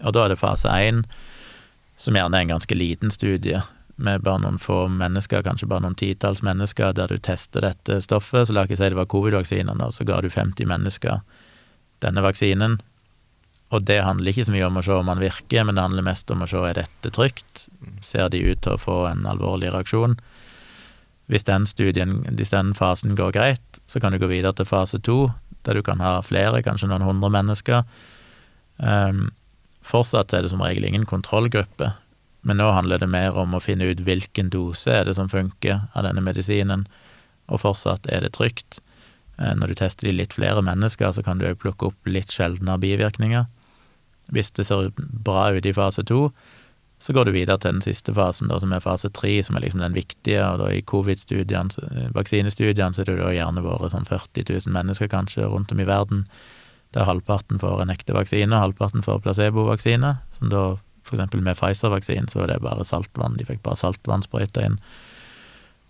Og 0.00 0.16
da 0.16 0.24
er 0.24 0.32
det 0.32 0.40
fase 0.40 0.72
én, 0.72 1.04
som 2.00 2.16
gjerne 2.16 2.40
er 2.40 2.46
en 2.46 2.54
ganske 2.54 2.74
liten 2.74 3.12
studie, 3.12 3.60
med 3.96 4.24
bare 4.24 4.40
noen 4.42 4.58
få 4.58 4.86
mennesker, 4.88 5.44
kanskje 5.44 5.68
bare 5.68 5.84
noen 5.84 5.94
titalls 6.00 6.42
mennesker, 6.42 6.96
der 6.96 7.12
du 7.12 7.20
tester 7.20 7.62
dette 7.68 8.00
stoffet. 8.02 8.48
Så 8.48 8.56
la 8.56 8.64
ikke 8.66 8.80
si 8.80 8.88
det 8.88 8.98
var 8.98 9.10
covid-vaksinene, 9.12 9.86
og 9.86 9.94
så 9.94 10.08
ga 10.08 10.22
du 10.24 10.30
50 10.32 10.66
mennesker 10.72 11.20
denne 12.02 12.24
vaksinen. 12.24 12.80
Og 13.72 13.86
det 13.88 14.02
handler 14.04 14.32
ikke 14.32 14.44
så 14.44 14.52
mye 14.52 14.68
om 14.68 14.78
å 14.78 14.84
se 14.84 14.94
om 14.94 15.08
den 15.08 15.22
virker, 15.22 15.64
men 15.64 15.78
det 15.78 15.84
handler 15.86 16.04
mest 16.04 16.30
om 16.30 16.44
å 16.44 16.48
se 16.50 16.60
er 16.68 16.76
dette 16.82 17.12
trygt. 17.16 17.66
Ser 18.04 18.28
de 18.32 18.42
ut 18.44 18.60
til 18.60 18.76
å 18.76 18.80
få 18.80 18.98
en 19.08 19.24
alvorlig 19.28 19.72
reaksjon? 19.72 20.18
Hvis 21.32 21.46
den 21.48 21.64
studien, 21.70 22.18
hvis 22.36 22.52
den 22.52 22.74
fasen 22.76 23.16
går 23.16 23.32
greit, 23.32 23.80
så 23.88 24.02
kan 24.02 24.12
du 24.12 24.20
gå 24.20 24.28
videre 24.28 24.52
til 24.58 24.68
fase 24.68 25.00
to, 25.00 25.30
der 25.64 25.78
du 25.78 25.84
kan 25.86 26.02
ha 26.04 26.18
flere, 26.26 26.60
kanskje 26.66 26.90
noen 26.90 27.06
hundre 27.06 27.30
mennesker. 27.32 27.86
Um, 28.76 29.30
fortsatt 29.86 30.34
er 30.34 30.44
det 30.44 30.52
som 30.52 30.60
regel 30.64 30.84
ingen 30.88 31.08
kontrollgruppe, 31.08 31.94
men 32.42 32.58
nå 32.58 32.68
handler 32.74 33.00
det 33.00 33.08
mer 33.08 33.38
om 33.38 33.54
å 33.54 33.62
finne 33.62 33.88
ut 33.88 34.02
hvilken 34.04 34.50
dose 34.52 34.90
er 34.90 35.06
det 35.06 35.14
som 35.16 35.30
funker 35.30 35.86
av 35.94 36.04
denne 36.04 36.24
medisinen, 36.24 36.84
og 37.48 37.62
fortsatt 37.62 38.08
er 38.10 38.26
det 38.26 38.34
trygt. 38.36 38.82
Eh, 39.38 39.54
når 39.58 39.72
du 39.72 39.78
tester 39.80 40.08
de 40.08 40.16
litt 40.16 40.36
flere 40.36 40.62
mennesker, 40.64 41.12
så 41.12 41.24
kan 41.24 41.40
du 41.40 41.46
òg 41.48 41.60
plukke 41.62 41.90
opp 41.90 42.10
litt 42.10 42.32
sjeldnere 42.34 42.80
bivirkninger. 42.82 43.46
Hvis 44.32 44.52
det 44.56 44.68
ser 44.68 44.92
bra 44.96 45.50
ut 45.52 45.66
i 45.66 45.74
fase 45.76 46.04
to, 46.08 46.28
så 47.02 47.14
går 47.16 47.26
du 47.26 47.32
videre 47.34 47.58
til 47.58 47.74
den 47.74 47.82
siste 47.82 48.12
fasen, 48.14 48.46
da, 48.52 48.60
som 48.62 48.70
er 48.72 48.82
fase 48.84 49.08
tre, 49.10 49.32
som 49.42 49.56
er 49.58 49.64
liksom 49.64 49.82
den 49.82 49.96
viktige. 49.96 50.38
Og 50.46 50.60
da 50.60 50.68
i 50.70 50.84
covid-studiene, 50.86 51.72
eh, 51.72 52.92
så 52.94 53.02
er 53.02 53.08
det 53.08 53.16
jo 53.18 53.32
gjerne 53.34 53.64
vært 53.64 53.94
sånn 53.96 54.06
40 54.06 54.46
000 54.52 54.76
mennesker 54.76 55.10
kanskje 55.10 55.48
rundt 55.50 55.74
om 55.74 55.82
i 55.82 55.88
verden, 55.88 56.26
der 56.94 57.08
halvparten 57.08 57.58
får 57.58 57.82
en 57.82 57.90
ekte 57.90 58.14
vaksine, 58.14 58.54
halvparten 58.54 59.02
får 59.02 59.22
placebovaksine. 59.24 60.18
Som 60.36 60.52
da, 60.52 60.76
for 61.02 61.16
eksempel 61.16 61.42
med 61.42 61.56
Pfizer-vaksinen, 61.56 62.28
så 62.30 62.42
var 62.42 62.52
det 62.52 62.60
bare 62.62 62.84
saltvann, 62.86 63.38
de 63.40 63.48
fikk 63.48 63.64
bare 63.64 63.80
saltvannsprøyta 63.80 64.68
inn. 64.68 64.78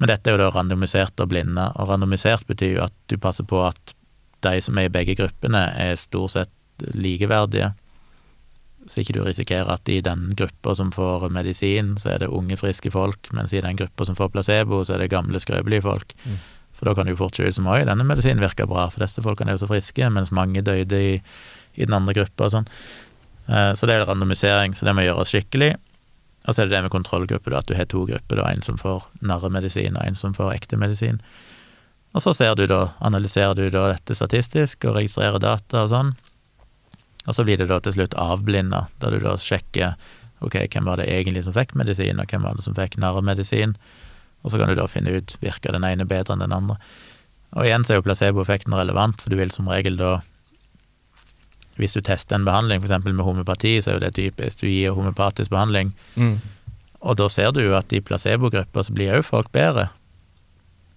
Men 0.03 0.11
dette 0.11 0.27
er 0.27 0.35
jo 0.35 0.43
da 0.43 0.49
randomisert 0.51 1.21
og 1.23 1.31
blinde, 1.31 1.69
og 1.79 1.93
randomisert 1.93 2.43
betyr 2.49 2.73
jo 2.75 2.87
at 2.89 2.95
du 3.07 3.15
passer 3.23 3.47
på 3.47 3.61
at 3.63 3.95
de 4.43 4.59
som 4.65 4.79
er 4.81 4.89
i 4.89 4.91
begge 4.91 5.15
gruppene, 5.15 5.61
er 5.79 5.95
stort 6.01 6.35
sett 6.35 6.87
likeverdige, 6.99 7.69
så 8.91 8.99
ikke 8.99 9.15
du 9.15 9.21
risikerer 9.23 9.69
at 9.71 9.87
i 9.95 10.01
den 10.03 10.33
gruppa 10.35 10.75
som 10.75 10.91
får 10.91 11.29
medisin, 11.31 11.95
så 12.03 12.17
er 12.17 12.25
det 12.25 12.33
unge, 12.35 12.59
friske 12.59 12.91
folk, 12.91 13.31
mens 13.31 13.55
i 13.55 13.63
den 13.63 13.79
gruppa 13.79 14.09
som 14.09 14.19
får 14.19 14.33
placebo, 14.35 14.83
så 14.83 14.97
er 14.97 15.05
det 15.05 15.13
gamle, 15.13 15.39
skrøpelige 15.39 15.85
folk. 15.87 16.17
Mm. 16.25 16.41
For 16.75 16.91
da 16.91 16.97
kan 16.99 17.07
det 17.07 17.15
jo 17.15 17.21
fort 17.23 17.39
se 17.39 17.47
ut 17.47 17.61
som 17.61 17.71
oi, 17.71 17.85
denne 17.87 18.07
medisinen 18.09 18.43
virker 18.43 18.67
bra, 18.67 18.89
for 18.91 19.05
disse 19.05 19.23
folkene 19.23 19.55
er 19.55 19.59
jo 19.61 19.63
så 19.63 19.71
friske, 19.71 20.11
mens 20.11 20.35
mange 20.35 20.65
døde 20.67 20.99
i, 20.99 21.15
i 21.79 21.87
den 21.87 21.95
andre 21.95 22.17
gruppa 22.19 22.49
og 22.51 22.57
sånn. 22.57 22.69
Eh, 23.47 23.71
så 23.79 23.87
det 23.87 24.01
er 24.01 24.07
randomisering, 24.11 24.75
så 24.75 24.91
det 24.91 24.99
må 24.99 25.07
gjøres 25.07 25.31
skikkelig. 25.31 25.77
Og 26.43 26.55
så 26.55 26.63
er 26.63 26.69
det 26.69 26.77
det 26.77 26.83
med 26.87 26.95
kontrollgruppe, 26.95 27.53
at 27.55 27.69
du 27.69 27.77
har 27.79 27.87
to 27.91 28.05
grupper, 28.09 28.41
da, 28.41 28.49
en 28.51 28.65
som 28.67 28.79
får 28.81 29.07
narremedisin, 29.23 29.97
og 29.97 30.07
en 30.07 30.19
som 30.19 30.35
får 30.35 30.57
ekte 30.57 30.79
medisin. 30.81 31.21
Og 32.13 32.25
så 32.25 32.35
ser 32.37 32.57
du 32.59 32.67
da, 32.69 32.89
analyserer 33.01 33.55
du 33.57 33.69
da 33.73 33.87
dette 33.93 34.17
statistisk 34.17 34.85
og 34.89 34.99
registrerer 34.99 35.41
data 35.43 35.85
og 35.85 35.93
sånn. 35.93 36.11
Og 37.23 37.37
så 37.37 37.47
blir 37.47 37.61
det 37.61 37.71
da 37.71 37.79
til 37.81 37.95
slutt 37.95 38.17
avblinda, 38.19 38.89
der 39.01 39.15
du 39.15 39.23
da 39.23 39.37
sjekker 39.39 39.95
ok, 40.43 40.59
hvem 40.67 40.89
var 40.91 40.99
det 40.99 41.07
egentlig 41.07 41.45
som 41.47 41.55
fikk 41.55 41.77
medisin, 41.79 42.19
og 42.19 42.27
hvem 42.27 42.43
var 42.43 42.59
det 42.59 42.67
som 42.67 42.75
fikk 42.75 42.99
narremedisin. 42.99 43.77
Og 44.43 44.51
så 44.51 44.59
kan 44.59 44.73
du 44.73 44.75
da 44.75 44.89
finne 44.91 45.15
ut 45.15 45.37
virker 45.41 45.75
den 45.77 45.87
ene 45.87 46.09
bedre 46.09 46.35
enn 46.35 46.43
den 46.43 46.57
andre. 46.57 46.81
Og 47.55 47.69
igjen 47.69 47.87
så 47.87 47.95
er 47.95 48.01
jo 48.01 48.07
placeboeffekten 48.09 48.75
relevant, 48.75 49.23
for 49.23 49.31
du 49.31 49.39
vil 49.39 49.53
som 49.55 49.71
regel 49.71 49.99
da 50.01 50.17
hvis 51.81 51.97
du 51.97 52.03
tester 52.05 52.37
en 52.37 52.47
behandling, 52.49 52.83
f.eks. 52.83 53.05
med 53.05 53.25
homopati, 53.25 53.79
så 53.81 53.93
er 53.93 53.99
jo 53.99 54.05
det 54.05 54.15
typisk. 54.19 54.61
Du 54.61 54.69
gir 54.69 54.97
homopatisk 54.97 55.53
behandling, 55.53 55.95
mm. 56.15 56.37
og 57.01 57.19
da 57.21 57.29
ser 57.33 57.53
du 57.55 57.63
jo 57.65 57.77
at 57.79 57.93
i 57.93 58.03
placebogrupper 58.05 58.87
så 58.87 58.97
blir 58.97 59.19
òg 59.19 59.27
folk 59.29 59.53
bedre. 59.55 59.89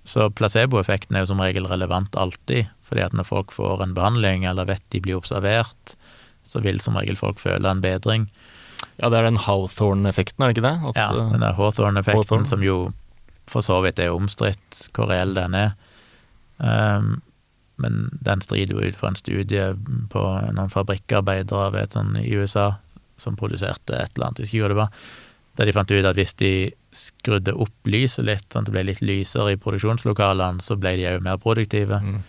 Så 0.06 0.28
placeboeffekten 0.38 1.18
er 1.18 1.24
jo 1.24 1.32
som 1.32 1.42
regel 1.42 1.66
relevant 1.70 2.14
alltid, 2.20 2.70
fordi 2.86 3.06
at 3.08 3.16
når 3.18 3.26
folk 3.26 3.56
får 3.56 3.82
en 3.82 3.96
behandling, 3.98 4.46
eller 4.46 4.68
vet 4.70 4.84
de 4.94 5.02
blir 5.02 5.18
observert, 5.18 5.96
så 6.46 6.62
vil 6.62 6.78
som 6.84 7.00
regel 7.00 7.18
folk 7.18 7.42
føle 7.42 7.72
en 7.72 7.82
bedring. 7.82 8.28
Ja, 9.00 9.10
det 9.10 9.18
er 9.18 9.26
den 9.28 9.42
Hawthorne-effekten, 9.42 10.44
er 10.44 10.52
det 10.52 10.58
ikke 10.60 10.68
det? 10.68 10.92
At, 10.92 11.00
ja, 11.00 11.26
den 11.34 11.42
der 11.42 11.58
Hawthorne-effekten 11.58 12.22
Hawthorne. 12.22 12.52
som 12.52 12.64
jo 12.64 12.78
for 13.50 13.66
så 13.66 13.80
vidt 13.86 14.00
er 14.02 14.14
omstridt 14.14 14.86
hvor 14.96 15.10
reell 15.12 15.36
den 15.38 15.58
er. 15.58 15.74
Um, 16.58 17.18
men 17.82 18.08
den 18.24 18.42
strider 18.42 18.76
jo 18.76 18.88
ut 18.88 18.98
fra 19.00 19.12
en 19.12 19.20
studie 19.20 19.70
på 20.12 20.24
noen 20.56 20.72
fabrikkarbeidere 20.72 21.74
vet, 21.76 21.96
sånn, 21.98 22.16
i 22.22 22.32
USA 22.36 22.76
som 23.20 23.38
produserte 23.40 23.96
et 23.96 24.16
eller 24.16 24.30
annet, 24.30 24.44
jeg 24.44 24.52
husker 24.52 24.74
det 24.74 24.80
var, 24.80 25.06
der 25.56 25.70
de 25.70 25.76
fant 25.76 25.92
ut 25.92 26.08
at 26.08 26.18
hvis 26.18 26.36
de 26.40 26.52
skrudde 26.96 27.54
opp 27.56 27.88
lyset 27.88 28.26
litt, 28.28 28.48
sånn 28.52 28.66
at 28.66 28.70
det 28.70 28.76
ble 28.76 28.86
litt 28.90 29.04
lysere 29.04 29.56
i 29.56 29.60
produksjonslokalene, 29.60 30.64
så 30.64 30.76
ble 30.80 30.96
de 31.00 31.08
òg 31.14 31.24
mer 31.24 31.40
produktive. 31.42 32.00
Mm. 32.04 32.22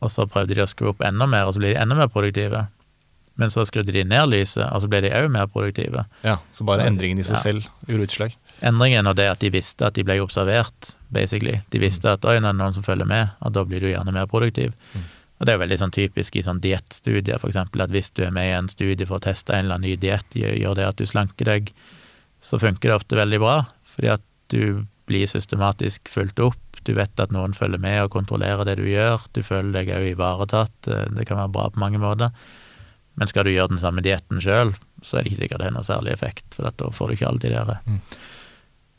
Og 0.00 0.10
så 0.10 0.26
prøvde 0.30 0.56
de 0.56 0.64
å 0.64 0.70
skru 0.70 0.90
opp 0.90 1.04
enda 1.06 1.28
mer, 1.30 1.46
og 1.46 1.54
så 1.54 1.62
ble 1.62 1.74
de 1.74 1.80
enda 1.82 1.98
mer 1.98 2.10
produktive. 2.10 2.64
Men 3.38 3.52
så 3.54 3.64
skrudde 3.68 3.94
de 3.94 4.04
ned 4.06 4.30
lyset, 4.32 4.64
og 4.66 4.82
så 4.82 4.90
ble 4.90 5.04
de 5.06 5.12
òg 5.14 5.30
mer 5.32 5.46
produktive. 5.50 6.04
Ja, 6.26 6.38
Så 6.50 6.66
bare 6.66 6.86
endringen 6.88 7.22
i 7.22 7.26
seg 7.26 7.38
ja. 7.38 7.42
selv 7.44 7.68
gjorde 7.86 8.08
utslag? 8.08 8.36
Endringen 8.60 9.08
og 9.08 9.16
det 9.16 9.28
at 9.30 9.40
de 9.40 9.50
visste 9.52 9.86
at 9.86 9.96
de 9.96 10.04
ble 10.04 10.18
observert, 10.20 10.92
basically. 11.12 11.60
De 11.72 11.80
visste 11.80 12.10
at 12.12 12.26
oi, 12.28 12.36
er 12.36 12.44
det 12.44 12.52
noen 12.58 12.76
som 12.76 12.84
følger 12.84 13.08
med, 13.08 13.32
at 13.40 13.56
da 13.56 13.64
blir 13.64 13.80
du 13.80 13.88
gjerne 13.88 14.12
mer 14.14 14.28
produktiv. 14.30 14.74
Mm. 14.92 15.08
Og 15.40 15.46
det 15.46 15.52
er 15.52 15.56
jo 15.56 15.62
veldig 15.62 15.78
sånn 15.80 15.94
typisk 15.96 16.36
i 16.36 16.44
sånn 16.44 16.60
diettstudier, 16.60 17.40
for 17.40 17.48
eksempel, 17.48 17.80
at 17.80 17.92
hvis 17.94 18.12
du 18.12 18.26
er 18.26 18.34
med 18.36 18.50
i 18.50 18.56
en 18.58 18.68
studie 18.68 19.08
for 19.08 19.16
å 19.16 19.24
teste 19.24 19.54
en 19.56 19.64
eller 19.64 19.78
annen 19.78 19.88
ny 19.88 19.96
diett, 20.00 20.36
gjør 20.36 20.76
det 20.76 20.88
at 20.90 21.00
du 21.00 21.08
slanker 21.08 21.48
deg, 21.48 21.70
så 22.44 22.60
funker 22.60 22.90
det 22.90 22.98
ofte 22.98 23.16
veldig 23.16 23.40
bra, 23.40 23.54
fordi 23.88 24.10
at 24.12 24.26
du 24.52 24.84
blir 25.08 25.30
systematisk 25.30 26.12
fulgt 26.12 26.42
opp, 26.44 26.82
du 26.84 26.92
vet 26.96 27.20
at 27.20 27.32
noen 27.32 27.56
følger 27.56 27.80
med 27.80 28.02
og 28.04 28.12
kontrollerer 28.12 28.68
det 28.68 28.76
du 28.80 28.86
gjør, 28.88 29.24
du 29.36 29.40
føler 29.44 29.72
deg 29.80 29.94
òg 29.96 30.10
ivaretatt, 30.12 30.76
eh, 30.92 31.08
det 31.16 31.26
kan 31.28 31.40
være 31.40 31.54
bra 31.56 31.66
på 31.72 31.80
mange 31.80 32.00
måter. 32.00 32.36
Men 33.20 33.28
skal 33.28 33.44
du 33.44 33.52
gjøre 33.52 33.72
den 33.72 33.80
samme 33.80 34.04
dietten 34.04 34.40
sjøl, 34.40 34.74
så 35.04 35.18
er 35.18 35.24
det 35.24 35.32
ikke 35.32 35.40
sikkert 35.42 35.64
det 35.64 35.70
har 35.70 35.74
noe 35.76 35.88
særlig 35.88 36.12
effekt, 36.12 36.46
for 36.56 36.68
da 36.68 36.92
får 36.92 37.08
du 37.08 37.16
ikke 37.16 37.32
alle 37.32 37.42
de 37.42 37.52
der 37.56 37.72
mm 37.88 38.00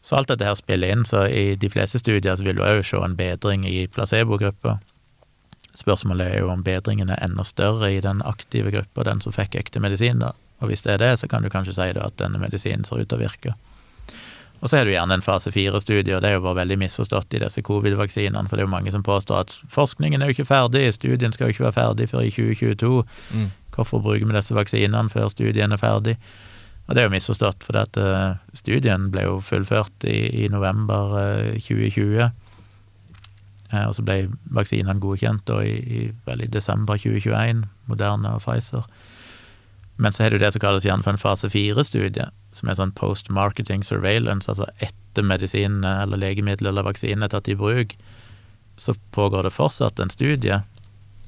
Så 0.02 0.18
alt 0.18 0.32
dette 0.32 0.46
her 0.48 0.58
spiller 0.58 0.94
inn, 0.94 1.06
så 1.06 1.28
i 1.30 1.56
de 1.56 1.70
fleste 1.70 2.02
studier 2.02 2.36
så 2.36 2.46
vil 2.46 2.58
du 2.58 2.64
òg 2.66 2.82
se 2.86 2.98
en 2.98 3.18
bedring 3.18 3.68
i 3.70 3.86
placebogruppa. 3.88 4.80
Spørsmålet 5.78 6.34
er 6.34 6.40
jo 6.42 6.50
om 6.52 6.64
bedringen 6.66 7.12
er 7.14 7.22
enda 7.24 7.46
større 7.48 7.92
i 7.94 8.02
den 8.04 8.24
aktive 8.28 8.74
gruppa, 8.74 9.06
den 9.08 9.22
som 9.24 9.36
fikk 9.36 9.56
ekte 9.62 9.80
medisin, 9.80 10.20
da. 10.20 10.34
Og 10.62 10.70
hvis 10.70 10.84
det 10.86 10.96
er 10.96 11.02
det, 11.02 11.12
så 11.22 11.30
kan 11.30 11.44
du 11.46 11.50
kanskje 11.50 11.78
si 11.78 11.92
da 11.98 12.08
at 12.10 12.18
denne 12.22 12.42
medisinen 12.42 12.84
ser 12.86 13.02
ut 13.02 13.10
til 13.10 13.22
å 13.22 13.22
virke. 13.22 13.54
Og 14.62 14.70
så 14.70 14.78
er 14.78 14.86
det 14.86 14.94
gjerne 14.94 15.16
en 15.18 15.24
fase 15.26 15.50
fire-studie, 15.54 16.14
og 16.14 16.22
det 16.22 16.30
er 16.30 16.36
jo 16.36 16.44
bare 16.44 16.60
veldig 16.60 16.78
misforstått 16.84 17.34
i 17.34 17.40
disse 17.42 17.64
covid-vaksinene, 17.66 18.46
for 18.46 18.58
det 18.58 18.62
er 18.62 18.68
jo 18.68 18.76
mange 18.76 18.94
som 18.94 19.06
påstår 19.06 19.48
at 19.48 19.56
forskningen 19.74 20.22
er 20.22 20.30
jo 20.30 20.38
ikke 20.38 20.52
ferdig, 20.52 20.84
studien 20.94 21.34
skal 21.34 21.50
jo 21.50 21.56
ikke 21.56 21.66
være 21.66 21.78
ferdig 21.80 22.10
før 22.12 22.28
i 22.28 22.30
2022. 22.36 22.92
Mm. 23.34 23.48
Hvorfor 23.74 24.04
bruker 24.06 24.28
vi 24.28 24.38
disse 24.38 24.58
vaksinene 24.58 25.10
før 25.10 25.32
studien 25.34 25.74
er 25.74 25.82
ferdig? 25.82 26.18
Og 26.92 26.96
det 26.98 27.06
er 27.06 27.08
jo 27.08 27.14
misforstått, 27.14 27.64
for 27.64 27.80
at, 27.80 27.96
uh, 27.96 28.36
studien 28.52 29.06
ble 29.14 29.24
jo 29.24 29.38
fullført 29.40 30.04
i, 30.04 30.44
i 30.44 30.50
november 30.52 31.14
uh, 31.16 31.54
2020. 31.56 32.26
Uh, 33.72 33.86
og 33.86 33.94
så 33.96 34.04
ble 34.04 34.18
vaksinene 34.52 35.00
godkjent 35.00 35.46
da 35.48 35.62
i, 35.64 35.78
i, 35.80 36.02
vel, 36.28 36.44
i 36.44 36.50
desember 36.52 37.00
2021, 37.00 37.64
Moderna 37.88 38.36
og 38.36 38.44
Pfizer. 38.44 38.84
Men 40.04 40.12
så 40.12 40.26
har 40.26 40.36
du 40.36 40.42
det 40.42 40.52
som 40.52 40.66
kalles 40.66 40.84
gjerne 40.84 41.08
for 41.08 41.16
en 41.16 41.24
fase 41.24 41.48
fire-studie, 41.54 42.28
som 42.52 42.68
er 42.68 42.76
sånn 42.76 42.92
post 43.00 43.32
marketing 43.32 43.88
surveillance, 43.88 44.52
altså 44.52 44.68
etter 44.84 45.24
medisin 45.24 45.86
eller 45.88 46.20
legemiddel 46.20 46.74
eller 46.74 46.92
vaksine 46.92 47.24
er 47.24 47.32
tatt 47.32 47.48
i 47.48 47.56
bruk, 47.56 47.96
så 48.76 49.00
pågår 49.16 49.48
det 49.48 49.56
fortsatt 49.56 50.04
en 50.04 50.12
studie. 50.12 50.60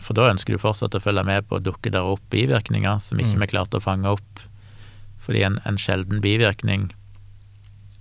For 0.03 0.19
da 0.19 0.27
ønsker 0.33 0.57
du 0.57 0.59
fortsatt 0.59 0.99
å 0.99 1.03
følge 1.03 1.23
med 1.23 1.47
på 1.47 1.61
å 1.61 1.63
dukke 1.63 1.93
der 1.93 2.03
opp 2.03 2.23
bivirkninger 2.33 2.99
som 2.99 3.23
ikke 3.23 3.37
mm. 3.37 3.45
vi 3.45 3.53
klarte 3.55 3.79
å 3.79 3.87
fange 3.87 4.11
opp. 4.17 4.49
Fordi 5.23 5.45
en, 5.47 5.59
en 5.67 5.79
sjelden 5.79 6.21
bivirkning 6.23 6.89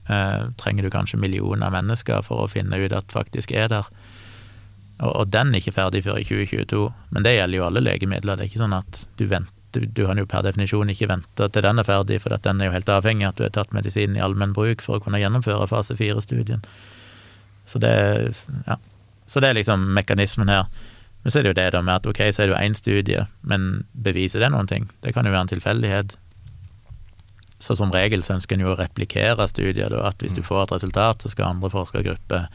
eh, 0.08 0.50
trenger 0.58 0.86
du 0.86 0.90
kanskje 0.90 1.20
millioner 1.22 1.72
mennesker 1.74 2.24
for 2.26 2.44
å 2.44 2.50
finne 2.50 2.78
ut 2.82 2.94
at 2.96 3.14
faktisk 3.14 3.54
er 3.54 3.70
der. 3.72 3.88
Og, 4.98 5.10
og 5.10 5.32
den 5.34 5.52
er 5.52 5.62
ikke 5.62 5.76
ferdig 5.78 6.04
før 6.06 6.20
i 6.20 6.26
2022. 6.26 6.84
Men 7.14 7.26
det 7.26 7.36
gjelder 7.36 7.58
jo 7.58 7.66
alle 7.68 7.84
legemidler. 7.84 8.38
Det 8.38 8.46
er 8.46 8.52
ikke 8.52 8.64
sånn 8.64 8.78
at 8.78 9.04
du 9.18 9.26
venter 9.26 9.58
du, 9.72 10.06
kan 10.06 10.18
jo 10.20 10.26
per 10.28 10.42
definisjon 10.44 10.90
ikke 10.92 11.08
vente 11.08 11.46
til 11.48 11.64
den 11.64 11.80
er 11.80 11.86
ferdig, 11.88 12.18
for 12.20 12.36
den 12.44 12.60
er 12.60 12.68
jo 12.68 12.74
helt 12.74 12.90
avhengig 12.92 13.24
av 13.24 13.32
at 13.32 13.38
du 13.38 13.44
har 13.46 13.52
tatt 13.56 13.70
medisinen 13.72 14.18
i 14.18 14.20
allmenn 14.24 14.52
bruk 14.56 14.82
for 14.84 14.98
å 14.98 15.04
kunne 15.04 15.20
gjennomføre 15.22 15.68
fase 15.70 15.96
fire-studien. 15.96 16.60
Så 17.64 17.80
ja. 17.80 18.76
så 19.26 19.40
det 19.40 19.48
er 19.48 19.56
liksom 19.56 19.86
mekanismen 19.96 20.52
her. 20.52 20.68
Men 21.22 21.32
så 21.32 21.38
er 21.38 21.46
det 21.46 21.52
jo 21.52 21.58
det 21.60 21.68
da 21.72 21.82
med 21.86 21.94
at 22.00 22.08
ok, 22.10 22.20
så 22.34 22.42
er 22.42 22.50
det 22.50 22.54
jo 22.54 22.60
én 22.60 22.76
studie, 22.76 23.24
men 23.46 23.86
beviser 23.94 24.42
det 24.42 24.50
noen 24.52 24.68
ting? 24.68 24.90
Det 25.00 25.14
kan 25.14 25.26
jo 25.26 25.32
være 25.32 25.46
en 25.46 25.52
tilfeldighet. 25.54 26.16
Så 27.62 27.76
som 27.78 27.92
regel 27.94 28.24
så 28.26 28.36
ønsker 28.36 28.58
en 28.58 28.64
jo 28.64 28.72
å 28.72 28.78
replikere 28.78 29.46
studier, 29.50 29.92
da, 29.92 30.02
at 30.08 30.22
hvis 30.22 30.34
du 30.34 30.42
mm. 30.42 30.48
får 30.48 30.64
et 30.64 30.76
resultat, 30.78 31.22
så 31.22 31.30
skal 31.30 31.52
andre 31.52 31.70
forskergrupper 31.70 32.48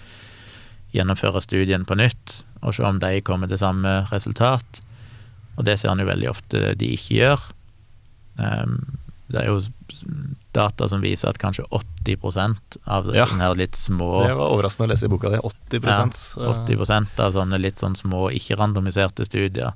gjennomføre 0.96 1.42
studien 1.44 1.86
på 1.88 1.96
nytt, 2.00 2.42
og 2.60 2.76
se 2.76 2.84
om 2.88 3.00
de 3.00 3.22
kommer 3.24 3.48
til 3.48 3.62
samme 3.62 4.02
resultat. 4.12 4.82
Og 5.58 5.66
det 5.68 5.78
ser 5.80 5.94
en 5.94 6.04
jo 6.04 6.10
veldig 6.10 6.30
ofte 6.32 6.74
de 6.80 6.92
ikke 6.98 7.22
gjør. 7.22 7.46
Um, 8.38 8.80
det 9.28 9.42
er 9.42 9.50
jo 9.50 9.60
data 10.56 10.88
som 10.88 11.02
viser 11.04 11.30
at 11.32 11.40
kanskje 11.42 11.66
80% 12.08 12.78
av 12.88 13.10
ja. 13.16 13.26
sånne 13.28 13.44
her 13.44 13.58
litt 13.60 13.76
små 13.76 14.22
Det 14.24 14.36
var 14.40 14.54
overraskende 14.54 14.88
å 14.88 14.92
lese 14.94 15.08
i 15.08 15.12
boka 15.12 15.32
di. 15.34 15.40
80 15.44 15.88
ja, 16.40 16.54
80% 16.54 17.24
av 17.24 17.36
sånne 17.36 17.60
litt 17.60 17.82
sånn 17.84 17.98
små, 18.00 18.28
ikke-randomiserte 18.38 19.28
studier 19.28 19.76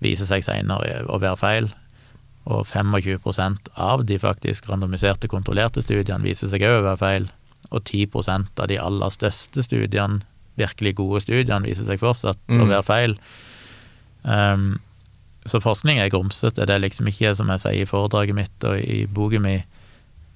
viser 0.00 0.28
seg 0.28 0.46
senere 0.46 1.02
å 1.10 1.18
være 1.20 1.38
feil. 1.40 1.70
Og 2.50 2.66
25% 2.66 3.70
av 3.78 4.04
de 4.08 4.18
faktisk 4.18 4.68
randomiserte, 4.70 5.30
kontrollerte 5.30 5.84
studiene 5.84 6.26
viser 6.26 6.50
seg 6.50 6.64
òg 6.66 6.80
å 6.80 6.86
være 6.88 7.00
feil. 7.00 7.30
Og 7.70 7.84
10% 7.84 8.60
av 8.60 8.70
de 8.70 8.78
aller 8.82 9.14
største 9.14 9.62
studiene, 9.62 10.24
virkelig 10.58 10.96
gode 10.98 11.22
studiene, 11.22 11.68
viser 11.68 11.86
seg 11.88 12.00
fortsatt 12.02 12.40
mm. 12.50 12.62
å 12.64 12.70
være 12.72 12.86
feil. 12.88 13.18
Um, 14.26 14.72
så 15.48 15.60
forskning 15.62 16.00
er 16.00 16.10
grumsete. 16.12 16.66
Det 16.66 16.74
er 16.74 16.82
liksom 16.82 17.08
ikke, 17.08 17.32
som 17.38 17.48
jeg 17.54 17.62
sier 17.62 17.84
i 17.84 17.88
foredraget 17.88 18.36
mitt 18.36 18.66
og 18.66 18.80
i 18.82 19.04
boka 19.08 19.40
mi, 19.40 19.60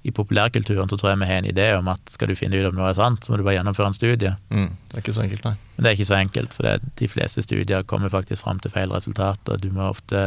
i 0.04 0.12
populærkulturen 0.12 0.90
så 0.90 0.98
tror 1.00 1.14
jeg 1.14 1.20
vi 1.22 1.28
har 1.30 1.40
en 1.40 1.48
idé 1.48 1.66
om 1.78 1.86
at 1.88 2.12
skal 2.12 2.28
du 2.28 2.36
finne 2.36 2.58
ut 2.60 2.68
om 2.68 2.76
noe 2.76 2.90
er 2.90 2.96
sant, 2.98 3.24
så 3.24 3.32
må 3.32 3.38
du 3.40 3.44
bare 3.46 3.56
gjennomføre 3.56 3.88
en 3.88 3.96
studie. 3.96 4.32
Mm, 4.52 4.72
det 4.90 4.98
er 4.98 5.04
ikke 5.04 5.16
så 5.16 5.24
enkelt, 5.24 5.46
nei. 5.48 5.54
Men 5.74 5.84
det 5.84 5.90
er 5.90 5.96
ikke 5.96 6.10
så 6.10 6.18
enkelt, 6.18 6.56
for 6.56 6.68
det, 6.68 6.90
de 7.00 7.08
fleste 7.08 7.44
studier 7.44 7.86
kommer 7.88 8.12
faktisk 8.12 8.44
fram 8.44 8.60
til 8.60 8.74
feil 8.74 8.92
resultater. 8.92 9.60
Du 9.62 9.70
må 9.72 9.88
ofte, 9.88 10.24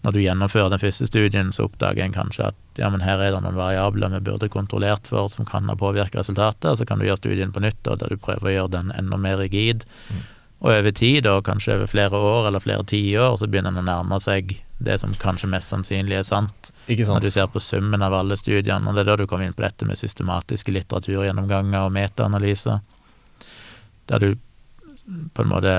når 0.00 0.14
du 0.16 0.20
gjennomfører 0.22 0.72
den 0.72 0.80
første 0.80 1.06
studien, 1.10 1.52
så 1.52 1.66
oppdager 1.68 2.06
en 2.06 2.14
kanskje 2.14 2.48
at 2.50 2.80
ja, 2.80 2.88
men 2.92 3.02
her 3.04 3.20
er 3.20 3.34
det 3.34 3.42
noen 3.44 3.58
variabler 3.58 4.14
vi 4.14 4.22
burde 4.30 4.48
kontrollert 4.52 5.10
for 5.10 5.28
som 5.28 5.48
kan 5.48 5.68
ha 5.68 5.76
påvirket 5.76 6.16
resultatet, 6.22 6.70
og 6.70 6.78
så 6.80 6.86
kan 6.88 7.00
du 7.00 7.04
gjøre 7.04 7.20
studien 7.20 7.52
på 7.52 7.60
nytt, 7.60 7.82
og 7.84 8.00
der 8.00 8.12
du 8.12 8.20
prøver 8.20 8.48
å 8.48 8.54
gjøre 8.54 8.74
den 8.78 8.94
enda 8.96 9.20
mer 9.20 9.36
rigid. 9.42 9.84
Mm. 10.08 10.22
Og 10.60 10.72
over 10.72 10.92
tid, 10.96 11.28
og 11.28 11.44
kanskje 11.44 11.76
over 11.76 11.88
flere 11.88 12.16
år 12.16 12.48
eller 12.48 12.64
flere 12.64 12.84
tiår, 12.88 13.36
så 13.40 13.48
begynner 13.48 13.72
en 13.72 13.82
å 13.82 13.86
nærme 13.86 14.20
seg 14.24 14.58
det 14.80 14.96
som 15.00 15.12
kanskje 15.20 15.48
mest 15.52 15.72
sannsynlig 15.72 16.18
er 16.18 16.24
sant. 16.24 16.72
Når 16.88 17.24
du 17.24 17.30
ser 17.32 17.48
på 17.52 17.60
summen 17.60 18.00
av 18.04 18.16
alle 18.16 18.36
studiene, 18.40 18.88
og 18.88 18.96
det 18.96 19.04
er 19.04 19.10
da 19.12 19.16
du 19.20 19.26
kommer 19.28 19.48
inn 19.48 19.56
på 19.56 19.64
dette 19.64 19.88
med 19.88 20.00
systematiske 20.00 20.72
litteraturgjennomganger 20.72 21.84
og 21.84 21.92
metaanalyser, 21.96 22.80
der 24.08 24.24
du 24.24 24.30
på 25.36 25.44
en 25.44 25.52
måte 25.52 25.74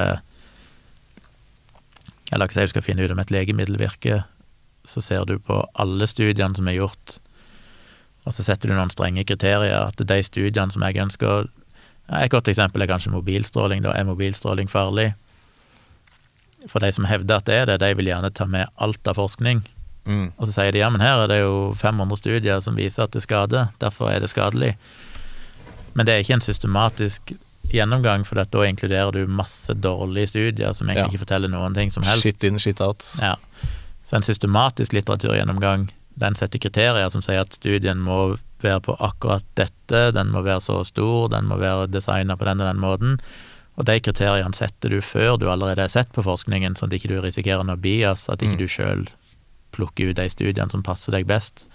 Eller 2.32 2.48
hva 2.48 2.64
jeg 2.64 2.70
du 2.70 2.76
skal 2.76 2.86
finne 2.86 3.04
ut 3.04 3.12
om 3.12 3.20
et 3.20 3.34
legemiddel 3.34 3.80
virker, 3.80 4.24
så 4.88 5.04
ser 5.04 5.28
du 5.30 5.38
på 5.38 5.60
alle 5.80 6.08
studiene 6.10 6.58
som 6.58 6.68
er 6.68 6.80
gjort, 6.80 7.20
og 8.26 8.34
så 8.34 8.46
setter 8.46 8.70
du 8.70 8.76
noen 8.78 8.92
strenge 8.94 9.26
kriterier. 9.26 9.90
At 9.90 9.98
de 9.98 10.24
studiene 10.24 10.74
som 10.74 10.86
jeg 10.86 11.02
ønsker 11.02 11.28
å 11.28 11.42
et 12.12 12.32
godt 12.32 12.50
eksempel 12.52 12.84
er 12.84 12.90
kanskje 12.92 13.14
mobilstråling. 13.14 13.86
Da 13.86 13.94
er 13.96 14.08
mobilstråling 14.08 14.68
farlig? 14.72 15.14
For 16.68 16.84
de 16.84 16.92
som 16.94 17.08
hevder 17.08 17.40
at 17.40 17.48
det 17.48 17.56
er 17.56 17.70
det, 17.70 17.78
de 17.82 17.94
vil 17.98 18.10
gjerne 18.12 18.34
ta 18.36 18.46
med 18.50 18.68
alt 18.84 19.08
av 19.08 19.18
forskning. 19.18 19.64
Mm. 20.06 20.34
Og 20.36 20.48
så 20.48 20.56
sier 20.56 20.74
de 20.74 20.82
ja, 20.82 20.90
men 20.92 21.02
her 21.02 21.24
er 21.24 21.32
det 21.32 21.40
jo 21.40 21.72
500 21.78 22.20
studier 22.20 22.60
som 22.66 22.78
viser 22.78 23.06
at 23.06 23.16
det 23.16 23.24
skader, 23.24 23.72
derfor 23.82 24.12
er 24.12 24.20
det 24.22 24.32
skadelig. 24.34 24.76
Men 25.94 26.08
det 26.08 26.14
er 26.14 26.26
ikke 26.26 26.40
en 26.40 26.46
systematisk 26.46 27.34
gjennomgang, 27.78 28.26
for 28.28 28.42
da 28.42 28.66
inkluderer 28.68 29.12
du 29.16 29.26
masse 29.28 29.74
dårlige 29.74 30.34
studier 30.34 30.74
som 30.78 30.90
egentlig 30.90 31.08
ja. 31.08 31.12
ikke 31.14 31.26
forteller 31.26 31.52
noen 31.52 31.78
ting 31.78 31.94
som 31.94 32.06
helst. 32.08 32.28
Shit 32.28 32.44
in, 32.48 32.60
shit 32.60 32.82
out. 32.84 33.06
Ja. 33.22 33.36
Så 34.06 34.18
en 34.18 34.28
systematisk 34.28 34.94
litteraturgjennomgang, 34.98 35.90
den 36.22 36.36
setter 36.36 36.60
kriterier 36.60 37.10
som 37.14 37.24
sier 37.24 37.46
at 37.46 37.56
studien 37.56 38.02
må 38.04 38.36
være 38.62 38.82
på 38.86 38.98
akkurat 39.00 39.46
dette, 39.58 40.12
den 40.16 40.34
må 40.34 40.44
være 40.46 40.62
så 40.62 40.82
stor, 40.86 41.30
den 41.34 41.48
må 41.50 41.58
være 41.62 41.88
designa 41.90 42.38
på 42.38 42.46
den 42.50 42.62
og 42.62 42.70
den 42.70 42.84
måten. 42.84 43.18
Og 43.80 43.88
de 43.88 43.96
kriteriene 44.04 44.54
setter 44.54 44.92
du 44.92 45.00
før 45.02 45.40
du 45.40 45.48
allerede 45.50 45.86
har 45.86 45.94
sett 45.94 46.12
på 46.14 46.26
forskningen, 46.26 46.76
sånn 46.76 46.92
at 46.92 47.00
ikke 47.00 47.14
du 47.14 47.18
risikerer 47.24 47.66
noe 47.66 47.80
bias, 47.80 48.28
at 48.30 48.44
ikke 48.44 48.60
mm. 48.60 48.62
du 48.62 48.70
sjøl 48.70 49.08
plukker 49.72 50.12
ut 50.12 50.20
de 50.20 50.28
studiene 50.30 50.70
som 50.74 50.84
passer 50.84 51.16
deg 51.16 51.30
best. 51.30 51.66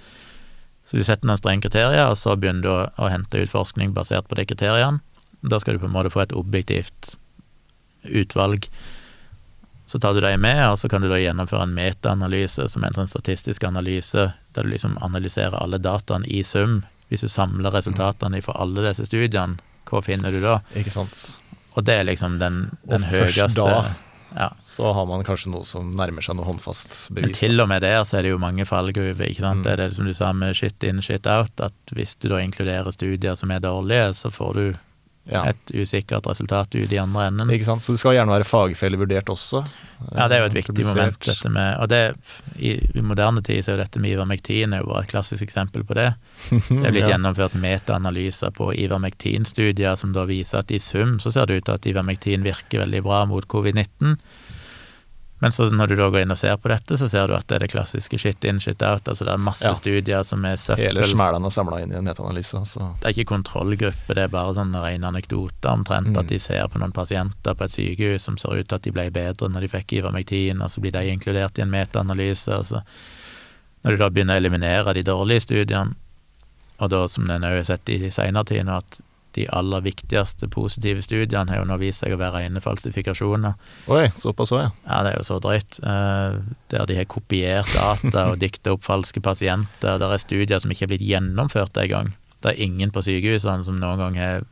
Så 0.87 1.01
du 1.01 1.03
setter 1.07 1.27
noen 1.27 1.41
strenge 1.41 1.65
kriterier, 1.65 2.13
og 2.13 2.19
så 2.21 2.37
begynner 2.39 2.63
du 2.63 2.71
å, 2.71 2.81
å 3.01 3.11
hente 3.11 3.41
ut 3.41 3.51
forskning 3.51 3.97
basert 3.97 4.29
på 4.29 4.39
de 4.39 4.45
kriteriene. 4.47 5.01
Da 5.47 5.61
skal 5.63 5.77
du 5.77 5.83
på 5.83 5.91
en 5.91 5.95
måte 5.95 6.13
få 6.13 6.25
et 6.25 6.35
objektivt 6.37 7.17
utvalg. 8.07 8.69
Så 9.87 10.01
tar 10.03 10.15
du 10.15 10.21
dem 10.21 10.41
med, 10.43 10.63
og 10.67 10.79
så 10.79 10.91
kan 10.91 11.03
du 11.03 11.09
da 11.11 11.19
gjennomføre 11.21 11.63
en 11.69 11.77
metaanalyse, 11.77 12.67
som 12.73 12.83
er 12.83 12.91
en 12.91 13.03
sånn 13.03 13.13
statistisk 13.13 13.65
analyse 13.69 14.31
der 14.57 14.67
du 14.67 14.73
liksom 14.73 14.97
analyserer 15.05 15.55
alle 15.61 15.79
dataene 15.79 16.27
i 16.27 16.43
sum. 16.45 16.81
Hvis 17.07 17.23
du 17.23 17.31
samler 17.31 17.71
resultatene 17.71 18.43
fra 18.43 18.57
alle 18.65 18.89
disse 18.89 19.07
studiene, 19.07 19.61
hva 19.87 20.03
finner 20.03 20.35
du 20.35 20.41
da? 20.43 20.59
Ikke 20.75 20.91
sant. 20.91 21.21
Og 21.77 21.87
det 21.87 22.01
er 22.01 22.09
liksom 22.09 22.41
den, 22.43 22.65
den 22.89 23.05
og 23.05 23.13
høyeste 23.13 23.47
først 23.47 23.61
da 23.61 23.71
ja. 24.35 24.53
så 24.61 24.93
har 24.93 25.07
man 25.07 25.25
kanskje 25.25 25.51
noe 25.53 25.65
som 25.65 25.93
nærmer 25.97 26.25
seg 26.25 26.37
noe 26.39 26.47
håndfast 26.49 26.97
bevis. 27.15 27.31
Men 27.31 27.39
til 27.39 27.63
og 27.63 27.69
med 27.71 27.85
der 27.85 28.03
så 28.05 28.19
er 28.19 28.27
det 28.27 28.35
jo 28.35 28.41
mange 28.43 28.67
fallgruver. 28.69 29.29
ikke 29.29 29.45
sant? 29.45 29.63
Mm. 29.63 29.65
Det 29.65 29.73
er 29.73 29.83
det 29.83 29.89
som 29.97 30.09
du 30.09 30.15
sa 30.17 30.33
med 30.37 30.57
shit 30.59 30.87
in, 30.87 31.03
shit 31.05 31.29
out, 31.31 31.53
at 31.63 31.95
hvis 31.97 32.17
du 32.21 32.29
da 32.33 32.41
inkluderer 32.43 32.91
studier 32.95 33.39
som 33.39 33.55
er 33.55 33.63
dårlige, 33.65 34.11
så 34.19 34.33
får 34.33 34.59
du 34.59 34.65
ja. 35.31 35.43
et 35.51 35.73
usikkert 35.75 36.27
resultat 36.29 36.75
ut 36.75 36.93
i 36.93 36.99
andre 37.01 37.27
enden. 37.31 37.51
Ikke 37.55 37.67
sant, 37.69 37.83
Så 37.83 37.95
det 37.95 38.01
skal 38.01 38.17
gjerne 38.17 38.33
være 38.33 38.47
fagfellevurdert 38.47 39.31
også? 39.33 39.63
Ja, 40.13 40.29
det 40.29 40.37
er 40.37 40.45
jo 40.45 40.49
et 40.51 40.57
viktig 40.59 40.75
publisert. 40.75 40.97
moment. 40.97 41.21
dette 41.27 41.53
med, 41.53 41.79
Og 41.81 41.89
det, 41.89 42.01
i, 42.59 42.75
i, 42.99 43.03
moderne 43.03 43.43
tid 43.43 43.65
så 43.65 43.73
er 43.73 43.79
jo 43.79 43.83
dette 43.85 44.03
med 44.03 44.15
Ivermektin 44.15 44.77
er 44.77 44.85
jo 44.85 44.91
bare 44.91 45.05
et 45.07 45.13
klassisk 45.13 45.47
eksempel 45.47 45.85
på 45.87 45.99
det. 45.99 46.13
Det 46.51 46.83
er 46.83 46.95
blitt 46.95 47.07
ja. 47.07 47.15
gjennomført 47.15 47.57
metaanalyser 47.61 48.55
på 48.57 48.73
Ivermektin-studier 48.75 49.97
som 49.99 50.13
da 50.17 50.27
viser 50.29 50.63
at 50.63 50.71
i 50.71 50.81
sum 50.83 51.19
så 51.23 51.33
ser 51.35 51.49
det 51.49 51.61
ut 51.61 51.69
til 51.69 51.79
at 51.79 51.89
Ivermektin 51.91 52.47
virker 52.47 52.85
veldig 52.85 53.03
bra 53.07 53.25
mot 53.27 53.47
covid-19. 53.49 54.19
Men 55.39 55.53
så 55.53 55.67
når 55.69 55.87
du 55.87 55.95
da 55.99 56.07
går 56.09 56.23
inn 56.25 56.33
og 56.33 56.39
ser 56.41 56.55
på 56.57 56.71
dette, 56.73 56.97
så 56.97 57.09
ser 57.13 57.29
du 57.29 57.35
at 57.37 57.45
det 57.51 57.59
er 57.59 57.65
det 57.67 57.69
klassiske 57.75 58.19
shit 58.19 58.45
in, 58.49 58.61
shit 58.61 58.81
out. 58.83 59.05
Altså 59.05 59.27
det 59.29 59.35
er 59.35 59.43
masse 59.45 59.69
ja. 59.69 59.75
studier 59.77 60.23
som 60.25 60.45
er 60.49 60.57
søppel. 60.57 60.87
Hele 60.87 61.05
smælene 61.05 61.51
samla 61.53 61.83
inn 61.85 61.93
i 61.93 61.99
en 61.99 62.09
metaanalyse. 62.09 62.63
Så. 62.65 62.87
Det 63.03 63.11
er 63.11 63.17
ikke 63.17 63.35
kontrollgruppe, 63.35 64.17
det 64.17 64.25
er 64.25 64.33
bare 64.33 64.55
sånn 64.57 64.73
rene 64.73 65.11
anekdoter 65.13 65.75
omtrent. 65.75 66.15
Mm. 66.15 66.23
At 66.23 66.33
de 66.33 66.41
ser 66.41 66.65
på 66.73 66.81
noen 66.81 66.97
pasienter 66.97 67.59
på 67.59 67.69
et 67.69 67.77
sykehus 67.77 68.25
som 68.31 68.41
ser 68.41 68.57
ut 68.57 68.71
til 68.71 68.79
at 68.79 68.89
de 68.89 68.95
ble 68.97 69.11
bedre 69.13 69.51
når 69.53 69.67
de 69.67 69.73
fikk 69.77 69.99
Ivermektin, 69.99 70.65
og 70.65 70.73
så 70.73 70.81
blir 70.81 70.97
de 70.97 71.05
inkludert 71.13 71.61
i 71.61 71.67
en 71.67 71.75
metaanalyse. 71.75 72.57
Og 72.57 72.73
når 73.85 73.93
du 73.93 74.01
da 74.01 74.11
begynner 74.11 74.41
å 74.41 74.45
eliminere 74.45 74.97
de 74.97 75.05
dårlige 75.05 75.49
studiene, 75.51 75.99
Og 76.77 76.91
da, 76.93 77.07
som 77.09 77.25
den 77.25 77.45
òg 77.45 77.55
har 77.57 77.65
sett 77.65 77.89
i 77.89 78.11
seinere 78.13 78.45
tid 78.45 78.69
at 78.69 78.99
de 79.37 79.47
aller 79.53 79.85
viktigste 79.85 80.49
positive 80.53 81.05
studiene 81.05 81.53
har 81.53 81.61
jo 81.61 81.69
nå 81.69 81.79
vist 81.81 82.03
seg 82.03 82.15
å 82.15 82.21
være 82.21 82.41
rene 82.41 82.63
falsifikasjoner. 82.65 83.57
Oi, 83.93 84.07
såpass 84.17 84.55
òg, 84.57 84.63
ja. 84.65 84.71
Ja, 84.89 85.01
det 85.05 85.13
er 85.13 85.19
jo 85.21 85.27
så 85.29 85.41
drøyt. 85.45 85.81
Eh, 85.85 86.39
der 86.73 86.87
de 86.89 86.99
har 86.99 87.09
kopiert 87.13 87.73
data 87.77 88.31
og 88.33 88.41
dikta 88.43 88.75
opp 88.77 88.87
falske 88.87 89.23
pasienter. 89.25 89.99
Der 90.01 90.13
er 90.13 90.23
studier 90.23 90.63
som 90.63 90.73
ikke 90.73 90.87
har 90.87 90.95
blitt 90.95 91.07
gjennomført 91.07 91.77
engang. 91.83 92.15
Det 92.45 92.53
er 92.53 92.63
ingen 92.63 92.93
på 92.93 93.01
sykehusene 93.03 93.65
som 93.67 93.79
noen 93.81 94.01
gang 94.01 94.17
har 94.21 94.45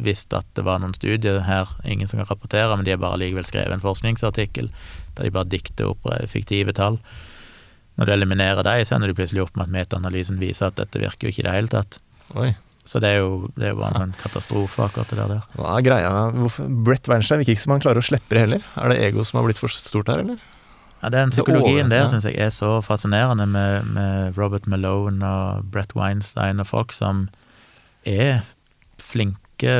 visst 0.00 0.32
at 0.34 0.48
det 0.56 0.64
var 0.66 0.80
noen 0.82 0.96
studier 0.96 1.42
her, 1.46 1.70
ingen 1.84 2.08
som 2.08 2.18
kan 2.18 2.28
rapportere, 2.30 2.72
men 2.74 2.86
de 2.86 2.94
har 2.94 3.00
bare 3.02 3.20
likevel 3.20 3.46
skrevet 3.46 3.76
en 3.76 3.84
forskningsartikkel 3.84 4.70
der 5.16 5.28
de 5.28 5.32
bare 5.32 5.48
dikter 5.52 5.92
opp 5.92 6.08
fiktive 6.32 6.74
tall. 6.76 6.98
Når 7.96 8.08
du 8.08 8.12
eliminerer 8.12 8.66
dem, 8.66 8.82
så 8.84 8.96
ender 8.96 9.12
du 9.12 9.16
plutselig 9.16 9.44
opp 9.46 9.56
med 9.56 9.68
at 9.68 9.74
metaanalysen 9.76 10.40
viser 10.40 10.68
at 10.68 10.80
dette 10.80 11.00
virker 11.00 11.28
jo 11.28 11.32
ikke 11.32 11.44
i 11.44 11.46
det 11.46 11.54
hele 11.54 11.72
tatt. 11.72 12.00
Oi. 12.36 12.50
Så 12.86 13.00
det 13.02 13.08
er 13.16 13.24
jo, 13.24 13.48
det 13.58 13.68
er 13.68 13.72
jo 13.74 13.80
bare 13.80 14.04
en 14.06 14.12
katastrofe, 14.20 14.84
akkurat 14.86 15.10
det 15.10 15.18
der. 15.18 15.46
Hva 15.58 15.72
er 15.74 15.86
greia? 15.86 16.10
Hvorfor? 16.36 16.68
Brett 16.86 17.08
Weinstein 17.10 17.40
virker 17.42 17.56
ikke 17.56 17.64
som 17.64 17.74
han 17.74 17.82
klarer 17.82 17.98
å 17.98 18.06
slippe 18.06 18.36
det 18.36 18.44
heller. 18.44 18.68
Er 18.78 18.92
det 18.92 19.00
ego 19.08 19.24
som 19.26 19.40
har 19.40 19.48
blitt 19.48 19.62
for 19.62 19.74
stort 19.74 20.12
her, 20.12 20.22
eller? 20.22 20.38
Ja, 21.02 21.10
Den 21.12 21.32
psykologien 21.34 21.90
der 21.92 22.06
syns 22.10 22.24
jeg 22.24 22.38
er 22.40 22.52
så 22.54 22.78
fascinerende, 22.84 23.46
med, 23.50 23.90
med, 23.94 24.38
Robert 24.38 24.68
Malone 24.70 25.26
og 25.26 25.66
Brett 25.74 25.96
Weinstein 25.98 26.62
og 26.62 26.70
folk 26.70 26.94
som 26.94 27.26
er 28.06 28.46
flinke, 29.02 29.74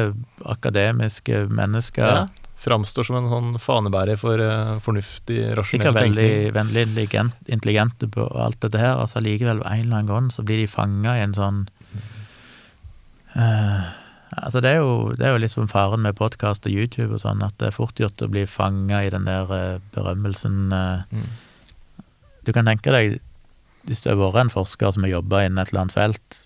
akademiske 0.45 1.47
mennesker. 1.47 2.27
Ja, 2.27 2.27
Framstår 2.57 3.05
som 3.05 3.19
en 3.19 3.27
sånn 3.29 3.59
fanebærer 3.61 4.17
for 4.17 4.41
uh, 4.41 4.79
fornuftig, 4.81 5.43
rasjonell 5.59 5.93
tenkning. 5.93 6.15
Sikkert 6.17 6.55
veldig, 6.57 7.03
veldig 7.05 7.53
intelligente 7.53 8.09
på 8.09 8.25
alt 8.33 8.59
dette 8.65 8.81
her, 8.81 8.97
altså 8.97 9.21
likevel 9.21 9.61
en 9.61 9.83
eller 9.85 9.99
annen 9.99 10.09
gang 10.09 10.31
så 10.33 10.43
blir 10.47 10.63
de 10.63 10.71
fanga 10.71 11.19
i 11.19 11.25
en 11.27 11.37
sånn 11.37 11.67
Uh, 13.37 13.85
altså 14.43 14.63
det 14.65 14.71
er, 14.73 14.81
jo, 14.81 15.13
det 15.17 15.27
er 15.27 15.35
jo 15.35 15.43
liksom 15.43 15.69
faren 15.69 16.03
med 16.05 16.17
podkast 16.17 16.67
og 16.67 16.73
YouTube 16.73 17.13
og 17.15 17.23
sånn, 17.23 17.45
at 17.45 17.57
det 17.61 17.71
er 17.71 17.77
fort 17.77 18.01
gjort 18.01 18.23
å 18.25 18.31
bli 18.33 18.47
fanga 18.49 19.03
i 19.05 19.13
den 19.13 19.29
der 19.29 19.51
uh, 19.53 19.79
berømmelsen. 19.95 20.73
Uh, 20.73 21.05
mm. 21.13 22.05
Du 22.49 22.53
kan 22.57 22.69
tenke 22.69 22.95
deg, 22.95 23.19
hvis 23.87 24.03
du 24.03 24.11
har 24.11 24.19
vært 24.21 24.47
en 24.47 24.55
forsker 24.55 24.95
som 24.95 25.05
har 25.05 25.19
jobba 25.19 25.45
innen 25.45 25.61
et 25.63 25.71
eller 25.71 25.85
annet 25.85 25.95
felt 25.95 26.39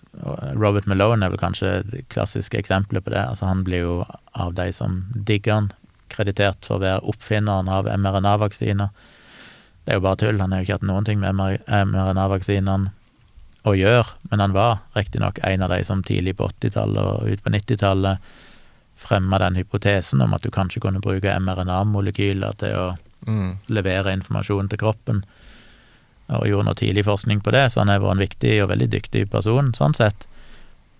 Robert 0.61 0.85
Malone 0.85 1.25
er 1.25 1.31
vel 1.33 1.41
kanskje 1.41 1.71
det 1.89 2.03
klassiske 2.13 2.59
eksempelet 2.59 3.05
på 3.05 3.13
det. 3.15 3.23
altså 3.31 3.47
Han 3.49 3.63
blir 3.65 3.85
jo 3.87 3.95
av 4.37 4.53
de 4.57 4.67
som 4.75 4.99
digger 5.15 5.55
han, 5.55 5.71
kreditert 6.11 6.67
for 6.67 6.77
å 6.77 6.83
være 6.83 7.07
oppfinneren 7.07 7.69
av 7.71 7.87
mRNA-vaksiner. 7.87 8.91
Det 9.81 9.93
er 9.93 9.97
jo 9.97 10.03
bare 10.05 10.19
tull, 10.21 10.41
han 10.43 10.51
har 10.53 10.61
jo 10.61 10.67
ikke 10.67 10.77
hatt 10.77 10.89
noen 10.89 11.07
ting 11.07 11.21
med 11.23 11.39
mRNA-vaksinene 11.39 12.91
å 13.67 13.73
gjøre, 13.77 14.15
men 14.31 14.41
han 14.41 14.55
var 14.55 14.79
riktignok 14.97 15.39
en 15.45 15.61
av 15.61 15.69
de 15.69 15.83
som 15.85 16.01
tidlig 16.03 16.37
på 16.39 16.47
80-tallet 16.49 17.01
og 17.01 17.29
ut 17.29 17.43
på 17.43 17.53
90-tallet 17.53 18.31
fremma 19.01 19.39
den 19.41 19.57
hypotesen 19.57 20.21
om 20.21 20.33
at 20.33 20.43
du 20.45 20.51
kanskje 20.53 20.81
kunne 20.81 21.01
bruke 21.01 21.33
mRNA-molekyler 21.41 22.57
til 22.61 22.77
å 22.77 22.87
mm. 23.27 23.71
levere 23.73 24.13
informasjon 24.17 24.69
til 24.69 24.81
kroppen, 24.81 25.23
og 26.31 26.47
gjorde 26.47 26.69
noe 26.69 26.79
tidlig 26.79 27.03
forskning 27.07 27.41
på 27.43 27.53
det, 27.53 27.65
så 27.73 27.81
han 27.81 27.91
har 27.91 28.01
vært 28.03 28.17
en 28.17 28.25
viktig 28.25 28.53
og 28.63 28.69
veldig 28.71 28.87
dyktig 28.93 29.25
person 29.33 29.73
sånn 29.75 29.97
sett. 29.97 30.27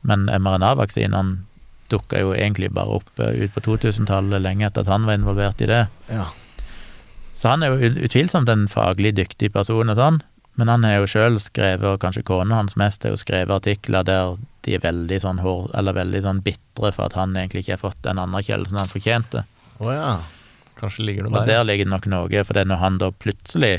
Men 0.07 0.25
mRNA-vaksinene 0.27 1.45
dukka 1.91 2.21
jo 2.23 2.33
egentlig 2.35 2.71
bare 2.73 2.99
opp 2.99 3.21
eh, 3.21 3.45
ut 3.45 3.53
på 3.55 3.63
2000-tallet, 3.69 4.41
lenge 4.43 4.67
etter 4.67 4.85
at 4.85 4.91
han 4.91 5.07
var 5.07 5.19
involvert 5.19 5.61
i 5.63 5.69
det. 5.69 5.85
Ja. 6.11 6.27
Så 7.37 7.51
han 7.51 7.63
er 7.63 7.73
jo 7.73 7.91
utvilsomt 8.05 8.49
en 8.51 8.67
faglig 8.71 9.15
dyktig 9.17 9.51
person 9.53 9.91
og 9.91 9.97
sånn, 9.99 10.21
men 10.59 10.67
han 10.67 10.83
har 10.83 10.99
jo 10.99 11.09
sjøl 11.09 11.39
skrevet, 11.41 11.87
og 11.87 12.01
kanskje 12.03 12.25
kona 12.27 12.59
hans 12.59 12.75
mest, 12.79 13.05
har 13.05 13.15
jo 13.15 13.19
skrevet 13.19 13.53
artikler 13.55 14.05
der 14.07 14.35
de 14.65 14.75
er 14.77 14.83
veldig 14.83 15.21
sånn 15.23 15.39
hår, 15.41 15.71
eller 15.77 15.95
veldig 15.97 16.21
sånn 16.25 16.43
bitre 16.45 16.91
for 16.91 17.07
at 17.07 17.15
han 17.17 17.33
egentlig 17.37 17.63
ikke 17.63 17.77
har 17.77 17.81
fått 17.81 18.03
den 18.05 18.21
anerkjennelsen 18.21 18.77
han 18.81 18.91
fortjente. 18.91 19.45
Å 19.79 19.87
oh 19.87 19.95
ja. 19.95 20.11
Kanskje 20.77 21.05
ligger 21.07 21.25
noe 21.25 21.33
der. 21.33 21.41
Og 21.41 21.49
der 21.49 21.65
ligger 21.65 21.87
det 21.87 21.93
nok 21.95 22.07
noe, 22.11 22.43
for 22.45 22.57
det 22.57 22.65
er 22.65 22.69
når 22.69 22.81
han 22.83 22.99
da 23.01 23.09
plutselig 23.15 23.75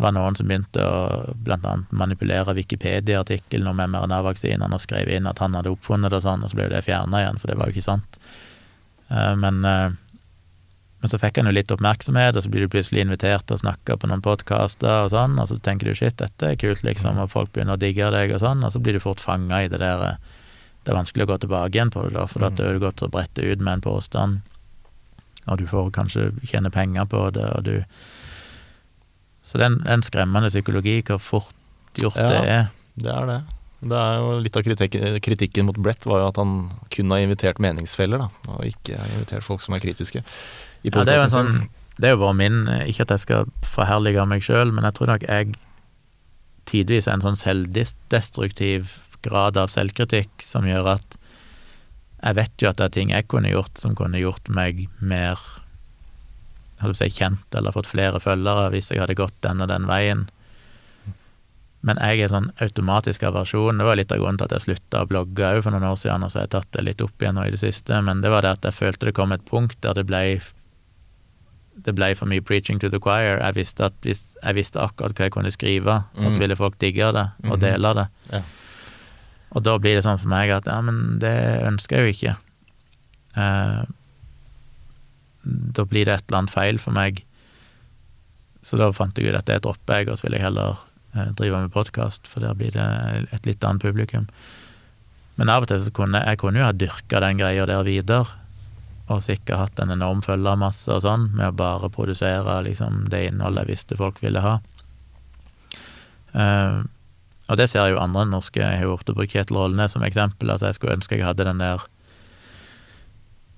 var 0.00 0.14
noen 0.16 0.36
som 0.38 0.48
begynte 0.48 0.84
å 0.86 1.32
blant 1.44 1.66
annet 1.66 1.90
manipulere 1.92 2.54
Wikipedia-artikkelen 2.56 3.68
om 3.68 3.82
mRNA-vaksinene 3.82 4.76
og 4.76 4.82
skrev 4.82 5.10
inn 5.12 5.28
at 5.28 5.42
han 5.42 5.56
hadde 5.58 5.72
oppfunnet 5.74 6.12
det 6.12 6.20
og 6.20 6.26
sånn, 6.26 6.44
og 6.44 6.52
så 6.52 6.60
ble 6.60 6.68
det 6.72 6.84
fjerna 6.86 7.20
igjen, 7.20 7.40
for 7.42 7.50
det 7.50 7.58
var 7.58 7.68
jo 7.68 7.76
ikke 7.76 7.88
sant. 7.88 8.20
Eh, 9.10 9.34
men 9.40 9.60
eh, 9.66 9.98
men 11.00 11.08
så 11.08 11.18
fikk 11.20 11.38
han 11.40 11.48
jo 11.48 11.54
litt 11.56 11.70
oppmerksomhet, 11.72 12.36
og 12.36 12.44
så 12.44 12.50
blir 12.52 12.66
du 12.66 12.72
plutselig 12.72 13.06
invitert 13.06 13.46
til 13.48 13.56
å 13.56 13.62
snakke 13.62 13.96
på 13.96 14.08
noen 14.10 14.20
podkaster 14.24 15.06
og 15.06 15.14
sånn, 15.14 15.38
og 15.40 15.48
så 15.48 15.56
tenker 15.64 15.88
du 15.88 15.96
shit, 15.96 16.18
dette 16.20 16.52
er 16.52 16.58
kult, 16.60 16.84
liksom, 16.84 17.16
og 17.22 17.32
folk 17.32 17.52
begynner 17.54 17.78
å 17.78 17.80
digge 17.80 18.10
deg 18.12 18.34
og 18.36 18.42
sånn, 18.44 18.60
og 18.66 18.74
så 18.74 18.82
blir 18.84 18.98
du 18.98 19.02
fort 19.02 19.22
fanga 19.22 19.62
i 19.64 19.70
det 19.72 19.80
der 19.80 20.20
Det 20.80 20.92
er 20.92 20.96
vanskelig 20.96 21.24
å 21.24 21.30
gå 21.32 21.38
tilbake 21.40 21.76
igjen 21.76 21.92
på 21.92 22.04
det, 22.04 22.12
da, 22.16 22.26
for 22.26 22.40
mm. 22.40 22.56
da 22.56 22.66
har 22.66 22.76
du 22.76 22.84
gått 22.84 23.00
så 23.00 23.08
bredt 23.08 23.38
ut 23.38 23.60
med 23.60 23.72
en 23.72 23.84
påstand, 23.84 24.40
og 25.46 25.58
du 25.58 25.66
får 25.66 25.90
kanskje 25.96 26.30
tjene 26.44 26.70
penger 26.70 27.08
på 27.08 27.30
det, 27.36 27.48
og 27.48 27.64
du 27.64 27.84
Så 29.42 29.58
det 29.58 29.64
er 29.64 29.72
en, 29.72 29.82
en 29.88 30.02
skremmende 30.02 30.52
psykologi 30.52 31.00
hvor 31.02 31.18
fort 31.18 31.54
gjort 31.98 32.16
ja, 32.16 32.28
det 32.28 32.40
er. 32.46 32.66
Det 32.94 33.10
er 33.10 33.26
det. 33.26 33.40
Det 33.80 33.96
er 33.96 34.18
jo 34.20 34.34
Litt 34.44 34.56
av 34.56 34.66
kritikken 35.24 35.66
mot 35.66 35.78
Brett 35.80 36.04
var 36.06 36.20
jo 36.20 36.28
at 36.28 36.36
han 36.36 36.68
kun 36.92 37.10
har 37.10 37.24
invitert 37.24 37.58
meningsfeller, 37.58 38.20
da, 38.20 38.52
og 38.52 38.66
ikke 38.68 39.00
invitert 39.16 39.46
folk 39.46 39.64
som 39.64 39.74
er 39.74 39.80
kritiske 39.80 40.22
i 40.82 40.90
ja, 40.92 41.04
det 41.04 41.14
er 41.14 41.20
jo 41.20 41.28
en 41.28 41.34
sånn 41.34 41.54
Det 42.00 42.08
er 42.08 42.14
jo 42.14 42.22
bare 42.22 42.36
min 42.38 42.62
Ikke 42.88 43.04
at 43.04 43.12
jeg 43.12 43.24
skal 43.26 43.48
forherlige 43.68 44.24
meg 44.28 44.44
sjøl, 44.46 44.72
men 44.72 44.86
jeg 44.88 44.96
tror 44.96 45.12
nok 45.12 45.26
jeg 45.28 45.54
tidvis 46.70 47.08
er 47.08 47.18
en 47.18 47.24
sånn 47.24 47.40
selvdestruktiv 47.40 48.92
grad 49.24 49.58
av 49.60 49.68
selvkritikk 49.72 50.44
som 50.44 50.68
gjør 50.68 50.94
at 50.94 51.16
jeg 52.20 52.36
vet 52.36 52.62
jo 52.62 52.68
at 52.70 52.78
det 52.78 52.86
er 52.86 52.94
ting 52.94 53.12
jeg 53.12 53.26
kunne 53.32 53.50
gjort 53.50 53.80
som 53.80 53.96
kunne 53.96 54.20
gjort 54.20 54.48
meg 54.52 54.84
mer 55.00 55.40
si, 56.94 57.08
kjent 57.12 57.56
eller 57.56 57.74
fått 57.74 57.88
flere 57.90 58.20
følgere 58.20 58.68
hvis 58.74 58.92
jeg 58.92 59.00
hadde 59.02 59.18
gått 59.18 59.36
den 59.44 59.64
og 59.64 59.70
den 59.72 59.88
veien. 59.88 60.28
Men 61.80 62.00
jeg 62.04 62.26
er 62.26 62.32
sånn 62.32 62.50
automatisk 62.60 63.24
aversjon. 63.24 63.80
Det 63.80 63.86
var 63.88 63.96
litt 63.96 64.12
av 64.12 64.20
grunnen 64.20 64.40
til 64.40 64.50
at 64.50 64.56
jeg 64.56 64.66
slutta 64.66 65.02
å 65.02 65.08
blogge 65.08 65.48
òg 65.48 65.62
for 65.64 65.72
noen 65.72 65.88
år 65.88 65.96
siden, 66.00 66.24
og 66.24 66.32
så 66.32 66.40
har 66.40 66.48
jeg 66.48 66.54
tatt 66.56 66.72
det 66.76 66.84
litt 66.84 67.04
opp 67.04 67.22
igjen 67.24 67.38
nå 67.40 67.46
i 67.48 67.54
det 67.54 67.62
siste. 67.62 68.00
Men 68.04 68.20
det 68.24 68.32
var 68.32 68.44
det 68.44 68.52
at 68.58 68.68
jeg 68.68 68.76
følte 68.76 69.08
det 69.08 69.16
kom 69.16 69.32
et 69.32 69.46
punkt 69.48 69.80
der 69.84 69.96
det 69.96 70.04
ble 70.10 70.22
det 71.84 71.94
ble 71.96 72.10
for 72.18 72.28
mye 72.30 72.44
preaching 72.44 72.80
to 72.80 72.90
the 72.92 73.00
choir. 73.02 73.38
Jeg 73.40 73.56
visste, 73.56 73.88
at, 73.88 74.06
jeg 74.06 74.56
visste 74.56 74.80
akkurat 74.82 75.16
hva 75.16 75.28
jeg 75.28 75.34
kunne 75.34 75.52
skrive, 75.54 76.00
mm. 76.14 76.24
og 76.24 76.34
så 76.34 76.42
ville 76.42 76.58
folk 76.58 76.76
digge 76.82 77.12
det 77.16 77.26
og 77.46 77.56
mm. 77.56 77.60
dele 77.62 77.94
det. 78.00 78.06
Ja. 78.32 78.42
Og 79.50 79.64
da 79.66 79.78
blir 79.82 79.96
det 79.98 80.04
sånn 80.06 80.20
for 80.20 80.30
meg 80.30 80.52
at 80.54 80.68
ja, 80.70 80.78
men 80.84 81.18
det 81.22 81.34
ønsker 81.66 81.98
jeg 81.98 82.06
jo 82.06 82.14
ikke. 82.16 82.36
Eh, 83.40 83.82
da 85.78 85.86
blir 85.88 86.06
det 86.06 86.18
et 86.18 86.28
eller 86.28 86.42
annet 86.42 86.54
feil 86.54 86.78
for 86.82 86.94
meg. 86.94 87.24
Så 88.66 88.78
da 88.78 88.90
fant 88.94 89.16
jeg 89.18 89.30
ut 89.30 89.38
at 89.38 89.48
det 89.48 89.62
dropper 89.64 90.02
jeg, 90.02 90.10
og 90.12 90.20
så 90.20 90.28
vil 90.28 90.36
jeg 90.36 90.46
heller 90.46 90.78
eh, 91.16 91.32
drive 91.38 91.64
med 91.64 91.74
podkast, 91.74 92.28
for 92.30 92.44
der 92.44 92.54
blir 92.58 92.76
det 92.76 92.86
et 93.34 93.48
litt 93.48 93.64
annet 93.66 93.82
publikum. 93.82 94.28
Men 95.40 95.50
av 95.50 95.64
og 95.64 95.70
til 95.70 95.80
så 95.82 95.94
kunne 95.96 96.20
jeg 96.20 96.38
kunne 96.42 96.60
jo 96.60 96.68
ha 96.68 96.76
dyrka 96.76 97.22
den 97.24 97.40
greia 97.40 97.66
der 97.66 97.86
videre 97.86 98.36
og 99.10 99.24
sikkert 99.24 99.58
hatt 99.58 99.82
en 99.82 99.92
enorm 99.94 100.22
følgermasse 100.22 100.92
og 100.94 101.02
sånn, 101.04 101.28
med 101.34 101.50
å 101.50 101.56
bare 101.58 101.90
produsere 101.92 102.60
liksom, 102.66 103.06
det 103.10 103.26
innholdet 103.28 103.66
jeg 103.66 103.74
visste 103.74 103.98
folk 103.98 104.20
ville 104.22 104.42
ha. 104.44 104.58
Uh, 106.30 106.86
og 107.50 107.58
det 107.58 107.66
ser 107.66 107.82
jeg 107.82 107.96
jo 107.96 107.98
andre 107.98 108.22
norske 108.30 108.60
Jeg 108.62 108.78
har 108.78 108.92
ofte 108.92 109.10
brukt 109.16 109.32
Kjetil 109.34 109.56
Rollnes 109.58 109.96
som 109.96 110.04
eksempel. 110.06 110.52
Altså 110.52 110.68
jeg 110.68 110.76
skulle 110.78 110.94
ønske 110.94 111.16
jeg 111.18 111.26
hadde 111.26 111.48
den 111.48 111.58
der 111.58 111.82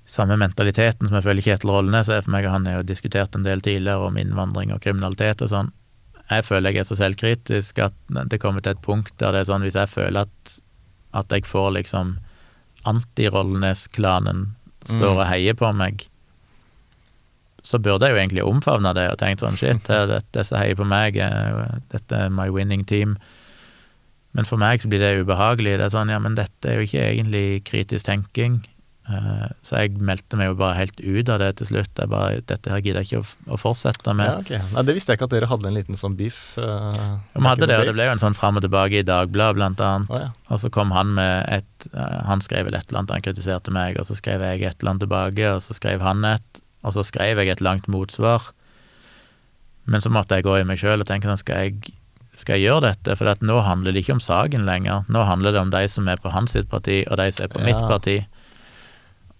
samme 0.08 0.38
mentaliteten 0.40 1.08
som 1.08 1.18
jeg 1.18 1.26
føler 1.26 1.44
Kjetil 1.44 1.72
Rollnes 1.74 2.08
er 2.08 2.24
for 2.24 2.32
meg. 2.32 2.48
Han 2.48 2.64
har 2.68 2.80
jo 2.80 2.88
diskutert 2.88 3.36
en 3.36 3.44
del 3.44 3.60
tidligere 3.64 4.08
om 4.08 4.16
innvandring 4.20 4.72
og 4.72 4.80
kriminalitet 4.84 5.44
og 5.44 5.52
sånn. 5.52 5.70
Jeg 6.30 6.46
føler 6.48 6.72
jeg 6.72 6.86
er 6.86 6.88
så 6.88 6.96
selvkritisk 6.96 7.82
at 7.84 7.96
det 8.32 8.40
kommer 8.40 8.64
til 8.64 8.72
et 8.72 8.84
punkt 8.84 9.12
der 9.20 9.34
det 9.34 9.42
er 9.42 9.50
sånn 9.50 9.64
hvis 9.66 9.76
jeg 9.76 9.92
føler 9.92 10.24
at, 10.24 10.56
at 11.20 11.32
jeg 11.34 11.44
får 11.48 11.74
liksom 11.76 12.16
anti-Rollnes-klanen 12.88 14.46
står 14.88 15.20
og 15.20 15.28
heier 15.28 15.54
på 15.58 15.70
meg, 15.76 16.06
så 17.62 17.78
burde 17.78 18.08
jeg 18.08 18.16
jo 18.16 18.20
egentlig 18.22 18.42
omfavne 18.42 18.90
det 18.96 19.06
og 19.12 19.20
tenkt 19.20 19.44
sånn 19.44 19.58
shit, 19.58 19.86
dette 19.86 20.44
som 20.44 20.58
heier 20.58 20.78
på 20.78 20.86
meg, 20.88 21.20
dette 21.92 22.18
er 22.26 22.32
my 22.34 22.48
winning 22.50 22.82
team. 22.88 23.14
Men 24.32 24.48
for 24.48 24.58
meg 24.58 24.82
så 24.82 24.88
blir 24.90 25.02
det 25.02 25.22
ubehagelig. 25.22 25.76
Det 25.78 25.86
er 25.86 25.92
sånn, 25.92 26.10
ja, 26.10 26.18
men 26.22 26.34
dette 26.38 26.70
er 26.70 26.80
jo 26.80 26.86
ikke 26.88 27.04
egentlig 27.04 27.46
kritisk 27.68 28.08
tenking. 28.08 28.62
Eh, 29.10 29.46
så 29.66 29.80
jeg 29.80 29.96
meldte 29.98 30.38
meg 30.38 30.52
jo 30.52 30.56
bare 30.60 30.76
helt 30.78 31.00
ut 31.02 31.30
av 31.32 31.40
det 31.42 31.48
til 31.58 31.68
slutt. 31.72 31.90
Jeg 31.98 32.10
bare, 32.12 32.42
dette 32.46 32.70
her 32.70 32.82
gidder 32.84 33.02
jeg 33.02 33.10
ikke 33.10 33.22
å, 33.22 33.54
å 33.56 33.58
fortsette 33.58 34.14
med. 34.14 34.28
Ja, 34.30 34.36
okay. 34.44 34.60
Nei, 34.76 34.84
Det 34.86 34.94
visste 34.94 35.12
jeg 35.12 35.18
ikke 35.18 35.26
at 35.30 35.34
dere 35.34 35.48
hadde 35.50 35.70
en 35.70 35.78
liten 35.78 35.98
sånn 35.98 36.14
beef. 36.18 36.38
Uh, 36.54 37.18
vi 37.34 37.42
hadde 37.48 37.66
det, 37.66 37.80
og 37.80 37.90
det 37.90 37.96
ble 37.96 38.06
jo 38.06 38.14
en 38.14 38.22
sånn 38.22 38.38
fram 38.38 38.60
og 38.60 38.66
tilbake 38.66 39.00
i 39.02 39.06
Dagbladet, 39.06 39.58
blant 39.58 39.82
annet. 39.82 40.12
Oh, 40.12 40.22
ja. 40.22 40.30
Og 40.54 40.62
så 40.62 40.70
kom 40.74 40.94
han 40.94 41.14
med 41.18 41.48
et 41.50 41.88
uh, 41.96 42.22
Han 42.28 42.44
skrev 42.44 42.68
vel 42.68 42.78
et 42.78 42.86
eller 42.88 43.02
annet, 43.02 43.14
han 43.18 43.26
kritiserte 43.26 43.74
meg, 43.74 43.98
og 43.98 44.06
så 44.06 44.18
skrev 44.18 44.44
jeg 44.46 44.62
et 44.62 44.78
eller 44.78 44.94
annet 44.94 45.06
tilbake, 45.08 45.48
og 45.56 45.64
så 45.66 45.78
skrev 45.78 46.04
han 46.06 46.22
et, 46.30 46.62
og 46.86 46.94
så 46.94 47.06
skrev 47.06 47.42
jeg 47.42 47.50
et 47.56 47.64
langt 47.64 47.90
motsvar. 47.90 48.52
Men 49.90 50.04
så 50.04 50.12
måtte 50.14 50.38
jeg 50.38 50.46
gå 50.46 50.60
i 50.60 50.66
meg 50.68 50.78
sjøl 50.78 51.02
og 51.02 51.08
tenke 51.10 51.26
sånn, 51.26 51.42
skal 51.42 51.66
jeg 51.66 51.98
skal 52.38 52.56
jeg 52.56 52.70
gjøre 52.70 52.86
dette? 52.86 53.14
For 53.18 53.28
at 53.28 53.42
nå 53.44 53.58
handler 53.60 53.92
det 53.92 54.04
ikke 54.06 54.14
om 54.16 54.22
saken 54.22 54.64
lenger. 54.64 55.02
Nå 55.12 55.24
handler 55.28 55.52
det 55.52 55.60
om 55.60 55.72
de 55.74 55.82
som 55.90 56.06
er 56.08 56.20
på 56.22 56.32
hans 56.32 56.54
sitt 56.56 56.70
parti, 56.70 57.02
og 57.10 57.18
de 57.20 57.26
som 57.34 57.44
er 57.44 57.52
på 57.52 57.60
Ja. 57.60 57.66
mitt 57.66 57.82
parti. 57.90 58.22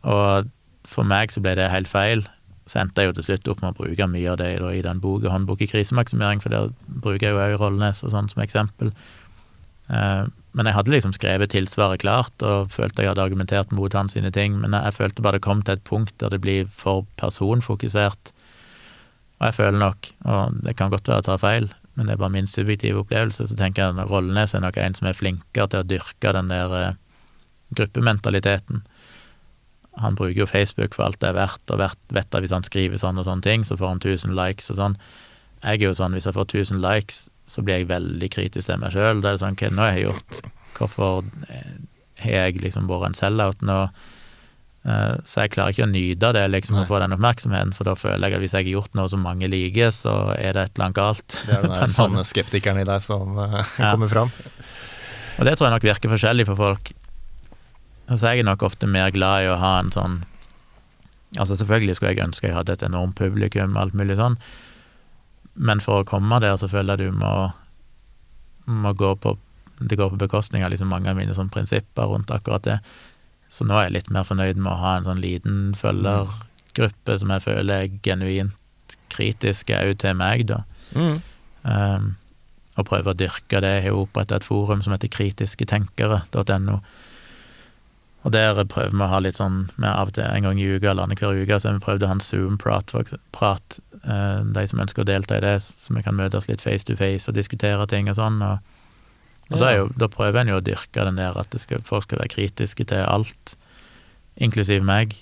Og 0.02 0.50
for 0.88 1.06
meg 1.06 1.32
så 1.32 1.42
ble 1.42 1.54
det 1.58 1.70
helt 1.72 1.90
feil. 1.90 2.26
Så 2.66 2.80
endte 2.82 3.02
jeg 3.02 3.10
jo 3.10 3.16
til 3.18 3.26
slutt 3.30 3.48
opp 3.52 3.62
med 3.62 3.74
å 3.74 3.78
bruke 3.82 4.06
mye 4.10 4.30
av 4.32 4.38
det 4.40 4.52
i 4.58 4.82
den 4.82 5.00
boka, 5.02 5.28
'Håndbok 5.28 5.62
i 5.62 5.70
krisemaksimering', 5.70 6.42
for 6.42 6.48
der 6.48 6.70
bruker 6.86 7.26
jeg 7.26 7.34
jo 7.34 7.42
òg 7.42 7.58
Rollnes 7.60 8.04
og 8.04 8.10
sånn 8.10 8.30
som 8.30 8.42
eksempel. 8.42 8.92
Eh, 9.90 10.24
men 10.52 10.68
jeg 10.68 10.76
hadde 10.76 10.92
liksom 10.92 11.14
skrevet 11.16 11.52
tilsvaret 11.54 12.02
klart, 12.02 12.34
og 12.44 12.70
følte 12.74 13.02
jeg 13.02 13.12
hadde 13.12 13.24
argumentert 13.24 13.72
mot 13.72 13.92
hans 13.92 14.12
sine 14.12 14.30
ting, 14.30 14.58
men 14.60 14.76
jeg 14.76 14.94
følte 14.94 15.24
bare 15.24 15.40
det 15.40 15.46
kom 15.46 15.62
til 15.62 15.78
et 15.78 15.84
punkt 15.84 16.14
der 16.20 16.30
det 16.30 16.42
blir 16.44 16.66
for 16.66 17.06
personfokusert. 17.16 18.32
Og 19.40 19.46
jeg 19.48 19.54
føler 19.54 19.78
nok, 19.78 20.10
og 20.24 20.58
det 20.62 20.76
kan 20.76 20.92
godt 20.92 21.08
være 21.08 21.22
jeg 21.22 21.28
tar 21.30 21.40
feil, 21.42 21.70
men 21.96 22.06
det 22.06 22.14
er 22.14 22.20
bare 22.20 22.36
min 22.36 22.46
subjektive 22.46 23.00
opplevelse, 23.02 23.48
så 23.48 23.56
tenker 23.56 23.82
jeg 23.82 23.96
at 23.98 24.10
Rollnes 24.10 24.54
er 24.54 24.60
nok 24.64 24.76
en 24.76 24.94
som 24.94 25.08
er 25.08 25.16
flinkere 25.16 25.68
til 25.72 25.82
å 25.82 25.88
dyrke 25.88 26.34
den 26.36 26.52
der 26.52 26.76
eh, 26.78 27.00
gruppementaliteten. 27.72 28.84
Han 30.00 30.14
bruker 30.16 30.38
jo 30.40 30.46
Facebook 30.48 30.94
for 30.96 31.04
alt 31.04 31.18
det 31.20 31.28
er 31.28 31.36
verdt, 31.36 31.62
og 31.70 31.78
vet 31.78 32.34
at 32.34 32.40
hvis 32.40 32.54
han 32.54 32.64
skriver 32.64 32.96
sånn 32.96 33.18
og 33.20 33.26
sånne 33.28 33.42
ting, 33.44 33.64
så 33.64 33.76
får 33.76 33.88
han 33.88 34.00
1000 34.00 34.32
likes 34.38 34.70
og 34.72 34.76
sånn. 34.78 34.96
Jeg 35.62 35.82
er 35.82 35.84
jo 35.90 35.94
sånn, 35.94 36.12
hvis 36.16 36.24
jeg 36.26 36.34
får 36.34 36.46
1000 36.48 36.80
likes, 36.82 37.28
så 37.46 37.62
blir 37.62 37.82
jeg 37.82 37.88
veldig 37.90 38.30
kritisk 38.32 38.66
til 38.70 38.78
meg 38.80 38.94
sjøl. 38.94 39.20
Det 39.20 39.30
er 39.34 39.42
sånn, 39.42 39.58
hva 39.60 39.68
nå 39.70 39.82
har 39.84 39.92
jeg 39.98 40.06
gjort? 40.08 40.40
Hvorfor 40.78 41.24
eh, 41.52 41.76
har 42.24 42.32
jeg 42.48 42.62
liksom 42.64 42.88
vært 42.88 43.10
en 43.10 43.14
sell-out 43.18 43.60
nå? 43.62 43.76
Eh, 44.88 45.14
Så 45.28 45.44
jeg 45.44 45.52
klarer 45.54 45.74
ikke 45.76 45.84
å 45.86 45.90
nyte 45.92 46.32
det, 46.34 46.46
liksom, 46.50 46.78
Nei. 46.80 46.86
å 46.86 46.88
få 46.88 46.98
den 47.04 47.12
oppmerksomheten, 47.14 47.74
for 47.76 47.84
da 47.86 47.94
føler 47.94 48.26
jeg 48.32 48.38
at 48.40 48.42
hvis 48.46 48.56
jeg 48.56 48.64
har 48.64 48.72
gjort 48.80 48.96
noe 48.98 49.08
som 49.12 49.20
mange 49.22 49.46
liker, 49.52 49.92
så 49.94 50.14
er 50.38 50.56
det 50.56 50.64
et 50.64 50.72
eller 50.74 50.88
annet 50.88 50.96
galt. 50.98 51.36
Det 51.46 51.52
er 51.58 51.62
den 51.68 51.76
en 51.84 51.92
sanne 51.98 52.24
skeptikeren 52.26 52.80
i 52.82 52.88
deg 52.88 53.04
som 53.04 53.36
eh, 53.38 53.60
Ja. 53.78 53.92
kommer 53.92 54.08
fram. 54.10 54.32
Og 55.38 55.46
det 55.46 55.54
tror 55.58 55.68
jeg 55.68 55.76
nok 55.76 55.86
virker 55.92 56.10
forskjellig 56.16 56.48
for 56.48 56.56
folk. 56.58 56.90
Altså, 58.12 58.28
jeg 58.28 58.42
er 58.42 58.48
nok 58.50 58.62
ofte 58.66 58.88
mer 58.90 59.08
glad 59.14 59.46
i 59.46 59.50
å 59.52 59.60
ha 59.60 59.78
en 59.80 59.92
sånn 59.94 60.20
Altså, 61.40 61.56
selvfølgelig 61.56 61.94
skulle 61.96 62.10
jeg 62.12 62.26
ønske 62.26 62.50
jeg 62.50 62.56
hadde 62.58 62.74
et 62.76 62.82
enormt 62.84 63.16
publikum, 63.16 63.78
alt 63.80 63.94
mulig 63.96 64.18
sånn, 64.18 64.34
men 65.54 65.80
for 65.80 66.02
å 66.02 66.08
komme 66.08 66.36
der, 66.44 66.58
så 66.60 66.68
føler 66.68 67.00
jeg 67.00 67.08
du 67.08 67.20
må, 67.22 67.30
må 68.68 68.92
gå 68.92 69.14
på 69.16 69.32
Det 69.80 69.96
går 69.96 70.12
på 70.12 70.20
bekostning 70.20 70.60
av 70.62 70.74
liksom 70.74 70.92
mange 70.92 71.08
av 71.08 71.16
mine 71.16 71.32
sånne 71.32 71.50
prinsipper 71.50 72.06
rundt 72.06 72.30
akkurat 72.30 72.62
det. 72.68 72.76
Så 73.50 73.64
nå 73.66 73.74
er 73.74 73.88
jeg 73.88 73.94
litt 73.96 74.10
mer 74.14 74.28
fornøyd 74.28 74.60
med 74.60 74.70
å 74.70 74.78
ha 74.78 74.92
en 74.98 75.08
sånn 75.08 75.22
liten 75.24 75.56
følgergruppe 75.74 77.16
som 77.18 77.32
jeg 77.34 77.44
føler 77.48 77.86
er 77.86 77.96
genuint 78.04 78.94
kritiske 79.12 79.80
òg 79.88 79.96
til 80.04 80.14
meg, 80.20 80.44
da. 80.52 80.60
Um, 81.64 82.12
og 82.76 82.86
prøve 82.88 83.12
å 83.12 83.18
dyrke 83.18 83.60
det. 83.64 83.72
Jeg 83.80 83.88
har 83.88 83.98
oppretta 83.98 84.38
et 84.38 84.46
forum 84.46 84.84
som 84.84 84.94
heter 84.94 85.10
kritisketenkere.no. 85.12 86.78
Og 88.22 88.30
der 88.30 88.60
prøver 88.70 88.94
vi 88.94 89.02
å 89.02 89.10
ha 89.10 89.18
litt 89.22 89.38
sånn 89.40 89.64
vi 89.74 89.88
av 89.88 90.12
og 90.12 90.14
til 90.14 90.26
en 90.28 90.46
gang 90.46 90.60
i 90.60 90.68
uka 90.70 90.92
eller 90.92 91.08
annenhver 91.08 91.40
uke, 91.42 91.58
så 91.58 91.68
har 91.68 91.78
vi 91.78 91.86
prøvd 91.86 92.04
å 92.04 92.10
ha 92.10 92.16
en 92.16 92.22
Zoom-prat, 92.22 92.94
prat, 93.34 93.78
eh, 94.04 94.44
de 94.54 94.66
som 94.70 94.82
ønsker 94.84 95.02
å 95.02 95.08
delta 95.08 95.40
i 95.40 95.42
det, 95.42 95.56
så 95.66 95.96
vi 95.96 96.04
kan 96.06 96.18
møtes 96.18 96.46
litt 96.50 96.62
face 96.62 96.86
to 96.86 96.96
face 96.98 97.26
og 97.30 97.38
diskutere 97.38 97.88
ting 97.90 98.10
og 98.12 98.20
sånn. 98.20 98.38
Og, 98.46 98.78
og 99.50 99.58
da, 99.58 99.74
jo, 99.74 99.90
da 99.98 100.10
prøver 100.12 100.44
en 100.44 100.54
jo 100.54 100.60
å 100.60 100.64
dyrke 100.64 101.08
den 101.08 101.18
der 101.18 101.38
at 101.40 101.58
skal, 101.58 101.82
folk 101.88 102.06
skal 102.06 102.22
være 102.22 102.34
kritiske 102.36 102.86
til 102.94 103.02
alt, 103.02 103.56
inklusiv 104.38 104.86
meg. 104.86 105.18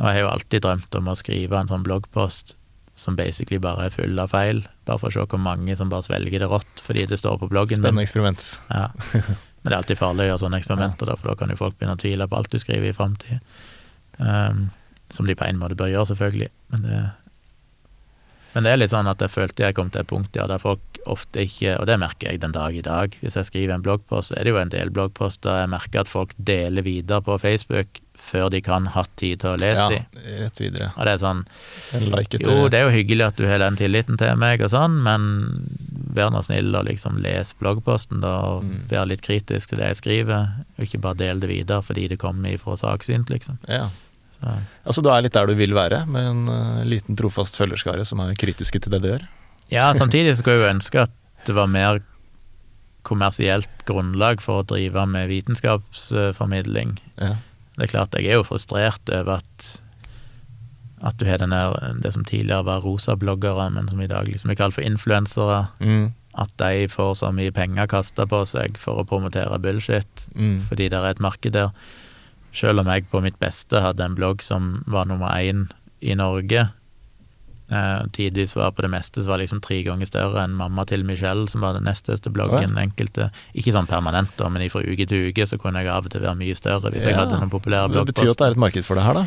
Og 0.00 0.10
jeg 0.10 0.18
har 0.18 0.24
jo 0.26 0.34
alltid 0.34 0.66
drømt 0.66 0.98
om 0.98 1.08
å 1.08 1.16
skrive 1.16 1.60
en 1.60 1.70
sånn 1.70 1.86
bloggpost 1.86 2.56
som 2.96 3.16
basically 3.16 3.60
bare 3.60 3.86
er 3.86 3.92
full 3.92 4.18
av 4.18 4.32
feil, 4.32 4.62
bare 4.88 4.98
for 4.98 5.12
å 5.12 5.14
se 5.14 5.24
hvor 5.28 5.40
mange 5.40 5.74
som 5.76 5.90
bare 5.92 6.06
svelger 6.06 6.42
det 6.42 6.48
rått 6.48 6.80
fordi 6.82 7.04
det 7.08 7.20
står 7.20 7.38
på 7.42 7.48
bloggen. 7.52 7.82
Spennende 7.82 8.06
eksperiment. 8.06 8.48
Ja. 8.72 8.88
Men 9.66 9.72
det 9.72 9.74
er 9.74 9.80
alltid 9.82 9.98
farlig 9.98 10.22
å 10.22 10.26
gjøre 10.28 10.40
sånne 10.44 10.58
eksperimenter, 10.62 11.08
da, 11.10 11.14
for 11.18 11.32
da 11.32 11.32
kan 11.40 11.50
jo 11.50 11.58
folk 11.58 11.74
begynne 11.74 11.96
å 11.96 11.98
tvile 11.98 12.28
på 12.30 12.36
alt 12.38 12.52
du 12.52 12.60
skriver 12.62 12.86
i 12.86 12.94
framtida. 12.94 13.40
Um, 14.22 14.68
som 15.10 15.26
de 15.26 15.34
på 15.34 15.42
en 15.42 15.58
måte 15.58 15.74
bør 15.74 15.90
gjøre, 15.90 16.06
selvfølgelig. 16.12 16.46
Men 16.70 16.84
det, 16.86 17.00
men 18.54 18.62
det 18.62 18.70
er 18.70 18.78
litt 18.78 18.94
sånn 18.94 19.10
at 19.10 19.24
jeg 19.26 19.34
følte 19.34 19.64
jeg 19.66 19.74
kom 19.74 19.90
til 19.90 20.04
et 20.04 20.10
punkt 20.12 20.38
ja, 20.38 20.46
der 20.46 20.62
folk 20.62 21.00
ofte 21.10 21.42
ikke 21.42 21.74
Og 21.80 21.84
det 21.90 21.98
merker 21.98 22.30
jeg 22.30 22.44
den 22.44 22.54
dag 22.54 22.78
i 22.78 22.86
dag. 22.86 23.18
Hvis 23.18 23.34
jeg 23.40 23.50
skriver 23.50 23.74
en 23.74 23.82
bloggpost, 23.82 24.30
så 24.30 24.38
er 24.38 24.46
det 24.46 24.54
jo 24.54 24.62
en 24.62 24.70
del 24.70 24.94
bloggposter 24.94 25.64
jeg 25.64 25.72
merker 25.74 26.04
at 26.04 26.10
folk 26.14 26.38
deler 26.38 26.86
videre 26.86 27.26
på 27.26 27.34
Facebook 27.42 27.98
før 28.26 28.48
de 28.50 28.60
kan 28.66 28.86
ha 28.92 29.04
tid 29.16 29.40
til 29.44 29.52
å 29.54 29.58
lese 29.60 29.82
Ja, 29.84 29.88
de. 29.92 30.36
rett 30.42 30.58
videre. 30.60 30.88
Og 30.96 31.04
det 31.06 31.12
er 31.14 31.20
sånn 31.22 31.44
like 32.10 32.40
Jo, 32.42 32.68
det 32.68 32.80
er 32.80 32.88
jo 32.88 32.94
hyggelig 32.96 33.26
at 33.28 33.36
du 33.38 33.44
har 33.46 33.62
den 33.62 33.76
tilliten 33.78 34.18
til 34.18 34.34
meg 34.40 34.62
og 34.66 34.70
sånn, 34.72 34.96
men 35.06 35.28
vær 36.16 36.30
nå 36.32 36.40
snill 36.46 36.74
og 36.74 36.86
liksom 36.88 37.18
les 37.22 37.52
bloggposten, 37.60 38.20
da, 38.24 38.34
og 38.56 38.64
Mm. 38.64 38.88
vær 38.90 39.06
litt 39.06 39.22
kritisk 39.22 39.68
til 39.70 39.78
det 39.78 39.92
jeg 39.92 40.00
skriver, 40.02 40.48
og 40.78 40.84
ikke 40.86 41.00
bare 41.04 41.16
del 41.20 41.40
det 41.40 41.48
videre 41.50 41.82
fordi 41.84 42.08
det 42.08 42.18
kommer 42.18 42.50
ifra 42.56 42.76
saksynt, 42.80 43.28
liksom. 43.30 43.58
Ja. 43.68 43.88
Så, 44.40 44.56
Altså 44.86 45.02
du 45.02 45.08
er 45.10 45.22
litt 45.22 45.32
der 45.32 45.46
du 45.46 45.54
vil 45.54 45.72
være, 45.72 46.02
med 46.06 46.26
en 46.28 46.48
uh, 46.48 46.84
liten 46.84 47.16
trofast 47.16 47.56
følgerskare 47.56 48.04
som 48.04 48.20
er 48.20 48.34
kritiske 48.34 48.80
til 48.82 48.92
det 48.92 49.02
du 49.02 49.08
gjør? 49.12 49.26
ja, 49.70 49.92
samtidig 50.02 50.34
så 50.36 50.42
skulle 50.42 50.56
jeg 50.58 50.64
jo 50.66 50.74
ønske 50.76 51.02
at 51.06 51.10
det 51.46 51.54
var 51.54 51.66
mer 51.70 52.00
kommersielt 53.06 53.84
grunnlag 53.86 54.40
for 54.42 54.62
å 54.62 54.66
drive 54.66 55.04
med 55.06 55.28
vitenskapsformidling. 55.30 56.96
Ja. 57.20 57.36
Det 57.76 57.84
er 57.84 57.92
klart, 57.92 58.14
jeg 58.16 58.26
er 58.32 58.38
jo 58.40 58.46
frustrert 58.48 59.10
over 59.12 59.38
at 59.42 59.80
at 61.04 61.18
du 61.20 61.26
har 61.28 61.36
den 61.38 61.50
der, 61.52 61.74
det 62.00 62.14
som 62.14 62.24
tidligere 62.24 62.64
var 62.64 62.80
rosa-bloggere, 62.80 63.66
men 63.70 63.86
som 63.88 64.00
i 64.00 64.06
dag 64.08 64.24
liksom 64.32 64.50
er 64.50 64.56
kalt 64.56 64.74
for 64.74 64.80
influensere. 64.82 65.66
Mm. 65.80 66.14
at 66.38 66.50
de 66.60 66.86
får 66.88 67.14
så 67.16 67.30
mye 67.32 67.50
penger 67.50 67.86
kasta 67.88 68.26
på 68.28 68.42
seg 68.44 68.76
for 68.76 68.98
å 69.00 69.06
promotere 69.08 69.56
bullshit, 69.58 70.26
Mm. 70.34 70.60
fordi 70.68 70.88
det 70.90 70.98
er 70.98 71.04
et 71.10 71.20
marked 71.20 71.52
der. 71.52 71.70
Selv 72.52 72.80
om 72.80 72.86
jeg 72.86 73.06
på 73.08 73.22
mitt 73.22 73.38
beste 73.40 73.80
hadde 73.80 74.04
en 74.04 74.14
blogg 74.14 74.42
som 74.42 74.82
var 74.86 75.06
nummer 75.06 75.28
én 75.36 75.70
i 76.02 76.14
Norge, 76.14 76.68
eh, 77.70 78.06
tidvis 78.12 78.54
var 78.56 78.72
på 78.76 78.84
det 78.84 78.90
meste 78.92 79.22
så 79.22 79.32
var 79.32 79.42
liksom 79.42 79.60
tre 79.64 79.80
ganger 79.86 80.06
større 80.06 80.44
enn 80.44 80.54
mamma 80.58 80.84
til 80.88 81.04
Michelle, 81.04 81.48
som 81.50 81.64
var 81.64 81.74
den 81.76 81.86
nest 81.88 82.06
største 82.06 82.30
bloggen. 82.30 82.78
Enkelte, 82.80 83.30
ikke 83.54 83.74
sånn 83.74 83.90
permanent, 83.90 84.32
da, 84.38 84.48
men 84.52 84.68
fra 84.70 84.84
uke 84.84 85.08
til 85.08 85.30
uke 85.30 85.46
så 85.46 85.58
kunne 85.58 85.82
jeg 85.82 85.92
av 85.92 86.06
og 86.06 86.14
til 86.14 86.24
være 86.24 86.38
mye 86.38 86.56
større 86.58 86.92
hvis 86.94 87.08
jeg 87.08 87.18
hadde 87.18 87.40
noen 87.40 87.52
populære 87.52 87.92
Det 87.92 88.06
betyr 88.12 88.32
at 88.32 88.40
det 88.42 88.48
er 88.48 88.56
et 88.56 88.64
marked 88.66 88.86
for 88.88 88.98
det 88.98 89.06
her, 89.06 89.22
da. 89.22 89.26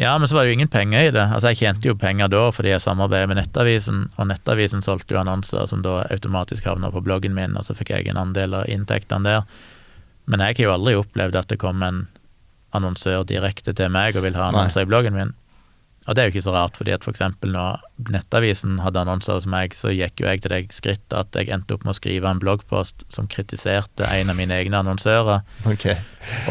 Ja, 0.00 0.18
men 0.18 0.28
så 0.28 0.34
var 0.34 0.44
det 0.44 0.52
jo 0.52 0.56
ingen 0.56 0.70
penger 0.72 1.08
i 1.08 1.10
det. 1.12 1.26
Altså, 1.34 1.50
jeg 1.52 1.60
tjente 1.60 1.86
jo 1.90 1.94
penger 1.94 2.30
da 2.32 2.46
fordi 2.50 2.72
jeg 2.72 2.80
samarbeidet 2.80 3.28
med 3.28 3.38
Nettavisen, 3.42 4.06
og 4.16 4.30
Nettavisen 4.30 4.82
solgte 4.82 5.14
jo 5.14 5.20
annonser 5.20 5.68
som 5.68 5.82
da 5.84 6.00
automatisk 6.10 6.64
havna 6.66 6.90
på 6.90 7.02
bloggen 7.04 7.36
min, 7.36 7.58
og 7.60 7.66
så 7.66 7.76
fikk 7.76 7.92
jeg 7.92 8.08
en 8.08 8.20
andel 8.22 8.56
av 8.62 8.72
inntektene 8.72 9.28
der. 9.28 9.44
Men 10.26 10.40
jeg 10.40 10.62
har 10.62 10.70
jo 10.70 10.74
aldri 10.78 10.96
opplevd 10.96 11.36
at 11.36 11.52
det 11.52 11.60
kom 11.60 11.84
en 11.84 12.06
annonsør 12.72 13.26
direkte 13.28 13.74
til 13.76 13.92
meg 13.92 14.16
og 14.16 14.24
vil 14.24 14.38
ha 14.38 14.48
annonser 14.48 14.86
i 14.86 14.88
bloggen 14.88 15.16
min. 15.16 15.34
Og 16.08 16.16
det 16.16 16.22
er 16.22 16.26
jo 16.26 16.32
ikke 16.34 16.44
så 16.48 16.54
rart, 16.56 16.74
fordi 16.78 16.94
at 16.96 17.04
for 17.06 17.14
eksempel 17.14 17.52
når 17.54 17.82
Nettavisen 18.10 18.80
hadde 18.82 18.98
annonser 19.04 19.36
hos 19.36 19.46
meg, 19.46 19.76
så 19.78 19.92
gikk 19.94 20.18
jo 20.18 20.26
jeg 20.26 20.42
til 20.42 20.50
det 20.50 20.60
skritt 20.74 21.14
at 21.14 21.36
jeg 21.38 21.52
endte 21.54 21.76
opp 21.76 21.84
med 21.86 21.94
å 21.94 21.98
skrive 21.98 22.26
en 22.26 22.40
bloggpost 22.42 23.04
som 23.12 23.28
kritiserte 23.30 24.08
en 24.08 24.32
av 24.32 24.38
mine 24.38 24.56
egne 24.56 24.80
annonsører. 24.82 25.44
Okay. 25.70 25.94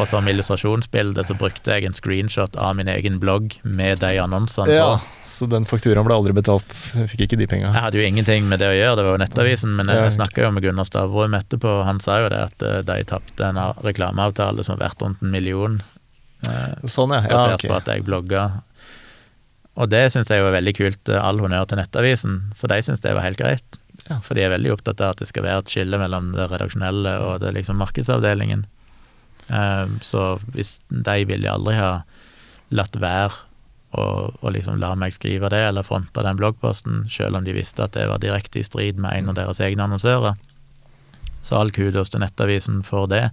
Og 0.00 0.08
som 0.08 0.28
illustrasjonsbilde 0.28 1.26
så 1.28 1.36
brukte 1.36 1.76
jeg 1.76 1.88
en 1.88 1.96
screenshot 1.96 2.56
av 2.56 2.78
min 2.78 2.88
egen 2.88 3.20
blogg 3.20 3.58
med 3.62 4.00
de 4.00 4.14
annonsene 4.22 4.72
Ja, 4.72 4.96
på. 4.96 5.28
så 5.28 5.50
den 5.52 5.68
fakturaen 5.68 6.08
ble 6.08 6.16
aldri 6.16 6.36
betalt. 6.40 6.72
Jeg 6.96 7.12
fikk 7.12 7.26
ikke 7.28 7.42
de 7.42 7.50
penga. 7.52 7.74
Jeg 7.74 7.86
hadde 7.90 8.00
jo 8.00 8.08
ingenting 8.08 8.48
med 8.48 8.64
det 8.64 8.72
å 8.72 8.76
gjøre, 8.78 8.96
det 8.96 9.06
var 9.08 9.18
jo 9.18 9.22
Nettavisen, 9.26 9.76
men 9.76 9.92
jeg, 9.92 10.16
snakka 10.16 10.46
jo 10.46 10.52
med 10.56 10.64
Gunnar 10.64 10.88
Stavrum 10.88 11.36
etterpå, 11.36 11.82
han 11.84 12.00
sa 12.00 12.22
jo 12.24 12.32
det 12.32 12.40
at 12.48 12.64
eh, 12.68 12.80
de 12.88 13.00
tapte 13.08 13.52
en 13.52 13.60
reklameavtale 13.84 14.64
som 14.64 14.78
var 14.78 14.88
verdt 14.88 15.04
rundt 15.04 15.24
en 15.24 15.32
million, 15.34 15.80
eh, 16.48 16.88
Sånn, 16.88 17.12
ja. 17.12 17.26
ja 17.28 17.36
basert 17.36 17.60
okay. 17.60 17.68
på 17.68 17.80
at 17.82 17.92
jeg 17.92 18.08
blogga. 18.08 18.48
Og 19.80 19.88
det 19.88 20.02
syns 20.12 20.28
jeg 20.28 20.42
er 20.42 20.52
veldig 20.52 20.74
kult. 20.76 21.08
eh, 21.08 21.20
All 21.22 21.40
honnør 21.40 21.68
til 21.68 21.80
Nettavisen, 21.80 22.40
for 22.58 22.68
de 22.68 22.82
syns 22.84 23.00
det 23.00 23.14
var 23.16 23.24
helt 23.24 23.40
greit. 23.40 23.78
Ja. 24.08 24.18
For 24.20 24.34
de 24.36 24.44
er 24.44 24.52
veldig 24.52 24.72
opptatt 24.74 25.00
av 25.00 25.14
at 25.14 25.22
det 25.22 25.28
skal 25.30 25.46
være 25.46 25.62
et 25.64 25.72
skille 25.72 26.00
mellom 26.00 26.32
det 26.36 26.50
redaksjonelle 26.50 27.14
og 27.24 27.40
det 27.44 27.54
liksom 27.56 27.80
markedsavdelingen. 27.80 28.66
Um, 29.48 29.98
Så 30.04 30.40
hvis 30.52 30.78
de 30.88 31.24
ville 31.28 31.50
aldri 31.50 31.74
ha 31.76 32.02
latt 32.72 32.96
være 32.96 33.32
å, 33.92 34.32
å 34.32 34.52
liksom 34.52 34.78
la 34.80 34.94
meg 34.96 35.12
skrive 35.12 35.50
det, 35.52 35.60
eller 35.68 35.84
fronte 35.84 36.24
den 36.24 36.38
bloggposten, 36.38 37.04
selv 37.12 37.36
om 37.36 37.44
de 37.44 37.52
visste 37.52 37.84
at 37.84 37.92
det 37.92 38.06
var 38.08 38.22
direkte 38.22 38.60
i 38.60 38.64
strid 38.64 39.00
med 39.00 39.18
en 39.18 39.32
av 39.32 39.36
deres 39.40 39.60
egne 39.60 39.84
annonsører. 39.84 40.38
Så 41.42 41.58
all 41.58 41.72
kudos 41.74 42.12
til 42.12 42.22
Nettavisen 42.22 42.82
for 42.86 43.08
det. 43.10 43.30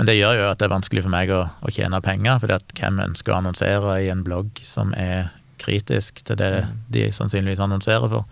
Men 0.00 0.08
det 0.08 0.14
gjør 0.16 0.38
jo 0.38 0.46
at 0.48 0.60
det 0.62 0.64
er 0.64 0.72
vanskelig 0.72 1.02
for 1.04 1.12
meg 1.12 1.30
å, 1.36 1.42
å 1.60 1.72
tjene 1.76 2.00
penger, 2.00 2.38
for 2.40 2.54
hvem 2.80 3.02
ønsker 3.04 3.34
å 3.34 3.40
annonsere 3.42 3.98
i 4.00 4.08
en 4.08 4.22
blogg 4.24 4.62
som 4.64 4.94
er 4.96 5.28
kritisk 5.60 6.22
til 6.24 6.38
det 6.40 6.48
de 6.88 7.02
sannsynligvis 7.12 7.60
annonserer 7.60 8.08
for? 8.08 8.24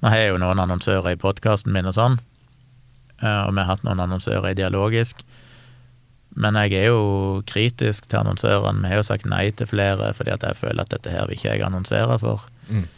Nå 0.00 0.08
har 0.08 0.22
jeg 0.22 0.32
jo 0.32 0.40
noen 0.40 0.62
annonsører 0.64 1.12
i 1.12 1.20
podkasten 1.20 1.76
min 1.76 1.90
og 1.90 1.96
sånn, 1.98 2.16
eh, 3.20 3.42
og 3.44 3.52
vi 3.52 3.60
har 3.60 3.68
hatt 3.74 3.84
noen 3.84 4.00
annonsører 4.00 4.48
i 4.54 4.56
Dialogisk. 4.56 5.20
Men 6.40 6.56
jeg 6.64 6.72
er 6.80 6.88
jo 6.88 7.42
kritisk 7.46 8.08
til 8.08 8.22
annonsørene. 8.24 8.80
Vi 8.82 8.90
har 8.90 9.02
jo 9.04 9.06
sagt 9.06 9.28
nei 9.28 9.50
til 9.54 9.68
flere 9.70 10.08
fordi 10.16 10.32
at 10.34 10.42
jeg 10.48 10.56
føler 10.58 10.82
at 10.82 10.90
dette 10.96 11.12
her 11.12 11.28
vil 11.28 11.36
ikke 11.36 11.52
jeg 11.52 11.62
annonsere 11.68 12.16
for. 12.18 12.48
Mm. 12.72 12.88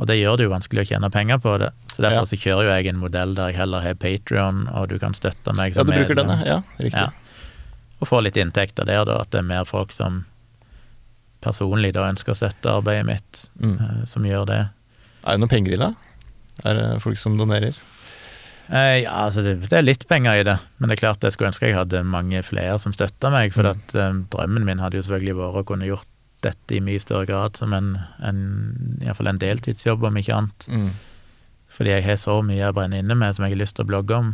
Og 0.00 0.06
det 0.08 0.20
gjør 0.20 0.38
det 0.38 0.46
jo 0.46 0.52
vanskelig 0.52 0.84
å 0.84 0.88
tjene 0.92 1.10
penger 1.12 1.40
på 1.42 1.56
det. 1.60 1.72
Så 1.92 2.04
derfor 2.04 2.22
Ja. 2.22 2.28
så 2.28 2.36
kjører 2.38 2.64
jo 2.68 2.76
jeg 2.76 2.86
en 2.92 3.00
modell 3.02 3.34
der 3.34 3.50
jeg 3.50 3.58
heller 3.58 3.80
har 3.84 3.94
Patrion, 3.94 4.68
og 4.72 4.88
du 4.88 4.98
kan 4.98 5.12
støtte 5.12 5.52
meg 5.56 5.74
Ja, 5.76 5.82
du 5.82 5.92
bruker 5.92 6.14
medlem. 6.16 6.38
ja. 6.46 6.46
ja 6.46 6.62
riktig. 6.80 7.02
Ja. 7.02 7.10
Og 8.02 8.08
få 8.10 8.18
litt 8.26 8.36
inntekter 8.40 8.84
der, 8.88 9.04
da. 9.06 9.20
At 9.22 9.30
det 9.30 9.38
er 9.44 9.46
mer 9.46 9.64
folk 9.68 9.92
som 9.94 10.24
personlig 11.42 11.92
da 11.96 12.04
ønsker 12.10 12.34
å 12.34 12.38
støtte 12.38 12.70
arbeidet 12.70 13.06
mitt, 13.06 13.46
Mm. 13.60 13.76
eh, 13.80 14.04
som 14.06 14.22
gjør 14.26 14.46
det. 14.46 14.60
Er 15.24 15.32
det 15.36 15.40
noen 15.40 15.48
penger 15.50 15.72
i 15.74 15.80
det? 15.80 15.94
Er 16.64 16.74
det 16.74 17.02
folk 17.02 17.16
som 17.18 17.36
donerer? 17.38 17.74
Eh, 18.70 19.02
ja, 19.02 19.10
altså 19.26 19.42
det, 19.42 19.68
det 19.68 19.72
er 19.78 19.82
litt 19.82 20.06
penger 20.08 20.40
i 20.40 20.44
det, 20.46 20.58
men 20.78 20.88
det 20.88 20.96
er 20.98 21.02
klart 21.02 21.20
jeg 21.26 21.32
skulle 21.34 21.50
ønske 21.50 21.66
jeg 21.66 21.74
hadde 21.76 22.04
mange 22.06 22.42
flere 22.46 22.78
som 22.78 22.92
støtta 22.94 23.30
meg, 23.30 23.52
for 23.52 23.62
Mm. 23.62 23.70
at 23.70 23.94
eh, 23.94 24.12
drømmen 24.30 24.64
min 24.64 24.78
hadde 24.78 24.96
jo 24.96 25.02
selvfølgelig 25.02 25.36
vært 25.36 25.62
å 25.62 25.66
kunne 25.66 25.86
gjort 25.90 26.06
dette 26.42 26.74
i 26.74 26.80
mye 26.80 26.98
større 27.00 27.26
grad 27.26 27.56
som 27.56 27.72
en, 27.72 27.96
en 28.22 28.98
iallfall 29.02 29.28
en 29.28 29.38
deltidsjobb, 29.38 30.02
om 30.04 30.14
ikke 30.16 30.34
annet. 30.34 30.66
Mm. 30.68 30.90
Fordi 31.68 31.90
jeg 31.90 32.04
har 32.04 32.16
så 32.16 32.42
mye 32.42 32.58
jeg 32.58 32.74
brenner 32.74 32.98
inne 32.98 33.14
med 33.16 33.34
som 33.36 33.44
jeg 33.44 33.54
har 33.54 33.62
lyst 33.62 33.76
til 33.76 33.84
å 33.84 33.88
blogge 33.88 34.16
om, 34.16 34.32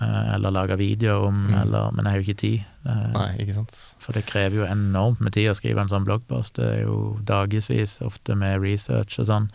eller 0.00 0.50
lage 0.54 0.76
video 0.80 1.26
om, 1.26 1.46
Mm. 1.50 1.54
eller, 1.62 1.90
men 1.92 2.04
jeg 2.04 2.12
har 2.12 2.20
jo 2.20 2.26
ikke 2.28 2.40
tid. 2.40 2.64
Eh, 2.88 3.12
Nei, 3.12 3.28
ikke 3.44 3.54
sant. 3.54 3.76
For 4.00 4.12
det 4.16 4.24
krever 4.26 4.56
jo 4.62 4.64
enormt 4.66 5.20
med 5.20 5.32
tid 5.36 5.50
å 5.50 5.54
skrive 5.58 5.80
en 5.82 5.88
sånn 5.92 6.04
bloggpost. 6.06 6.54
Det 6.56 6.64
er 6.78 6.82
jo 6.86 7.18
dagevis, 7.24 7.98
ofte 8.00 8.36
med 8.36 8.60
research 8.62 9.18
og 9.20 9.26
sånn, 9.26 9.50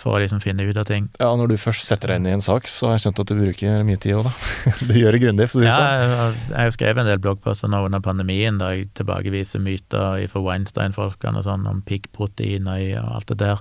for 0.00 0.16
å 0.16 0.20
liksom 0.22 0.40
finne 0.40 0.64
ut 0.64 0.76
av 0.80 0.86
ting. 0.88 1.10
Ja, 1.20 1.34
når 1.36 1.48
du 1.48 1.56
først 1.60 1.84
setter 1.84 2.08
deg 2.08 2.16
inn 2.22 2.26
i 2.30 2.32
en 2.32 2.40
sak, 2.40 2.64
så 2.70 2.86
har 2.88 2.96
jeg 2.96 3.02
skjønt 3.12 3.20
at 3.20 3.26
du 3.26 3.34
bruker 3.36 3.84
mye 3.84 4.00
tid 4.00 4.14
òg, 4.16 4.24
da. 4.30 4.32
du 4.88 4.94
gjør 4.96 5.12
det 5.12 5.20
grundig, 5.26 5.48
for 5.50 5.58
å 5.58 5.60
si 5.60 5.66
det 5.66 5.74
sånn. 5.74 5.84
Ja, 5.84 6.30
jeg 6.32 6.56
har 6.56 6.70
jo 6.70 6.76
skrevet 6.78 7.02
en 7.02 7.10
del 7.10 7.18
bloggposter 7.20 7.68
nå 7.68 7.82
under 7.84 8.00
pandemien 8.00 8.56
da 8.62 8.70
jeg 8.72 8.88
tilbakeviser 8.94 9.60
myter 9.60 10.24
fra 10.32 10.40
Weinstein-folkene 10.46 11.42
og 11.42 11.44
sånn 11.44 11.66
om 11.68 11.82
piggproteiner 11.82 12.86
og 13.02 13.16
alt 13.18 13.26
det 13.34 13.38
der. 13.44 13.60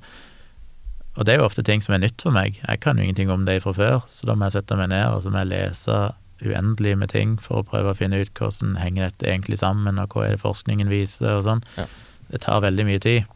Og 1.17 1.25
det 1.25 1.33
er 1.33 1.41
jo 1.41 1.47
ofte 1.49 1.65
ting 1.65 1.81
som 1.83 1.95
er 1.95 2.03
nytt 2.03 2.21
for 2.21 2.35
meg. 2.35 2.59
Jeg 2.61 2.81
kan 2.83 2.97
jo 2.97 3.03
ingenting 3.03 3.31
om 3.33 3.45
det 3.47 3.61
fra 3.63 3.73
før, 3.75 4.03
så 4.13 4.29
da 4.29 4.35
må 4.37 4.47
jeg 4.47 4.59
sette 4.59 4.77
meg 4.79 4.91
ned 4.93 5.07
og 5.09 5.23
så 5.25 5.33
må 5.33 5.41
jeg 5.41 5.51
lese 5.51 5.97
uendelig 6.39 6.93
med 6.97 7.11
ting 7.11 7.33
for 7.41 7.59
å 7.59 7.67
prøve 7.67 7.91
å 7.91 7.97
finne 7.97 8.21
ut 8.21 8.31
hvordan 8.37 8.77
henger 8.79 9.09
dette 9.09 9.27
egentlig 9.27 9.59
sammen, 9.59 9.99
og 9.99 10.13
hva 10.15 10.27
er 10.27 10.37
det 10.37 10.43
forskningen 10.43 10.91
viser 10.91 11.33
og 11.33 11.43
sånn. 11.47 11.65
Ja. 11.75 11.89
Det 12.29 12.43
tar 12.45 12.63
veldig 12.63 12.85
mye 12.87 13.01
tid. 13.03 13.27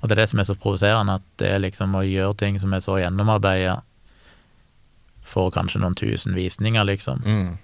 Og 0.00 0.08
det 0.08 0.16
er 0.16 0.22
det 0.22 0.28
som 0.32 0.42
er 0.42 0.48
så 0.48 0.56
provoserende, 0.58 1.18
at 1.18 1.38
det 1.42 1.52
er 1.52 1.62
liksom 1.62 1.94
å 1.98 2.06
gjøre 2.06 2.38
ting 2.40 2.58
som 2.62 2.74
er 2.74 2.82
så 2.82 2.98
gjennomarbeida, 2.98 3.80
får 5.28 5.50
kanskje 5.54 5.82
noen 5.82 5.96
tusen 5.98 6.36
visninger, 6.38 6.86
liksom. 6.88 7.22
Mm. 7.26 7.56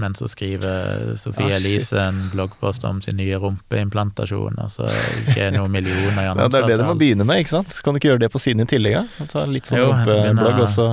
Men 0.00 0.14
så 0.16 0.28
skriver 0.32 1.10
Sofie 1.20 1.52
Ah, 1.54 1.58
shit. 1.60 1.90
En 2.00 2.16
bloggpost 2.32 2.84
om 2.88 3.02
sin 3.04 3.18
nye 3.20 3.36
rumpeimplantasjon, 3.42 4.56
og 4.62 4.70
så 4.72 4.86
det 4.88 5.34
ikke 5.34 5.50
noen 5.58 5.74
millioner 5.74 6.22
i 6.22 6.24
Ja, 6.30 6.34
det 6.40 6.62
er 6.62 6.68
det 6.70 6.78
du 6.80 6.86
må 6.88 6.94
begynne 7.00 7.26
med, 7.28 7.42
ikke 7.44 7.52
sant? 7.58 7.74
Kan 7.84 7.94
du 7.94 8.00
ikke 8.00 8.12
gjøre 8.14 8.22
det 8.24 8.30
på 8.32 8.40
siden 8.42 8.64
i 8.64 8.68
tillegg? 8.70 8.96
Ja? 8.98 9.26
Ta 9.30 9.44
litt 9.48 9.68
sånn 9.68 9.82
begynne- 9.84 10.32
rumpeblogg, 10.34 10.64
og 10.64 10.72
så 10.72 10.88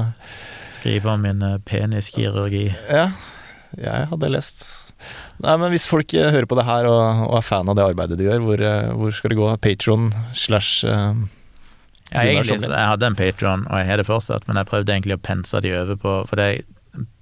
Skrive 0.77 1.09
om 1.09 1.21
min 1.23 1.39
eh, 1.41 1.55
peniskirurgi. 1.65 2.67
Ja, 2.91 3.07
jeg 3.79 4.09
hadde 4.11 4.29
lest. 4.29 4.65
Nei, 5.41 5.55
men 5.57 5.71
hvis 5.73 5.87
folk 5.89 6.13
eh, 6.13 6.27
hører 6.33 6.45
på 6.49 6.57
det 6.59 6.65
her 6.67 6.85
og, 6.89 7.23
og 7.31 7.37
er 7.39 7.45
fan 7.47 7.69
av 7.71 7.77
det 7.79 7.85
arbeidet 7.87 8.17
du 8.19 8.25
gjør, 8.27 8.43
hvor, 8.45 8.61
eh, 8.61 8.91
hvor 8.93 9.15
skal 9.15 9.33
det 9.33 9.39
gå? 9.39 9.47
Patron 9.63 10.11
slash 10.37 10.83
Ja, 12.11 12.21
egentlig, 12.23 12.59
jeg 12.61 12.71
hadde 12.91 13.05
en 13.09 13.15
Patron, 13.19 13.65
og 13.67 13.79
jeg 13.81 13.89
har 13.89 13.97
det 14.03 14.05
fortsatt, 14.07 14.45
men 14.47 14.55
jeg 14.61 14.69
prøvde 14.69 14.93
egentlig 14.93 15.17
å 15.17 15.23
pense 15.23 15.59
de 15.65 15.73
over 15.75 15.97
på 15.99 16.13
For 16.29 16.39
det, 16.39 16.47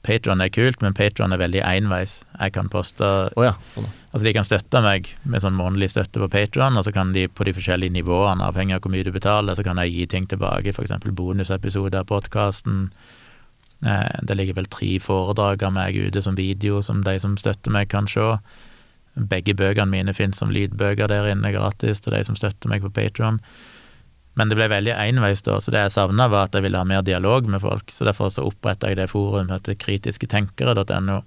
Patron 0.05 0.41
er 0.41 0.51
kult, 0.53 0.81
men 0.85 0.93
Patron 0.93 1.33
er 1.33 1.41
veldig 1.41 1.61
enveis. 1.65 2.19
Jeg 2.37 2.53
kan 2.55 2.69
poste 2.71 3.07
oh 3.33 3.45
ja, 3.45 3.55
sånn. 3.67 3.87
Altså, 4.11 4.23
de 4.27 4.33
kan 4.37 4.47
støtte 4.47 4.81
meg 4.85 5.09
med 5.25 5.43
sånn 5.43 5.57
månedlig 5.57 5.89
støtte 5.91 6.21
på 6.21 6.29
Patron, 6.31 6.77
og 6.77 6.85
så 6.85 6.93
kan 6.95 7.13
de 7.15 7.25
på 7.27 7.47
de 7.47 7.55
forskjellige 7.57 7.95
nivåene, 7.97 8.45
avhengig 8.45 8.77
av 8.77 8.85
hvor 8.85 8.93
mye 8.93 9.07
du 9.07 9.11
betaler, 9.15 9.57
så 9.57 9.65
kan 9.65 9.81
jeg 9.81 9.95
gi 9.95 10.07
ting 10.13 10.29
tilbake, 10.31 10.75
f.eks. 10.75 10.93
bonusepisoder 11.17 12.03
av 12.03 12.09
podkasten. 12.11 12.85
Eh, 13.83 14.21
det 14.23 14.37
ligger 14.37 14.61
vel 14.61 14.69
tre 14.71 14.93
foredrag 15.03 15.65
av 15.67 15.75
meg 15.75 15.97
ute 15.97 16.23
som 16.23 16.37
video, 16.37 16.81
som 16.85 17.03
de 17.03 17.17
som 17.19 17.35
støtter 17.39 17.73
meg, 17.73 17.89
kan 17.91 18.07
se. 18.09 18.35
Begge 19.15 19.55
bøkene 19.55 19.91
mine 19.91 20.13
finnes 20.15 20.39
som 20.39 20.51
lydbøker 20.51 21.09
der 21.11 21.31
inne 21.31 21.53
gratis 21.55 22.03
til 22.03 22.15
de 22.15 22.23
som 22.27 22.37
støtter 22.37 22.71
meg 22.71 22.83
på 22.83 22.93
Patron. 22.93 23.41
Men 24.35 24.51
det 24.51 24.57
ble 24.59 24.67
veldig 24.67 24.91
enveis 24.99 25.41
da, 25.45 25.61
så 25.63 25.71
det 25.71 25.79
jeg 25.85 25.93
savna, 25.95 26.27
var 26.31 26.49
at 26.49 26.57
jeg 26.57 26.65
ville 26.65 26.79
ha 26.79 26.87
mer 26.87 27.05
dialog 27.07 27.47
med 27.47 27.61
folk. 27.63 27.91
Så 27.91 28.03
derfor 28.07 28.33
så 28.33 28.43
oppretta 28.43 28.89
jeg 28.91 28.99
det 28.99 29.07
forumet 29.11 29.47
som 29.47 29.55
heter 29.55 29.77
kritisketenkere.no. 29.79 31.21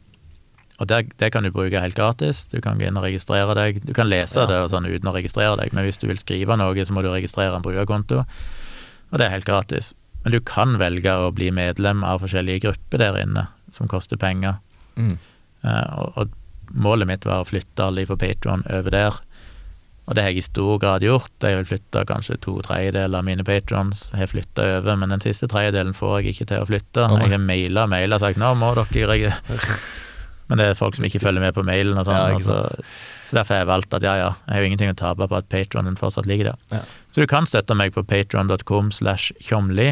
Og 0.79 0.87
det, 0.87 0.99
det 1.19 1.31
kan 1.35 1.43
du 1.43 1.51
bruke 1.51 1.81
helt 1.83 1.97
gratis. 1.99 2.45
Du 2.53 2.61
kan 2.63 2.79
gå 2.79 2.87
inn 2.87 2.99
og 3.01 3.07
registrere 3.09 3.57
deg. 3.59 3.81
Du 3.83 3.95
kan 3.97 4.11
lese 4.11 4.45
Ja. 4.45 4.47
det 4.47 4.59
og 4.63 4.69
sånn 4.71 4.87
uten 4.87 5.09
å 5.11 5.15
registrere 5.17 5.57
deg, 5.59 5.73
men 5.75 5.89
hvis 5.89 5.99
du 5.99 6.07
vil 6.07 6.21
skrive 6.21 6.59
noe, 6.61 6.85
så 6.87 6.95
må 6.95 7.03
du 7.03 7.11
registrere 7.11 7.57
en 7.57 7.65
brukerkonto, 7.65 8.23
og 9.09 9.19
det 9.19 9.27
er 9.27 9.35
helt 9.39 9.49
gratis. 9.49 9.95
Men 10.23 10.35
du 10.37 10.41
kan 10.45 10.77
velge 10.79 11.11
å 11.11 11.33
bli 11.35 11.49
medlem 11.55 12.05
av 12.05 12.21
forskjellige 12.23 12.67
grupper 12.67 13.01
der 13.03 13.19
inne, 13.23 13.47
som 13.75 13.89
koster 13.91 14.21
penger. 14.21 14.61
Mm. 15.01 15.17
Uh, 15.65 15.87
og, 15.99 16.19
og 16.21 16.77
målet 16.77 17.09
mitt 17.09 17.27
var 17.27 17.43
å 17.43 17.49
flytte 17.49 17.87
alle 17.89 18.05
fra 18.07 18.19
Patron 18.21 18.63
over 18.69 18.93
der. 18.95 19.19
Og 20.09 20.17
det 20.17 20.25
har 20.25 20.33
jeg 20.33 20.41
i 20.41 20.47
stor 20.47 20.79
grad 20.81 21.05
gjort. 21.05 21.31
Jeg 21.45 21.59
vil 21.59 21.69
flytte 21.69 22.03
kanskje 22.09 22.39
to 22.41 22.55
tredjedeler 22.65 23.21
av 23.21 23.27
mine 23.27 23.45
patrons. 23.45 24.07
har 24.17 24.31
flytta 24.31 24.65
over, 24.79 24.97
men 24.97 25.13
den 25.13 25.21
siste 25.21 25.51
tredjedelen 25.53 25.93
får 25.97 26.23
jeg 26.23 26.33
ikke 26.33 26.49
til 26.49 26.65
å 26.65 26.69
flytte. 26.69 27.05
Jeg 27.05 27.33
har 27.35 27.45
maila 27.45 27.85
og 27.85 27.93
maila 27.93 28.17
og 28.17 28.25
sagt 28.25 28.41
nå 28.41 28.55
må 28.57 28.73
dere 28.79 29.09
regi-» 29.13 29.35
Men 30.49 30.63
det 30.63 30.71
er 30.71 30.79
folk 30.79 30.97
som 30.97 31.05
ikke 31.05 31.21
følger 31.21 31.45
med 31.45 31.53
på 31.53 31.61
mailen 31.61 31.99
og 32.01 32.07
sånn. 32.09 32.17
Ja, 32.17 32.39
så, 32.41 32.55
så 33.29 33.37
derfor 33.37 33.53
har 33.53 33.59
jeg 33.61 33.69
valgt 33.69 33.93
at 33.99 34.05
ja, 34.07 34.15
ja, 34.17 34.31
jeg 34.47 34.55
har 34.55 34.63
jo 34.65 34.69
ingenting 34.71 34.93
å 34.95 34.97
tape 34.97 35.29
på 35.29 35.37
at 35.37 35.49
patronen 35.53 35.99
fortsatt 36.01 36.25
ligger 36.25 36.55
der. 36.55 36.63
Ja. 36.73 36.81
Så 37.13 37.21
du 37.21 37.29
kan 37.29 37.45
støtte 37.45 37.77
meg 37.77 37.93
på 37.93 38.01
patron.com 38.09 38.89
slash 38.97 39.37
tjomli. 39.45 39.91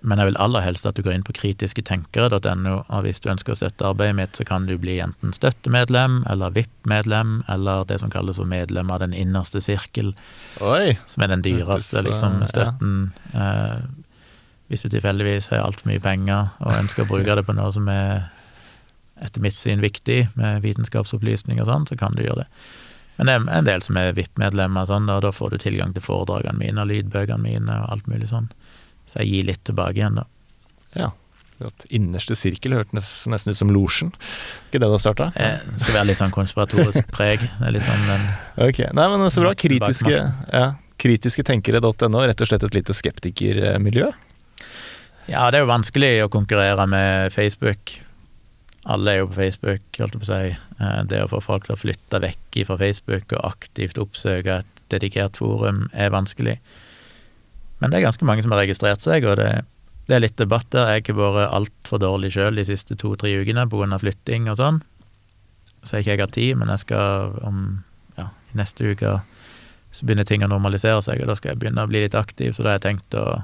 Men 0.00 0.20
jeg 0.20 0.30
vil 0.30 0.38
aller 0.38 0.62
helst 0.62 0.86
at 0.86 0.94
du 0.94 1.02
går 1.02 1.16
inn 1.16 1.24
på 1.26 1.34
kritisketenkere.no, 1.34 2.74
og 2.86 3.04
hvis 3.06 3.18
du 3.24 3.30
ønsker 3.32 3.54
å 3.54 3.58
støtte 3.58 3.86
arbeidet 3.88 4.16
mitt, 4.18 4.38
så 4.38 4.46
kan 4.46 4.68
du 4.68 4.76
bli 4.78 5.00
enten 5.02 5.34
støttemedlem 5.34 6.20
eller 6.30 6.54
VIP-medlem, 6.54 7.40
eller 7.50 7.86
det 7.90 7.98
som 8.02 8.12
kalles 8.12 8.38
for 8.38 8.46
medlem 8.48 8.92
av 8.94 9.02
den 9.02 9.16
innerste 9.16 9.62
sirkel, 9.64 10.12
Oi! 10.62 10.94
som 11.10 11.26
er 11.26 11.32
den 11.34 11.42
dyreste 11.46 12.04
liksom, 12.06 12.44
støtten. 12.50 12.98
ja. 13.34 13.48
Eh, 13.48 14.04
hvis 14.68 14.84
du 14.84 14.90
tilfeldigvis 14.92 15.48
har 15.48 15.64
altfor 15.64 15.88
mye 15.88 16.02
penger 16.04 16.50
og 16.60 16.74
ønsker 16.76 17.06
å 17.06 17.08
bruke 17.08 17.38
det 17.38 17.44
på 17.46 17.54
noe 17.56 17.70
som 17.72 17.86
er 17.88 18.28
etter 19.24 19.42
mitt 19.42 19.56
syn 19.58 19.80
viktig, 19.82 20.28
med 20.38 20.60
vitenskapsopplysning 20.62 21.62
og 21.62 21.70
sånn, 21.70 21.86
så 21.88 21.96
kan 21.98 22.14
du 22.14 22.22
gjøre 22.22 22.44
det. 22.44 22.48
Men 23.18 23.26
det 23.26 23.34
er 23.34 23.46
en 23.56 23.66
del 23.66 23.82
som 23.82 23.96
er 23.98 24.12
VIP-medlemmer, 24.14 24.86
sånn, 24.86 25.08
og 25.10 25.24
da 25.24 25.32
får 25.34 25.56
du 25.56 25.62
tilgang 25.64 25.94
til 25.96 26.04
foredragene 26.04 26.60
mine 26.60 26.84
og 26.84 26.92
lydbøkene 26.92 27.42
mine 27.42 27.80
og 27.82 27.96
alt 27.96 28.10
mulig 28.12 28.28
sånn. 28.30 28.46
Så 29.08 29.22
jeg 29.22 29.32
gir 29.32 29.48
litt 29.48 29.64
tilbake 29.64 29.96
igjen, 29.98 30.20
da. 30.20 30.26
Ja. 30.98 31.10
Flott. 31.58 31.86
Innerste 31.90 32.36
sirkel 32.38 32.76
hørtes 32.76 33.26
nesten 33.26 33.50
ut 33.50 33.58
som 33.58 33.70
losjen. 33.74 34.12
Ikke 34.68 34.78
det 34.78 34.86
du 34.86 34.94
har 34.94 35.00
starta? 35.02 35.30
Eh, 35.34 35.56
Det 35.66 35.80
skal 35.82 35.96
være 35.96 36.08
litt 36.12 36.20
sånn 36.20 36.34
konspiratorisk 36.34 37.08
preg. 37.16 37.42
Sånn 37.58 38.04
men, 38.06 38.28
Ok, 38.68 38.84
Nei, 38.94 39.08
men 39.10 39.30
så 39.34 39.42
bra. 39.42 39.54
Kritiske, 39.58 40.20
ja, 40.52 40.68
kritisketenkere.no, 41.02 42.22
rett 42.26 42.40
og 42.44 42.50
slett 42.50 42.66
et 42.68 42.74
lite 42.78 42.94
skeptikermiljø. 42.94 44.12
Ja, 45.28 45.48
det 45.50 45.58
er 45.58 45.64
jo 45.66 45.72
vanskelig 45.72 46.12
å 46.24 46.30
konkurrere 46.32 46.86
med 46.88 47.32
Facebook. 47.34 47.98
Alle 48.88 49.12
er 49.12 49.18
jo 49.20 49.28
på 49.28 49.36
Facebook, 49.42 49.82
holdt 49.98 50.14
jeg 50.14 50.22
på 50.22 50.26
å 50.26 50.30
si. 50.30 50.56
Eh, 50.80 51.02
Det 51.10 51.22
å 51.24 51.28
få 51.28 51.42
folk 51.44 51.66
til 51.66 51.74
å 51.74 51.80
flytte 51.82 52.20
vekk 52.22 52.62
fra 52.66 52.78
Facebook 52.80 53.32
og 53.36 53.44
aktivt 53.50 53.98
oppsøke 54.00 54.60
et 54.62 54.82
dedikert 54.88 55.36
forum 55.36 55.88
er 55.92 56.10
vanskelig. 56.14 56.58
Men 57.78 57.90
det 57.90 57.98
er 57.98 58.08
ganske 58.08 58.26
mange 58.26 58.44
som 58.44 58.54
har 58.54 58.62
registrert 58.64 59.04
seg, 59.04 59.26
og 59.28 59.38
det, 59.40 59.50
det 60.08 60.16
er 60.16 60.24
litt 60.24 60.38
debatt 60.40 60.66
der. 60.74 60.92
Jeg 60.96 61.10
har 61.12 61.34
vært 61.36 61.54
altfor 61.54 62.02
dårlig 62.02 62.32
sjøl 62.34 62.58
de 62.58 62.66
siste 62.66 62.98
to-tre 62.98 63.34
ukene 63.40 63.68
pga. 63.70 63.98
flytting 64.02 64.48
og 64.50 64.58
sånn. 64.60 64.80
Så 65.84 65.96
jeg 65.96 66.06
ikke 66.06 66.14
jeg 66.14 66.24
har 66.24 66.32
tid, 66.34 66.56
men 66.58 66.72
jeg 66.74 66.84
skal 66.86 67.36
om 67.46 67.60
ja, 68.18 68.30
neste 68.58 68.92
uke 68.92 69.20
så 69.94 70.06
begynner 70.06 70.26
ting 70.28 70.42
å 70.44 70.50
normalisere 70.50 71.00
seg, 71.02 71.22
og 71.22 71.30
da 71.30 71.36
skal 71.38 71.54
jeg 71.54 71.62
begynne 71.62 71.84
å 71.86 71.90
bli 71.90 72.02
litt 72.04 72.16
aktiv, 72.18 72.52
så 72.52 72.62
da 72.62 72.74
har 72.74 72.76
jeg 72.78 72.86
tenkt 72.90 73.16
å 73.16 73.40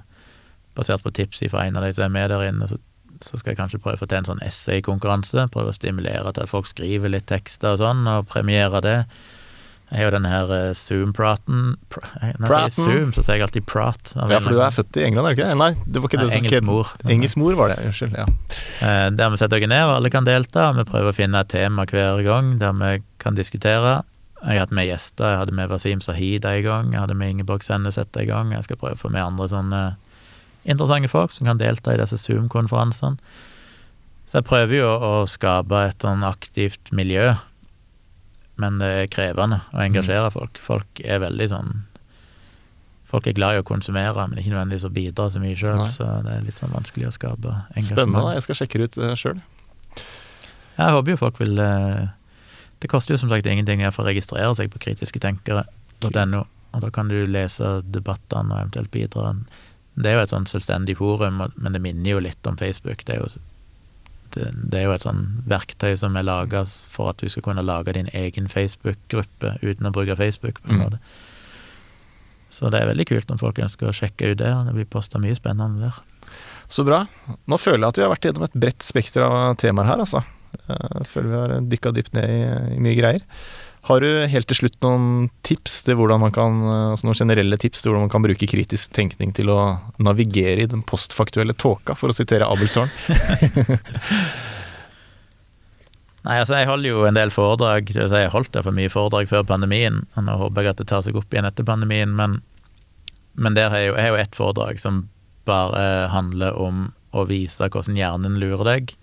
basert 0.76 1.04
på 1.04 1.12
tips 1.14 1.44
fra 1.50 1.64
en 1.64 1.78
av 1.78 1.86
de 1.86 1.92
som 1.94 2.04
er 2.06 2.12
med 2.12 2.30
der 2.30 2.44
inne, 2.48 2.68
så, 2.68 2.78
så 3.24 3.38
skal 3.38 3.52
jeg 3.52 3.60
kanskje 3.60 3.80
prøve 3.82 3.98
å 3.98 4.02
få 4.02 4.08
til 4.10 4.20
en 4.20 4.28
sånn 4.28 4.42
essay-konkurranse. 4.44 5.46
Prøve 5.54 5.72
å 5.72 5.76
stimulere 5.76 6.34
til 6.34 6.44
at 6.44 6.50
folk 6.50 6.68
skriver 6.68 7.12
litt 7.12 7.28
tekster 7.30 7.76
og 7.76 7.82
sånn, 7.82 8.02
og 8.10 8.28
premiere 8.30 8.82
det. 8.84 8.98
Jeg 9.90 10.00
har 10.00 10.08
jo 10.08 10.12
denne 10.16 10.30
her 10.32 10.50
eh, 10.56 10.70
Zoom-praten 10.74 11.74
pr 11.92 12.00
Når 12.40 12.54
jeg 12.54 12.72
sier 12.74 12.86
Zoom, 12.88 13.10
så 13.14 13.22
sier 13.22 13.36
jeg 13.38 13.44
alltid 13.46 13.66
prat. 13.68 14.14
Ja, 14.16 14.38
for 14.40 14.54
du 14.56 14.62
er 14.64 14.72
født 14.74 14.96
i 14.98 15.04
England, 15.06 15.28
er 15.28 15.34
du 15.34 15.38
ikke 15.38 15.50
det? 15.50 15.58
Nei, 15.60 15.68
det 15.84 16.00
var 16.02 16.10
ikke 16.10 16.20
Nei, 16.22 16.24
det 16.24 16.32
som 16.32 16.40
engelsk 16.40 16.66
mor. 16.70 16.94
Engelsk 17.16 17.40
mor 17.42 17.58
var 17.60 17.74
det, 17.74 17.76
unnskyld. 17.90 18.16
Ja. 18.18 18.24
Eh, 18.88 19.10
Der 19.18 19.30
vi 19.34 19.40
setter 19.42 19.60
oss 19.60 19.70
ned, 19.74 19.84
og 19.84 19.94
alle 19.98 20.10
kan 20.14 20.26
delta. 20.26 20.70
Vi 20.78 20.86
prøver 20.88 21.12
å 21.12 21.16
finne 21.16 21.44
et 21.44 21.52
tema 21.52 21.86
hver 21.90 22.24
gang 22.26 22.56
der 22.62 22.74
vi 22.80 22.94
kan 23.22 23.36
diskutere. 23.38 24.00
Jeg 24.44 24.58
har 24.58 24.66
hatt 24.66 24.74
med 24.76 24.88
gjester. 24.88 25.30
Jeg 25.30 25.38
hadde 25.44 25.56
med 25.56 25.70
Wasim 25.72 26.00
Sahid 26.04 26.44
en 26.44 26.62
gang. 26.64 26.92
Jeg 26.92 27.00
hadde 27.00 27.14
med 27.16 27.30
Ingeborg 27.32 27.62
Senneset 27.64 28.16
en 28.20 28.26
gang. 28.28 28.52
Jeg 28.52 28.66
skal 28.66 28.76
prøve 28.80 28.98
å 28.98 29.00
få 29.00 29.12
med 29.12 29.22
andre 29.24 29.48
sånne 29.48 29.82
interessante 30.68 31.08
folk 31.12 31.32
som 31.32 31.46
kan 31.48 31.60
delta 31.60 31.94
i 31.94 32.00
disse 32.00 32.18
Zoom-konferansene. 32.20 33.16
Så 34.28 34.40
jeg 34.40 34.48
prøver 34.48 34.80
jo 34.80 34.88
å 34.90 35.12
skape 35.30 35.80
et 35.88 36.02
sånn 36.04 36.24
aktivt 36.26 36.90
miljø, 36.96 37.34
men 38.60 38.78
det 38.82 38.90
er 38.98 39.10
krevende 39.10 39.60
å 39.74 39.82
engasjere 39.82 40.30
folk. 40.34 40.60
Folk 40.62 41.02
er 41.02 41.22
veldig 41.24 41.50
sånn 41.50 41.74
folk 43.14 43.28
er 43.30 43.36
glad 43.36 43.56
i 43.56 43.62
å 43.62 43.66
konsumere, 43.66 44.26
men 44.26 44.40
ikke 44.40 44.52
nødvendigvis 44.54 44.88
å 44.88 44.92
bidra 44.94 45.28
så 45.30 45.42
mye 45.42 45.58
sjøl. 45.58 45.84
Så 45.92 46.06
det 46.26 46.34
er 46.34 46.46
litt 46.46 46.58
sånn 46.58 46.74
vanskelig 46.74 47.10
å 47.10 47.14
skape 47.14 47.52
engasjement. 47.52 47.92
Spennende. 47.92 48.34
Jeg 48.34 48.46
skal 48.46 48.58
sjekke 48.60 48.80
det 48.80 48.88
ut 48.88 49.00
uh, 49.02 49.12
sjøl. 49.18 49.42
Jeg 50.74 50.96
håper 50.96 51.14
jo 51.14 51.20
folk 51.20 51.36
vil 51.38 51.60
uh, 51.62 52.08
Det 52.82 52.90
koster 52.90 53.14
jo 53.14 53.20
som 53.22 53.30
sagt 53.30 53.46
ingenting 53.46 53.84
å 53.86 53.92
registrere 54.02 54.50
seg 54.58 54.72
på 54.72 54.82
kritisketenkere.no, 54.82 56.42
og 56.74 56.82
da 56.82 56.90
kan 56.94 57.12
du 57.12 57.20
lese 57.30 57.76
debattene 57.86 58.50
og 58.50 58.64
eventuelt 58.64 58.90
bidra. 58.94 59.30
Det 59.94 60.10
er 60.10 60.18
jo 60.18 60.24
et 60.24 60.34
sånn 60.34 60.50
selvstendig 60.50 60.98
forum, 60.98 61.44
men 61.54 61.76
det 61.76 61.82
minner 61.84 62.16
jo 62.16 62.24
litt 62.24 62.50
om 62.50 62.58
Facebook. 62.58 63.06
Det 63.06 63.14
er 63.14 63.22
jo 63.22 63.30
det, 64.34 64.50
det, 64.54 64.80
er 64.80 64.88
jo 64.88 64.94
et 64.96 65.06
sånn 65.06 65.22
verktøy 65.50 65.94
som 66.00 66.16
er 66.18 66.26
laga 66.26 66.64
for 66.66 67.12
at 67.12 67.22
du 67.22 67.30
skal 67.30 67.44
kunne 67.46 67.64
lage 67.64 67.94
din 67.96 68.10
egen 68.12 68.50
Facebook-gruppe 68.50 69.56
uten 69.62 69.88
å 69.88 69.94
bruke 69.94 70.18
Facebook. 70.18 70.60
på 70.62 70.74
en 70.74 70.84
mm. 70.84 70.98
Så 72.54 72.70
det 72.70 72.80
er 72.80 72.90
veldig 72.92 73.06
kult 73.10 73.32
om 73.34 73.40
folk 73.40 73.58
ønsker 73.58 73.90
å 73.90 73.96
sjekke 73.96 74.30
ut 74.30 74.38
det. 74.38 74.52
Det 74.68 74.74
blir 74.76 74.86
posta 74.90 75.18
mye 75.22 75.34
spennende 75.34 75.88
der. 75.88 75.96
Så 76.70 76.84
bra. 76.86 77.02
Nå 77.50 77.58
føler 77.58 77.82
jeg 77.82 77.90
at 77.90 77.98
vi 77.98 78.04
har 78.04 78.12
vært 78.12 78.28
gjennom 78.28 78.46
et 78.46 78.58
bredt 78.64 78.86
spekter 78.86 79.26
av 79.26 79.56
temaer 79.60 79.90
her, 79.90 80.02
altså. 80.04 80.22
Jeg 80.68 81.08
føler 81.10 81.30
vi 81.32 81.40
har 81.40 81.66
dykka 81.72 81.92
dypt 81.96 82.14
ned 82.14 82.30
i, 82.30 82.38
i, 82.76 82.80
mye 82.84 82.94
greier. 82.98 83.24
Har 83.84 84.00
du 84.00 84.08
helt 84.32 84.48
til 84.48 84.56
slutt 84.56 84.78
noen 84.80 85.26
tips 85.44 85.82
til 85.84 85.98
hvordan 85.98 86.22
man 86.22 86.32
kan, 86.32 86.62
altså 86.94 87.04
noen 87.04 87.18
generelle 87.18 87.58
tips 87.60 87.82
til 87.82 87.90
hvordan 87.92 88.06
man 88.06 88.12
kan 88.14 88.24
bruke 88.24 88.48
kritisk 88.48 88.94
tenkning 88.96 89.34
til 89.36 89.52
å 89.52 89.58
navigere 90.00 90.64
i 90.64 90.70
den 90.70 90.80
postfaktuelle 90.88 91.52
tåka, 91.52 91.92
for 91.98 92.08
å 92.08 92.16
sitere 92.16 92.48
Abelsorn? 92.48 92.88
Nei, 96.24 96.38
altså 96.40 96.56
Jeg 96.56 96.70
holder 96.70 96.88
jo 96.88 97.04
en 97.04 97.18
del 97.18 97.32
foredrag. 97.34 97.90
Det 97.92 98.00
vil 98.00 98.08
si, 98.08 98.22
jeg 98.22 98.32
holdt 98.32 98.56
for 98.56 98.72
mye 98.72 98.92
foredrag 98.92 99.28
før 99.28 99.44
pandemien. 99.44 100.00
og 100.16 100.24
Nå 100.24 100.38
håper 100.40 100.64
jeg 100.64 100.72
at 100.72 100.80
det 100.80 100.88
tar 100.88 101.04
seg 101.04 101.20
opp 101.20 101.34
igjen 101.34 101.44
etter 101.44 101.68
pandemien, 101.68 102.14
men, 102.16 102.38
men 103.36 103.58
der 103.58 103.68
har 103.68 103.82
jeg 103.82 103.90
jo, 103.90 103.98
jeg 104.00 104.14
jo 104.14 104.20
ett 104.22 104.38
foredrag 104.38 104.80
som 104.80 105.04
bare 105.44 106.08
handler 106.08 106.56
om 106.56 106.86
å 107.12 107.26
vise 107.28 107.68
hvordan 107.68 108.00
hjernen 108.00 108.40
lurer 108.40 108.64
deg. 108.64 108.94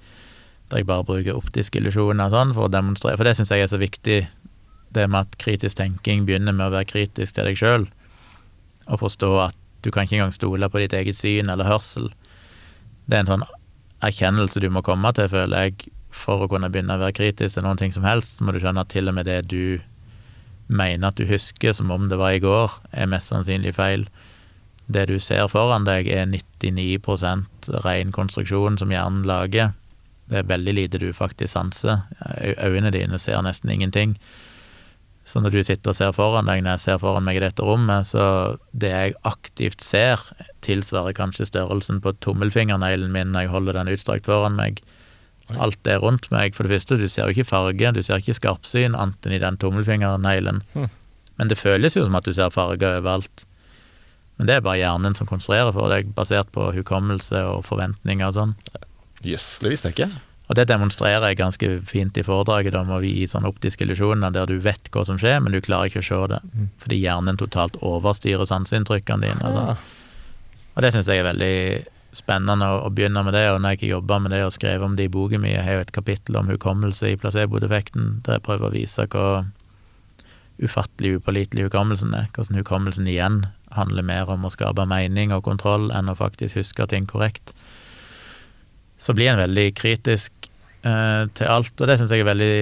Der 0.72 0.82
jeg 0.82 0.90
bare 0.90 1.06
bruker 1.06 1.38
optiske 1.38 1.77
illusjoner 1.77 2.34
sånn 2.34 2.56
for 2.58 2.66
å 2.66 2.74
demonstrere. 2.74 3.19
For 3.19 3.30
det 3.30 3.38
syns 3.38 3.53
jeg 3.53 3.68
er 3.68 3.69
så 3.69 3.77
viktig, 3.77 4.24
det 4.95 5.08
med 5.08 5.28
at 5.28 5.38
kritisk 5.42 5.80
tenking 5.80 6.26
begynner 6.28 6.56
med 6.56 6.68
å 6.68 6.76
være 6.76 6.90
kritisk 6.90 7.36
til 7.38 7.48
deg 7.48 7.60
sjøl. 7.60 7.88
Og 8.90 9.02
forstå 9.03 9.32
at 9.48 9.58
du 9.82 9.90
kan 9.92 10.06
ikke 10.06 10.20
engang 10.20 10.36
stole 10.36 10.70
på 10.70 10.82
ditt 10.82 10.94
eget 10.94 11.18
syn 11.18 11.50
eller 11.50 11.70
hørsel. 11.70 12.11
Det 13.08 13.18
er 13.18 13.24
en 13.24 13.32
sånn 13.32 13.48
erkjennelse 14.06 14.61
du 14.61 14.70
må 14.74 14.84
komme 14.86 15.14
til, 15.18 15.30
føler 15.32 15.68
jeg, 15.68 15.92
for 16.11 16.44
å 16.44 16.50
kunne 16.52 16.70
begynne 16.72 16.98
å 16.98 17.02
være 17.02 17.16
kritisk 17.18 17.56
til 17.56 17.66
noen 17.66 17.80
ting 17.80 17.94
som 17.95 18.06
helst, 18.06 18.38
så 18.38 18.45
må 18.45 18.53
du 18.53 18.60
skjønne 18.61 18.84
at 18.84 18.92
til 18.92 19.10
og 19.10 19.16
med 19.18 19.30
det 19.30 19.42
du 19.50 19.80
mener 20.72 21.10
at 21.10 21.20
du 21.20 21.28
husker 21.28 21.76
som 21.76 21.92
om 21.92 22.08
det 22.11 22.20
var 22.20 22.36
i 22.36 22.44
går, 22.44 22.72
er 22.92 23.10
mest 23.11 23.32
sannsynlig 23.32 23.76
feil. 23.78 24.06
Det 24.92 25.08
du 25.08 25.18
ser 25.24 25.48
foran 25.52 25.88
deg, 25.88 26.08
er 26.11 26.28
99 26.28 27.00
ren 27.86 28.11
konstruksjon 28.16 28.80
som 28.80 28.92
hjernen 28.92 29.24
lager. 29.28 29.74
Det 30.32 30.42
er 30.42 30.48
veldig 30.48 30.74
lite 30.76 31.00
du 31.00 31.11
faktisk 31.16 31.53
sanser. 31.53 32.03
Øynene 32.64 32.92
dine 32.92 33.20
ser 33.20 33.42
nesten 33.44 33.72
ingenting. 33.72 34.16
Så 35.32 35.40
når 35.40 35.53
du 35.53 35.61
sitter 35.64 35.93
og 35.93 35.95
ser 35.95 36.16
foran 36.16 36.50
deg, 36.50 36.64
når 36.66 36.76
jeg 36.76 36.84
ser 36.84 36.98
foran 37.00 37.24
meg 37.24 37.38
i 37.40 37.43
dette 37.45 37.64
rommet, 37.64 38.10
så 38.10 38.24
det 38.76 38.90
jeg 38.92 39.14
aktivt 39.27 39.84
ser, 39.85 40.24
tilsvarer 40.66 41.16
kanskje 41.16 41.48
størrelsen 41.48 42.01
på 42.03 42.11
tommelfingerneglen 42.26 43.14
min 43.16 43.32
når 43.32 43.45
jeg 43.45 43.53
holder 43.53 43.80
den 43.80 43.93
utstrakt 43.93 44.27
foran 44.27 44.60
meg 44.60 44.82
alt 45.60 45.80
det 45.88 45.98
rundt 46.03 46.27
meg. 46.32 46.56
For 46.56 46.68
det 46.68 46.76
første, 46.76 46.98
du 47.00 47.08
ser 47.08 47.27
jo 47.27 47.35
ikke 47.35 47.48
farge, 47.48 47.93
du 47.95 48.01
ser 48.03 48.19
ikke 48.22 48.35
skarpsyn 48.38 48.95
annet 48.95 49.27
enn 49.27 49.38
i 49.38 49.42
den 49.43 49.60
tommelfingerneglen. 49.61 50.61
Mm. 50.76 50.90
Men 51.40 51.51
det 51.51 51.60
føles 51.60 51.95
jo 51.98 52.06
som 52.06 52.19
at 52.19 52.27
du 52.27 52.34
ser 52.35 52.53
farge 52.53 52.88
overalt. 53.00 53.45
Men 54.38 54.50
det 54.50 54.58
er 54.58 54.66
bare 54.66 54.80
hjernen 54.82 55.16
som 55.18 55.30
konstruerer 55.30 55.72
for 55.76 55.92
deg, 55.93 56.11
basert 56.18 56.51
på 56.56 56.72
hukommelse 56.76 57.43
og 57.53 57.64
forventninger 57.68 58.27
og 58.27 58.38
sånn. 58.38 58.53
Jøss, 59.22 59.32
yes, 59.32 59.50
det 59.64 59.74
visste 59.76 59.92
jeg 59.92 59.98
ikke. 59.98 60.11
Og 60.52 60.58
det 60.60 60.66
demonstrerer 60.68 61.24
jeg 61.32 61.40
ganske 61.40 61.68
fint 61.88 62.18
i 62.20 62.26
foredraget 62.28 62.76
om 62.76 62.90
å 62.92 63.00
gi 63.00 63.24
sånne 63.30 63.48
optiske 63.48 63.86
illusjoner 63.86 64.34
der 64.36 64.50
du 64.52 64.58
vet 64.60 64.90
hva 64.92 65.06
som 65.08 65.16
skjer, 65.22 65.38
men 65.40 65.56
du 65.56 65.62
klarer 65.64 65.88
ikke 65.88 66.02
å 66.04 66.08
se 66.10 66.20
det. 66.28 66.42
Mm. 66.52 66.66
Fordi 66.84 66.98
hjernen 67.00 67.40
totalt 67.40 67.78
overstyrer 67.80 68.50
sanseinntrykkene 68.50 69.30
dine. 69.30 69.48
Og, 69.48 69.56
sånn. 69.56 70.68
og 70.76 70.84
det 70.84 70.92
syns 70.92 71.08
jeg 71.08 71.24
er 71.24 71.30
veldig 71.30 71.56
spennende 72.12 72.68
å, 72.68 72.92
begynne 72.92 73.24
med 73.24 73.32
det, 73.38 73.46
og 73.54 73.62
når 73.64 73.78
jeg 73.78 73.94
jobber 73.94 74.20
med 74.26 74.36
det 74.36 74.44
og 74.44 74.52
skrev 74.52 74.84
om 74.84 75.00
det 75.00 75.08
i 75.08 75.14
boken 75.14 75.40
min, 75.40 75.54
jeg 75.54 75.64
har 75.64 75.80
jo 75.80 75.86
et 75.86 75.96
kapittel 75.96 76.42
om 76.42 76.52
hukommelse 76.52 77.14
i 77.14 77.20
placebo-defekten, 77.22 78.18
der 78.28 78.42
jeg 78.42 78.46
prøver 78.50 78.68
å 78.68 78.76
vise 78.76 79.08
hva 79.08 79.28
ufattelig 80.62 81.16
upålitelig 81.22 81.70
hukommelsen 81.70 82.12
er, 82.14 82.28
hvordan 82.36 82.60
hukommelsen 82.60 83.08
igjen 83.08 83.46
handler 83.72 84.04
mer 84.04 84.30
om 84.30 84.44
å 84.44 84.52
skape 84.52 84.84
mening 84.84 85.32
og 85.32 85.46
kontroll 85.48 85.88
enn 85.96 86.12
å 86.12 86.20
faktisk 86.20 86.60
huske 86.60 86.92
ting 86.92 87.08
korrekt. 87.08 87.56
Så 89.02 89.16
blir 89.18 89.32
en 89.32 89.42
veldig 89.42 89.68
kritisk 89.78 90.50
eh, 90.86 91.26
til 91.34 91.50
alt, 91.50 91.74
og 91.80 91.90
det 91.90 91.98
syns 92.00 92.14
jeg 92.14 92.24
er 92.24 92.30
veldig, 92.30 92.56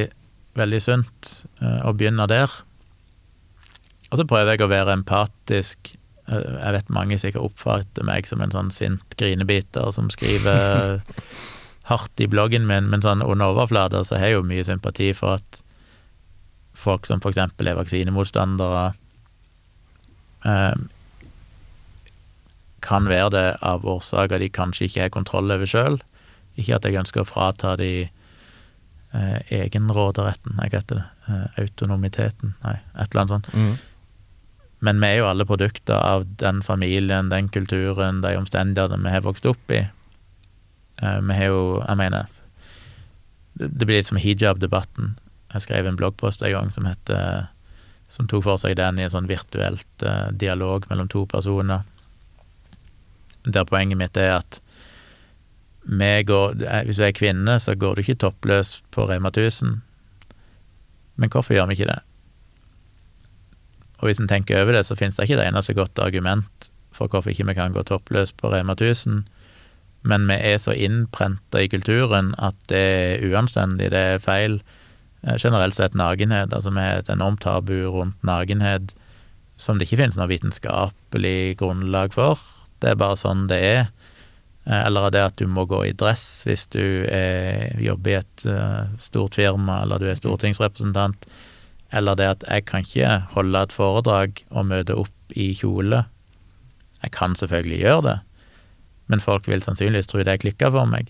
veldig 0.60 0.82
sunt, 0.84 1.32
eh, 1.60 1.80
å 1.84 1.94
begynne 1.94 2.28
der. 2.32 2.52
Og 4.10 4.18
så 4.18 4.26
prøver 4.26 4.56
jeg 4.56 4.66
å 4.66 4.72
være 4.72 4.96
empatisk 4.96 5.94
Eh, 6.30 6.58
jeg 6.60 6.76
vet 6.76 6.92
mange 6.94 7.18
sikkert 7.22 7.48
oppfatter 7.50 8.06
meg 8.08 8.28
som 8.30 8.44
en 8.44 8.54
sånn 8.54 8.72
sint 8.74 9.18
grinebiter 9.20 9.90
som 9.96 10.12
skriver 10.14 11.02
hardt 11.90 12.22
i 12.22 12.30
bloggen 12.30 12.68
min, 12.70 12.90
men 12.92 13.04
sånn 13.06 13.26
under 13.26 13.56
overflata 13.56 14.04
så 14.06 14.20
har 14.20 14.30
jeg 14.30 14.40
jo 14.40 14.46
mye 14.52 14.68
sympati 14.68 15.12
for 15.18 15.40
at 15.40 15.64
folk 16.78 17.10
som 17.10 17.24
eksempel 17.26 17.68
er 17.68 17.80
vaksinemotstandere, 17.80 18.92
eh, 20.48 20.76
kan 22.86 23.10
være 23.12 23.34
det 23.34 23.48
av 23.66 23.84
årsaker 23.90 24.40
de 24.40 24.54
kanskje 24.54 24.88
ikke 24.88 25.02
har 25.04 25.12
kontroll 25.12 25.52
over 25.52 25.68
sjøl. 25.68 26.00
Ikke 26.60 26.78
at 26.78 26.88
jeg 26.88 27.00
ønsker 27.00 27.24
å 27.24 27.28
frata 27.30 27.76
de 27.80 27.92
eh, 28.06 29.38
egenråderetten, 29.62 30.60
jeg 30.66 30.76
heter 30.76 31.00
det, 31.00 31.06
eh, 31.30 31.62
autonomiteten, 31.64 32.56
nei, 32.66 32.76
et 32.96 33.08
eller 33.08 33.24
annet 33.24 33.36
sånt. 33.38 33.54
Mm. 33.54 33.78
Men 34.80 35.00
vi 35.04 35.08
er 35.10 35.18
jo 35.20 35.28
alle 35.28 35.48
produkter 35.48 35.96
av 35.96 36.26
den 36.40 36.62
familien, 36.64 37.32
den 37.32 37.50
kulturen, 37.52 38.22
de 38.24 38.36
omstendighetene 38.40 39.04
vi 39.04 39.16
har 39.16 39.26
vokst 39.26 39.48
opp 39.50 39.74
i. 39.76 39.82
Eh, 41.02 41.20
vi 41.22 41.34
har 41.36 41.46
jo 41.52 41.84
Jeg 41.88 41.98
mener 41.98 42.28
Det 43.54 43.86
blir 43.86 43.98
litt 43.98 44.08
som 44.08 44.18
hijab-debatten. 44.18 45.18
Jeg 45.54 45.62
skrev 45.62 45.88
en 45.88 45.98
bloggpost 46.00 46.42
en 46.44 46.52
gang 46.52 46.70
som 46.72 46.86
heter 46.86 47.48
Som 48.10 48.28
tok 48.28 48.44
for 48.44 48.58
seg 48.58 48.78
den 48.78 49.00
i 49.00 49.04
en 49.04 49.12
sånn 49.12 49.28
virtuelt 49.28 50.04
uh, 50.04 50.32
dialog 50.32 50.88
mellom 50.90 51.08
to 51.08 51.26
personer. 51.30 51.84
Der 53.46 53.68
poenget 53.70 54.00
mitt 54.00 54.18
er 54.18 54.40
at 54.40 54.62
går 55.90 56.64
eh, 56.64 56.84
Hvis 56.86 56.98
du 56.98 57.04
er 57.04 57.12
kvinne, 57.12 57.60
så 57.60 57.76
går 57.76 57.96
du 57.96 58.02
ikke 58.02 58.16
toppløs 58.16 58.82
på 58.92 59.10
Rema 59.10 59.30
1000. 59.30 59.82
Men 61.16 61.30
hvorfor 61.30 61.54
gjør 61.54 61.68
vi 61.68 61.74
ikke 61.74 61.92
det? 61.92 62.00
Og 64.00 64.08
hvis 64.08 64.20
en 64.20 64.28
tenker 64.28 64.62
over 64.62 64.72
det, 64.74 64.86
så 64.86 64.96
finnes 64.96 65.16
det 65.16 65.28
ikke 65.28 65.40
det 65.42 65.48
eneste 65.48 65.74
godt 65.74 66.00
argument 66.00 66.70
for 66.92 67.08
hvorfor 67.08 67.32
ikke 67.32 67.48
vi 67.48 67.54
kan 67.54 67.74
gå 67.74 67.84
toppløs 67.84 68.32
på 68.32 68.52
Rema 68.52 68.74
1000, 68.74 69.24
men 70.02 70.28
vi 70.28 70.34
er 70.34 70.58
så 70.58 70.72
innprenta 70.72 71.60
i 71.60 71.68
kulturen 71.68 72.34
at 72.40 72.56
det 72.72 72.80
er 72.80 73.26
uanstendig, 73.28 73.92
det 73.92 74.00
er 74.00 74.24
feil. 74.24 74.62
Eh, 75.24 75.36
generelt 75.36 75.76
sett 75.76 75.96
nakenhet, 75.96 76.54
altså 76.54 76.72
vi 76.72 76.80
har 76.80 77.02
et 77.02 77.12
enormt 77.12 77.42
tabu 77.44 77.76
rundt 77.92 78.24
nakenhet 78.24 78.96
som 79.60 79.78
det 79.78 79.90
ikke 79.90 80.00
finnes 80.00 80.16
noe 80.16 80.30
vitenskapelig 80.32 81.58
grunnlag 81.60 82.16
for. 82.16 82.40
Det 82.80 82.94
er 82.94 83.00
bare 83.00 83.20
sånn 83.20 83.50
det 83.52 83.60
er. 83.60 83.90
Eh, 84.70 84.86
eller 84.86 85.10
det 85.14 85.26
at 85.26 85.38
du 85.42 85.48
må 85.50 85.66
gå 85.70 85.82
i 85.88 85.96
dress 85.98 86.46
hvis 86.48 86.68
du 86.74 87.06
er, 87.10 87.74
jobber 87.82 88.14
i 88.14 88.20
et 88.20 88.46
uh, 88.46 88.90
stort 89.02 89.40
firma, 89.40 89.82
eller 89.84 90.02
du 90.02 90.10
er 90.10 90.20
stortingsrepresentant. 90.20 91.26
Eller 91.96 92.18
det 92.20 92.32
at 92.36 92.46
jeg 92.46 92.68
kan 92.70 92.86
ikke 92.86 93.16
holde 93.34 93.66
et 93.66 93.74
foredrag 93.74 94.44
og 94.54 94.68
møte 94.70 94.98
opp 95.00 95.34
i 95.34 95.52
kjole. 95.58 96.04
Jeg 97.02 97.16
kan 97.16 97.34
selvfølgelig 97.40 97.80
gjøre 97.82 98.04
det, 98.06 98.18
men 99.10 99.24
folk 99.24 99.48
vil 99.50 99.64
sannsynligvis 99.66 100.12
tro 100.12 100.22
det 100.22 100.36
er 100.36 100.44
klikka 100.44 100.70
for 100.76 100.90
meg. 100.90 101.10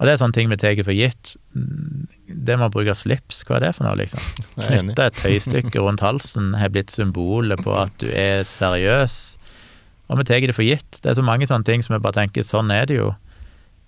Og 0.00 0.08
det 0.08 0.14
er 0.14 0.18
sånne 0.22 0.34
ting 0.34 0.48
vi 0.50 0.56
tar 0.58 0.80
for 0.82 0.96
gitt. 0.96 1.36
Det 1.52 2.56
med 2.56 2.64
å 2.66 2.72
bruke 2.72 2.94
slips, 2.96 3.44
hva 3.46 3.60
er 3.60 3.68
det 3.68 3.74
for 3.76 3.86
noe, 3.86 3.98
liksom? 4.00 4.24
Knytte 4.56 5.04
et 5.10 5.20
tøystykke 5.20 5.84
rundt 5.84 6.02
halsen 6.02 6.56
har 6.58 6.72
blitt 6.74 6.90
symbolet 6.90 7.60
på 7.62 7.76
at 7.84 7.94
du 8.02 8.08
er 8.08 8.42
seriøs. 8.48 9.20
Og 10.12 10.20
vi 10.20 10.28
tar 10.28 10.44
det 10.44 10.54
for 10.56 10.66
gitt. 10.66 11.00
Det 11.00 11.10
er 11.10 11.18
så 11.18 11.24
mange 11.24 11.48
sånne 11.48 11.64
ting 11.64 11.82
som 11.84 11.96
vi 11.96 12.02
bare 12.04 12.20
tenker 12.20 12.44
sånn 12.44 12.72
er 12.74 12.84
det 12.88 12.98
jo. 12.98 13.12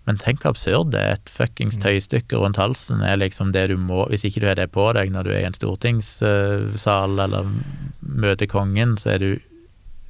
Men 0.09 0.19
tenk 0.21 0.43
hvor 0.43 0.53
absurd 0.53 0.93
det 0.93 1.01
er. 1.01 1.19
Et 1.19 1.33
fuckings 1.33 1.79
mm. 1.79 1.83
tøystykke 1.85 2.41
rundt 2.41 2.61
halsen 2.61 3.05
er 3.05 3.21
liksom 3.21 3.55
det 3.55 3.69
du 3.71 3.79
må 3.81 4.05
Hvis 4.11 4.27
ikke 4.29 4.43
du 4.43 4.49
har 4.51 4.59
det 4.59 4.71
på 4.75 4.91
deg 4.97 5.13
når 5.13 5.29
du 5.29 5.33
er 5.33 5.45
i 5.45 5.49
en 5.49 5.57
stortingssal 5.57 7.21
eller 7.25 7.53
møter 8.01 8.49
kongen, 8.51 8.99
så, 9.01 9.15
er 9.15 9.23
du, 9.23 9.31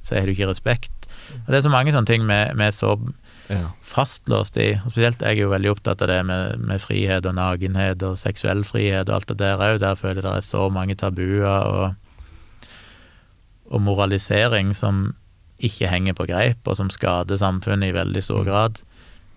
så 0.03 0.17
har 0.17 0.27
du 0.27 0.35
ikke 0.35 0.51
respekt. 0.51 1.07
Og 1.45 1.51
Det 1.51 1.59
er 1.59 1.67
så 1.67 1.73
mange 1.73 1.95
sånne 1.95 2.09
ting 2.09 2.27
vi, 2.27 2.39
vi 2.59 2.67
er 2.67 2.75
så 2.75 2.95
ja. 3.51 3.69
fastlåst 3.83 4.59
i. 4.59 4.73
Og 4.83 4.95
spesielt 4.95 5.23
jeg 5.23 5.39
er 5.39 5.45
jo 5.45 5.51
veldig 5.53 5.75
opptatt 5.75 6.03
av 6.03 6.11
det 6.11 6.21
med, 6.27 6.63
med 6.63 6.83
frihet 6.83 7.27
og 7.27 7.37
nakenhet 7.39 8.03
og 8.07 8.19
seksuell 8.19 8.63
frihet 8.67 9.11
og 9.11 9.19
alt 9.19 9.31
det 9.31 9.39
der 9.43 9.63
òg. 9.63 9.79
Der 9.83 9.99
føler 9.99 10.23
jeg 10.23 10.27
det 10.31 10.39
er 10.41 10.49
så 10.49 10.67
mange 10.71 10.99
tabuer 10.99 11.61
og 11.67 11.85
og 13.65 13.81
moralisering 13.81 14.75
som 14.77 15.15
ikke 15.59 15.87
henger 15.87 16.13
på 16.17 16.25
greip, 16.27 16.67
og 16.67 16.75
som 16.77 16.89
skader 16.89 17.37
samfunnet 17.39 17.89
i 17.89 17.95
veldig 17.95 18.23
stor 18.23 18.43
grad. 18.43 18.81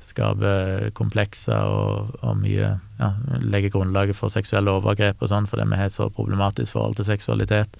Skaper 0.03 0.91
komplekser 0.95 1.59
og, 1.69 2.15
og 2.23 2.37
mye 2.39 2.79
ja, 2.99 3.09
Legger 3.43 3.73
grunnlaget 3.75 4.17
for 4.17 4.31
seksuelle 4.33 4.71
overgrep 4.71 5.21
og 5.23 5.31
sånn, 5.33 5.47
fordi 5.51 5.67
vi 5.69 5.79
har 5.79 5.91
et 5.91 5.95
så 5.95 6.09
problematisk 6.11 6.73
forhold 6.73 6.97
til 6.97 7.09
seksualitet. 7.09 7.79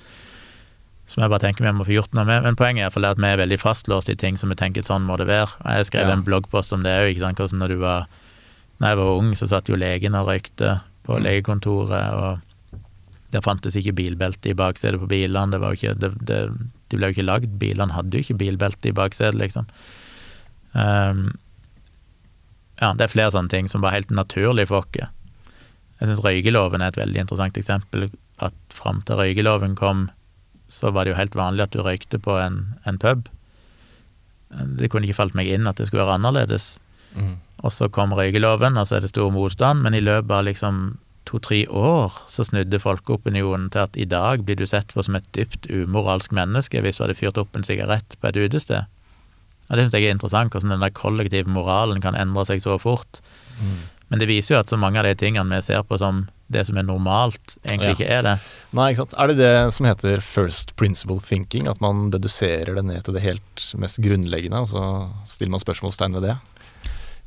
Som 1.09 1.23
jeg 1.23 1.31
bare 1.33 1.41
tenker 1.47 1.65
vi 1.65 1.73
må 1.73 1.87
få 1.89 1.95
gjort 1.97 2.13
noe 2.15 2.27
med. 2.29 2.43
Men 2.45 2.59
poenget 2.59 2.91
er 2.97 3.07
at 3.09 3.19
vi 3.19 3.31
er 3.31 3.41
veldig 3.41 3.59
fastlåst 3.63 4.11
i 4.13 4.17
ting 4.19 4.37
som 4.37 4.51
vi 4.53 4.59
tenker 4.61 4.85
sånn 4.85 5.07
må 5.09 5.17
det 5.17 5.27
være. 5.31 5.49
Jeg 5.65 5.89
skrev 5.89 6.09
Ja. 6.09 6.13
en 6.13 6.25
bloggpost 6.27 6.73
om 6.73 6.83
det 6.83 6.93
òg. 6.93 7.17
Hvordan 7.19 7.59
når 7.59 7.69
du 7.69 7.77
var 7.79 8.07
Når 8.81 8.89
jeg 8.89 8.97
var 8.99 9.17
ung, 9.19 9.33
så 9.35 9.49
satt 9.49 9.67
jo 9.69 9.75
legen 9.75 10.15
og 10.15 10.29
røykte 10.29 10.81
på 11.03 11.17
Mm. 11.19 11.23
legekontoret, 11.25 12.13
og 12.15 12.41
der 13.33 13.41
fantes 13.41 13.75
ikke 13.75 13.93
bilbelte 13.93 14.51
i 14.51 14.55
baksetet 14.55 15.01
på 15.01 15.09
bilene. 15.09 15.51
Det 15.51 15.61
var 15.61 15.75
jo 15.75 15.79
ikke 15.81 15.99
det, 15.99 16.27
det, 16.27 16.51
De 16.89 16.99
ble 16.99 17.11
jo 17.11 17.17
ikke 17.17 17.29
lagd. 17.29 17.59
Bilene 17.61 17.95
hadde 17.97 18.17
jo 18.17 18.25
ikke 18.25 18.41
bilbelte 18.43 18.91
i 18.91 18.97
baksetet, 18.97 19.39
liksom. 19.41 19.69
Um, 20.73 21.31
ja, 22.79 22.93
det 22.95 23.07
er 23.07 23.13
flere 23.13 23.35
sånne 23.35 23.51
ting 23.53 23.69
som 23.71 23.83
var 23.83 23.97
helt 23.97 24.13
naturlig 24.15 24.69
for 24.71 24.85
oss. 24.85 25.09
Jeg 25.99 26.11
syns 26.11 26.23
røykeloven 26.23 26.83
er 26.85 26.93
et 26.93 27.01
veldig 27.01 27.25
interessant 27.25 27.59
eksempel. 27.59 28.07
At 28.39 28.55
fram 28.71 29.03
til 29.07 29.19
røykeloven 29.19 29.75
kom, 29.79 30.07
så 30.71 30.93
var 30.95 31.05
det 31.05 31.15
jo 31.15 31.19
helt 31.19 31.35
vanlig 31.39 31.67
at 31.67 31.75
du 31.75 31.83
røykte 31.83 32.21
på 32.23 32.37
en, 32.39 32.61
en 32.87 33.01
pub. 33.03 33.27
Det 34.79 34.91
kunne 34.93 35.09
ikke 35.09 35.19
falt 35.19 35.37
meg 35.37 35.51
inn 35.51 35.67
at 35.67 35.81
det 35.81 35.89
skulle 35.89 36.05
være 36.05 36.21
annerledes. 36.21 36.77
Mm. 37.17 37.35
Og 37.67 37.75
så 37.75 37.89
kom 37.91 38.15
røykeloven, 38.15 38.79
og 38.79 38.87
så 38.87 38.99
er 38.99 39.05
det 39.05 39.11
stor 39.11 39.33
motstand, 39.35 39.83
men 39.83 39.97
i 39.97 40.05
løpet 40.05 40.31
av 40.31 40.47
liksom 40.47 40.83
to-tre 41.29 41.61
år 41.69 42.15
så 42.33 42.47
snudde 42.49 42.81
folkeopinionen 42.83 43.69
til 43.75 43.85
at 43.85 43.97
i 44.01 44.07
dag 44.09 44.45
blir 44.49 44.57
du 44.59 44.65
sett 44.69 44.95
på 44.97 45.05
som 45.05 45.19
et 45.19 45.27
dypt 45.37 45.69
umoralsk 45.71 46.33
menneske 46.37 46.81
hvis 46.85 46.99
du 46.99 47.05
hadde 47.05 47.19
fyrt 47.19 47.41
opp 47.41 47.57
en 47.59 47.67
sigarett 47.67 48.17
på 48.21 48.31
et 48.31 48.41
utested. 48.41 48.89
Og 49.69 49.77
Det 49.77 49.85
syns 49.85 49.99
jeg 49.99 50.09
er 50.09 50.17
interessant, 50.17 50.53
hvordan 50.55 50.73
den 50.73 50.85
der 50.87 50.95
kollektive 50.97 51.53
moralen 51.53 52.01
kan 52.01 52.17
endre 52.17 52.47
seg 52.49 52.63
så 52.65 52.79
fort. 52.81 53.21
Mm. 53.61 53.79
Men 54.09 54.23
det 54.23 54.29
viser 54.31 54.55
jo 54.55 54.61
at 54.63 54.71
så 54.73 54.79
mange 54.81 54.97
av 55.01 55.05
de 55.05 55.13
tingene 55.21 55.53
vi 55.53 55.67
ser 55.67 55.83
på 55.85 55.99
som 56.01 56.25
det 56.49 56.63
som 56.65 56.79
er 56.81 56.87
normalt, 56.89 57.59
egentlig 57.69 57.91
Ja. 57.91 57.97
ikke 57.99 58.09
er 58.09 58.23
det. 58.25 58.37
Nei, 58.73 58.87
ikke 58.93 59.03
sant. 59.03 59.13
Er 59.21 59.27
det 59.29 59.37
det 59.37 59.73
som 59.77 59.85
heter 59.85 60.23
first 60.25 60.73
principle 60.77 61.21
thinking? 61.21 61.69
At 61.69 61.83
man 61.85 62.09
deduserer 62.11 62.75
det 62.75 62.85
ned 62.89 63.05
til 63.05 63.13
det 63.19 63.23
helt 63.27 63.67
mest 63.77 64.01
grunnleggende, 64.01 64.63
og 64.65 64.69
så 64.73 64.85
stiller 65.29 65.51
man 65.51 65.61
spørsmålstegn 65.61 66.17
ved 66.17 66.23
det? 66.31 66.39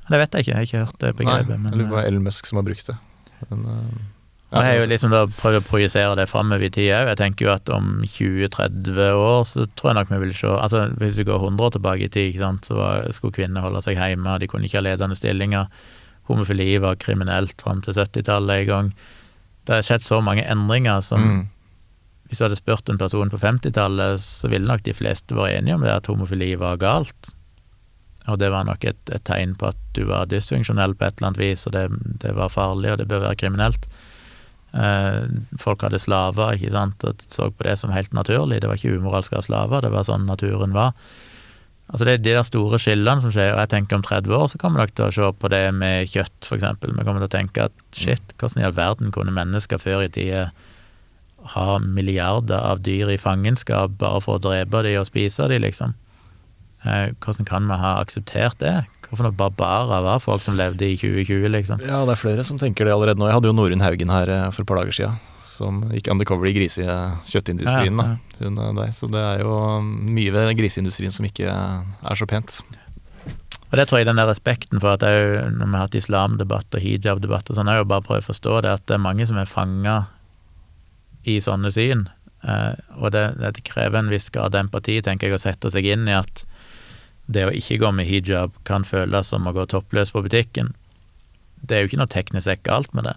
Det 0.09 0.17
vet 0.17 0.33
jeg 0.33 0.41
ikke, 0.41 0.49
jeg 0.49 0.57
har 0.57 0.65
ikke 0.65 0.85
hørt 0.85 0.99
det 0.99 1.15
begrepet. 1.15 1.47
Nei, 1.53 1.57
jeg 1.69 1.73
eller 1.73 1.83
det 1.83 1.91
var 1.91 2.01
eh, 2.01 2.07
Elon 2.09 2.23
Musk 2.25 2.49
som 2.49 2.57
har 2.57 2.65
brukt 2.65 2.87
det. 2.89 2.97
Men, 3.49 3.65
eh, 3.65 4.01
Og 4.51 4.57
jeg 4.59 4.67
har 4.67 4.81
jo 4.81 4.87
liksom 4.91 5.13
da 5.13 5.21
prøvd 5.31 5.61
å 5.61 5.63
projisere 5.63 6.15
det 6.19 6.27
framover 6.27 6.67
i 6.67 6.69
tid 6.69 6.89
òg. 6.91 7.07
Jeg 7.13 7.19
tenker 7.21 7.45
jo 7.45 7.53
at 7.53 7.69
om 7.71 8.01
20-30 8.03 8.99
år 9.15 9.45
så 9.47 9.63
tror 9.79 9.91
jeg 9.91 9.97
nok 9.99 10.11
vi 10.11 10.19
vil 10.25 10.33
se 10.35 10.51
Altså 10.51 10.81
hvis 10.99 11.21
vi 11.21 11.27
går 11.29 11.39
100 11.39 11.65
år 11.65 11.71
tilbake 11.77 12.09
i 12.09 12.11
tid, 12.11 12.35
sant, 12.41 12.67
så 12.67 12.75
var, 12.75 13.07
skulle 13.15 13.37
kvinner 13.37 13.63
holde 13.63 13.81
seg 13.85 13.95
hjemme, 13.95 14.39
de 14.39 14.49
kunne 14.51 14.67
ikke 14.67 14.81
ha 14.81 14.87
ledende 14.89 15.15
stillinger. 15.15 15.71
Homofili 16.27 16.75
var 16.83 16.99
kriminelt 16.99 17.63
fram 17.63 17.79
til 17.81 17.95
70-tallet 17.95 18.65
en 18.65 18.67
gang. 18.67 18.93
Det 19.67 19.77
har 19.77 19.87
skjedd 19.87 20.03
så 20.03 20.19
mange 20.25 20.43
endringer 20.43 21.01
som 21.05 21.21
mm, 21.21 21.41
Hvis 22.27 22.39
du 22.39 22.45
hadde 22.45 22.59
spurt 22.59 22.89
en 22.89 22.99
person 22.99 23.29
på 23.31 23.39
50-tallet, 23.39 24.19
så 24.23 24.47
ville 24.51 24.67
nok 24.67 24.83
de 24.83 24.93
fleste 24.95 25.35
vært 25.35 25.57
enige 25.59 25.75
om 25.75 25.83
det 25.83 25.91
at 25.91 26.07
homofili 26.07 26.53
var 26.59 26.79
galt. 26.79 27.33
Og 28.29 28.37
det 28.37 28.51
var 28.53 28.67
nok 28.67 28.85
et, 28.85 29.01
et 29.09 29.23
tegn 29.25 29.55
på 29.57 29.71
at 29.71 29.79
du 29.97 30.03
var 30.09 30.29
dysfunksjonell 30.29 30.93
på 30.97 31.07
et 31.07 31.17
eller 31.17 31.31
annet 31.31 31.41
vis, 31.41 31.65
og 31.65 31.73
det, 31.73 31.87
det 32.21 32.35
var 32.37 32.53
farlig, 32.53 32.91
og 32.93 33.01
det 33.01 33.07
bør 33.09 33.25
være 33.25 33.39
kriminelt. 33.41 33.87
Eh, 34.77 35.25
folk 35.59 35.81
hadde 35.83 35.99
slaver, 35.99 36.55
ikke 36.55 36.71
sant, 36.75 37.03
og 37.07 37.25
så 37.27 37.49
på 37.49 37.67
det 37.67 37.75
som 37.81 37.93
helt 37.95 38.13
naturlig. 38.15 38.61
Det 38.61 38.69
var 38.69 38.79
ikke 38.79 39.01
umoralsk 39.01 39.33
å 39.33 39.41
ha 39.41 39.45
slaver, 39.45 39.83
det 39.83 39.91
var 39.95 40.07
sånn 40.07 40.29
naturen 40.29 40.77
var. 40.77 40.93
Altså 41.91 42.05
Det 42.07 42.13
er 42.13 42.21
de 42.23 42.35
der 42.37 42.45
store 42.47 42.77
skillene 42.79 43.19
som 43.23 43.33
skjer, 43.33 43.51
og 43.51 43.59
jeg 43.65 43.71
tenker 43.73 43.97
om 43.97 44.03
30 44.05 44.35
år 44.37 44.45
så 44.47 44.59
kommer 44.61 44.79
dere 44.79 44.95
til 44.95 45.09
å 45.09 45.15
se 45.15 45.31
på 45.41 45.49
det 45.51 45.65
med 45.75 46.07
kjøtt, 46.07 46.47
eksempel. 46.55 46.93
Vi 46.95 47.03
kommer 47.03 47.19
til 47.19 47.27
å 47.27 47.33
tenke 47.33 47.65
at 47.67 47.81
shit, 47.91 48.35
hvordan 48.39 48.61
i 48.61 48.67
all 48.69 48.77
verden 48.77 49.11
kunne 49.11 49.33
mennesker 49.35 49.81
før 49.81 50.05
i 50.05 50.13
tida 50.13 50.51
ha 51.51 51.79
milliarder 51.81 52.61
av 52.61 52.83
dyr 52.85 53.09
i 53.11 53.19
fangenskap 53.19 53.97
bare 53.99 54.21
for 54.23 54.37
å 54.37 54.43
drepe 54.45 54.85
de 54.85 54.93
og 55.01 55.09
spise 55.09 55.49
de, 55.51 55.57
liksom? 55.59 55.97
Eh, 56.81 57.11
hvordan 57.21 57.45
kan 57.45 57.67
vi 57.69 57.77
ha 57.77 57.93
akseptert 58.01 58.57
det? 58.61 58.73
Hvorfor 59.05 59.27
noen 59.27 59.37
barbarer 59.37 60.01
var 60.05 60.21
folk 60.23 60.41
som 60.41 60.55
levde 60.57 60.87
i 60.87 60.95
2020, 60.97 61.49
liksom? 61.53 61.81
Ja, 61.85 61.99
det 62.07 62.15
er 62.15 62.21
flere 62.21 62.45
som 62.47 62.57
tenker 62.61 62.87
det 62.87 62.93
allerede 62.95 63.21
nå. 63.21 63.27
Jeg 63.29 63.37
hadde 63.37 63.51
jo 63.51 63.57
Norunn 63.57 63.83
Haugen 63.83 64.13
her 64.13 64.31
eh, 64.31 64.47
for 64.49 64.63
et 64.63 64.69
par 64.69 64.79
dager 64.81 64.95
siden, 64.97 65.17
som 65.43 65.81
gikk 65.93 66.09
undercover 66.13 66.49
i 66.49 66.55
grisekjøttindustrien. 66.57 68.01
Ja, 68.01 68.15
ja. 68.15 68.37
Hun 68.41 68.57
er 68.57 68.77
der. 68.79 68.93
Så 68.97 69.09
det 69.11 69.21
er 69.21 69.43
jo 69.43 69.57
mye 69.83 70.33
ved 70.33 70.55
griseindustrien 70.57 71.13
som 71.13 71.27
ikke 71.27 71.51
er 71.51 72.17
så 72.17 72.29
pent. 72.29 72.63
Og 73.71 73.77
det 73.79 73.85
tror 73.87 74.01
jeg 74.01 74.07
den 74.09 74.19
der 74.19 74.27
respekten 74.27 74.81
for 74.83 74.97
at 74.97 75.05
jo, 75.05 75.43
når 75.53 75.67
vi 75.67 75.77
har 75.77 75.85
hatt 75.85 75.99
islamdebatt 75.99 76.75
og 76.75 76.83
hijab-debatt 76.83 77.51
og 77.51 77.55
sånn, 77.55 77.69
jeg 77.69 77.79
har 77.79 77.85
jo 77.85 77.91
bare 77.93 78.03
prøvd 78.07 78.25
å 78.25 78.29
forstå 78.31 78.55
det, 78.65 78.73
at 78.79 78.87
det 78.89 78.97
er 78.97 79.05
mange 79.05 79.27
som 79.29 79.37
er 79.39 79.47
fanga 79.47 79.99
i 81.29 81.37
sånne 81.43 81.71
syn. 81.71 82.07
Eh, 82.41 82.73
og 82.97 83.13
det, 83.15 83.27
det 83.39 83.63
krever 83.67 84.01
en 84.01 84.11
viss 84.11 84.31
grad 84.33 84.57
av 84.57 84.65
empati, 84.65 84.97
tenker 85.05 85.29
jeg, 85.29 85.37
å 85.37 85.43
sette 85.45 85.71
seg 85.71 85.87
inn 85.87 86.09
i 86.09 86.17
at 86.17 86.43
det 87.31 87.47
å 87.47 87.55
ikke 87.55 87.79
gå 87.81 87.91
med 87.95 88.09
hijab 88.09 88.55
kan 88.67 88.85
føles 88.87 89.31
som 89.31 89.47
å 89.47 89.55
gå 89.55 89.65
toppløs 89.71 90.13
på 90.13 90.23
butikken. 90.25 90.73
Det 91.61 91.77
er 91.77 91.83
jo 91.83 91.91
ikke 91.91 92.01
noe 92.01 92.11
teknisk 92.11 92.63
galt 92.67 92.93
med 92.97 93.07
det. 93.07 93.15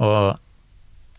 Og 0.00 0.36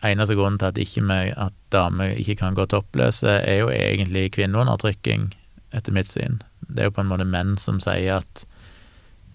eneste 0.06 0.36
grunnen 0.36 0.58
til 0.60 0.70
at, 0.70 0.78
ikke 0.78 1.04
med, 1.06 1.32
at 1.38 1.54
damer 1.74 2.14
ikke 2.18 2.38
kan 2.42 2.56
gå 2.58 2.66
toppløse, 2.70 3.38
er 3.40 3.62
jo 3.62 3.70
egentlig 3.72 4.32
kvinneundertrykking, 4.36 5.30
etter 5.72 5.94
mitt 5.94 6.10
syn. 6.12 6.40
Det 6.68 6.84
er 6.84 6.90
jo 6.90 6.96
på 6.98 7.04
en 7.04 7.12
måte 7.12 7.28
menn 7.28 7.56
som 7.60 7.80
sier 7.82 8.20
at 8.20 8.44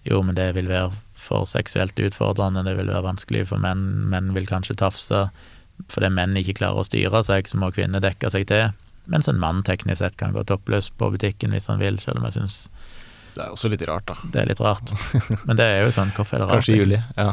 jo, 0.06 0.20
men 0.24 0.36
det 0.38 0.52
vil 0.56 0.70
være 0.70 0.92
for 1.18 1.48
seksuelt 1.48 1.98
utfordrende, 2.00 2.64
det 2.64 2.76
vil 2.78 2.92
være 2.92 3.04
vanskelig 3.08 3.48
for 3.50 3.60
menn, 3.60 4.08
menn 4.12 4.32
vil 4.36 4.48
kanskje 4.48 4.78
tafse. 4.78 5.26
Fordi 5.92 6.10
menn 6.14 6.36
ikke 6.38 6.56
klarer 6.60 6.80
å 6.80 6.86
styre 6.86 7.22
seg, 7.26 7.50
så 7.50 7.58
må 7.60 7.72
kvinner 7.74 8.02
dekke 8.02 8.30
seg 8.32 8.46
til. 8.50 8.70
Mens 9.08 9.28
en 9.30 9.38
mann 9.40 9.62
teknisk 9.64 10.02
sett 10.02 10.16
kan 10.20 10.34
gå 10.36 10.42
toppløs 10.44 10.90
på 11.00 11.08
butikken 11.14 11.54
hvis 11.56 11.66
han 11.72 11.80
vil, 11.80 11.96
selv 12.02 12.20
om 12.20 12.26
jeg 12.28 12.36
syns 12.38 12.56
Det 13.34 13.44
er 13.46 13.52
også 13.54 13.70
litt 13.72 13.84
rart, 13.88 14.06
da. 14.10 14.16
det 14.32 14.40
er 14.42 14.48
litt 14.50 14.60
rart. 14.60 14.90
Men 15.46 15.56
det 15.56 15.64
er 15.64 15.84
jo 15.86 15.92
sånn, 15.96 16.10
hvorfor 16.16 16.36
er 16.36 16.42
det 16.44 16.48
rart? 16.50 16.58
Kanskje 16.60 16.74
i 16.74 16.80
juli. 16.82 16.98
Ja. 17.16 17.32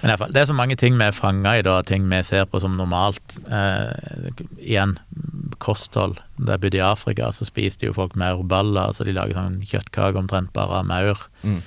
Men 0.00 0.08
i 0.08 0.12
hvert 0.14 0.22
fall, 0.22 0.32
det 0.32 0.40
er 0.42 0.46
så 0.48 0.54
mange 0.56 0.76
ting 0.80 0.94
vi 0.96 1.04
er 1.04 1.12
fanga 1.12 1.50
i, 1.58 1.62
da, 1.62 1.74
ting 1.84 2.06
vi 2.08 2.20
ser 2.24 2.46
på 2.48 2.60
som 2.62 2.72
normalt. 2.78 3.36
Eh, 3.52 4.30
igjen, 4.64 4.94
kosthold. 5.60 6.16
Da 6.40 6.56
jeg 6.56 6.62
bodde 6.64 6.78
i 6.80 6.84
Afrika, 6.84 7.28
så 7.36 7.44
spiste 7.48 7.84
jo 7.88 7.92
folk 7.96 8.16
maurballer, 8.18 8.88
altså 8.88 9.04
de 9.04 9.12
lager 9.16 9.36
sånn 9.36 9.58
kjøttkake 9.68 10.16
omtrent 10.20 10.52
bare 10.56 10.80
av 10.80 10.88
maur, 10.88 11.26
Mm. 11.44 11.60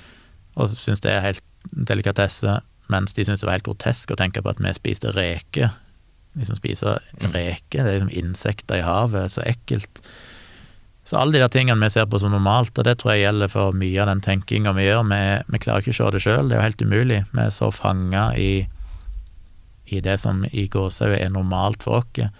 og 0.56 0.68
syns 0.74 1.00
det 1.02 1.12
er 1.14 1.20
helt 1.28 1.42
delikatesse, 1.72 2.60
mens 2.90 3.14
de 3.14 3.24
syntes 3.24 3.40
det 3.40 3.46
var 3.48 3.56
helt 3.56 3.66
grotesk 3.70 4.10
å 4.12 4.18
tenke 4.18 4.42
på 4.42 4.50
at 4.50 4.58
vi 4.60 4.72
spiste 4.76 5.14
reker. 5.14 5.70
De 6.34 6.46
som 6.48 6.58
spiser 6.58 7.02
reker, 7.20 7.82
det 7.84 7.90
er 7.90 7.98
liksom 7.98 8.14
insekter 8.14 8.80
i 8.80 8.86
havet, 8.86 9.34
så 9.34 9.44
ekkelt. 9.46 10.02
Så 11.04 11.18
alle 11.20 11.36
de 11.36 11.42
der 11.42 11.52
tingene 11.52 11.84
vi 11.84 11.92
ser 11.92 12.08
på 12.08 12.18
som 12.18 12.32
normalt, 12.32 12.72
og 12.78 12.86
det 12.88 12.96
tror 13.00 13.14
jeg 13.14 13.26
gjelder 13.26 13.52
for 13.52 13.76
mye 13.76 14.00
av 14.02 14.08
den 14.10 14.24
tenkinga 14.24 14.72
vi 14.74 14.86
gjør, 14.88 15.04
vi, 15.10 15.22
vi 15.52 15.60
klarer 15.60 15.84
ikke 15.84 15.94
å 15.94 15.98
se 15.98 16.10
det 16.14 16.22
sjøl, 16.24 16.48
det 16.48 16.56
er 16.56 16.62
jo 16.62 16.68
helt 16.68 16.84
umulig. 16.86 17.20
Vi 17.30 17.42
er 17.44 17.54
så 17.54 17.68
fanga 17.74 18.30
i, 18.40 18.52
i 19.92 20.00
det 20.04 20.16
som 20.22 20.42
i 20.48 20.66
gåsehud 20.72 21.18
er 21.18 21.34
normalt 21.34 21.84
for 21.84 22.00
oss. 22.00 22.30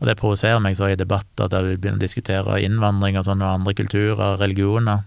Og 0.00 0.08
det 0.08 0.16
provoserer 0.16 0.60
meg 0.64 0.78
så 0.78 0.88
i 0.88 0.96
debatter 0.96 1.48
der 1.52 1.66
vi 1.66 1.76
begynner 1.76 2.00
å 2.00 2.04
diskutere 2.04 2.60
innvandring 2.64 3.18
og 3.20 3.26
sånn, 3.26 3.42
og 3.44 3.58
andre 3.58 3.74
kulturer, 3.76 4.38
religioner, 4.40 5.02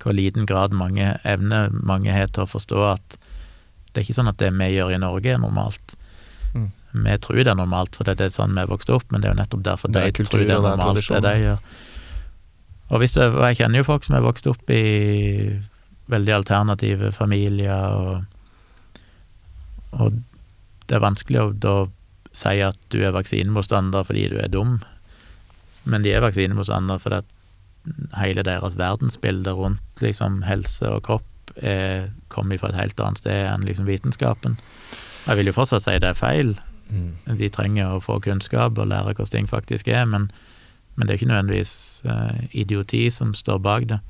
hvor 0.00 0.16
liten 0.16 0.46
grad 0.48 0.72
mange 0.74 1.12
evner 1.28 1.68
mange 1.70 2.14
har 2.14 2.30
til 2.32 2.46
å 2.46 2.50
forstå 2.50 2.80
at 2.88 3.18
det 3.90 4.00
er 4.00 4.06
ikke 4.06 4.16
sånn 4.16 4.30
at 4.30 4.38
det 4.40 4.50
vi 4.54 4.70
gjør 4.72 4.94
i 4.94 5.00
Norge, 5.02 5.34
er 5.34 5.42
normalt. 5.42 5.96
Vi 6.92 7.18
tror 7.22 7.38
det 7.38 7.52
er 7.52 7.58
normalt 7.58 7.96
for 7.96 8.08
det 8.08 8.18
er 8.20 8.32
sånn 8.34 8.56
vi 8.56 8.64
er 8.64 8.70
vokst 8.70 8.90
opp, 8.90 9.06
men 9.10 9.22
det 9.22 9.30
er 9.30 9.36
jo 9.36 9.40
nettopp 9.42 9.62
derfor 9.66 9.92
de 9.94 10.10
tror 10.18 10.42
det 10.42 10.56
er 10.56 10.64
normalt, 10.64 11.06
det 11.06 11.22
de 11.26 11.34
gjør. 11.44 11.62
Og, 12.90 12.96
hvis 12.98 13.14
det, 13.14 13.28
og 13.30 13.44
jeg 13.46 13.60
kjenner 13.60 13.80
jo 13.80 13.86
folk 13.86 14.06
som 14.06 14.16
er 14.18 14.24
vokst 14.24 14.48
opp 14.50 14.72
i 14.74 14.82
veldig 16.10 16.34
alternative 16.40 17.12
familier, 17.14 17.94
og, 17.94 18.24
og 19.94 20.18
det 20.90 20.98
er 20.98 21.04
vanskelig 21.04 21.42
å 21.44 21.52
da 21.54 21.76
si 22.34 22.58
at 22.62 22.78
du 22.94 23.00
er 23.02 23.14
vaksinemotstander 23.14 24.06
fordi 24.06 24.26
du 24.32 24.38
er 24.42 24.50
dum, 24.50 24.80
men 25.86 26.02
de 26.02 26.14
er 26.14 26.24
vaksinemotstandere 26.24 27.02
fordi 27.02 27.20
at 27.22 27.36
hele 28.20 28.42
deres 28.46 28.76
verdensbilde 28.78 29.54
rundt 29.56 30.02
liksom 30.04 30.42
helse 30.46 30.90
og 30.90 31.04
kropp 31.06 31.54
er, 31.56 32.10
kommer 32.28 32.58
fra 32.60 32.70
et 32.70 32.78
helt 32.78 33.00
annet 33.02 33.22
sted 33.22 33.46
enn 33.46 33.64
liksom 33.66 33.88
vitenskapen. 33.88 34.58
Jeg 35.26 35.38
vil 35.38 35.50
jo 35.50 35.56
fortsatt 35.56 35.86
si 35.86 35.96
det 36.02 36.10
er 36.10 36.18
feil. 36.18 36.54
Mm. 36.90 37.38
De 37.38 37.50
trenger 37.52 37.94
å 37.94 38.02
få 38.04 38.18
kunnskap 38.24 38.78
og 38.78 38.90
lære 38.90 39.14
hvordan 39.14 39.34
ting 39.34 39.50
faktisk 39.50 39.88
er, 39.88 40.04
men, 40.10 40.30
men 40.94 41.06
det 41.06 41.14
er 41.14 41.20
ikke 41.20 41.30
nødvendigvis 41.30 41.74
eh, 42.04 42.40
idioti 42.64 43.06
som 43.14 43.34
står 43.34 43.62
bak 43.64 43.88
det. 43.92 44.00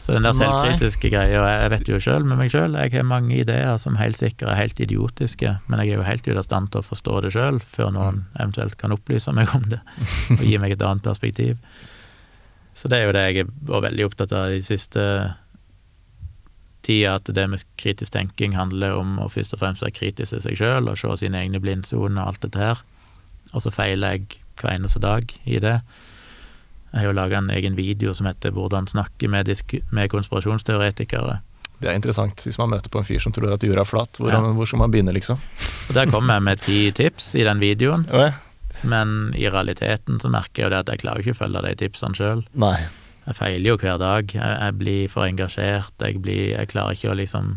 Så 0.00 0.14
den 0.16 0.24
der 0.24 0.32
selvkritiske 0.34 1.10
greia, 1.12 1.42
jeg 1.44 1.70
vet 1.70 1.88
jo 1.90 1.98
sjøl 2.02 2.24
med 2.26 2.40
meg 2.40 2.48
sjøl, 2.50 2.72
jeg 2.74 2.94
har 2.96 3.04
mange 3.06 3.36
ideer 3.36 3.76
som 3.78 3.98
helt 4.00 4.18
sikkert 4.18 4.48
er 4.48 4.58
helt 4.58 4.80
idiotiske, 4.80 5.52
men 5.68 5.82
jeg 5.82 5.92
er 5.92 6.00
jo 6.00 6.06
helt 6.08 6.26
ute 6.26 6.40
av 6.40 6.46
stand 6.46 6.72
til 6.72 6.80
å 6.80 6.86
forstå 6.86 7.20
det 7.26 7.34
sjøl, 7.36 7.60
før 7.62 7.92
noen 7.94 8.24
eventuelt 8.38 8.78
kan 8.80 8.96
opplyse 8.96 9.34
meg 9.36 9.52
om 9.54 9.68
det, 9.70 9.82
og 10.38 10.42
gi 10.42 10.56
meg 10.62 10.74
et 10.74 10.82
annet 10.86 11.04
perspektiv. 11.04 11.60
Så 12.74 12.88
det 12.88 12.98
er 12.98 13.06
jo 13.06 13.14
det 13.14 13.26
jeg 13.26 13.46
vært 13.68 13.86
veldig 13.90 14.08
opptatt 14.08 14.32
av 14.34 14.48
de 14.54 14.62
siste 14.64 15.04
tida, 16.86 17.14
at 17.18 17.24
det 17.34 17.48
med 17.50 17.64
kritisk 17.80 18.12
tenking 18.12 18.56
handler 18.56 18.96
om 18.98 19.18
å 19.22 19.28
først 19.32 19.54
og 19.56 19.60
fremst 19.62 19.82
være 19.84 19.96
kritisk 19.96 20.34
til 20.34 20.44
seg 20.44 20.56
sjøl, 20.60 20.88
og 20.88 20.98
se 21.00 21.16
sine 21.24 21.42
egne 21.42 21.60
blindsoner 21.62 22.22
og 22.22 22.32
alt 22.34 22.46
dette 22.46 22.58
her. 22.58 22.80
Og 23.54 23.62
så 23.64 23.72
feiler 23.74 24.16
jeg 24.16 24.40
hver 24.60 24.76
eneste 24.76 25.00
dag 25.02 25.32
i 25.44 25.58
det. 25.62 25.80
Jeg 26.90 26.98
har 27.00 27.06
jo 27.06 27.14
laga 27.14 27.38
en 27.38 27.50
egen 27.54 27.76
video 27.76 28.12
som 28.14 28.26
heter 28.26 28.50
'Hvordan 28.50 28.88
snakke 28.88 29.28
med, 29.28 29.46
med 29.90 30.10
konspirasjonsteoretikere'. 30.10 31.38
Det 31.80 31.88
er 31.88 31.94
interessant. 31.94 32.34
Hvis 32.44 32.58
man 32.58 32.70
møter 32.70 32.90
på 32.90 32.98
en 32.98 33.04
fyr 33.04 33.20
som 33.20 33.32
tror 33.32 33.52
at 33.54 33.62
jorda 33.64 33.80
er 33.80 33.84
flat, 33.84 34.18
hvor, 34.18 34.30
Ja. 34.30 34.40
hvor 34.40 34.66
skal 34.66 34.78
man 34.78 34.90
begynne, 34.90 35.12
liksom? 35.12 35.38
Og 35.88 35.94
Der 35.94 36.06
kommer 36.06 36.34
jeg 36.34 36.42
med 36.42 36.60
ti 36.60 36.90
tips 36.90 37.34
i 37.34 37.44
den 37.44 37.58
videoen, 37.60 38.04
men 38.84 39.34
i 39.34 39.48
realiteten 39.48 40.20
så 40.20 40.28
merker 40.28 40.62
jeg 40.62 40.64
jo 40.64 40.70
det 40.70 40.78
at 40.78 40.88
jeg 40.88 40.98
klarer 40.98 41.18
ikke 41.18 41.34
å 41.36 41.40
følge 41.40 41.62
de 41.62 41.74
tipsene 41.74 42.14
sjøl. 42.14 42.44
Jeg 43.30 43.38
feiler 43.38 43.70
jo 43.70 43.76
hver 43.78 43.98
dag. 44.02 44.32
Jeg, 44.34 44.54
jeg 44.58 44.74
blir 44.80 45.08
for 45.12 45.22
engasjert. 45.28 45.94
Jeg, 46.02 46.18
blir, 46.24 46.48
jeg 46.56 46.70
klarer 46.72 46.96
ikke 46.98 47.12
å 47.12 47.18
liksom 47.18 47.50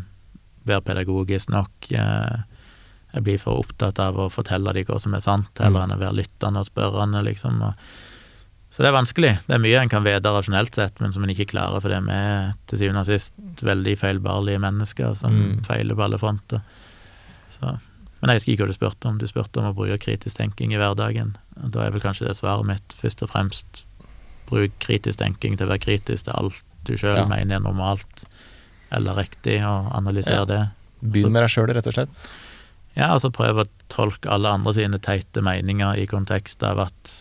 være 0.70 0.84
pedagogisk 0.86 1.50
nok. 1.50 1.88
Jeg, 1.90 2.44
jeg 3.16 3.26
blir 3.26 3.40
for 3.42 3.64
opptatt 3.64 3.98
av 4.02 4.20
å 4.22 4.28
fortelle 4.34 4.74
dem 4.78 4.86
hva 4.88 5.00
som 5.02 5.16
er 5.18 5.24
sant, 5.26 5.50
heller 5.62 5.86
enn 5.88 5.96
å 5.96 6.02
være 6.02 6.20
lyttende 6.22 6.62
og 6.62 6.70
spørrende, 6.70 7.24
liksom. 7.26 7.58
Og, 7.66 7.88
så 8.74 8.82
det 8.86 8.90
er 8.90 8.96
vanskelig. 8.96 9.32
Det 9.48 9.54
er 9.58 9.62
mye 9.62 9.82
en 9.84 9.92
kan 9.92 10.06
vite 10.06 10.32
rasjonelt 10.34 10.78
sett, 10.78 11.02
men 11.02 11.14
som 11.14 11.26
en 11.26 11.34
ikke 11.34 11.50
klarer, 11.52 11.82
for 11.84 11.94
det 11.94 12.00
vi 12.08 12.16
er 12.18 12.54
til 12.70 12.82
syvende 12.82 13.04
og 13.04 13.10
sist 13.12 13.66
veldig 13.66 13.98
feilbarlige 14.02 14.62
mennesker 14.64 15.14
som 15.20 15.36
Mm. 15.36 15.64
feiler 15.68 15.98
på 16.00 16.06
alle 16.08 16.18
fronter. 16.22 16.62
Så. 17.58 17.76
Men 18.22 18.32
jeg 18.32 18.40
husker 18.40 18.54
ikke 18.54 18.64
hva 18.66 18.72
du 18.72 18.78
spurte 18.80 19.10
om. 19.10 19.18
Du 19.22 19.28
spurte 19.28 19.60
om 19.62 19.70
å 19.70 19.76
bruke 19.78 19.98
kritisk 20.02 20.38
tenking 20.38 20.74
i 20.74 20.78
hverdagen. 20.82 21.36
Da 21.58 21.84
er 21.86 21.92
vel 21.94 22.02
kanskje 22.02 22.26
det 22.30 22.38
svaret 22.40 22.66
mitt 22.66 22.96
først 22.98 23.22
og 23.26 23.30
fremst 23.34 23.84
bruk 24.54 24.78
kritisk 24.84 25.20
tenking 25.20 25.58
til 25.58 25.68
å 25.68 25.74
være 25.74 25.84
kritisk 25.88 26.30
til 26.30 26.38
alt 26.38 26.62
du 26.86 26.94
sjøl 27.00 27.18
Ja. 27.24 27.28
mener 27.32 27.58
er 27.58 27.64
normalt 27.66 28.24
eller 28.94 29.16
riktig, 29.18 29.58
og 29.66 29.92
analysere 29.98 30.44
Ja. 30.44 30.46
det. 30.46 30.62
Begynn 31.04 31.32
med 31.34 31.42
deg 31.44 31.50
sjøl, 31.52 31.68
rett 31.74 31.88
og 31.90 31.94
slett. 31.98 32.18
Ja, 32.96 33.08
altså 33.16 33.32
prøve 33.34 33.64
å 33.66 33.70
tolke 33.90 34.30
alle 34.30 34.52
andre 34.54 34.74
sine 34.78 35.00
teite 35.02 35.42
meninger 35.42 35.98
i 35.98 36.06
kontekst 36.08 36.62
av 36.64 36.80
at 36.88 37.14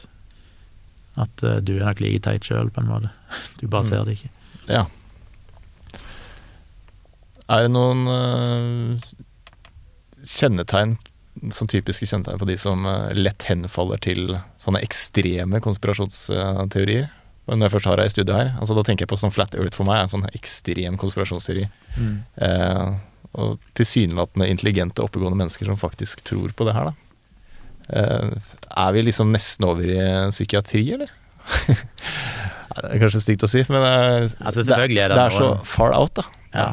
at 1.19 1.43
eh, 1.44 1.59
du 1.61 1.75
er 1.78 1.85
nok 1.85 2.01
like 2.01 2.23
teit 2.25 2.41
sjøl, 2.49 2.70
på 2.73 2.81
en 2.81 2.89
måte. 2.89 3.11
Du 3.61 3.67
bare 3.69 3.83
Mm. 3.85 3.89
ser 3.89 4.05
det 4.05 4.15
ikke. 4.19 4.31
Ja. 4.69 4.86
Er 7.52 7.67
det 7.67 7.73
noen 7.75 8.07
eh, 8.09 9.01
kjennetegn, 10.25 10.94
sånn 11.52 11.69
typiske 11.73 12.07
kjennetegn 12.09 12.39
på 12.41 12.47
de 12.49 12.57
som 12.61 12.86
eh, 12.89 13.11
lett 13.17 13.44
henfaller 13.49 14.01
til 14.05 14.39
sånne 14.62 14.81
ekstreme 14.85 15.61
konspirasjonsteorier? 15.65 17.11
Når 17.46 17.64
jeg 17.66 17.72
først 17.74 17.88
har 17.90 17.98
deg 17.98 18.06
i 18.06 18.12
studio 18.14 18.34
her, 18.38 18.52
altså 18.62 18.74
da 18.78 18.82
tenker 18.86 19.02
jeg 19.02 19.10
på 19.10 19.16
sånn 19.18 19.32
flat 19.34 19.54
earth 19.58 19.74
for 19.76 19.88
meg 19.88 19.98
er 19.98 20.04
en 20.06 20.12
sånn 20.12 20.28
ekstrem 20.30 20.94
konspirasjonsteori. 21.00 21.64
Eh, 22.46 22.92
og 23.32 23.56
tilsynelatende 23.78 24.46
intelligente, 24.52 25.02
oppegående 25.02 25.40
mennesker 25.40 25.66
som 25.66 25.78
faktisk 25.80 26.22
tror 26.28 26.52
på 26.54 26.66
det 26.68 26.74
her, 26.76 26.92
da. 26.92 26.94
Eh, 27.88 28.54
er 28.84 28.92
vi 28.94 29.02
liksom 29.08 29.32
nesten 29.34 29.66
over 29.66 29.90
i 29.90 29.98
psykiatri, 30.30 30.84
eller? 30.94 31.10
Det 32.72 32.88
er 32.88 33.00
kanskje 33.02 33.20
stygt 33.20 33.42
å 33.44 33.48
si, 33.50 33.60
men 33.68 33.82
eh, 33.84 34.30
Altså, 34.40 34.62
det, 34.64 34.72
er 34.72 34.86
det 34.88 35.08
det 35.12 35.18
er 35.26 35.34
så 35.34 35.48
far 35.68 35.92
out, 35.92 36.14
da. 36.16 36.22
Ja. 36.54 36.68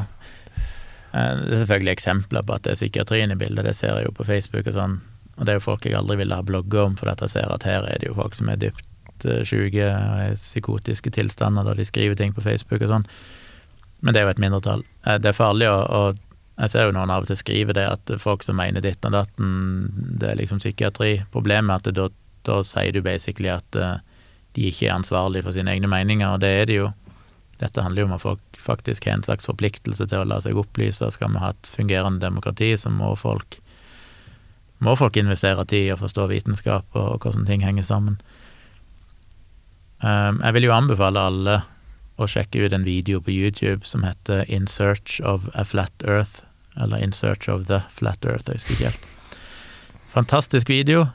Eh, 1.12 1.42
Det 1.42 1.50
er 1.56 1.60
selvfølgelig 1.64 1.92
eksempler 1.92 2.46
på 2.46 2.54
at 2.56 2.64
det 2.64 2.72
er 2.72 2.78
psykiatrien 2.78 3.34
i 3.34 3.36
bildet, 3.36 3.66
det 3.66 3.74
ser 3.76 3.98
jeg 3.98 4.06
jo 4.08 4.14
på 4.16 4.24
Facebook 4.24 4.70
og 4.70 4.78
sånn. 4.78 4.94
Og 5.36 5.44
det 5.44 5.52
er 5.52 5.58
jo 5.58 5.66
folk 5.66 5.84
jeg 5.84 5.98
aldri 5.98 6.16
ville 6.22 6.36
ha 6.38 6.46
blogga 6.46 6.86
om, 6.86 6.96
for 7.00 7.10
at 7.12 7.20
jeg 7.26 7.34
ser 7.34 7.52
at 7.52 7.66
her 7.68 7.84
er 7.90 8.00
det 8.00 8.08
jo 8.08 8.16
folk 8.16 8.38
som 8.38 8.48
er 8.52 8.56
dypt 8.62 8.86
eh, 9.28 9.42
sjuke 9.46 9.86
er 9.86 10.34
psykotiske 10.38 11.12
tilstander 11.14 11.66
da 11.66 11.74
de 11.76 11.86
skriver 11.88 12.18
ting 12.18 12.34
på 12.36 12.44
Facebook 12.44 12.82
og 12.84 12.92
sånn. 12.92 13.06
Men 14.00 14.14
det 14.14 14.20
er 14.20 14.28
jo 14.28 14.34
et 14.34 14.42
mindretall. 14.42 14.84
Eh, 15.06 15.18
Det 15.18 15.32
er 15.32 15.36
farlig 15.36 15.68
å, 15.70 15.78
å 15.84 16.02
Jeg 16.60 16.70
ser 16.70 16.84
jo 16.84 16.92
noen 16.92 17.08
av 17.08 17.24
og 17.24 17.30
til 17.30 17.38
skrive 17.40 17.72
det, 17.72 17.86
at 17.88 18.10
folk 18.20 18.42
som 18.44 18.58
mener 18.60 18.82
ditt 18.84 19.04
og 19.08 19.14
datten, 19.14 19.88
det 20.20 20.28
er 20.28 20.36
liksom 20.36 20.58
psykiatri. 20.60 21.22
Problemet 21.32 21.72
er 21.72 21.88
at 21.88 21.96
da, 21.96 22.08
da 22.44 22.58
sier 22.68 22.92
du 22.92 23.00
basically 23.00 23.48
at 23.48 23.78
uh, 23.80 24.02
de 24.52 24.66
ikke 24.68 24.90
er 24.90 24.98
ansvarlige 24.98 25.46
for 25.46 25.56
sine 25.56 25.72
egne 25.72 25.88
meninger, 25.88 26.28
og 26.28 26.42
det 26.44 26.50
er 26.58 26.68
de 26.68 26.76
jo. 26.82 26.90
Dette 27.62 27.80
handler 27.80 28.02
jo 28.02 28.10
om 28.10 28.12
at 28.18 28.24
folk 28.26 28.60
faktisk 28.60 29.08
har 29.08 29.16
en 29.16 29.24
slags 29.24 29.48
forpliktelse 29.48 30.04
til 30.04 30.20
å 30.20 30.28
la 30.28 30.36
seg 30.44 30.60
opplyse. 30.60 31.08
Skal 31.16 31.32
vi 31.32 31.40
ha 31.40 31.54
et 31.54 31.72
fungerende 31.72 32.20
demokrati, 32.20 32.74
så 32.76 32.92
må 32.92 33.14
folk 33.16 33.56
må 34.80 34.94
folk 34.96 35.16
investere 35.20 35.64
tid 35.68 35.90
og 35.92 36.00
forstå 36.00 36.26
vitenskap 36.30 36.86
og, 36.96 37.08
og 37.14 37.24
hvordan 37.24 37.44
ting 37.48 37.64
henger 37.64 37.84
sammen. 37.84 38.20
Um, 40.00 40.40
jeg 40.40 40.56
vil 40.56 40.68
jo 40.68 40.74
anbefale 40.74 41.20
alle 41.20 41.60
å 42.20 42.28
sjekke 42.28 42.64
ut 42.64 42.74
en 42.76 42.84
video 42.84 43.20
på 43.20 43.32
YouTube 43.32 43.84
som 43.88 44.04
heter 44.04 44.44
In 44.48 44.66
Search 44.68 45.18
of 45.24 45.48
a 45.54 45.64
Flat 45.64 46.04
Earth, 46.04 46.42
eller 46.76 47.00
In 47.00 47.12
Search 47.16 47.48
of 47.52 47.66
the 47.68 47.82
Flat 47.92 48.24
Earth, 48.24 48.48
jeg 48.48 48.60
husker 48.60 48.76
ikke 48.76 48.92
helt. 48.92 49.08
Fantastisk 50.12 50.72
video. 50.72 51.06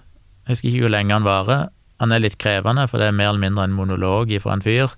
Jeg 0.46 0.56
husker 0.56 0.70
ikke 0.70 0.86
hvor 0.86 0.94
lenge 0.94 1.14
han 1.14 1.26
varer. 1.26 1.68
Han 2.02 2.14
er 2.14 2.22
litt 2.22 2.38
krevende, 2.42 2.86
for 2.92 3.02
det 3.02 3.10
er 3.10 3.18
mer 3.18 3.32
eller 3.32 3.44
mindre 3.44 3.66
en 3.66 3.76
monolog 3.78 4.34
fra 4.44 4.58
en 4.58 4.66
fyr 4.66 4.94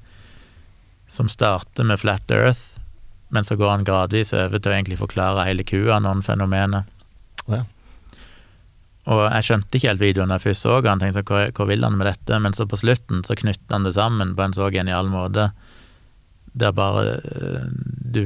som 1.08 1.30
starter 1.32 1.88
med 1.88 2.02
Flat 2.02 2.32
Earth, 2.36 2.82
men 3.32 3.48
så 3.48 3.56
går 3.56 3.70
han 3.72 3.88
gradvis 3.88 4.34
over 4.36 4.60
til 4.60 4.72
å 4.72 4.76
egentlig 4.76 5.00
forklare 5.00 5.46
hele 5.48 5.64
kua, 5.68 6.02
noen 6.04 6.24
fenomener. 6.24 6.88
Ja. 7.48 7.64
Og 9.08 9.24
jeg 9.24 9.48
skjønte 9.48 9.80
ikke 9.80 9.92
helt 9.92 10.04
videoen 10.04 10.34
da 10.34 10.36
jeg 10.40 10.50
først 10.50 10.66
så 10.66 10.82
han, 10.84 11.00
tenkte 11.00 11.24
hva, 11.30 11.46
hva 11.56 11.68
vil 11.70 11.86
han 11.86 11.96
med 12.00 12.10
dette? 12.10 12.40
Men 12.44 12.56
så 12.58 12.68
på 12.68 12.80
slutten 12.80 13.24
så 13.24 13.38
knytter 13.40 13.78
han 13.78 13.88
det 13.88 13.96
sammen 13.96 14.36
på 14.36 14.44
en 14.44 14.56
så 14.58 14.68
genial 14.74 15.08
måte, 15.12 15.50
der 16.58 16.74
bare 16.76 17.18
eh, 17.22 17.70
du, 18.18 18.26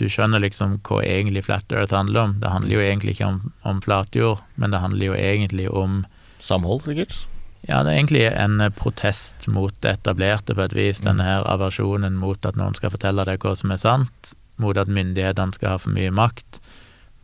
du 0.00 0.06
skjønner 0.08 0.42
liksom 0.42 0.78
hva 0.86 1.02
egentlig 1.04 1.44
Flat 1.46 1.72
Earth 1.74 1.94
handler 1.94 2.28
om. 2.28 2.38
Det 2.40 2.52
handler 2.52 2.76
jo 2.76 2.84
egentlig 2.84 3.16
ikke 3.16 3.28
om, 3.28 3.40
om 3.68 3.82
flatjord, 3.84 4.40
men 4.56 4.72
det 4.72 4.80
handler 4.82 5.10
jo 5.10 5.18
egentlig 5.18 5.68
om 5.68 6.02
Samhold, 6.42 6.82
sikkert. 6.82 7.14
ja, 7.68 7.84
det 7.84 7.92
er 7.92 7.98
egentlig 8.00 8.24
en 8.32 8.62
protest 8.74 9.46
mot 9.46 9.74
det 9.84 9.92
etablerte, 9.98 10.56
på 10.58 10.64
et 10.64 10.72
vis. 10.74 11.02
Denne 11.04 11.22
her 11.22 11.46
aversjonen 11.46 12.16
mot 12.18 12.48
at 12.48 12.58
noen 12.58 12.74
skal 12.74 12.90
fortelle 12.90 13.26
deg 13.28 13.44
hva 13.44 13.52
som 13.58 13.70
er 13.70 13.78
sant, 13.78 14.32
mot 14.58 14.78
at 14.78 14.90
myndighetene 14.90 15.54
skal 15.54 15.76
ha 15.76 15.78
for 15.78 15.94
mye 15.94 16.10
makt, 16.14 16.58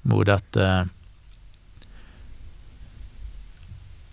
mot 0.09 0.29
at 0.31 0.61
eh, 0.61 0.85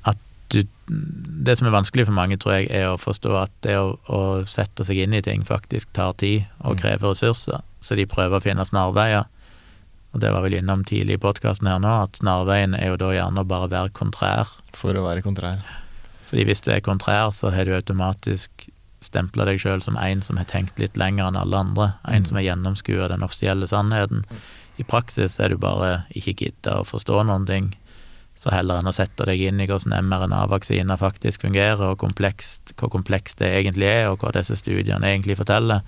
At 0.06 0.18
du 0.54 0.64
Det 0.88 1.58
som 1.58 1.68
er 1.68 1.74
vanskelig 1.74 2.06
for 2.06 2.14
mange, 2.14 2.38
tror 2.38 2.60
jeg, 2.60 2.68
er 2.70 2.92
å 2.92 2.98
forstå 3.02 3.32
at 3.42 3.52
det 3.66 3.76
å, 3.80 3.96
å 4.10 4.20
sette 4.46 4.86
seg 4.86 4.98
inn 5.02 5.14
i 5.18 5.22
ting 5.26 5.44
faktisk 5.48 5.90
tar 5.94 6.14
tid 6.14 6.46
og 6.62 6.76
Mm. 6.76 6.82
krever 6.82 7.10
ressurser, 7.14 7.62
så 7.82 7.96
de 7.96 8.06
prøver 8.06 8.38
å 8.38 8.42
finne 8.44 8.66
snarveier. 8.66 9.26
Og 10.14 10.22
det 10.22 10.32
var 10.32 10.42
vel 10.46 10.54
innom 10.54 10.84
tidlig 10.86 11.18
i 11.18 11.22
podkasten 11.22 11.68
her 11.68 11.80
nå, 11.80 12.04
at 12.04 12.20
snarveien 12.22 12.74
er 12.78 12.88
jo 12.94 12.98
da 12.98 13.10
gjerne 13.12 13.42
å 13.42 13.48
bare 13.48 13.68
være 13.70 13.90
kontrær. 13.92 14.48
For 14.74 14.94
å 14.94 15.04
være 15.04 15.22
kontrær. 15.26 15.60
Fordi 16.30 16.46
hvis 16.46 16.62
du 16.62 16.72
er 16.72 16.80
kontrær, 16.82 17.32
så 17.34 17.52
har 17.52 17.66
du 17.66 17.74
automatisk 17.76 18.70
stempla 19.02 19.46
deg 19.46 19.60
sjøl 19.60 19.82
som 19.84 19.98
en 19.98 20.22
som 20.22 20.38
har 20.38 20.46
tenkt 20.46 20.80
litt 20.80 20.96
lenger 20.98 21.28
enn 21.28 21.36
alle 21.38 21.58
andre. 21.58 21.94
En 22.08 22.22
Mm. 22.24 22.26
som 22.28 22.38
har 22.38 22.44
gjennomskua 22.44 23.08
den 23.10 23.22
offisielle 23.24 23.68
sannheten. 23.68 24.24
I 24.80 24.84
praksis 24.84 25.40
er 25.40 25.50
du 25.50 25.58
bare 25.58 26.06
ikke 26.16 26.34
gidda 26.36 26.80
å 26.82 26.86
forstå 26.88 27.26
noen 27.26 27.46
ting. 27.46 27.74
Så 28.36 28.52
heller 28.52 28.82
enn 28.82 28.90
å 28.90 28.94
sette 28.96 29.26
deg 29.30 29.42
inn 29.48 29.62
i 29.64 29.68
hvordan 29.70 29.96
mRNA-vaksiner 30.10 31.00
faktisk 31.00 31.46
fungerer, 31.48 31.82
og 31.94 32.02
komplekst, 32.04 32.76
hvor 32.80 32.92
komplekst 32.92 33.40
det 33.40 33.54
egentlig 33.62 33.88
er, 33.88 34.10
og 34.12 34.20
hva 34.20 34.34
disse 34.36 34.58
studiene 34.60 35.08
egentlig 35.08 35.40
forteller, 35.40 35.86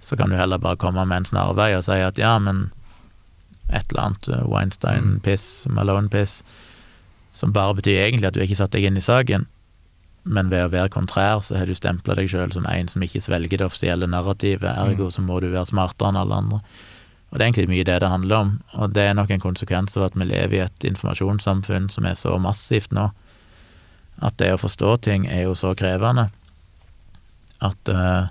så 0.00 0.16
kan 0.16 0.30
du 0.30 0.38
heller 0.38 0.62
bare 0.62 0.78
komme 0.78 1.02
med 1.04 1.24
en 1.24 1.30
snarvei 1.32 1.72
og 1.74 1.82
si 1.88 1.98
at 1.98 2.20
ja, 2.20 2.36
men 2.38 2.68
et 3.68 3.90
eller 3.90 4.04
annet 4.04 4.28
eh, 4.30 4.44
Weinstein-piss, 4.48 5.66
Malone-piss, 5.74 6.42
som 7.34 7.52
bare 7.52 7.74
betyr 7.78 8.04
egentlig 8.06 8.30
at 8.30 8.38
du 8.38 8.42
ikke 8.42 8.58
satt 8.58 8.74
deg 8.74 8.86
inn 8.88 9.00
i 9.00 9.04
saken, 9.04 9.48
men 10.28 10.50
ved 10.52 10.66
å 10.66 10.72
være 10.72 10.92
kontrær 10.92 11.42
så 11.44 11.56
har 11.58 11.68
du 11.68 11.74
stempla 11.76 12.16
deg 12.18 12.30
sjøl 12.30 12.52
som 12.52 12.66
en 12.68 12.90
som 12.90 13.02
ikke 13.04 13.22
svelger 13.24 13.60
det 13.60 13.66
offisielle 13.68 14.08
narrativet, 14.10 14.70
ergo 14.70 15.10
så 15.12 15.24
må 15.24 15.40
du 15.40 15.50
være 15.50 15.68
smartere 15.70 16.12
enn 16.12 16.20
alle 16.22 16.40
andre. 16.42 16.62
Og 17.28 17.36
det 17.36 17.42
er 17.42 17.48
egentlig 17.50 17.68
mye 17.68 17.84
det 17.84 17.98
det 18.00 18.08
handler 18.08 18.36
om, 18.36 18.52
og 18.72 18.94
det 18.96 19.04
er 19.04 19.16
nok 19.16 19.30
en 19.34 19.42
konsekvens 19.42 19.96
av 19.98 20.06
at 20.08 20.16
vi 20.16 20.24
lever 20.30 20.56
i 20.56 20.64
et 20.64 20.86
informasjonssamfunn 20.88 21.90
som 21.92 22.08
er 22.08 22.16
så 22.16 22.38
massivt 22.40 22.94
nå, 22.96 23.10
at 24.24 24.38
det 24.40 24.54
å 24.54 24.60
forstå 24.60 24.96
ting 25.04 25.28
er 25.28 25.44
jo 25.44 25.54
så 25.58 25.74
krevende 25.78 26.30
at 27.62 27.90
uh, 27.92 28.30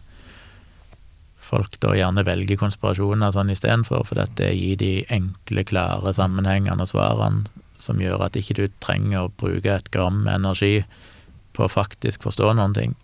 folk 1.47 1.77
da 1.83 1.93
gjerne 1.95 2.25
velger 2.27 2.59
konspirasjoner 2.59 3.33
sånn 3.35 3.53
istedenfor, 3.53 4.03
for 4.07 4.19
dette 4.19 4.41
det 4.41 4.55
gir 4.55 4.79
de 4.81 4.91
enkle, 5.13 5.63
klare, 5.67 6.13
sammenhengene 6.15 6.83
og 6.83 6.91
svarene 6.91 7.63
som 7.77 8.01
gjør 8.01 8.25
at 8.25 8.39
ikke 8.39 8.57
du 8.57 8.65
trenger 8.81 9.27
å 9.27 9.33
bruke 9.37 9.75
et 9.75 9.91
gram 9.93 10.25
energi 10.31 10.81
på 11.53 11.67
å 11.67 11.71
faktisk 11.71 12.25
forstå 12.25 12.55
noen 12.57 12.73
ting. 12.73 12.95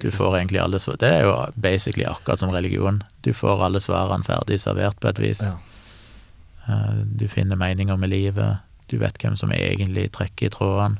Du 0.00 0.10
får 0.10 0.36
egentlig 0.38 0.60
alle 0.62 0.78
svar 0.80 0.96
Det 0.96 1.08
er 1.12 1.24
jo 1.26 1.34
basically 1.54 2.04
akkurat 2.08 2.38
som 2.40 2.50
religion. 2.50 3.02
Du 3.22 3.32
får 3.34 3.64
alle 3.66 3.80
svarene 3.80 4.24
ferdig 4.24 4.60
servert 4.60 5.00
på 5.00 5.08
et 5.08 5.18
vis. 5.20 5.40
Ja. 5.42 5.58
Eh, 6.68 7.02
Du 7.18 7.28
finner 7.28 7.56
meninger 7.56 7.96
med 7.96 8.08
livet. 8.10 8.58
Du 8.88 8.98
vet 8.98 9.18
hvem 9.18 9.36
som 9.36 9.52
egentlig 9.52 10.10
trekker 10.12 10.46
i 10.46 10.50
trådene. 10.50 10.98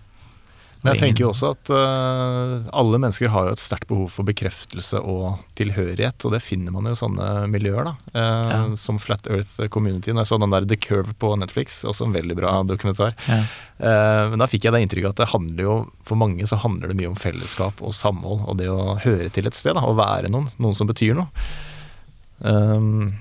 Men 0.83 0.97
jeg 0.97 1.01
tenker 1.03 1.23
jo 1.25 1.31
også 1.31 1.53
at 1.55 1.71
uh, 1.71 2.69
alle 2.75 2.99
mennesker 2.99 3.31
har 3.31 3.47
jo 3.47 3.55
et 3.55 3.63
sterkt 3.63 3.87
behov 3.91 4.09
for 4.11 4.27
bekreftelse 4.27 4.99
og 4.99 5.41
tilhørighet, 5.59 6.27
og 6.27 6.35
det 6.35 6.41
finner 6.43 6.75
man 6.75 6.89
jo 6.89 6.95
i 6.97 6.99
sånne 6.99 7.29
miljøer, 7.53 7.93
da. 7.93 7.95
Uh, 8.15 8.51
Ja. 8.53 8.61
Som 8.79 8.99
Flat 8.99 9.27
Earth 9.31 9.69
Community. 9.71 10.11
Når 10.11 10.25
jeg 10.25 10.31
så 10.33 10.39
den 10.43 10.53
der 10.53 10.67
The 10.67 10.79
Curve 10.81 11.15
på 11.23 11.31
Netflix, 11.39 11.83
også 11.89 12.09
en 12.09 12.17
veldig 12.17 12.37
bra 12.39 12.55
dokumentar. 12.67 13.15
Ja. 13.29 13.39
Uh, 13.79 14.33
men 14.33 14.43
da 14.43 14.49
fikk 14.51 14.67
jeg 14.67 14.75
det 14.75 14.83
inntrykket 14.85 15.15
at 15.15 15.23
det 15.23 15.31
handler 15.33 15.67
jo, 15.69 15.77
for 16.09 16.19
mange 16.19 16.47
så 16.51 16.59
handler 16.61 16.91
det 16.91 16.99
mye 16.99 17.13
om 17.13 17.19
fellesskap 17.19 17.83
og 17.83 17.95
samhold, 17.97 18.43
og 18.51 18.59
det 18.59 18.71
å 18.73 18.97
høre 19.05 19.31
til 19.33 19.47
et 19.49 19.59
sted, 19.59 19.77
da, 19.79 19.87
å 19.87 19.95
være 19.99 20.33
noen. 20.35 20.51
Noen 20.63 20.79
som 20.79 20.91
betyr 20.91 21.15
noe. 21.19 21.31
Um, 22.43 23.15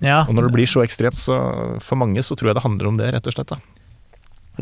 ja. 0.00 0.22
og 0.24 0.32
når 0.34 0.48
det 0.48 0.54
blir 0.56 0.68
så 0.70 0.82
ekstremt, 0.84 1.20
så 1.20 1.36
for 1.84 2.00
mange 2.00 2.22
så 2.24 2.36
tror 2.36 2.50
jeg 2.50 2.58
det 2.58 2.64
handler 2.64 2.90
om 2.90 3.00
det, 3.00 3.12
rett 3.14 3.28
og 3.28 3.36
slett. 3.36 3.52
da. 3.52 3.60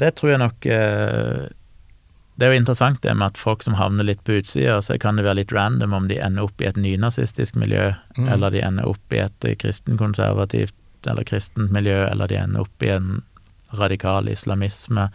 Det 0.02 0.14
tror 0.16 0.32
jeg 0.32 0.40
nok 0.40 0.66
eh, 0.72 1.50
Det 2.38 2.46
er 2.46 2.54
jo 2.54 2.60
interessant 2.62 3.02
det 3.04 3.12
med 3.14 3.26
at 3.34 3.38
folk 3.38 3.62
som 3.62 3.74
havner 3.76 4.06
litt 4.08 4.22
på 4.24 4.38
utsida, 4.40 4.78
så 4.82 4.96
kan 4.98 5.16
det 5.18 5.24
være 5.26 5.42
litt 5.42 5.52
random 5.52 5.92
om 5.92 6.06
de 6.08 6.16
ender 6.24 6.46
opp 6.48 6.62
i 6.64 6.68
et 6.70 6.76
nynazistisk 6.80 7.54
miljø, 7.60 7.92
Mm. 8.16 8.28
eller 8.32 8.50
de 8.50 8.60
ender 8.64 8.88
opp 8.88 9.12
i 9.12 9.18
et 9.18 9.44
eh, 9.44 9.54
kristenkonservativt 9.56 10.74
eller 11.06 11.24
kristent 11.24 11.70
miljø, 11.72 12.06
eller 12.10 12.28
de 12.28 12.36
ender 12.36 12.60
opp 12.64 12.82
i 12.82 12.88
en 12.88 13.22
radikal 13.74 14.28
islamisme. 14.28 15.08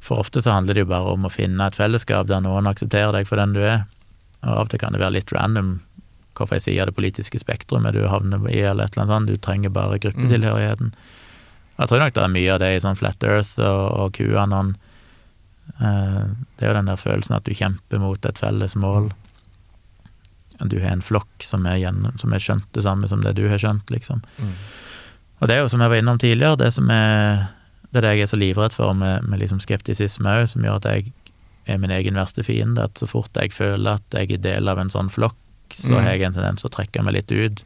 For 0.00 0.18
ofte 0.22 0.42
så 0.42 0.52
handler 0.54 0.74
det 0.74 0.84
jo 0.86 0.90
bare 0.92 1.12
om 1.14 1.24
å 1.26 1.32
finne 1.32 1.66
et 1.66 1.74
fellesskap 1.78 2.26
der 2.28 2.40
noen 2.44 2.66
aksepterer 2.70 3.12
deg 3.12 3.26
for 3.26 3.36
den 3.40 3.52
du 3.56 3.60
er. 3.64 3.84
Og 4.44 4.48
av 4.54 4.64
og 4.66 4.68
til 4.70 4.78
kan 4.78 4.92
det 4.94 5.00
være 5.02 5.16
litt 5.18 5.32
random 5.34 5.80
hvorfor 6.38 6.54
jeg 6.54 6.62
sier 6.68 6.86
det 6.86 6.94
politiske 6.94 7.40
spektrumet 7.42 7.96
du 7.96 8.04
havner 8.06 8.38
i, 8.46 8.60
eller 8.62 8.84
et 8.86 8.94
eller 8.94 9.08
annet 9.08 9.14
sånt. 9.16 9.26
Du 9.26 9.36
trenger 9.42 9.70
bare 9.74 9.98
gruppetilhørigheten. 9.98 10.92
Jeg 11.78 11.88
tror 11.90 11.98
nok 11.98 12.14
det 12.14 12.22
er 12.22 12.28
mye 12.36 12.52
av 12.54 12.60
det 12.62 12.68
i 12.76 12.82
sånn 12.84 12.98
Flat 12.98 13.24
Earth 13.26 13.58
og, 13.58 13.82
og 13.98 14.12
QAnon. 14.14 14.76
Eh, 15.80 16.24
det 16.58 16.64
er 16.66 16.72
jo 16.72 16.76
den 16.78 16.90
der 16.90 16.96
følelsen 17.00 17.36
at 17.36 17.44
du 17.44 17.52
kjemper 17.54 18.00
mot 18.02 18.24
et 18.26 18.38
felles 18.40 18.74
mål. 18.76 19.10
Du 20.58 20.80
har 20.82 20.90
en 20.90 21.04
flokk 21.04 21.44
som 21.46 21.66
er, 21.70 21.76
gjennom, 21.78 22.16
som 22.18 22.32
er 22.34 22.42
skjønt 22.42 22.66
det 22.74 22.82
samme 22.82 23.06
som 23.08 23.20
det 23.22 23.36
du 23.38 23.44
har 23.48 23.60
skjønt, 23.62 23.92
liksom. 23.94 24.24
Og 25.38 25.46
det 25.46 25.54
er 25.54 25.60
jo 25.62 25.68
som 25.70 25.80
jeg 25.84 25.92
var 25.92 26.00
innom 26.00 26.18
tidligere, 26.18 26.58
det 26.58 26.72
som 26.74 26.90
er 26.90 27.44
det 27.92 28.02
er 28.02 28.04
det 28.04 28.10
jeg 28.18 28.22
er 28.26 28.30
så 28.32 28.36
livredd 28.36 28.74
for 28.74 28.92
med, 28.92 29.22
med 29.30 29.38
liksom 29.40 29.60
skeptisisme 29.64 30.28
òg, 30.28 30.48
som 30.50 30.64
gjør 30.66 30.80
at 30.82 30.88
jeg 30.90 31.12
er 31.72 31.78
min 31.80 31.90
egen 31.94 32.18
verste 32.18 32.42
fiende. 32.44 32.82
At 32.84 32.98
så 33.00 33.06
fort 33.08 33.30
jeg 33.38 33.54
føler 33.54 33.96
at 33.96 34.16
jeg 34.18 34.34
er 34.34 34.42
del 34.44 34.68
av 34.68 34.80
en 34.82 34.90
sånn 34.92 35.08
flokk, 35.14 35.38
så 35.72 35.94
Mm. 35.94 36.02
har 36.02 36.10
jeg 36.12 36.22
en 36.26 36.34
tendens 36.36 36.60
til 36.64 36.68
å 36.68 36.74
trekke 36.74 37.02
meg 37.04 37.14
litt 37.14 37.32
ut. 37.32 37.62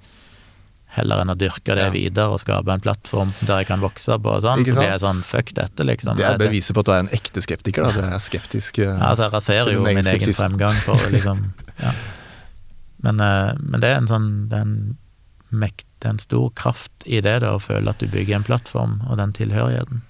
Heller 0.92 1.22
enn 1.22 1.30
å 1.32 1.36
dyrke 1.40 1.72
det 1.74 1.86
Ja. 1.86 1.90
videre 1.90 2.28
og 2.34 2.40
skape 2.42 2.68
en 2.68 2.80
plattform 2.84 3.30
der 3.46 3.62
jeg 3.62 3.66
kan 3.70 3.80
vokse 3.80 4.18
på 4.20 4.28
og 4.34 4.42
sånn. 4.44 4.60
Så 4.66 4.74
blir 4.76 4.90
jeg 4.90 5.00
sånn 5.00 5.22
fuck 5.24 5.54
dette, 5.56 5.84
liksom. 5.88 6.16
Det 6.16 6.24
er 6.26 6.36
beviset 6.38 6.74
på 6.76 6.80
at 6.84 6.86
du 6.90 6.92
er 6.92 6.98
en 7.06 7.08
ekte 7.08 7.40
skeptiker. 7.40 7.82
da, 7.84 7.92
Du 7.92 8.00
er 8.00 8.18
skeptisk. 8.20 8.78
eh, 8.78 8.84
ja, 8.92 8.98
altså, 9.10 9.24
jeg 9.24 9.32
raserer 9.32 9.72
jo 9.72 9.82
min 9.82 9.96
egen 9.96 10.20
skepsis. 10.20 10.36
fremgang 10.36 10.74
for 10.84 10.96
liksom 11.10 11.52
ja. 11.80 11.92
men, 13.02 13.20
eh, 13.20 13.54
men 13.60 13.80
det 13.80 13.88
er 13.90 13.96
en 14.02 14.06
sånn 14.10 14.48
det 14.50 14.58
er 14.58 14.62
en, 14.68 14.98
mekt, 15.52 15.84
det 16.00 16.08
er 16.08 16.12
en 16.14 16.18
stor 16.18 16.50
kraft 16.56 16.90
i 17.06 17.20
det, 17.20 17.40
da, 17.40 17.54
å 17.56 17.60
føle 17.60 17.88
at 17.88 17.98
du 17.98 18.06
bygger 18.06 18.36
en 18.36 18.44
plattform, 18.44 19.00
og 19.08 19.16
den 19.18 19.32
tilhørigheten. 19.32 20.02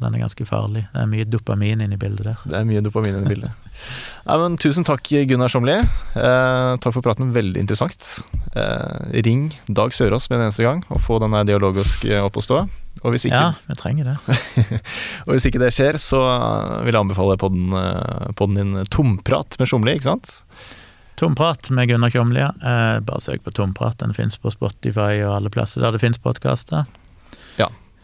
Den 0.00 0.16
er 0.16 0.22
ganske 0.24 0.46
farlig. 0.48 0.86
Det 0.94 1.02
er 1.02 1.08
mye 1.10 1.26
dopamin 1.28 1.82
inni 1.84 1.98
bildet 2.00 2.30
der. 2.30 2.44
Det 2.48 2.56
er 2.56 2.66
mye 2.68 2.80
dopamin 2.84 3.18
i 3.20 3.28
bildet. 3.28 3.70
Nei, 4.26 4.36
men 4.40 4.56
tusen 4.60 4.86
takk, 4.86 5.04
Gunnar 5.28 5.52
Somli. 5.52 5.76
Eh, 5.76 6.70
takk 6.80 6.94
for 6.96 7.04
praten, 7.04 7.34
veldig 7.36 7.60
interessant. 7.60 8.06
Eh, 8.56 9.20
ring 9.26 9.50
Dag 9.68 9.92
Sørås 9.96 10.30
med 10.30 10.40
en 10.40 10.46
eneste 10.48 10.64
gang, 10.64 10.84
og 10.88 11.02
få 11.04 11.20
denne 11.22 11.42
dialogisk 11.48 12.06
eh, 12.08 12.22
opp 12.24 12.40
å 12.40 12.44
stå. 12.44 12.62
Og 13.00 13.14
hvis, 13.14 13.28
ikke, 13.28 13.40
Ja, 13.40 13.52
vi 13.68 13.76
trenger 13.80 14.10
det. 14.10 14.38
og 15.26 15.34
hvis 15.34 15.48
ikke 15.48 15.62
det 15.62 15.72
skjer, 15.76 16.00
så 16.00 16.20
vil 16.84 16.92
jeg 16.92 17.00
anbefale 17.00 17.36
podden, 17.40 17.70
eh, 17.76 18.30
podden 18.40 18.58
din 18.60 18.90
Tomprat 18.92 19.60
med 19.60 19.70
Sjomli, 19.70 19.96
ikke 19.96 20.10
sant? 20.10 20.40
Tomprat 21.20 21.68
med 21.76 21.88
Gunnar 21.88 22.12
Kjomli, 22.12 22.40
ja. 22.40 22.50
Eh, 22.56 22.96
bare 23.04 23.20
søk 23.20 23.44
på 23.44 23.52
Tomprat. 23.56 23.98
Den 24.00 24.16
fins 24.16 24.40
på 24.40 24.52
Spotify 24.52 25.20
og 25.26 25.36
alle 25.36 25.52
plasser 25.52 25.84
der 25.84 25.92
det 25.92 26.00
fins 26.00 26.20
podkaster. 26.20 26.88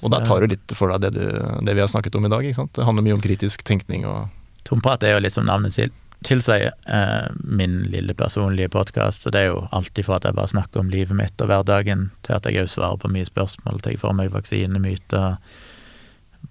Og 0.06 0.12
der 0.14 0.24
tar 0.26 0.40
du 0.42 0.54
litt 0.54 0.74
for 0.78 0.92
deg 0.94 1.02
det, 1.02 1.18
du, 1.18 1.26
det 1.66 1.74
vi 1.74 1.82
har 1.82 1.90
snakket 1.90 2.14
om 2.18 2.28
i 2.28 2.32
dag. 2.32 2.46
Det 2.46 2.86
handler 2.86 3.04
mye 3.04 3.18
om 3.18 3.22
kritisk 3.24 3.66
tenkning 3.66 4.06
og 4.06 4.28
Tomprat 4.66 5.04
er 5.06 5.14
jo 5.14 5.22
litt 5.22 5.36
som 5.36 5.46
navnet 5.46 5.76
til, 5.76 5.92
tilsier, 6.26 6.72
eh, 6.90 7.28
min 7.44 7.84
lille 7.92 8.14
personlige 8.18 8.72
podkast. 8.74 9.26
Og 9.26 9.32
det 9.32 9.44
er 9.44 9.52
jo 9.52 9.62
alltid 9.70 10.08
for 10.08 10.18
at 10.18 10.26
jeg 10.26 10.34
bare 10.34 10.50
snakker 10.50 10.82
om 10.82 10.90
livet 10.90 11.16
mitt 11.16 11.40
og 11.40 11.50
hverdagen, 11.52 12.10
til 12.26 12.34
at 12.34 12.48
jeg 12.48 12.64
òg 12.64 12.72
svarer 12.72 12.98
på 12.98 13.12
mye 13.12 13.28
spørsmål, 13.28 13.80
til 13.80 13.94
jeg 13.94 14.02
får 14.02 14.16
meg 14.18 14.34
vaksinemyter, 14.34 15.38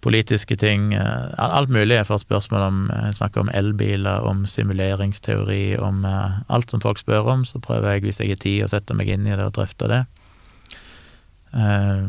politiske 0.02 0.56
ting, 0.60 0.94
eh, 0.94 1.34
alt 1.38 1.70
mulig. 1.70 1.96
Jeg 1.96 2.08
får 2.08 2.24
spørsmål 2.24 2.62
om 2.62 2.92
Jeg 2.92 3.16
snakker 3.16 3.42
om 3.42 3.50
elbiler, 3.54 4.24
om 4.24 4.46
simuleringsteori, 4.46 5.78
om 5.80 6.06
eh, 6.06 6.40
alt 6.50 6.72
som 6.72 6.82
folk 6.82 7.00
spør 7.00 7.28
om. 7.28 7.46
Så 7.46 7.60
prøver 7.60 7.92
jeg, 7.92 8.02
hvis 8.02 8.20
jeg 8.20 8.30
har 8.30 8.36
tid, 8.36 8.64
å 8.64 8.70
sette 8.72 8.94
meg 8.94 9.10
inn 9.10 9.28
i 9.28 9.36
det 9.36 9.44
og 9.44 9.54
drøfte 9.54 9.88
det. 9.88 10.06
Eh, 11.56 12.08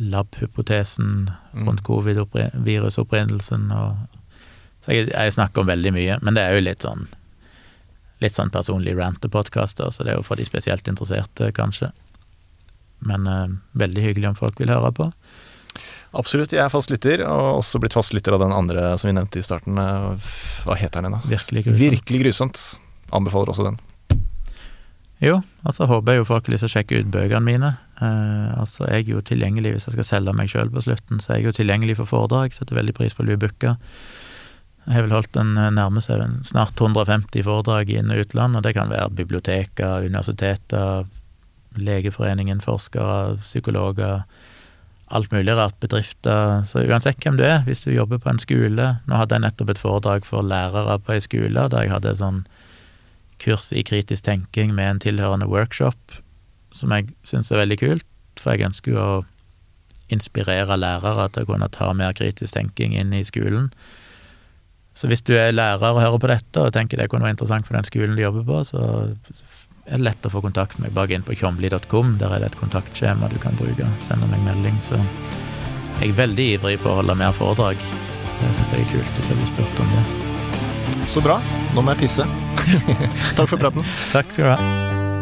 Lab-hypotesen 0.00 1.30
Mm. 1.54 1.66
rundt 1.68 1.82
covid-virusopprinnelsen 1.82 3.70
og 3.74 3.96
så 4.84 4.92
jeg, 4.94 5.08
jeg 5.10 5.32
snakker 5.34 5.60
om 5.60 5.66
veldig 5.68 5.90
mye, 5.92 6.18
men 6.22 6.34
det 6.34 6.42
er 6.46 6.54
jo 6.56 6.60
litt 6.64 6.82
sånn 6.86 7.06
Litt 8.20 8.34
sånn 8.36 8.50
personlig 8.52 8.92
rantepodkaster, 8.98 9.88
så 9.90 10.04
det 10.04 10.12
er 10.12 10.16
jo 10.18 10.22
for 10.26 10.36
de 10.36 10.44
spesielt 10.44 10.84
interesserte, 10.90 11.46
kanskje. 11.56 11.88
Men 13.00 13.24
eh, 13.26 13.46
veldig 13.80 14.02
hyggelig 14.04 14.28
om 14.28 14.34
folk 14.36 14.58
vil 14.60 14.68
høre 14.68 14.90
på. 14.92 15.06
Absolutt, 16.12 16.52
jeg 16.52 16.60
er 16.60 16.68
fast 16.68 16.90
lytter, 16.92 17.22
og 17.24 17.62
også 17.62 17.80
blitt 17.80 17.96
fast 17.96 18.12
lytter 18.12 18.36
av 18.36 18.40
den 18.44 18.52
andre 18.52 18.90
som 19.00 19.08
vi 19.08 19.14
nevnte 19.16 19.40
i 19.40 19.46
starten. 19.46 19.78
eh, 19.80 20.28
Hva 20.66 20.76
heter 20.76 21.00
den 21.00 21.14
igjen, 21.14 21.16
da? 21.16 21.30
Virkelig 21.32 21.64
grusomt. 21.64 21.80
Virkelig 21.80 22.20
grusomt. 22.26 22.64
Anbefaler 23.10 23.54
også 23.54 23.64
den. 23.70 23.78
Jo, 25.20 25.42
altså 25.68 25.84
håper 25.84 26.14
jeg 26.14 26.22
jo 26.22 26.28
folk 26.30 26.46
har 26.48 26.54
lyst 26.54 26.64
til 26.64 26.70
å 26.70 26.74
sjekke 26.78 27.00
ut 27.02 27.10
bøkene 27.12 27.44
mine. 27.44 27.74
Eh, 28.00 28.52
altså, 28.56 28.86
jeg 28.88 29.04
er 29.04 29.12
jo 29.12 29.20
tilgjengelig 29.24 29.74
hvis 29.74 29.86
jeg 29.88 29.98
skal 29.98 30.08
selge 30.08 30.34
meg 30.36 30.48
sjøl 30.48 30.72
på 30.72 30.84
slutten, 30.86 31.20
så 31.20 31.34
jeg 31.34 31.42
er 31.44 31.50
jo 31.50 31.56
tilgjengelig 31.58 31.98
for 31.98 32.08
foredrag. 32.08 32.56
Setter 32.56 32.78
veldig 32.78 32.96
pris 32.96 33.16
på 33.16 33.24
å 33.24 33.28
bli 33.28 33.36
booka. 33.40 33.76
Jeg 34.86 34.96
har 34.96 35.04
vel 35.04 35.12
holdt 35.12 35.36
en 35.36 35.52
nærmest 35.76 36.08
seg 36.08 36.24
snart 36.48 36.80
150 36.80 37.44
foredrag 37.44 37.92
i 37.92 37.98
inn- 38.00 38.12
og 38.14 38.22
utland, 38.24 38.56
og 38.56 38.64
det 38.64 38.72
kan 38.78 38.88
være 38.92 39.12
biblioteker, 39.20 40.08
universiteter, 40.08 41.04
Legeforeningen, 41.78 42.58
forskere, 42.64 43.36
psykologer, 43.44 44.24
alt 45.14 45.30
mulig 45.30 45.54
rart, 45.54 45.76
bedrifter. 45.82 46.64
Så 46.66 46.82
uansett 46.82 47.20
hvem 47.22 47.36
du 47.38 47.44
er, 47.46 47.60
hvis 47.66 47.84
du 47.84 47.92
jobber 47.92 48.18
på 48.18 48.30
en 48.30 48.42
skole 48.42 48.88
Nå 49.06 49.18
hadde 49.20 49.36
jeg 49.36 49.44
nettopp 49.44 49.70
et 49.70 49.82
foredrag 49.82 50.26
for 50.26 50.46
lærere 50.46 50.98
på 50.98 51.14
ei 51.14 51.22
skole, 51.22 51.68
der 51.70 51.86
jeg 51.86 51.92
hadde 51.94 52.16
sånn 52.18 52.42
kurs 53.40 53.70
i 53.72 53.84
kritisk 53.86 54.26
tenking 54.26 54.74
med 54.76 54.90
en 54.90 55.02
tilhørende 55.06 55.48
workshop, 55.50 56.20
som 56.76 56.92
jeg 56.94 57.10
syns 57.26 57.50
er 57.50 57.62
veldig 57.62 57.78
kult, 57.80 58.06
for 58.40 58.54
jeg 58.54 58.68
ønsker 58.70 58.94
jo 58.94 59.00
å 59.00 59.20
inspirere 60.10 60.78
lærere 60.78 61.28
til 61.30 61.46
å 61.46 61.50
kunne 61.52 61.70
ta 61.72 61.92
mer 61.94 62.14
kritisk 62.18 62.54
tenking 62.56 62.96
inn 62.98 63.14
i 63.14 63.24
skolen. 63.26 63.70
Så 64.94 65.08
hvis 65.08 65.22
du 65.24 65.32
er 65.38 65.54
lærer 65.54 65.94
og 65.94 66.02
hører 66.02 66.20
på 66.20 66.30
dette 66.30 66.64
og 66.66 66.74
tenker 66.74 66.98
det 66.98 67.08
kunne 67.10 67.24
være 67.24 67.38
interessant 67.38 67.68
for 67.68 67.78
den 67.78 67.88
skolen 67.88 68.18
du 68.18 68.24
jobber 68.24 68.46
på, 68.48 68.62
så 68.72 68.82
er 69.86 69.96
det 69.96 70.04
lett 70.04 70.26
å 70.26 70.32
få 70.34 70.42
kontakt 70.44 70.78
med 70.78 70.90
meg 70.90 70.96
bare 70.98 71.16
inn 71.16 71.26
på 71.26 71.36
tjomli.com. 71.40 72.16
Der 72.20 72.36
er 72.36 72.42
det 72.42 72.52
et 72.52 72.60
kontaktskjema 72.60 73.30
du 73.32 73.38
kan 73.42 73.56
bruke. 73.58 73.88
Sende 74.02 74.28
meg 74.30 74.44
melding. 74.46 74.76
Så 74.84 74.98
jeg 76.00 76.10
er 76.12 76.18
veldig 76.24 76.50
ivrig 76.56 76.78
på 76.82 76.92
å 76.92 76.98
holde 77.00 77.18
mer 77.18 77.36
foredrag. 77.36 77.86
Det 78.40 78.56
syns 78.56 78.74
jeg 78.74 78.84
er 78.84 78.90
kult, 78.96 79.14
hvis 79.16 79.32
jeg 79.32 79.40
blir 79.40 79.54
spurt 79.54 79.86
om 79.86 79.96
det. 79.96 80.29
Så 81.08 81.22
bra. 81.24 81.40
Nå 81.74 81.84
må 81.84 81.94
jeg 81.94 82.06
pisse. 82.06 82.26
Takk 83.38 83.46
for 83.48 83.58
praten. 83.60 83.86
Takk 84.12 84.32
skal 84.34 84.46
du 84.46 84.50
ha. 84.52 84.58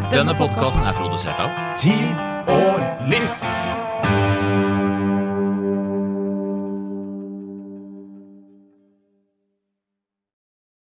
Denne 0.09 0.33
podkasten 0.37 0.85
er 0.89 0.95
produsert 0.97 1.37
av 1.41 1.53
Tid 1.77 2.17
og 2.49 3.09
list! 3.11 4.28